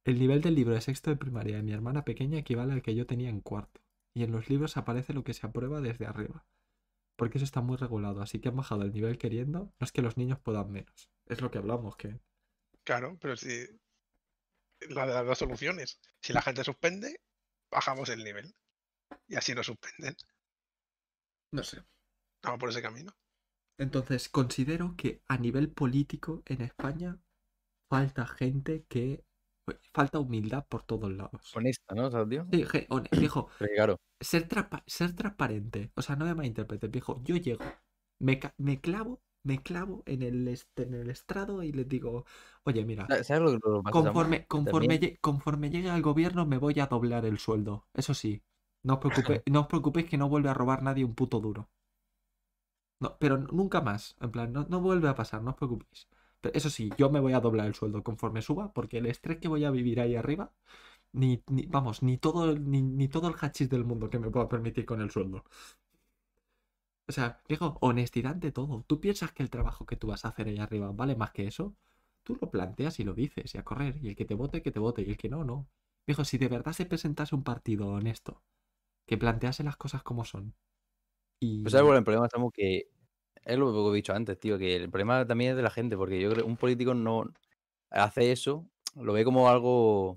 El 0.05 0.19
nivel 0.19 0.41
del 0.41 0.55
libro 0.55 0.75
de 0.75 0.81
sexto 0.81 1.11
de 1.11 1.17
primaria 1.17 1.57
de 1.57 1.63
mi 1.63 1.73
hermana 1.73 2.05
pequeña 2.05 2.39
equivale 2.39 2.73
al 2.73 2.83
que 2.83 2.95
yo 2.95 3.07
tenía 3.07 3.29
en 3.29 3.41
cuarto. 3.41 3.81
Y 4.15 4.25
en 4.25 4.33
los 4.33 4.49
libros 4.49 4.77
aparece 4.77 5.13
lo 5.15 5.23
que 5.23 5.35
se 5.35 5.47
aprueba 5.47 5.81
desde 5.81 6.07
arriba. 6.07 6.45
Porque 7.17 7.39
eso 7.39 7.45
está 7.45 7.61
muy 7.61 7.77
regulado, 7.77 8.23
así 8.23 8.41
que 8.41 8.49
han 8.49 8.57
bajado 8.57 8.83
el 8.83 8.93
nivel 8.93 9.19
queriendo. 9.19 9.73
No 9.79 9.85
es 9.85 9.93
que 9.93 10.03
los 10.03 10.17
niños 10.17 10.41
puedan 10.41 10.73
menos. 10.73 11.11
Es 11.27 11.41
lo 11.41 11.51
que 11.51 11.59
hablamos, 11.59 11.97
que 11.97 12.19
Claro, 12.83 13.19
pero 13.21 13.37
si. 13.37 13.67
La 14.89 15.07
de 15.07 15.15
las 15.15 15.27
dos 15.27 15.39
soluciones. 15.39 16.01
Si 16.21 16.33
la 16.33 16.43
gente 16.43 16.65
suspende, 16.65 17.21
bajamos 17.71 18.09
el 18.09 18.25
nivel. 18.25 18.55
Y 19.29 19.37
así 19.37 19.55
no 19.55 19.63
suspenden. 19.63 20.17
No 21.53 21.63
sé. 21.63 21.83
Vamos 22.43 22.61
por 22.61 22.71
ese 22.71 22.83
camino. 22.83 23.13
Entonces, 23.79 24.29
considero 24.29 24.95
que 24.97 25.23
a 25.29 25.39
nivel 25.39 25.71
político 25.71 26.43
en 26.47 26.63
España 26.63 27.19
falta 27.89 28.27
gente 28.27 28.85
que. 28.89 29.25
Falta 29.93 30.19
humildad 30.19 30.67
por 30.69 30.83
todos 30.83 31.13
lados. 31.13 31.55
Honesta, 31.55 31.95
¿no? 31.95 32.11
Sí, 32.11 32.65
viejo, 33.13 33.51
claro, 33.77 34.01
ser, 34.21 34.49
ser 34.87 35.15
transparente. 35.15 35.93
O 35.95 36.03
sea, 36.03 36.17
no 36.17 36.25
me 36.25 36.35
malinterpretes, 36.35 36.91
viejo. 36.91 37.23
Yo 37.23 37.37
llego, 37.37 37.65
me, 38.19 38.41
me 38.57 38.81
clavo, 38.81 39.23
me 39.43 39.63
clavo 39.63 40.03
en 40.07 40.23
el, 40.23 40.49
en 40.77 40.95
el 40.95 41.11
estrado 41.11 41.63
y 41.63 41.73
les 41.73 41.89
digo, 41.89 42.25
oye, 42.65 42.85
mira, 42.85 43.07
¿sabes 43.09 43.27
¿sabes 43.27 43.43
lo 43.43 43.51
que 43.61 43.69
lo 43.69 43.79
que 43.79 43.85
pasa, 43.85 44.03
Samu? 44.03 44.25
conforme, 44.25 44.47
conforme, 44.49 45.01
lle- 45.01 45.19
conforme 45.21 45.71
llegue 45.71 45.91
al 45.91 46.03
gobierno 46.03 46.47
me 46.47 46.59
voy 46.59 46.81
a 46.81 46.87
doblar 46.89 47.25
el 47.27 47.39
sueldo. 47.39 47.87
Eso 47.95 48.15
sí, 48.15 48.43
no 48.85 48.95
os 48.95 49.01
preocupéis, 49.01 49.43
no 49.55 49.61
os 49.63 49.69
preocupéis 49.69 50.09
que 50.11 50.19
no 50.19 50.29
vuelve 50.31 50.51
a 50.51 50.55
robar 50.55 50.83
nadie 50.83 51.05
un 51.05 51.15
puto 51.17 51.41
duro. 51.41 51.71
No, 53.01 53.17
pero 53.19 53.39
nunca 53.39 53.81
más. 53.81 54.17
En 54.21 54.31
plan, 54.31 54.53
no, 54.53 54.67
no 54.69 54.81
vuelve 54.81 55.09
a 55.09 55.15
pasar, 55.15 55.43
no 55.43 55.51
os 55.51 55.57
preocupéis. 55.57 56.09
Pero 56.41 56.55
eso 56.55 56.71
sí, 56.71 56.91
yo 56.99 57.11
me 57.11 57.21
voy 57.21 57.33
a 57.35 57.41
doblar 57.41 57.67
el 57.67 57.75
sueldo 57.75 58.03
conforme 58.03 58.43
suba, 58.43 58.73
porque 58.73 58.99
el 58.99 59.07
estrés 59.07 59.39
que 59.39 59.49
voy 59.49 59.65
a 59.65 59.71
vivir 59.71 60.01
ahí 60.01 60.17
arriba, 60.17 60.53
ni, 61.13 61.43
ni- 61.49 61.67
vamos, 61.67 62.03
ni 62.03 62.19
todo, 62.19 62.51
el- 62.51 62.71
ni, 62.71 62.83
ni 62.83 63.09
todo 63.09 63.29
el 63.29 63.37
hachís 63.41 63.71
del 63.71 63.85
mundo 63.85 64.11
que 64.11 64.19
me 64.21 64.31
pueda 64.31 64.49
permitir 64.49 64.87
con 64.87 65.01
el 65.03 65.11
sueldo. 65.11 65.45
O 67.11 67.13
sea, 67.13 67.41
digo, 67.49 67.77
honestidad 67.81 68.37
de 68.37 68.53
todo. 68.53 68.85
¿Tú 68.87 69.01
piensas 69.01 69.33
que 69.33 69.43
el 69.43 69.51
trabajo 69.51 69.85
que 69.85 69.97
tú 69.97 70.07
vas 70.07 70.25
a 70.25 70.29
hacer 70.29 70.47
ahí 70.47 70.59
arriba 70.59 70.93
vale 70.93 71.17
más 71.17 71.33
que 71.33 71.45
eso? 71.49 71.77
Tú 72.23 72.39
lo 72.41 72.51
planteas 72.51 73.01
y 73.01 73.05
lo 73.05 73.15
dices, 73.15 73.53
y 73.53 73.59
a 73.59 73.65
correr. 73.65 73.97
Y 74.01 74.11
el 74.11 74.15
que 74.17 74.25
te 74.25 74.35
vote, 74.35 74.63
que 74.63 74.71
te 74.71 74.79
vote, 74.79 75.03
y 75.03 75.11
el 75.11 75.17
que 75.17 75.29
no, 75.29 75.43
no. 75.45 75.69
Dijo, 76.07 76.25
si 76.25 76.39
de 76.39 76.47
verdad 76.47 76.73
se 76.73 76.87
presentase 76.87 77.35
un 77.35 77.43
partido 77.43 77.89
honesto, 77.89 78.45
que 79.09 79.19
plantease 79.19 79.65
las 79.65 79.77
cosas 79.77 80.05
como 80.05 80.25
son. 80.25 80.55
Y... 81.41 81.63
Pues 81.65 81.73
¿sabes 81.73 81.85
cuál 81.85 81.97
es 81.97 81.99
el 81.99 82.05
problema, 82.05 82.29
Samu? 82.29 82.51
Que 82.53 82.87
es 83.45 83.59
lo 83.59 83.73
que 83.73 83.91
he 83.91 83.95
dicho 83.97 84.13
antes, 84.15 84.39
tío, 84.39 84.57
que 84.57 84.77
el 84.77 84.89
problema 84.89 85.27
también 85.27 85.51
es 85.53 85.57
de 85.57 85.63
la 85.65 85.71
gente, 85.71 85.97
porque 85.97 86.21
yo 86.21 86.31
creo 86.31 86.45
que 86.45 86.49
un 86.51 86.57
político 86.57 86.95
no 86.95 87.25
hace 87.91 88.31
eso, 88.31 88.67
lo 88.95 89.13
ve 89.15 89.25
como 89.25 89.49
algo, 89.49 90.17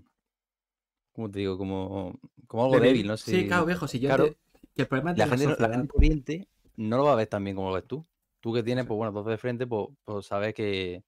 ¿cómo 1.14 1.30
te 1.32 1.40
digo? 1.40 1.58
Como, 1.58 2.20
como 2.48 2.64
algo 2.64 2.76
Débil. 2.76 2.92
débil, 2.94 3.08
no 3.08 3.18
sé. 3.18 3.32
Sí, 3.32 3.48
claro, 3.48 3.66
viejo, 3.66 3.88
si 3.88 4.00
yo 4.00 4.10
Claro, 4.10 4.26
te- 4.26 4.38
que 4.76 4.82
el 4.84 4.88
problema 4.88 5.12
es 5.12 5.18
de 5.18 5.24
la 5.24 5.28
la, 5.28 5.38
gente, 5.38 5.46
no- 5.48 5.52
la 5.52 5.58
sociedad. 5.60 5.76
gente 5.80 5.88
corriente 5.94 6.48
no 6.78 6.98
lo 6.98 7.06
va 7.06 7.14
a 7.14 7.16
ver 7.16 7.28
tan 7.28 7.44
bien 7.44 7.56
como 7.56 7.70
lo 7.70 7.76
ves 7.76 7.88
tú. 7.88 8.08
Tú 8.42 8.54
que 8.54 8.64
tienes, 8.64 8.86
Sí. 8.86 8.88
pues 8.88 8.98
bueno, 8.98 9.12
dos 9.14 9.26
de 9.26 9.38
frente, 9.38 9.68
pues, 9.68 9.88
pues 10.06 10.26
sabes 10.28 10.54
que, 10.54 11.04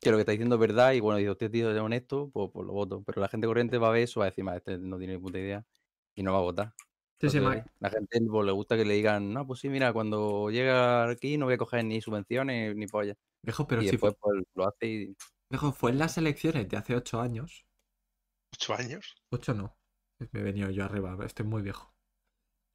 que 0.00 0.10
lo 0.10 0.16
que 0.16 0.22
está 0.22 0.32
diciendo 0.32 0.56
es 0.56 0.60
verdad 0.60 0.92
y 0.92 1.00
bueno, 1.00 1.18
dice, 1.18 1.30
usted 1.30 1.50
tío 1.50 1.70
es 1.72 1.80
honesto, 1.80 2.30
pues, 2.32 2.50
pues 2.52 2.66
lo 2.66 2.72
voto. 2.74 3.02
Pero 3.04 3.20
la 3.20 3.28
gente 3.28 3.46
corriente 3.46 3.78
va 3.78 3.88
a 3.88 3.92
ver 3.92 4.02
eso, 4.04 4.20
va 4.20 4.26
a 4.26 4.30
decir, 4.30 4.44
"Ma, 4.44 4.56
este 4.56 4.78
no 4.78 4.98
tiene 4.98 5.14
ni 5.14 5.20
puta 5.20 5.38
idea 5.38 5.66
y 6.14 6.22
no 6.22 6.32
va 6.32 6.38
a 6.38 6.42
votar. 6.42 6.74
Sí, 7.20 7.30
sí, 7.30 7.38
la 7.78 7.90
gente 7.90 8.20
pues, 8.30 8.46
le 8.46 8.52
gusta 8.52 8.76
que 8.76 8.84
le 8.84 8.94
digan, 8.94 9.32
no, 9.32 9.46
pues 9.46 9.60
sí, 9.60 9.68
mira, 9.68 9.92
cuando 9.92 10.50
llega 10.50 11.08
aquí 11.08 11.38
no 11.38 11.46
voy 11.46 11.54
a 11.54 11.58
coger 11.58 11.84
ni 11.84 12.00
subvenciones 12.00 12.74
ni 12.76 12.88
polla. 12.88 13.14
viejo, 13.42 13.66
pero 13.66 13.82
y 13.82 13.86
si 13.86 13.98
después 13.98 14.14
fue, 14.14 14.14
pues, 14.20 14.44
lo 14.54 14.66
hace 14.68 14.86
y 14.88 15.16
fue 15.76 15.92
en 15.92 15.98
las 15.98 16.18
elecciones 16.18 16.68
de 16.68 16.76
hace 16.76 16.96
ocho 16.96 17.20
años. 17.20 17.64
¿Ocho 18.54 18.72
años? 18.74 19.14
8 19.30 19.52
no. 19.54 19.78
Me 20.32 20.40
he 20.40 20.42
venido 20.42 20.70
yo 20.70 20.84
arriba, 20.84 21.18
estoy 21.24 21.46
muy 21.46 21.62
viejo. 21.62 21.94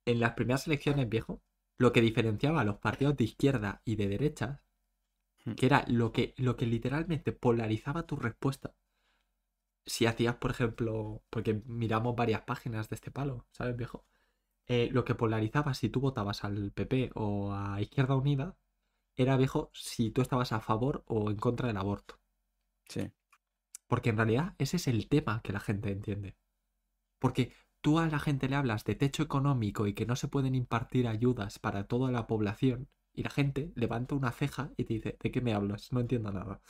En 0.05 0.19
las 0.19 0.33
primeras 0.33 0.67
elecciones, 0.67 1.07
viejo, 1.09 1.43
lo 1.77 1.91
que 1.93 2.01
diferenciaba 2.01 2.61
a 2.61 2.65
los 2.65 2.77
partidos 2.77 3.17
de 3.17 3.25
izquierda 3.25 3.81
y 3.85 3.95
de 3.95 4.07
derecha, 4.07 4.63
Hmm. 5.47 5.53
que 5.55 5.65
era 5.65 5.85
lo 5.87 6.11
que, 6.11 6.33
lo 6.37 6.57
que 6.57 6.65
literalmente 6.65 7.31
polarizaba 7.31 8.05
tu 8.05 8.15
respuesta. 8.17 8.75
Si 9.85 10.05
hacías, 10.05 10.35
por 10.35 10.51
ejemplo, 10.51 11.23
porque 11.29 11.61
miramos 11.65 12.15
varias 12.15 12.41
páginas 12.41 12.89
de 12.89 12.95
este 12.95 13.11
palo, 13.11 13.45
¿sabes, 13.51 13.75
viejo? 13.77 14.05
Eh, 14.67 14.89
lo 14.91 15.05
que 15.05 15.15
polarizaba 15.15 15.73
si 15.73 15.89
tú 15.89 16.01
votabas 16.01 16.43
al 16.43 16.71
PP 16.71 17.11
o 17.15 17.53
a 17.53 17.81
Izquierda 17.81 18.15
Unida 18.15 18.57
era, 19.15 19.37
viejo, 19.37 19.71
si 19.73 20.11
tú 20.11 20.21
estabas 20.21 20.51
a 20.53 20.61
favor 20.61 21.03
o 21.07 21.31
en 21.31 21.37
contra 21.37 21.67
del 21.67 21.77
aborto. 21.77 22.19
Sí. 22.89 23.11
Porque 23.87 24.09
en 24.09 24.17
realidad 24.17 24.55
ese 24.59 24.77
es 24.77 24.87
el 24.87 25.07
tema 25.09 25.41
que 25.43 25.53
la 25.53 25.59
gente 25.59 25.91
entiende. 25.91 26.37
Porque 27.19 27.53
tú 27.81 27.99
a 27.99 28.07
la 28.07 28.19
gente 28.19 28.49
le 28.49 28.55
hablas 28.55 28.83
de 28.85 28.95
techo 28.95 29.23
económico 29.23 29.87
y 29.87 29.93
que 29.93 30.05
no 30.05 30.15
se 30.15 30.27
pueden 30.27 30.55
impartir 30.55 31.07
ayudas 31.07 31.59
para 31.59 31.85
toda 31.87 32.11
la 32.11 32.27
población 32.27 32.89
y 33.13 33.23
la 33.23 33.29
gente 33.31 33.71
levanta 33.75 34.15
una 34.15 34.31
ceja 34.31 34.71
y 34.77 34.85
te 34.85 34.93
dice, 34.95 35.17
¿de 35.21 35.31
qué 35.31 35.41
me 35.41 35.53
hablas? 35.53 35.91
No 35.91 35.99
entiendo 36.01 36.31
nada. 36.31 36.61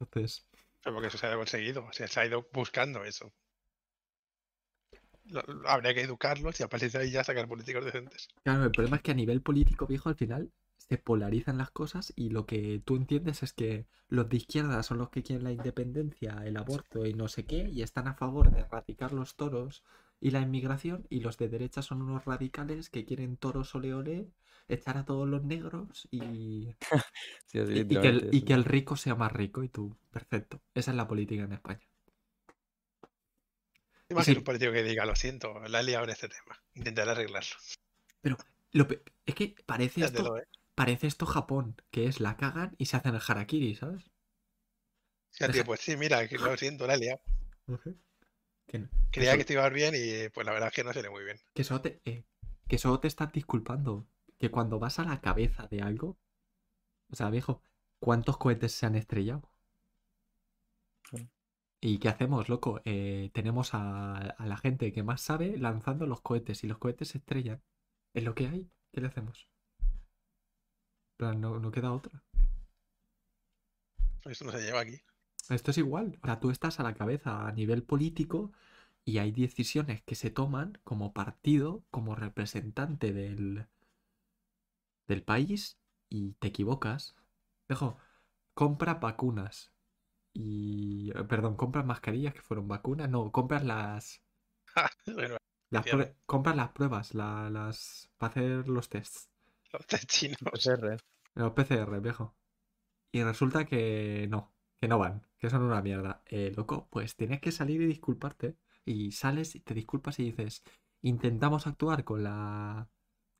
Entonces, 0.00 0.46
Pero 0.82 0.94
porque 0.94 1.06
eso 1.08 1.18
se 1.18 1.26
ha 1.28 1.36
conseguido, 1.36 1.88
se 1.92 2.20
ha 2.20 2.26
ido 2.26 2.48
buscando 2.52 3.04
eso. 3.04 3.32
Lo- 5.26 5.42
lo- 5.42 5.68
habría 5.68 5.94
que 5.94 6.00
educarlos 6.02 6.58
y 6.58 6.64
a 6.64 6.68
partir 6.68 6.90
de 6.90 6.98
ahí 6.98 7.10
ya 7.12 7.22
sacar 7.22 7.46
políticos 7.46 7.84
decentes. 7.84 8.28
claro, 8.42 8.64
el 8.64 8.72
problema 8.72 8.96
es 8.96 9.02
que 9.02 9.10
a 9.12 9.14
nivel 9.14 9.42
político 9.42 9.86
viejo 9.86 10.08
al 10.08 10.16
final 10.16 10.52
se 10.88 10.96
polarizan 10.98 11.58
las 11.58 11.70
cosas 11.70 12.12
y 12.16 12.30
lo 12.30 12.46
que 12.46 12.80
tú 12.84 12.96
entiendes 12.96 13.42
es 13.42 13.52
que 13.52 13.86
los 14.08 14.28
de 14.28 14.38
izquierda 14.38 14.82
son 14.82 14.98
los 14.98 15.10
que 15.10 15.22
quieren 15.22 15.44
la 15.44 15.52
independencia, 15.52 16.42
el 16.46 16.56
aborto 16.56 17.04
y 17.04 17.12
no 17.12 17.28
sé 17.28 17.44
qué, 17.44 17.68
y 17.68 17.82
están 17.82 18.08
a 18.08 18.14
favor 18.14 18.50
de 18.50 18.60
erradicar 18.60 19.12
los 19.12 19.36
toros 19.36 19.84
y 20.20 20.30
la 20.30 20.40
inmigración, 20.40 21.06
y 21.10 21.20
los 21.20 21.36
de 21.38 21.48
derecha 21.48 21.82
son 21.82 22.02
unos 22.02 22.24
radicales 22.24 22.90
que 22.90 23.04
quieren 23.04 23.36
toros 23.36 23.74
ole 23.74 23.92
ole, 23.94 24.28
echar 24.66 24.96
a 24.96 25.04
todos 25.04 25.28
los 25.28 25.44
negros 25.44 26.08
y, 26.10 26.74
Sí, 27.46 27.58
así 27.58 27.72
y- 27.74 27.80
y 27.80 27.84
que, 28.00 28.08
el, 28.08 28.28
y 28.32 28.42
que 28.42 28.54
el 28.54 28.64
rico 28.64 28.96
sea 28.96 29.14
más 29.14 29.32
rico 29.32 29.62
y 29.62 29.68
tú, 29.68 29.94
perfecto. 30.10 30.60
Esa 30.74 30.90
es 30.92 30.96
la 30.96 31.06
política 31.06 31.42
en 31.44 31.52
España. 31.52 31.86
Sí. 34.24 34.32
un 34.32 34.42
político 34.42 34.72
que 34.72 34.82
diga, 34.82 35.04
lo 35.04 35.14
siento, 35.14 35.60
la 35.68 35.80
he 35.80 35.84
liado 35.84 36.04
en 36.04 36.10
este 36.10 36.28
tema. 36.28 36.58
Intentaré 36.74 37.10
arreglarlo. 37.10 37.56
Lo 38.72 38.86
pe- 38.88 39.02
es 39.26 39.34
que 39.34 39.54
parece 39.66 40.02
esto, 40.04 40.36
¿eh? 40.38 40.44
Parece 40.78 41.06
esto 41.06 41.26
Japón, 41.26 41.76
que 41.90 42.06
es 42.06 42.20
la 42.20 42.36
cagan 42.36 42.74
y 42.78 42.86
se 42.86 42.96
hacen 42.96 43.14
el 43.14 43.20
harakiri, 43.26 43.74
¿sabes? 43.74 44.10
Fíjate, 45.32 45.52
Deja- 45.52 45.64
pues 45.66 45.80
sí, 45.80 45.96
mira, 45.96 46.26
que 46.28 46.38
lo 46.38 46.56
siento, 46.56 46.86
la 46.86 46.94
he 46.94 46.98
liado. 46.98 47.20
Que, 48.66 48.78
no- 48.78 48.88
Creía 49.10 49.36
que 49.36 49.44
te 49.44 49.52
iba 49.54 49.64
a 49.64 49.68
ir 49.68 49.72
bien 49.72 49.94
y 49.96 50.28
pues 50.30 50.46
la 50.46 50.52
verdad 50.52 50.68
es 50.68 50.74
que 50.74 50.84
no 50.84 50.92
sale 50.92 51.10
muy 51.10 51.24
bien. 51.24 51.38
que 51.54 51.64
solo 51.64 51.80
te, 51.80 52.00
eh, 52.04 52.24
que 52.68 52.78
solo 52.78 53.00
te 53.00 53.08
estás 53.08 53.32
disculpando. 53.32 54.06
Que 54.38 54.50
cuando 54.50 54.78
vas 54.78 54.98
a 55.00 55.04
la 55.04 55.20
cabeza 55.20 55.66
de 55.66 55.82
algo, 55.82 56.16
o 57.10 57.16
sea, 57.16 57.28
viejo, 57.30 57.62
¿cuántos 58.00 58.36
cohetes 58.38 58.72
se 58.72 58.86
han 58.86 58.94
estrellado? 58.94 59.50
¿Y 61.80 61.98
qué 61.98 62.08
hacemos, 62.08 62.48
loco? 62.48 62.80
Eh, 62.84 63.30
tenemos 63.34 63.74
a, 63.74 64.16
a 64.16 64.46
la 64.46 64.56
gente 64.56 64.92
que 64.92 65.02
más 65.02 65.20
sabe 65.22 65.56
lanzando 65.58 66.06
los 66.06 66.20
cohetes 66.20 66.62
y 66.64 66.66
los 66.68 66.78
cohetes 66.78 67.08
se 67.08 67.18
estrellan. 67.18 67.62
Es 68.14 68.24
lo 68.24 68.34
que 68.34 68.48
hay. 68.48 68.70
¿Qué 68.92 69.00
le 69.00 69.08
hacemos? 69.08 69.48
Plan, 71.18 71.38
no, 71.42 71.58
no 71.58 71.70
queda 71.70 71.92
otra. 71.92 72.22
Esto 74.24 74.44
no 74.44 74.52
se 74.52 74.60
lleva 74.60 74.80
aquí. 74.80 75.00
Esto 75.50 75.72
es 75.72 75.78
igual. 75.78 76.18
O 76.22 76.26
sea, 76.26 76.40
tú 76.40 76.50
estás 76.50 76.80
a 76.80 76.82
la 76.82 76.94
cabeza 76.94 77.46
a 77.46 77.52
nivel 77.52 77.82
político 77.82 78.52
y 79.04 79.18
hay 79.18 79.32
decisiones 79.32 80.02
que 80.02 80.14
se 80.14 80.30
toman 80.30 80.78
como 80.84 81.12
partido, 81.12 81.84
como 81.90 82.14
representante 82.14 83.12
del, 83.12 83.66
del 85.08 85.22
país 85.24 85.78
y 86.08 86.34
te 86.34 86.48
equivocas. 86.48 87.16
Dejo, 87.68 87.98
compra 88.54 88.94
vacunas 88.94 89.72
y... 90.34 91.12
Perdón, 91.28 91.56
compras 91.56 91.86
mascarillas 91.86 92.34
que 92.34 92.42
fueron 92.42 92.68
vacunas. 92.68 93.08
No, 93.10 93.32
compras 93.32 93.64
las... 93.64 94.22
bueno, 95.80 96.10
compras 96.26 96.56
las 96.56 96.70
pruebas, 96.70 97.14
la- 97.14 97.50
las... 97.50 98.10
para 98.18 98.30
hacer 98.30 98.68
los 98.68 98.88
tests. 98.88 99.28
los 99.72 99.86
test 99.86 100.10
chinos. 100.10 100.38
PCR. 100.40 100.96
Los 101.34 101.52
PCR, 101.52 102.00
viejo. 102.00 102.36
Y 103.12 103.22
resulta 103.22 103.64
que 103.64 104.26
no, 104.28 104.52
que 104.80 104.88
no 104.88 104.98
van, 104.98 105.26
que 105.38 105.50
son 105.50 105.62
una 105.62 105.82
mierda. 105.82 106.22
Eh, 106.26 106.52
loco, 106.56 106.88
pues 106.90 107.16
tienes 107.16 107.40
que 107.40 107.52
salir 107.52 107.80
y 107.80 107.86
disculparte. 107.86 108.56
Y 108.84 109.12
sales 109.12 109.54
y 109.54 109.60
te 109.60 109.74
disculpas 109.74 110.18
y 110.18 110.24
dices, 110.24 110.62
intentamos 111.02 111.66
actuar 111.66 112.04
con 112.04 112.22
la, 112.22 112.88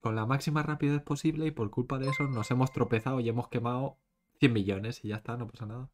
con 0.00 0.14
la 0.14 0.26
máxima 0.26 0.62
rapidez 0.62 1.02
posible 1.02 1.46
y 1.46 1.50
por 1.50 1.70
culpa 1.70 1.98
de 1.98 2.08
eso 2.08 2.24
nos 2.24 2.50
hemos 2.50 2.72
tropezado 2.72 3.20
y 3.20 3.28
hemos 3.28 3.48
quemado 3.48 3.98
100 4.40 4.52
millones 4.52 5.04
y 5.04 5.08
ya 5.08 5.16
está, 5.16 5.36
no 5.36 5.46
pasa 5.46 5.66
nada. 5.66 5.90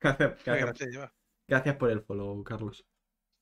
Gracias, 0.00 1.12
gracias 1.48 1.76
por 1.76 1.90
el 1.90 2.02
follow, 2.02 2.42
Carlos. 2.44 2.84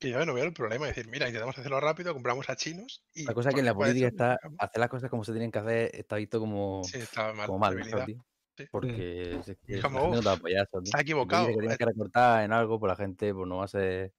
Que 0.03 0.09
yo 0.11 0.25
no 0.25 0.33
veo 0.33 0.43
el 0.43 0.53
problema. 0.53 0.87
Es 0.89 0.95
decir, 0.95 1.09
mira, 1.09 1.27
intentamos 1.27 1.57
hacerlo 1.57 1.79
rápido, 1.79 2.13
compramos 2.13 2.49
a 2.49 2.55
chinos 2.55 3.03
y. 3.13 3.23
La 3.25 3.33
cosa 3.33 3.49
es 3.49 3.55
que 3.55 3.61
en 3.61 3.65
la 3.67 3.73
política 3.73 4.07
está 4.07 4.39
hacer 4.59 4.79
las 4.79 4.89
cosas 4.89 5.09
como 5.09 5.23
se 5.23 5.31
tienen 5.31 5.51
que 5.51 5.59
hacer 5.59 5.89
está 5.93 6.17
visto 6.17 6.39
como, 6.39 6.83
Sí, 6.83 6.97
estaba 6.99 7.33
mal. 7.33 7.47
como 7.47 7.59
mal, 7.59 7.71
¿no, 7.73 7.77
debilidad. 7.79 8.05
tío? 8.05 8.25
Sí. 8.57 8.67
Porque 8.71 9.31
es 9.39 9.57
que 9.65 9.75
Es 9.77 9.81
como, 9.81 10.13
no 10.13 10.19
te 10.19 10.25
va 10.25 10.31
a 10.31 10.33
"Uf, 10.35 10.39
apoyar 10.41 10.67
eso, 10.69 10.81
tío. 10.81 10.91
se 10.91 10.97
ha 10.97 11.01
equivocado, 11.01 11.47
que 11.47 11.53
tienes 11.53 11.67
joder". 11.69 11.77
que 11.79 11.85
recortar 11.85 12.43
en 12.43 12.51
algo, 12.53 12.79
pues 12.79 12.89
la 12.89 12.95
gente 12.97 13.33
pues 13.33 13.47
no 13.47 13.57
va 13.57 13.65
a 13.65 13.67
ser. 13.67 14.13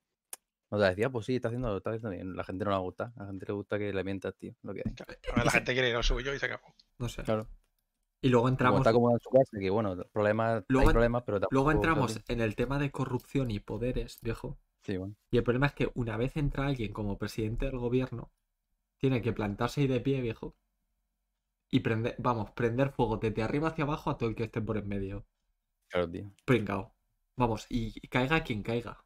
No 0.71 0.77
te 0.77 0.81
va 0.81 0.87
a 0.87 0.89
decir, 0.89 1.05
ah, 1.05 1.09
pues 1.11 1.25
sí, 1.27 1.35
está 1.35 1.49
haciendo, 1.49 1.77
está 1.77 1.91
haciendo 1.91 2.09
bien. 2.09 2.35
La 2.35 2.43
gente 2.43 2.65
no 2.65 2.71
le 2.71 2.77
gusta. 2.79 3.13
A 3.15 3.21
la 3.21 3.25
gente 3.27 3.45
le 3.47 3.53
gusta 3.53 3.77
que 3.77 3.93
le 3.93 4.03
mientas, 4.03 4.35
tío. 4.35 4.55
Lo 4.63 4.73
que 4.73 4.81
hay. 4.83 4.93
Ahora 5.29 5.43
la 5.45 5.51
gente 5.51 5.73
quiere 5.73 5.93
lo 5.93 6.01
suyo 6.03 6.33
y 6.33 6.39
se 6.39 6.47
acabó. 6.47 6.73
No 6.97 7.07
sé. 7.07 7.21
Claro. 7.23 7.47
Y 8.21 8.29
luego 8.29 8.43
Como 8.45 8.53
entramos, 8.53 8.79
está 8.79 8.91
cómodo 8.91 9.13
en 9.13 9.19
su 9.19 9.29
casa, 9.29 9.57
que 9.59 9.69
bueno, 9.69 9.95
problemas, 10.11 10.63
Luego 10.67 10.87
hay 10.89 10.93
problemas, 10.93 11.23
pero 11.23 11.39
tampoco. 11.39 11.53
luego 11.53 11.69
¿sabes? 11.69 11.75
entramos 11.87 12.19
en 12.27 12.41
el 12.41 12.55
tema 12.55 12.79
de 12.79 12.89
corrupción 12.89 13.51
y 13.51 13.59
poderes, 13.59 14.17
viejo. 14.21 14.57
Sí, 14.85 14.97
bueno. 14.97 15.15
Y 15.31 15.37
el 15.37 15.43
problema 15.43 15.65
es 15.67 15.73
que 15.73 15.89
una 15.95 16.15
vez 16.17 16.37
entra 16.37 16.67
alguien 16.67 16.93
como 16.93 17.17
presidente 17.17 17.65
del 17.65 17.77
gobierno, 17.77 18.31
tiene 18.97 19.21
que 19.21 19.33
plantarse 19.33 19.81
ahí 19.81 19.87
de 19.87 19.99
pie, 20.01 20.21
viejo. 20.21 20.55
Y 21.69 21.81
prender, 21.81 22.15
vamos, 22.19 22.51
prender 22.51 22.91
fuego 22.91 23.17
desde 23.17 23.43
arriba 23.43 23.69
hacia 23.69 23.83
abajo 23.83 24.09
a 24.09 24.17
todo 24.17 24.29
el 24.29 24.35
que 24.35 24.43
esté 24.45 24.61
por 24.61 24.77
en 24.77 24.87
medio. 24.87 25.25
Claro, 25.89 26.09
tío. 26.09 26.31
Pringao. 26.45 26.95
Vamos, 27.37 27.65
y, 27.69 27.93
y 28.01 28.07
caiga 28.07 28.43
quien 28.43 28.63
caiga. 28.63 29.03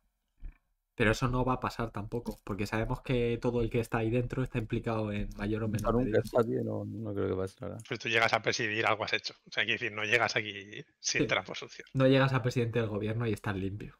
Pero 0.95 1.11
eso 1.11 1.29
no 1.29 1.45
va 1.45 1.53
a 1.53 1.59
pasar 1.61 1.91
tampoco, 1.91 2.37
porque 2.43 2.67
sabemos 2.67 3.01
que 3.01 3.37
todo 3.41 3.61
el 3.61 3.69
que 3.69 3.79
está 3.79 3.99
ahí 3.99 4.09
dentro 4.09 4.43
está 4.43 4.57
implicado 4.59 5.11
en 5.13 5.29
mayor 5.37 5.63
o 5.63 5.67
No, 5.67 5.71
menor 5.71 5.93
nunca 5.93 6.19
medida. 6.43 6.63
No, 6.63 6.83
no 6.85 7.13
creo 7.13 7.29
que 7.29 7.35
pase, 7.35 7.55
verdad. 7.61 7.79
Pues 7.87 7.99
tú 7.99 8.09
llegas 8.09 8.33
a 8.33 8.41
presidir, 8.41 8.85
algo 8.85 9.05
has 9.05 9.13
hecho. 9.13 9.33
O 9.47 9.51
sea, 9.51 9.63
quiero 9.63 9.79
decir, 9.79 9.93
no 9.93 10.03
llegas 10.03 10.35
aquí 10.35 10.83
sin 10.99 11.21
Sí. 11.21 11.27
trapo 11.27 11.55
sucio. 11.55 11.85
No 11.93 12.05
llegas 12.07 12.33
a 12.33 12.41
presidente 12.41 12.79
del 12.79 12.89
gobierno 12.89 13.25
y 13.27 13.31
estás 13.33 13.55
limpio. 13.55 13.97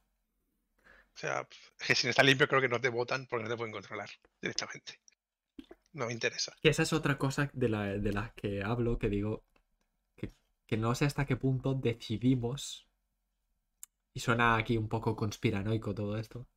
O 1.20 1.22
sea, 1.22 1.44
pf, 1.44 1.72
es 1.82 1.88
que 1.88 1.96
sin 1.96 2.10
estar 2.12 2.24
limpio 2.24 2.48
creo 2.48 2.62
que 2.62 2.70
no 2.70 2.80
te 2.80 2.88
votan 2.88 3.28
porque 3.28 3.44
no 3.44 3.50
te 3.50 3.58
pueden 3.58 3.74
controlar 3.74 4.10
directamente. 4.42 5.02
No 5.92 6.06
me 6.06 6.14
interesa. 6.14 6.56
Que 6.62 6.70
esa 6.70 6.84
es 6.84 6.94
otra 6.94 7.18
cosa 7.18 7.50
de, 7.52 7.68
la, 7.68 7.84
de 7.88 8.14
las 8.14 8.32
que 8.32 8.64
hablo, 8.64 8.98
que 8.98 9.10
digo 9.10 9.44
que, 10.16 10.32
que 10.66 10.78
no 10.78 10.96
sé 10.96 11.04
hasta 11.04 11.26
qué 11.26 11.36
punto 11.36 11.74
decidimos, 11.74 12.88
y 14.14 14.22
suena 14.22 14.56
aquí 14.56 14.78
un 14.78 14.88
poco 14.88 15.18
conspiranoico 15.18 15.94
todo 15.94 16.18
esto, 16.18 16.48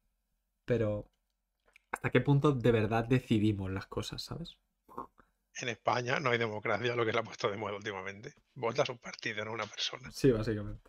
pero 0.65 1.11
hasta 1.91 2.11
qué 2.11 2.21
punto 2.21 2.53
de 2.53 2.71
verdad 2.71 3.05
decidimos 3.05 3.69
las 3.69 3.87
cosas, 3.89 4.23
¿sabes? 4.23 4.59
En 5.57 5.71
España 5.71 6.21
no 6.21 6.31
hay 6.31 6.39
democracia, 6.39 6.95
lo 6.95 7.05
que 7.05 7.11
se 7.11 7.19
ha 7.19 7.25
puesto 7.25 7.51
de 7.51 7.57
moda 7.57 7.75
últimamente. 7.75 8.33
Votas 8.55 8.89
un 8.91 8.99
partido, 8.99 9.45
no 9.45 9.55
una 9.55 9.67
persona. 9.67 10.09
Sí, 10.13 10.31
básicamente. 10.31 10.89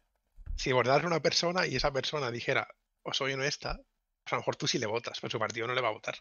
Si 0.56 0.72
votas 0.72 1.04
a 1.04 1.08
una 1.08 1.22
persona 1.22 1.66
y 1.66 1.76
esa 1.76 1.91
persona 1.91 2.30
dijera, 2.30 2.68
o 3.04 3.14
soy 3.14 3.34
honesta, 3.34 3.76
pues 4.24 4.34
a 4.34 4.36
lo 4.36 4.40
mejor 4.42 4.56
tú 4.56 4.68
sí 4.68 4.80
le 4.80 4.88
votas, 4.88 5.20
pero 5.22 5.32
su 5.32 5.40
partido 5.40 5.68
no 5.68 5.74
le 5.76 5.82
va 5.82 5.90
a 5.90 5.94
votar. 5.94 6.16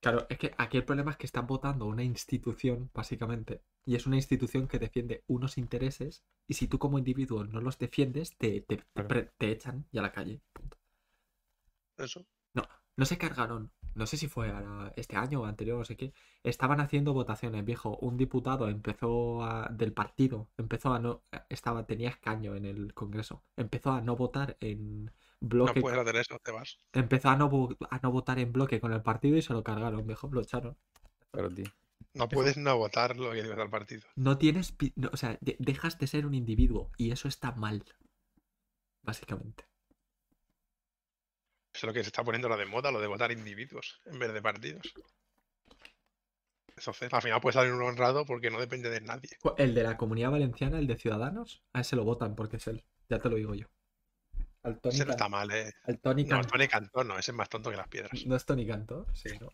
Claro, 0.00 0.26
es 0.30 0.38
que 0.38 0.54
aquí 0.56 0.78
el 0.78 0.84
problema 0.86 1.10
es 1.10 1.16
que 1.18 1.26
están 1.26 1.46
votando 1.46 1.84
una 1.84 2.02
institución, 2.02 2.90
básicamente, 2.94 3.60
y 3.84 3.94
es 3.96 4.06
una 4.06 4.16
institución 4.16 4.68
que 4.68 4.78
defiende 4.78 5.22
unos 5.26 5.58
intereses, 5.58 6.24
y 6.48 6.54
si 6.54 6.66
tú 6.66 6.78
como 6.78 6.96
individuo 6.98 7.44
no 7.44 7.60
los 7.60 7.78
defiendes, 7.78 8.36
te, 8.38 8.62
te, 8.62 8.78
te 8.78 8.82
Claro. 8.94 9.08
pre- 9.08 9.32
te 9.36 9.50
echan 9.50 9.86
y 9.92 9.98
a 9.98 10.02
la 10.02 10.12
calle. 10.12 10.40
punto. 10.54 10.78
Eso. 11.98 12.24
No 12.96 13.04
se 13.04 13.18
cargaron, 13.18 13.70
no 13.94 14.06
sé 14.06 14.16
si 14.16 14.26
fue 14.28 14.50
ahora 14.50 14.92
este 14.96 15.16
año 15.16 15.42
o 15.42 15.44
anterior, 15.44 15.78
no 15.78 15.84
sé 15.84 15.96
qué. 15.96 16.12
Estaban 16.42 16.80
haciendo 16.80 17.12
votaciones, 17.12 17.64
viejo. 17.64 17.96
Un 18.00 18.16
diputado 18.16 18.68
empezó 18.68 19.44
a, 19.44 19.68
del 19.70 19.92
partido, 19.92 20.48
empezó 20.56 20.92
a 20.94 20.98
no, 20.98 21.22
estaba, 21.50 21.86
tenía 21.86 22.08
escaño 22.10 22.54
en 22.56 22.64
el 22.64 22.94
Congreso, 22.94 23.42
empezó 23.56 23.92
a 23.92 24.00
no 24.00 24.16
votar 24.16 24.56
en 24.60 25.10
No 25.40 25.66
puedes 25.74 25.98
hacer 25.98 26.16
eso, 26.16 26.38
te 26.42 26.50
vas. 26.50 26.78
empezó 26.92 27.28
a 27.28 27.36
no, 27.36 27.68
a 27.90 27.98
no 28.02 28.10
votar 28.10 28.38
en 28.38 28.52
bloque 28.52 28.80
con 28.80 28.92
el 28.92 29.02
partido 29.02 29.36
y 29.36 29.42
se 29.42 29.52
lo 29.52 29.62
cargaron, 29.62 30.06
viejo, 30.06 30.28
lo 30.32 30.40
echaron. 30.40 30.76
Tío. 31.54 31.66
No 32.14 32.28
puedes 32.28 32.56
no 32.56 32.76
votar 32.78 33.16
lo 33.16 33.30
que 33.32 33.42
digas 33.42 33.58
al 33.58 33.68
partido. 33.70 34.02
No 34.16 34.38
tienes, 34.38 34.74
no, 34.94 35.10
o 35.12 35.16
sea, 35.16 35.36
de- 35.42 35.56
dejas 35.58 35.98
de 35.98 36.06
ser 36.06 36.24
un 36.26 36.34
individuo 36.34 36.90
y 36.96 37.10
eso 37.10 37.28
está 37.28 37.52
mal, 37.52 37.84
básicamente. 39.02 39.64
es 41.74 41.82
lo 41.82 41.92
que 41.92 42.02
se 42.02 42.08
está 42.08 42.24
poniendo 42.24 42.48
ahora 42.48 42.58
de 42.64 42.70
moda, 42.70 42.90
lo 42.90 43.00
de 43.00 43.06
votar 43.06 43.30
individuos 43.32 44.00
en 44.06 44.18
vez 44.18 44.32
de 44.32 44.40
partidos. 44.40 44.94
Entonces, 46.68 47.12
al 47.12 47.22
final 47.22 47.40
puede 47.40 47.52
salir 47.52 47.72
un 47.72 47.82
honrado 47.82 48.24
porque 48.24 48.50
no 48.50 48.58
depende 48.58 48.88
de 48.88 49.00
nadie. 49.02 49.30
El 49.58 49.74
de 49.74 49.82
la 49.82 49.96
comunidad 49.98 50.30
valenciana, 50.30 50.78
el 50.78 50.86
de 50.86 50.96
Ciudadanos, 50.96 51.62
a 51.74 51.80
ese 51.80 51.96
lo 51.96 52.04
votan 52.04 52.34
porque 52.34 52.56
es 52.56 52.66
él. 52.66 52.84
Ya 53.10 53.18
te 53.18 53.28
lo 53.28 53.36
digo 53.36 53.54
yo. 53.54 53.66
Al 54.66 54.80
Tony, 54.80 54.94
Ese 54.94 55.04
no 55.04 55.10
está 55.12 55.28
mal, 55.28 55.50
eh. 55.52 55.72
al 55.84 55.98
Tony 56.00 56.24
No, 56.24 56.40
Can- 56.40 56.46
Tony 56.48 56.68
Cantón 56.68 57.08
no, 57.08 57.18
ese 57.18 57.30
es 57.30 57.36
más 57.36 57.48
tonto 57.48 57.70
que 57.70 57.76
las 57.76 57.88
piedras. 57.88 58.26
¿No 58.26 58.34
es 58.36 58.44
Tony 58.44 58.66
Cantó? 58.66 59.06
Sí, 59.14 59.28
¿no? 59.40 59.48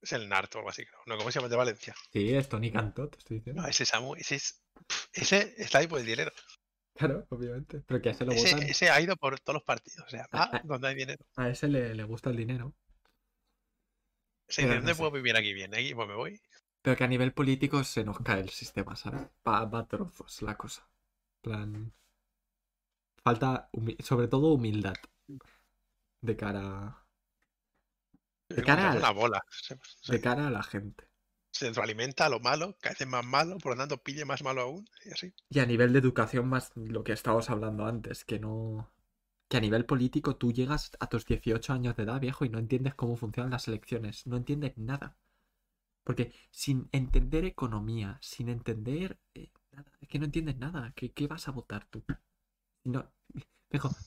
Es 0.00 0.12
el 0.12 0.28
Narto 0.28 0.58
o 0.58 0.60
algo 0.60 0.70
así, 0.70 0.84
creo. 0.86 1.00
No, 1.06 1.16
¿cómo 1.18 1.30
se 1.30 1.38
llama 1.38 1.46
el 1.46 1.50
de 1.50 1.56
Valencia? 1.56 1.94
Sí, 2.12 2.34
es 2.34 2.48
Tony 2.48 2.70
Cantó, 2.72 3.08
te 3.08 3.18
estoy 3.18 3.38
diciendo. 3.38 3.62
No, 3.62 3.68
ese 3.68 3.84
Samu, 3.84 4.14
ese 4.14 4.36
es. 4.36 4.62
Ese 5.12 5.54
está 5.58 5.78
ahí 5.78 5.86
por 5.86 5.98
el 6.00 6.06
dinero. 6.06 6.32
Claro, 6.94 7.26
obviamente. 7.30 7.82
Pero 7.86 8.00
que 8.00 8.08
a 8.08 8.12
ese 8.12 8.24
lo 8.24 8.32
Ese, 8.32 8.54
votan. 8.54 8.68
ese 8.68 8.90
ha 8.90 9.00
ido 9.00 9.16
por 9.16 9.38
todos 9.40 9.54
los 9.54 9.62
partidos. 9.64 10.06
O 10.06 10.10
sea, 10.10 10.26
va 10.34 10.50
ah. 10.52 10.60
donde 10.64 10.88
hay 10.88 10.94
dinero. 10.94 11.24
A 11.36 11.48
ese 11.48 11.68
le, 11.68 11.94
le 11.94 12.04
gusta 12.04 12.30
el 12.30 12.36
dinero. 12.36 12.74
Dice, 14.48 14.66
no 14.66 14.74
¿dónde 14.74 14.92
sé. 14.94 14.98
puedo 14.98 15.10
vivir 15.10 15.36
aquí 15.36 15.52
bien? 15.52 15.74
Aquí 15.74 15.94
pues 15.94 16.08
me 16.08 16.14
voy. 16.14 16.40
Pero 16.82 16.96
que 16.96 17.04
a 17.04 17.08
nivel 17.08 17.32
político 17.32 17.84
se 17.84 18.04
nos 18.04 18.18
cae 18.20 18.40
el 18.40 18.48
sistema, 18.50 18.96
¿sabes? 18.96 19.20
Va, 19.46 19.64
va 19.66 19.80
a 19.80 19.86
trozos 19.88 20.42
la 20.42 20.56
cosa. 20.56 20.88
En 21.44 21.50
plan. 21.50 21.92
Falta, 23.22 23.70
sobre 24.00 24.28
todo, 24.28 24.52
humildad. 24.54 24.94
De 26.28 26.36
cara, 26.36 26.64
De 28.48 28.62
cara 28.62 28.92
al- 28.92 28.98
una 28.98 29.10
bola. 29.10 29.42
De 30.08 30.20
cara 30.20 30.46
a 30.48 30.50
la 30.50 30.62
gente. 30.62 31.04
se 31.50 31.66
retroalimenta 31.66 32.26
a 32.26 32.28
lo 32.28 32.40
malo, 32.40 32.76
cada 32.80 32.94
vez 32.98 33.06
más 33.08 33.24
malo, 33.24 33.58
por 33.58 33.72
lo 33.72 33.78
tanto 33.78 34.02
pille 34.02 34.24
más 34.24 34.42
malo 34.42 34.62
aún. 34.62 34.88
Y 35.04 35.10
así. 35.10 35.32
Y 35.50 35.58
a 35.60 35.66
nivel 35.66 35.92
de 35.92 35.98
educación, 35.98 36.48
más 36.48 36.72
lo 36.76 37.04
que 37.04 37.12
estábamos 37.12 37.50
hablando 37.50 37.84
antes, 37.86 38.24
que 38.24 38.38
no. 38.38 38.90
Que 39.48 39.56
a 39.56 39.60
nivel 39.60 39.86
político 39.86 40.36
tú 40.36 40.52
llegas 40.52 40.92
a 41.00 41.06
tus 41.08 41.24
18 41.26 41.72
años 41.72 41.96
de 41.96 42.02
edad, 42.04 42.20
viejo, 42.20 42.44
y 42.44 42.50
no 42.50 42.58
entiendes 42.58 42.94
cómo 42.94 43.16
funcionan 43.16 43.50
las 43.52 43.66
elecciones. 43.68 44.26
No 44.26 44.36
entiendes 44.36 44.76
nada. 44.76 45.16
Porque 46.04 46.32
sin 46.50 46.88
entender 46.92 47.44
economía, 47.44 48.18
sin 48.22 48.48
entender. 48.50 49.18
eh, 49.34 49.50
nada, 49.72 49.92
es 50.00 50.08
que 50.08 50.18
no 50.18 50.26
entiendes 50.26 50.58
nada. 50.58 50.92
¿Qué, 50.96 51.12
qué 51.12 51.26
vas 51.28 51.48
a 51.48 51.52
votar 51.52 51.86
tú? 51.86 52.04
Si 52.88 52.92
no, 52.92 53.12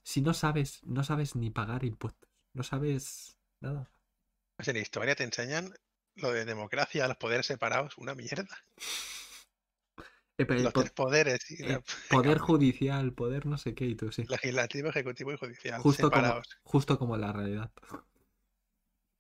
si 0.04 0.22
no 0.22 0.34
sabes, 0.34 0.84
no 0.84 1.04
sabes 1.04 1.36
ni 1.36 1.52
pagar 1.52 1.84
impuestos. 1.86 2.30
No 2.54 2.64
sabes 2.64 3.38
nada. 3.60 3.92
Pues 4.56 4.68
en 4.70 4.78
historia 4.78 5.14
te 5.16 5.24
enseñan 5.24 5.74
lo 6.16 6.32
de 6.32 6.46
democracia, 6.46 7.08
los 7.08 7.18
poderes 7.18 7.46
separados, 7.46 7.98
una 7.98 8.16
mierda. 8.16 8.48
Eh, 10.38 10.46
pero 10.46 10.64
Los 10.64 10.74
tres 10.74 10.92
poderes, 10.92 11.52
y 11.52 11.62
eh, 11.64 11.68
la- 11.68 11.82
poder 12.10 12.40
judicial, 12.40 13.14
poder 13.14 13.46
no 13.46 13.58
sé 13.58 13.76
qué, 13.76 13.86
y 13.86 13.96
tú 13.96 14.12
sí. 14.12 14.24
legislativo, 14.28 14.90
ejecutivo 14.90 15.32
y 15.34 15.38
judicial, 15.38 15.82
Justo 15.84 16.12
como, 16.12 16.28
separados. 16.28 16.48
justo 16.64 16.98
como 16.98 17.18
la 17.18 17.32
realidad. 17.34 17.72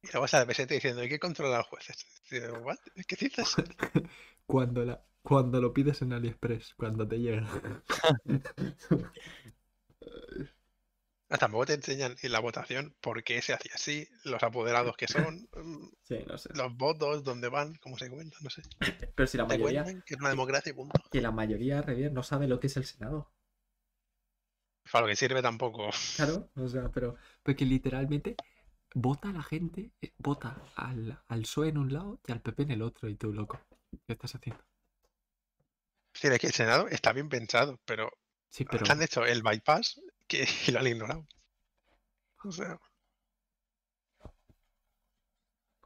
Y 0.03 0.07
luego 0.11 0.27
sale 0.27 0.41
el 0.41 0.47
presidente 0.47 0.75
diciendo, 0.75 1.03
¿y 1.03 1.09
qué 1.09 1.19
controla 1.19 1.55
a 1.55 1.57
los 1.59 1.67
jueces? 1.67 2.05
Y 2.31 2.39
digo, 2.39 2.57
¿What? 2.59 2.77
¿Qué 3.07 3.15
dices? 3.15 3.55
Cuando, 4.45 4.83
la, 4.83 5.01
cuando 5.21 5.61
lo 5.61 5.73
pides 5.73 6.01
en 6.01 6.13
AliExpress, 6.13 6.73
cuando 6.75 7.07
te 7.07 7.17
llega. 7.19 7.47
Ah, 11.29 11.37
Tampoco 11.37 11.65
te 11.65 11.73
enseñan 11.75 12.15
en 12.21 12.31
la 12.31 12.39
votación 12.41 12.93
por 12.99 13.23
qué 13.23 13.41
se 13.41 13.53
hacía 13.53 13.71
así, 13.75 14.07
los 14.25 14.43
apoderados 14.43 14.97
que 14.97 15.07
son, 15.07 15.47
Sí, 16.03 16.17
no 16.27 16.37
sé. 16.37 16.49
los 16.53 16.75
votos, 16.75 17.23
dónde 17.23 17.47
van, 17.47 17.75
cómo 17.75 17.97
se 17.97 18.09
cuentan, 18.09 18.39
no 18.43 18.49
sé. 18.49 18.63
Pero 19.15 19.27
si 19.27 19.37
la 19.37 19.47
Te 19.47 19.57
mayoría, 19.57 19.85
que 20.05 20.15
es 20.15 20.19
una 20.19 20.29
democracia 20.29 20.71
y 20.71 20.73
punto. 20.73 20.99
que 21.09 21.21
la 21.21 21.31
mayoría 21.31 21.81
Revier, 21.81 22.11
no 22.11 22.23
sabe 22.23 22.47
lo 22.47 22.59
que 22.59 22.67
es 22.67 22.75
el 22.77 22.85
Senado. 22.85 23.31
Para 24.91 25.03
lo 25.03 25.07
que 25.09 25.15
sirve 25.15 25.41
tampoco. 25.41 25.89
Claro, 26.17 26.49
o 26.55 26.67
sea, 26.67 26.89
pero 26.91 27.15
porque 27.43 27.65
literalmente 27.65 28.35
vota 28.93 29.31
la 29.31 29.43
gente, 29.43 29.91
eh, 30.01 30.13
vota 30.17 30.57
al, 30.75 31.19
al 31.27 31.41
PSOE 31.41 31.69
en 31.69 31.77
un 31.77 31.93
lado 31.93 32.19
y 32.27 32.31
al 32.31 32.41
PP 32.41 32.63
en 32.63 32.71
el 32.71 32.81
otro, 32.81 33.09
y 33.09 33.15
tú, 33.15 33.33
loco. 33.33 33.59
¿Qué 34.07 34.13
estás 34.13 34.35
haciendo? 34.35 34.63
Sí, 36.13 36.27
es 36.27 36.39
que 36.39 36.47
el 36.47 36.53
Senado 36.53 36.87
está 36.87 37.11
bien 37.13 37.27
pensado, 37.29 37.79
pero 37.85 38.11
Sí, 38.49 38.65
pero. 38.65 38.85
han 38.89 39.01
hecho 39.01 39.25
el 39.25 39.41
bypass 39.43 40.01
que 40.27 40.47
y 40.67 40.71
lo 40.71 40.79
han 40.79 40.87
ignorado. 40.87 41.25
O 42.43 42.51
sea, 42.51 42.79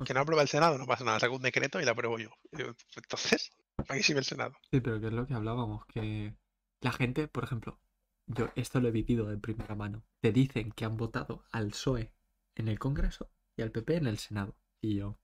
que 0.06 0.14
no 0.14 0.19
aprueba 0.19 0.41
el 0.41 0.49
Senado, 0.49 0.77
no 0.77 0.86
pasa 0.86 1.03
nada, 1.03 1.19
saco 1.19 1.36
un 1.36 1.41
decreto 1.41 1.80
y 1.80 1.86
lo 1.86 1.91
apruebo 1.91 2.19
yo. 2.19 2.30
Entonces, 2.52 3.52
¿para 3.76 3.98
qué 3.98 4.03
sirve 4.03 4.19
el 4.19 4.26
Senado? 4.26 4.53
Sí, 4.72 4.82
pero 4.82 4.99
que 4.99 5.07
es 5.07 5.14
lo 5.14 5.26
que 5.26 5.34
hablábamos, 5.34 5.86
que 5.86 6.36
la 6.82 6.91
gente, 6.91 7.27
por 7.27 7.44
ejemplo, 7.44 7.80
yo 8.27 8.49
esto 8.56 8.80
lo 8.80 8.90
he 8.90 8.91
vivido 8.91 9.27
de 9.27 9.38
primera 9.38 9.76
mano. 9.76 10.03
Te 10.22 10.32
dicen 10.32 10.72
que 10.72 10.86
han 10.86 10.98
votado 10.98 11.45
al 11.52 11.69
PSOE 11.69 12.11
en 12.56 12.68
el 12.68 12.80
Congreso 12.80 13.30
y 13.57 13.61
al 13.61 13.72
PP 13.72 13.98
en 13.98 14.07
el 14.07 14.18
Senado. 14.18 14.56
Y 14.82 14.95
yo, 14.98 15.18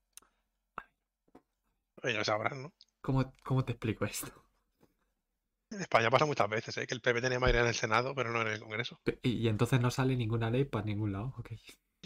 Ellos 2.03 2.25
sabrán, 2.25 2.63
¿no? 2.63 2.73
¿cómo, 3.01 3.33
cómo 3.43 3.63
te 3.65 3.73
explico 3.73 4.05
esto? 4.05 4.31
En 5.69 5.81
España 5.81 6.09
pasa 6.09 6.25
muchas 6.25 6.49
veces, 6.49 6.77
¿eh? 6.77 6.87
que 6.87 6.93
el 6.93 7.01
PP 7.01 7.21
tenía 7.21 7.39
mayoría 7.39 7.61
en 7.61 7.67
el 7.67 7.75
Senado, 7.75 8.13
pero 8.13 8.31
no 8.31 8.41
en 8.41 8.47
el 8.47 8.59
Congreso. 8.59 8.99
Y, 9.23 9.37
y 9.37 9.47
entonces 9.47 9.79
no 9.79 9.89
sale 9.89 10.17
ninguna 10.17 10.49
ley 10.49 10.65
para 10.65 10.85
ningún 10.85 11.13
lado, 11.13 11.33
ok. 11.37 11.51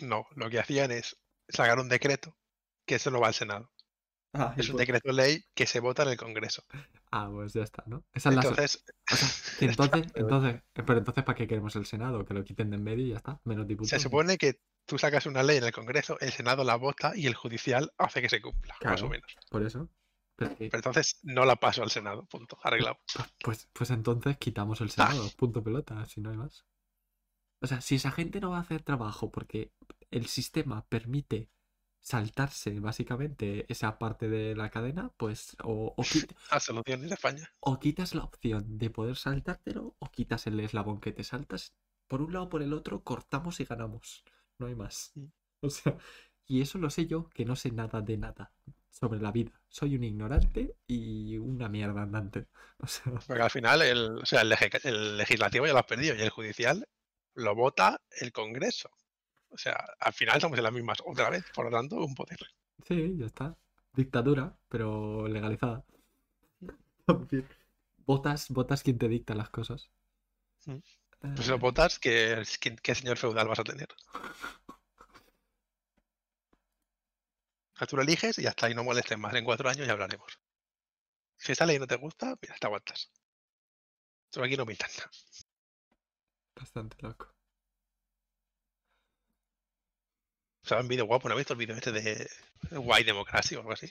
No, 0.02 0.28
lo 0.36 0.50
que 0.50 0.60
hacían 0.60 0.92
es 0.92 1.18
sacar 1.48 1.80
un 1.80 1.90
decreto 1.90 2.38
que 2.86 2.96
eso 2.96 3.10
no 3.10 3.20
va 3.20 3.28
al 3.28 3.34
Senado. 3.34 3.72
Ah, 4.34 4.54
Es 4.58 4.70
un 4.70 4.76
decreto 4.76 5.12
ley 5.14 5.46
que 5.56 5.66
se 5.66 5.80
vota 5.80 6.04
en 6.04 6.10
el 6.10 6.18
Congreso. 6.18 6.64
Ah, 7.12 7.30
pues 7.32 7.54
ya 7.54 7.64
está, 7.64 7.84
¿no? 7.88 8.04
Esa 8.14 8.30
es 8.30 8.36
la 8.36 8.42
Entonces, 8.42 8.84
o 9.10 9.16
sea, 9.16 9.30
entonces, 9.62 10.12
entonces, 10.16 10.62
pero 10.74 10.98
entonces 10.98 11.24
¿para 11.24 11.38
qué 11.38 11.48
queremos 11.48 11.76
el 11.78 11.86
Senado? 11.86 12.26
Que 12.26 12.34
lo 12.34 12.44
quiten 12.44 12.70
de 12.70 12.76
en 12.76 12.84
medio 12.84 13.06
y 13.06 13.10
ya 13.12 13.18
está, 13.18 13.40
menos 13.46 13.66
diputados. 13.66 13.90
se 13.90 14.00
supone 14.00 14.38
que 14.38 14.60
tú 14.86 14.98
sacas 14.98 15.26
una 15.26 15.44
ley 15.44 15.58
en 15.58 15.64
el 15.66 15.72
Congreso, 15.72 16.18
el 16.20 16.32
Senado 16.32 16.64
la 16.64 16.76
vota 16.76 17.14
y 17.16 17.28
el 17.28 17.36
judicial 17.36 17.92
hace 17.98 18.22
que 18.22 18.30
se 18.30 18.42
cumpla, 18.42 18.76
más 18.84 19.02
o 19.02 19.10
menos. 19.10 19.36
Por 19.50 19.64
eso. 19.64 19.90
Pero 20.36 20.52
que- 20.56 20.66
Pero 20.70 20.78
entonces 20.80 21.20
no 21.24 21.46
la 21.46 21.56
paso 21.56 21.82
al 21.84 21.92
Senado, 21.92 22.26
punto, 22.26 22.58
arreglado. 22.64 22.98
Pues, 23.44 23.68
pues 23.74 23.90
entonces 23.92 24.38
quitamos 24.38 24.82
el 24.82 24.90
Senado, 24.90 25.30
punto 25.38 25.64
pelota, 25.64 26.06
si 26.06 26.22
no 26.22 26.30
hay 26.32 26.38
más. 26.38 26.66
O 27.62 27.68
sea, 27.68 27.82
si 27.82 27.96
esa 27.96 28.12
gente 28.12 28.40
no 28.42 28.52
va 28.52 28.58
a 28.58 28.62
hacer 28.62 28.84
trabajo 28.84 29.32
porque 29.32 29.72
el 30.12 30.28
sistema 30.28 30.86
permite 30.88 31.50
saltarse 32.02 32.80
básicamente 32.80 33.66
esa 33.72 33.98
parte 33.98 34.30
de 34.30 34.56
la 34.56 34.70
cadena, 34.70 35.12
pues 35.18 35.56
o, 35.64 35.96
o, 35.98 36.02
España. 37.12 37.50
o 37.60 37.80
quitas 37.80 38.14
la 38.14 38.24
opción 38.24 38.78
de 38.78 38.90
poder 38.92 39.16
saltártelo 39.16 39.96
o 39.98 40.12
quitas 40.12 40.46
el 40.48 40.60
eslabón 40.60 41.00
que 41.00 41.12
te 41.14 41.24
saltas. 41.24 41.74
Por 42.08 42.22
un 42.22 42.34
lado 42.34 42.46
o 42.46 42.50
por 42.50 42.62
el 42.62 42.74
otro, 42.74 43.04
cortamos 43.04 43.60
y 43.60 43.66
ganamos. 43.66 44.24
No 44.60 44.68
hay 44.68 44.76
más. 44.76 45.14
O 45.62 45.70
sea, 45.70 45.98
y 46.46 46.62
eso 46.62 46.78
lo 46.78 46.92
sé 46.92 47.08
yo, 47.08 47.28
que 47.30 47.44
no 47.44 47.56
sé 47.56 47.72
nada 47.72 48.00
de 48.02 48.18
nada 48.18 48.52
sobre 48.92 49.20
la 49.20 49.32
vida. 49.32 49.52
Soy 49.68 49.96
un 49.96 50.04
ignorante 50.04 50.76
y 50.86 51.38
una 51.38 51.70
mierda 51.70 52.04
andante. 52.04 52.48
O 52.78 52.88
sea, 52.88 53.14
Porque 53.26 53.42
al 53.42 53.50
final 53.50 53.82
el, 53.82 54.18
o 54.22 54.26
sea, 54.26 54.42
el, 54.42 55.18
legislativo 55.18 55.66
ya 55.66 55.74
lo 55.74 55.80
has 55.80 55.86
perdido 55.86 56.14
y 56.14 56.22
el 56.22 56.30
judicial 56.30 56.86
lo 57.34 57.56
vota 57.56 58.02
el 58.22 58.32
Congreso. 58.32 58.92
O 59.50 59.58
sea, 59.58 59.78
al 60.00 60.14
final 60.14 60.40
somos 60.42 60.58
en 60.58 60.66
las 60.66 60.74
mismas 60.74 61.00
otra 61.04 61.30
vez, 61.30 61.46
por 61.56 61.66
lo 61.66 61.72
tanto, 61.72 61.96
un 61.96 62.14
poder. 62.14 62.38
Sí, 62.86 63.16
ya 63.18 63.26
está. 63.26 63.58
Dictadura, 63.94 64.56
pero 64.68 65.28
legalizada. 65.28 65.84
En 67.08 67.28
fin, 67.28 67.48
Votas, 68.06 68.50
votas 68.50 68.84
quien 68.84 68.98
te 68.98 69.08
dicta 69.08 69.34
las 69.34 69.50
cosas. 69.50 69.90
Mm. 70.66 70.80
Pues 71.20 71.50
Eh, 71.50 71.54
votas 71.54 72.00
que, 72.00 72.44
que, 72.60 72.76
qué 72.76 72.96
señor 72.96 73.18
feudal 73.18 73.48
vas 73.48 73.60
a 73.60 73.64
tener. 73.64 73.88
Tú 77.88 77.98
lo 77.98 78.02
eliges 78.04 78.40
y 78.40 78.48
hasta 78.48 78.68
ahí 78.68 78.74
no 78.74 78.84
molestes 78.84 79.18
más. 79.18 79.34
En 79.34 79.46
cuatro 79.46 79.70
años 79.70 79.86
ya 79.86 79.94
hablaremos. 79.94 80.40
Si 81.38 81.52
esa 81.52 81.66
ley 81.66 81.78
no 81.80 81.88
te 81.88 81.98
gusta, 81.98 82.36
mira, 82.42 82.56
te 82.60 82.68
aguantas. 82.68 83.12
Pero 84.32 84.46
aquí 84.46 84.58
no 84.58 84.66
pintan 84.66 84.90
nada. 84.98 85.12
bastante 86.56 86.98
loco. 87.02 87.36
O 90.64 90.68
sea, 90.68 90.80
un 90.80 90.88
vídeo 90.88 91.06
guapo, 91.06 91.28
¿no 91.30 91.36
has 91.36 91.38
visto 91.38 91.54
el 91.54 91.60
vídeo 91.60 91.76
este 91.76 91.92
de 91.92 92.28
White 92.72 93.06
Democracy 93.06 93.56
o 93.56 93.60
algo 93.60 93.74
así? 93.74 93.90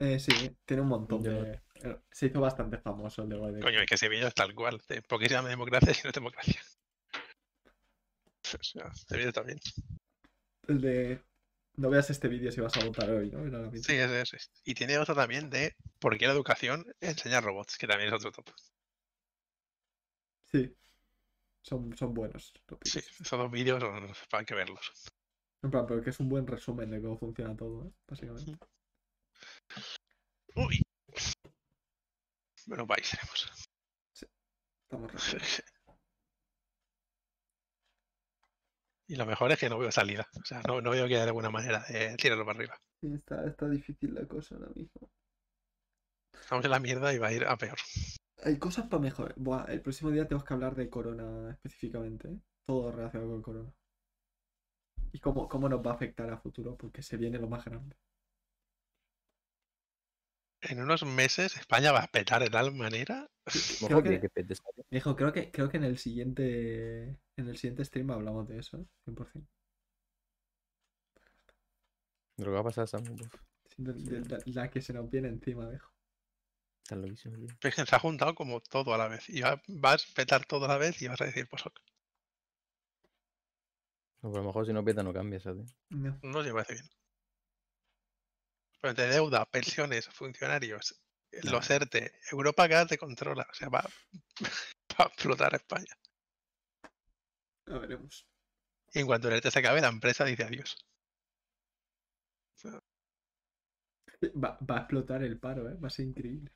Eh, 0.00 0.18
sí, 0.20 0.56
tiene 0.64 0.82
un 0.82 0.88
montón 0.88 1.22
de. 1.22 1.60
eh, 1.82 1.96
Se 2.10 2.26
hizo 2.26 2.40
bastante 2.40 2.78
famoso 2.78 3.22
el 3.22 3.28
de 3.30 3.36
Guay 3.36 3.54
de- 3.54 3.60
Coño, 3.60 3.80
es 3.80 3.86
que 3.86 3.94
ese 3.96 4.08
vídeo 4.08 4.28
es 4.28 4.34
tal 4.34 4.54
cual. 4.54 4.80
¿Por 5.08 5.18
qué 5.18 5.28
se 5.28 5.34
llama 5.34 5.48
democracia 5.48 5.92
si 5.92 6.02
no 6.04 6.10
es 6.10 6.14
democracia? 6.14 6.60
O 8.58 8.62
sea, 8.62 8.90
ese 9.10 9.42
bien. 9.42 9.58
El 10.68 10.80
de. 10.80 11.22
No 11.76 11.90
veas 11.90 12.08
este 12.08 12.28
vídeo 12.28 12.50
si 12.50 12.60
vas 12.62 12.74
a 12.78 12.84
votar 12.84 13.10
hoy, 13.10 13.30
¿no? 13.30 13.44
Era 13.46 13.58
la. 13.58 13.70
Sí, 13.72 13.92
ese 13.92 14.20
es. 14.22 14.50
Y 14.64 14.74
tiene 14.74 14.96
otro 14.98 15.14
también 15.14 15.50
de 15.50 15.76
por 15.98 16.16
qué 16.16 16.26
la 16.26 16.32
educación 16.32 16.86
enseña 17.00 17.40
robots, 17.42 17.76
que 17.76 17.86
también 17.86 18.08
es 18.08 18.14
otro 18.14 18.32
top. 18.32 18.48
Sí. 20.50 20.74
Son, 21.62 21.94
son 21.96 22.14
buenos. 22.14 22.54
Sí, 22.84 23.00
esos 23.20 23.38
dos 23.38 23.50
vídeos 23.50 23.80
son- 23.80 24.10
hay 24.32 24.44
que 24.46 24.54
verlos. 24.54 24.92
En 25.62 25.70
plan, 25.70 25.86
pero 25.86 26.00
que 26.02 26.10
es 26.10 26.20
un 26.20 26.28
buen 26.30 26.46
resumen 26.46 26.90
de 26.90 27.02
cómo 27.02 27.18
funciona 27.18 27.54
todo, 27.54 27.86
¿eh? 27.86 27.92
Básicamente. 28.06 28.56
Uy. 30.56 30.82
Bueno, 32.66 32.86
vais, 32.86 33.06
seremos. 33.06 33.48
Estamos 34.84 35.32
re- 35.32 35.38
Y 39.10 39.16
lo 39.16 39.24
mejor 39.24 39.50
es 39.52 39.58
que 39.58 39.70
no 39.70 39.78
veo 39.78 39.90
salida. 39.90 40.28
O 40.38 40.44
sea, 40.44 40.60
no, 40.68 40.82
no 40.82 40.90
veo 40.90 41.08
que 41.08 41.14
haya 41.14 41.24
alguna 41.24 41.48
manera 41.50 41.82
de 41.88 42.14
tirarlo 42.16 42.44
para 42.44 42.58
arriba. 42.58 42.78
Está, 43.00 43.46
está 43.46 43.66
difícil 43.68 44.14
la 44.14 44.26
cosa 44.26 44.56
ahora 44.56 44.68
mismo. 44.74 45.10
Estamos 46.38 46.64
en 46.64 46.70
la 46.70 46.78
mierda 46.80 47.14
y 47.14 47.18
va 47.18 47.28
a 47.28 47.32
ir 47.32 47.44
a 47.46 47.56
peor. 47.56 47.78
Hay 48.44 48.58
cosas 48.58 48.86
para 48.86 49.00
mejorar. 49.02 49.34
Buah, 49.38 49.64
el 49.72 49.80
próximo 49.80 50.10
día 50.10 50.26
tenemos 50.28 50.44
que 50.44 50.52
hablar 50.54 50.74
de 50.74 50.90
Corona 50.90 51.50
específicamente. 51.52 52.28
¿eh? 52.28 52.38
Todo 52.66 52.92
relacionado 52.92 53.30
con 53.32 53.42
Corona. 53.42 53.72
Y 55.12 55.20
cómo, 55.20 55.48
cómo 55.48 55.70
nos 55.70 55.84
va 55.84 55.92
a 55.92 55.94
afectar 55.94 56.30
a 56.30 56.36
futuro, 56.38 56.76
porque 56.76 57.02
se 57.02 57.16
viene 57.16 57.38
lo 57.38 57.48
más 57.48 57.64
grande. 57.64 57.96
En 60.60 60.80
unos 60.80 61.04
meses 61.04 61.56
España 61.56 61.92
va 61.92 62.00
a 62.00 62.08
petar 62.08 62.42
de 62.42 62.50
tal 62.50 62.74
manera. 62.74 63.28
Mejor 63.82 64.02
que- 64.02 64.20
creo 65.16 65.32
que, 65.32 65.50
creo 65.52 65.68
que 65.68 65.76
en 65.76 65.84
el 65.84 65.98
siguiente. 65.98 67.16
En 67.36 67.48
el 67.48 67.56
siguiente 67.56 67.84
stream 67.84 68.10
hablamos 68.10 68.48
de 68.48 68.58
eso, 68.58 68.78
¿eh? 68.78 68.86
100%. 69.06 69.46
De 72.36 72.44
lo 72.44 72.50
que 72.50 72.54
va 72.54 72.60
a 72.60 72.64
pasar, 72.64 72.88
Samu, 72.88 73.16
de- 73.76 73.92
de- 73.92 74.20
de- 74.20 74.52
la 74.52 74.70
que 74.70 74.80
se 74.80 74.92
nos 74.92 75.08
viene 75.10 75.28
encima, 75.28 75.68
viejo. 75.68 75.92
está 76.82 76.96
loquísimo, 76.96 77.36
tío. 77.36 77.48
Es 77.62 77.74
que 77.74 77.86
se 77.86 77.94
ha 77.96 77.98
juntado 77.98 78.34
como 78.34 78.60
todo 78.60 78.94
a 78.94 78.98
la 78.98 79.08
vez. 79.08 79.28
Y 79.28 79.40
va- 79.42 79.60
vas 79.68 80.04
a 80.10 80.14
petar 80.14 80.44
todo 80.46 80.64
a 80.64 80.68
la 80.68 80.78
vez 80.78 81.00
y 81.02 81.08
vas 81.08 81.20
a 81.20 81.24
decir, 81.26 81.46
pues 81.48 81.64
ok, 81.66 81.78
a 84.22 84.28
lo 84.28 84.42
mejor 84.44 84.66
si 84.66 84.72
no 84.72 84.84
peta 84.84 85.02
no 85.02 85.12
cambia, 85.12 85.38
¿sabes? 85.40 85.76
No. 85.90 86.18
no 86.22 86.42
se 86.42 86.52
parece 86.52 86.74
bien. 86.74 86.86
Pero 88.80 88.90
entre 88.90 89.08
deuda, 89.08 89.44
pensiones, 89.46 90.08
funcionarios, 90.08 91.00
los 91.32 91.66
Claro. 91.66 91.82
ERTE, 91.84 92.12
Europa 92.30 92.68
cada 92.68 92.86
te 92.86 92.98
controla. 92.98 93.46
O 93.50 93.54
sea, 93.54 93.68
va, 93.68 93.82
va 95.00 95.04
a 95.04 95.08
explotar 95.08 95.54
España. 95.54 95.94
Ya 97.66 97.78
veremos. 97.78 98.26
Y 98.92 99.00
en 99.00 99.06
cuanto 99.06 99.28
el 99.28 99.34
ERTE 99.34 99.50
se 99.50 99.58
acabe, 99.58 99.80
la 99.80 99.88
empresa 99.88 100.24
dice 100.24 100.44
adiós. 100.44 100.76
Va, 104.34 104.58
va 104.68 104.78
a 104.78 104.78
explotar 104.80 105.22
el 105.22 105.38
paro, 105.38 105.70
¿eh? 105.70 105.76
Va 105.76 105.86
a 105.86 105.90
ser 105.90 106.06
increíble. 106.06 106.50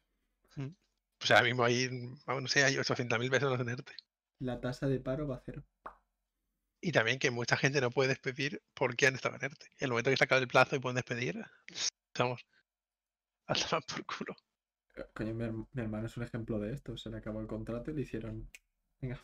O 0.56 1.24
sea, 1.24 1.36
ahora 1.36 1.48
mismo 1.48 1.62
hay, 1.62 1.88
no 2.26 2.48
sé, 2.48 2.64
hay 2.64 2.74
800.000 2.74 3.30
personas 3.30 3.60
en 3.60 3.68
ERTE. 3.68 3.92
La 4.40 4.60
tasa 4.60 4.88
de 4.88 4.98
paro 4.98 5.28
va 5.28 5.36
a 5.36 5.42
cero. 5.46 5.62
Y 6.80 6.90
también 6.90 7.20
que 7.20 7.30
mucha 7.30 7.56
gente 7.56 7.80
no 7.80 7.92
puede 7.92 8.08
despedir 8.08 8.60
porque 8.74 9.06
han 9.06 9.14
estado 9.14 9.36
en 9.36 9.44
ERTE. 9.44 9.66
El 9.78 9.90
momento 9.90 10.10
que 10.10 10.16
se 10.16 10.24
acabe 10.24 10.40
el 10.40 10.48
plazo 10.48 10.74
y 10.74 10.80
pueden 10.80 10.96
despedir, 10.96 11.46
vamos, 12.18 12.40
a 13.46 13.54
tomar 13.54 13.82
por 13.84 14.04
culo. 14.06 14.34
Eh, 14.96 15.04
Coño, 15.14 15.34
mi, 15.34 15.44
mi 15.72 15.82
hermano 15.82 16.06
es 16.06 16.16
un 16.16 16.22
ejemplo 16.24 16.58
de 16.58 16.72
esto. 16.74 16.96
Se 16.96 17.10
le 17.10 17.18
acabó 17.18 17.40
el 17.40 17.46
contrato 17.46 17.90
y 17.90 17.94
le 17.94 18.02
hicieron. 18.02 18.48
Venga, 19.00 19.18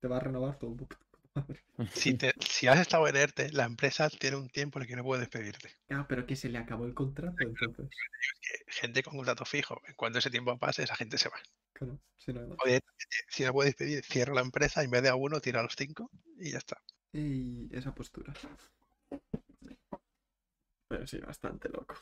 te 0.00 0.08
va 0.08 0.18
a 0.18 0.20
renovar 0.20 0.58
todo. 0.58 0.76
puta 0.76 0.96
madre". 1.34 1.60
Si, 1.94 2.14
te- 2.14 2.34
si 2.40 2.66
has 2.66 2.80
estado 2.80 3.06
en 3.08 3.16
ERTE, 3.16 3.52
la 3.52 3.64
empresa 3.64 4.08
tiene 4.10 4.36
un 4.36 4.48
tiempo 4.48 4.78
en 4.78 4.82
el 4.82 4.88
que 4.88 4.96
no 4.96 5.04
puede 5.04 5.20
despedirte. 5.20 5.70
Ah, 5.90 6.06
pero 6.08 6.26
que 6.26 6.34
se 6.34 6.48
le 6.48 6.58
acabó 6.58 6.84
el 6.86 6.94
contrato, 6.94 7.36
entonces. 7.40 7.88
Gente 8.66 9.02
con 9.02 9.16
contrato 9.16 9.44
fijo, 9.44 9.80
en 9.86 9.94
cuanto 9.94 10.18
ese 10.18 10.30
tiempo 10.30 10.58
pase, 10.58 10.82
esa 10.82 10.96
gente 10.96 11.18
se 11.18 11.28
va. 11.28 11.36
Claro, 11.72 11.98
si 12.16 12.32
no 12.32 12.40
hay 12.40 12.46
más. 12.46 12.58
O 12.60 12.66
directamente, 12.66 13.16
si 13.28 13.44
no 13.44 13.52
puede 13.52 13.68
despedir, 13.68 14.04
cierra 14.04 14.34
la 14.34 14.40
empresa 14.40 14.82
y 14.82 14.86
en 14.86 14.90
vez 14.90 15.02
de 15.02 15.08
a 15.08 15.14
uno, 15.14 15.40
tira 15.40 15.60
a 15.60 15.62
los 15.62 15.76
cinco 15.76 16.10
y 16.38 16.50
ya 16.52 16.58
está. 16.58 16.76
Y 17.12 17.68
esa 17.74 17.94
postura. 17.94 18.34
Pero 20.88 21.06
sí, 21.06 21.18
bastante 21.18 21.68
loco. 21.68 21.94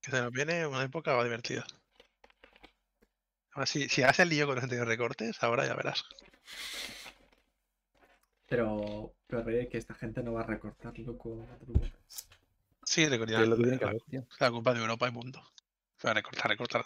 Que 0.00 0.10
se 0.10 0.20
nos 0.20 0.32
viene 0.32 0.66
una 0.66 0.82
época 0.82 1.22
divertida. 1.22 1.66
Ahora, 3.52 3.66
si, 3.66 3.88
si 3.88 4.02
haces 4.02 4.20
el 4.20 4.28
lío 4.30 4.46
con 4.46 4.54
los 4.54 4.64
anteriores 4.64 4.88
recortes, 4.88 5.42
ahora 5.42 5.66
ya 5.66 5.74
verás. 5.74 6.04
Pero, 8.48 9.14
pero 9.26 9.42
Rey, 9.42 9.68
que 9.68 9.78
esta 9.78 9.94
gente 9.94 10.22
no 10.22 10.32
va 10.32 10.40
a 10.40 10.46
recortar, 10.46 10.92
te 10.92 11.02
preocupes. 11.02 12.28
Sí, 12.84 13.06
recortar 13.06 13.42
es 13.42 13.48
lo 13.48 13.56
que 13.56 13.62
tiene 13.62 13.78
que 13.78 13.84
la, 13.84 14.24
la 14.40 14.50
culpa 14.50 14.74
de 14.74 14.80
Europa 14.80 15.08
y 15.08 15.12
punto. 15.12 15.40
O 15.40 16.00
sea, 16.00 16.14
recortar, 16.14 16.48
recortar. 16.48 16.84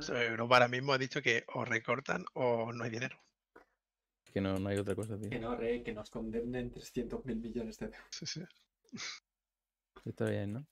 Sea, 0.00 0.24
Europa 0.24 0.56
ahora 0.56 0.68
mismo 0.68 0.92
ha 0.92 0.98
dicho 0.98 1.22
que 1.22 1.44
o 1.54 1.64
recortan 1.64 2.26
o 2.34 2.72
no 2.72 2.84
hay 2.84 2.90
dinero. 2.90 3.18
Que 4.32 4.40
no, 4.40 4.58
no 4.58 4.68
hay 4.68 4.76
otra 4.76 4.94
cosa, 4.94 5.18
tío. 5.18 5.30
Que 5.30 5.38
no, 5.38 5.56
Rey, 5.56 5.82
que 5.82 5.94
nos 5.94 6.10
condemnen 6.10 6.70
300 6.70 7.24
mil 7.24 7.36
millones 7.36 7.78
de 7.78 7.86
euros. 7.86 8.00
Sí, 8.10 8.26
sí. 8.26 8.42
Está 10.06 10.24
bien, 10.30 10.52
¿no? 10.54 10.66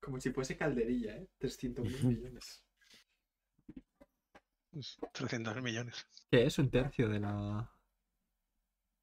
Como 0.00 0.20
si 0.20 0.30
fuese 0.32 0.56
calderilla, 0.56 1.16
¿eh? 1.16 1.28
300 1.38 1.84
mil 1.84 2.04
millones. 2.04 2.62
300 5.12 5.62
millones. 5.62 6.06
¿Qué 6.30 6.46
es? 6.46 6.58
Un 6.58 6.70
tercio 6.70 7.08
de 7.08 7.20
la. 7.20 7.28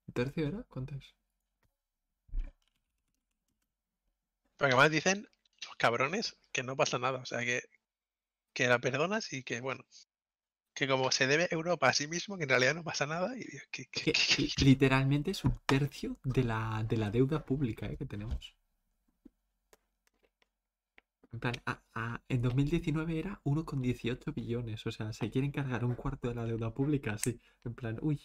¿Un 0.07 0.13
tercio 0.13 0.47
era? 0.47 0.63
¿Cuánto 0.63 0.95
es? 0.95 1.15
Porque 4.57 4.73
además 4.73 4.91
dicen 4.91 5.27
los 5.65 5.75
cabrones 5.77 6.37
que 6.51 6.63
no 6.63 6.75
pasa 6.75 6.99
nada. 6.99 7.19
O 7.19 7.25
sea, 7.25 7.39
que, 7.39 7.61
que 8.53 8.67
la 8.67 8.79
perdonas 8.79 9.31
y 9.31 9.43
que, 9.43 9.61
bueno, 9.61 9.85
que 10.73 10.87
como 10.87 11.11
se 11.11 11.27
debe 11.27 11.47
Europa 11.51 11.87
a 11.89 11.93
sí 11.93 12.07
mismo, 12.07 12.37
que 12.37 12.43
en 12.43 12.49
realidad 12.49 12.75
no 12.75 12.83
pasa 12.83 13.05
nada. 13.05 13.37
Y 13.37 13.45
que, 13.71 13.85
que- 13.85 14.01
Que 14.03 14.11
que- 14.11 14.41
li- 14.41 14.53
literalmente 14.65 15.31
es 15.31 15.45
un 15.45 15.57
tercio 15.65 16.17
de 16.23 16.43
la, 16.43 16.83
de 16.87 16.97
la 16.97 17.09
deuda 17.11 17.45
pública 17.45 17.85
¿eh? 17.85 17.95
que 17.97 18.05
tenemos. 18.05 18.55
En 21.31 21.39
plan, 21.39 21.55
a- 21.65 21.81
a- 21.95 22.21
en 22.29 22.43
2019 22.43 23.17
era 23.17 23.41
1,18 23.43 24.31
billones. 24.31 24.85
O 24.85 24.91
sea, 24.91 25.11
se 25.11 25.31
quieren 25.31 25.51
cargar 25.51 25.83
un 25.83 25.95
cuarto 25.95 26.27
de 26.29 26.35
la 26.35 26.45
deuda 26.45 26.71
pública 26.73 27.13
así. 27.13 27.41
En 27.63 27.73
plan, 27.73 27.97
uy. 28.03 28.21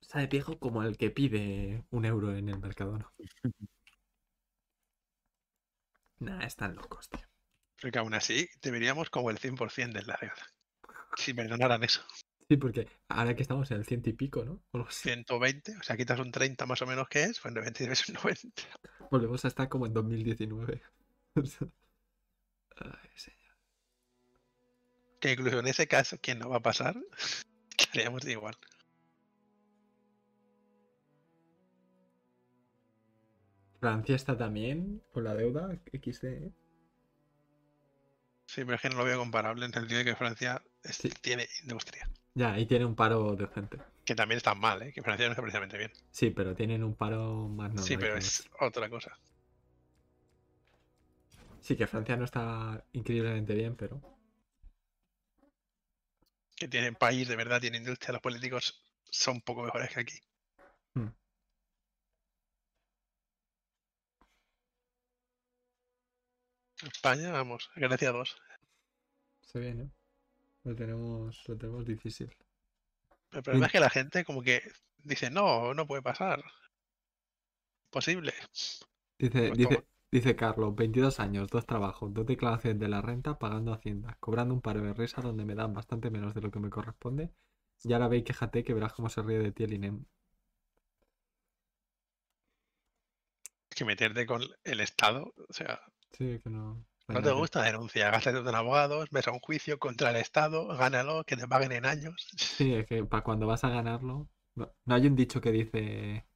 Está 0.00 0.18
de 0.18 0.26
viejo 0.26 0.58
como 0.58 0.82
el 0.82 0.96
que 0.98 1.10
pide 1.12 1.84
un 1.90 2.04
euro 2.04 2.34
en 2.34 2.48
el 2.48 2.58
Mercadona. 2.58 3.12
Nah, 6.20 6.44
están 6.44 6.76
locos, 6.76 7.08
tío. 7.08 7.26
pero 7.76 7.92
que 7.92 7.98
aún 7.98 8.14
así 8.14 8.48
deberíamos 8.62 9.10
como 9.10 9.30
el 9.30 9.38
100% 9.38 9.98
de 10.00 10.06
la 10.06 10.18
deuda. 10.20 10.46
Si 11.16 11.34
perdonaran 11.34 11.84
eso. 11.84 12.02
Sí, 12.48 12.56
porque 12.56 12.88
ahora 13.08 13.36
que 13.36 13.42
estamos 13.42 13.70
en 13.70 13.76
el 13.78 13.84
ciento 13.84 14.08
y 14.08 14.14
pico, 14.14 14.42
¿no? 14.44 14.62
O 14.72 14.80
así, 14.80 15.10
120, 15.10 15.76
o 15.76 15.82
sea, 15.82 15.96
quitas 15.98 16.18
un 16.18 16.32
30 16.32 16.64
más 16.64 16.80
o 16.80 16.86
menos 16.86 17.06
que 17.08 17.24
es, 17.24 17.38
pues 17.40 17.52
90 17.52 17.84
debes 17.84 18.08
un 18.08 18.14
90. 18.14 18.62
Volvemos 19.10 19.44
a 19.44 19.48
estar 19.48 19.68
como 19.68 19.84
en 19.86 19.92
2019. 19.92 20.82
Ay, 22.76 23.10
señor. 23.16 23.38
Que 25.20 25.32
incluso 25.32 25.58
en 25.58 25.66
ese 25.66 25.86
caso, 25.88 26.18
que 26.20 26.34
no 26.34 26.48
va 26.48 26.56
a 26.56 26.62
pasar, 26.62 26.96
quedaríamos 27.76 28.24
igual. 28.26 28.54
Francia 33.80 34.16
está 34.16 34.36
también 34.36 35.02
con 35.12 35.24
la 35.24 35.34
deuda 35.34 35.68
XD, 35.92 36.24
¿eh? 36.46 36.52
Sí, 38.46 38.64
pero 38.64 38.74
es 38.74 38.80
que 38.80 38.88
no 38.88 38.96
lo 38.96 39.04
veo 39.04 39.18
comparable 39.18 39.66
en 39.66 39.70
el 39.72 39.74
sentido 39.80 39.98
de 39.98 40.04
que 40.06 40.16
Francia 40.16 40.62
es- 40.82 40.96
Sí. 40.96 41.10
tiene 41.20 41.46
industria. 41.62 42.08
Ya, 42.34 42.58
y 42.58 42.66
tiene 42.66 42.84
un 42.84 42.94
paro 42.94 43.34
decente. 43.34 43.78
Que 44.04 44.14
también 44.14 44.36
está 44.36 44.54
mal, 44.54 44.82
¿eh? 44.82 44.92
que 44.92 45.02
Francia 45.02 45.26
no 45.26 45.32
está 45.32 45.42
precisamente 45.42 45.76
bien. 45.76 45.92
Sí, 46.10 46.30
pero 46.30 46.54
tienen 46.54 46.82
un 46.84 46.94
paro 46.94 47.48
más 47.48 47.68
normal. 47.68 47.84
sí, 47.84 47.96
pero 47.96 48.16
es 48.16 48.48
otra 48.60 48.88
cosa. 48.88 49.18
Sí, 51.60 51.76
que 51.76 51.86
Francia 51.86 52.16
no 52.16 52.24
está 52.24 52.82
increíblemente 52.92 53.54
bien, 53.54 53.76
pero. 53.76 54.00
Que 56.56 56.68
tiene 56.68 56.92
país, 56.92 57.28
de 57.28 57.36
verdad, 57.36 57.60
tiene 57.60 57.76
industria. 57.76 58.12
Los 58.12 58.22
políticos 58.22 58.82
son 59.10 59.36
un 59.36 59.42
poco 59.42 59.64
mejores 59.64 59.90
que 59.92 60.00
aquí. 60.00 60.18
Hmm. 60.94 61.08
España, 66.82 67.32
vamos, 67.32 67.70
Grecia 67.74 68.12
2. 68.12 68.36
Se 69.42 69.58
ve, 69.58 69.74
¿no? 69.74 69.97
Lo 70.68 70.76
tenemos, 70.76 71.48
lo 71.48 71.56
tenemos 71.56 71.86
difícil. 71.86 72.30
El 73.32 73.42
problema 73.42 73.66
es 73.66 73.72
que 73.72 73.80
la 73.80 73.88
gente 73.88 74.22
como 74.22 74.42
que 74.42 74.60
dice, 74.98 75.30
no, 75.30 75.72
no 75.72 75.86
puede 75.86 76.02
pasar. 76.02 76.44
Posible. 77.88 78.34
Dice, 79.18 79.48
Pues 79.48 79.58
dice, 79.58 79.86
dice 80.12 80.36
Carlos, 80.36 80.76
22 80.76 81.20
años, 81.20 81.48
dos 81.48 81.64
trabajos, 81.64 82.12
dos 82.12 82.26
declaraciones 82.26 82.78
de 82.80 82.88
la 82.88 83.00
renta, 83.00 83.38
pagando 83.38 83.72
Hacienda, 83.72 84.18
cobrando 84.20 84.52
un 84.52 84.60
paro 84.60 84.82
de 84.82 84.92
risa 84.92 85.22
donde 85.22 85.46
me 85.46 85.54
dan 85.54 85.72
bastante 85.72 86.10
menos 86.10 86.34
de 86.34 86.42
lo 86.42 86.50
que 86.50 86.60
me 86.60 86.68
corresponde. 86.68 87.32
Y 87.82 87.94
ahora 87.94 88.08
ve 88.08 88.18
y 88.18 88.22
quéjate 88.22 88.62
que 88.62 88.74
verás 88.74 88.92
cómo 88.92 89.08
se 89.08 89.22
ríe 89.22 89.38
de 89.38 89.52
ti 89.52 89.64
el 89.64 89.72
INEM. 89.72 90.04
Que 93.70 93.86
meterte 93.86 94.26
con 94.26 94.42
el 94.64 94.80
Estado, 94.80 95.32
o 95.48 95.52
sea, 95.54 95.80
Sí, 96.12 96.38
que 96.42 96.50
no. 96.50 96.84
No 97.12 97.20
te 97.22 97.32
gusta 97.32 97.62
denuncia, 97.62 98.10
gástate 98.10 98.38
en 98.38 98.54
abogados, 98.54 99.10
ves 99.10 99.28
a 99.28 99.32
un 99.32 99.40
juicio 99.40 99.78
contra 99.78 100.08
el 100.10 100.16
Estado, 100.16 100.66
gánalo, 100.68 101.24
que 101.24 101.36
te 101.36 101.46
paguen 101.48 101.72
en 101.72 101.84
años. 101.86 102.28
Sí, 102.58 102.74
es 102.74 102.86
que 102.86 103.04
para 103.04 103.22
cuando 103.24 103.46
vas 103.46 103.64
a 103.64 103.68
ganarlo. 103.70 104.28
No, 104.54 104.72
no 104.84 104.94
hay 104.94 105.06
un 105.06 105.16
dicho 105.16 105.40
que 105.40 105.52
dice. 105.52 106.26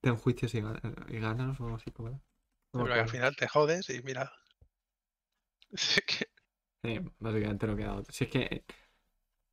Ten 0.00 0.16
juicios 0.16 0.54
y, 0.54 0.58
y 0.58 1.20
gánalos 1.20 1.60
o 1.60 1.64
algo 1.64 1.76
así 1.76 1.90
era. 1.96 2.20
No 2.72 2.82
Pero 2.82 2.94
que 2.94 3.00
al 3.00 3.08
final 3.10 3.36
te 3.36 3.46
jodes 3.46 3.90
y 3.90 4.00
mira. 4.02 4.32
Que 6.06 6.26
Sí, 6.84 6.98
básicamente 7.18 7.66
no 7.66 7.76
queda 7.76 7.94
otra. 7.96 8.12
Si 8.12 8.24
es 8.24 8.30
que. 8.30 8.40
eh, 8.42 8.64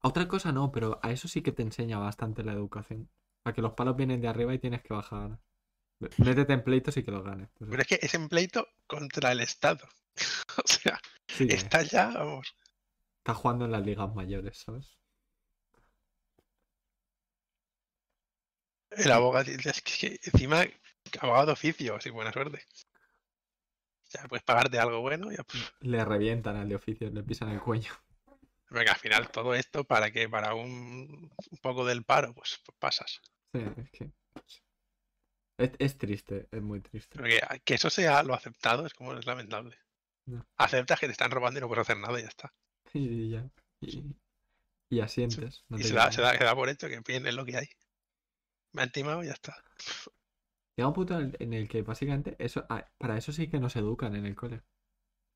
Otra 0.01 0.27
cosa 0.29 0.51
no, 0.53 0.71
pero 0.71 0.99
a 1.03 1.11
eso 1.11 1.27
sí 1.27 1.41
que 1.43 1.51
te 1.51 1.63
enseña 1.63 1.99
bastante 1.99 2.43
la 2.43 2.53
educación. 2.53 3.09
A 3.45 3.53
que 3.53 3.61
los 3.61 3.73
palos 3.73 3.97
vienen 3.97 4.21
de 4.21 4.27
arriba 4.29 4.53
y 4.53 4.59
tienes 4.59 4.83
que 4.83 4.93
bajar. 4.93 5.39
Métete 5.99 6.53
en 6.53 6.63
pleitos 6.63 6.97
y 6.97 7.03
que 7.03 7.11
los 7.11 7.23
ganes. 7.23 7.49
Pues 7.57 7.69
Pero 7.69 7.81
es 7.81 7.87
que 7.87 7.99
es 8.01 8.13
en 8.13 8.27
pleito 8.27 8.67
contra 8.85 9.31
el 9.31 9.41
Estado. 9.41 9.87
o 10.63 10.67
sea, 10.67 10.99
sí 11.27 11.47
que 11.47 11.55
está 11.55 11.83
ya, 11.83 12.07
vamos. 12.07 12.55
está 13.17 13.33
jugando 13.33 13.65
en 13.65 13.71
las 13.71 13.85
ligas 13.85 14.13
mayores, 14.13 14.57
¿sabes? 14.57 14.97
El 18.91 19.11
abogado, 19.11 19.51
es 19.51 19.81
que 19.81 20.19
encima, 20.23 20.65
abogado 21.19 21.47
de 21.47 21.51
oficio, 21.53 21.95
así 21.95 22.09
buena 22.09 22.31
suerte. 22.31 22.63
Ya 24.11 24.27
puedes 24.27 24.43
pagarte 24.43 24.79
algo 24.79 25.01
bueno, 25.01 25.31
ya 25.31 25.43
pues. 25.43 25.73
Le 25.81 26.05
revientan 26.05 26.55
al 26.55 26.69
de 26.69 26.75
oficio, 26.75 27.09
le 27.09 27.23
pisan 27.23 27.49
el 27.49 27.59
cuello. 27.59 27.91
Venga, 28.69 28.93
al 28.93 28.97
final 28.97 29.29
todo 29.29 29.53
esto 29.53 29.83
para 29.83 30.11
que 30.11 30.29
para 30.29 30.53
un, 30.53 31.31
un 31.51 31.57
poco 31.61 31.85
del 31.85 32.03
paro, 32.03 32.33
pues, 32.33 32.61
pues 32.65 32.77
pasas. 32.77 33.21
Sí, 33.53 33.59
es 33.77 33.91
que. 33.91 34.11
Es, 35.57 35.71
es 35.79 35.97
triste, 35.97 36.47
es 36.51 36.61
muy 36.61 36.81
triste. 36.81 37.17
Pero 37.17 37.29
que, 37.29 37.61
que 37.63 37.73
eso 37.75 37.89
sea 37.89 38.23
lo 38.23 38.33
aceptado 38.33 38.85
es 38.85 38.93
como 38.93 39.13
es 39.13 39.25
lamentable. 39.25 39.77
No. 40.25 40.45
Aceptas 40.57 40.99
que 40.99 41.05
te 41.05 41.11
están 41.11 41.31
robando 41.31 41.59
y 41.59 41.61
no 41.61 41.67
puedes 41.67 41.83
hacer 41.83 41.97
nada 41.97 42.19
y 42.19 42.23
ya 42.23 42.29
está. 42.29 42.53
Y 42.93 43.29
ya. 43.29 43.49
Y, 43.81 44.15
y 44.89 44.99
asientes. 45.01 45.65
no 45.67 45.77
y 45.77 45.83
se 45.83 45.93
da, 45.93 46.11
se, 46.11 46.21
da, 46.21 46.37
se 46.37 46.43
da 46.43 46.55
por 46.55 46.69
hecho 46.69 46.87
que 46.87 47.01
es 47.05 47.33
lo 47.33 47.45
que 47.45 47.57
hay. 47.57 47.67
Me 48.71 48.83
han 48.83 48.91
timado 48.91 49.23
y 49.23 49.27
ya 49.27 49.33
está. 49.33 49.55
Llega 50.75 50.87
un 50.87 50.93
punto 50.93 51.19
en 51.19 51.53
el- 51.53 51.67
que 51.67 51.81
básicamente 51.81 52.35
eso, 52.39 52.65
ah, 52.69 52.85
para 52.97 53.17
eso 53.17 53.31
sí 53.31 53.47
que 53.47 53.59
nos 53.59 53.75
educan 53.75 54.15
en 54.15 54.25
el 54.25 54.35
cole. 54.35 54.61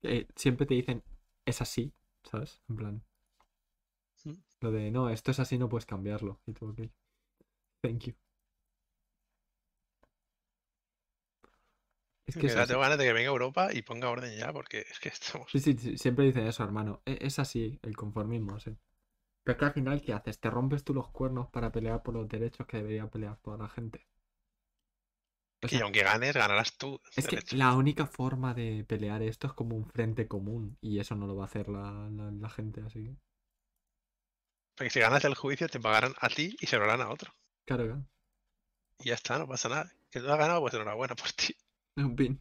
Eh, 0.02 0.26
siempre 0.36 0.66
te 0.66 0.74
dicen, 0.74 1.02
es 1.46 1.60
así, 1.60 1.92
¿sabes? 2.24 2.62
En 2.68 2.76
plan. 2.76 3.02
Mm. 4.24 4.32
Lo 4.60 4.70
de, 4.72 4.90
no, 4.90 5.10
esto 5.10 5.30
es 5.30 5.40
así, 5.40 5.58
no 5.58 5.68
puedes 5.68 5.86
cambiarlo. 5.86 6.40
Y 6.46 6.52
tú, 6.52 6.68
ok. 6.70 6.80
Thank 7.82 8.04
you. 8.04 8.14
Es 12.30 12.36
que 12.36 12.48
tengo 12.66 12.80
ganas 12.80 12.98
de 12.98 13.04
que 13.04 13.12
venga 13.12 13.28
Europa 13.28 13.70
y 13.72 13.82
ponga 13.82 14.08
orden 14.10 14.36
ya, 14.38 14.52
porque 14.52 14.80
es 14.90 14.98
que 15.00 15.08
estamos. 15.18 15.50
Sí, 15.50 15.60
sí, 15.60 15.76
sí, 15.76 15.98
siempre 15.98 16.24
dicen 16.24 16.46
eso, 16.46 16.64
hermano. 16.64 17.02
E- 17.04 17.18
Es 17.20 17.38
así, 17.38 17.78
el 17.82 17.96
conformismo, 17.96 18.58
sí. 18.58 18.76
Pero 19.44 19.54
es 19.54 19.58
que 19.58 19.64
al 19.66 19.72
final, 19.74 20.02
¿qué 20.02 20.12
haces? 20.14 20.40
¿Te 20.40 20.50
rompes 20.50 20.84
tú 20.84 20.94
los 20.94 21.10
cuernos 21.10 21.48
para 21.50 21.72
pelear 21.72 22.02
por 22.02 22.14
los 22.14 22.28
derechos 22.28 22.66
que 22.66 22.78
debería 22.78 23.08
pelear 23.10 23.38
toda 23.38 23.58
la 23.58 23.68
gente? 23.68 24.06
O 25.62 25.68
sea, 25.68 25.84
aunque 25.84 26.02
ganes, 26.02 26.34
ganarás 26.34 26.76
tú. 26.76 27.00
Es 27.16 27.26
que 27.26 27.38
la 27.56 27.74
única 27.74 28.06
forma 28.06 28.52
de 28.52 28.84
pelear 28.86 29.22
esto 29.22 29.46
es 29.46 29.54
como 29.54 29.74
un 29.76 29.86
frente 29.86 30.28
común 30.28 30.76
y 30.82 30.98
eso 30.98 31.14
no 31.16 31.26
lo 31.26 31.36
va 31.36 31.44
a 31.44 31.46
hacer 31.46 31.68
la, 31.68 32.10
la- 32.10 32.30
la 32.30 32.50
gente 32.50 32.82
así. 32.82 33.04
que- 33.04 33.16
Porque 34.74 34.90
si 34.90 34.98
ganas 34.98 35.24
el 35.24 35.36
juicio, 35.36 35.68
te 35.68 35.78
pagarán 35.78 36.14
a 36.18 36.28
ti 36.28 36.56
y 36.60 36.66
se 36.66 36.76
lo 36.76 36.82
harán 36.82 37.02
a 37.02 37.10
otro. 37.10 37.32
Claro, 37.64 37.84
claro. 37.86 38.04
Y 39.00 39.08
ya 39.08 39.14
está, 39.14 39.36
no 39.36 39.48
pasa 39.48 39.68
nada. 39.68 39.92
Que 40.10 40.20
tú 40.20 40.30
has 40.30 40.38
ganado, 40.38 40.60
pues 40.60 40.74
enhorabuena 40.74 41.16
por 41.16 41.32
ti. 41.32 41.54
Un 41.96 42.16
pin. 42.16 42.38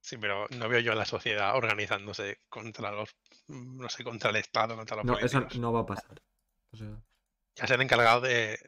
Sí, 0.00 0.16
pero 0.18 0.46
no 0.58 0.68
veo 0.68 0.80
yo 0.80 0.92
a 0.92 0.96
la 0.96 1.04
sociedad 1.04 1.56
organizándose 1.56 2.40
contra 2.48 2.90
los, 2.90 3.14
no 3.48 3.88
sé, 3.88 4.02
contra 4.02 4.30
el 4.30 4.36
Estado, 4.36 4.74
contra 4.76 4.96
los 4.96 5.04
No, 5.04 5.18
eso 5.18 5.40
no 5.58 5.72
va 5.72 5.80
a 5.80 5.86
pasar. 5.86 6.20
O 6.72 6.76
sea, 6.76 7.02
Ya 7.56 7.66
se 7.66 7.74
han 7.74 7.82
encargado 7.82 8.20
de 8.20 8.58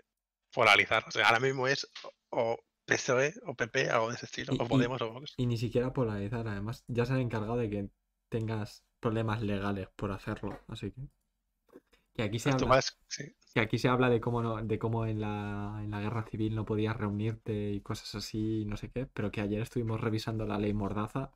polarizar. 0.53 1.05
O 1.09 1.11
sea, 1.11 1.27
ahora 1.27 1.41
mismo 1.41 1.67
es 1.67 1.91
o 2.31 2.57
PSOE 2.87 3.29
E 3.29 3.35
o 3.47 3.55
PP, 3.55 3.91
algo 3.91 4.09
de 4.11 4.15
ese 4.15 4.27
estilo, 4.27 4.53
Y- 4.55 4.59
o 4.61 4.65
y- 4.65 4.69
Podemos 4.69 5.03
o 5.03 5.11
Vox. 5.13 5.35
y 5.37 5.47
ni 5.47 5.57
siquiera 5.59 5.93
polarizar, 5.93 6.47
además, 6.47 6.85
ya 6.87 7.05
se 7.05 7.15
han 7.15 7.21
encargado 7.21 7.57
de 7.57 7.69
que 7.71 7.89
tengas 8.35 8.85
problemas 8.99 9.43
legales 9.43 9.89
por 9.95 10.11
hacerlo, 10.11 10.59
así 10.67 10.91
que. 10.91 11.03
Que 12.15 12.23
aquí 12.25 12.41
se 12.41 12.51
habla, 12.51 12.81
sí. 13.09 13.33
que 13.55 13.61
aquí 13.61 13.79
se 13.79 13.89
habla 13.89 14.09
de 14.09 14.21
cómo 14.21 14.43
no, 14.43 14.61
de 14.63 14.79
cómo 14.79 15.07
en 15.07 15.21
la, 15.21 15.81
en 15.83 15.91
la 15.91 16.01
guerra 16.01 16.25
civil 16.25 16.55
no 16.55 16.65
podías 16.65 16.97
reunirte 16.97 17.71
y 17.71 17.81
cosas 17.81 18.13
así, 18.17 18.63
y 18.63 18.65
no 18.65 18.77
sé 18.77 18.91
qué, 18.91 19.07
pero 19.07 19.31
que 19.31 19.41
ayer 19.41 19.63
estuvimos 19.63 20.01
revisando 20.01 20.47
la 20.47 20.59
ley 20.59 20.73
Mordaza 20.73 21.31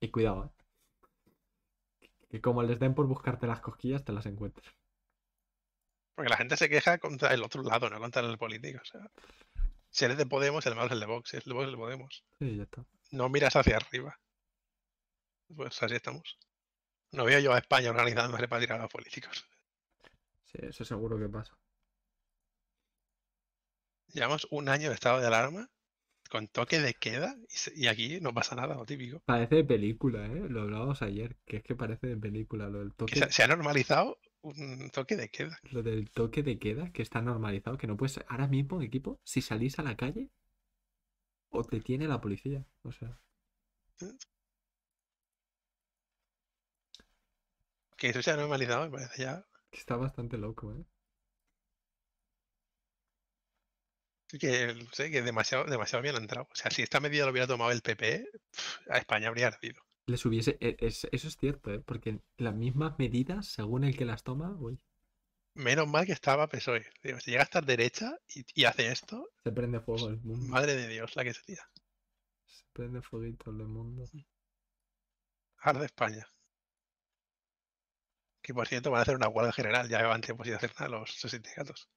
y 0.00 0.08
cuidado, 0.10 0.46
¿eh? 0.46 2.08
Que 2.28 2.40
como 2.40 2.62
les 2.64 2.78
den 2.78 2.94
por 2.94 3.06
buscarte 3.06 3.46
las 3.46 3.60
cosquillas, 3.60 4.04
te 4.04 4.12
las 4.12 4.26
encuentres. 4.26 4.68
Porque 6.14 6.30
la 6.30 6.36
gente 6.36 6.56
se 6.56 6.68
queja 6.68 6.98
contra 6.98 7.34
el 7.34 7.42
otro 7.42 7.62
lado, 7.62 7.88
no 7.88 7.98
contra 8.00 8.22
el 8.22 8.38
político. 8.38 8.80
O 8.82 8.84
sea, 8.84 9.10
si 9.90 10.04
eres 10.04 10.16
de 10.16 10.26
Podemos, 10.26 10.64
el 10.66 10.74
malo 10.74 10.86
es 10.86 10.92
el 10.92 11.00
de 11.00 11.06
Vox. 11.06 11.30
Si 11.30 11.36
es 11.36 11.44
de 11.44 11.52
Vox, 11.52 11.66
el 11.66 11.72
de 11.72 11.76
Podemos. 11.76 12.24
Sí, 12.38 12.56
ya 12.56 12.62
está. 12.62 12.84
No 13.10 13.28
miras 13.28 13.56
hacia 13.56 13.76
arriba. 13.76 14.16
Pues 15.54 15.82
así 15.82 15.94
estamos. 15.94 16.38
No 17.12 17.24
veo 17.24 17.40
yo 17.40 17.52
a 17.52 17.58
España 17.58 17.90
organizándose 17.90 18.46
para 18.48 18.60
tirar 18.60 18.78
a 18.78 18.82
los 18.82 18.92
políticos. 18.92 19.46
Sí, 20.44 20.58
eso 20.62 20.84
seguro 20.84 21.18
que 21.18 21.28
pasa. 21.28 21.56
Llevamos 24.12 24.46
un 24.50 24.68
año 24.68 24.88
de 24.88 24.94
estado 24.94 25.20
de 25.20 25.26
alarma 25.26 25.70
con 26.30 26.46
toque 26.48 26.78
de 26.78 26.94
queda 26.94 27.36
y, 27.74 27.88
aquí 27.88 28.20
no 28.20 28.32
pasa 28.32 28.54
nada, 28.54 28.74
lo 28.76 28.86
típico. 28.86 29.20
Parece 29.24 29.56
de 29.56 29.64
película, 29.64 30.26
¿eh? 30.26 30.46
Lo 30.48 30.62
hablábamos 30.62 31.02
ayer, 31.02 31.36
que 31.44 31.58
es 31.58 31.62
que 31.64 31.74
parece 31.74 32.06
de 32.06 32.16
película 32.16 32.68
lo 32.68 32.78
del 32.80 32.90
Que 32.90 32.96
toque. 32.96 33.16
se, 33.16 33.32
se 33.32 33.42
ha 33.42 33.48
normalizado 33.48 34.18
un 34.42 34.90
toque 34.90 35.16
de 35.16 35.28
queda. 35.28 35.58
Lo 35.70 35.82
del 35.82 36.10
toque 36.10 36.42
de 36.42 36.58
queda, 36.58 36.92
que 36.92 37.02
está 37.02 37.20
normalizado, 37.20 37.76
que 37.76 37.86
no 37.86 37.96
puedes. 37.96 38.20
Ahora 38.28 38.46
mismo, 38.46 38.80
equipo, 38.82 39.20
si 39.24 39.42
salís 39.42 39.78
a 39.78 39.82
la 39.82 39.96
calle, 39.96 40.30
o 41.50 41.64
te 41.64 41.80
tiene 41.80 42.06
la 42.06 42.20
policía. 42.20 42.64
O 42.82 42.92
sea, 42.92 43.20
Que 48.00 48.08
eso 48.08 48.20
se 48.22 48.30
ha 48.32 48.36
normalizado, 48.36 48.84
me 48.86 48.90
parece 48.90 49.22
ya. 49.22 49.44
está 49.70 49.94
bastante 49.94 50.36
loco, 50.38 50.72
¿eh? 50.72 50.84
Que, 54.40 54.74
no 54.74 54.88
sé, 54.92 55.10
que 55.10 55.22
demasiado, 55.22 55.64
demasiado 55.64 56.02
bien 56.02 56.14
ha 56.14 56.18
entrado. 56.18 56.48
O 56.50 56.54
sea, 56.54 56.70
si 56.70 56.82
esta 56.82 56.98
medida 57.00 57.24
lo 57.26 57.32
hubiera 57.32 57.46
tomado 57.46 57.72
el 57.72 57.82
PP, 57.82 58.24
a 58.88 58.98
España 58.98 59.28
habría 59.28 59.48
ardido. 59.48 59.82
Les 60.06 60.24
hubiese. 60.24 60.56
e- 60.60 60.76
es- 60.80 61.06
eso 61.12 61.28
es 61.28 61.36
cierto, 61.36 61.72
¿eh? 61.72 61.80
Porque 61.80 62.20
las 62.38 62.54
mismas 62.54 62.98
medidas, 62.98 63.46
según 63.48 63.84
el 63.84 63.96
que 63.96 64.04
las 64.04 64.22
toma, 64.24 64.56
uy, 64.58 64.80
Menos 65.54 65.88
mal 65.88 66.06
que 66.06 66.12
estaba 66.12 66.48
PSOE. 66.48 66.86
Digo, 67.02 67.18
si 67.20 67.32
llega 67.32 67.42
a 67.42 67.44
estar 67.44 67.64
derecha 67.66 68.16
y, 68.34 68.44
y 68.54 68.64
hace 68.64 68.90
esto, 68.90 69.28
se 69.44 69.50
prende 69.52 69.80
fuego 69.80 70.08
el 70.08 70.20
mundo. 70.20 70.46
madre 70.46 70.76
de 70.76 70.86
Dios, 70.88 71.16
la 71.16 71.24
que 71.24 71.34
sería. 71.34 71.68
Se 72.46 72.64
prende 72.72 73.02
fueguito 73.02 73.50
el 73.50 73.56
mundo. 73.66 74.04
Arde 75.58 75.86
España. 75.86 76.26
Que 78.50 78.54
por 78.54 78.66
cierto 78.66 78.90
van 78.90 78.98
a 78.98 79.02
hacer 79.02 79.14
una 79.14 79.28
huelga 79.28 79.52
general, 79.52 79.88
ya 79.88 80.04
van 80.08 80.20
tiempo 80.22 80.42
sin 80.42 80.54
hacer 80.54 80.72
nada 80.74 80.88
los 80.88 81.12
sindicatos. 81.12 81.88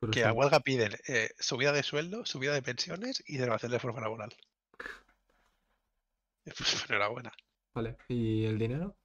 Pero 0.00 0.12
Que 0.12 0.20
sí, 0.20 0.24
a 0.24 0.32
huelga 0.32 0.60
piden 0.60 0.92
eh, 1.06 1.28
subida 1.38 1.72
de 1.72 1.82
sueldo, 1.82 2.24
subida 2.24 2.54
de 2.54 2.62
pensiones 2.62 3.22
y 3.26 3.36
derogación 3.36 3.70
de 3.70 3.76
reforma 3.76 4.00
laboral. 4.00 4.34
Pues 6.44 6.86
enhorabuena. 6.88 7.30
Vale, 7.74 7.98
¿y 8.08 8.46
el 8.46 8.58
dinero? 8.58 8.96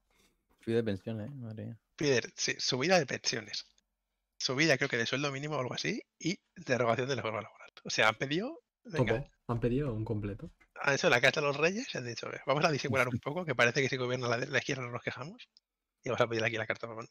Fui 0.61 0.73
de 0.73 0.83
pensión, 0.85 1.19
eh, 1.19 1.29
madre 1.31 1.65
mía. 1.65 1.79
Piden 1.97 2.31
sí, 2.37 2.55
subida 2.59 2.97
de 2.97 3.05
pensiones. 3.05 3.65
Subida 4.37 4.77
creo 4.77 4.87
que 4.87 4.95
de 4.95 5.05
sueldo 5.05 5.33
mínimo 5.33 5.57
o 5.57 5.59
algo 5.59 5.73
así 5.73 6.01
y 6.17 6.37
derogación 6.55 7.09
de 7.09 7.17
la 7.17 7.21
reforma 7.23 7.41
laboral. 7.41 7.71
O 7.83 7.89
sea, 7.89 8.07
han 8.07 8.15
pedido... 8.15 8.61
Venga, 8.85 9.19
Todo. 9.19 9.29
Han 9.49 9.59
pedido 9.59 9.93
un 9.93 10.05
completo. 10.05 10.49
han 10.81 10.93
hecho 10.93 11.09
la 11.09 11.19
carta 11.19 11.41
a 11.41 11.43
los 11.43 11.57
reyes 11.57 11.93
y 11.93 11.97
han 11.97 12.05
dicho, 12.05 12.29
"Ve, 12.29 12.39
vamos 12.45 12.63
a 12.63 12.71
disimular 12.71 13.09
un 13.09 13.19
poco, 13.19 13.43
que 13.43 13.53
parece 13.55 13.81
que 13.81 13.89
si 13.89 13.97
gobierna 13.97 14.29
la, 14.29 14.37
de- 14.37 14.47
la 14.47 14.59
izquierda 14.59 14.83
no 14.83 14.91
nos 14.91 15.03
quejamos. 15.03 15.49
Y 16.03 16.09
vamos 16.09 16.21
a 16.21 16.27
pedir 16.27 16.43
aquí 16.43 16.57
la 16.57 16.65
carta 16.67 16.87
a. 16.87 17.07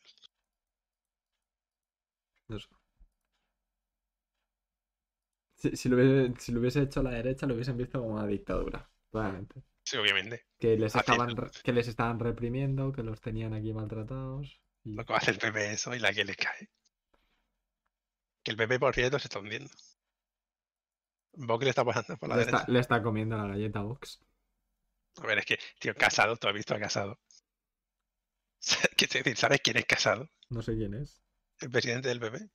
Eso. 2.49 2.69
Si, 5.55 5.77
si 5.77 5.89
lo 5.89 5.97
hubiese, 5.97 6.41
si 6.41 6.53
lo 6.53 6.61
hubiese 6.61 6.83
hecho 6.83 7.03
la 7.03 7.11
derecha, 7.11 7.47
lo 7.47 7.55
hubiesen 7.55 7.77
visto 7.77 8.01
como 8.01 8.15
una 8.15 8.27
dictadura, 8.27 8.91
claramente. 9.11 9.63
Sí, 9.85 9.97
obviamente. 9.97 10.47
Que 10.59 10.77
les, 10.77 10.95
estaban, 10.95 11.35
que 11.63 11.73
les 11.73 11.89
estaban 11.89 12.19
reprimiendo, 12.19 12.93
que 12.93 13.03
los 13.03 13.21
tenían 13.21 13.55
aquí 13.55 13.73
maltratados. 13.73 14.61
y- 14.85 14.95
Lo 14.95 15.05
que 15.05 15.13
va 15.13 15.19
a 15.19 15.23
hacer 15.23 15.35
el 15.35 15.41
PP 15.41 15.73
eso 15.73 15.95
y 15.95 15.99
la 15.99 16.13
que 16.13 16.25
le 16.25 16.35
cae. 16.35 16.69
Que 18.43 18.51
el 18.53 18.57
PP, 18.57 18.79
por 18.79 18.95
cierto, 18.95 19.19
se 19.19 19.27
está 19.27 19.39
hundiendo. 19.39 19.71
Vox 21.35 21.65
le 21.65 21.71
está 21.71 21.85
pasando 21.85 22.17
por 22.17 22.29
la 22.29 22.37
le, 22.37 22.41
derecha. 22.45 22.59
está, 22.59 22.73
le 22.73 22.79
está 22.79 23.03
comiendo 23.03 23.37
la 23.37 23.47
galleta 23.47 23.81
a 23.81 23.83
Vox. 23.83 24.21
A 25.23 25.27
ver, 25.27 25.39
es 25.39 25.47
que, 25.47 25.59
tío, 25.79 25.95
Casado, 25.95 26.37
tú 26.37 26.49
has 26.49 26.55
visto 26.55 26.75
a 26.75 26.79
Casado. 26.79 27.19
¿Sabes 29.37 29.61
quién 29.63 29.77
es 29.77 29.87
Casado? 29.87 30.29
No 30.51 30.63
sé 30.63 30.77
quién 30.77 30.95
es. 30.95 31.23
El 31.61 31.71
presidente 31.71 32.09
del 32.09 32.21
PP. 32.21 32.51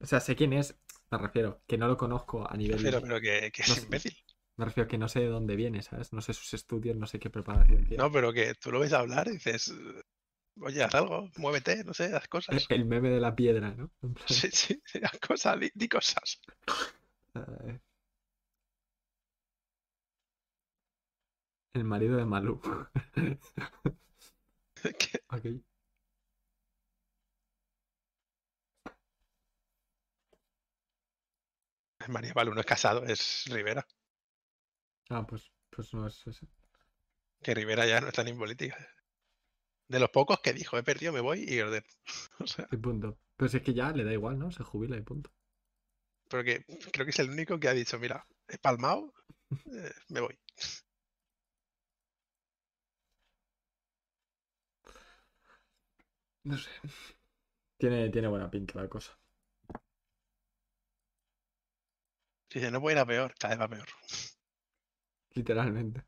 O 0.00 0.06
sea, 0.06 0.20
sé 0.20 0.36
quién 0.36 0.52
es, 0.52 0.76
me 1.10 1.18
refiero, 1.18 1.62
que 1.66 1.78
no 1.78 1.88
lo 1.88 1.96
conozco 1.96 2.48
a 2.48 2.56
nivel. 2.56 2.80
Pero, 2.82 3.00
pero 3.00 3.20
que, 3.20 3.50
que 3.52 3.62
es 3.62 3.68
No 3.68 3.74
sé. 3.74 3.82
imbécil. 3.82 4.16
Me 4.56 4.64
refiero 4.64 4.88
que 4.88 4.98
no 4.98 5.08
sé 5.08 5.20
de 5.20 5.26
dónde 5.28 5.54
viene, 5.56 5.82
¿sabes? 5.82 6.12
No 6.12 6.20
sé 6.20 6.34
sus 6.34 6.52
estudios, 6.54 6.96
no 6.96 7.06
sé 7.06 7.18
qué 7.18 7.30
preparación 7.30 7.86
tiene. 7.86 8.02
No, 8.02 8.10
pero 8.10 8.32
que 8.32 8.54
tú 8.54 8.70
lo 8.72 8.80
ves 8.80 8.92
hablar 8.92 9.28
y 9.28 9.32
dices. 9.32 9.72
Oye, 10.60 10.82
haz 10.82 10.94
algo, 10.96 11.30
muévete, 11.36 11.84
no 11.84 11.94
sé, 11.94 12.12
haz 12.14 12.26
cosas. 12.26 12.66
El 12.68 12.84
meme 12.84 13.10
de 13.10 13.20
la 13.20 13.36
piedra, 13.36 13.70
¿no? 13.70 13.92
Sí, 14.26 14.48
sí, 14.52 14.82
haz 15.02 15.18
cosas, 15.20 15.60
di, 15.60 15.70
di 15.74 15.88
cosas. 15.88 16.40
El 21.72 21.84
marido 21.84 22.16
de 22.16 22.24
Malú. 22.24 22.60
Que- 24.98 25.20
Ok. 25.30 25.46
María 32.08 32.32
Balú 32.32 32.54
no 32.54 32.60
es 32.60 32.66
casado, 32.66 33.04
es 33.04 33.44
Rivera. 33.50 33.86
Ah, 35.10 35.26
pues, 35.26 35.50
pues 35.70 35.92
no 35.94 36.06
es 36.06 36.26
ese. 36.26 36.46
Que 37.42 37.54
Rivera 37.54 37.86
ya 37.86 38.00
no 38.00 38.08
está 38.08 38.24
ni 38.24 38.30
en 38.30 38.38
política. 38.38 38.76
De 39.88 39.98
los 40.00 40.10
pocos 40.10 40.40
que 40.40 40.52
dijo, 40.52 40.76
he 40.76 40.82
perdido, 40.82 41.12
me 41.12 41.20
voy 41.20 41.44
y 41.48 41.60
ordeno. 41.60 41.86
O 42.40 42.46
sea, 42.46 42.66
Y 42.70 42.76
punto. 42.76 43.18
Pero 43.36 43.48
si 43.48 43.58
es 43.58 43.62
que 43.62 43.74
ya 43.74 43.90
le 43.92 44.04
da 44.04 44.12
igual, 44.12 44.38
¿no? 44.38 44.50
Se 44.50 44.62
jubila 44.64 44.96
y 44.96 45.02
punto. 45.02 45.30
porque 46.28 46.64
creo 46.92 47.04
que 47.06 47.10
es 47.10 47.18
el 47.20 47.30
único 47.30 47.58
que 47.58 47.68
ha 47.68 47.72
dicho, 47.74 47.98
mira, 47.98 48.26
he 48.48 48.58
palmado, 48.58 49.12
eh, 49.72 49.92
me 50.08 50.20
voy. 50.20 50.38
No 56.48 56.56
sé. 56.56 56.70
Tiene, 57.76 58.08
tiene 58.08 58.26
buena 58.28 58.50
pinta 58.50 58.80
la 58.80 58.88
cosa. 58.88 59.12
Dice, 62.50 62.70
no 62.70 62.80
puede 62.80 62.96
ir 62.96 63.00
a 63.00 63.06
peor, 63.06 63.34
cada 63.38 63.54
vez 63.54 63.60
va 63.60 63.68
peor. 63.68 63.88
Literalmente. 65.34 66.04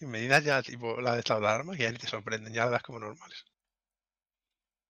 Y 0.00 0.06
medidas 0.06 0.42
ya 0.42 0.60
tipo 0.60 1.00
la 1.00 1.12
de 1.12 1.20
estado 1.20 1.40
de 1.40 1.46
alarma 1.46 1.76
que 1.76 1.84
ya 1.84 1.92
ni 1.92 1.98
te 1.98 2.08
sorprenden, 2.08 2.52
ya 2.52 2.64
las 2.64 2.72
das 2.72 2.82
como 2.82 2.98
normales. 2.98 3.44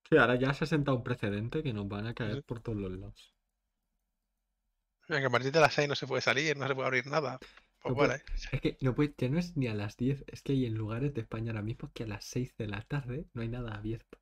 Sí, 0.09 0.17
ahora 0.17 0.37
ya 0.37 0.55
se 0.55 0.65
ha 0.65 0.67
sentado 0.67 0.97
un 0.97 1.05
precedente 1.05 1.63
que 1.63 1.75
nos 1.75 1.87
van 1.87 2.07
a 2.07 2.15
caer 2.15 2.43
por 2.43 2.61
todos 2.61 2.79
los 2.79 2.91
lados. 2.93 3.35
Mira, 5.09 5.21
que 5.21 5.27
a 5.27 5.31
partir 5.31 5.53
de 5.53 5.61
las 5.61 5.75
6 5.75 5.89
no 5.89 5.95
se 5.95 6.07
puede 6.07 6.23
salir, 6.23 6.57
no 6.57 6.67
se 6.67 6.75
puede 6.75 6.87
abrir 6.87 7.07
nada. 7.07 7.39
Pues 7.83 7.93
No 7.93 7.97
puede- 7.97 8.09
vale. 8.09 8.23
Es 8.53 8.61
que 8.63 8.79
no 8.81 8.95
puede, 8.95 9.15
ya 9.19 9.29
no 9.29 9.39
es 9.39 9.55
ni 9.55 9.67
a 9.67 9.75
las 9.75 9.99
10, 9.99 10.25
es 10.29 10.41
que 10.43 10.53
hay 10.53 10.65
en 10.65 10.77
lugares 10.77 11.13
de 11.13 11.21
España 11.21 11.51
ahora 11.53 11.61
mismo 11.63 11.91
que 11.93 12.05
a 12.05 12.07
las 12.07 12.25
6 12.25 12.57
de 12.57 12.67
la 12.69 12.81
tarde 12.81 13.27
no 13.35 13.43
hay 13.43 13.49
nada 13.49 13.75
abierto. 13.75 14.19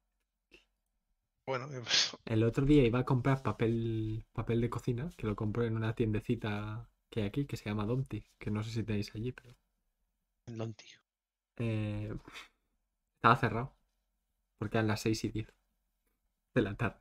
Bueno, 1.46 1.66
pues, 1.82 2.16
El 2.26 2.44
otro 2.44 2.64
día 2.64 2.84
iba 2.84 3.00
a 3.00 3.04
comprar 3.04 3.42
papel, 3.42 4.24
papel 4.32 4.60
de 4.60 4.70
cocina, 4.70 5.10
que 5.16 5.26
lo 5.26 5.34
compré 5.34 5.66
en 5.66 5.74
una 5.76 5.94
tiendecita 5.96 6.88
que 7.10 7.22
hay 7.22 7.26
aquí, 7.26 7.44
que 7.46 7.56
se 7.56 7.64
llama 7.64 7.86
Donti, 7.86 8.24
que 8.38 8.50
no 8.52 8.62
sé 8.62 8.70
si 8.70 8.84
tenéis 8.84 9.12
allí, 9.16 9.32
pero 9.32 9.56
non, 10.58 10.70
tío. 10.78 10.98
eh, 11.58 12.12
estaba 13.16 13.36
cerrado, 13.36 13.76
porque 14.58 14.78
eran 14.78 14.88
las 14.88 15.02
6 15.02 15.24
y 15.24 15.30
10 15.30 15.54
de 16.54 16.62
la 16.62 16.76
tarde. 16.76 17.00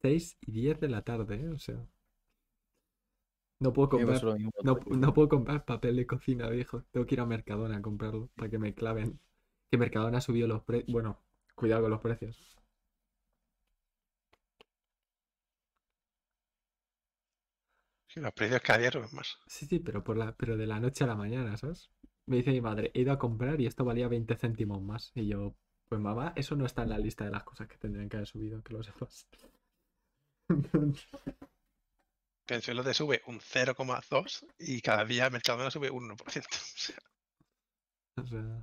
6 0.00 0.38
y 0.40 0.52
10 0.52 0.80
de 0.80 0.88
la 0.88 1.02
tarde, 1.02 1.36
¿eh? 1.42 1.48
o 1.50 1.58
sea. 1.58 1.86
No 3.58 3.72
puedo 3.72 3.88
comprar 3.88 4.22
mismo 4.36 4.50
No, 4.62 4.78
no 4.86 5.14
puedo 5.14 5.28
comprar 5.28 5.64
papel 5.64 5.96
de 5.96 6.06
cocina, 6.06 6.48
viejo. 6.48 6.82
Tengo 6.90 7.06
que 7.06 7.14
ir 7.14 7.20
a 7.20 7.26
Mercadona 7.26 7.78
a 7.78 7.82
comprarlo 7.82 8.28
para 8.34 8.50
que 8.50 8.58
me 8.58 8.74
claven. 8.74 9.18
Que 9.70 9.78
Mercadona 9.78 10.18
ha 10.18 10.20
subido 10.20 10.46
los 10.46 10.62
precios. 10.62 10.92
Bueno, 10.92 11.22
cuidado 11.54 11.82
con 11.82 11.90
los 11.90 12.00
precios. 12.00 12.56
Sí, 18.08 18.20
los 18.20 18.32
precios 18.32 18.60
cada 18.62 18.78
día 18.80 18.90
suben 18.90 19.08
más. 19.12 19.38
Sí, 19.46 19.66
sí, 19.66 19.78
pero, 19.78 20.02
por 20.02 20.16
la, 20.16 20.34
pero 20.36 20.56
de 20.56 20.66
la 20.66 20.80
noche 20.80 21.04
a 21.04 21.06
la 21.06 21.14
mañana, 21.14 21.56
¿sabes? 21.56 21.90
Me 22.26 22.36
dice 22.38 22.50
mi 22.50 22.60
madre, 22.60 22.90
he 22.94 23.02
ido 23.02 23.12
a 23.12 23.18
comprar 23.18 23.60
y 23.60 23.66
esto 23.66 23.84
valía 23.84 24.08
20 24.08 24.34
céntimos 24.36 24.82
más. 24.82 25.12
Y 25.14 25.26
yo, 25.28 25.54
pues 25.88 26.00
mamá, 26.00 26.32
eso 26.36 26.56
no 26.56 26.66
está 26.66 26.82
en 26.82 26.90
la 26.90 26.98
lista 26.98 27.24
de 27.24 27.30
las 27.30 27.44
cosas 27.44 27.68
que 27.68 27.76
tendrían 27.78 28.08
que 28.08 28.16
haber 28.16 28.26
subido, 28.28 28.62
que 28.62 28.72
lo 28.74 28.82
sepas. 28.82 29.28
Que 32.46 32.54
en 32.54 32.62
suelo 32.62 32.82
te 32.82 32.94
sube 32.94 33.22
un 33.26 33.40
0,2 33.40 34.46
y 34.58 34.80
cada 34.80 35.04
día 35.04 35.28
Mercadona 35.30 35.70
sube 35.70 35.90
un 35.90 36.08
1%. 36.08 36.16
O 38.18 38.26
sea, 38.26 38.26
o 38.26 38.26
sea, 38.26 38.62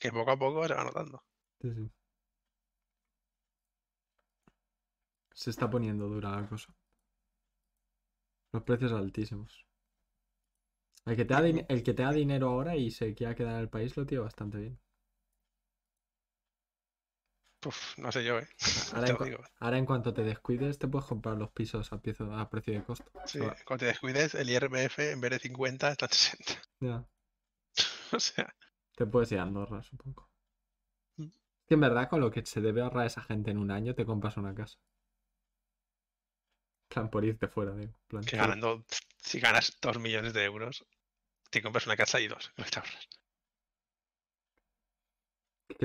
que 0.00 0.12
poco 0.12 0.30
a 0.32 0.38
poco 0.38 0.66
se 0.68 0.74
va 0.74 0.84
notando. 0.84 1.22
sí, 1.60 1.72
sí. 1.74 1.90
Se 5.34 5.50
está 5.50 5.68
poniendo 5.68 6.08
dura 6.08 6.30
la 6.40 6.48
cosa. 6.48 6.74
Los 8.50 8.62
precios 8.62 8.92
altísimos. 8.92 9.66
El 11.06 11.14
que 11.14 11.24
te 11.24 11.34
da, 11.34 11.46
el 11.46 11.82
que 11.84 11.94
te 11.94 12.02
da 12.02 12.10
dinero 12.10 12.48
ahora 12.48 12.74
y 12.74 12.90
se 12.90 13.14
quiera 13.14 13.36
quedar 13.36 13.54
en 13.54 13.60
el 13.60 13.68
país 13.68 13.96
lo 13.96 14.04
tiene 14.04 14.24
bastante 14.24 14.58
bien. 14.58 14.80
Uf, 17.64 17.98
no 17.98 18.10
sé 18.10 18.24
yo, 18.24 18.38
¿eh? 18.38 18.48
Ahora 18.94 19.06
en, 19.08 19.12
lo 19.14 19.18
cua- 19.20 19.24
digo. 19.26 19.44
ahora 19.60 19.78
en 19.78 19.86
cuanto 19.86 20.12
te 20.12 20.22
descuides 20.22 20.78
te 20.78 20.88
puedes 20.88 21.06
comprar 21.06 21.36
los 21.36 21.50
pisos 21.52 21.92
a, 21.92 21.96
piezo- 22.02 22.32
a 22.36 22.48
precio 22.50 22.74
de 22.74 22.82
costo. 22.84 23.04
Sí, 23.26 23.38
cuando 23.64 23.80
te 23.80 23.86
descuides, 23.86 24.34
el 24.34 24.50
IRPF 24.50 25.12
en 25.12 25.20
vez 25.20 25.30
de 25.30 25.38
50 25.38 25.92
está 25.92 26.06
en 26.06 26.12
60. 26.12 26.52
ya, 26.80 27.04
O 28.12 28.18
sea, 28.20 28.54
te 28.96 29.06
puedes 29.06 29.30
ir 29.32 29.38
a 29.38 29.42
Andorra, 29.42 29.82
supongo. 29.82 30.28
Mm. 31.16 31.26
Que 31.66 31.74
en 31.74 31.80
verdad 31.80 32.08
con 32.08 32.20
lo 32.20 32.30
que 32.30 32.44
se 32.44 32.60
debe 32.60 32.82
ahorrar 32.82 33.06
esa 33.06 33.22
gente 33.22 33.50
en 33.52 33.58
un 33.58 33.70
año 33.70 33.94
te 33.94 34.04
compras 34.04 34.36
una 34.36 34.54
casa. 34.54 34.78
Plan, 36.88 37.08
por 37.10 37.24
irte 37.24 37.48
fuera, 37.48 37.74
digo. 37.74 37.94
plan, 38.08 38.22
que 38.24 38.36
ganando, 38.36 38.84
si 39.22 39.40
ganas 39.40 39.78
2 39.80 39.98
millones 39.98 40.34
de 40.34 40.44
euros, 40.44 40.84
te 41.50 41.62
compras 41.62 41.86
una 41.86 41.96
casa 41.96 42.20
y 42.20 42.28
dos. 42.28 42.52
que 42.56 42.64
te 42.64 42.78
ahorras. 42.80 43.08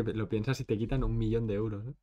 Que 0.06 0.14
lo 0.14 0.30
piensas 0.30 0.60
y 0.60 0.64
te 0.64 0.78
quitan 0.78 1.04
un 1.04 1.18
millón 1.18 1.48
de 1.48 1.56
euros, 1.56 1.88
¿eh? 1.88 1.96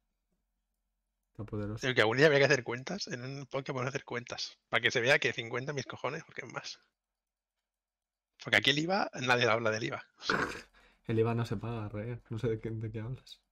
Está 1.31 1.45
poderoso. 1.45 1.95
Que 1.95 2.01
algún 2.01 2.17
día 2.17 2.27
habría 2.27 2.41
que 2.41 2.47
hacer 2.47 2.65
cuentas. 2.65 3.07
En 3.07 3.23
un 3.23 3.47
podcast 3.47 3.69
podemos 3.69 3.91
hacer 3.91 4.05
cuentas. 4.05 4.59
Para 4.69 4.81
que 4.81 4.91
se 4.91 5.01
vea 5.01 5.21
que 5.21 5.33
50 5.33 5.73
mis 5.73 5.87
cojones, 5.87 6.25
porque 6.25 6.45
es 6.45 6.53
más. 6.53 6.81
Porque 8.43 8.57
aquí 8.57 8.71
el 8.71 8.81
IVA, 8.81 9.11
nadie 9.23 9.47
habla 9.47 9.71
del 9.71 9.85
IVA. 9.85 10.05
El 11.07 11.19
IVA 11.19 11.35
no 11.35 11.45
se 11.45 11.59
paga, 11.59 11.87
re. 11.91 12.23
No 12.31 12.39
sé 12.39 12.49
de 12.49 12.61
qué, 12.61 12.71
de 12.71 12.91
qué 12.91 13.01
hablas. 13.01 13.43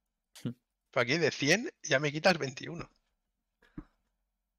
Pues 0.43 0.57
aquí 1.05 1.19
de 1.19 1.31
100 1.31 1.71
ya 1.83 2.01
me 2.01 2.11
quitas 2.11 2.39
21. 2.39 2.83
O 2.83 3.83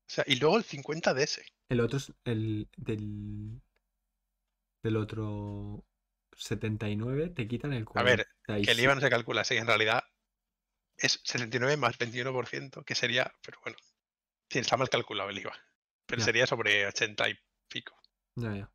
sea, 0.05 0.23
y 0.27 0.35
luego 0.35 0.57
el 0.57 0.63
50 0.63 1.15
de 1.15 1.23
ese. 1.23 1.43
El 1.69 1.79
otro 1.79 1.97
es 1.97 2.13
el 2.23 2.69
del. 2.77 3.59
Del 4.83 4.95
otro 4.95 5.83
79 6.37 7.29
te 7.29 7.47
quitan 7.47 7.73
el 7.73 7.85
A 7.95 8.03
ver, 8.03 8.27
47. 8.45 8.65
Que 8.65 8.71
el 8.71 8.79
IVA 8.79 8.95
no 8.95 9.01
se 9.01 9.09
calcula 9.09 9.41
así, 9.41 9.55
en 9.57 9.67
realidad 9.67 10.03
es 10.97 11.19
79 11.23 11.77
más 11.77 11.97
21%, 11.97 12.83
que 12.83 12.95
sería, 12.95 13.33
pero 13.43 13.59
bueno, 13.63 13.77
sí, 14.49 14.59
está 14.59 14.77
mal 14.77 14.89
calculado 14.89 15.29
el 15.29 15.39
IVA. 15.39 15.53
Pero 16.05 16.19
Ya. 16.19 16.25
sería 16.25 16.47
sobre 16.47 16.85
80 16.87 17.29
y 17.29 17.35
pico. 17.67 17.95
Ya, 18.35 18.55
ya. 18.55 18.71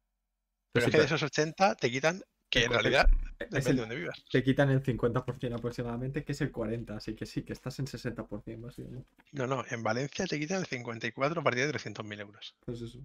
Pero 0.72 0.84
sí, 0.84 0.90
es 0.90 0.92
que 0.92 0.98
de 1.00 1.04
esos 1.06 1.22
80 1.22 1.74
te 1.76 1.90
quitan, 1.90 2.22
que 2.50 2.64
en 2.64 2.72
realidad 2.72 3.06
es 3.38 3.50
depende 3.50 3.70
el- 3.70 3.76
de 3.76 3.80
donde 3.82 3.96
vivas. 3.96 4.24
te 4.30 4.42
quitan 4.42 4.70
el 4.70 4.82
50% 4.82 5.56
aproximadamente, 5.56 6.24
que 6.24 6.32
es 6.32 6.40
el 6.40 6.50
40, 6.50 6.96
así 6.96 7.14
que 7.14 7.26
sí, 7.26 7.42
que 7.44 7.52
estás 7.52 7.78
en 7.78 7.86
60% 7.86 8.66
básicamente. 8.66 9.08
No, 9.32 9.46
no, 9.46 9.64
en 9.70 9.82
Valencia 9.82 10.26
te 10.26 10.38
quitan 10.38 10.60
el 10.60 10.66
54 10.66 11.40
a 11.40 11.44
partir 11.44 11.64
de 11.66 11.72
300.000 11.72 12.20
euros. 12.20 12.56
Pues 12.64 12.80
eso. 12.80 12.98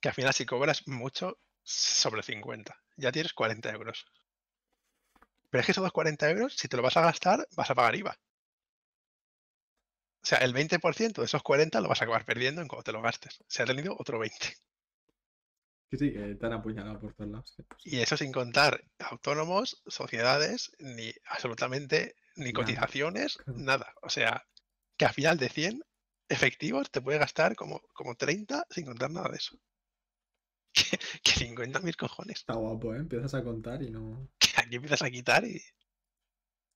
Que 0.00 0.08
al 0.08 0.14
final 0.14 0.32
si 0.34 0.44
cobras 0.46 0.86
mucho, 0.88 1.38
sobre 1.62 2.22
50, 2.22 2.80
ya 2.96 3.12
tienes 3.12 3.32
40 3.32 3.70
euros. 3.70 4.06
Pero 5.50 5.60
es 5.60 5.66
que 5.66 5.72
esos 5.72 5.92
40 5.92 6.30
euros, 6.30 6.54
si 6.56 6.68
te 6.68 6.76
lo 6.76 6.82
vas 6.82 6.96
a 6.96 7.02
gastar, 7.02 7.46
vas 7.56 7.70
a 7.70 7.74
pagar 7.74 7.96
IVA. 7.96 8.18
O 10.22 10.26
sea, 10.26 10.38
el 10.38 10.52
20% 10.52 11.20
de 11.20 11.24
esos 11.24 11.42
40 11.42 11.80
lo 11.80 11.88
vas 11.88 12.00
a 12.00 12.04
acabar 12.04 12.24
perdiendo 12.24 12.60
en 12.60 12.68
cuando 12.68 12.82
te 12.82 12.92
lo 12.92 13.00
gastes. 13.00 13.42
Se 13.46 13.62
ha 13.62 13.66
tenido 13.66 13.96
otro 13.98 14.18
20. 14.18 14.56
Sí, 15.90 15.98
sí, 15.98 16.14
han 16.16 16.52
apuñalado 16.52 17.00
por 17.00 17.14
todos 17.14 17.30
lados. 17.30 17.56
Y 17.84 18.00
eso 18.00 18.16
sin 18.16 18.32
contar 18.32 18.82
autónomos, 18.98 19.82
sociedades, 19.86 20.72
ni 20.78 21.12
absolutamente 21.26 22.16
ni 22.34 22.52
Nada, 22.52 22.52
cotizaciones, 22.52 23.36
claro. 23.36 23.58
nada. 23.60 23.94
O 24.02 24.10
sea, 24.10 24.46
que 24.96 25.04
al 25.06 25.14
final 25.14 25.38
de 25.38 25.48
100 25.48 25.84
efectivos 26.28 26.90
te 26.90 27.00
puede 27.00 27.18
gastar 27.18 27.54
como, 27.54 27.80
como 27.94 28.16
30 28.16 28.66
sin 28.68 28.84
contar 28.84 29.10
nada 29.10 29.28
de 29.30 29.36
eso. 29.36 29.56
Que, 30.76 30.98
que 31.24 31.30
50 31.32 31.80
mil 31.80 31.96
cojones. 31.96 32.36
Está 32.36 32.54
guapo, 32.54 32.94
¿eh? 32.94 32.98
Empiezas 32.98 33.32
a 33.34 33.42
contar 33.42 33.82
y 33.82 33.90
no, 33.90 34.28
Que 34.38 34.48
aquí 34.56 34.76
empiezas 34.76 35.00
a 35.02 35.10
quitar 35.10 35.44
y, 35.44 35.60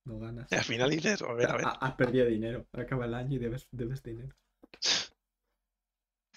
no 0.07 0.19
ganas. 0.19 0.51
y 0.51 0.55
al 0.57 0.65
final 0.65 0.89
dices, 0.91 1.21
a 1.23 1.33
ver, 1.35 1.51
a 1.51 1.57
ver. 1.57 1.67
Ha- 1.67 1.79
Has 1.81 1.95
perdido 1.95 2.27
dinero. 2.27 2.67
Acaba 2.73 3.05
el 3.05 3.15
año 3.15 3.37
y 3.37 3.39
debes, 3.39 3.69
debes 3.71 4.03
dinero. 4.03 4.35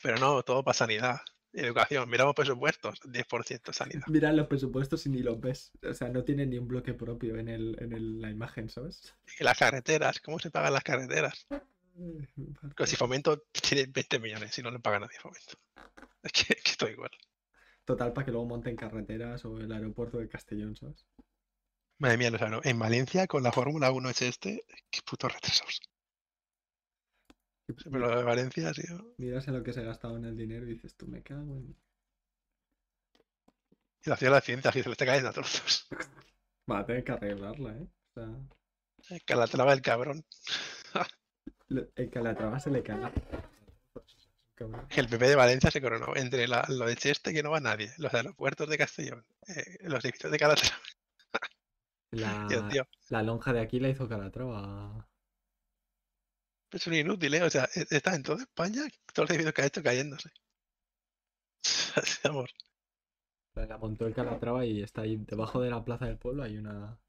Pero 0.01 0.17
no, 0.17 0.43
todo 0.43 0.63
para 0.63 0.73
sanidad. 0.73 1.21
Educación, 1.53 2.09
miramos 2.09 2.33
presupuestos, 2.33 2.99
10% 3.03 3.71
sanidad. 3.73 4.03
Mira 4.07 4.33
los 4.33 4.47
presupuestos 4.47 5.05
y 5.05 5.09
ni 5.09 5.19
los 5.21 5.39
ves. 5.39 5.71
O 5.87 5.93
sea, 5.93 6.09
no 6.09 6.23
tienen 6.23 6.49
ni 6.49 6.57
un 6.57 6.67
bloque 6.67 6.93
propio 6.95 7.37
en, 7.37 7.47
el, 7.47 7.77
en 7.79 7.93
el- 7.93 8.19
la 8.21 8.31
imagen, 8.31 8.69
¿sabes? 8.69 9.13
Y 9.39 9.43
las 9.43 9.57
carreteras, 9.57 10.19
¿cómo 10.19 10.39
se 10.39 10.49
pagan 10.49 10.73
las 10.73 10.83
carreteras? 10.83 11.45
Que 12.75 12.87
si 12.87 12.95
Fomento 12.95 13.43
tiene 13.51 13.85
20 13.85 14.19
millones, 14.19 14.51
si 14.53 14.63
no 14.63 14.71
le 14.71 14.79
paga 14.79 14.99
nadie 14.99 15.19
Fomento. 15.19 15.53
Es 16.23 16.31
que, 16.31 16.55
que 16.55 16.71
estoy 16.71 16.93
igual. 16.93 17.11
Total, 17.85 18.13
para 18.13 18.25
que 18.25 18.31
luego 18.31 18.45
monten 18.45 18.75
carreteras 18.75 19.43
o 19.45 19.59
el 19.59 19.71
aeropuerto 19.71 20.17
de 20.17 20.29
Castellón, 20.29 20.75
¿sabes? 20.75 21.05
Madre 21.99 22.17
mía, 22.17 22.31
no 22.31 22.37
sé, 22.37 22.49
no. 22.49 22.61
En 22.63 22.79
Valencia, 22.79 23.27
con 23.27 23.43
la 23.43 23.51
Fórmula 23.51 23.91
1 23.91 24.09
es 24.09 24.21
este, 24.21 24.65
qué 24.89 25.01
putos 25.05 25.33
Sí, 27.65 27.75
Pero 27.89 27.99
lo 27.99 28.17
de 28.17 28.23
Valencia 28.23 28.69
ha 28.69 28.73
sido. 28.73 29.13
Miras 29.17 29.47
en 29.47 29.55
lo 29.55 29.63
que 29.63 29.73
se 29.73 29.83
gastaba 29.83 30.17
en 30.17 30.25
el 30.25 30.37
dinero 30.37 30.65
y 30.65 30.73
dices, 30.73 30.95
tú 30.95 31.07
me 31.07 31.21
cago 31.21 31.55
en... 31.57 31.75
Y 34.05 34.09
la 34.09 34.17
ciudad 34.17 34.33
de 34.33 34.37
la 34.37 34.41
ciencia, 34.41 34.71
que 34.71 34.83
se 34.83 34.89
le 34.89 34.93
está 34.93 35.05
cayendo 35.05 35.29
a 35.29 35.33
trozos. 35.33 35.87
Va 36.69 36.79
a 36.79 36.85
tener 36.85 37.03
que 37.03 37.11
arreglarla, 37.13 37.77
¿eh? 37.77 37.87
O 38.15 39.03
sea, 39.03 39.19
Calatrava 39.25 39.73
el 39.73 39.81
cabrón. 39.81 40.25
el 41.95 42.09
Calatrava 42.09 42.59
se 42.59 42.69
le 42.69 42.83
cae. 42.83 43.11
El 44.89 45.07
PP 45.09 45.27
de 45.27 45.35
Valencia 45.35 45.71
se 45.71 45.81
coronó 45.81 46.15
entre 46.15 46.47
la- 46.47 46.65
lo 46.69 46.85
de 46.85 46.95
Cheste, 46.95 47.33
que 47.33 47.43
no 47.43 47.51
va 47.51 47.59
nadie, 47.59 47.91
los 47.97 48.13
aeropuertos 48.13 48.69
de 48.69 48.77
Castellón, 48.77 49.25
eh, 49.47 49.77
los 49.81 50.03
edificios 50.05 50.31
de 50.31 50.37
Calatrava. 50.39 50.75
La, 52.11 52.47
tío, 52.69 52.87
lonja 53.23 53.53
de 53.53 53.59
aquí 53.59 53.79
la 53.79 53.89
hizo 53.89 54.07
Calatrava. 54.07 55.07
es 56.71 56.87
un 56.87 56.93
inútil, 56.93 57.33
¿eh? 57.35 57.43
O 57.43 57.49
sea, 57.49 57.67
e- 57.75 57.85
está 57.89 58.15
en 58.15 58.23
toda 58.23 58.41
España, 58.43 58.81
todos 59.13 59.29
los 59.29 59.31
edificios 59.31 59.53
que 59.53 59.61
ha 59.61 59.65
hecho 59.65 59.83
cayéndose. 59.83 60.29
La, 63.55 63.65
la 63.67 63.77
montó 63.77 64.05
el 64.07 64.13
Calatrava 64.13 64.65
y 64.65 64.81
está 64.81 65.01
ahí 65.01 65.17
debajo 65.17 65.61
de 65.61 65.69
la 65.69 65.83
plaza 65.83 66.05
del 66.07 66.17
pueblo. 66.17 66.43
Hay 66.43 66.57
una. 66.57 66.99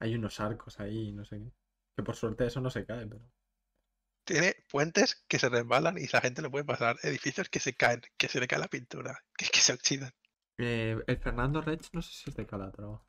Hay 0.00 0.14
unos 0.14 0.40
arcos 0.40 0.80
ahí, 0.80 1.12
no 1.12 1.24
sé 1.24 1.38
qué. 1.38 1.52
Que 1.96 2.02
por 2.02 2.16
suerte 2.16 2.46
eso 2.46 2.60
no 2.60 2.70
se 2.70 2.84
cae, 2.86 3.06
pero. 3.06 3.22
Tiene 4.24 4.54
puentes 4.70 5.24
que 5.28 5.38
se 5.38 5.48
resbalan 5.48 5.98
y 5.98 6.06
la 6.06 6.20
gente 6.20 6.42
no 6.42 6.50
puede 6.50 6.64
pasar, 6.64 6.96
edificios 7.02 7.48
que 7.48 7.60
se 7.60 7.74
caen, 7.74 8.02
que 8.16 8.28
se 8.28 8.40
le 8.40 8.48
cae 8.48 8.58
la 8.58 8.68
pintura, 8.68 9.18
que, 9.36 9.46
que 9.46 9.60
se 9.60 9.72
oxidan. 9.72 10.12
Eh, 10.58 10.96
el 11.06 11.18
Fernando 11.18 11.60
Rech 11.60 11.88
no 11.92 12.02
sé 12.02 12.12
si 12.12 12.30
es 12.30 12.36
de 12.36 12.46
Calatrava. 12.46 13.02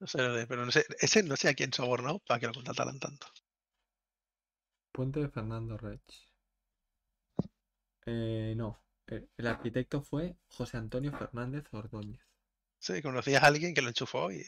No 0.00 0.06
sé, 0.06 0.18
no 0.18 0.34
sé, 0.36 0.46
pero 0.46 0.64
no 0.64 0.70
sé, 0.70 0.86
ese 1.00 1.22
no 1.24 1.36
sé 1.36 1.48
a 1.48 1.54
quién 1.54 1.72
sobornó 1.72 2.20
para 2.20 2.38
que 2.38 2.46
lo 2.46 2.52
contrataran 2.52 3.00
tanto. 3.00 3.26
Puente 4.92 5.20
de 5.20 5.28
Fernando 5.28 5.76
Rech. 5.76 6.28
Eh, 8.06 8.54
no. 8.56 8.78
El, 9.06 9.28
el 9.36 9.46
arquitecto 9.46 10.02
fue 10.02 10.36
José 10.48 10.76
Antonio 10.76 11.12
Fernández 11.12 11.64
Ordóñez. 11.72 12.20
Sí, 12.78 13.02
conocías 13.02 13.42
a 13.42 13.46
alguien 13.46 13.74
que 13.74 13.82
lo 13.82 13.88
enchufó 13.88 14.30
y 14.30 14.44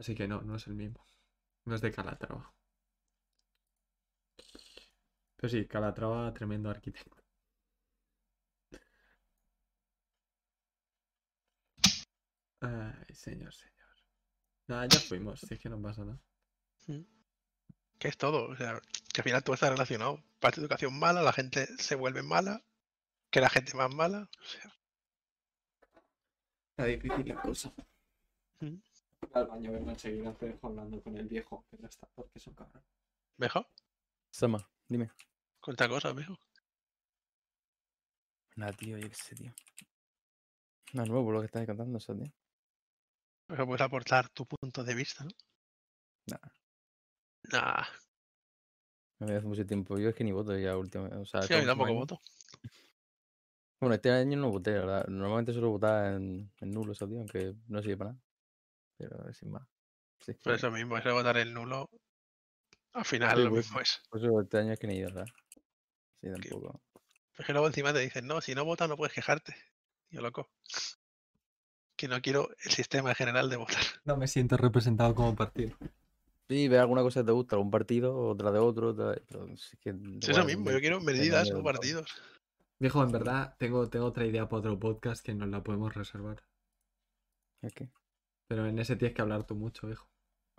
Así 0.00 0.14
que 0.14 0.26
no, 0.26 0.40
no 0.42 0.56
es 0.56 0.66
el 0.66 0.74
mismo. 0.74 1.06
No 1.66 1.74
es 1.74 1.82
de 1.82 1.92
Calatrava. 1.92 2.54
Pero 5.36 5.48
sí, 5.50 5.66
Calatrava, 5.66 6.32
tremendo 6.32 6.70
arquitecto. 6.70 7.22
Ay, 12.60 13.14
señor, 13.14 13.52
señor. 13.52 13.96
Nada, 14.68 14.86
ya 14.86 15.00
fuimos, 15.00 15.40
si 15.40 15.54
es 15.54 15.60
que 15.60 15.68
no 15.68 15.80
pasa 15.82 16.04
nada. 16.04 16.20
que 17.98 18.08
es 18.08 18.16
todo. 18.16 18.48
O 18.48 18.56
sea, 18.56 18.80
que 19.12 19.20
al 19.20 19.24
final 19.24 19.44
todo 19.44 19.54
está 19.54 19.68
relacionado. 19.70 20.22
Parte 20.38 20.60
de 20.60 20.64
educación 20.64 20.98
mala, 20.98 21.22
la 21.22 21.32
gente 21.34 21.66
se 21.78 21.94
vuelve 21.94 22.22
mala, 22.22 22.64
que 23.30 23.40
la 23.42 23.50
gente 23.50 23.74
más 23.76 23.94
mala. 23.94 24.30
O 24.40 24.44
sea, 24.44 24.72
Está 26.70 26.84
difícil 26.86 27.28
la 27.28 27.42
cosa. 27.42 27.70
Mm. 28.60 28.76
Al 29.32 29.46
baño 29.46 29.72
vengo 29.72 29.90
enseguida, 29.90 30.32
te 30.34 30.46
dejo 30.46 30.66
hablando 30.66 31.00
con 31.02 31.16
el 31.16 31.28
viejo, 31.28 31.64
que 31.70 31.76
no 31.78 31.88
está, 31.88 32.08
porque 32.14 32.38
es 32.38 32.46
un 32.46 32.54
cabrón. 32.54 32.82
mejor, 33.36 33.66
Sama, 34.30 34.68
dime. 34.88 35.10
cuenta 35.60 35.88
cosas, 35.88 36.14
viejo. 36.14 36.36
Nada, 38.56 38.72
tío, 38.72 38.98
yo 38.98 39.08
qué 39.08 39.14
sé, 39.14 39.34
tío. 39.36 39.52
Nada 40.92 41.06
nuevo 41.08 41.24
por 41.26 41.34
lo 41.34 41.40
que 41.40 41.46
estás 41.46 41.66
contando, 41.66 41.98
eso, 41.98 42.14
tío. 42.14 42.32
Pero 43.46 43.66
puedes 43.66 43.80
aportar 43.82 44.28
tu 44.30 44.46
punto 44.46 44.82
de 44.84 44.94
vista, 44.94 45.24
¿no? 45.24 45.30
Nah. 46.26 46.38
Nah, 47.52 47.84
Me 49.20 49.36
hace 49.36 49.46
mucho 49.46 49.66
tiempo. 49.66 49.98
Yo 49.98 50.08
es 50.10 50.14
que 50.14 50.24
ni 50.24 50.32
voto 50.32 50.56
ya 50.58 50.76
últimamente. 50.76 51.16
O 51.18 51.24
sea, 51.24 51.42
sí, 51.42 51.54
a 51.54 51.56
mí 51.58 51.62
todo 51.62 51.62
el 51.62 51.66
tampoco 51.66 51.88
año. 51.90 51.98
voto. 52.00 52.20
Bueno, 53.80 53.94
este 53.94 54.10
año 54.10 54.36
no 54.38 54.50
voté, 54.50 54.72
la 54.72 54.80
verdad. 54.80 55.06
Normalmente 55.08 55.52
suelo 55.52 55.70
votar 55.70 56.14
en, 56.14 56.52
en 56.60 56.70
nulo, 56.70 56.92
eso, 56.92 57.08
tío, 57.08 57.18
aunque 57.18 57.54
no 57.68 57.80
sirve 57.82 57.96
para 57.96 58.10
nada. 58.12 58.22
Pero 59.08 59.32
sin 59.32 59.50
más. 59.50 59.66
Sí, 60.20 60.34
Por 60.34 60.52
eso 60.54 60.70
mismo, 60.70 60.98
eso 60.98 61.08
de 61.08 61.14
votar 61.14 61.38
el 61.38 61.54
nulo, 61.54 61.88
al 62.92 63.04
final 63.04 63.36
Sí, 63.36 63.44
lo 63.44 63.50
pues. 63.50 63.64
mismo 63.66 63.80
es. 63.80 64.02
Por 64.10 64.20
eso 64.20 64.40
este 64.42 64.58
año 64.58 64.72
es 64.72 64.78
que 64.78 64.86
ni 64.86 64.96
ido, 64.96 65.08
¿verdad? 65.08 65.26
Sí, 66.20 66.28
tampoco. 66.30 66.82
Es 67.38 67.46
que 67.46 67.52
luego 67.52 67.66
encima 67.68 67.92
te 67.94 68.00
dicen, 68.00 68.26
no, 68.26 68.40
si 68.42 68.54
no 68.54 68.64
votas 68.66 68.88
no 68.88 68.96
puedes 68.98 69.14
quejarte. 69.14 69.54
Yo 70.10 70.20
loco. 70.20 70.50
Que 71.96 72.08
no 72.08 72.20
quiero 72.20 72.50
el 72.64 72.70
sistema 72.70 73.14
general 73.14 73.48
de 73.48 73.56
votar. 73.56 73.76
No 74.04 74.16
me 74.16 74.28
siento 74.28 74.56
representado 74.58 75.14
como 75.14 75.34
partido. 75.34 75.76
Sí, 76.48 76.68
ver 76.68 76.80
alguna 76.80 77.02
cosa 77.02 77.20
que 77.20 77.26
te 77.26 77.32
gusta, 77.32 77.56
algún 77.56 77.70
partido, 77.70 78.28
otra 78.28 78.50
de 78.50 78.58
otro, 78.58 78.88
otra 78.90 79.12
de- 79.12 79.20
pero 79.20 79.46
si 79.56 79.76
es 79.76 79.78
que 79.80 79.90
Es 80.20 80.28
eso 80.28 80.44
mismo, 80.44 80.70
yo 80.70 80.80
quiero 80.80 81.00
medidas, 81.00 81.50
no 81.50 81.62
partidos. 81.62 82.10
Viejo, 82.78 83.02
en 83.04 83.12
verdad, 83.12 83.54
tengo, 83.58 83.88
tengo 83.88 84.06
otra 84.06 84.26
idea 84.26 84.48
para 84.48 84.58
otro 84.60 84.78
podcast 84.78 85.24
que 85.24 85.32
nos 85.34 85.48
la 85.48 85.62
podemos 85.62 85.94
reservar. 85.94 86.42
Es 87.62 87.72
que, 87.74 87.88
Pero 88.50 88.66
en 88.66 88.76
ese 88.80 88.96
tienes 88.96 89.14
que 89.14 89.22
hablar 89.22 89.44
tú 89.44 89.54
mucho, 89.54 89.86
viejo. 89.86 90.08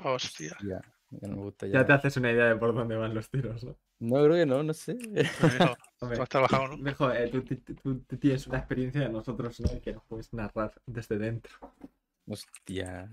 Hostia. 0.01 0.55
ya, 0.61 0.79
ya 1.09 1.27
no 1.27 1.35
me 1.35 1.43
gusta 1.43 1.67
Ya 1.67 1.73
ya. 1.81 1.85
te 1.85 1.91
haces 1.93 2.15
una 2.15 2.31
idea 2.31 2.45
de 2.45 2.55
por 2.55 2.73
dónde 2.73 2.95
van 2.95 3.13
los 3.13 3.29
tiros, 3.29 3.65
¿no? 3.65 3.77
No, 3.99 4.15
creo 4.23 4.33
que 4.33 4.45
no, 4.45 4.63
no 4.63 4.73
sé. 4.73 4.93
Viejo, 4.93 5.75
Hombre, 5.99 6.15
tú 6.17 6.23
has 6.23 6.29
trabajado, 6.29 6.67
¿no? 6.77 7.11
eh, 7.13 7.27
tú, 7.29 7.43
tú- 7.43 7.57
tú- 7.75 7.99
tú 7.99 8.17
tienes 8.17 8.47
una 8.47 8.59
experiencia 8.59 9.01
de 9.01 9.09
nosotros, 9.09 9.59
¿no? 9.59 9.81
Que 9.81 9.91
nos 9.91 10.05
puedes 10.05 10.31
narrar 10.33 10.73
desde 10.85 11.17
dentro. 11.17 11.51
Hostia. 12.27 13.09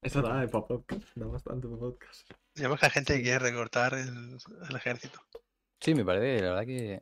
Eso 0.00 0.22
da 0.22 0.46
para 0.46 0.64
podcast, 0.66 1.02
da 1.16 1.26
bastante 1.26 1.66
para 1.66 1.80
podcast. 1.80 2.30
Digamos 2.54 2.78
que 2.78 2.86
hay 2.86 2.92
gente 2.92 3.16
que 3.16 3.22
quiere 3.22 3.38
recortar 3.40 3.94
el, 3.94 4.38
el 4.70 4.76
ejército. 4.76 5.20
Sí, 5.80 5.92
me 5.96 6.04
parece, 6.04 6.40
la 6.44 6.50
verdad 6.50 6.66
que. 6.66 7.00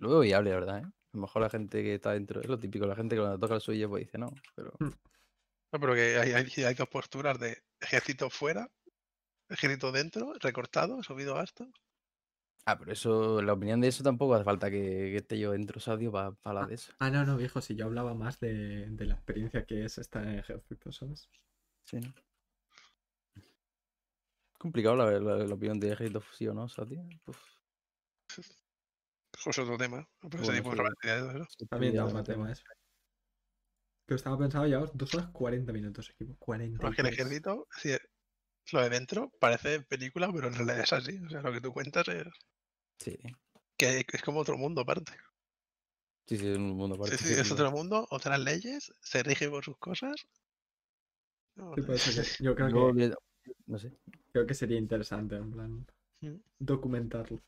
Lo 0.00 0.10
veo 0.10 0.20
viable, 0.20 0.50
la 0.50 0.56
verdad, 0.56 0.78
¿eh? 0.80 0.82
A 0.84 1.16
lo 1.16 1.20
mejor 1.22 1.42
la 1.42 1.50
gente 1.50 1.82
que 1.82 1.94
está 1.94 2.12
dentro, 2.12 2.40
es 2.42 2.46
lo 2.48 2.58
típico, 2.58 2.86
la 2.86 2.94
gente 2.94 3.16
que 3.16 3.20
cuando 3.22 3.38
toca 3.38 3.54
el 3.54 3.60
suyo 3.60 3.88
pues 3.88 4.04
dice 4.04 4.18
no, 4.18 4.28
pero. 4.54 4.72
No, 5.72 5.80
pero 5.80 5.94
que 5.94 6.18
hay, 6.18 6.32
hay, 6.32 6.64
hay 6.64 6.74
dos 6.74 6.88
posturas 6.88 7.38
de 7.38 7.62
ejército 7.80 8.28
fuera, 8.28 8.68
ejército 9.48 9.90
dentro, 9.90 10.34
recortado, 10.40 11.02
subido 11.02 11.38
hasta. 11.38 11.66
Ah, 12.64 12.78
pero 12.78 12.92
eso, 12.92 13.42
la 13.42 13.54
opinión 13.54 13.80
de 13.80 13.88
eso 13.88 14.04
tampoco 14.04 14.34
hace 14.34 14.44
falta 14.44 14.70
que, 14.70 14.78
que 14.78 15.16
esté 15.16 15.38
yo 15.38 15.50
dentro, 15.50 15.80
Sadio, 15.80 16.12
para 16.12 16.36
hablar 16.44 16.68
de 16.68 16.76
eso. 16.76 16.92
Ah, 17.00 17.10
no, 17.10 17.24
no, 17.24 17.36
viejo, 17.36 17.60
si 17.60 17.74
yo 17.74 17.86
hablaba 17.86 18.14
más 18.14 18.38
de, 18.38 18.86
de 18.88 19.04
la 19.04 19.14
experiencia 19.14 19.64
que 19.64 19.84
es 19.84 19.98
estar 19.98 20.24
en 20.24 20.38
ejército, 20.38 20.92
¿sabes? 20.92 21.28
Sí, 21.84 21.98
¿no? 21.98 22.14
Complicado 24.58 24.94
la, 24.94 25.10
la, 25.18 25.44
la 25.44 25.54
opinión 25.54 25.80
de 25.80 25.90
ejército 25.90 26.22
sí 26.32 26.46
o 26.46 26.54
no, 26.54 26.68
Sadio. 26.68 27.02
Uf, 27.26 27.38
es 29.46 29.58
otro 29.58 29.76
tema. 29.76 30.08
Bueno, 30.20 30.52
de 31.02 31.40
eso. 31.40 31.66
También 31.68 31.96
es 31.96 32.02
un 32.02 32.08
otro 32.10 32.22
tema 32.22 32.52
eso. 32.52 32.62
Que 34.06 34.14
estaba 34.14 34.38
pensado 34.38 34.66
ya 34.66 34.78
dos 34.80 35.14
horas 35.14 35.30
40 35.32 35.72
minutos, 35.72 36.10
equipo. 36.10 36.36
40. 36.38 36.82
Más 36.82 36.94
que 36.96 37.02
el 37.02 37.08
ejército, 37.08 37.68
sí, 37.76 37.96
lo 38.72 38.82
de 38.82 38.90
dentro 38.90 39.30
parece 39.38 39.80
película, 39.82 40.30
pero 40.32 40.48
en 40.48 40.54
realidad 40.54 40.80
es 40.80 40.92
así. 40.92 41.18
O 41.24 41.30
sea, 41.30 41.42
lo 41.42 41.52
que 41.52 41.60
tú 41.60 41.72
cuentas 41.72 42.08
es 42.08 42.26
Sí, 42.98 43.18
que 43.76 44.04
es 44.12 44.22
como 44.22 44.40
otro 44.40 44.56
mundo 44.56 44.80
aparte. 44.82 45.12
sí, 46.26 46.36
sí, 46.36 46.46
es 46.48 46.56
un 46.56 46.76
mundo 46.76 46.96
aparte. 46.96 47.16
Sí, 47.16 47.34
sí, 47.34 47.40
es 47.40 47.50
otro 47.50 47.70
mundo, 47.70 48.06
otras 48.10 48.38
leyes, 48.40 48.92
se 49.00 49.22
rige 49.22 49.48
por 49.48 49.64
sus 49.64 49.76
cosas. 49.78 50.14
No, 51.56 51.74
Sí, 51.74 51.82
que 51.82 52.22
yo 52.44 52.54
creo 52.54 52.94
que, 52.94 53.14
No 53.66 53.78
sé. 53.78 53.92
creo 54.32 54.46
que 54.46 54.54
sería 54.54 54.78
interesante, 54.78 55.36
en 55.36 55.50
plan, 55.50 55.86
Mm. 56.20 56.36
documentarlo. 56.60 57.42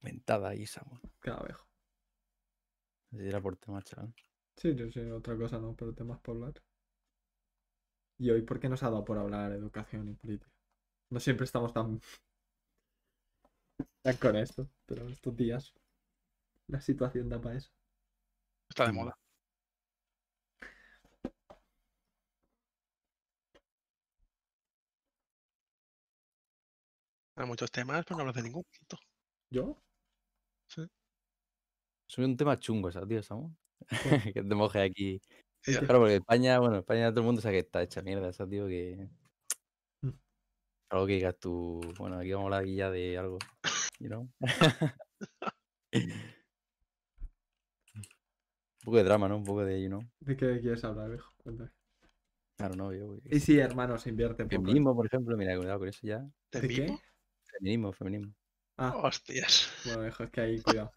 Mentada 0.00 0.50
ahí, 0.50 0.64
Samuel. 0.66 1.00
Cada 1.20 1.42
viejo. 1.42 1.66
Así 3.12 3.26
era 3.28 3.40
por 3.40 3.56
tema, 3.56 3.82
chaval. 3.82 4.14
Sí, 4.56 4.76
sí, 4.76 4.90
sí, 4.92 5.00
otra 5.10 5.36
cosa 5.36 5.58
no, 5.58 5.74
pero 5.74 5.94
temas 5.94 6.20
por 6.20 6.36
hablar. 6.36 6.54
Y 8.18 8.30
hoy, 8.30 8.42
¿por 8.42 8.60
qué 8.60 8.68
nos 8.68 8.82
ha 8.82 8.90
dado 8.90 9.04
por 9.04 9.18
hablar 9.18 9.52
educación 9.52 10.08
y 10.08 10.14
política? 10.14 10.50
No 11.10 11.18
siempre 11.20 11.44
estamos 11.44 11.72
tan, 11.72 12.00
tan 14.02 14.16
con 14.18 14.36
esto, 14.36 14.68
pero 14.86 15.08
estos 15.08 15.36
días 15.36 15.74
la 16.68 16.80
situación 16.80 17.28
da 17.28 17.40
para 17.40 17.56
eso. 17.56 17.70
Está 18.68 18.84
de 18.86 18.92
Mm. 18.92 18.96
moda. 18.96 19.14
Hay 27.36 27.46
muchos 27.46 27.70
temas, 27.72 28.04
pero 28.04 28.16
no 28.16 28.20
hablas 28.20 28.36
de 28.36 28.42
ningún 28.42 28.64
punto. 28.64 28.98
¿Yo? 29.50 29.76
Es 32.10 32.18
un 32.18 32.36
tema 32.36 32.58
chungo, 32.58 32.88
esa, 32.88 33.06
tío, 33.06 33.22
Samuel. 33.22 33.54
que 34.34 34.42
te 34.42 34.54
mojes 34.56 34.82
aquí. 34.82 35.20
Claro, 35.62 36.00
porque 36.00 36.16
España, 36.16 36.58
bueno, 36.58 36.78
España 36.78 37.10
todo 37.10 37.20
el 37.20 37.26
mundo 37.26 37.40
sabe 37.40 37.54
que 37.54 37.60
está 37.60 37.82
hecha 37.82 38.02
mierda, 38.02 38.30
esa, 38.30 38.48
tío, 38.48 38.66
que. 38.66 39.08
Mm. 40.02 40.10
Algo 40.90 41.06
que 41.06 41.12
digas 41.12 41.38
tú, 41.38 41.80
bueno, 41.98 42.18
aquí 42.18 42.32
vamos 42.32 42.50
a 42.52 42.56
hablar 42.56 42.68
ya 42.68 42.90
de 42.90 43.16
algo, 43.16 43.38
you 44.00 44.08
know? 44.08 44.28
Un 48.72 48.84
poco 48.84 48.96
de 48.96 49.04
drama, 49.04 49.28
¿no? 49.28 49.36
Un 49.36 49.44
poco 49.44 49.64
de, 49.64 49.80
you 49.80 49.88
know, 49.88 50.02
¿De 50.20 50.36
qué 50.36 50.58
quieres 50.60 50.82
hablar, 50.82 51.10
viejo? 51.10 51.30
Cuéntame. 51.36 51.70
Don't 52.58 52.74
know, 52.74 52.92
yo, 52.92 53.18
Y 53.30 53.38
sí, 53.38 53.58
hermano, 53.58 53.98
se 53.98 54.08
invierte 54.08 54.44
poco. 54.44 54.56
Feminismo, 54.56 54.96
por 54.96 55.06
ejemplo, 55.06 55.36
mira, 55.36 55.56
cuidado 55.56 55.78
con 55.78 55.88
eso 55.88 56.00
ya. 56.02 56.28
¿De 56.50 56.60
¿De 56.60 56.68
qué? 56.68 56.98
Feminismo, 57.44 57.92
feminismo. 57.92 58.34
Ah, 58.78 58.96
Hostias. 58.96 59.70
bueno, 59.84 60.02
viejo, 60.02 60.24
es 60.24 60.30
que 60.30 60.40
ahí, 60.40 60.60
cuidado. 60.62 60.92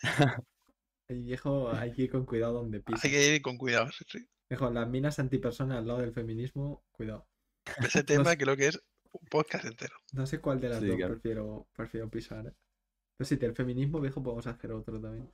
Ahí, 1.06 1.22
viejo, 1.22 1.70
hay 1.70 1.92
que 1.92 2.02
ir 2.02 2.10
con 2.10 2.24
cuidado 2.24 2.54
donde 2.54 2.80
pisa. 2.80 3.00
Hay 3.06 3.10
que 3.12 3.34
ir 3.36 3.42
con 3.42 3.58
cuidado. 3.58 3.90
sí, 3.92 4.04
sí. 4.08 4.26
Viejo, 4.48 4.70
las 4.70 4.88
minas 4.88 5.18
antipersonas 5.18 5.78
al 5.78 5.86
lado 5.86 6.00
del 6.00 6.14
feminismo, 6.14 6.82
cuidado. 6.92 7.26
Ese 7.78 8.02
tema 8.32 8.36
creo 8.36 8.56
que 8.56 8.68
es 8.68 8.82
un 9.12 9.26
podcast 9.28 9.66
entero. 9.66 9.94
No 10.14 10.26
sé 10.26 10.40
cuál 10.40 10.60
de 10.60 10.70
las 10.70 10.80
Sí, 10.80 10.86
dos 10.86 10.96
claro. 10.96 11.12
prefiero, 11.14 11.68
prefiero 11.74 12.08
pisar. 12.10 12.46
¿eh? 12.46 12.52
Pero 13.18 13.28
si 13.28 13.36
del 13.36 13.54
feminismo, 13.54 14.00
viejo, 14.00 14.22
podemos 14.22 14.46
hacer 14.46 14.72
otro 14.72 14.98
también. 14.98 15.30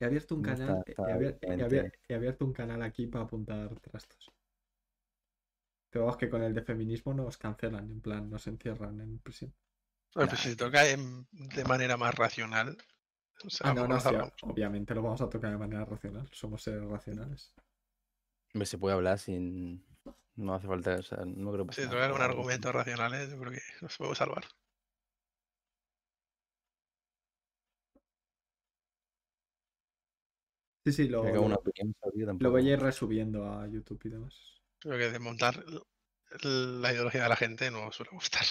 He 0.00 0.04
abierto 0.06 0.36
un 0.36 0.42
No, 0.42 0.52
está- 0.52 0.66
canal, 0.66 0.84
he 0.86 0.94
abier- 0.94 1.38
he 1.42 1.48
abier- 1.56 1.98
he 2.06 2.14
abierto 2.14 2.44
un 2.44 2.52
canal 2.52 2.80
aquí 2.82 3.08
para 3.08 3.24
apuntar 3.24 3.80
trastos. 3.80 4.30
Pero 5.90 6.04
vamos 6.04 6.16
que 6.16 6.28
con 6.30 6.42
el 6.44 6.54
de 6.54 6.62
feminismo 6.62 7.12
nos 7.12 7.36
cancelan, 7.38 7.90
en 7.90 8.00
plan, 8.00 8.30
nos 8.30 8.46
encierran 8.46 9.00
en 9.00 9.18
prisión. 9.18 9.52
Pues 10.12 10.30
si 10.30 10.50
se 10.50 10.56
toca 10.56 10.88
en- 10.88 11.26
de 11.30 11.64
manera 11.64 11.96
más 11.96 12.14
racional. 12.14 12.76
o 13.44 13.50
sea, 13.50 13.70
Ah, 13.70 13.74
no, 13.74 13.86
no, 13.86 14.00
sí, 14.00 14.08
obviamente 14.42 14.94
lo 14.94 15.02
vamos 15.02 15.20
a 15.20 15.28
tocar 15.30 15.50
de 15.52 15.58
manera 15.58 15.84
racional. 15.84 16.28
Somos 16.32 16.62
seres 16.62 16.84
racionales. 16.84 17.54
Hombre, 18.52 18.66
se 18.66 18.78
puede 18.78 18.94
hablar 18.96 19.18
sin. 19.18 19.86
No 20.34 20.54
hace 20.54 20.66
falta, 20.66 20.94
o 20.96 21.02
sea, 21.02 21.18
no 21.24 21.52
creo 21.52 21.66
que 21.66 21.74
Si 21.74 21.80
pase 21.82 21.88
toca 21.88 21.96
nada, 22.00 22.10
con 22.10 22.18
pero- 22.20 22.30
argumentos 22.30 22.72
racionales, 22.72 23.30
yo 23.30 23.38
creo 23.38 23.52
que 23.52 23.60
nos 23.80 23.96
podemos 23.96 24.18
salvar. 24.18 24.44
Sí, 30.84 30.92
sí, 30.92 31.08
lo, 31.08 31.22
lo, 31.24 31.56
opinión 31.56 31.94
lo 32.40 32.50
voy 32.50 32.68
a 32.70 32.72
ir 32.72 32.80
resubiendo 32.80 33.44
a 33.46 33.66
YouTube 33.68 34.00
y 34.04 34.08
demás. 34.10 34.34
Creo 34.78 34.96
que 34.96 35.10
desmontar 35.10 35.62
la 36.42 36.92
ideología 36.92 37.24
de 37.24 37.28
la 37.28 37.36
gente 37.36 37.70
no 37.70 37.92
suele 37.92 38.10
gustar. 38.12 38.44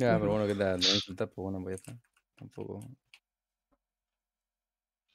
Ya, 0.00 0.18
pero 0.18 0.30
bueno, 0.32 0.46
que 0.46 0.52
te, 0.54 0.58
te 0.58 0.64
van 0.64 0.82
a 0.82 0.94
insultar, 0.94 1.28
pues 1.28 1.42
bueno, 1.42 1.62
pues 1.62 1.72
ya 1.72 1.92
está. 1.92 2.02
Tampoco. 2.36 2.80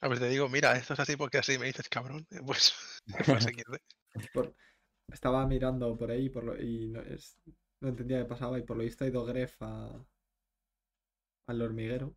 A 0.00 0.08
ver, 0.08 0.18
te 0.18 0.28
digo, 0.28 0.48
mira, 0.48 0.76
esto 0.76 0.94
es 0.94 1.00
así 1.00 1.16
porque 1.16 1.38
así 1.38 1.58
me 1.58 1.66
dices 1.66 1.88
cabrón. 1.88 2.26
Pues. 2.46 2.74
Por- 4.32 4.54
Estaba 5.12 5.46
mirando 5.46 5.96
por 5.96 6.10
ahí 6.10 6.28
por 6.30 6.42
lo- 6.44 6.60
y 6.60 6.88
no, 6.88 7.00
es- 7.00 7.38
no 7.80 7.88
entendía 7.88 8.18
qué 8.18 8.24
pasaba 8.24 8.58
y 8.58 8.62
por 8.62 8.76
lo 8.76 8.82
visto 8.82 9.04
ha 9.04 9.08
ido 9.08 9.24
Gref 9.24 9.54
a, 9.60 10.04
al 11.48 11.62
hormiguero 11.62 12.16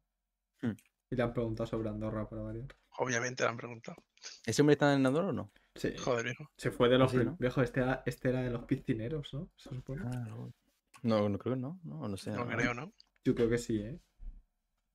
Hmm. 0.62 0.72
y 1.12 1.16
le 1.16 1.24
han 1.24 1.34
preguntado 1.34 1.68
sobre 1.68 1.90
Andorra 1.90 2.28
para 2.28 2.42
variar. 2.42 2.68
Obviamente 2.98 3.44
le 3.44 3.50
han 3.50 3.58
preguntado. 3.58 4.04
¿Ese 4.46 4.62
hombre 4.62 4.74
está 4.74 4.94
en 4.94 5.06
Andorra 5.06 5.30
o 5.30 5.34
no? 5.34 5.52
Sí, 5.76 5.96
Joder, 5.98 6.26
viejo. 6.26 6.50
se 6.58 6.72
fue 6.72 6.90
de 6.90 6.98
los... 6.98 7.12
sí, 7.12 7.18
prim- 7.18 7.30
¿no? 7.30 7.38
Viejo, 7.38 7.62
este 7.62 7.80
era, 7.82 8.04
este 8.06 8.30
era 8.30 8.42
de 8.42 8.50
los 8.50 8.66
piscineros, 8.66 9.34
¿no? 9.34 9.50
Se 9.56 9.70
supone. 9.70 10.02
Ah, 10.06 10.26
no. 10.28 10.52
No, 11.04 11.30
no 11.30 11.38
creo 11.38 11.56
que 11.56 11.62
no. 11.62 11.80
No, 11.84 12.08
no 12.08 12.18
sé. 12.18 12.32
No 12.32 12.46
no. 12.46 12.56
creo, 12.58 12.74
¿no? 12.74 12.94
Yo 13.24 13.36
creo 13.36 13.50
que 13.50 13.58
sí, 13.58 13.80
¿eh? 13.82 14.00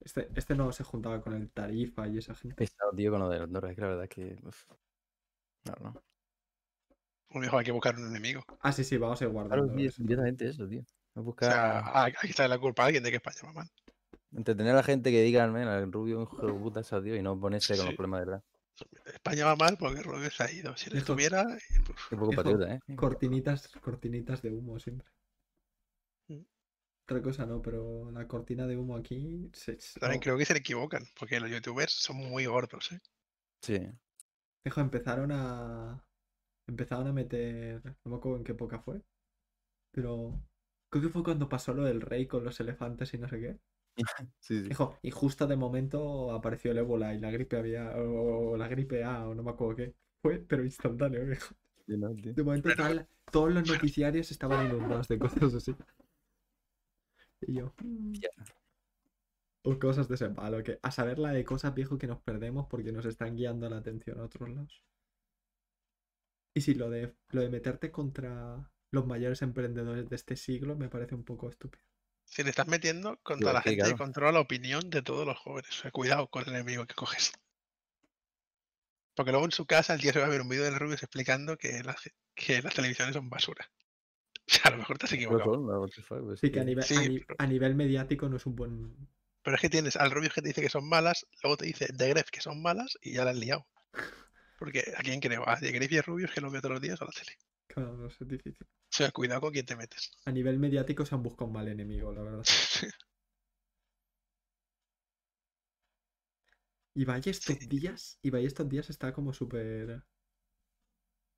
Este, 0.00 0.28
este 0.34 0.54
no 0.54 0.70
se 0.72 0.84
juntaba 0.84 1.20
con 1.22 1.34
el 1.34 1.50
Tarifa 1.50 2.06
y 2.08 2.18
esa 2.18 2.34
gente. 2.34 2.56
Pesado, 2.56 2.92
tío, 2.92 3.10
con 3.10 3.20
lo 3.20 3.28
de 3.28 3.38
Andorra. 3.38 3.70
Es 3.70 3.74
que 3.76 3.80
la 3.82 3.88
verdad 3.88 4.04
es 4.04 4.10
que. 4.10 4.38
uf. 4.42 4.64
No, 5.64 5.74
no. 5.80 6.02
Un 7.30 7.40
viejo 7.40 7.58
hay 7.58 7.64
que 7.64 7.72
buscar 7.72 7.96
un 7.96 8.06
enemigo. 8.06 8.44
Ah, 8.60 8.70
sí, 8.72 8.84
sí, 8.84 8.96
vamos 8.96 9.20
a 9.20 9.24
ir 9.24 9.30
Claro, 9.30 9.48
guardando. 9.48 9.74
tío, 9.74 9.88
eso. 9.88 10.02
es 10.02 10.06
directamente 10.08 10.48
eso, 10.48 10.68
tío. 10.68 10.82
No 11.14 11.22
O 11.22 11.24
buscar 11.24 11.52
sea, 11.52 12.02
hay 12.04 12.12
que 12.12 12.26
echarle 12.28 12.54
la 12.54 12.60
culpa 12.60 12.82
a 12.82 12.86
alguien 12.86 13.02
de 13.02 13.10
que 13.10 13.16
España 13.16 13.36
va 13.46 13.52
mal. 13.52 13.68
entretener 14.32 14.72
a 14.72 14.76
la 14.76 14.82
gente 14.82 15.10
que 15.10 15.22
diga, 15.22 15.46
"Men, 15.46 15.68
el 15.68 15.90
rubio 15.92 16.22
es 16.22 16.28
un 16.28 16.34
hijo 16.34 16.46
de 16.46 16.52
puta, 16.52 16.80
esa, 16.80 17.02
tío, 17.02 17.16
y 17.16 17.22
no 17.22 17.38
ponerse 17.38 17.76
con 17.76 17.86
los 17.86 17.94
problemas 17.94 18.20
de 18.20 18.26
verdad. 18.26 18.44
España 19.06 19.44
va 19.46 19.54
mal 19.56 19.76
porque 19.78 20.02
Rubio 20.02 20.28
se 20.30 20.42
ha 20.42 20.50
ido. 20.50 20.76
Si 20.76 20.90
le 20.90 20.98
estuviera, 20.98 21.42
eh, 21.42 21.60
pues, 21.86 21.98
Qué 22.10 22.16
poco 22.16 22.32
patriota, 22.32 22.74
¿eh? 22.74 22.80
Cortinitas, 22.96 23.68
cortinitas 23.68 24.42
de 24.42 24.50
humo 24.50 24.78
siempre. 24.80 25.08
Otra 27.06 27.20
cosa 27.22 27.44
no, 27.44 27.60
pero 27.60 28.10
la 28.12 28.26
cortina 28.26 28.66
de 28.66 28.76
humo 28.78 28.96
aquí 28.96 29.50
se, 29.52 29.76
también 30.00 30.20
no, 30.20 30.22
creo 30.22 30.38
que 30.38 30.46
se 30.46 30.54
le 30.54 30.60
equivocan. 30.60 31.04
Porque 31.18 31.38
los 31.38 31.50
youtubers 31.50 31.92
son 31.92 32.16
muy 32.16 32.46
gordos, 32.46 32.92
¿eh? 32.92 33.00
Sí. 33.60 33.78
Dejo, 34.64 34.80
empezaron 34.80 35.30
a. 35.32 36.02
Empezaron 36.66 37.06
a 37.08 37.12
meter. 37.12 37.82
No 38.04 38.12
me 38.12 38.16
acuerdo 38.16 38.38
en 38.38 38.44
qué 38.44 38.52
época 38.52 38.78
fue. 38.78 39.02
Pero. 39.90 40.40
Creo 40.88 41.02
que 41.02 41.10
fue 41.10 41.24
cuando 41.24 41.48
pasó 41.48 41.74
lo 41.74 41.82
del 41.84 42.00
rey 42.00 42.26
con 42.26 42.44
los 42.44 42.58
elefantes 42.60 43.12
y 43.14 43.18
no 43.18 43.28
sé 43.28 43.40
qué. 43.40 43.58
Sí, 44.40 44.62
sí. 44.62 44.68
Hijo, 44.70 44.98
y 45.02 45.10
justo 45.10 45.46
de 45.46 45.56
momento 45.56 46.32
apareció 46.32 46.70
el 46.72 46.78
ébola 46.78 47.14
y 47.14 47.18
la 47.20 47.30
gripe 47.30 47.56
había. 47.58 47.90
O, 47.96 48.52
o 48.52 48.56
la 48.56 48.66
gripe 48.68 49.04
A, 49.04 49.28
o 49.28 49.34
no 49.34 49.42
me 49.42 49.50
acuerdo 49.50 49.76
qué. 49.76 49.94
Fue, 50.22 50.38
pero 50.38 50.64
instantáneo, 50.64 51.20
tío. 51.26 52.32
De 52.32 52.42
momento 52.42 52.70
Pero- 52.74 52.94
la- 52.94 53.08
todos 53.30 53.52
los 53.52 53.68
noticiarios 53.68 54.30
estaban 54.30 54.66
inundados 54.66 55.06
de 55.08 55.18
cosas 55.18 55.52
así. 55.54 55.74
Y 57.40 57.54
yo. 57.54 57.74
"Mm". 57.82 58.12
Ya. 58.20 58.30
O 59.62 59.78
cosas 59.84 60.08
de 60.08 60.14
ese 60.16 60.30
palo, 60.30 60.62
que 60.62 60.78
a 60.82 60.90
saber 60.90 61.18
la 61.18 61.32
de 61.32 61.44
cosas 61.44 61.74
viejo 61.74 61.98
que 61.98 62.06
nos 62.06 62.22
perdemos 62.22 62.66
porque 62.70 62.92
nos 62.92 63.04
están 63.06 63.36
guiando 63.36 63.68
la 63.68 63.78
atención 63.78 64.18
a 64.20 64.24
otros 64.24 64.48
lados. 64.50 64.84
Y 66.56 66.60
sí, 66.62 66.74
lo 66.74 66.90
de, 66.90 67.16
lo 67.30 67.42
de 67.42 67.48
meterte 67.48 67.90
contra 67.92 68.72
los 68.92 69.06
mayores 69.06 69.42
emprendedores 69.42 70.08
de 70.08 70.16
este 70.16 70.36
siglo 70.36 70.76
me 70.76 70.88
parece 70.88 71.14
un 71.14 71.24
poco 71.24 71.48
estúpido. 71.48 71.84
Si 72.26 72.42
le 72.42 72.50
estás 72.50 72.66
metiendo 72.68 73.18
contra 73.22 73.50
Igual 73.50 73.54
la 73.54 73.62
que, 73.62 73.70
gente 73.70 73.84
que 73.88 73.94
claro. 73.94 73.96
controla 73.96 74.32
la 74.32 74.40
opinión 74.40 74.90
de 74.90 75.00
todos 75.00 75.26
los 75.26 75.38
jóvenes. 75.38 75.70
O 75.70 75.82
sea, 75.82 75.90
cuidado 75.90 76.28
con 76.28 76.42
el 76.42 76.50
enemigo 76.54 76.84
que 76.86 76.94
coges. 76.94 77.32
Porque 79.16 79.32
luego 79.32 79.46
en 79.46 79.50
su 79.50 79.66
casa 79.66 79.94
el 79.94 80.00
tío 80.00 80.12
se 80.12 80.20
va 80.20 80.26
a 80.26 80.28
ver 80.28 80.40
un 80.40 80.48
vídeo 80.48 80.62
del 80.64 80.78
Rubius 80.78 81.02
explicando 81.02 81.56
que 81.56 81.82
las, 81.82 81.96
que 82.36 82.62
las 82.62 82.74
televisiones 82.74 83.14
son 83.14 83.28
basura. 83.28 83.68
O 84.50 84.52
sea, 84.52 84.62
a 84.64 84.70
lo 84.72 84.76
mejor 84.78 84.98
te 84.98 85.06
has 85.06 85.12
equivocado. 85.12 85.54
son, 85.54 85.64
what 85.66 85.88
the 85.94 86.02
fuck, 86.02 86.20
pues 86.22 86.40
Sí 86.40 86.50
que 86.50 86.60
a 86.60 86.64
nivel, 86.64 86.84
a, 86.84 86.86
Sí, 86.86 86.96
ni- 87.08 87.20
pero- 87.20 87.36
a 87.38 87.46
nivel 87.46 87.74
mediático 87.74 88.28
no 88.28 88.36
es 88.36 88.46
un 88.46 88.54
buen... 88.56 89.08
Pero 89.42 89.56
es 89.56 89.60
que 89.60 89.68
tienes 89.70 89.96
al 89.96 90.10
Rubius 90.10 90.32
que 90.34 90.42
te 90.42 90.48
dice 90.48 90.62
que 90.62 90.68
son 90.70 90.88
malas, 90.88 91.26
luego 91.42 91.56
te 91.58 91.66
dice 91.66 91.86
de 91.92 92.08
Gref 92.08 92.30
que 92.30 92.40
son 92.40 92.62
malas 92.62 92.98
y 93.02 93.12
ya 93.14 93.24
la 93.24 93.30
has 93.32 93.36
liado. 93.36 93.66
Porque 94.58 94.92
¿a 94.96 95.02
quién 95.02 95.20
creo? 95.20 95.48
¿A 95.48 95.56
de 95.60 95.72
Gref 95.72 95.92
y 95.92 95.98
a 95.98 96.02
Rubius 96.02 96.30
que 96.32 96.40
lo 96.40 96.50
veo 96.50 96.60
todos 96.60 96.74
los 96.74 96.82
días 96.82 97.00
a 97.00 97.04
la 97.06 97.10
tele? 97.10 97.32
Claro, 97.66 97.96
no 97.96 98.08
sé, 98.10 98.24
es 98.24 98.28
difícil. 98.28 98.66
O 98.66 98.96
sea, 98.96 99.10
cuidado 99.10 99.40
con 99.40 99.52
quién 99.52 99.66
te 99.66 99.76
metes. 99.76 100.12
A 100.24 100.30
nivel 100.30 100.58
mediático 100.58 101.04
se 101.04 101.14
han 101.14 101.22
buscado 101.22 101.46
un 101.46 101.54
mal 101.54 101.68
enemigo, 101.68 102.12
la 102.12 102.22
verdad. 102.22 102.44
Y 106.96 107.04
vaya 107.04 107.30
estos 107.30 107.56
Sí. 107.58 107.66
días, 107.66 108.18
y 108.22 108.30
vaya 108.30 108.46
estos 108.46 108.68
días 108.68 108.88
está 108.88 109.12
como 109.12 109.32
súper... 109.32 110.04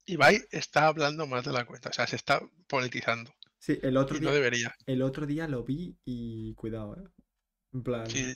Ibai 0.07 0.43
está 0.51 0.87
hablando 0.87 1.27
más 1.27 1.45
de 1.45 1.53
la 1.53 1.65
cuenta, 1.67 1.91
o 1.91 1.93
sea, 1.93 2.07
se 2.07 2.17
está 2.17 2.41
politizando. 2.69 3.33
Sí, 3.59 3.79
el 3.83 3.97
otro 3.97 4.17
Y 4.17 4.21
día, 4.21 4.29
no 4.29 4.35
debería. 4.35 4.75
el 4.87 5.03
otro 5.03 5.27
día 5.27 5.49
lo 5.49 5.65
vi 5.65 5.97
y 6.05 6.55
cuidado, 6.55 6.97
¿eh? 6.97 7.09
En 7.73 7.83
plan, 7.83 8.07
Sí, 8.09 8.33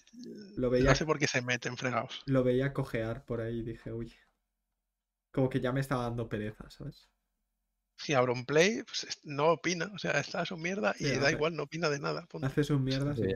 lo 0.57 0.69
veía, 0.71 0.91
no 0.91 0.95
sé 0.97 1.07
por 1.07 1.19
qué 1.19 1.27
se 1.27 1.41
meten 1.43 1.77
fregados. 1.77 2.23
lo 2.27 2.43
veía 2.43 2.73
cojear 2.73 3.25
por 3.25 3.41
ahí 3.41 3.61
y 3.61 3.63
dije, 3.63 3.93
uy. 3.93 4.13
Como 5.33 5.49
que 5.49 5.61
ya 5.61 5.71
me 5.73 5.81
estaba 5.81 6.03
dando 6.05 6.29
pereza, 6.29 6.69
¿sabes? 6.71 7.09
Si 7.99 8.15
Auronplay 8.15 8.83
pues, 8.83 9.05
es- 9.05 9.21
no 9.25 9.51
opina, 9.53 9.91
o 9.95 9.99
sea, 9.99 10.13
está 10.13 10.41
a 10.41 10.47
su 10.47 10.57
mierda 10.57 10.95
y 10.99 11.05
Sí, 11.05 11.11
da 11.17 11.27
hace- 11.29 11.33
igual, 11.33 11.55
no 11.55 11.63
opina 11.65 11.89
de 11.89 12.01
nada. 12.01 12.27
punto. 12.27 12.47
Hace 12.47 12.65
sus 12.65 12.81
mierdas 12.81 13.19
y 13.19 13.23
Sí. 13.23 13.29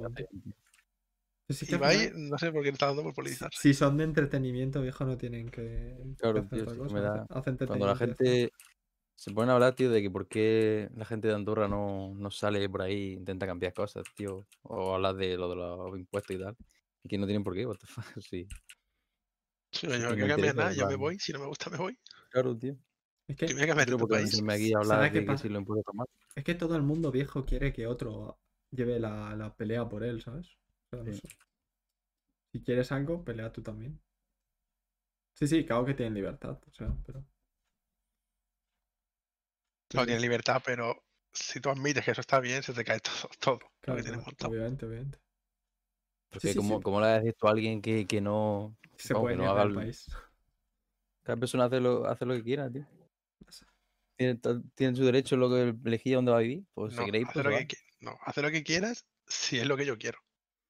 Pero 1.47 1.59
sí 1.59 1.67
que 1.67 1.77
Ibai, 1.77 1.97
final, 1.99 2.31
no 2.31 2.39
sé 2.39 2.53
por 2.53 2.63
qué 2.63 2.69
le 2.69 2.73
está 2.73 2.87
dando 2.87 3.03
por 3.03 3.15
politizar. 3.15 3.51
si 3.53 3.75
son 3.75 3.97
de 3.97 4.05
entretenimiento, 4.05 4.81
viejo, 4.83 5.05
no 5.05 5.17
tienen 5.17 5.49
que, 5.51 5.61
que 5.61 6.17
Claro, 6.19 6.41
hacer 6.41 6.49
tío, 6.51 6.67
que 6.67 6.79
cosa. 6.79 6.95
me 6.95 7.01
da- 7.01 7.27
Cuando 7.67 7.87
la 7.87 7.97
gente 7.97 8.51
se 9.17 9.33
pone 9.33 9.51
a 9.53 9.55
hablar, 9.55 9.75
tío, 9.75 9.91
de 9.91 10.03
que 10.03 10.11
por 10.11 10.29
qué 10.29 10.89
la 10.95 11.05
gente 11.05 11.29
de 11.29 11.35
Andorra 11.35 11.69
no, 11.69 12.15
no 12.17 12.31
sale 12.31 12.69
por 12.69 12.83
ahí 12.83 13.11
e 13.13 13.15
intenta 13.15 13.47
cambiar 13.47 13.75
cosas, 13.75 14.05
tío. 14.17 14.47
O 14.63 14.95
hablar 14.95 15.17
de 15.17 15.37
lo 15.37 15.49
de 15.51 15.57
los 15.57 15.99
impuestos 15.99 16.37
y 16.37 16.41
tal. 16.41 16.57
Y 17.05 17.09
que 17.09 17.19
no 17.19 17.27
tienen 17.27 17.45
por 17.45 17.55
qué, 17.55 17.67
what 17.67 17.77
the 17.79 17.87
fuck, 17.87 18.05
sí. 18.31 18.47
Si 19.73 19.87
sí 19.87 19.87
no, 19.89 19.97
yo 19.99 20.17
que 20.17 20.23
no 20.23 20.29
cambiar 20.29 20.55
nada, 20.57 20.73
yo 20.73 20.87
me 20.87 20.97
voy, 20.97 21.19
si 21.19 21.33
no 21.33 21.39
me 21.41 21.47
gusta 21.47 21.69
me 21.71 21.77
voy. 21.79 21.99
Claro, 22.31 22.57
tío. 22.57 22.77
Es 23.27 23.37
que, 23.37 23.47
Que 23.47 23.55
me 23.55 23.67
No 23.67 23.99
porque 23.99 24.15
país. 24.15 24.35
aquí 24.55 24.73
a 24.75 24.79
¿Sabes 24.81 25.11
hablar 25.11 25.13
de 25.13 25.25
que 25.27 25.37
si 25.39 25.49
lo 25.49 25.61
mal. 25.95 26.07
es 26.37 26.45
que 26.45 26.55
todo 26.55 26.77
el 26.77 26.83
mundo 26.83 27.11
viejo 27.11 27.45
quiere 27.45 27.73
que 27.73 27.87
otro 27.87 28.39
lleve 28.71 28.99
la, 29.01 29.35
la 29.37 29.55
pelea 29.57 29.89
por 29.89 30.05
él, 30.05 30.23
¿sabes? 30.23 30.57
No 30.97 31.13
sé. 31.13 31.21
Si 32.53 32.63
quieres 32.63 32.91
algo, 32.93 33.23
pelea 33.25 33.53
tú 33.53 33.63
también. 33.63 34.01
Sí, 35.35 35.47
sí, 35.49 35.65
claro 35.67 35.85
que 35.85 35.95
tienen 35.95 36.15
libertad, 36.15 36.61
o 36.67 36.73
sea, 36.73 36.97
pero... 37.05 37.25
No 39.95 40.05
tiene 40.05 40.21
libertad, 40.21 40.63
pero 40.65 41.05
si 41.33 41.61
tú 41.61 41.69
admites 41.71 42.05
que 42.05 42.11
eso 42.13 42.21
está 42.21 42.41
bien, 42.41 42.63
se 42.63 42.73
te 42.73 42.85
cae 42.85 43.01
todo, 43.01 43.29
todo 43.41 43.55
lo 43.55 43.71
Claro, 43.81 43.97
que 43.97 44.03
tienes 44.03 44.23
claro, 44.23 44.27
montado. 44.27 44.51
obviamente, 44.51 44.87
obviamente. 44.87 45.19
Porque 46.31 46.49
sí, 46.49 46.57
como, 46.57 46.79
sí. 46.79 46.83
como 46.83 47.01
le 47.01 47.07
has 47.07 47.23
dicho 47.25 47.47
a 47.47 47.51
alguien 47.51 47.81
que, 47.81 48.07
que 48.07 48.21
no. 48.21 48.77
Se 48.97 49.15
puede 49.15 49.37
que 49.37 49.43
no 49.43 49.51
haga 49.51 49.63
el 49.63 49.75
país. 49.75 50.07
Cada 51.23 51.37
persona 51.39 51.65
hace 51.67 51.81
lo, 51.81 52.07
hace 52.07 52.27
lo 52.27 52.35
que 52.35 52.43
quiera, 52.43 52.71
tío. 52.71 52.87
tienen, 54.17 54.41
tienen 54.75 54.97
su 54.97 55.05
derecho 55.05 55.37
lo 55.37 55.49
que 55.49 55.75
elegir 55.85 56.17
dónde 56.17 56.33
va 56.33 56.39
a 56.39 56.41
vivir. 56.41 56.65
Pues 56.75 56.95
No, 56.95 57.01
si 57.01 57.07
queréis, 57.07 57.27
pues 57.33 57.45
lo 57.45 57.51
que 57.51 57.77
no, 58.01 58.19
haz 58.25 58.37
lo 58.37 58.51
que 58.51 58.63
quieras 58.63 59.07
si 59.27 59.59
es 59.59 59.67
lo 59.67 59.77
que 59.77 59.87
yo 59.87 59.97
quiero. 59.97 60.19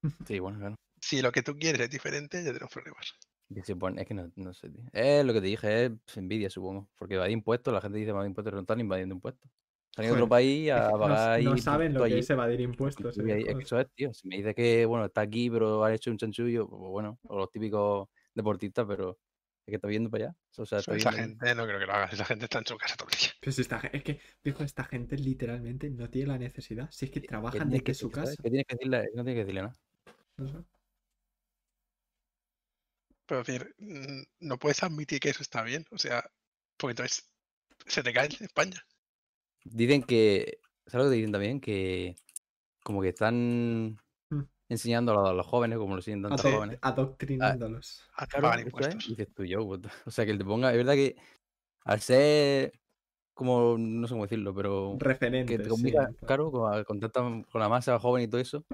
Sí, 0.28 0.38
bueno, 0.38 0.58
claro. 0.58 0.74
Si 1.00 1.20
lo 1.20 1.32
que 1.32 1.42
tú 1.42 1.56
quieres 1.56 1.80
es 1.82 1.90
diferente, 1.90 2.42
ya 2.42 2.52
tenemos 2.52 2.72
problemas. 2.72 3.14
Es 3.54 4.06
que 4.06 4.14
no, 4.14 4.32
no 4.36 4.54
sé, 4.54 4.70
tío. 4.70 4.84
Es 4.92 5.24
lo 5.24 5.32
que 5.32 5.40
te 5.40 5.46
dije, 5.46 5.84
es 5.84 5.92
pues, 6.04 6.16
envidia, 6.16 6.48
supongo. 6.50 6.88
Porque 6.96 7.14
evadir 7.14 7.32
impuestos, 7.32 7.72
la 7.72 7.80
gente 7.80 7.98
dice 7.98 8.10
evadir 8.10 8.28
impuestos, 8.28 8.50
pero 8.50 8.56
no 8.56 8.62
están 8.62 8.80
invadiendo 8.80 9.14
impuestos. 9.14 9.50
Están 9.90 10.06
en 10.06 10.12
otro 10.12 10.28
país 10.28 10.72
a 10.72 10.90
no, 10.90 10.98
pagar 10.98 11.30
ahí 11.30 11.44
no 11.44 11.56
saben 11.56 11.94
lo 11.94 12.00
que 12.00 12.06
allí. 12.06 12.18
es 12.18 12.30
evadir 12.30 12.60
impuestos. 12.62 13.16
eh, 13.18 13.44
es 13.46 13.54
que 13.54 13.62
eso 13.62 13.78
es, 13.78 13.86
tío. 13.94 14.12
Si 14.12 14.26
me 14.26 14.38
dice 14.38 14.54
que, 14.54 14.86
bueno, 14.86 15.04
está 15.04 15.20
aquí, 15.20 15.48
pero 15.50 15.84
han 15.84 15.92
hecho 15.92 16.10
un 16.10 16.18
chanchullo, 16.18 16.68
pues 16.68 16.90
bueno, 16.90 17.20
o 17.22 17.38
los 17.38 17.50
típicos 17.50 18.08
deportistas, 18.34 18.86
pero 18.88 19.18
es 19.66 19.70
que 19.70 19.76
está 19.76 19.86
viendo 19.86 20.10
para 20.10 20.24
allá. 20.24 20.36
O 20.56 20.66
sea, 20.66 20.78
está 20.78 20.96
Esa 20.96 21.12
gente 21.12 21.54
no 21.54 21.64
creo 21.64 21.78
que 21.78 21.86
lo 21.86 21.92
haga. 21.92 22.06
Esa 22.06 22.24
gente 22.24 22.46
está 22.46 22.58
en 22.58 22.66
su 22.66 22.76
casa 22.76 22.96
todo 22.96 23.08
el 23.12 23.18
día. 23.18 23.28
Pero 23.40 23.52
si 23.52 23.60
esta 23.60 23.78
es 23.92 24.02
que, 24.02 24.20
dijo, 24.42 24.64
esta 24.64 24.82
gente 24.82 25.16
literalmente 25.16 25.88
no 25.90 26.10
tiene 26.10 26.28
la 26.28 26.38
necesidad. 26.38 26.90
Si 26.90 27.04
es 27.04 27.10
que 27.12 27.20
¿Qué 27.20 27.28
trabajan 27.28 27.70
desde 27.70 27.84
que 27.84 27.94
su 27.94 28.10
casa. 28.10 28.34
¿Qué 28.42 28.50
tienes 28.50 28.66
que 28.66 28.74
decirle? 28.74 29.10
No 29.14 29.22
tienes 29.22 29.34
que 29.34 29.44
decirle 29.44 29.62
nada. 29.62 29.76
No 30.36 30.48
sé. 30.48 30.64
Pero 33.26 33.40
es 33.40 33.46
decir, 33.46 33.74
mm, 33.78 34.22
no 34.40 34.58
puedes 34.58 34.82
admitir 34.82 35.20
que 35.20 35.30
eso 35.30 35.42
está 35.42 35.62
bien. 35.62 35.84
O 35.90 35.98
sea, 35.98 36.24
porque 36.76 36.92
entonces 36.92 37.32
se 37.86 38.02
te 38.02 38.12
cae 38.12 38.26
en 38.26 38.44
España. 38.44 38.84
Dicen 39.64 40.02
que, 40.02 40.58
¿sabes 40.86 41.06
lo 41.06 41.10
que 41.10 41.16
dicen 41.16 41.32
también? 41.32 41.60
Que 41.60 42.16
como 42.82 43.00
que 43.00 43.08
están 43.10 43.98
Mm. 44.30 44.42
enseñando 44.68 45.12
a 45.12 45.32
los, 45.32 45.46
a 45.46 45.48
jóvenes, 45.48 45.78
como 45.78 45.96
lo 45.96 46.02
siguen 46.02 46.22
tantos 46.22 46.40
Sí. 46.42 46.48
Ado- 46.48 46.56
jóvenes. 46.56 46.78
Adoctrinándolos. 46.82 48.02
A 48.16 48.26
Claro, 48.26 48.42
pagar 48.48 48.58
es, 48.60 48.64
impuestos. 48.66 49.08
dices 49.08 49.28
tú 49.34 49.44
yo, 49.44 49.66
o 49.66 50.10
sea, 50.10 50.26
que 50.26 50.34
te 50.36 50.44
ponga, 50.44 50.70
es 50.70 50.76
verdad 50.76 50.94
que 50.94 51.16
al 51.84 52.00
ser 52.00 52.72
como, 53.34 53.76
no 53.78 54.06
sé 54.06 54.12
cómo 54.14 54.24
decirlo, 54.24 54.54
pero 54.54 54.96
que 54.98 55.04
Referentes. 55.04 55.56
te 55.58 55.64
sí, 55.64 55.68
comunica, 55.70 56.04
en 56.04 56.14
plan. 56.14 56.26
claro, 56.26 56.50
con, 56.50 56.74
a- 56.74 56.84
con 56.84 57.00
tanta- 57.00 57.20
con 57.50 57.60
la 57.60 57.68
masa 57.68 57.98
joven 57.98 58.24
y 58.24 58.28
todo 58.28 58.40
eso, 58.40 58.64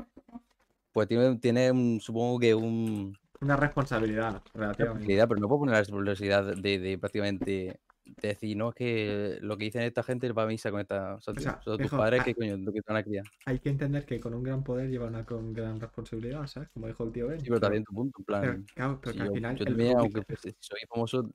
pues 0.93 1.09
tiene, 1.09 1.37
tiene 1.39 1.71
un- 1.71 2.01
supongo 2.01 2.39
que 2.39 2.55
un, 2.55 3.17
Una 3.41 3.57
responsabilidad, 3.57 4.43
relativamente. 4.55 4.85
responsabilidad, 4.85 5.29
pero 5.29 5.41
no 5.41 5.49
puedo 5.49 5.61
poner 5.61 5.73
la 5.75 5.81
responsabilidad 5.81 6.57
de, 6.57 6.79
de 6.79 6.99
prácticamente 6.99 7.81
de 8.05 8.29
decir, 8.29 8.57
no, 8.57 8.71
es 8.71 8.75
que 8.75 9.39
lo 9.41 9.57
que 9.57 9.67
dicen 9.67 9.83
esta 9.83 10.03
gente 10.03 10.31
va 10.33 10.43
a 10.43 10.47
misa 10.47 10.71
con 10.71 10.81
esta, 10.81 11.15
o 11.15 11.21
sea, 11.21 11.33
tío, 11.33 11.45
sea, 11.45 11.61
son 11.63 11.79
tus 11.79 11.91
padres 11.91 12.21
ah- 12.21 12.25
que 12.25 12.35
coño, 12.35 12.57
lo 12.57 12.73
que 12.73 12.81
te 12.83 12.93
van 12.93 12.97
a 13.01 13.05
criar. 13.05 13.25
Hay 13.47 13.59
que 13.61 13.69
entender 13.69 14.05
que 14.05 14.19
con 14.19 14.35
un 14.35 14.43
gran 14.43 14.65
poder 14.65 14.91
lleva 14.91 15.07
una 15.07 15.25
con 15.25 15.53
gran 15.53 15.79
responsabilidad, 15.81 16.47
¿sabes? 16.49 16.69
Como 16.71 16.87
dijo 16.89 17.05
el 17.05 17.13
tío 17.13 17.29
Ben. 17.29 17.39
Sí, 17.41 17.47
pero 17.47 17.61
también 17.61 17.85
tu 17.85 17.95
punto, 17.95 18.19
en 18.19 18.25
plan, 18.25 18.41
pero, 18.43 18.65
claro, 18.75 18.99
pero 19.01 19.13
si 19.13 19.17
que 19.19 19.23
al 19.23 19.29
yo, 19.29 19.35
final 19.35 19.57
yo 19.57 19.63
el 19.63 19.69
también, 19.69 19.97
aunque 19.99 20.23
pues, 20.23 20.41
si 20.41 20.57
soy 20.59 20.81
famoso, 20.89 21.31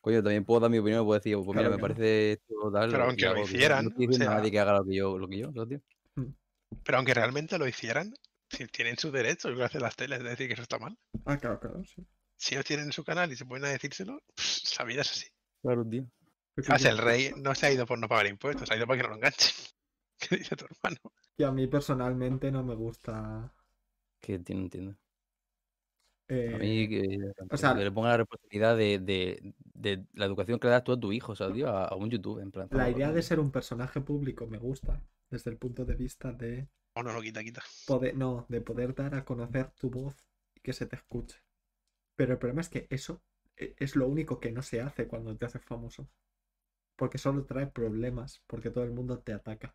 coño, 0.00 0.22
también 0.22 0.44
puedo 0.44 0.60
dar 0.60 0.70
mi 0.70 0.78
opinión, 0.78 1.04
puedo 1.04 1.18
decir, 1.18 1.36
pues 1.36 1.46
mira, 1.46 1.60
Claro, 1.60 1.70
me 1.70 1.78
claro. 1.78 1.94
parece 1.94 2.32
esto 2.32 2.54
tal, 2.72 2.90
Pero 2.90 3.04
aunque 3.04 3.24
lo 3.26 3.38
hicieran, 3.40 3.84
no 3.84 3.90
o 3.96 4.12
sea- 4.12 4.30
nadie 4.34 4.50
que 4.50 4.58
haga 4.60 4.78
lo 4.78 4.84
que 4.84 4.94
yo, 4.96 5.18
lo 5.18 5.28
que 5.28 5.38
yo, 5.38 5.52
¿sabes, 5.52 5.68
tío? 5.68 6.24
Pero 6.84 6.98
aunque 6.98 7.14
realmente 7.14 7.56
lo 7.56 7.68
hicieran, 7.68 8.12
si 8.56 8.66
tienen 8.66 8.96
su 8.96 9.10
derecho, 9.10 9.50
igual 9.50 9.66
hacen 9.66 9.82
las 9.82 9.96
teles 9.96 10.22
de 10.22 10.30
decir 10.30 10.46
que 10.48 10.54
eso 10.54 10.62
está 10.62 10.78
mal. 10.78 10.96
Ah, 11.24 11.36
claro, 11.38 11.58
claro, 11.60 11.84
sí. 11.84 12.04
Si 12.36 12.54
ellos 12.54 12.64
tienen 12.64 12.92
su 12.92 13.04
canal 13.04 13.30
y 13.32 13.36
se 13.36 13.46
ponen 13.46 13.64
a 13.66 13.68
decírselo, 13.68 14.20
pff, 14.34 14.78
la 14.78 14.84
vida 14.84 15.02
es 15.02 15.10
así. 15.10 15.26
Claro, 15.62 15.84
tío. 15.88 16.04
Yo- 16.56 16.88
el 16.88 16.98
rey 16.98 17.32
no 17.36 17.54
se 17.54 17.66
ha 17.66 17.72
ido 17.72 17.86
por 17.86 17.98
no 17.98 18.08
pagar 18.08 18.26
impuestos, 18.26 18.68
se 18.68 18.74
ha 18.74 18.76
ido 18.76 18.86
para 18.86 18.96
que 18.98 19.02
no 19.04 19.08
lo 19.10 19.16
enganchen. 19.16 19.52
¿Qué 20.18 20.36
dice 20.36 20.56
tu 20.56 20.64
hermano? 20.66 21.00
Y 21.36 21.42
a 21.42 21.50
mí 21.50 21.66
personalmente 21.66 22.50
no 22.50 22.62
me 22.62 22.74
gusta. 22.74 23.52
Que 24.20 24.38
no 24.38 24.44
entiendo. 24.50 24.96
eh, 26.28 26.52
A 26.54 26.58
mí 26.58 26.88
que, 26.88 27.18
o 27.50 27.56
sea- 27.56 27.74
que 27.74 27.84
le 27.84 27.90
ponga 27.92 28.10
la 28.10 28.16
responsabilidad 28.18 28.76
de, 28.76 28.98
de, 28.98 29.54
de 29.74 30.04
la 30.14 30.24
educación 30.26 30.58
que 30.58 30.66
le 30.68 30.72
das 30.72 30.84
tú 30.84 30.92
a 30.92 31.00
tu 31.00 31.12
hijo, 31.12 31.34
¿sabes, 31.34 31.54
tío? 31.54 31.68
A, 31.68 31.86
a 31.86 31.94
un 31.96 32.10
YouTube, 32.10 32.40
en 32.40 32.50
plan. 32.50 32.68
la 32.70 32.88
idea 32.90 33.12
de 33.12 33.22
ser 33.22 33.40
un 33.40 33.50
personaje 33.50 34.00
público 34.00 34.46
me 34.46 34.58
gusta. 34.58 35.00
Desde 35.30 35.50
el 35.50 35.56
punto 35.56 35.84
de 35.84 35.96
vista 35.96 36.32
de 36.32 36.68
O 36.94 37.02
no 37.02 37.12
lo 37.12 37.20
quita, 37.22 37.42
quita. 37.42 37.62
poder. 37.86 38.16
No, 38.16 38.46
de 38.48 38.60
poder 38.60 38.94
dar 38.94 39.14
a 39.14 39.24
conocer 39.24 39.70
tu 39.72 39.90
voz 39.90 40.14
y 40.54 40.60
que 40.60 40.72
se 40.72 40.86
te 40.86 40.96
escuche. 40.96 41.42
Pero 42.16 42.32
el 42.32 42.38
problema 42.38 42.60
es 42.60 42.68
que 42.68 42.86
eso 42.90 43.22
e- 43.56 43.74
es 43.78 43.96
lo 43.96 44.06
único 44.08 44.38
que 44.40 44.52
no 44.52 44.62
se 44.62 44.80
hace 44.80 45.06
cuando 45.08 45.36
te 45.36 45.46
haces 45.46 45.62
famoso. 45.64 46.08
Porque 46.96 47.18
solo 47.18 47.44
trae 47.44 47.66
problemas, 47.66 48.42
porque 48.46 48.70
todo 48.70 48.84
el 48.84 48.92
mundo 48.92 49.18
te 49.18 49.32
ataca. 49.32 49.74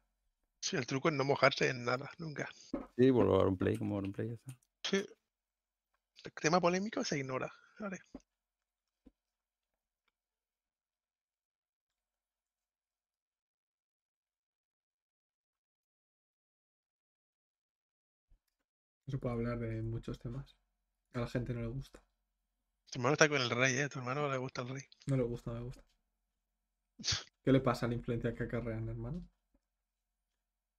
Sí, 0.61 0.77
el 0.77 0.85
truco 0.87 1.09
es 1.09 1.15
no 1.15 1.23
mojarse 1.25 1.69
en 1.69 1.83
nada, 1.83 2.09
nunca. 2.17 2.49
Sí, 2.97 3.11
por 3.11 3.25
un 3.27 3.57
play, 3.57 3.77
como 3.77 4.01
play, 4.11 4.29
ya 4.29 4.33
está. 4.35 4.57
Sí. 4.83 5.05
El 6.23 6.31
tema 6.33 6.59
polémico 6.59 7.03
se 7.03 7.17
ignora. 7.17 7.51
Vale. 7.79 7.99
No 19.09 19.11
se 19.11 19.17
puede 19.17 19.33
hablar 19.33 19.57
de 19.59 19.81
muchos 19.81 20.19
temas. 20.19 20.55
A 21.13 21.21
la 21.21 21.27
gente 21.27 21.53
no 21.53 21.61
le 21.61 21.67
gusta. 21.67 22.01
Tu 22.91 22.99
hermano 22.99 23.13
está 23.13 23.27
con 23.27 23.41
el 23.41 23.49
rey, 23.49 23.79
¿eh? 23.79 23.89
Tu 23.89 23.97
hermano 23.97 24.29
le 24.29 24.37
gusta 24.37 24.61
el 24.61 24.69
rey. 24.69 24.83
No 25.07 25.17
le 25.17 25.23
gusta, 25.23 25.51
me 25.51 25.59
gusta. 25.59 25.83
¿Qué 27.43 27.51
le 27.51 27.59
pasa 27.59 27.85
a 27.85 27.89
la 27.89 27.95
influencia 27.95 28.33
que 28.33 28.43
acarrean, 28.43 28.87
hermano? 28.87 29.21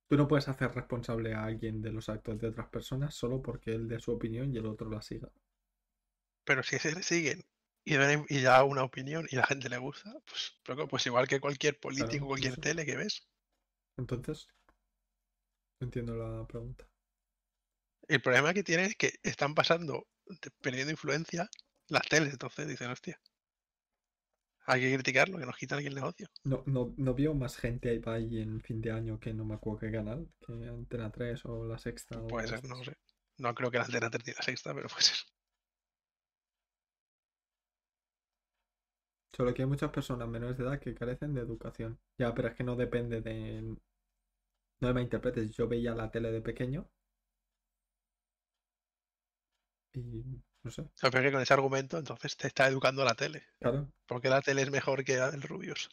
Tú 0.09 0.17
no 0.19 0.29
puedes 0.29 0.47
hacer 0.47 0.71
responsable 0.75 1.33
a 1.33 1.43
alguien 1.47 1.81
de 1.81 1.91
los 1.91 2.11
actos 2.11 2.39
de 2.39 2.49
otras 2.49 2.69
personas 2.69 3.15
solo 3.15 3.41
porque 3.41 3.73
él 3.73 3.89
dé 3.89 3.99
su 3.99 4.13
opinión 4.13 4.53
y 4.55 4.59
el 4.59 4.67
otro 4.67 4.91
la 4.91 5.01
siga. 5.01 5.31
Pero 6.45 6.63
si 6.63 6.79
se 6.79 6.93
le 6.95 7.03
siguen 7.03 7.47
y, 7.83 7.97
ven- 7.97 8.27
y 8.29 8.43
da 8.43 8.63
una 8.65 8.85
opinión 8.85 9.27
y 9.31 9.37
la 9.37 9.47
gente 9.47 9.71
le 9.71 9.79
gusta, 9.79 10.13
pues, 10.29 10.55
pues 10.91 11.07
igual 11.07 11.27
que 11.29 11.41
cualquier 11.41 11.81
político, 11.81 12.27
cualquier 12.27 12.59
eso. 12.59 12.59
tele 12.59 12.85
que 12.85 12.97
ves. 12.97 13.27
Entonces, 13.97 14.49
no 15.81 15.87
entiendo 15.87 16.15
la 16.17 16.47
pregunta. 16.47 16.87
El 18.11 18.21
problema 18.21 18.53
que 18.53 18.65
tienen 18.65 18.87
es 18.87 18.97
que 18.97 19.13
están 19.23 19.55
pasando, 19.55 20.09
perdiendo 20.61 20.91
influencia 20.91 21.49
las 21.87 22.09
teles, 22.09 22.33
entonces 22.33 22.67
dicen, 22.67 22.91
hostia, 22.91 23.21
hay 24.67 24.81
que 24.81 24.95
criticarlo, 24.95 25.39
que 25.39 25.47
nos 25.47 25.57
quitan 25.57 25.79
aquí 25.79 25.87
el 25.87 25.95
negocio. 25.95 26.29
No, 26.43 26.65
no, 26.67 26.93
no 26.97 27.15
vio 27.15 27.35
más 27.35 27.57
gente 27.57 27.89
ahí 27.89 28.03
ahí 28.07 28.41
en 28.41 28.61
fin 28.63 28.81
de 28.81 28.91
año 28.91 29.21
que 29.21 29.33
no 29.33 29.45
me 29.45 29.55
acuerdo 29.55 29.79
qué 29.79 29.93
canal, 29.93 30.29
que 30.45 30.53
Antena 30.53 31.13
3 31.13 31.45
o 31.45 31.65
La 31.67 31.79
Sexta. 31.79 32.21
o 32.21 32.27
Puede 32.27 32.49
ser, 32.49 32.65
no 32.65 32.83
sé. 32.83 32.97
No 33.39 33.55
creo 33.55 33.71
que 33.71 33.79
la 33.79 33.85
antena 33.85 34.11
termine 34.11 34.35
la 34.37 34.43
sexta, 34.43 34.75
pero 34.75 34.89
puede 34.89 35.03
ser. 35.03 35.17
Solo 39.37 39.55
que 39.55 39.63
hay 39.63 39.69
muchas 39.69 39.93
personas 39.93 40.29
menores 40.29 40.59
de 40.59 40.65
edad 40.65 40.81
que 40.81 40.97
carecen 40.97 41.33
de 41.33 41.43
educación. 41.43 42.01
Ya, 42.19 42.35
pero 42.35 42.49
es 42.49 42.57
que 42.57 42.65
no 42.65 42.75
depende 42.75 43.21
de... 43.21 43.63
No 43.63 44.89
me 44.89 44.95
malinterpretes, 44.95 45.53
yo 45.53 45.69
veía 45.69 45.95
la 45.95 46.11
tele 46.11 46.33
de 46.33 46.43
pequeño 46.43 46.91
y 49.95 50.25
no 50.63 50.71
sé, 50.71 50.91
O 50.95 50.99
sea, 51.01 51.11
pero 51.11 51.25
es 51.25 51.29
que 51.29 51.33
con 51.33 51.43
ese 51.43 51.53
argumento, 51.53 51.99
entonces 51.99 52.37
te 52.37 52.47
está 52.47 52.69
educando 52.69 53.05
la 53.05 53.17
tele. 53.17 53.45
claro, 53.59 53.93
Porque 54.07 54.29
la 54.31 54.43
tele 54.43 54.63
es 54.63 54.71
mejor 54.71 55.05
que 55.05 55.17
la 55.17 55.31
del 55.31 55.43
Rubius. 55.43 55.91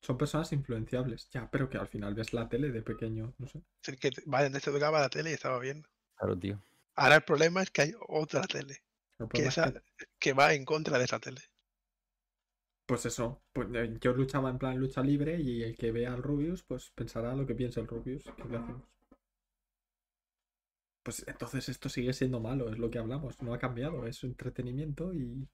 son 0.00 0.16
personas 0.16 0.52
influenciables. 0.52 1.28
Ya, 1.30 1.50
pero 1.50 1.68
que 1.68 1.76
al 1.76 1.86
final 1.88 2.14
ves 2.14 2.32
la 2.32 2.48
tele 2.48 2.70
de 2.70 2.80
pequeño, 2.82 3.34
no 3.38 3.46
sé. 3.46 3.62
Es 3.82 3.86
decir, 3.86 3.98
que 4.00 4.10
te- 4.10 4.22
vale, 4.26 4.50
te 4.50 4.60
tocaba 4.70 5.00
la 5.00 5.08
tele 5.08 5.30
y 5.30 5.32
estaba 5.32 5.58
bien. 5.58 5.86
Claro, 6.14 6.38
tío. 6.38 6.62
Ahora 6.96 7.14
el 7.14 7.22
problema 7.22 7.62
es 7.62 7.70
que 7.70 7.82
hay 7.82 7.92
otra 8.08 8.42
tele 8.42 8.82
El 9.18 9.28
que, 9.32 9.46
es 9.46 9.46
esa, 9.46 9.72
que, 9.96 10.06
que 10.18 10.32
va 10.32 10.52
en 10.54 10.64
contra 10.64 10.98
de 10.98 11.04
esa 11.04 11.20
tele. 11.20 11.42
pues 12.84 13.06
eso, 13.06 13.44
pues 13.52 13.68
eh, 13.74 13.96
yo 14.00 14.12
luchaba 14.12 14.50
en 14.50 14.58
plan 14.58 14.78
lucha 14.78 15.00
libre 15.02 15.40
y 15.40 15.62
el 15.62 15.76
que 15.76 15.92
vea 15.92 16.12
al 16.14 16.22
Rubius, 16.22 16.64
pues 16.64 16.90
pensará 16.92 17.34
lo 17.34 17.46
que 17.46 17.54
piensa 17.54 17.80
el 17.80 17.86
Rubius. 17.88 18.24
¿Qué 18.36 18.48
le 18.48 18.56
hacemos? 18.58 18.95
Pues 21.06 21.24
entonces 21.28 21.68
esto 21.68 21.88
sigue 21.88 22.12
siendo 22.12 22.40
malo, 22.40 22.68
es 22.68 22.78
lo 22.78 22.90
que 22.90 22.98
hablamos, 22.98 23.40
no 23.40 23.54
ha 23.54 23.60
cambiado, 23.60 24.08
es 24.08 24.24
entretenimiento 24.24 25.14
y 25.14 25.48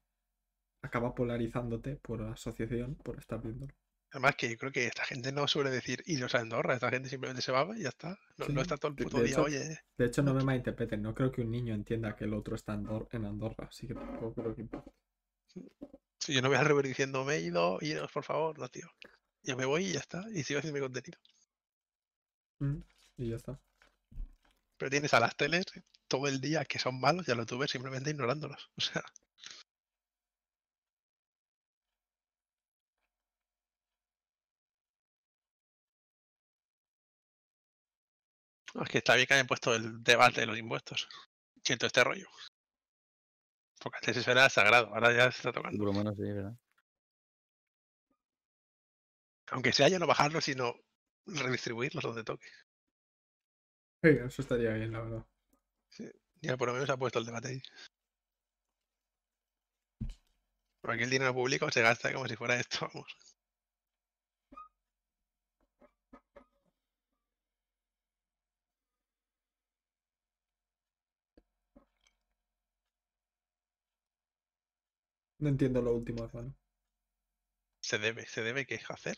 acaba 0.81 1.15
polarizándote 1.15 1.97
por 1.97 2.23
asociación, 2.23 2.95
por 2.95 3.19
estar 3.19 3.43
viéndolo. 3.43 3.75
Además 4.13 4.35
que 4.37 4.49
yo 4.49 4.57
creo 4.57 4.73
que 4.73 4.87
esta 4.87 5.05
gente 5.05 5.31
no 5.31 5.47
suele 5.47 5.69
decir 5.69 6.03
iros 6.07 6.35
a 6.35 6.39
Andorra, 6.41 6.73
esta 6.73 6.89
gente 6.89 7.11
simplemente 7.11 7.43
se 7.43 7.53
va 7.53 7.69
y 7.77 7.83
ya 7.83 7.91
está. 7.91 8.19
No, 8.39 8.47
Sí, 8.47 8.53
no 8.55 8.63
está 8.63 8.79
todo 8.79 8.93
el 8.93 8.97
puto 8.97 9.19
de 9.19 9.25
día, 9.25 9.33
hecho- 9.35 9.43
oye. 9.43 9.79
De 9.99 10.07
hecho, 10.07 10.23
no 10.23 10.33
me 10.33 10.43
malinterpreten, 10.43 11.03
no 11.03 11.15
creo 11.15 11.31
que 11.31 11.43
un 11.43 11.51
niño 11.51 11.75
entienda 11.75 12.17
que 12.17 12.25
el 12.25 12.33
otro 12.33 12.55
está 12.57 12.73
en 12.73 13.25
Andorra, 13.27 13.67
así 13.69 13.87
que 13.87 13.93
tampoco 13.93 14.33
creo 14.33 14.55
que 14.55 14.63
importe. 14.63 14.91
Si 16.19 16.33
yo 16.33 16.41
no 16.41 16.49
voy 16.49 16.57
al 16.57 16.65
River 16.65 16.87
diciendo 16.87 17.27
me 17.27 17.35
he 17.35 17.41
ido, 17.43 17.77
iros 17.83 18.11
por 18.11 18.25
favor, 18.25 18.59
no, 18.59 18.69
tío. 18.71 18.89
Yo 19.43 19.55
me 19.59 19.67
voy 19.67 19.85
y 19.85 19.93
ya 19.93 20.01
está, 20.01 20.25
y 20.33 20.45
sigo 20.45 20.61
haciendo 20.61 20.79
mi 20.81 20.83
contenido. 20.83 21.19
Mm, 22.61 22.79
Y 23.19 23.29
ya 23.29 23.37
está. 23.37 23.61
Pero 24.83 24.91
tienes 24.91 25.15
a 25.15 25.20
las 25.20 25.36
teles 25.36 25.65
todo 26.09 26.27
el 26.27 26.41
día 26.41 26.65
que 26.65 26.81
son 26.81 26.99
malos 26.99 27.28
y 27.28 27.31
a 27.31 27.36
los 27.36 27.47
simplemente 27.70 28.11
ignorándolos. 28.11 28.69
O 28.77 28.81
sea, 28.81 29.05
no, 38.75 38.83
es 38.83 38.91
que 38.91 38.99
está 38.99 39.15
bien 39.15 39.28
que 39.28 39.35
hayan 39.35 39.47
puesto 39.47 39.73
el 39.73 40.02
debate 40.02 40.41
de 40.41 40.47
los 40.47 40.59
impuestos. 40.59 41.09
Siento 41.62 41.86
este 41.86 42.02
rollo. 42.02 42.27
Porque 43.81 43.99
antes 43.99 44.17
eso 44.17 44.33
era 44.33 44.49
sagrado, 44.49 44.89
ahora 44.93 45.12
ya 45.12 45.31
se 45.31 45.39
está 45.39 45.52
tocando. 45.52 45.78
Por 45.78 45.86
lo 45.86 45.93
menos 45.93 46.17
sí, 46.17 46.23
¿verdad? 46.23 46.57
Aunque 49.52 49.73
sea 49.73 49.86
ya 49.86 50.01
no 50.01 50.09
bajarlo, 50.09 50.41
sino 50.41 50.75
redistribuirlos 51.27 52.02
donde 52.02 52.25
toque. 52.25 52.49
Sí, 54.03 54.09
eso 54.11 54.43
estaría 54.43 54.73
bien, 54.75 54.93
la 54.93 55.01
verdad. 55.01 55.27
Ya 56.43 56.57
por 56.59 56.69
lo 56.69 56.75
menos 56.75 56.91
ha 56.91 56.97
puesto 56.99 57.19
el 57.19 57.25
debate 57.27 57.49
ahí. 57.49 57.63
Porque 60.81 61.03
el 61.03 61.11
dinero 61.11 61.35
público 61.35 61.71
se 61.73 61.83
gasta 61.83 62.13
como 62.13 62.29
si 62.29 62.37
fuera 62.37 62.55
esto, 62.61 62.89
vamos. 62.95 63.17
No 75.41 75.51
entiendo 75.51 75.83
lo 75.83 75.93
último, 75.95 76.25
hermano. 76.25 76.55
Se 77.81 77.99
debe, 77.99 78.27
se 78.27 78.43
debe 78.43 78.67
que 78.67 78.81
hacer. 78.89 79.17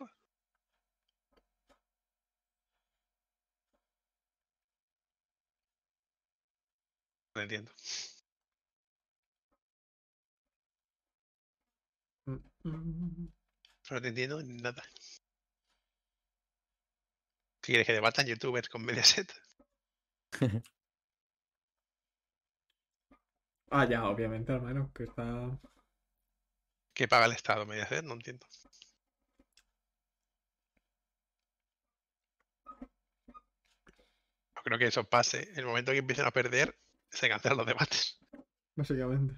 No 7.35 7.43
entiendo. 7.43 7.71
Mm, 12.27 12.39
mm. 12.65 13.33
No 13.91 14.01
te 14.03 14.09
entiendo 14.09 14.43
nada. 14.43 14.83
¿Qué 17.61 17.73
quieres 17.73 17.87
que 17.87 17.93
debatan 17.95 18.27
youtubers 18.27 18.69
con 18.69 18.85
Mediaset? 18.85 19.33
Ah, 23.71 23.87
ya, 23.89 24.05
obviamente, 24.09 24.53
hermano, 24.53 24.91
que 24.95 25.05
está. 25.05 25.59
¿Qué 26.95 27.07
paga 27.09 27.27
el 27.27 27.33
Estado 27.33 27.67
Mediaset? 27.67 28.05
No 28.05 28.15
entiendo. 28.15 28.47
No 34.57 34.63
creo 34.65 34.79
que 34.79 34.87
eso 34.87 35.05
pase. 35.05 35.51
El 35.57 35.67
momento 35.67 35.93
que 35.93 35.99
empiecen 35.99 36.27
a 36.27 36.31
perder, 36.31 36.77
se 37.15 37.28
cancelan 37.28 37.59
los 37.59 37.67
debates. 37.67 38.18
Básicamente. 38.76 39.34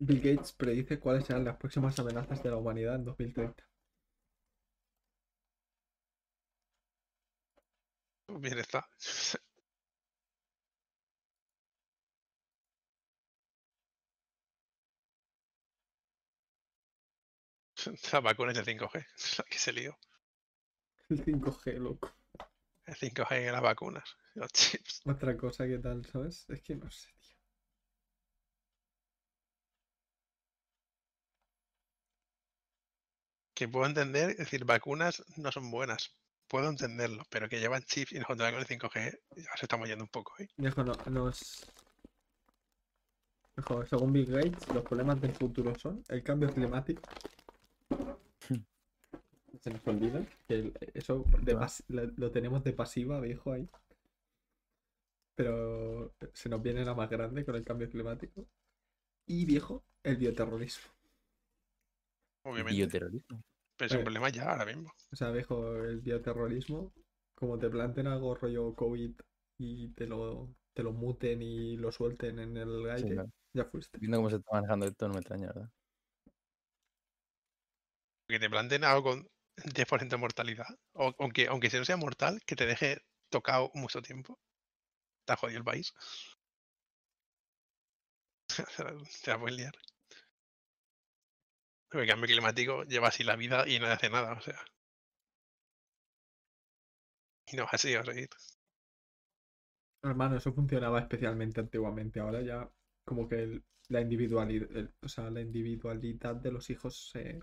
Bill 0.00 0.20
Gates 0.20 0.50
predice 0.54 0.98
cuáles 0.98 1.26
serán 1.26 1.44
las 1.44 1.56
próximas 1.56 1.96
amenazas 2.00 2.42
de 2.42 2.50
la 2.50 2.56
humanidad 2.56 2.96
en 2.96 3.04
2030. 3.04 3.67
Bien 8.28 8.58
está. 8.58 8.88
La 18.12 18.20
vacuna 18.20 18.52
es 18.52 18.58
de 18.58 18.64
5G, 18.64 19.06
la 19.38 19.44
que 19.44 19.58
se 19.58 19.72
lió. 19.72 19.98
El 21.08 21.24
5G, 21.24 21.78
loco. 21.78 22.12
El 22.86 22.94
5G 22.94 23.46
en 23.46 23.52
las 23.52 23.62
vacunas, 23.62 24.16
los 24.34 24.52
chips. 24.52 25.02
Otra 25.06 25.36
cosa 25.36 25.66
que 25.66 25.78
tal, 25.78 26.04
¿sabes? 26.06 26.44
Es 26.48 26.62
que 26.62 26.76
no 26.76 26.90
sé, 26.90 27.08
tío. 27.20 27.36
Que 33.54 33.68
puedo 33.68 33.86
entender, 33.86 34.30
es 34.30 34.38
decir, 34.38 34.64
vacunas 34.64 35.24
no 35.36 35.50
son 35.50 35.70
buenas. 35.70 36.12
Puedo 36.48 36.68
entenderlo, 36.70 37.22
pero 37.30 37.48
que 37.48 37.60
llevan 37.60 37.82
chips 37.82 38.12
y 38.12 38.18
nos 38.18 38.26
controlan 38.26 38.54
con 38.54 38.62
el 38.62 38.66
5G, 38.66 39.18
ya 39.36 39.56
se 39.56 39.66
estamos 39.66 39.86
yendo 39.88 40.04
un 40.04 40.10
poco, 40.10 40.32
¿eh? 40.38 40.48
Viejo, 40.56 40.82
no, 40.82 40.94
nos... 41.10 41.70
Viejo, 43.54 43.84
según 43.86 44.12
Bill 44.12 44.26
Gates, 44.30 44.68
los 44.74 44.82
problemas 44.82 45.20
del 45.20 45.34
futuro 45.34 45.74
son 45.78 46.02
el 46.08 46.22
cambio 46.22 46.48
climático. 46.52 47.02
Se 49.60 49.70
nos 49.70 49.86
olvida 49.86 50.24
que 50.46 50.54
el- 50.54 50.72
eso 50.94 51.24
de 51.42 51.56
pas- 51.56 51.82
lo, 51.88 52.04
lo 52.16 52.30
tenemos 52.30 52.62
de 52.64 52.72
pasiva, 52.72 53.20
viejo, 53.20 53.52
ahí. 53.52 53.68
Pero 55.34 56.14
se 56.32 56.48
nos 56.48 56.62
viene 56.62 56.84
la 56.84 56.94
más 56.94 57.10
grande 57.10 57.44
con 57.44 57.56
el 57.56 57.64
cambio 57.64 57.90
climático. 57.90 58.46
Y, 59.26 59.44
viejo, 59.44 59.82
el 60.02 60.16
bioterrorismo. 60.16 60.88
Obviamente. 62.44 62.76
Bioterrorismo. 62.76 63.42
Pero 63.78 63.86
es 63.88 63.94
un 63.94 64.04
problema 64.04 64.28
ya 64.28 64.50
ahora 64.50 64.66
mismo. 64.66 64.92
O 65.12 65.16
sea, 65.16 65.30
viejo, 65.30 65.76
el 65.84 66.00
bioterrorismo, 66.00 66.92
como 67.34 67.58
te 67.58 67.70
planten 67.70 68.06
algo 68.06 68.34
rollo 68.34 68.74
COVID 68.74 69.14
y 69.58 69.94
te 69.94 70.06
lo, 70.06 70.56
te 70.74 70.82
lo 70.82 70.92
muten 70.92 71.42
y 71.42 71.76
lo 71.76 71.92
suelten 71.92 72.38
en 72.38 72.56
el 72.56 72.88
Sí, 72.94 73.06
aire, 73.06 73.10
claro. 73.10 73.30
ya 73.54 73.64
fuiste. 73.64 74.00
Viendo 74.00 74.18
cómo 74.18 74.30
se 74.30 74.36
está 74.36 74.52
manejando 74.54 74.86
esto, 74.86 75.08
no 75.08 75.14
me 75.14 75.20
extraña, 75.20 75.48
¿verdad? 75.48 75.70
Que 78.28 78.38
te 78.38 78.48
planteen 78.50 78.84
algo 78.84 79.02
con 79.02 79.26
10% 79.74 80.16
de 80.16 80.20
mortalidad. 80.20 80.66
O, 80.92 81.14
aunque, 81.18 81.46
aunque 81.48 81.70
si 81.70 81.76
no 81.78 81.84
sea 81.84 81.96
mortal, 81.96 82.40
que 82.46 82.56
te 82.56 82.66
deje 82.66 82.98
tocado 83.30 83.70
mucho 83.74 84.02
tiempo. 84.02 84.38
Te 85.26 85.34
ha 85.34 85.36
jodido 85.36 85.58
el 85.60 85.64
país. 85.64 85.94
te 89.24 89.30
la 89.30 89.38
pueden 89.38 89.56
liar. 89.56 89.72
El 91.92 92.06
cambio 92.06 92.28
climático 92.28 92.84
lleva 92.84 93.08
así 93.08 93.24
la 93.24 93.36
vida 93.36 93.68
y 93.68 93.78
no 93.78 93.88
hace 93.88 94.08
nada, 94.08 94.32
o 94.32 94.40
sea. 94.40 94.58
Y 97.52 97.56
no 97.56 97.66
así, 97.70 97.94
a 97.94 98.04
seguir. 98.04 98.28
Hermano, 100.02 100.36
eso 100.36 100.52
funcionaba 100.52 100.98
especialmente 101.00 101.60
antiguamente. 101.60 102.18
Ahora 102.20 102.42
ya 102.42 102.68
como 103.04 103.28
que 103.28 103.42
el- 103.42 103.64
la 103.88 104.00
individualidad, 104.00 104.90
o 105.02 105.08
sea, 105.08 105.30
la 105.30 105.40
individualidad 105.40 106.34
de 106.36 106.50
los 106.52 106.68
hijos 106.70 107.08
se, 107.10 107.40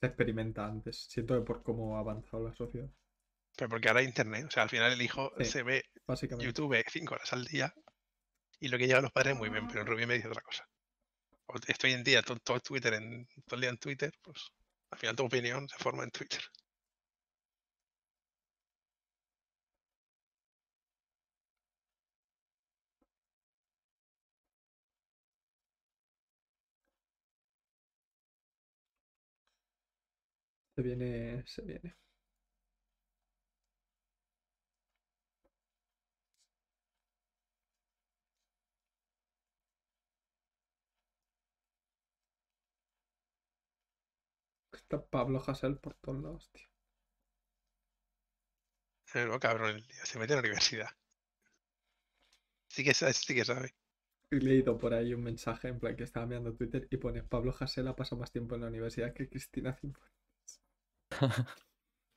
se 0.00 0.06
experimenta 0.06 0.66
antes. 0.66 1.06
Siento 1.10 1.34
que 1.34 1.44
por 1.44 1.64
cómo 1.64 1.96
ha 1.96 2.00
avanzado 2.00 2.44
la 2.44 2.54
sociedad, 2.54 2.90
Pero 3.56 3.68
porque 3.68 3.88
ahora 3.88 4.00
hay 4.00 4.06
internet, 4.06 4.44
o 4.46 4.50
sea, 4.50 4.62
al 4.64 4.70
final 4.70 4.92
el 4.92 5.02
hijo 5.02 5.32
Sí. 5.38 5.44
se 5.44 5.62
ve. 5.64 5.82
YouTube 6.38 6.84
5 6.88 7.14
horas 7.14 7.32
al 7.32 7.44
día 7.46 7.74
y 8.60 8.68
lo 8.68 8.78
que 8.78 8.86
llega 8.86 8.98
a 9.00 9.02
los 9.02 9.12
padres 9.12 9.36
muy 9.36 9.50
bien, 9.50 9.68
pero 9.68 9.82
el 9.82 9.86
Rubio 9.88 10.06
me 10.08 10.14
dice 10.14 10.28
otra 10.28 10.42
cosa. 10.42 10.64
Estoy 11.68 11.92
en 11.92 12.04
día 12.04 12.22
todo, 12.22 12.38
todo 12.40 12.60
Twitter 12.60 12.92
en, 12.94 13.26
todo 13.46 13.54
el 13.56 13.60
día 13.62 13.70
en 13.70 13.78
Twitter, 13.78 14.12
pues 14.22 14.50
al 14.90 14.98
final 14.98 15.16
tu 15.16 15.24
opinión 15.24 15.68
se 15.68 15.76
forma 15.78 16.04
en 16.04 16.10
Twitter. 16.10 16.40
Se 30.76 30.82
viene, 30.82 31.42
se 31.46 31.62
viene. 31.62 31.94
Está 44.94 45.06
Pablo 45.10 45.42
Hasél 45.44 45.76
por 45.78 45.94
todos 45.94 46.22
lados, 46.22 46.50
tío. 46.52 46.68
Pero 49.12 49.40
cabrón, 49.40 49.82
se 50.04 50.18
mete 50.18 50.34
en 50.34 50.36
la 50.36 50.40
universidad. 50.40 50.90
Sí 52.68 52.84
que 52.84 52.92
sabe, 52.94 53.14
sí 53.14 53.34
que 53.34 53.44
sabe. 53.44 53.74
He 54.30 54.36
leído 54.36 54.76
por 54.76 54.92
ahí 54.92 55.14
un 55.14 55.22
mensaje 55.22 55.68
en 55.68 55.78
plan 55.80 55.96
que 55.96 56.04
estaba 56.04 56.26
mirando 56.26 56.54
Twitter 56.54 56.86
y 56.90 56.98
pone 56.98 57.22
Pablo 57.22 57.54
Hasél 57.58 57.88
ha 57.88 57.96
pasado 57.96 58.20
más 58.20 58.30
tiempo 58.30 58.54
en 58.54 58.60
la 58.60 58.68
universidad 58.68 59.14
que 59.14 59.30
Cristina 59.30 59.72
Cifuentes. 59.72 60.12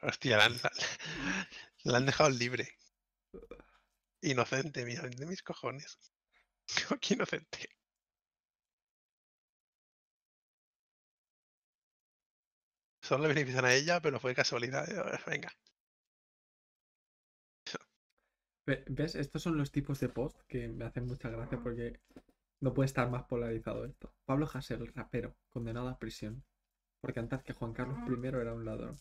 Hostia, 0.01 0.37
la 0.37 0.45
han, 0.45 0.53
la- 0.63 0.71
la 1.85 1.97
han 1.97 2.05
dejado 2.05 2.29
libre. 2.29 2.67
Inocente, 4.21 4.85
mira, 4.85 5.09
de 5.09 5.25
mis 5.25 5.41
cojones. 5.41 5.97
Qué 7.01 7.15
inocente. 7.15 7.69
Solo 13.07 13.23
le 13.23 13.29
benefician 13.33 13.65
a 13.65 13.73
ella, 13.73 14.01
pero 14.01 14.19
fue 14.19 14.35
casualidad. 14.35 14.87
eh, 14.89 15.19
Venga. 15.25 15.49
Ve- 18.67 18.83
¿Ves? 18.87 19.15
Estos 19.15 19.41
son 19.41 19.57
los 19.57 19.71
tipos 19.71 19.99
de 19.99 20.09
post 20.09 20.39
que 20.47 20.67
me 20.67 20.85
hacen 20.85 21.07
mucha 21.07 21.29
gracia 21.29 21.59
porque 21.63 21.99
no 22.61 22.73
puede 22.73 22.87
estar 22.87 23.09
más 23.09 23.23
polarizado 23.25 23.85
esto. 23.85 24.13
Pablo 24.25 24.47
Hasél, 24.51 24.87
rapero, 24.93 25.35
condenado 25.49 25.87
a 25.89 25.99
prisión 25.99 26.43
por 27.01 27.13
cantar 27.13 27.43
que 27.43 27.53
Juan 27.53 27.73
Carlos 27.73 27.99
I 28.07 28.27
era 28.27 28.53
un 28.53 28.65
ladrón. 28.65 28.97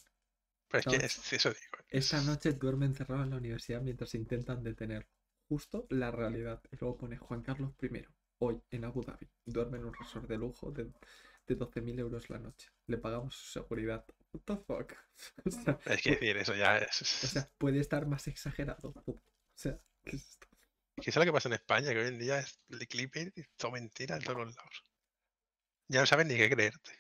Pero 0.69 0.81
es 0.81 0.87
que 0.87 0.99
No, 0.99 1.05
es, 1.05 1.33
eso 1.33 1.51
digo. 1.51 1.85
Esta 1.91 2.21
noche 2.23 2.53
duerme 2.53 2.87
encerrado 2.87 3.25
en 3.25 3.31
la 3.31 3.37
universidad 3.39 3.83
mientras 3.83 4.15
intentan 4.15 4.63
detenerlo. 4.63 5.09
justo 5.49 5.87
la 5.91 6.11
realidad. 6.11 6.63
Y 6.73 6.77
luego 6.77 6.97
pone 6.99 7.17
Juan 7.19 7.43
Carlos 7.43 7.73
I, 7.83 8.05
hoy 8.39 8.63
en 8.71 8.85
Abu 8.85 9.03
Dhabi. 9.03 9.29
Duerme 9.45 9.79
en 9.79 9.85
un 9.87 9.95
resort 9.95 10.29
de 10.29 10.37
lujo 10.39 10.71
de, 10.73 10.93
de 11.47 11.57
12.000 11.57 11.99
euros 12.01 12.29
la 12.31 12.39
noche. 12.39 12.71
Le 12.87 12.99
pagamos 12.99 13.35
su 13.37 13.47
seguridad. 13.61 14.05
What 14.33 14.43
the 14.45 14.57
fuck? 14.57 14.93
O 15.47 15.51
sea, 15.51 15.79
Es 15.87 16.03
que 16.03 16.11
decir, 16.11 16.37
eso 16.37 16.55
ya 16.55 16.79
es. 16.79 17.03
o 17.03 17.27
sea, 17.27 17.49
puede 17.59 17.81
estar 17.81 18.07
más 18.07 18.27
exagerado. 18.29 18.93
O 19.07 19.21
sea, 19.55 19.79
¿qué 20.05 20.17
es 20.17 20.29
esto? 20.31 20.47
es 20.97 21.17
lo 21.17 21.25
que 21.25 21.33
pasa 21.33 21.49
en 21.49 21.55
España, 21.55 21.93
que 21.93 21.99
hoy 22.01 22.09
en 22.09 22.19
día 22.19 22.39
es 22.41 22.61
el 22.69 22.87
clickbait 22.89 23.37
y 23.37 23.43
todo 23.57 23.73
mentira 23.73 24.17
en 24.17 24.23
todos 24.23 24.39
los 24.39 24.55
lados. 24.57 24.85
Ya 25.89 26.01
no 26.01 26.07
saben 26.07 26.29
ni 26.29 26.37
qué 26.37 26.51
creerte. 26.51 26.93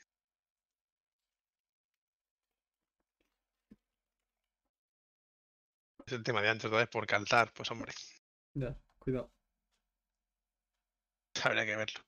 Es 6.06 6.12
el 6.14 6.22
tema 6.24 6.40
de 6.42 6.48
antes, 6.48 6.64
otra 6.66 6.78
vez 6.78 6.88
por 6.88 7.06
caltar, 7.06 7.52
pues 7.52 7.70
hombre, 7.70 7.92
Ya, 8.54 8.76
cuidado. 8.98 9.30
habría 11.44 11.64
que 11.66 11.76
verlo. 11.76 12.00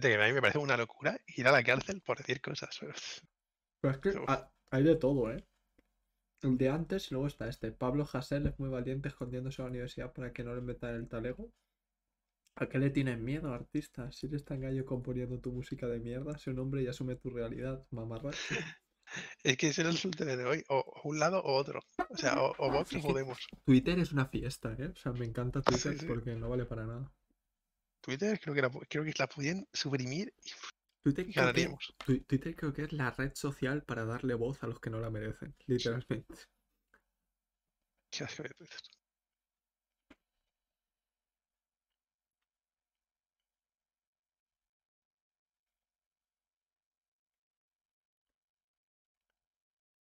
Que 0.00 0.14
a 0.14 0.26
mí 0.26 0.32
me 0.32 0.40
parece 0.40 0.58
una 0.58 0.76
locura 0.76 1.18
ir 1.36 1.46
a 1.48 1.52
la 1.52 1.62
cárcel 1.62 2.00
por 2.02 2.18
decir 2.18 2.40
cosas. 2.40 2.78
pero- 3.80 3.94
es 3.94 3.98
que 3.98 4.10
hay 4.70 4.82
de 4.82 4.96
todo, 4.96 5.32
¿eh? 5.32 5.44
El 6.42 6.56
de 6.56 6.68
antes 6.68 7.10
y 7.10 7.14
luego 7.14 7.26
está 7.26 7.48
este. 7.48 7.72
Pablo 7.72 8.06
Hasél 8.12 8.46
es 8.46 8.58
muy 8.58 8.68
valiente 8.68 9.08
escondiéndose 9.08 9.60
a 9.60 9.64
la 9.64 9.70
universidad 9.70 10.12
para 10.12 10.32
que 10.32 10.44
no 10.44 10.54
le 10.54 10.60
metan 10.60 10.94
el 10.94 11.08
talego. 11.08 11.50
¿A 12.56 12.68
qué 12.68 12.78
le 12.78 12.90
tienes 12.90 13.18
miedo, 13.18 13.52
artista? 13.52 14.10
Si 14.12 14.26
eres 14.26 14.44
tan 14.44 14.60
gallo 14.60 14.84
componiendo 14.84 15.40
tu 15.40 15.52
música 15.52 15.86
de 15.86 16.00
mierda, 16.00 16.36
sé 16.38 16.50
un 16.50 16.58
hombre 16.58 16.82
y 16.82 16.86
asume 16.88 17.16
tu 17.16 17.30
realidad, 17.30 17.84
mamarracho. 17.90 18.38
Es 19.42 19.56
que 19.56 19.68
ese 19.68 19.88
es 19.88 20.04
el 20.04 20.10
de 20.12 20.44
hoy, 20.44 20.62
o 20.68 20.80
o 20.80 21.08
un 21.08 21.18
lado 21.18 21.42
o 21.42 21.54
otro. 21.54 21.80
O 22.10 22.16
sea, 22.16 22.42
o, 22.42 22.54
o 22.58 22.84
que- 22.84 22.98
Podemos. 22.98 23.38
Twitter 23.64 23.98
es 23.98 24.12
una 24.12 24.26
fiesta, 24.26 24.76
¿eh? 24.78 24.88
O 24.88 24.96
sea, 24.96 25.12
me 25.12 25.24
encanta 25.24 25.62
Twitter 25.62 25.94
Sí, 25.94 26.00
sí. 26.00 26.06
porque 26.06 26.34
no 26.34 26.50
vale 26.50 26.66
para 26.66 26.84
nada. 26.84 27.10
Twitter 28.08 28.40
creo 28.40 28.54
que, 28.54 28.62
la, 28.62 28.70
creo 28.88 29.04
que 29.04 29.12
la 29.18 29.26
podían 29.26 29.68
suprimir 29.70 30.32
y 30.42 30.50
Twitter 31.02 31.26
creo, 31.30 31.52
que, 31.52 32.20
Twitter 32.20 32.56
creo 32.56 32.72
que 32.72 32.84
es 32.84 32.92
la 32.94 33.10
red 33.10 33.34
social 33.34 33.82
para 33.82 34.06
darle 34.06 34.32
voz 34.32 34.62
a 34.62 34.66
los 34.66 34.80
que 34.80 34.88
no 34.88 34.98
la 34.98 35.10
merecen, 35.10 35.54
literalmente. 35.66 36.34
Qué 38.10 38.24
asco 38.24 38.44
de 38.44 38.48
Twitter. 38.48 38.80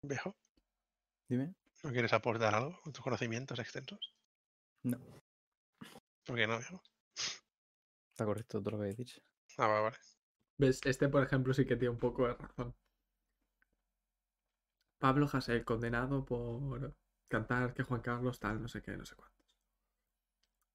Viejo, 0.02 0.36
Dime. 1.30 1.54
¿no 1.84 1.92
quieres 1.92 2.14
aportar 2.14 2.56
algo 2.56 2.82
con 2.82 2.94
tus 2.94 3.04
conocimientos 3.04 3.60
extensos? 3.60 4.16
No. 4.82 4.98
¿Por 6.26 6.36
qué 6.36 6.48
no, 6.48 6.58
viejo? 6.58 6.82
Está 8.22 8.30
correcto 8.30 8.60
todo 8.62 8.72
lo 8.72 8.78
que 8.78 8.84
habéis 8.84 8.98
dicho. 8.98 9.22
Ah, 9.58 9.68
vale, 9.68 9.82
vale. 9.84 9.98
¿Ves? 10.58 10.80
Este, 10.86 11.10
por 11.10 11.24
ejemplo, 11.24 11.54
sí 11.54 11.66
que 11.66 11.76
tiene 11.76 11.90
un 11.92 12.00
poco 12.00 12.26
de 12.26 12.36
razón. 12.36 12.74
Pablo 15.00 15.28
Hasél, 15.30 15.66
condenado 15.66 16.24
por 16.24 16.96
cantar 17.28 17.74
que 17.74 17.84
Juan 17.84 18.00
Carlos 18.02 18.40
tal, 18.40 18.62
no 18.62 18.70
sé 18.70 18.82
qué, 18.82 18.96
no 18.96 19.04
sé 19.06 19.16
cuántos. 19.16 19.46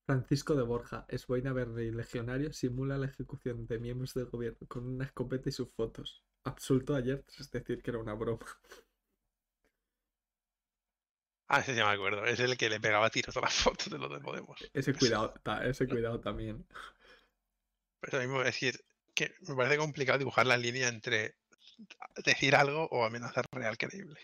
Francisco 0.04 0.56
de 0.56 0.64
Borja, 0.64 1.04
es 1.08 1.26
verde 1.28 1.84
y 1.84 1.92
legionario, 1.92 2.52
simula 2.52 2.98
la 2.98 3.06
ejecución 3.06 3.66
de 3.68 3.78
miembros 3.78 4.14
del 4.14 4.26
gobierno 4.26 4.66
con 4.66 4.84
una 4.86 5.04
escopeta 5.04 5.48
y 5.48 5.52
sus 5.52 5.70
fotos. 5.70 6.24
Absuelto 6.44 6.94
ayer 6.96 7.22
tras 7.24 7.50
decir 7.52 7.82
que 7.82 7.90
era 7.90 8.00
una 8.00 8.14
broma. 8.14 8.44
Ah, 11.48 11.60
ese 11.60 11.74
ya 11.74 11.86
me 11.86 11.92
acuerdo. 11.92 12.24
Es 12.24 12.40
el 12.40 12.56
que 12.56 12.68
le 12.68 12.80
pegaba 12.80 13.10
tiros 13.10 13.36
a 13.36 13.40
las 13.40 13.54
fotos 13.54 13.88
de 13.90 13.98
los 13.98 14.10
de 14.10 14.20
Podemos. 14.20 14.58
Ese 14.72 14.94
cuidado, 14.94 15.34
ta- 15.42 15.64
ese 15.66 15.88
cuidado 15.88 16.20
también. 16.20 16.66
Pero 18.06 18.20
mismo 18.20 18.42
decir, 18.42 18.80
que 19.14 19.34
me 19.48 19.56
parece 19.56 19.78
complicado 19.78 20.18
dibujar 20.18 20.46
la 20.46 20.56
línea 20.56 20.88
entre 20.88 21.34
decir 22.24 22.54
algo 22.54 22.86
o 22.90 23.04
amenazar 23.04 23.44
real 23.50 23.76
creíble. 23.76 24.20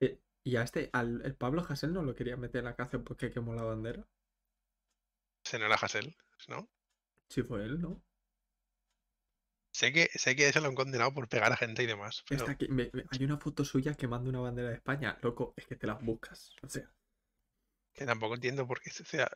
Eh, 0.00 0.18
y 0.44 0.56
a 0.56 0.62
este, 0.62 0.88
al 0.92 1.20
el 1.24 1.34
Pablo 1.34 1.64
Hasél 1.68 1.92
no 1.92 2.02
lo 2.02 2.14
quería 2.14 2.36
meter 2.36 2.60
en 2.60 2.66
la 2.66 2.76
cárcel 2.76 3.02
porque 3.02 3.30
quemó 3.30 3.54
la 3.54 3.64
bandera. 3.64 4.06
Se 5.44 5.58
no 5.58 5.66
era 5.66 5.74
Hassel, 5.74 6.14
¿no? 6.48 6.68
Si 7.28 7.42
fue 7.42 7.64
él, 7.64 7.80
¿no? 7.80 8.00
Sé 9.72 9.92
que, 9.92 10.08
sé 10.14 10.36
que 10.36 10.48
eso 10.48 10.60
lo 10.60 10.68
han 10.68 10.74
condenado 10.74 11.12
por 11.12 11.28
pegar 11.28 11.50
a 11.52 11.56
gente 11.56 11.82
y 11.82 11.86
demás. 11.86 12.22
Pero 12.28 12.42
Está 12.42 12.52
aquí, 12.52 12.68
me- 12.68 12.90
me- 12.92 13.04
hay 13.10 13.24
una 13.24 13.38
foto 13.38 13.64
suya 13.64 13.94
quemando 13.94 14.30
una 14.30 14.40
bandera 14.40 14.68
de 14.68 14.76
España. 14.76 15.18
Loco, 15.22 15.54
es 15.56 15.66
que 15.66 15.76
te 15.76 15.86
las 15.86 16.00
buscas. 16.04 16.54
O 16.62 16.68
sea, 16.68 16.88
que 17.94 18.06
tampoco 18.06 18.34
entiendo 18.34 18.66
por 18.66 18.80
qué. 18.80 18.90
O 18.90 19.04
sea, 19.04 19.30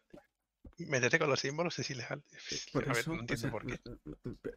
meterte 0.79 1.19
con 1.19 1.31
los 1.31 1.41
símbolos 1.41 1.79
es 1.79 1.91
ilegal. 1.91 2.23
por 2.73 2.89
a 2.89 2.93
ver, 2.93 3.09
no 3.09 3.15
o 3.15 3.21
entiendo 3.21 3.37
sea, 3.43 3.51
por 3.51 3.67
qué. 3.67 3.81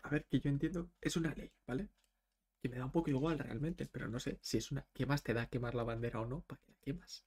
a 0.03 0.09
ver, 0.09 0.25
que 0.25 0.39
yo 0.39 0.49
entiendo, 0.49 0.89
es 1.01 1.15
una 1.17 1.33
ley, 1.33 1.51
¿vale? 1.67 1.89
Que 2.61 2.69
me 2.69 2.77
da 2.77 2.85
un 2.85 2.91
poco 2.91 3.09
igual 3.09 3.39
realmente, 3.39 3.87
pero 3.87 4.07
no 4.09 4.19
sé 4.19 4.39
si 4.41 4.57
es 4.57 4.71
una. 4.71 4.85
¿Qué 4.93 5.05
más 5.05 5.23
te 5.23 5.33
da 5.33 5.47
quemar 5.47 5.75
la 5.75 5.83
bandera 5.83 6.21
o 6.21 6.25
no? 6.27 6.41
¿Para 6.41 6.61
qué 6.61 6.71
la 6.71 6.77
quemas? 6.81 7.25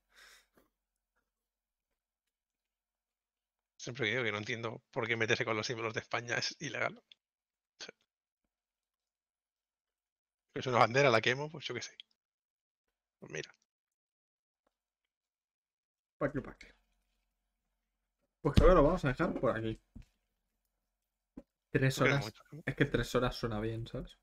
Siempre 3.76 4.08
digo 4.08 4.22
que 4.24 4.32
no 4.32 4.38
entiendo 4.38 4.80
por 4.90 5.06
qué 5.06 5.14
meterse 5.14 5.44
con 5.44 5.56
los 5.58 5.66
símbolos 5.66 5.92
de 5.92 6.00
España 6.00 6.36
es 6.36 6.56
ilegal. 6.58 7.02
Es 10.54 10.66
una 10.66 10.78
bandera, 10.78 11.10
la 11.10 11.20
quemo, 11.20 11.50
pues 11.50 11.66
yo 11.66 11.74
qué 11.74 11.82
sé. 11.82 11.94
Pues 13.18 13.32
mira, 13.32 13.54
¿Para 16.18 16.32
qué, 16.32 16.40
para 16.40 16.56
qué? 16.56 16.68
Pues 18.42 18.56
creo 18.56 18.68
que 18.70 18.74
lo 18.74 18.82
vamos 18.82 19.04
a 19.04 19.08
dejar 19.08 19.32
por 19.38 19.56
aquí. 19.56 19.80
Tres 21.70 22.00
horas. 22.00 22.24
mucho, 22.24 22.42
¿no? 22.50 22.62
Es 22.66 22.74
que 22.74 22.84
tres 22.84 23.14
horas 23.14 23.36
suena 23.36 23.60
bien, 23.60 23.86
¿sabes? 23.86 24.18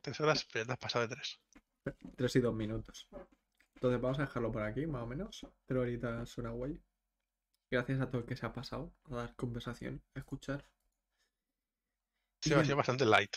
Tres 0.00 0.20
horas, 0.20 0.46
pero 0.52 0.66
te 0.66 0.72
has 0.72 0.78
pasado 0.78 1.06
de 1.06 1.14
tres. 1.14 1.40
Tres 2.16 2.36
y 2.36 2.40
dos 2.40 2.54
minutos. 2.54 3.08
Entonces 3.74 4.00
vamos 4.00 4.18
a 4.18 4.22
dejarlo 4.22 4.52
por 4.52 4.62
aquí, 4.62 4.86
más 4.86 5.02
o 5.02 5.06
menos. 5.06 5.46
Tres 5.66 5.80
horitas 5.80 6.28
suena 6.30 6.50
guay. 6.50 6.80
Gracias 7.70 8.00
a 8.00 8.08
todo 8.08 8.20
el 8.20 8.26
que 8.26 8.36
se 8.36 8.46
ha 8.46 8.52
pasado 8.52 8.94
a 9.10 9.16
dar 9.16 9.34
conversación, 9.34 10.00
a 10.14 10.20
escuchar. 10.20 10.64
Sí, 12.40 12.50
Y 12.50 12.54
ha 12.54 12.64
sido 12.64 12.76
bastante 12.76 13.04
light. 13.04 13.36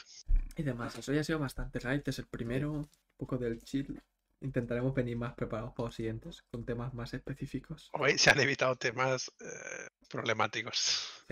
Y 0.56 0.64
demás, 0.64 0.96
eso 0.98 1.12
ya 1.12 1.22
ha 1.22 1.24
sido 1.24 1.40
bastante 1.40 1.80
light, 1.80 2.08
es 2.08 2.20
el 2.20 2.28
primero, 2.28 2.72
un 2.72 2.90
poco 3.18 3.38
del 3.38 3.62
chill. 3.64 4.02
Intentaremos 4.42 4.94
venir 4.94 5.18
más 5.18 5.34
preparados 5.34 5.74
para 5.74 5.88
los 5.88 5.96
siguientes, 5.96 6.44
con 6.52 6.64
temas 6.64 6.94
más 6.94 7.14
específicos. 7.14 7.90
Hoy 7.94 8.18
se 8.18 8.30
han 8.30 8.40
evitado 8.40 8.76
temas 8.76 9.32
eh, 9.40 9.88
problemáticos. 10.10 11.26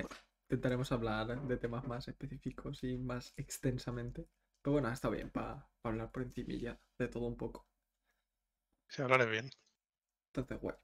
Intentaremos 0.49 0.91
hablar 0.91 1.39
de 1.47 1.57
temas 1.57 1.85
más 1.85 2.07
específicos 2.07 2.83
y 2.83 2.97
más 2.97 3.33
extensamente. 3.37 4.27
Pero 4.61 4.73
bueno, 4.73 4.91
está 4.91 5.09
bien 5.09 5.29
para 5.29 5.69
hablar 5.83 6.11
por 6.11 6.23
encimilla 6.23 6.79
de 6.97 7.07
todo 7.07 7.27
un 7.27 7.37
poco. 7.37 7.67
Si 8.89 9.01
hablaré 9.01 9.27
bien. 9.27 9.51
Entonces, 10.33 10.59
bueno. 10.59 10.79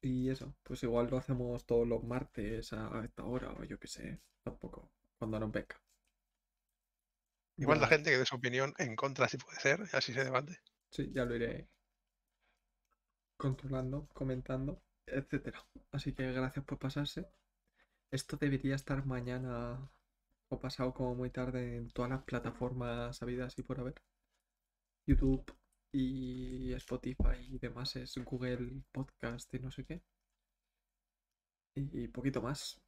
Y 0.00 0.30
eso, 0.30 0.54
pues 0.62 0.82
igual 0.82 1.08
lo 1.10 1.16
hacemos 1.18 1.64
todos 1.64 1.86
los 1.88 2.04
martes 2.04 2.72
a 2.72 3.02
esta 3.04 3.24
hora, 3.24 3.52
o 3.52 3.64
yo 3.64 3.78
qué 3.78 3.88
sé, 3.88 4.20
tampoco, 4.42 4.90
cuando 5.18 5.40
nos 5.40 5.50
venga. 5.50 5.80
Igual 7.56 7.80
la 7.80 7.86
gente 7.86 8.10
que 8.10 8.18
dé 8.18 8.26
su 8.26 8.36
opinión 8.36 8.74
en 8.78 8.96
contra 8.96 9.28
si 9.28 9.38
puede 9.38 9.60
ser, 9.60 9.80
y 9.90 9.96
así 9.96 10.12
se 10.12 10.24
debate. 10.24 10.60
Sí, 10.94 11.10
ya 11.12 11.24
lo 11.26 11.34
iré 11.36 11.68
controlando, 13.36 14.08
comentando, 14.12 14.82
etcétera. 15.06 15.64
Así 15.92 16.12
que 16.14 16.32
gracias 16.32 16.64
por 16.64 16.78
pasarse. 16.78 17.28
Esto 18.10 18.36
debería 18.36 18.76
estar 18.76 19.06
mañana 19.06 19.90
o 20.50 20.60
pasado 20.60 20.94
como 20.94 21.14
muy 21.14 21.30
tarde 21.30 21.76
en 21.76 21.90
todas 21.90 22.10
las 22.10 22.24
plataformas 22.24 23.22
habidas 23.22 23.58
y 23.58 23.62
por 23.62 23.80
haber. 23.80 23.94
YouTube 25.06 25.50
y 25.92 26.72
Spotify 26.74 27.38
y 27.48 27.58
demás 27.58 27.96
es 27.96 28.14
Google 28.18 28.82
Podcast 28.92 29.54
y 29.54 29.58
no 29.60 29.70
sé 29.70 29.84
qué. 29.86 30.02
Y 31.76 32.08
poquito 32.08 32.42
más. 32.42 32.80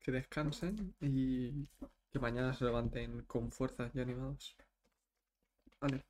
Que 0.00 0.12
descansen 0.12 0.94
y 1.00 1.66
que 2.10 2.18
mañana 2.20 2.54
se 2.54 2.64
levanten 2.64 3.22
con 3.24 3.50
fuerzas 3.52 3.94
y 3.94 4.00
animados. 4.00 4.56
Vale. 5.80 6.02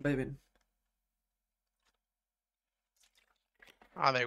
beben. 0.00 0.38
they 4.12 4.26